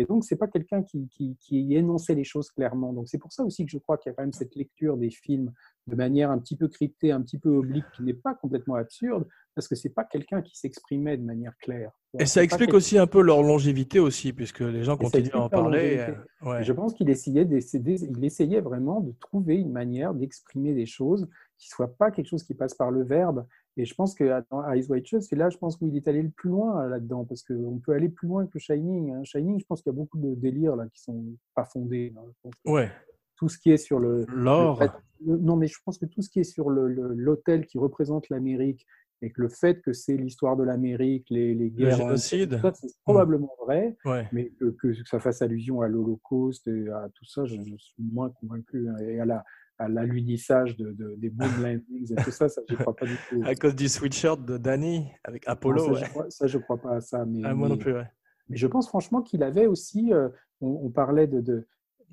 Et 0.00 0.06
donc, 0.06 0.24
c'est 0.24 0.36
pas 0.36 0.46
quelqu'un 0.46 0.82
qui, 0.82 1.06
qui, 1.08 1.36
qui, 1.38 1.74
énonçait 1.74 2.14
les 2.14 2.24
choses 2.24 2.50
clairement. 2.50 2.94
Donc, 2.94 3.06
c'est 3.06 3.18
pour 3.18 3.34
ça 3.34 3.44
aussi 3.44 3.66
que 3.66 3.70
je 3.70 3.76
crois 3.76 3.98
qu'il 3.98 4.08
y 4.08 4.12
a 4.12 4.16
quand 4.16 4.22
même 4.22 4.32
cette 4.32 4.56
lecture 4.56 4.96
des 4.96 5.10
films 5.10 5.52
de 5.88 5.94
manière 5.94 6.30
un 6.30 6.38
petit 6.38 6.56
peu 6.56 6.68
cryptée, 6.68 7.12
un 7.12 7.20
petit 7.20 7.38
peu 7.38 7.50
oblique, 7.50 7.84
qui 7.94 8.02
n'est 8.02 8.14
pas 8.14 8.34
complètement 8.34 8.76
absurde, 8.76 9.26
parce 9.54 9.68
que 9.68 9.74
c'est 9.74 9.90
pas 9.90 10.04
quelqu'un 10.04 10.40
qui 10.40 10.56
s'exprimait 10.56 11.18
de 11.18 11.22
manière 11.22 11.52
claire. 11.58 11.90
Et 12.18 12.24
ça 12.24 12.42
explique 12.42 12.72
aussi 12.72 12.96
un 12.96 13.06
peu 13.06 13.20
leur 13.20 13.42
longévité 13.42 13.98
aussi, 13.98 14.32
puisque 14.32 14.60
les 14.60 14.84
gens 14.84 14.96
continuent 14.96 15.34
à 15.34 15.40
en 15.42 15.48
parler. 15.50 16.06
Euh, 16.46 16.62
je 16.62 16.72
pense 16.72 16.94
qu'il 16.94 17.10
essayait, 17.10 17.46
il 17.46 18.24
essayait 18.24 18.62
vraiment 18.62 19.00
de 19.00 19.12
trouver 19.20 19.56
une 19.56 19.72
manière 19.72 20.14
d'exprimer 20.14 20.72
des 20.72 20.86
choses 20.86 21.28
qui 21.58 21.68
ne 21.68 21.74
soit 21.74 21.94
pas 21.94 22.10
quelque 22.10 22.28
chose 22.28 22.42
qui 22.42 22.54
passe 22.54 22.72
par 22.72 22.90
le 22.90 23.04
verbe. 23.04 23.44
Et 23.80 23.86
je 23.86 23.94
pense 23.94 24.14
que 24.14 24.42
dans 24.50 24.70
Eyes 24.70 24.86
White 24.90 25.06
Shut, 25.06 25.22
c'est 25.22 25.36
là, 25.36 25.48
je 25.48 25.56
pense, 25.56 25.78
où 25.80 25.88
il 25.88 25.96
est 25.96 26.06
allé 26.06 26.20
le 26.20 26.28
plus 26.28 26.50
loin 26.50 26.86
là-dedans, 26.86 27.24
parce 27.24 27.42
qu'on 27.42 27.78
peut 27.78 27.92
aller 27.92 28.10
plus 28.10 28.28
loin 28.28 28.46
que 28.46 28.58
Shining. 28.58 29.14
Hein. 29.14 29.24
Shining, 29.24 29.58
je 29.58 29.64
pense 29.64 29.80
qu'il 29.80 29.90
y 29.90 29.94
a 29.94 29.96
beaucoup 29.96 30.18
de 30.18 30.34
délires 30.34 30.76
là 30.76 30.86
qui 30.92 31.00
sont 31.00 31.24
pas 31.54 31.64
fondés. 31.64 32.12
Hein. 32.14 32.50
Ouais. 32.66 32.90
Tout 33.36 33.48
ce 33.48 33.58
qui 33.58 33.70
est 33.70 33.78
sur 33.78 33.98
le 33.98 34.26
l'or. 34.28 34.82
Non, 35.24 35.56
mais 35.56 35.66
je 35.66 35.78
pense 35.82 35.96
que 35.96 36.04
tout 36.04 36.20
ce 36.20 36.28
qui 36.28 36.40
est 36.40 36.44
sur 36.44 36.68
l'hôtel 36.68 37.64
qui 37.64 37.78
représente 37.78 38.28
l'Amérique 38.28 38.86
et 39.22 39.30
que 39.30 39.40
le 39.40 39.48
fait 39.48 39.80
que 39.80 39.94
c'est 39.94 40.16
l'histoire 40.16 40.58
de 40.58 40.64
l'Amérique, 40.64 41.26
les, 41.30 41.54
les 41.54 41.70
guerres, 41.70 41.96
le 41.96 42.04
génocide, 42.04 42.60
c'est 42.74 42.88
probablement 43.04 43.54
vrai, 43.64 43.96
ouais. 44.04 44.26
mais 44.32 44.50
que, 44.60 44.70
que, 44.80 44.94
ça 45.04 45.20
fasse 45.20 45.40
allusion 45.40 45.80
à 45.80 45.88
l'Holocauste 45.88 46.68
et 46.68 46.88
à 46.88 47.08
tout 47.14 47.24
ça, 47.24 47.44
je, 47.46 47.56
je 47.56 47.76
suis 47.76 48.02
moins 48.02 48.30
convaincu. 48.30 48.88
Hein. 48.88 48.96
Et 48.98 49.20
à 49.20 49.24
la, 49.24 49.44
à 49.80 49.88
l'alunissage 49.88 50.76
de, 50.76 50.92
de, 50.92 51.14
des 51.16 51.30
moon 51.30 51.48
landings 51.62 52.12
et 52.12 52.22
tout 52.22 52.30
ça, 52.30 52.50
ça, 52.50 52.60
je 52.68 52.74
crois 52.76 52.94
pas 52.94 53.06
du 53.06 53.16
tout. 53.28 53.40
À 53.44 53.54
cause 53.54 53.74
du 53.74 53.88
sweatshirt 53.88 54.44
de 54.44 54.58
Danny 54.58 55.08
avec 55.24 55.48
Apollo. 55.48 55.78
Non, 55.78 55.94
ça, 55.94 56.00
ouais. 56.00 56.06
je 56.06 56.10
crois, 56.10 56.30
ça, 56.30 56.46
je 56.46 56.58
crois 56.58 56.76
pas 56.76 56.96
à 56.96 57.00
ça. 57.00 57.24
Mais, 57.24 57.40
ah, 57.44 57.54
moi 57.54 57.68
mais, 57.68 57.74
non 57.74 57.80
plus, 57.80 57.94
ouais. 57.94 58.06
mais 58.50 58.58
je 58.58 58.66
pense 58.66 58.88
franchement 58.88 59.22
qu'il 59.22 59.42
avait 59.42 59.66
aussi, 59.66 60.12
euh, 60.12 60.28
on, 60.60 60.82
on, 60.84 60.90
parlait 60.90 61.26
de, 61.26 61.40
de, 61.40 61.66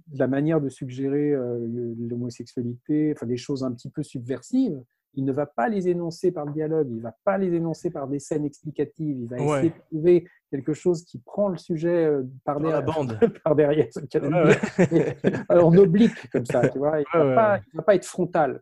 de, 0.07 0.17
la 0.17 0.27
manière 0.27 0.61
de 0.61 0.69
suggérer 0.69 1.33
euh, 1.33 1.93
l'homosexualité, 1.99 3.13
enfin 3.13 3.25
des 3.25 3.37
choses 3.37 3.65
un 3.65 3.73
petit 3.73 3.89
peu 3.89 4.01
subversives 4.01 4.81
il 5.13 5.25
ne 5.25 5.31
va 5.31 5.45
pas 5.45 5.67
les 5.67 5.89
énoncer 5.89 6.31
par 6.31 6.45
le 6.45 6.53
dialogue, 6.53 6.87
il 6.89 6.97
ne 6.97 7.01
va 7.01 7.15
pas 7.23 7.37
les 7.37 7.53
énoncer 7.53 7.89
par 7.89 8.07
des 8.07 8.19
scènes 8.19 8.45
explicatives, 8.45 9.17
il 9.19 9.27
va 9.27 9.37
essayer 9.37 9.69
de 9.69 9.79
trouver 9.89 10.27
quelque 10.51 10.73
chose 10.73 11.03
qui 11.03 11.19
prend 11.19 11.49
le 11.49 11.57
sujet 11.57 12.05
euh, 12.05 12.23
par, 12.45 12.59
derrière, 12.59 12.79
la 12.79 12.85
bande. 12.85 13.19
par 13.43 13.55
derrière, 13.55 13.87
ouais, 13.95 14.57
ouais. 14.91 15.41
en 15.49 15.75
oblique 15.75 16.29
comme 16.31 16.45
ça, 16.45 16.69
tu 16.69 16.77
vois. 16.77 16.99
Il 16.99 17.05
ne 17.19 17.23
va, 17.23 17.35
pas, 17.35 17.59
va 17.73 17.83
pas 17.83 17.95
être 17.95 18.05
frontal. 18.05 18.61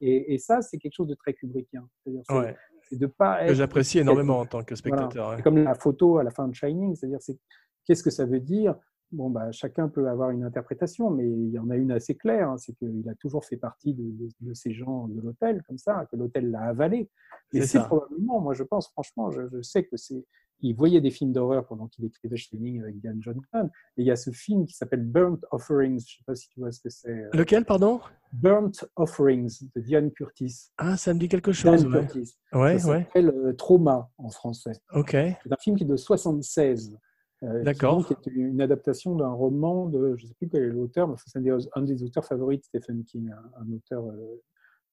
Et, 0.00 0.34
et, 0.34 0.38
ça, 0.38 0.60
c'est 0.60 0.78
quelque 0.78 0.94
chose 0.94 1.08
de 1.08 1.14
très 1.14 1.32
kubrickien. 1.32 1.88
C'est 2.04 2.98
de 2.98 3.06
pas 3.06 3.42
être... 3.42 3.48
que 3.48 3.54
j'apprécie 3.54 3.98
énormément 3.98 4.40
en 4.40 4.46
tant 4.46 4.62
que 4.62 4.74
spectateur. 4.74 5.26
Voilà. 5.26 5.42
Comme 5.42 5.62
la 5.62 5.74
photo 5.74 6.18
à 6.18 6.24
la 6.24 6.30
fin 6.30 6.46
de 6.48 6.54
Shining, 6.54 6.94
c'est-à-dire 6.94 7.20
c'est 7.20 7.38
qu'est-ce 7.84 8.02
que 8.02 8.10
ça 8.10 8.26
veut 8.26 8.40
dire 8.40 8.76
bon, 9.12 9.30
bah, 9.30 9.50
chacun 9.52 9.88
peut 9.88 10.08
avoir 10.08 10.30
une 10.30 10.44
interprétation, 10.44 11.10
mais 11.10 11.28
il 11.28 11.50
y 11.50 11.58
en 11.58 11.70
a 11.70 11.76
une 11.76 11.92
assez 11.92 12.14
claire, 12.14 12.50
hein, 12.50 12.56
c'est 12.58 12.74
qu'il 12.74 13.08
a 13.08 13.14
toujours 13.14 13.44
fait 13.44 13.56
partie 13.56 13.94
de, 13.94 14.02
de, 14.02 14.28
de 14.40 14.54
ces 14.54 14.72
gens 14.72 15.08
de 15.08 15.20
l'hôtel, 15.20 15.62
comme 15.66 15.78
ça, 15.78 16.06
que 16.10 16.16
l'hôtel 16.16 16.50
l'a 16.50 16.62
avalé. 16.62 17.08
Et 17.52 17.62
c'est 17.62 17.80
probablement, 17.80 18.40
moi 18.40 18.54
je 18.54 18.62
pense, 18.62 18.88
franchement, 18.88 19.30
je, 19.30 19.42
je 19.52 19.62
sais 19.62 19.84
que 19.84 19.96
c'est. 19.96 20.24
Il 20.60 20.74
voyait 20.74 21.02
des 21.02 21.10
films 21.10 21.32
d'horreur 21.32 21.66
pendant 21.66 21.86
qu'il 21.86 22.06
écrivait 22.06 22.36
Shining 22.36 22.80
avec 22.80 22.98
Diane 22.98 23.20
Johnson. 23.20 23.68
Et 23.98 24.02
il 24.02 24.06
y 24.06 24.10
a 24.10 24.16
ce 24.16 24.30
film 24.30 24.64
qui 24.64 24.72
s'appelle 24.72 25.02
Burnt 25.02 25.38
Offerings. 25.50 26.00
Je 26.00 26.14
ne 26.14 26.16
sais 26.16 26.24
pas 26.26 26.34
si 26.34 26.48
tu 26.48 26.60
vois 26.60 26.72
ce 26.72 26.80
que 26.80 26.88
c'est. 26.88 27.26
Lequel, 27.34 27.66
pardon? 27.66 28.00
Burnt 28.32 28.86
Offerings 28.96 29.68
de 29.74 29.80
Diane 29.82 30.10
Curtis. 30.12 30.70
Ah, 30.78 30.96
ça 30.96 31.12
me 31.12 31.18
dit 31.18 31.28
quelque 31.28 31.52
chose. 31.52 31.80
Diane 31.82 31.94
ouais. 31.94 32.06
Curtis. 32.06 32.38
Ouais, 32.54 32.78
ça 32.78 33.00
s'appelle 33.00 33.28
euh, 33.28 33.52
Trauma 33.52 34.10
en 34.16 34.30
français. 34.30 34.72
Ok. 34.94 35.10
C'est 35.10 35.52
un 35.52 35.56
film 35.60 35.76
qui 35.76 35.84
est 35.84 35.86
de 35.86 35.96
76. 35.96 36.96
Euh, 37.42 37.62
D'accord. 37.62 38.06
Qui 38.06 38.30
est 38.30 38.32
une 38.32 38.60
adaptation 38.60 39.14
d'un 39.14 39.28
roman 39.28 39.86
de, 39.86 40.16
je 40.16 40.24
ne 40.24 40.28
sais 40.28 40.34
plus 40.34 40.48
quel 40.48 40.62
est 40.62 40.68
l'auteur, 40.68 41.06
mais 41.08 41.14
c'est 41.26 41.38
un 41.74 41.82
des 41.82 42.02
auteurs 42.02 42.24
favoris 42.24 42.58
de 42.60 42.64
Stephen 42.64 43.04
King, 43.04 43.30
un, 43.30 43.62
un 43.62 43.72
auteur 43.72 44.06
euh, 44.06 44.42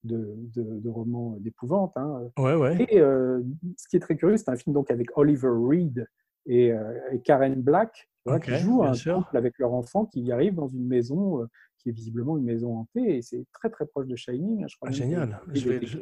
de, 0.04 0.36
de, 0.54 0.80
de 0.80 0.90
romans 0.90 1.38
d'épouvante. 1.40 1.94
Hein. 1.96 2.30
Ouais, 2.38 2.56
ouais. 2.56 2.86
Et 2.90 3.00
euh, 3.00 3.42
ce 3.78 3.88
qui 3.88 3.96
est 3.96 4.02
très 4.02 4.16
curieux, 4.16 4.38
c'est 4.38 4.50
un 4.50 4.58
film 4.58 4.74
donc 4.74 4.92
avec 4.92 5.18
Oliver 5.18 5.52
Reed 5.52 6.06
et, 6.46 6.74
euh, 6.74 7.00
et 7.12 7.22
Karen 7.22 7.56
Black, 7.62 8.10
okay, 8.26 8.52
qui 8.52 8.58
jouent 8.60 8.84
un 8.84 8.94
sûr. 8.94 9.18
couple 9.18 9.38
avec 9.38 9.58
leur 9.60 9.74
enfant 9.74 10.06
qui 10.06 10.30
arrive 10.32 10.56
dans 10.56 10.68
une 10.68 10.86
maison 10.86 11.42
euh, 11.42 11.46
qui 11.78 11.90
est 11.90 11.94
visiblement 11.94 12.38
une 12.38 12.46
maison 12.46 12.78
hantée, 12.78 13.18
et 13.18 13.22
c'est 13.22 13.46
très 13.52 13.70
très 13.70 13.86
proche 13.86 14.08
de 14.08 14.16
Shining. 14.16 14.66
Je 14.68 14.76
crois 14.78 14.90
ah, 14.90 14.94
génial. 14.94 15.40
Je 15.54 15.70
vais, 15.70 15.86
je, 15.86 15.98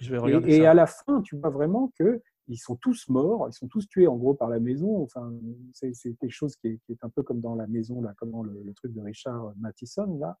je 0.00 0.10
vais, 0.10 0.18
regarder 0.18 0.48
et, 0.48 0.56
ça. 0.58 0.62
et 0.62 0.66
à 0.66 0.74
la 0.74 0.86
fin, 0.86 1.20
tu 1.22 1.36
vois 1.36 1.50
vraiment 1.50 1.92
que 1.98 2.20
ils 2.48 2.58
sont 2.58 2.76
tous 2.76 3.08
morts, 3.08 3.48
ils 3.48 3.52
sont 3.52 3.68
tous 3.68 3.88
tués 3.88 4.06
en 4.06 4.16
gros 4.16 4.34
par 4.34 4.48
la 4.48 4.60
maison. 4.60 5.02
Enfin, 5.02 5.32
c'est 5.72 5.92
quelque 6.20 6.30
chose 6.30 6.56
qui 6.56 6.68
est, 6.68 7.04
un 7.04 7.08
peu 7.08 7.22
comme 7.22 7.40
dans 7.40 7.54
la 7.54 7.66
maison, 7.66 8.00
là, 8.00 8.14
comme 8.18 8.30
dans 8.30 8.42
le, 8.42 8.62
le 8.64 8.74
truc 8.74 8.92
de 8.92 9.00
Richard 9.00 9.52
Matheson. 9.58 10.18
Là. 10.18 10.38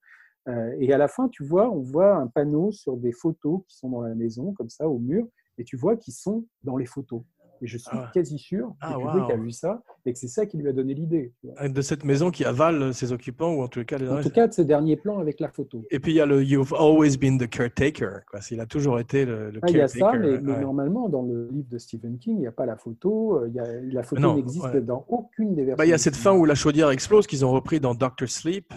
Euh, 0.48 0.76
et 0.78 0.92
à 0.92 0.98
la 0.98 1.08
fin, 1.08 1.28
tu 1.28 1.44
vois, 1.44 1.70
on 1.70 1.80
voit 1.80 2.16
un 2.16 2.28
panneau 2.28 2.70
sur 2.70 2.96
des 2.96 3.12
photos 3.12 3.62
qui 3.68 3.76
sont 3.76 3.90
dans 3.90 4.02
la 4.02 4.14
maison, 4.14 4.52
comme 4.52 4.68
ça, 4.68 4.88
au 4.88 4.98
mur, 4.98 5.26
et 5.58 5.64
tu 5.64 5.76
vois 5.76 5.96
qu'ils 5.96 6.14
sont 6.14 6.46
dans 6.62 6.76
les 6.76 6.86
photos. 6.86 7.22
Et 7.62 7.66
je 7.66 7.78
suis 7.78 7.88
ah. 7.92 8.10
quasi 8.12 8.38
sûr 8.38 8.68
que 8.68 8.74
ah, 8.80 8.98
wow. 8.98 9.30
a 9.30 9.36
vu 9.36 9.50
ça 9.50 9.82
et 10.04 10.12
que 10.12 10.18
c'est 10.18 10.28
ça 10.28 10.46
qui 10.46 10.56
lui 10.56 10.68
a 10.68 10.72
donné 10.72 10.94
l'idée. 10.94 11.32
De 11.62 11.80
cette 11.80 12.04
maison 12.04 12.30
qui 12.30 12.44
avale 12.44 12.94
ses 12.94 13.12
occupants, 13.12 13.52
ou 13.54 13.62
en 13.62 13.68
tout 13.68 13.84
cas 13.84 13.98
les 13.98 14.08
En 14.08 14.22
tout 14.22 14.30
cas, 14.30 14.46
de 14.46 14.52
ce 14.52 14.62
dernier 14.62 14.96
plan 14.96 15.18
avec 15.18 15.40
la 15.40 15.48
photo. 15.48 15.84
Et 15.90 15.98
puis 15.98 16.12
il 16.12 16.16
y 16.16 16.20
a 16.20 16.26
le 16.26 16.42
You've 16.42 16.74
always 16.74 17.16
been 17.16 17.38
the 17.38 17.48
caretaker. 17.48 18.20
Quoi. 18.30 18.40
Il 18.50 18.60
a 18.60 18.66
toujours 18.66 19.00
été 19.00 19.24
le, 19.24 19.50
le 19.50 19.60
ah, 19.62 19.66
caretaker. 19.66 19.72
Il 19.72 19.78
y 19.78 19.80
a 19.80 19.88
ça, 19.88 20.12
mais, 20.18 20.30
ouais. 20.30 20.40
mais, 20.40 20.60
normalement, 20.60 21.08
dans 21.08 21.22
le 21.22 21.48
livre 21.50 21.68
de 21.70 21.78
Stephen 21.78 22.18
King, 22.18 22.36
il 22.36 22.40
n'y 22.40 22.46
a 22.46 22.52
pas 22.52 22.66
la 22.66 22.76
photo. 22.76 23.40
euh, 23.40 23.48
Il 23.48 23.54
y 23.54 23.60
a, 23.60 23.66
la 23.92 24.02
photo 24.02 24.34
n'existe 24.34 24.64
ouais. 24.64 24.80
dans 24.80 25.04
aucune 25.08 25.54
des 25.54 25.64
versions. 25.64 25.76
Bah, 25.76 25.86
il 25.86 25.90
y 25.90 25.94
a 25.94 25.98
cette 25.98 26.16
fin 26.16 26.32
où 26.32 26.44
la 26.44 26.54
chaudière 26.54 26.90
explose 26.90 27.26
qu'ils 27.26 27.44
ont 27.44 27.50
repris 27.50 27.80
dans 27.80 27.94
Doctor 27.94 28.28
Sleep. 28.28 28.72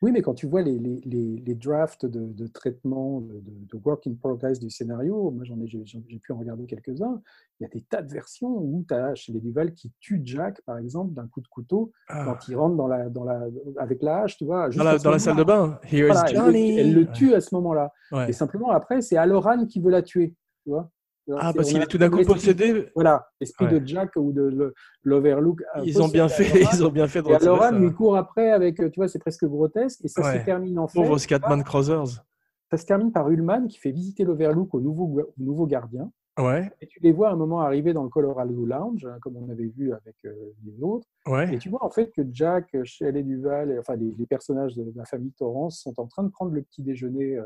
Oui, 0.00 0.12
mais 0.12 0.22
quand 0.22 0.34
tu 0.34 0.46
vois 0.46 0.62
les, 0.62 0.78
les, 0.78 1.00
les, 1.04 1.42
les 1.44 1.54
drafts 1.56 2.06
de, 2.06 2.32
de 2.32 2.46
traitement, 2.46 3.20
de, 3.20 3.42
de, 3.42 3.80
work 3.84 4.06
in 4.06 4.14
progress 4.14 4.60
du 4.60 4.70
scénario, 4.70 5.32
moi 5.32 5.42
j'en 5.44 5.60
ai, 5.60 5.66
j'ai 5.66 6.18
pu 6.20 6.32
en 6.32 6.38
regarder 6.38 6.66
quelques-uns, 6.66 7.20
il 7.58 7.64
y 7.64 7.66
a 7.66 7.68
des 7.68 7.80
tas 7.80 8.02
de 8.02 8.12
versions 8.12 8.48
où 8.48 8.84
tu 8.86 8.94
as 8.94 9.16
chez 9.16 9.32
les 9.32 9.40
Duval 9.40 9.74
qui 9.74 9.92
tue 9.98 10.20
Jack, 10.22 10.60
par 10.62 10.78
exemple, 10.78 11.14
d'un 11.14 11.26
coup 11.26 11.40
de 11.40 11.48
couteau, 11.48 11.90
ah. 12.08 12.24
quand 12.26 12.48
il 12.48 12.56
rentre 12.56 12.76
dans 12.76 12.86
la, 12.86 13.08
dans 13.08 13.24
la, 13.24 13.46
avec 13.76 14.00
la 14.02 14.22
hache, 14.22 14.36
tu 14.36 14.44
vois. 14.44 14.68
Dans 14.68 14.84
la, 14.84 14.98
dans 14.98 15.10
la 15.10 15.18
salle 15.18 15.36
de 15.36 15.42
bain. 15.42 15.80
Here's 15.82 16.12
voilà, 16.12 16.32
Johnny. 16.32 16.78
Elle, 16.78 16.86
elle, 16.86 16.94
le 16.94 17.10
tue 17.10 17.34
à 17.34 17.40
ce 17.40 17.52
moment-là. 17.56 17.92
Ouais. 18.12 18.30
Et 18.30 18.32
simplement 18.32 18.70
après, 18.70 19.00
c'est 19.00 19.16
Aloran 19.16 19.66
qui 19.66 19.80
veut 19.80 19.90
la 19.90 20.02
tuer, 20.02 20.36
tu 20.62 20.70
vois. 20.70 20.88
Ah, 21.36 21.52
parce 21.54 21.68
qu'il 21.68 21.82
est 21.82 21.86
tout 21.86 21.98
d'un 21.98 22.10
coup 22.10 22.22
possédé. 22.24 22.88
Voilà, 22.94 23.28
l'esprit 23.40 23.66
ouais. 23.66 23.80
de 23.80 23.86
Jack 23.86 24.12
ou 24.16 24.32
de 24.32 24.74
l'Overlook. 25.02 25.60
Ils 25.84 26.00
ont 26.00 26.08
bien 26.08 26.28
fait, 26.28 26.62
ils 26.72 26.84
ont 26.84 26.90
bien 26.90 27.06
fait 27.06 27.22
de 27.22 27.28
Et 27.28 27.34
Aloran 27.34 27.72
lui 27.72 27.92
court 27.92 28.16
après 28.16 28.50
avec, 28.50 28.76
tu 28.76 28.92
vois, 28.96 29.08
c'est 29.08 29.18
presque 29.18 29.44
grotesque 29.44 30.04
et 30.04 30.08
ça 30.08 30.22
ouais. 30.22 30.40
se 30.40 30.44
termine 30.44 30.78
en 30.78 30.88
fait. 30.88 31.00
Pauvre 31.00 31.18
Scatman 31.18 31.62
Crothers. 31.62 32.24
Ça 32.70 32.76
se 32.76 32.84
termine 32.84 33.12
par 33.12 33.30
Ullman 33.30 33.66
qui 33.66 33.78
fait 33.78 33.90
visiter 33.90 34.24
l'Overlook 34.24 34.74
au 34.74 34.80
nouveau, 34.80 35.20
au 35.20 35.42
nouveau 35.42 35.66
gardien. 35.66 36.10
Ouais. 36.38 36.70
Et 36.80 36.86
tu 36.86 37.00
les 37.00 37.10
vois 37.10 37.30
à 37.30 37.32
un 37.32 37.36
moment 37.36 37.60
arriver 37.60 37.92
dans 37.92 38.04
le 38.04 38.10
Colorado 38.10 38.64
Lounge, 38.64 39.04
hein, 39.04 39.18
comme 39.20 39.36
on 39.36 39.48
avait 39.50 39.66
vu 39.66 39.92
avec 39.92 40.14
euh, 40.24 40.32
les 40.64 40.82
autres. 40.82 41.08
Ouais. 41.26 41.52
Et 41.52 41.58
tu 41.58 41.68
vois 41.68 41.84
en 41.84 41.90
fait 41.90 42.12
que 42.12 42.22
Jack, 42.30 42.76
Shelley 42.84 43.24
Duval, 43.24 43.72
et, 43.72 43.78
enfin 43.78 43.96
les, 43.96 44.14
les, 44.16 44.26
personnages 44.26 44.76
de 44.76 44.92
la 44.94 45.04
famille 45.04 45.32
Torrance 45.32 45.80
sont 45.80 45.98
en 45.98 46.06
train 46.06 46.22
de 46.22 46.28
prendre 46.28 46.52
le 46.52 46.62
petit 46.62 46.82
déjeuner 46.82 47.36
euh, 47.36 47.44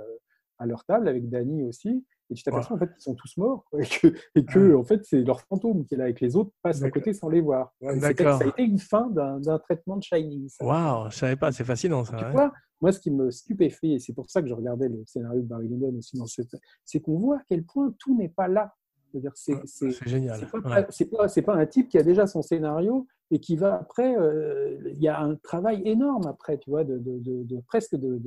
à 0.58 0.66
leur 0.66 0.84
table 0.84 1.08
avec 1.08 1.28
Danny 1.28 1.62
aussi. 1.64 2.04
Et 2.30 2.34
tu 2.34 2.44
t'aperçois 2.44 2.76
ouais. 2.76 2.82
en 2.82 2.86
fait 2.86 2.92
qu'ils 2.94 3.02
sont 3.02 3.14
tous 3.14 3.36
morts 3.36 3.64
et 3.78 3.84
que, 3.84 4.06
et 4.34 4.44
que 4.44 4.58
ouais. 4.58 4.74
en 4.74 4.84
fait 4.84 5.04
c'est 5.04 5.22
leur 5.22 5.42
fantôme 5.42 5.84
qui 5.84 5.94
est 5.94 5.98
là 5.98 6.08
et 6.08 6.14
que 6.14 6.24
les 6.24 6.34
autres 6.34 6.52
passent 6.62 6.82
à 6.82 6.90
côté 6.90 7.12
sans 7.12 7.28
les 7.28 7.40
voir. 7.40 7.74
D'accord. 7.80 8.38
Ça 8.38 8.44
a 8.44 8.48
été 8.48 8.62
une 8.62 8.78
fin 8.78 9.10
d'un 9.10 9.58
traitement 9.58 9.96
de 9.96 10.02
Shining. 10.02 10.48
Waouh, 10.60 11.10
je 11.10 11.16
savais 11.16 11.36
pas, 11.36 11.52
c'est 11.52 11.64
fascinant 11.64 12.04
ça. 12.04 12.16
Tu 12.16 12.24
ouais. 12.24 12.30
vois, 12.30 12.52
moi 12.80 12.92
ce 12.92 13.00
qui 13.00 13.10
me 13.10 13.30
stupéfie 13.30 13.94
et 13.94 13.98
c'est 13.98 14.14
pour 14.14 14.30
ça 14.30 14.40
que 14.40 14.48
je 14.48 14.54
regardais 14.54 14.88
le 14.88 15.02
scénario 15.04 15.42
de 15.42 15.46
Barry 15.46 15.68
Lyndon 15.68 15.94
aussi 15.98 16.16
dans 16.16 16.26
cette, 16.26 16.56
c'est 16.84 17.00
qu'on 17.00 17.18
voit 17.18 17.36
à 17.36 17.42
quel 17.48 17.64
point 17.64 17.94
tout 17.98 18.16
n'est 18.16 18.30
pas 18.30 18.48
là. 18.48 18.72
C'est-à-dire 19.10 19.32
c'est 19.34 20.08
génial. 20.08 20.38
C'est 20.40 20.50
pas, 20.50 20.58
ouais. 20.58 21.42
pas, 21.42 21.42
pas, 21.42 21.54
un 21.54 21.66
type 21.66 21.88
qui 21.88 21.98
a 21.98 22.02
déjà 22.02 22.26
son 22.26 22.40
scénario 22.40 23.06
et 23.30 23.40
qui 23.40 23.56
va 23.56 23.74
après. 23.74 24.16
Euh, 24.16 24.78
il 24.86 25.02
y 25.02 25.08
a 25.08 25.20
un 25.20 25.36
travail 25.36 25.82
énorme 25.84 26.26
après, 26.26 26.56
tu 26.56 26.70
vois, 26.70 26.84
de, 26.84 26.98
de, 26.98 27.18
de, 27.18 27.42
de 27.44 27.60
presque 27.66 27.94
de, 27.96 28.18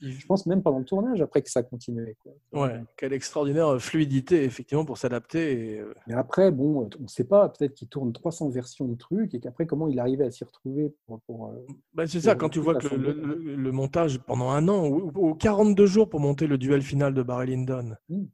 je 0.00 0.26
pense 0.26 0.46
même 0.46 0.62
pendant 0.62 0.78
le 0.78 0.84
tournage, 0.84 1.20
après 1.20 1.42
que 1.42 1.50
ça 1.50 1.62
continuait. 1.62 2.16
Quoi. 2.22 2.66
Ouais, 2.66 2.80
quelle 2.96 3.12
extraordinaire 3.12 3.80
fluidité, 3.80 4.44
effectivement, 4.44 4.84
pour 4.84 4.98
s'adapter. 4.98 5.74
Et... 5.76 5.82
Mais 6.06 6.14
après, 6.14 6.50
bon, 6.50 6.88
on 6.98 7.02
ne 7.02 7.08
sait 7.08 7.24
pas, 7.24 7.48
peut-être 7.48 7.74
qu'il 7.74 7.88
tourne 7.88 8.12
300 8.12 8.48
versions 8.50 8.86
de 8.86 8.96
trucs 8.96 9.34
et 9.34 9.40
qu'après, 9.40 9.66
comment 9.66 9.88
il 9.88 9.98
arrivait 10.00 10.24
à 10.24 10.30
s'y 10.30 10.44
retrouver 10.44 10.92
pour. 11.06 11.20
pour 11.20 11.52
bah, 11.94 12.06
c'est 12.06 12.20
ça, 12.20 12.34
quand 12.34 12.48
tu 12.48 12.58
vois 12.58 12.74
que 12.74 12.94
le, 12.94 13.12
le, 13.12 13.56
le, 13.56 13.72
montage 13.72 14.18
pendant 14.18 14.50
un 14.50 14.68
an, 14.68 14.86
ou, 14.86 15.12
ou, 15.14 15.34
42 15.34 15.86
jours 15.86 16.08
pour 16.08 16.20
monter 16.20 16.46
le 16.46 16.58
duel 16.58 16.82
final 16.82 17.14
de 17.14 17.22
Barry 17.22 17.48
Lyndon. 17.48 17.94
Mmh. 18.08 18.24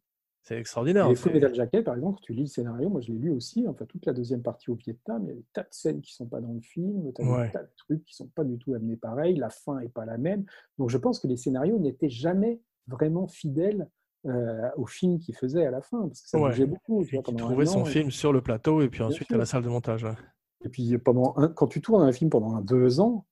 C'est 0.45 0.59
extraordinaire. 0.59 1.11
Et 1.11 1.15
Full 1.15 1.55
Jacket, 1.55 1.85
par 1.85 1.95
exemple, 1.97 2.21
tu 2.23 2.35
lis 2.35 2.43
le 2.43 2.47
scénario, 2.47 2.91
moi 2.91 3.01
je 3.01 3.11
l'ai 3.13 3.19
lu 3.19 3.31
aussi, 3.31 3.67
enfin 3.67 3.87
toute 3.87 4.05
la 4.05 4.13
deuxième 4.13 4.43
partie 4.43 4.71
au 4.71 4.75
Vietnam, 4.75 5.23
il 5.25 5.29
y 5.29 5.33
a 5.33 5.35
des 5.35 5.45
tas 5.55 5.63
de 5.63 5.69
scènes 5.71 6.03
qui 6.03 6.13
ne 6.13 6.17
sont 6.17 6.27
pas 6.27 6.41
dans 6.43 6.53
le 6.53 6.61
film, 6.61 7.11
as 7.19 7.23
ouais. 7.23 7.47
des 7.47 7.53
tas 7.53 7.63
de 7.63 7.71
trucs 7.79 8.05
qui 8.05 8.13
ne 8.13 8.27
sont 8.27 8.29
pas 8.29 8.45
du 8.45 8.59
tout 8.59 8.75
amenés 8.75 8.97
pareil, 8.97 9.37
la 9.37 9.49
fin 9.49 9.81
n'est 9.81 9.89
pas 9.89 10.05
la 10.05 10.19
même. 10.19 10.45
Donc 10.79 10.91
je 10.91 10.99
pense 10.99 11.19
que 11.19 11.27
les 11.27 11.39
scénarios 11.39 11.79
n'étaient 11.79 12.11
jamais 12.11 12.61
vraiment 12.87 13.27
fidèles 13.27 13.89
euh, 14.27 14.69
au 14.77 14.85
film 14.87 15.19
qu'il 15.19 15.35
faisait 15.35 15.65
à 15.65 15.71
la 15.71 15.81
fin, 15.81 16.03
parce 16.09 16.21
que 16.21 16.29
ça 16.29 16.39
Ouais. 16.39 16.51
bougeait 16.51 16.67
beaucoup. 16.67 17.05
Tu 17.07 17.17
vois, 17.17 17.25
Il 17.27 17.37
trouvait 17.37 17.65
son 17.67 17.87
film 17.87 18.11
sur 18.11 18.33
le 18.33 18.43
plateau 18.43 18.83
et 18.83 18.89
puis 18.91 19.03
ensuite 19.03 19.33
à 19.33 19.39
la 19.39 19.47
salle 19.47 19.63
de 19.65 19.69
montage. 19.71 20.05
ouais. 20.05 20.15
Et 20.63 20.69
puis 20.69 20.97
pendant 20.99 21.33
un- 21.39 21.49
quand 21.49 21.67
tu 21.69 21.81
tournes 21.81 22.03
un 22.03 22.13
film 22.13 22.29
pendant 22.29 22.55
un, 22.55 22.61
deux 22.61 23.01
ans, 23.01 23.27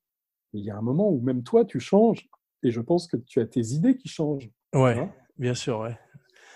il 0.53 0.63
y 0.63 0.71
a 0.71 0.77
un 0.77 0.81
moment 0.81 1.09
où 1.11 1.21
même 1.21 1.43
toi, 1.43 1.63
tu 1.63 1.79
changes. 1.79 2.27
Et 2.63 2.71
je 2.71 2.81
pense 2.81 3.05
que 3.07 3.17
tu 3.17 3.39
as 3.39 3.45
tes 3.45 3.61
idées 3.73 3.97
qui 3.97 4.07
changent. 4.07 4.49
Ouais, 4.73 5.07
bien 5.37 5.53
sûr, 5.53 5.79
ouais. 5.79 5.95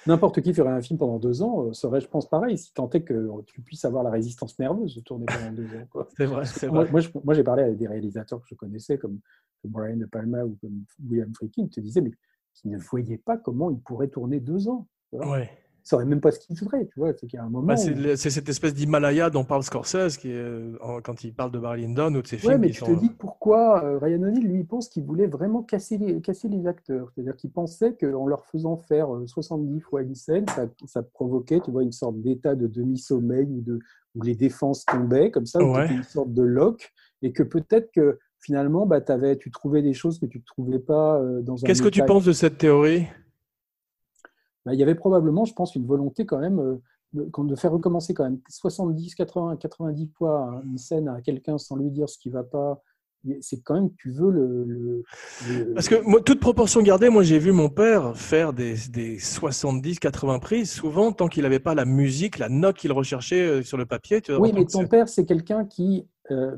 N'importe 0.07 0.41
qui 0.41 0.53
ferait 0.53 0.71
un 0.71 0.81
film 0.81 0.97
pendant 0.97 1.19
deux 1.19 1.41
ans 1.41 1.65
euh, 1.65 1.73
serait, 1.73 2.01
je 2.01 2.07
pense, 2.07 2.27
pareil, 2.29 2.57
si 2.57 2.73
tant 2.73 2.89
est 2.91 3.01
que 3.01 3.29
tu 3.45 3.61
puisses 3.61 3.85
avoir 3.85 4.03
la 4.03 4.09
résistance 4.09 4.57
nerveuse 4.57 4.95
de 4.95 5.01
tourner 5.01 5.25
pendant 5.25 5.51
deux 5.51 5.65
ans. 5.75 5.85
quoi. 5.91 6.07
C'est 6.17 6.25
vrai, 6.25 6.45
c'est 6.45 6.67
Moi, 6.69 6.85
vrai. 6.85 7.01
moi, 7.23 7.33
j'ai 7.33 7.43
parlé 7.43 7.63
avec 7.63 7.77
des 7.77 7.87
réalisateurs 7.87 8.39
que 8.41 8.47
je 8.49 8.55
connaissais, 8.55 8.97
comme, 8.97 9.19
comme 9.61 9.71
Brian 9.71 9.97
De 9.97 10.05
Palma 10.05 10.43
ou 10.45 10.57
comme 10.61 10.83
William 11.09 11.33
Friedkin, 11.33 11.63
qui 11.63 11.69
te 11.75 11.79
disaient, 11.81 12.01
mais 12.01 12.11
qui 12.53 12.69
ne 12.69 12.77
voyaient 12.77 13.17
pas 13.17 13.37
comment 13.37 13.69
ils 13.69 13.79
pourraient 13.81 14.07
tourner 14.07 14.39
deux 14.39 14.67
ans. 14.67 14.87
Ouais. 15.11 15.49
Sauraient 15.87 16.03
même 16.05 16.19
pas 16.19 16.31
ce 16.31 16.39
qu'ils 16.39 16.57
feraient. 16.57 16.85
Tu 16.85 16.99
vois. 16.99 17.13
C'est 17.13 17.27
qu'il 17.27 17.37
y 17.37 17.39
a 17.39 17.45
un 17.45 17.49
moment. 17.49 17.65
Bah, 17.67 17.77
c'est 17.77 17.93
où- 17.93 18.15
cette 18.17 18.49
espèce 18.49 18.73
d'Himalaya 18.73 19.29
dont 19.29 19.45
parle 19.45 19.63
Scorsese 19.63 20.17
qui 20.17 20.29
est, 20.31 20.35
euh, 20.35 20.77
quand 21.01 21.23
il 21.23 21.33
parle 21.33 21.49
de 21.51 21.59
Barry 21.59 21.83
Lyndon 21.83 22.13
ou 22.15 22.21
de 22.21 22.27
ses 22.27 22.35
Ouais, 22.35 22.41
films 22.41 22.57
mais 22.59 22.67
qui 22.67 22.73
tu 22.73 22.79
sont. 22.79 22.87
te 22.87 22.99
dis 22.99 23.09
pourquoi 23.17 23.85
euh, 23.85 23.97
Ryan 23.97 24.23
O'Neill, 24.23 24.45
lui, 24.45 24.63
pense 24.65 24.89
qu'il 24.89 25.05
voulait 25.05 25.27
vraiment 25.27 25.63
casser 25.63 25.97
les, 25.97 26.19
casser 26.19 26.49
les 26.49 26.67
acteurs. 26.67 27.09
C'est-à-dire 27.15 27.37
qu'il 27.37 27.51
pensait 27.51 27.95
qu'en 27.95 28.27
leur 28.27 28.45
faisant 28.47 28.75
faire 28.75 29.15
euh, 29.15 29.25
70 29.27 29.79
fois 29.79 30.01
une 30.01 30.13
scène, 30.13 30.45
ça, 30.49 30.65
ça 30.87 31.03
provoquait 31.03 31.61
tu 31.61 31.71
vois, 31.71 31.83
une 31.83 31.93
sorte 31.93 32.19
d'état 32.21 32.55
de 32.55 32.67
demi-sommeil 32.67 33.45
où, 33.49 33.61
de, 33.61 33.79
où 34.15 34.21
les 34.23 34.35
défenses 34.35 34.83
tombaient, 34.83 35.31
comme 35.31 35.45
ça, 35.45 35.63
Ouais. 35.63 35.87
une 35.89 36.03
sorte 36.03 36.33
de 36.33 36.43
lock, 36.43 36.91
et 37.21 37.31
que 37.31 37.43
peut-être 37.43 37.91
que 37.93 38.19
finalement, 38.39 38.85
bah, 38.85 38.99
tu 39.39 39.51
trouvais 39.51 39.81
des 39.81 39.93
choses 39.93 40.19
que 40.19 40.25
tu 40.25 40.39
ne 40.39 40.43
trouvais 40.43 40.79
pas 40.79 41.19
euh, 41.21 41.41
dans 41.41 41.53
un 41.63 41.65
Qu'est-ce 41.65 41.81
que 41.81 41.87
tu 41.87 42.03
penses 42.03 42.25
de 42.25 42.33
cette 42.33 42.57
théorie? 42.57 43.07
Bah, 44.67 44.73
il 44.73 44.79
y 44.79 44.83
avait 44.83 44.95
probablement, 44.95 45.45
je 45.45 45.53
pense, 45.53 45.75
une 45.75 45.85
volonté 45.85 46.25
quand 46.25 46.39
même 46.39 46.59
euh, 46.59 46.75
de, 47.13 47.55
faire 47.55 47.71
recommencer 47.71 48.13
quand 48.13 48.25
même 48.25 48.39
70, 48.49 49.15
80, 49.15 49.55
90 49.55 50.07
fois 50.17 50.61
une 50.65 50.77
scène 50.77 51.07
à 51.07 51.21
quelqu'un 51.21 51.57
sans 51.57 51.77
lui 51.77 51.89
dire 51.89 52.09
ce 52.09 52.17
qui 52.19 52.29
va 52.29 52.43
pas. 52.43 52.83
C'est 53.39 53.61
quand 53.61 53.75
même, 53.75 53.89
tu 53.97 54.11
veux 54.11 54.29
le. 54.29 54.63
le- 54.65 55.03
le- 55.49 55.73
Parce 55.73 55.87
que 55.87 56.01
moi, 56.05 56.19
toute 56.21 56.39
proportion 56.41 56.81
gardée, 56.81 57.09
moi 57.09 57.23
j'ai 57.23 57.39
vu 57.39 57.51
mon 57.53 57.69
père 57.69 58.15
faire 58.17 58.51
des, 58.53 58.75
des 58.89 59.17
70-80 59.19 60.39
prises, 60.41 60.69
souvent 60.71 61.11
tant 61.13 61.27
qu'il 61.29 61.43
n'avait 61.43 61.59
pas 61.59 61.75
la 61.75 61.85
musique, 61.85 62.37
la 62.39 62.49
note 62.49 62.75
qu'il 62.75 62.91
recherchait 62.91 63.41
euh, 63.47 63.63
sur 63.63 63.77
le 63.77 63.85
papier. 63.85 64.21
Tu 64.21 64.33
Oui, 64.35 64.51
mais 64.53 64.65
ton 64.65 64.85
père, 64.85 65.07
c'est 65.07 65.25
quelqu'un 65.25 65.63
qui, 65.65 66.05
euh, 66.31 66.55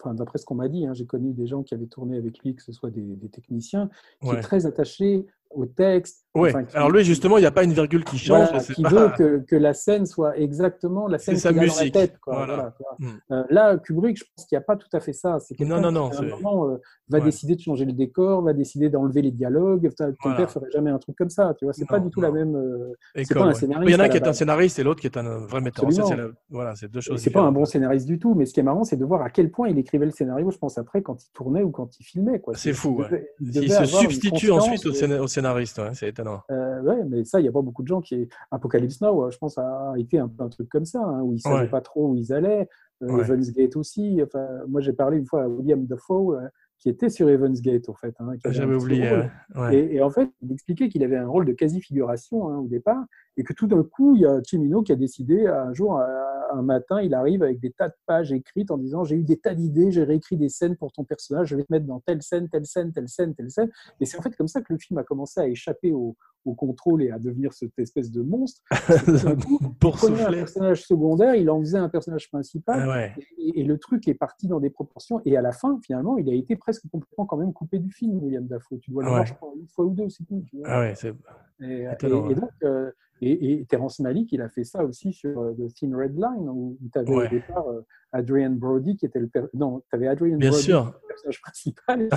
enfin, 0.00 0.14
d'après 0.14 0.38
ce 0.38 0.46
qu'on 0.46 0.54
m'a 0.56 0.68
dit, 0.68 0.86
hein, 0.86 0.94
j'ai 0.94 1.06
connu 1.06 1.32
des 1.34 1.46
gens 1.46 1.62
qui 1.62 1.74
avaient 1.74 1.86
tourné 1.86 2.16
avec 2.16 2.38
lui, 2.40 2.54
que 2.54 2.62
ce 2.62 2.72
soit 2.72 2.90
des, 2.90 3.02
des 3.02 3.28
techniciens, 3.28 3.88
qui 4.22 4.28
Ouais. 4.28 4.38
est 4.38 4.40
très 4.40 4.64
attaché 4.66 5.26
au 5.50 5.66
texte. 5.66 6.23
Enfin, 6.36 6.64
qui- 6.64 6.76
Alors 6.76 6.90
lui, 6.90 7.04
justement, 7.04 7.38
il 7.38 7.42
n'y 7.42 7.46
a 7.46 7.50
pas 7.52 7.62
une 7.64 7.72
virgule 7.72 8.02
qui 8.04 8.18
change. 8.18 8.48
Voilà, 8.48 8.62
qui 8.64 8.82
pas- 8.82 8.88
veut 8.88 9.08
que, 9.16 9.44
que 9.46 9.56
la 9.56 9.72
scène 9.72 10.04
soit 10.04 10.36
exactement 10.36 11.06
la 11.06 11.18
scène 11.18 11.36
qu'il 11.36 11.46
a 11.46 11.52
dans 11.52 11.56
la 11.60 11.62
musique, 11.62 11.94
tête. 11.94 12.18
quoi, 12.20 12.34
voilà. 12.36 12.54
voilà. 12.56 12.74
Mm. 12.98 13.20
Euh, 13.32 13.44
là, 13.50 13.76
Kubrick, 13.78 14.18
je 14.18 14.24
pense 14.24 14.46
qu'il 14.46 14.56
n'y 14.56 14.62
a 14.62 14.64
pas 14.64 14.76
tout 14.76 14.88
à 14.92 15.00
fait 15.00 15.12
ça. 15.12 15.38
C'est 15.40 15.54
quelqu'un 15.54 15.80
Non, 15.80 15.90
non, 15.90 15.90
qui, 15.90 15.94
non, 15.94 16.04
à 16.04 16.08
un 16.08 16.28
c'est- 16.36 16.42
moment, 16.42 16.68
euh, 16.68 16.76
va 17.08 17.18
Ouais. 17.18 17.24
décider 17.24 17.54
de 17.54 17.60
changer 17.60 17.84
le 17.84 17.92
décor, 17.92 18.42
va 18.42 18.52
décider 18.52 18.88
d'enlever 18.90 19.22
les 19.22 19.30
dialogues. 19.30 19.90
Ton 19.96 20.34
père 20.34 20.50
ferait 20.50 20.70
jamais 20.72 20.90
un 20.90 20.98
truc 20.98 21.16
comme 21.16 21.30
ça. 21.30 21.54
Tu 21.58 21.64
vois, 21.66 21.72
c'est 21.74 21.86
pas 21.86 22.00
du 22.00 22.10
tout 22.10 22.20
la 22.20 22.30
même. 22.32 22.56
euh, 22.56 22.92
École, 23.14 23.36
pas 23.36 23.44
un 23.44 23.48
ouais. 23.48 23.54
scénariste 23.54 23.88
Il 23.88 23.92
y 23.92 23.94
en 23.96 24.00
a 24.00 24.04
un 24.04 24.08
qui 24.08 24.16
est 24.16 24.26
un 24.26 24.32
scénariste 24.32 24.78
et 24.78 24.82
l'autre 24.82 25.00
qui 25.00 25.06
est 25.06 25.16
un 25.16 25.38
vrai 25.46 25.60
metteur 25.60 25.84
en 25.86 25.90
scène. 25.90 26.32
Voilà, 26.50 26.74
c'est 26.74 26.90
deux 26.90 27.00
choses 27.00 27.20
C'est 27.20 27.30
pas 27.30 27.42
un 27.42 27.52
bon 27.52 27.64
scénariste 27.64 28.06
du 28.06 28.18
tout, 28.18 28.34
mais 28.34 28.46
ce 28.46 28.54
qui 28.54 28.60
est 28.60 28.64
marrant, 28.64 28.84
c'est 28.84 28.96
de 28.96 29.04
voir 29.04 29.22
à 29.22 29.30
quel 29.30 29.50
point 29.50 29.68
il 29.68 29.78
écrivait 29.78 30.06
le 30.06 30.12
scénario, 30.12 30.50
je 30.50 30.58
pense, 30.58 30.78
après, 30.78 31.02
quand 31.02 31.22
il 31.24 31.30
tournait 31.32 31.62
ou 31.62 31.70
quand 31.70 31.90
il 32.00 32.02
filmait. 32.04 32.42
C'est 32.54 32.72
fou, 32.72 33.02
Il 33.40 33.70
se 33.72 33.84
substitue 33.84 34.50
ensuite 34.50 34.84
au, 34.86 35.26
scénariste, 35.28 35.80
c'est 35.92 36.23
étonnant. 36.24 36.42
Euh, 36.50 36.82
ouais, 36.82 37.04
mais 37.04 37.24
ça, 37.24 37.40
il 37.40 37.42
n'y 37.42 37.48
a 37.48 37.52
pas 37.52 37.62
beaucoup 37.62 37.82
de 37.82 37.88
gens 37.88 38.00
qui. 38.00 38.28
Apocalypse 38.50 39.00
Now, 39.00 39.24
euh, 39.24 39.30
je 39.30 39.38
pense, 39.38 39.58
a 39.58 39.92
été 39.96 40.18
un, 40.18 40.28
peu 40.28 40.42
un 40.44 40.48
truc 40.48 40.68
comme 40.68 40.84
ça, 40.84 41.00
hein, 41.02 41.20
où 41.22 41.32
ils 41.32 41.36
ne 41.36 41.40
savaient 41.40 41.56
Ouais. 41.62 41.68
pas 41.68 41.80
trop 41.80 42.08
où 42.08 42.16
ils 42.16 42.32
allaient. 42.32 42.68
Euh, 43.02 43.06
Ouais. 43.08 43.38
Gate 43.54 43.76
aussi. 43.76 44.20
Enfin, 44.22 44.46
moi, 44.68 44.80
j'ai 44.80 44.92
parlé 44.92 45.18
une 45.18 45.26
fois 45.26 45.42
à 45.42 45.48
William 45.48 45.84
Dafoe, 45.84 46.34
euh, 46.36 46.48
qui 46.78 46.88
était 46.90 47.08
sur 47.08 47.28
Evans 47.30 47.54
Gate, 47.54 47.88
en 47.88 47.94
fait. 47.94 48.14
hein, 48.20 48.32
un 48.44 48.50
J'avais 48.52 48.74
oublié. 48.74 49.10
ouais. 49.10 49.30
Ouais. 49.54 49.76
Et, 49.76 49.94
et 49.96 50.02
en 50.02 50.10
fait, 50.10 50.28
il 50.42 50.52
expliquait 50.52 50.88
qu'il 50.88 51.02
avait 51.02 51.16
un 51.16 51.26
rôle 51.28 51.46
de 51.46 51.52
quasi-figuration 51.52 52.48
hein, 52.50 52.58
au 52.58 52.66
départ, 52.68 53.02
et 53.36 53.42
que 53.42 53.52
tout 53.52 53.66
d'un 53.66 53.82
coup, 53.82 54.14
il 54.14 54.22
y 54.22 54.26
a 54.26 54.40
Cimino 54.44 54.82
qui 54.82 54.92
a 54.92 54.96
décidé, 54.96 55.46
un 55.46 55.72
jour, 55.72 55.98
un, 55.98 56.06
un 56.52 56.62
matin, 56.62 57.00
il 57.00 57.14
arrive 57.14 57.42
avec 57.42 57.58
des 57.58 57.70
tas 57.72 57.88
de 57.88 57.94
pages 58.06 58.32
écrites 58.32 58.70
en 58.70 58.78
disant 58.78 59.02
J'ai 59.04 59.16
eu 59.16 59.24
des 59.24 59.38
tas 59.38 59.54
d'idées, 59.54 59.90
j'ai 59.90 60.04
réécrit 60.04 60.36
des 60.36 60.48
scènes 60.48 60.76
pour 60.76 60.92
ton 60.92 61.04
personnage, 61.04 61.48
je 61.48 61.56
vais 61.56 61.64
te 61.64 61.72
mettre 61.72 61.86
dans 61.86 62.00
telle 62.00 62.22
scène, 62.22 62.48
telle 62.48 62.66
scène, 62.66 62.92
telle 62.92 63.08
scène, 63.08 63.34
telle 63.34 63.50
scène. 63.50 63.70
Et 64.00 64.06
c'est 64.06 64.18
en 64.18 64.22
fait 64.22 64.36
comme 64.36 64.46
ça 64.48 64.60
que 64.60 64.72
le 64.72 64.78
film 64.78 64.98
a 64.98 65.02
commencé 65.04 65.40
à 65.40 65.48
échapper 65.48 65.92
au, 65.92 66.16
au 66.44 66.54
contrôle 66.54 67.02
et 67.02 67.10
à 67.10 67.18
devenir 67.18 67.52
cette 67.52 67.76
espèce 67.78 68.10
de 68.12 68.22
monstre. 68.22 68.60
Coup, 69.46 69.58
Pour 69.80 69.98
il 70.08 70.20
un 70.20 70.30
personnage 70.30 70.84
secondaire, 70.84 71.34
il 71.34 71.50
en 71.50 71.58
faisait 71.60 71.78
un 71.78 71.88
personnage 71.88 72.30
principal. 72.30 72.80
Ah 72.84 72.88
ouais. 72.88 73.12
Et, 73.38 73.60
et 73.60 73.64
le 73.64 73.78
truc 73.78 74.06
est 74.06 74.14
parti 74.14 74.46
dans 74.46 74.60
des 74.60 74.70
proportions. 74.70 75.20
Et 75.24 75.36
à 75.36 75.42
la 75.42 75.52
fin, 75.52 75.78
finalement, 75.82 76.16
il 76.18 76.28
a 76.28 76.34
été 76.34 76.54
presque 76.64 76.88
complètement 76.90 77.26
quand 77.26 77.36
même 77.36 77.52
coupé 77.52 77.78
du 77.78 77.92
film, 77.92 78.22
William 78.22 78.46
Dafoe. 78.46 78.78
Tu 78.80 78.90
dois 78.90 79.02
le 79.02 79.08
Ouais. 79.10 79.14
voir, 79.16 79.26
je 79.26 79.34
crois, 79.34 79.52
une 79.54 79.68
fois 79.68 79.84
ou 79.84 79.94
deux, 79.94 80.08
c'est 80.08 80.24
tout. 80.24 80.42
tu 80.48 80.56
vois. 80.56 80.66
Ah 80.68 80.80
ouais, 80.80 80.94
c'est 80.94 81.14
Et, 81.60 81.82
et- 81.82 82.34
donc, 82.34 82.50
euh, 82.64 82.90
et, 83.30 83.52
et 83.60 83.64
Terrence 83.66 84.00
Malick, 84.00 84.30
il 84.32 84.42
a 84.42 84.48
fait 84.48 84.64
ça 84.64 84.84
aussi 84.84 85.12
sur 85.12 85.40
euh, 85.40 85.52
The 85.52 85.72
Thin 85.74 85.96
Red 85.96 86.14
Line, 86.16 86.48
où, 86.48 86.76
tu 86.92 86.98
avais 86.98 87.10
Ouais. 87.10 87.26
au 87.26 87.30
départ 87.30 87.68
euh, 87.68 87.80
Adrian 88.12 88.50
Brody 88.50 88.96
qui 88.96 89.06
était 89.06 89.18
le 89.18 89.28
non, 89.54 89.80
tu 89.90 89.96
avais 89.96 90.06
Adrian 90.06 90.36
bien 90.36 90.50
Brody 90.50 90.64
sûr. 90.64 90.84
le 91.02 91.08
personnage 91.08 91.40
principal, 91.42 92.08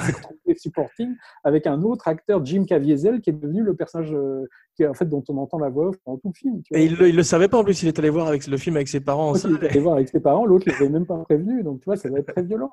et 0.46 0.56
supporting 0.58 1.16
avec 1.44 1.66
un 1.68 1.82
autre 1.82 2.08
acteur, 2.08 2.44
Jim 2.46 2.66
Caviezel, 2.66 3.22
qui 3.22 3.32
est 3.32 3.34
devenu 3.34 3.64
le 3.64 3.76
personnage 3.76 4.14
euh, 4.14 4.44
qui 4.76 4.86
en 4.86 4.94
fait 4.94 5.06
dont 5.10 5.24
on 5.30 5.38
entend 5.38 5.58
la 5.58 5.70
voix 5.70 5.88
off 5.90 5.98
pendant 6.06 6.18
tout 6.20 6.28
le 6.30 6.34
film. 6.34 6.62
tu 6.64 6.74
vois. 6.74 6.82
Et 6.82 6.86
il 6.86 6.96
le, 6.96 7.10
il 7.10 7.16
le 7.16 7.24
savait 7.24 7.48
pas 7.48 7.58
en 7.58 7.64
plus, 7.64 7.82
il 7.82 7.88
est 7.88 7.98
allé 7.98 8.10
voir 8.10 8.28
avec 8.28 8.46
le 8.48 8.58
film 8.58 8.76
avec 8.76 8.88
ses 8.88 9.00
parents 9.00 9.30
en 9.30 9.32
Moi, 9.32 9.40
il 9.46 9.64
est 9.66 9.70
allé 9.70 9.80
voir 9.80 9.96
avec 9.96 10.10
ses 10.10 10.20
parents, 10.20 10.46
l'autre 10.46 10.66
ne 10.68 10.74
les 10.74 10.78
avait 10.82 10.90
même 10.92 11.06
pas 11.08 11.18
prévenus, 11.24 11.64
donc 11.64 11.80
tu 11.80 11.86
vois, 11.86 11.96
ça 11.98 12.10
doit 12.10 12.20
être 12.20 12.32
très 12.32 12.44
violent. 12.44 12.72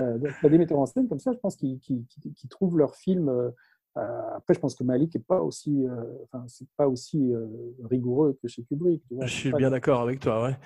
Euh, 0.00 0.18
donc, 0.18 0.30
as 0.42 0.48
des 0.48 0.58
metteurs 0.58 0.78
en 0.80 0.86
scène 0.86 1.06
comme 1.08 1.20
ça, 1.20 1.30
je 1.32 1.38
pense, 1.38 1.54
qui, 1.56 1.78
qui, 1.80 2.04
qui- 2.08 2.32
qui 2.32 2.48
trouvent 2.48 2.76
leur 2.78 2.96
film. 2.96 3.28
euh, 3.28 3.50
après, 3.96 4.54
je 4.54 4.60
pense 4.60 4.74
que 4.74 4.84
Malik 4.84 5.14
n'est 5.14 5.22
pas 5.22 5.40
aussi, 5.40 5.86
euh, 5.86 6.02
enfin, 6.24 6.44
c'est 6.48 6.68
pas 6.76 6.86
aussi 6.86 7.32
euh, 7.32 7.46
rigoureux 7.84 8.38
que 8.42 8.48
chez 8.48 8.62
Kubrick. 8.62 9.02
tu 9.08 9.14
vois, 9.14 9.26
Je 9.26 9.32
suis 9.32 9.52
bien 9.52 9.70
d'accord 9.70 10.00
avec 10.02 10.20
toi, 10.20 10.42
ouais. 10.44 10.56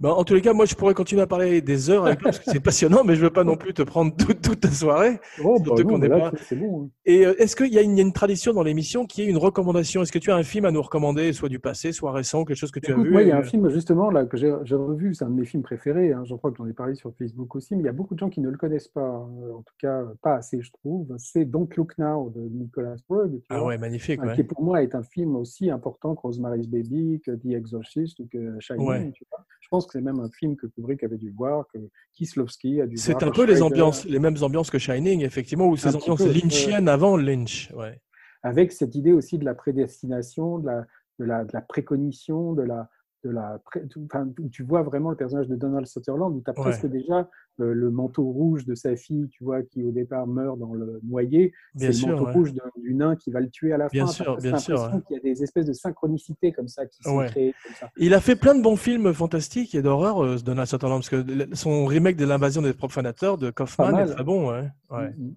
Ben, 0.00 0.10
en 0.10 0.24
tous 0.24 0.34
les 0.34 0.40
cas, 0.40 0.52
moi, 0.52 0.64
je 0.66 0.74
pourrais 0.74 0.92
continuer 0.92 1.22
à 1.22 1.26
parler 1.28 1.62
des 1.62 1.88
heures 1.88 2.04
avec 2.06 2.18
toi 2.18 2.30
parce 2.32 2.40
que 2.40 2.50
c'est 2.50 2.58
passionnant, 2.60 3.04
mais 3.04 3.14
je 3.14 3.20
veux 3.22 3.30
pas 3.30 3.44
non 3.44 3.56
plus 3.56 3.72
te 3.72 3.82
prendre 3.82 4.12
toute, 4.16 4.42
toute 4.42 4.60
ta 4.60 4.68
soirée. 4.70 5.20
Oh, 5.42 5.56
bah 5.64 5.74
non, 5.84 5.98
là, 5.98 6.30
pas- 6.30 6.36
c'est 6.48 6.56
bon. 6.56 6.84
hein. 6.86 6.88
Et 7.06 7.24
euh, 7.24 7.34
est-ce 7.40 7.54
qu'il 7.54 7.72
y 7.72 7.78
a 7.78 7.82
une, 7.82 7.92
il 7.92 7.98
y 7.98 8.00
a 8.00 8.02
une 8.04 8.12
tradition 8.12 8.52
dans 8.52 8.64
l'émission 8.64 9.06
qui 9.06 9.22
est 9.22 9.26
une 9.26 9.36
recommandation? 9.36 10.02
Est-ce 10.02 10.10
que 10.10 10.18
tu 10.18 10.32
as 10.32 10.34
un 10.36 10.42
film 10.42 10.64
à 10.64 10.72
nous 10.72 10.82
recommander, 10.82 11.32
soit 11.32 11.48
du 11.48 11.60
passé, 11.60 11.92
soit 11.92 12.10
récent, 12.10 12.44
quelque 12.44 12.56
chose 12.56 12.72
que 12.72 12.80
tu 12.80 12.90
as 12.90 12.94
Écoute, 12.94 13.04
vu 13.06 13.12
moi, 13.12 13.22
il 13.22 13.28
y 13.28 13.30
a 13.30 13.34
et, 13.34 13.38
un 13.38 13.40
euh, 13.42 13.44
film 13.44 13.70
justement 13.70 14.10
là 14.10 14.26
que 14.26 14.36
j'ai 14.36 14.50
revu, 14.50 15.14
c'est 15.14 15.24
un 15.24 15.30
de 15.30 15.36
mes 15.36 15.46
films 15.46 15.62
préférés. 15.62 16.12
hein, 16.12 16.24
je 16.24 16.34
crois 16.34 16.50
que 16.50 16.56
j'en 16.58 16.66
ai 16.66 16.72
parlé 16.72 16.96
sur 16.96 17.14
Facebook 17.16 17.54
aussi, 17.54 17.76
mais 17.76 17.82
il 17.82 17.86
y 17.86 17.88
a 17.88 17.92
beaucoup 17.92 18.14
de 18.14 18.18
gens 18.18 18.30
qui 18.30 18.40
ne 18.40 18.50
le 18.50 18.58
connaissent 18.58 18.88
pas, 18.88 19.00
euh, 19.00 19.52
en 19.54 19.62
tout 19.62 19.74
cas 19.80 20.02
pas 20.22 20.34
assez, 20.34 20.60
je 20.60 20.72
trouve. 20.72 21.06
C'est 21.18 21.44
Don't 21.44 21.68
Look 21.76 21.96
Now 21.98 22.30
de 22.34 22.40
Nicolas 22.40 22.96
Berg, 23.08 23.40
Ah 23.48 23.58
vois, 23.58 23.68
ouais, 23.68 23.78
magnifique. 23.78 24.20
euh, 24.20 24.26
ouais. 24.26 24.34
qui 24.34 24.42
pour 24.42 24.62
moi 24.64 24.82
est 24.82 24.96
un 24.96 25.04
film 25.04 25.36
aussi 25.36 25.70
important 25.70 26.16
que 26.16 26.22
Rosemary's 26.22 26.66
Baby, 26.66 27.22
que 27.24 27.30
The 27.30 27.54
Exorcist 27.54 28.18
ou 28.18 28.26
que 28.26 28.56
Shining. 28.58 28.86
Ouais. 28.88 29.12
tu 29.14 29.24
vois. 29.30 29.44
Je 29.60 29.68
pense 29.70 29.83
que 29.86 29.92
c'est 29.92 30.00
même 30.00 30.20
un 30.20 30.30
film 30.30 30.56
que 30.56 30.66
Kubrick 30.66 31.02
avait 31.02 31.18
dû 31.18 31.30
voir, 31.30 31.66
que 31.72 31.78
Kieslowski 32.14 32.80
a 32.80 32.86
dû 32.86 32.96
voir. 32.96 33.04
C'est 33.04 33.22
un 33.22 33.30
peu 33.30 33.44
les 33.44 33.62
ambiances, 33.62 34.04
les 34.04 34.18
mêmes 34.18 34.36
ambiances 34.42 34.70
que 34.70 34.78
Shining, 34.78 35.22
effectivement, 35.22 35.68
ou 35.68 35.76
ces 35.76 35.94
ambiances 35.94 36.22
peu, 36.22 36.32
lynchiennes 36.32 36.88
avant 36.88 37.16
Lynch. 37.16 37.70
Ouais. 37.74 38.00
avec 38.42 38.72
cette 38.72 38.94
idée 38.94 39.12
aussi 39.12 39.38
de 39.38 39.44
la 39.44 39.54
prédestination, 39.54 40.58
de 40.58 40.66
la, 40.66 40.86
de 41.18 41.24
la, 41.24 41.44
de 41.44 41.50
la 41.52 41.60
précognition, 41.60 42.52
de 42.52 42.62
la, 42.62 42.88
de 43.24 43.30
la 43.30 43.58
pré- 43.64 43.86
tout- 43.88 44.02
enfin, 44.04 44.28
où 44.38 44.48
tu 44.50 44.62
vois 44.62 44.82
vraiment 44.82 45.10
le 45.10 45.16
personnage 45.16 45.48
de 45.48 45.56
Donald 45.56 45.86
Sutherland, 45.86 46.34
où 46.36 46.42
tu 46.44 46.50
as 46.50 46.54
Ouais. 46.54 46.60
presque 46.70 46.86
déjà 46.86 47.28
euh, 47.60 47.72
le 47.72 47.90
manteau 47.90 48.24
rouge 48.24 48.66
de 48.66 48.74
sa 48.74 48.96
fille, 48.96 49.28
tu 49.28 49.44
vois, 49.44 49.62
qui 49.62 49.84
au 49.84 49.92
départ 49.92 50.26
meurt 50.26 50.58
dans 50.58 50.74
le 50.74 50.98
noyer. 51.04 51.52
C'est 51.76 51.92
sûr, 51.92 52.08
le 52.08 52.14
manteau 52.14 52.26
ouais. 52.26 52.32
rouge 52.32 52.52
du 52.76 52.94
nain 52.94 53.14
qui 53.16 53.30
va 53.30 53.40
le 53.40 53.48
tuer 53.48 53.72
à 53.72 53.78
la 53.78 53.86
Bien 53.88 54.06
fin. 54.06 54.12
sûr, 54.12 54.36
bien 54.38 54.58
sûr, 54.58 54.90
qu'il 55.06 55.16
y 55.16 55.20
a 55.20 55.22
des 55.22 55.42
espèces 55.42 55.66
de 55.66 55.72
synchronicités 55.72 56.50
comme 56.52 56.66
ça 56.68 56.84
qui 56.86 57.02
sont 57.02 57.18
créées. 57.26 57.54
Comme 57.64 57.74
ça. 57.76 57.90
Il 57.96 58.12
a 58.12 58.20
fait 58.20 58.34
plein 58.36 58.54
de 58.56 58.62
bons 58.62 58.76
films 58.76 59.12
fantastiques 59.14 59.74
et 59.76 59.82
d'horreur, 59.82 60.22
euh, 60.24 60.36
Donald 60.44 60.68
Sutherland, 60.68 61.00
parce 61.00 61.10
que 61.10 61.54
son 61.54 61.86
remake 61.86 62.16
de 62.16 62.24
l'invasion 62.26 62.60
des 62.60 62.72
profanateurs 62.74 63.38
de 63.38 63.50
Kaufman 63.50 63.98
est 63.98 64.06
très 64.06 64.24
bon. 64.24 64.50
Ouais. 64.50 64.68
Ouais. 64.90 65.10
Mm, 65.16 65.22
mm. 65.28 65.34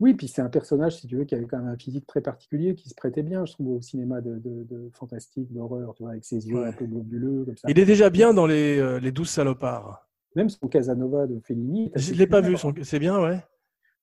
Oui, 0.00 0.14
puis 0.14 0.28
c'est 0.28 0.40
un 0.42 0.48
personnage, 0.48 0.96
si 0.96 1.06
tu 1.06 1.16
veux, 1.16 1.24
qui 1.24 1.34
avait 1.34 1.44
quand 1.46 1.58
même 1.58 1.68
un 1.68 1.76
physique 1.76 2.06
très 2.06 2.22
particulier, 2.22 2.74
qui 2.74 2.88
se 2.88 2.94
prêtait 2.94 3.22
bien, 3.22 3.44
je 3.44 3.52
trouve, 3.52 3.76
au 3.76 3.80
cinéma 3.82 4.20
de, 4.22 4.38
de, 4.38 4.64
de 4.64 4.90
fantastique, 4.94 5.52
d'horreur, 5.52 5.94
tu 5.94 6.02
vois, 6.02 6.12
avec 6.12 6.24
ses 6.24 6.48
yeux 6.48 6.56
Ouais. 6.58 6.68
un 6.68 6.72
peu 6.72 6.86
globuleux, 6.86 7.44
comme 7.44 7.56
ça. 7.56 7.68
Il 7.70 7.78
est 7.78 7.84
déjà 7.84 8.08
bien 8.08 8.32
dans 8.32 8.46
les, 8.46 8.78
euh, 8.78 8.98
les 8.98 9.12
douze 9.12 9.28
salopards. 9.28 10.08
Même 10.36 10.48
son 10.48 10.68
Casanova 10.68 11.26
de 11.26 11.38
Fellini. 11.40 11.90
Je 11.94 12.12
ne 12.12 12.18
l'ai 12.18 12.26
pas 12.26 12.40
vu, 12.40 12.56
son- 12.56 12.72
c'est 12.82 12.98
bien, 12.98 13.20
ouais. 13.20 13.40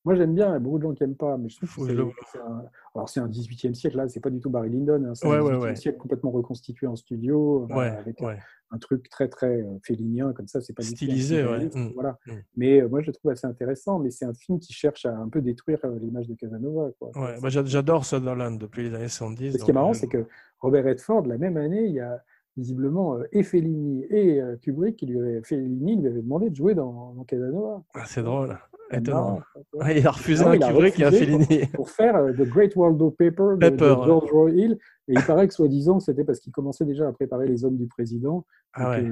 Moi, 0.08 0.16
j'aime 0.16 0.34
bien, 0.36 0.48
il 0.48 0.54
y 0.54 0.56
a 0.56 0.60
beaucoup 0.60 0.78
de 0.78 0.84
gens 0.84 0.94
qui 0.94 1.04
n'aiment 1.04 1.18
pas, 1.18 1.36
mais 1.38 1.50
je 1.50 1.58
trouve 1.58 1.86
que 1.86 1.94
c'est- 2.32 2.40
un... 2.40 2.64
Alors, 2.96 3.10
c'est 3.10 3.20
un 3.20 3.28
18e 3.28 3.74
siècle, 3.76 3.98
là, 3.98 4.08
c'est 4.08 4.22
pas 4.22 4.30
du 4.30 4.40
tout 4.40 4.50
Barry 4.50 4.70
Lyndon, 4.70 5.04
hein, 5.06 5.14
c'est 5.16 5.28
Ouais, 5.28 5.36
un 5.36 5.42
ouais, 5.42 5.52
18e 5.52 5.62
ouais. 5.64 5.76
siècle 5.76 5.98
complètement 5.98 6.32
reconstitué 6.32 6.88
en 6.88 6.96
studio, 6.96 7.68
euh, 7.70 7.76
avec 7.76 8.22
un- 8.22 8.78
truc 8.80 9.10
très, 9.10 9.28
très 9.28 9.62
euh, 9.62 9.66
félinien, 9.84 10.32
comme 10.32 10.48
ça, 10.48 10.62
c'est 10.62 10.72
pas 10.72 10.82
du 10.82 10.90
tout 10.90 10.94
un 10.94 10.96
Stylisé, 10.96 11.44
ouais. 11.44 11.50
réaliste, 11.50 11.76
Mm. 11.76 11.92
Voilà. 11.94 12.18
Mm. 12.26 12.32
Mais 12.56 12.82
euh, 12.82 12.88
moi, 12.88 13.02
je 13.02 13.08
le 13.08 13.14
trouve 13.14 13.32
assez 13.32 13.48
intéressant, 13.48 14.00
mais 14.00 14.10
c'est 14.12 14.24
un 14.26 14.34
film 14.34 14.60
qui 14.60 14.72
cherche 14.72 15.06
à 15.06 15.14
un 15.14 15.28
peu 15.28 15.42
détruire 15.42 15.80
l'image 16.02 16.30
de 16.30 16.36
Casanova. 16.36 16.90
Quoi. 17.00 17.12
Bah, 17.42 17.50
j'a- 17.50 17.66
j'adore 17.66 18.06
Sutherland 18.06 18.58
depuis 18.58 18.84
les 18.84 18.96
années 18.96 19.10
70. 19.10 19.58
ce 19.58 19.64
qui 19.66 19.72
est 19.72 19.74
marrant, 19.74 19.94
c'est 19.94 20.08
que 20.08 20.26
Robert 20.60 20.86
Redford, 20.86 21.26
la 21.28 21.38
même 21.38 21.58
année, 21.58 21.84
il 21.86 21.94
y 21.96 22.00
a 22.00 22.24
visiblement 22.58 23.16
euh, 23.16 23.24
et 23.32 23.44
Fellini 23.44 24.06
et 24.10 24.42
euh, 24.42 24.58
Kubrick 24.58 24.98
qui 24.98 25.06
lui 25.06 25.20
Fellini 25.44 25.96
lui 25.96 26.08
avait 26.08 26.22
demandé 26.22 26.50
de 26.50 26.56
jouer 26.56 26.74
dans, 26.76 27.14
dans 27.14 27.24
Casanova. 27.24 27.84
ah, 27.94 28.04
c'est 28.06 28.24
drôle. 28.24 28.58
Étonnant. 28.90 29.42
Ouais, 29.74 30.00
il 30.00 30.08
a 30.08 30.12
refusé 30.12 30.46
Non, 30.46 30.52
un 30.52 30.62
a 30.62 30.68
Kubrick 30.70 30.98
et 31.00 31.04
un 31.04 31.12
Fellini. 31.12 31.66
pour 31.74 31.90
faire 31.90 32.16
euh, 32.16 32.32
The 32.32 32.48
Great 32.48 32.74
Waldo 32.76 33.12
Paper 33.12 33.56
de, 33.56 33.70
Pepper, 33.70 33.96
de. 34.00 34.06
George 34.06 34.32
Roy 34.32 34.52
Hill. 34.52 34.78
Et 35.10 35.14
il 35.14 35.22
paraît 35.24 35.48
que 35.48 35.54
soi-disant, 35.54 36.00
c'était 36.00 36.24
parce 36.24 36.40
qu'il 36.40 36.52
commençait 36.54 36.86
déjà 36.86 37.08
à 37.08 37.12
préparer 37.12 37.48
les 37.48 37.64
hommes 37.66 37.78
du 37.78 37.88
président 37.88 38.46
Ah 38.74 38.98
et 39.00 39.04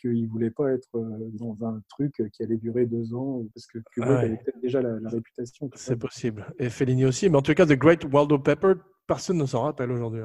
qu'il 0.00 0.22
ne 0.24 0.28
voulait 0.28 0.50
pas 0.50 0.70
être 0.72 0.88
dans 0.94 1.56
un 1.66 1.80
truc 1.88 2.22
qui 2.32 2.42
allait 2.42 2.56
durer 2.56 2.86
deux 2.86 3.14
ans 3.14 3.44
parce 3.54 3.66
que 3.66 3.78
Kubrick 3.92 4.12
Ah 4.12 4.20
ouais. 4.20 4.24
avait 4.26 4.36
peut-être 4.36 4.60
déjà 4.60 4.82
la, 4.82 4.98
la 5.00 5.08
réputation. 5.08 5.70
C'est 5.74 5.96
possible. 5.96 6.46
Et 6.58 6.68
Fellini 6.68 7.04
aussi. 7.04 7.28
Mais 7.30 7.38
en 7.38 7.42
tout 7.42 7.54
cas, 7.54 7.64
The 7.66 7.72
Great 7.78 8.04
Waldo 8.12 8.38
Pepper, 8.38 8.74
personne 9.06 9.38
ne 9.38 9.46
s'en 9.46 9.62
rappelle 9.62 9.90
aujourd'hui. 9.92 10.22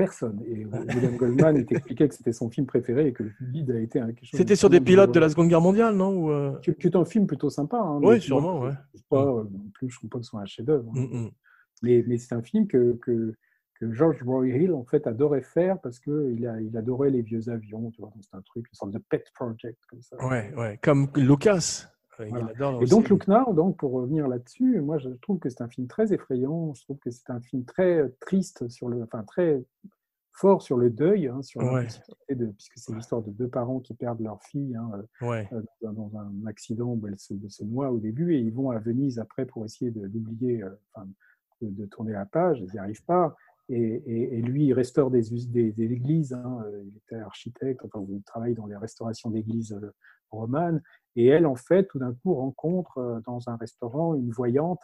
Personne. 0.00 0.40
Et 0.46 0.64
William 0.94 1.16
Goldman 1.16 1.56
il 1.56 1.66
t'expliquait 1.66 2.08
que 2.08 2.14
c'était 2.14 2.32
son 2.32 2.48
film 2.50 2.66
préféré 2.66 3.08
et 3.08 3.12
que 3.12 3.22
le 3.24 3.32
guide 3.52 3.70
a 3.70 3.78
été 3.78 4.00
un, 4.00 4.06
quelque 4.08 4.24
chose. 4.26 4.38
C'était 4.38 4.56
sur 4.56 4.70
des 4.70 4.80
pilotes 4.80 5.10
de 5.10 5.14
de 5.14 5.20
la 5.20 5.28
Seconde 5.28 5.48
Guerre 5.48 5.60
mondiale, 5.60 5.94
non 5.94 6.16
Ou, 6.16 6.30
euh, 6.30 6.58
Qui 6.62 6.74
qui 6.74 6.86
est 6.86 6.96
un 6.96 7.04
film 7.04 7.26
plutôt 7.26 7.50
sympa. 7.50 7.76
Hein, 7.78 8.00
Oui, 8.02 8.20
sûrement, 8.20 8.60
ouais. 8.60 8.72
Pas, 9.08 9.24
euh, 9.24 9.44
non 9.44 9.70
plus, 9.74 9.88
je 9.90 9.94
ne 9.96 9.98
trouve 9.98 10.10
pas 10.10 10.18
que 10.18 10.24
ce 10.24 10.30
soit 10.30 10.40
un 10.40 10.46
chef-d'œuvre. 10.46 10.90
hein. 10.96 11.00
mm, 11.00 11.24
mm. 11.26 11.30
Mais, 11.82 12.04
mais 12.06 12.18
c'est 12.18 12.34
un 12.34 12.42
film 12.42 12.66
que, 12.66 12.98
que, 13.02 13.34
que 13.74 13.92
George 13.92 14.22
Roy 14.22 14.48
Hill 14.48 14.72
en 14.72 14.84
fait 14.84 15.06
adorait 15.06 15.42
faire 15.42 15.78
parce 15.80 15.98
qu'il 15.98 16.46
a, 16.46 16.60
il 16.60 16.76
adorait 16.76 17.10
les 17.10 17.22
vieux 17.22 17.48
avions. 17.48 17.90
Tu 17.90 18.00
vois, 18.00 18.10
donc 18.10 18.22
c'est 18.22 18.36
un 18.36 18.42
truc, 18.42 18.66
une 18.68 18.74
sorte 18.74 18.90
de 18.92 18.98
pet 18.98 19.24
project 19.34 19.78
comme 19.88 20.02
ça. 20.02 20.16
Ouais, 20.26 20.52
ouais. 20.56 20.78
Comme 20.82 21.08
Lucas. 21.16 21.86
Euh, 22.20 22.26
Il 22.26 22.30
Voilà. 22.30 22.46
adore 22.50 22.82
Et 22.82 22.86
donc, 22.86 23.08
Look 23.08 23.26
Now, 23.28 23.52
donc, 23.54 23.76
pour 23.76 23.92
revenir 23.92 24.28
là-dessus, 24.28 24.80
moi, 24.80 24.98
je 24.98 25.08
trouve 25.08 25.38
que 25.38 25.48
c'est 25.48 25.62
un 25.62 25.68
film 25.68 25.86
très 25.86 26.12
effrayant. 26.12 26.72
Je 26.74 26.82
trouve 26.84 26.98
que 26.98 27.10
c'est 27.10 27.30
un 27.30 27.40
film 27.40 27.64
très 27.64 27.98
euh, 28.00 28.16
triste, 28.20 28.68
sur 28.68 28.88
le, 28.88 29.02
enfin, 29.02 29.22
très 29.24 29.64
fort 30.32 30.62
sur 30.62 30.78
le 30.78 30.88
deuil, 30.90 31.26
hein, 31.28 31.42
sur 31.42 31.60
Ouais. 31.60 31.80
l'impossibilité 31.82 32.34
de, 32.34 32.46
puisque 32.46 32.78
c'est 32.78 32.94
l'histoire 32.94 33.20
de 33.22 33.30
deux 33.30 33.48
parents 33.48 33.80
qui 33.80 33.92
perdent 33.94 34.20
leur 34.22 34.42
fille 34.42 34.74
hein, 34.76 34.90
Ouais. 35.20 35.46
euh, 35.52 35.60
dans, 35.82 35.92
dans 35.92 36.10
un 36.18 36.46
accident 36.46 36.94
où 36.94 37.06
elle 37.06 37.18
se, 37.18 37.34
se 37.48 37.64
noie 37.64 37.90
au 37.90 37.98
début, 37.98 38.34
et 38.34 38.38
ils 38.38 38.52
vont 38.52 38.70
à 38.70 38.78
Venise 38.78 39.18
après 39.18 39.44
pour 39.44 39.64
essayer 39.64 39.90
de- 39.90 40.06
d'oublier, 40.06 40.62
euh, 40.62 40.70
enfin, 40.94 41.06
de, 41.60 41.68
de 41.68 41.84
tourner 41.86 42.12
la 42.12 42.24
page. 42.26 42.60
Ils 42.60 42.70
n'y 42.72 42.78
arrivent 42.78 43.04
pas. 43.04 43.34
Et, 43.68 43.76
et- 43.76 44.38
et 44.38 44.42
lui, 44.42 44.66
il 44.66 44.72
restaure 44.72 45.10
des, 45.10 45.32
us- 45.34 45.48
des, 45.48 45.72
des 45.72 45.92
églises. 45.92 46.32
hein, 46.32 46.64
Il 46.84 46.96
était 46.96 47.16
architecte, 47.16 47.84
enfin, 47.84 48.04
il 48.08 48.22
travaille 48.22 48.54
dans 48.54 48.66
les 48.66 48.76
restaurations 48.76 49.30
d'églises 49.30 49.78
romanes. 50.30 50.80
Et 51.16 51.26
elle, 51.26 51.46
en 51.46 51.56
fait, 51.56 51.86
tout 51.88 51.98
d'un 51.98 52.14
coup, 52.14 52.34
rencontre 52.34 52.98
euh, 52.98 53.20
dans 53.26 53.48
un 53.48 53.56
restaurant 53.56 54.14
une 54.14 54.30
voyante 54.30 54.80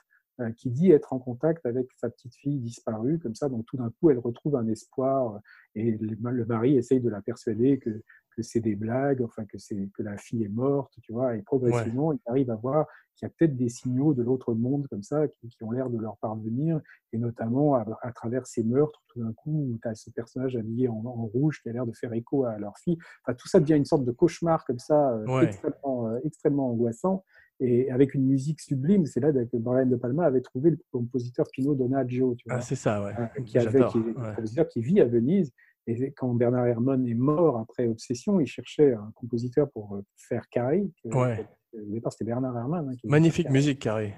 qui 0.56 0.70
dit 0.70 0.90
être 0.90 1.12
en 1.12 1.18
contact 1.18 1.64
avec 1.66 1.86
sa 1.96 2.10
petite 2.10 2.34
fille 2.34 2.58
disparue, 2.58 3.18
comme 3.18 3.34
ça. 3.34 3.48
Donc, 3.48 3.64
tout 3.66 3.76
d'un 3.76 3.90
coup, 3.90 4.10
elle 4.10 4.18
retrouve 4.18 4.56
un 4.56 4.66
espoir. 4.68 5.34
euh, 5.36 5.38
Et 5.74 5.92
le, 5.92 6.44
mari 6.46 6.76
essaye 6.76 7.00
de 7.00 7.08
la 7.10 7.20
persuader 7.22 7.78
que, 7.78 7.90
que 8.36 8.42
c'est 8.42 8.60
des 8.60 8.76
blagues, 8.76 9.22
enfin, 9.22 9.44
que, 9.46 9.56
c'est, 9.56 9.88
que 9.96 10.02
la 10.02 10.16
fille 10.18 10.44
est 10.44 10.48
morte, 10.48 10.92
tu 11.02 11.12
vois. 11.12 11.36
Et 11.36 11.42
progressivement, 11.42 12.12
il 12.12 12.20
arrive 12.26 12.50
à 12.50 12.56
voir 12.56 12.86
qu'il 13.14 13.26
y 13.26 13.30
a 13.30 13.34
peut-être 13.38 13.56
des 13.56 13.70
signaux 13.70 14.12
de 14.12 14.22
l'autre 14.22 14.52
monde, 14.52 14.86
comme 14.88 15.02
ça, 15.02 15.26
qui, 15.26 15.48
qui 15.48 15.64
ont 15.64 15.70
l'air 15.70 15.88
de 15.88 15.96
leur 15.98 16.18
parvenir. 16.18 16.82
Et 17.14 17.18
notamment, 17.18 17.74
à, 17.74 17.86
à 18.02 18.12
travers 18.12 18.46
ces 18.46 18.62
meurtres, 18.62 19.02
tout 19.08 19.20
d'un 19.24 19.32
coup, 19.32 19.70
où 19.72 19.78
tu 19.80 19.88
as 19.88 19.94
ce 19.94 20.10
personnage 20.10 20.54
habillé 20.54 20.88
en, 20.88 21.02
en 21.06 21.24
rouge 21.24 21.62
qui 21.62 21.70
a 21.70 21.72
l'air 21.72 21.86
de 21.86 21.92
faire 21.92 22.12
écho 22.12 22.44
à 22.44 22.58
leur 22.58 22.76
fille. 22.76 22.98
Enfin, 23.24 23.34
tout 23.34 23.48
ça 23.48 23.58
devient 23.58 23.76
une 23.76 23.86
sorte 23.86 24.04
de 24.04 24.12
cauchemar, 24.12 24.66
comme 24.66 24.78
ça, 24.78 25.12
euh, 25.12 25.24
Ouais. 25.26 25.44
extrêmement, 25.44 26.08
euh, 26.08 26.18
extrêmement 26.24 26.70
angoissant 26.70 27.24
et 27.60 27.90
avec 27.90 28.14
une 28.14 28.24
musique 28.26 28.60
sublime. 28.60 29.06
C'est 29.06 29.20
là 29.20 29.32
que 29.32 29.56
Brian 29.56 29.86
De 29.86 29.96
Palma 29.96 30.24
avait 30.26 30.40
trouvé 30.40 30.70
le 30.70 30.78
compositeur 30.92 31.46
Pino 31.52 31.74
Donaggio, 31.74 32.34
tu 32.36 32.48
vois, 32.48 32.58
Ah, 32.58 32.60
c'est 32.60 32.74
ça, 32.74 33.02
ouais. 33.02 33.12
euh, 33.18 33.42
qui, 33.44 33.58
avait, 33.58 33.84
qui 33.86 33.98
est 33.98 34.00
un 34.00 34.04
ouais. 34.22 34.34
compositeur 34.34 34.68
qui 34.68 34.80
vit 34.82 35.00
à 35.00 35.04
Venise. 35.06 35.52
Et 35.88 36.10
quand 36.12 36.34
Bernard 36.34 36.66
Herrmann 36.66 37.06
est 37.06 37.14
mort 37.14 37.58
après 37.58 37.86
Obsession, 37.86 38.40
il 38.40 38.46
cherchait 38.46 38.92
un 38.94 39.12
compositeur 39.14 39.70
pour 39.70 39.94
euh, 39.94 40.02
faire 40.16 40.48
Carré. 40.50 40.90
Ouais. 41.04 41.46
Au 41.72 41.92
départ, 41.92 42.12
c'était 42.12 42.24
Bernard 42.24 42.56
Herrmann. 42.56 42.88
hein, 42.88 42.96
qui 42.96 43.06
Magnifique 43.06 43.50
musique, 43.50 43.78
Carré. 43.78 44.14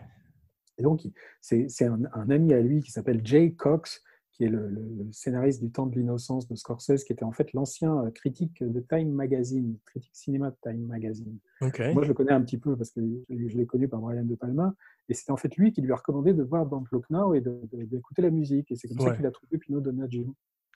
Et 0.78 0.82
donc, 0.82 1.02
c'est 1.40 1.68
c'est 1.68 1.84
un, 1.86 2.00
un 2.14 2.30
ami 2.30 2.54
à 2.54 2.60
lui 2.60 2.80
qui 2.80 2.90
s'appelle 2.90 3.20
Jay 3.24 3.52
Cox, 3.52 4.02
qui 4.38 4.44
est 4.44 4.48
le, 4.48 4.70
scénariste 5.10 5.60
du 5.60 5.70
Temps 5.70 5.86
de 5.86 5.96
l'innocence 5.98 6.46
de 6.46 6.54
Scorsese, 6.54 7.02
qui 7.04 7.12
était 7.12 7.24
en 7.24 7.32
fait 7.32 7.52
l'ancien 7.52 8.04
euh, 8.04 8.10
critique 8.12 8.62
de 8.62 8.78
Time 8.80 9.10
Magazine, 9.10 9.76
critique 9.84 10.14
cinéma 10.14 10.50
de 10.50 10.56
Time 10.62 10.86
Magazine. 10.86 11.36
Moi, 11.60 12.02
je 12.04 12.08
le 12.08 12.14
connais 12.14 12.30
un 12.32 12.40
petit 12.40 12.56
peu 12.58 12.76
parce 12.76 12.90
que 12.92 13.00
je 13.28 13.56
l'ai 13.58 13.66
connu 13.66 13.88
par 13.88 14.00
Brian 14.00 14.24
De 14.24 14.36
Palma. 14.36 14.74
Et 15.08 15.14
c'est 15.14 15.30
en 15.32 15.36
fait 15.36 15.54
lui 15.56 15.72
qui 15.72 15.82
lui 15.82 15.90
a 15.92 15.96
recommandé 15.96 16.34
de 16.34 16.42
voir 16.44 16.66
Don't 16.66 16.84
Look 16.92 17.10
Now 17.10 17.34
et 17.34 17.42
d'écouter 17.42 18.22
la 18.22 18.30
musique. 18.30 18.70
Et 18.70 18.76
c'est 18.76 18.86
comme 18.88 19.00
ça 19.00 19.08
Ouais. 19.10 19.16
qu'il 19.16 19.26
a 19.26 19.32
trouvé 19.32 19.58
Pino 19.58 19.80
Donaggio. 19.80 20.34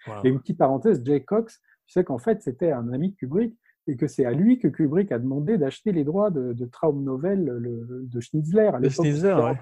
Wow. 0.08 0.14
Et 0.24 0.28
une 0.30 0.40
petite 0.40 0.58
parenthèse, 0.58 1.00
Jay 1.04 1.22
Cox, 1.22 1.60
tu 1.86 1.92
sais 1.92 2.02
qu'en 2.02 2.18
fait, 2.18 2.42
c'était 2.42 2.72
un 2.72 2.92
ami 2.92 3.10
de 3.12 3.14
Kubrick 3.16 3.56
et 3.86 3.96
que 3.96 4.08
c'est 4.08 4.24
à 4.24 4.32
lui 4.32 4.58
que 4.58 4.66
Kubrick 4.66 5.12
a 5.12 5.20
demandé 5.20 5.56
d'acheter 5.58 5.92
les 5.92 6.02
droits 6.02 6.30
de, 6.30 6.52
de 6.52 6.64
Traum 6.66 7.04
Novel 7.04 7.44
le- 7.44 8.06
de 8.10 8.20
Schnitzler. 8.20 8.70
À 8.74 8.80
De 8.80 8.88
Schnitzler, 8.88 9.12
c'était 9.14 9.32
ouais. 9.34 9.56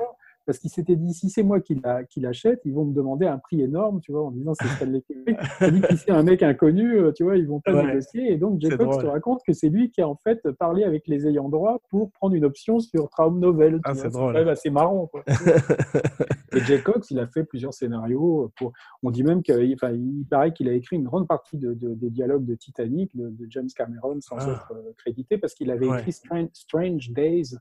Parce 0.51 0.59
qu'il 0.59 0.70
s'était 0.70 0.97
dit, 0.97 1.14
si 1.14 1.31
c'est 1.31 1.44
moi 1.44 1.60
qui 1.60 1.77
l'a- 1.77 2.02
qui 2.02 2.18
l'achète, 2.18 2.60
ils 2.64 2.74
vont 2.74 2.85
me 2.85 2.93
demander 2.93 3.24
un 3.27 3.39
prix 3.39 3.62
énorme, 3.62 4.01
tu 4.01 4.10
vois, 4.10 4.24
en 4.24 4.32
disant 4.32 4.52
c'est 4.60 4.66
Stanley 4.66 5.01
Kubrick. 5.02 5.36
Tandis 5.60 5.81
que 5.81 5.94
c'est 5.94 6.10
un 6.10 6.24
mec 6.24 6.43
inconnu, 6.43 6.97
euh, 6.98 7.12
tu 7.12 7.22
vois, 7.22 7.36
ils 7.36 7.47
vont 7.47 7.60
pas 7.60 7.72
Ouais. 7.72 7.86
négocier. 7.86 8.32
Et 8.32 8.36
donc, 8.36 8.60
Jay 8.60 8.66
C'est 8.68 8.77
te 8.78 9.06
raconte 9.06 9.43
que 9.47 9.52
c'est 9.52 9.68
lui 9.68 9.93
qui 9.93 10.01
a 10.01 10.09
en 10.09 10.16
fait 10.16 10.51
parlé 10.59 10.82
avec 10.82 11.06
les 11.06 11.28
ayants 11.28 11.48
droit 11.48 11.78
pour 11.89 12.10
prendre 12.10 12.35
une 12.35 12.44
option 12.44 12.81
sur 12.81 13.09
Traum 13.10 13.39
Novel. 13.39 13.78
Ah, 13.85 13.94
c'est 13.94 14.10
drôle. 14.10 14.36
assez 14.48 14.70
marrant. 14.70 15.06
quoi. 15.06 15.22
Et 16.52 16.59
Jay 16.62 16.81
Cox, 16.82 17.12
il 17.12 17.20
a 17.20 17.28
fait 17.28 17.44
plusieurs 17.44 17.72
scénarios. 17.72 18.51
Pour... 18.56 18.72
On 19.05 19.12
dit 19.12 19.22
même 19.22 19.43
qu'il 19.43 19.72
enfin, 19.74 19.93
il 19.93 20.24
paraît 20.28 20.52
qu'il 20.52 20.68
a 20.68 20.72
écrit 20.72 20.97
une 20.97 21.05
grande 21.05 21.28
partie 21.28 21.56
de, 21.59 21.74
de- 21.74 21.94
des 21.94 22.10
dialogues 22.10 22.44
de 22.44 22.56
Titanic, 22.56 23.16
de, 23.16 23.28
de 23.28 23.47
James 23.51 23.68
Cameron, 23.77 24.18
sans 24.20 24.36
Ah. 24.40 24.51
être 24.51 24.72
euh, 24.74 24.93
crédité, 24.97 25.39
parce 25.39 25.55
qu'il 25.55 25.70
avait 25.70 25.86
Ouais. 25.86 25.98
écrit 26.01 26.12
Strange, 26.12 26.48
Strange 26.52 27.10
Days 27.12 27.55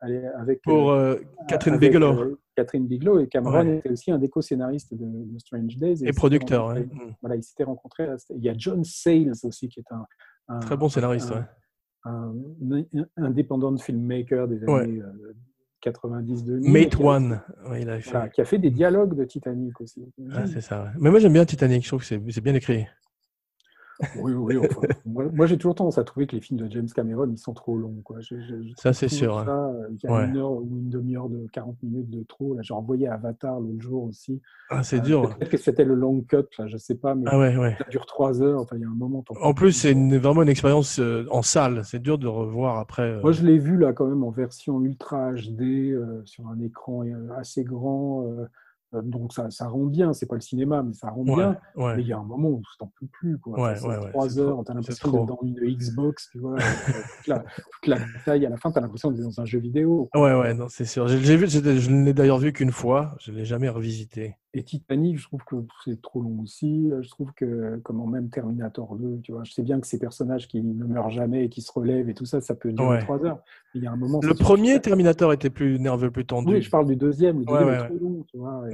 avec, 0.00 0.62
Pour 0.62 0.90
euh, 0.90 1.14
euh, 1.14 1.24
Catherine 1.48 1.74
avec, 1.74 1.90
Bigelow. 1.90 2.12
euh, 2.20 2.38
Catherine 2.54 2.86
Bigelow. 2.86 3.20
Et 3.20 3.26
Cameron 3.28 3.66
Ouais. 3.66 3.78
était 3.78 3.90
aussi 3.90 4.10
un 4.10 4.18
des 4.18 4.28
co-scénaristes 4.28 4.94
de, 4.94 5.04
de 5.04 5.38
Strange 5.38 5.76
Days. 5.76 6.04
et 6.06 6.12
producteur. 6.12 6.68
ouais. 6.68 6.86
Voilà, 7.22 7.36
ils 7.36 7.42
s'étaient 7.42 7.64
rencontrés. 7.64 8.08
Il 8.30 8.42
y 8.44 8.48
a 8.48 8.54
John 8.56 8.84
Sayles 8.84 9.32
aussi, 9.44 9.68
qui 9.68 9.80
est 9.80 9.92
un, 9.92 10.04
un- 10.48 10.60
Très 10.60 10.76
bon 10.76 10.88
scénariste. 10.88 11.32
un- 12.04 12.32
ouais. 12.70 12.86
un, 12.92 13.00
un 13.16 13.24
indépendant 13.24 13.76
filmmaker 13.76 14.46
des 14.48 14.62
années 14.64 15.00
euh, 15.02 15.32
90-2000. 15.84 16.70
Mate 16.70 16.96
One. 17.00 17.40
Ouais, 17.68 17.82
il 17.82 17.90
a 17.90 18.00
fait. 18.00 18.10
voilà, 18.10 18.28
qui 18.28 18.40
a 18.40 18.44
fait 18.44 18.58
des 18.58 18.70
dialogues 18.70 19.14
de 19.16 19.24
Titanic 19.24 19.80
aussi. 19.80 20.04
Ah, 20.32 20.46
c'est 20.46 20.60
ça. 20.60 20.84
ouais. 20.84 20.90
Mais 20.98 21.10
moi, 21.10 21.20
j'aime 21.20 21.32
bien 21.32 21.44
Titanic. 21.44 21.82
Je 21.84 21.88
trouve 21.88 22.00
que 22.00 22.06
c'est 22.06 22.40
bien 22.40 22.54
écrit. 22.54 22.86
Oui, 24.16 24.32
oui. 24.34 24.58
enfin, 24.58 24.80
moi, 25.06 25.24
moi, 25.32 25.46
j'ai 25.46 25.56
toujours 25.56 25.74
tendance 25.74 25.98
à 25.98 26.04
trouver 26.04 26.26
que 26.26 26.36
les 26.36 26.42
films 26.42 26.60
de 26.60 26.70
James 26.70 26.88
Cameron, 26.94 27.28
ils 27.30 27.38
sont 27.38 27.54
trop 27.54 27.76
longs. 27.76 28.00
Quoi. 28.04 28.18
Je- 28.20 28.36
je- 28.40 28.62
je 28.62 28.72
Ça, 28.76 28.92
c'est 28.92 29.08
sûr, 29.08 29.42
Ça, 29.44 29.68
euh, 29.68 29.88
il 29.90 29.98
y 30.02 30.06
a 30.06 30.14
Ouais. 30.16 30.26
une 30.28 30.36
heure 30.36 30.52
ou 30.52 30.62
une 30.62 30.88
demi-heure 30.90 31.28
de 31.28 31.46
40 31.52 31.82
minutes 31.82 32.10
de 32.10 32.22
trop. 32.24 32.56
J'ai 32.60 32.74
envoyé 32.74 33.08
Avatar 33.08 33.58
l'autre 33.60 33.80
jour 33.80 34.04
aussi. 34.04 34.40
Ah, 34.68 34.82
c'est 34.82 34.98
Euh, 34.98 35.00
dur. 35.00 35.36
Peut-être 35.38 35.50
que 35.50 35.56
c'était 35.56 35.84
le 35.84 35.94
long 35.94 36.20
cut, 36.20 36.36
là, 36.58 36.66
je 36.66 36.76
sais 36.76 36.94
pas, 36.96 37.14
mais 37.14 37.24
Ah 37.26 37.38
ouais, 37.38 37.56
ouais. 37.56 37.74
ça 37.78 37.84
dure 37.90 38.06
trois 38.06 38.42
heures. 38.42 38.60
Enfin, 38.60 38.76
il 38.76 38.82
y 38.82 38.84
a 38.84 38.88
un 38.88 38.94
moment. 38.94 39.24
En 39.40 39.54
plus, 39.54 39.72
c'est 39.72 39.94
vraiment 40.18 40.42
une 40.42 40.48
expérience 40.48 40.98
euh, 40.98 41.24
en 41.30 41.42
salle. 41.42 41.82
C'est 41.84 42.00
dur 42.00 42.18
de 42.18 42.26
revoir 42.26 42.78
après. 42.78 43.02
euh. 43.12 43.20
Moi, 43.22 43.32
je 43.32 43.44
l'ai 43.44 43.58
vu 43.58 43.76
là 43.78 43.92
quand 43.92 44.06
même 44.06 44.24
en 44.24 44.30
version 44.30 44.82
ultra 44.82 45.32
HD 45.32 45.96
sur 46.24 46.46
un 46.48 46.60
écran 46.60 47.02
assez 47.36 47.64
grand. 47.64 48.24
Euh, 48.94 49.02
donc 49.02 49.32
ça, 49.32 49.50
ça 49.50 49.68
rend 49.68 49.84
bien. 49.86 50.12
C'est 50.12 50.26
pas 50.26 50.34
le 50.36 50.40
cinéma, 50.40 50.82
mais 50.82 50.92
ça 50.92 51.10
rend 51.10 51.22
Ouais, 51.24 51.34
bien. 51.34 51.58
ouais. 51.76 51.96
Mais 51.96 52.02
il 52.02 52.08
y 52.08 52.12
a 52.12 52.18
un 52.18 52.22
moment 52.24 52.48
où 52.48 52.62
t'en 52.78 52.90
peux 53.00 53.06
plus. 53.06 53.38
Quoi. 53.38 53.60
Ouais, 53.60 53.74
Enfin, 53.82 54.00
trois 54.10 54.38
heures, 54.38 54.54
trop, 54.54 54.64
tu 54.64 54.70
as 54.70 54.74
c'est 54.74 54.74
l'impression 54.74 55.10
d'être 55.12 55.26
dans 55.26 55.40
une 55.42 55.76
Xbox, 55.76 56.28
tu 56.30 56.38
vois. 56.38 56.56
toute, 56.56 57.26
la, 57.26 57.38
toute 57.40 57.86
la 57.86 57.98
bataille, 57.98 58.46
à 58.46 58.50
la 58.50 58.56
fin, 58.56 58.70
tu 58.70 58.78
as 58.78 58.80
l'impression 58.80 59.10
d'être 59.10 59.24
dans 59.24 59.40
un 59.40 59.44
jeu 59.44 59.58
vidéo. 59.58 60.08
Ouais, 60.14 60.34
ouais, 60.34 60.54
non, 60.54 60.66
c'est 60.68 60.84
sûr. 60.84 61.08
J'ai 61.08 61.36
vu, 61.36 61.48
je 61.48 61.90
ne 61.90 62.04
l'ai 62.04 62.14
d'ailleurs 62.14 62.38
vu 62.38 62.52
qu'une 62.52 62.72
fois. 62.72 63.14
Je 63.20 63.32
ne 63.32 63.36
l'ai 63.36 63.44
jamais 63.44 63.68
revisité. 63.68 64.36
Et 64.56 64.62
Titanic, 64.62 65.18
je 65.18 65.24
trouve 65.24 65.44
que 65.44 65.56
c'est 65.84 66.00
trop 66.00 66.22
long 66.22 66.40
aussi. 66.42 66.90
Je 67.02 67.08
trouve 67.10 67.30
que, 67.34 67.76
comme 67.84 68.10
même 68.10 68.30
Terminator 68.30 68.96
2, 68.96 69.20
tu 69.22 69.32
vois, 69.32 69.44
je 69.44 69.52
sais 69.52 69.62
bien 69.62 69.78
que 69.80 69.86
ces 69.86 69.98
personnages 69.98 70.48
qui 70.48 70.62
ne 70.62 70.86
meurent 70.86 71.10
jamais 71.10 71.44
et 71.44 71.48
qui 71.50 71.60
se 71.60 71.70
relèvent 71.70 72.08
et 72.08 72.14
tout 72.14 72.24
ça, 72.24 72.40
ça 72.40 72.54
peut 72.54 72.72
durer 72.72 73.00
trois 73.00 73.22
heures. 73.22 73.42
il 73.74 73.82
y 73.82 73.86
a 73.86 73.92
un 73.92 73.96
moment. 73.96 74.18
Le 74.22 74.32
premier 74.32 74.80
Terminator 74.80 75.34
était 75.34 75.50
plus 75.50 75.78
nerveux, 75.78 76.10
plus 76.10 76.24
tendu. 76.24 76.54
Oui, 76.54 76.62
je 76.62 76.70
parle 76.70 76.86
du 76.86 76.96
deuxième. 76.96 77.40
Le 77.40 77.44
deuxième 77.44 77.68
est 77.68 77.86
trop 77.86 77.98
long, 77.98 78.24
tu 78.30 78.38
vois. 78.38 78.64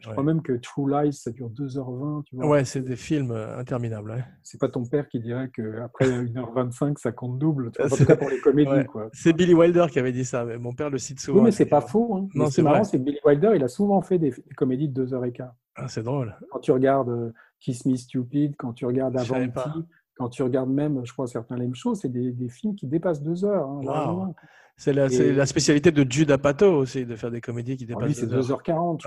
je 0.00 0.08
crois 0.08 0.22
même 0.22 0.40
que 0.40 0.52
True 0.52 0.88
Lies, 0.88 1.12
ça 1.14 1.32
dure 1.32 1.50
2h20, 1.50 2.22
tu 2.24 2.36
vois. 2.36 2.46
Ouais, 2.46 2.64
c'est 2.64 2.82
des 2.82 2.94
films 2.94 3.32
euh, 3.32 3.58
interminables. 3.58 4.24
C'est 4.44 4.60
pas 4.60 4.68
ton 4.68 4.84
père 4.84 5.08
qui 5.08 5.18
dirait 5.18 5.50
qu'après 5.52 6.06
1h25, 6.06 6.98
ça 7.00 7.10
compte 7.10 7.40
double. 7.40 7.72
en 7.80 7.88
tout 7.88 8.04
cas 8.04 8.16
pour 8.16 8.30
les 8.30 8.38
comédies, 8.38 8.86
quoi. 8.86 9.08
C'est 9.12 9.32
Billy 9.32 9.54
Wilder 9.54 9.86
qui 9.90 9.98
avait 9.98 10.12
dit 10.12 10.24
ça, 10.24 10.44
mais 10.44 10.58
mon 10.58 10.74
père 10.74 10.90
le 10.90 10.98
cite 10.98 11.18
souvent. 11.18 11.38
Oui, 11.38 11.46
mais 11.46 11.50
c'est 11.50 11.66
pas 11.66 11.80
faux. 11.80 12.14
Hein. 12.14 12.28
Non, 12.34 12.46
c'est 12.50 12.62
marrant, 12.62 12.84
c'est 12.84 12.98
Billy 12.98 13.18
Wilder, 13.24 13.52
il 13.56 13.64
a 13.64 13.68
souvent 13.68 14.00
fait 14.00 14.18
des, 14.18 14.32
comédies 14.56 14.88
de 14.88 15.14
2h15. 15.26 15.50
Ah, 15.76 15.88
c'est 15.88 16.02
drôle. 16.02 16.36
Quand 16.50 16.60
tu 16.60 16.72
regardes 16.72 17.08
euh, 17.08 17.32
Kiss 17.60 17.84
Me 17.86 17.96
Stupid, 17.96 18.54
quand 18.56 18.72
tu 18.72 18.86
regardes 18.86 19.16
Avanti, 19.16 19.84
quand 20.16 20.28
tu 20.28 20.42
regardes 20.42 20.70
même, 20.70 21.04
je 21.04 21.12
crois, 21.12 21.26
certains 21.26 21.56
Lame 21.56 21.74
Show, 21.74 21.94
c'est 21.94 22.08
des, 22.08 22.32
des, 22.32 22.48
films 22.48 22.76
qui 22.76 22.86
dépassent 22.86 23.22
deux 23.22 23.44
heures. 23.44 23.68
Hein, 23.68 24.32
c'est 24.76 24.92
la, 24.92 25.06
la, 25.08 25.46
spécialité 25.46 25.92
de 25.92 26.10
Jude 26.10 26.32
Apatow 26.32 26.72
aussi, 26.78 27.06
de 27.06 27.14
faire 27.14 27.30
des 27.30 27.40
comédies 27.40 27.76
qui 27.76 27.86
dépassent. 27.86 28.08
Oui, 28.08 28.14
c'est 28.14 28.26
2h40. 28.26 29.04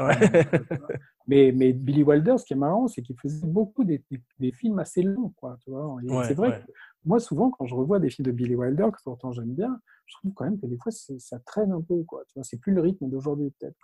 mais, 1.27 1.51
mais 1.53 1.73
Billy 1.73 2.03
Wilder, 2.03 2.37
ce 2.37 2.45
qui 2.45 2.53
est 2.53 2.57
marrant, 2.57 2.87
c'est 2.87 3.01
qu'il 3.01 3.17
faisait 3.19 3.45
beaucoup 3.45 3.83
des, 3.83 4.01
des, 4.39 4.51
films 4.53 4.79
assez 4.79 5.01
longs. 5.01 5.33
Quoi, 5.35 5.57
c'est 5.65 6.33
vrai 6.35 6.61
que 6.65 6.71
moi, 7.05 7.19
souvent, 7.19 7.51
quand 7.51 7.65
je 7.65 7.75
revois 7.75 7.99
des 7.99 8.09
films 8.09 8.27
de 8.27 8.31
Billy 8.31 8.55
Wilder, 8.55 8.87
que 8.93 9.01
pourtant 9.03 9.31
j'aime 9.31 9.53
bien, 9.53 9.77
je 10.05 10.15
trouve 10.17 10.33
quand 10.33 10.45
même 10.45 10.59
que 10.59 10.65
des 10.65 10.77
fois, 10.77 10.91
ça 10.91 11.39
traîne 11.45 11.71
un 11.73 11.81
peu. 11.81 12.01
Quoi, 12.03 12.23
tu 12.27 12.35
vois 12.35 12.43
c'est 12.43 12.59
plus 12.59 12.73
le 12.73 12.81
rythme 12.81 13.09
d'aujourd'hui, 13.09 13.51
peut-être. 13.59 13.77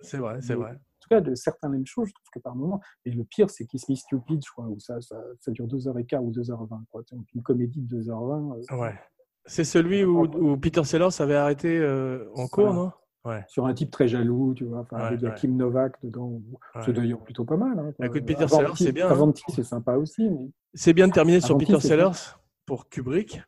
C'est 0.00 0.18
vrai, 0.18 0.40
c'est 0.40 0.54
vrai. 0.54 0.76
En 1.02 1.08
tout 1.08 1.08
cas, 1.08 1.20
de 1.20 1.34
certains 1.34 1.68
mêmes 1.68 1.86
choses, 1.86 2.08
je 2.08 2.14
trouve 2.14 2.28
que 2.32 2.38
par 2.38 2.54
moment, 2.54 2.80
et 3.04 3.10
le 3.10 3.24
pire, 3.24 3.50
c'est 3.50 3.66
Kiss 3.66 3.88
Me 3.88 3.96
Stupid, 3.96 4.40
je 4.44 4.50
crois, 4.52 4.66
où 4.66 4.78
ça, 4.78 5.00
ça, 5.00 5.16
ça 5.40 5.50
dure 5.50 5.66
2h15 5.66 6.20
ou 6.20 6.30
2h20. 6.30 6.84
Quoi. 6.90 7.02
Donc, 7.10 7.26
une 7.34 7.42
comédie 7.42 7.80
de 7.80 8.02
2h20. 8.02 8.60
Euh, 8.70 8.76
ouais. 8.76 8.94
C'est 9.44 9.64
celui 9.64 10.04
où, 10.04 10.22
où, 10.22 10.56
Peter 10.56 10.84
Sellers 10.84 11.20
avait 11.20 11.34
arrêté 11.34 11.76
euh, 11.76 12.30
en 12.36 12.46
cours, 12.46 12.72
non? 12.72 12.92
Ouais. 13.24 13.44
Sur 13.48 13.66
un 13.66 13.74
type 13.74 13.90
très 13.90 14.06
jaloux, 14.06 14.54
tu 14.54 14.64
vois, 14.64 14.86
avec 14.92 15.22
ouais, 15.22 15.34
Kim 15.34 15.56
Novak 15.56 15.94
dedans. 16.04 16.40
C'est 16.84 16.92
d'ailleurs 16.92 17.20
plutôt 17.20 17.44
pas 17.44 17.56
mal. 17.56 17.78
Hein, 17.78 17.92
Écoute, 18.04 18.24
Peter 18.24 18.46
Sellers, 18.46 18.72
c'est 18.76 18.92
bien. 18.92 19.08
Avanti, 19.08 19.42
hein. 19.48 19.52
c'est 19.54 19.64
sympa 19.64 19.94
aussi. 19.94 20.28
Mais... 20.28 20.50
C'est 20.74 20.92
bien 20.92 21.08
de 21.08 21.12
terminer 21.12 21.40
sur 21.40 21.58
Peter 21.58 21.80
Sellers 21.80 22.36
pour 22.66 22.88
Kubrick. 22.88 23.42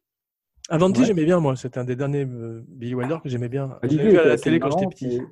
Avanti, 0.69 1.05
j'aimais 1.05 1.25
bien, 1.25 1.41
moi. 1.41 1.57
C'était 1.57 1.79
un 1.79 1.85
des 1.85 1.97
derniers 1.97 2.25
euh, 2.25 2.65
Billy 2.69 2.95
Wilder 2.95 3.19
que 3.23 3.29
j'aimais 3.29 3.49
bien. 3.49 3.79
J'ai 3.83 3.99
vu 3.99 4.19
à 4.19 4.25
la 4.25 4.37
télé 4.37 4.61
quand 4.61 4.71
j'étais 4.71 4.87
petit. 4.87 5.23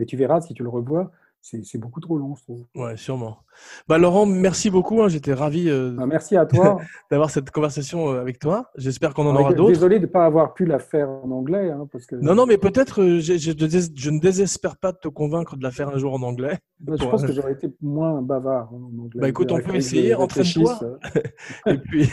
Mais 0.00 0.06
tu 0.06 0.16
verras, 0.16 0.40
si 0.40 0.54
tu 0.54 0.62
le 0.62 0.70
revois, 0.70 1.10
c'est 1.42 1.78
beaucoup 1.78 2.00
trop 2.00 2.16
long, 2.16 2.34
je 2.36 2.42
trouve. 2.42 2.64
Ouais, 2.74 2.96
sûrement. 2.96 3.38
Bah, 3.86 3.98
Laurent, 3.98 4.24
merci 4.24 4.70
beaucoup. 4.70 5.02
Hein. 5.02 5.08
J'étais 5.08 5.34
ravi 5.34 5.68
euh, 5.68 5.90
bah, 5.90 6.06
merci 6.06 6.38
à 6.38 6.46
toi 6.46 6.80
d'avoir 7.10 7.30
cette 7.30 7.50
conversation 7.50 8.14
euh, 8.14 8.20
avec 8.22 8.38
toi. 8.38 8.70
J'espère 8.76 9.12
qu'on 9.12 9.26
en 9.26 9.36
aura 9.36 9.52
d'autres. 9.52 9.72
Désolé 9.72 9.96
de 9.98 10.06
ne 10.06 10.10
pas 10.10 10.24
avoir 10.24 10.54
pu 10.54 10.64
la 10.64 10.78
faire 10.78 11.10
en 11.10 11.30
anglais. 11.30 11.70
Hein, 11.70 11.86
parce 11.92 12.06
que... 12.06 12.16
Non, 12.16 12.34
non, 12.34 12.46
mais 12.46 12.56
peut-être, 12.56 13.02
euh, 13.02 13.20
je, 13.20 13.36
je, 13.36 14.10
ne 14.10 14.20
désespère 14.20 14.78
pas 14.78 14.92
de 14.92 14.96
te 14.96 15.08
convaincre 15.08 15.58
de 15.58 15.62
la 15.62 15.70
faire 15.70 15.90
un 15.90 15.98
jour 15.98 16.14
en 16.14 16.22
anglais. 16.22 16.58
Bah, 16.80 16.94
je 16.98 17.04
pense 17.04 17.26
que 17.26 17.32
j'aurais 17.32 17.52
été 17.52 17.70
moins 17.82 18.22
bavard 18.22 18.72
en 18.72 19.02
anglais. 19.02 19.20
Bah, 19.20 19.28
écoute, 19.28 19.52
on 19.52 19.60
peut 19.60 19.74
essayer, 19.74 20.14
entraîne-toi. 20.14 20.78
Et 21.66 21.76
puis. 21.76 22.06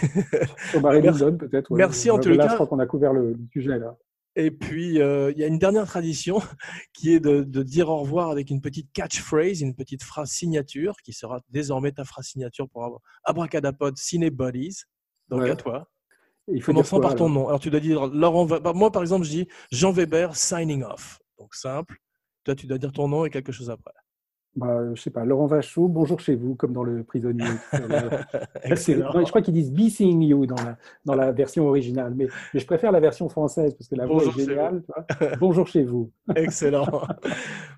Sur 0.71 0.81
Barry 0.81 1.01
peut-être. 1.01 1.73
Merci 1.73 2.11
en 2.11 2.19
tout 2.19 2.35
cas. 2.35 2.49
Je 2.49 2.53
crois 2.55 2.67
qu'on 2.67 2.79
a 2.79 2.85
couvert 2.85 3.13
le 3.13 3.37
sujet 3.53 3.79
là. 3.79 3.95
Et 4.39 4.51
puis, 4.51 5.01
euh, 5.01 5.31
il 5.31 5.39
y 5.39 5.43
a 5.43 5.47
une 5.47 5.57
dernière 5.57 5.87
tradition 5.87 6.39
qui 6.93 7.11
est 7.11 7.19
de, 7.19 7.41
dire 7.63 7.89
au 7.89 7.97
revoir 7.97 8.29
avec 8.29 8.51
une 8.51 8.61
petite 8.61 8.93
catchphrase, 8.93 9.61
une 9.61 9.73
petite 9.73 10.03
phrase 10.03 10.29
signature 10.29 10.95
qui 11.03 11.11
sera 11.11 11.41
désormais 11.49 11.91
ta 11.91 12.05
phrase 12.05 12.27
signature 12.27 12.69
pour 12.69 12.85
avoir 12.85 13.01
Abracadapod 13.23 13.97
Cinebodies. 13.97 14.83
Donc 15.27 15.41
à 15.41 15.55
toi. 15.55 15.89
Il 16.49 16.61
faut 16.61 16.71
Commençons 16.71 17.01
par 17.01 17.15
ton 17.15 17.29
nom. 17.29 17.47
Alors 17.47 17.59
tu 17.59 17.71
dois 17.71 17.79
dire 17.79 18.05
Laurent. 18.05 18.45
Bah, 18.45 18.73
moi 18.73 18.91
par 18.91 19.01
exemple, 19.01 19.25
je 19.25 19.31
dis 19.31 19.47
Jean 19.71 19.91
Weber 19.91 20.35
signing 20.35 20.83
off. 20.83 21.19
Donc 21.39 21.55
simple. 21.55 21.97
Toi, 22.43 22.55
tu 22.55 22.67
dois 22.67 22.77
dire 22.77 22.91
ton 22.91 23.07
nom 23.07 23.25
et 23.25 23.31
quelque 23.31 23.51
chose 23.51 23.71
après 23.71 23.91
bah, 24.57 24.79
je 24.95 25.01
sais 25.01 25.11
pas, 25.11 25.23
Laurent 25.23 25.45
Vachaud, 25.45 25.87
bonjour 25.87 26.19
chez 26.19 26.35
vous, 26.35 26.55
comme 26.55 26.73
dans 26.73 26.83
Le 26.83 27.03
Prisonnier. 27.03 27.45
je 27.73 29.29
crois 29.29 29.41
qu'ils 29.43 29.53
disent 29.53 29.71
Be 29.71 29.89
Seeing 29.89 30.23
You 30.23 30.47
dans 30.47 30.55
la, 30.55 30.77
dans 31.05 31.13
la 31.13 31.31
version 31.31 31.67
originale, 31.67 32.13
mais, 32.15 32.27
je 32.55 32.65
préfère 32.65 32.91
la 32.91 32.99
version 32.99 33.29
française 33.29 33.75
parce 33.75 33.87
que 33.87 33.95
la 33.95 34.07
voix 34.07 34.23
est 34.23 34.31
géniale. 34.31 34.81
bonjour 35.39 35.67
chez 35.67 35.83
vous. 35.83 36.11
Excellent. 36.35 36.89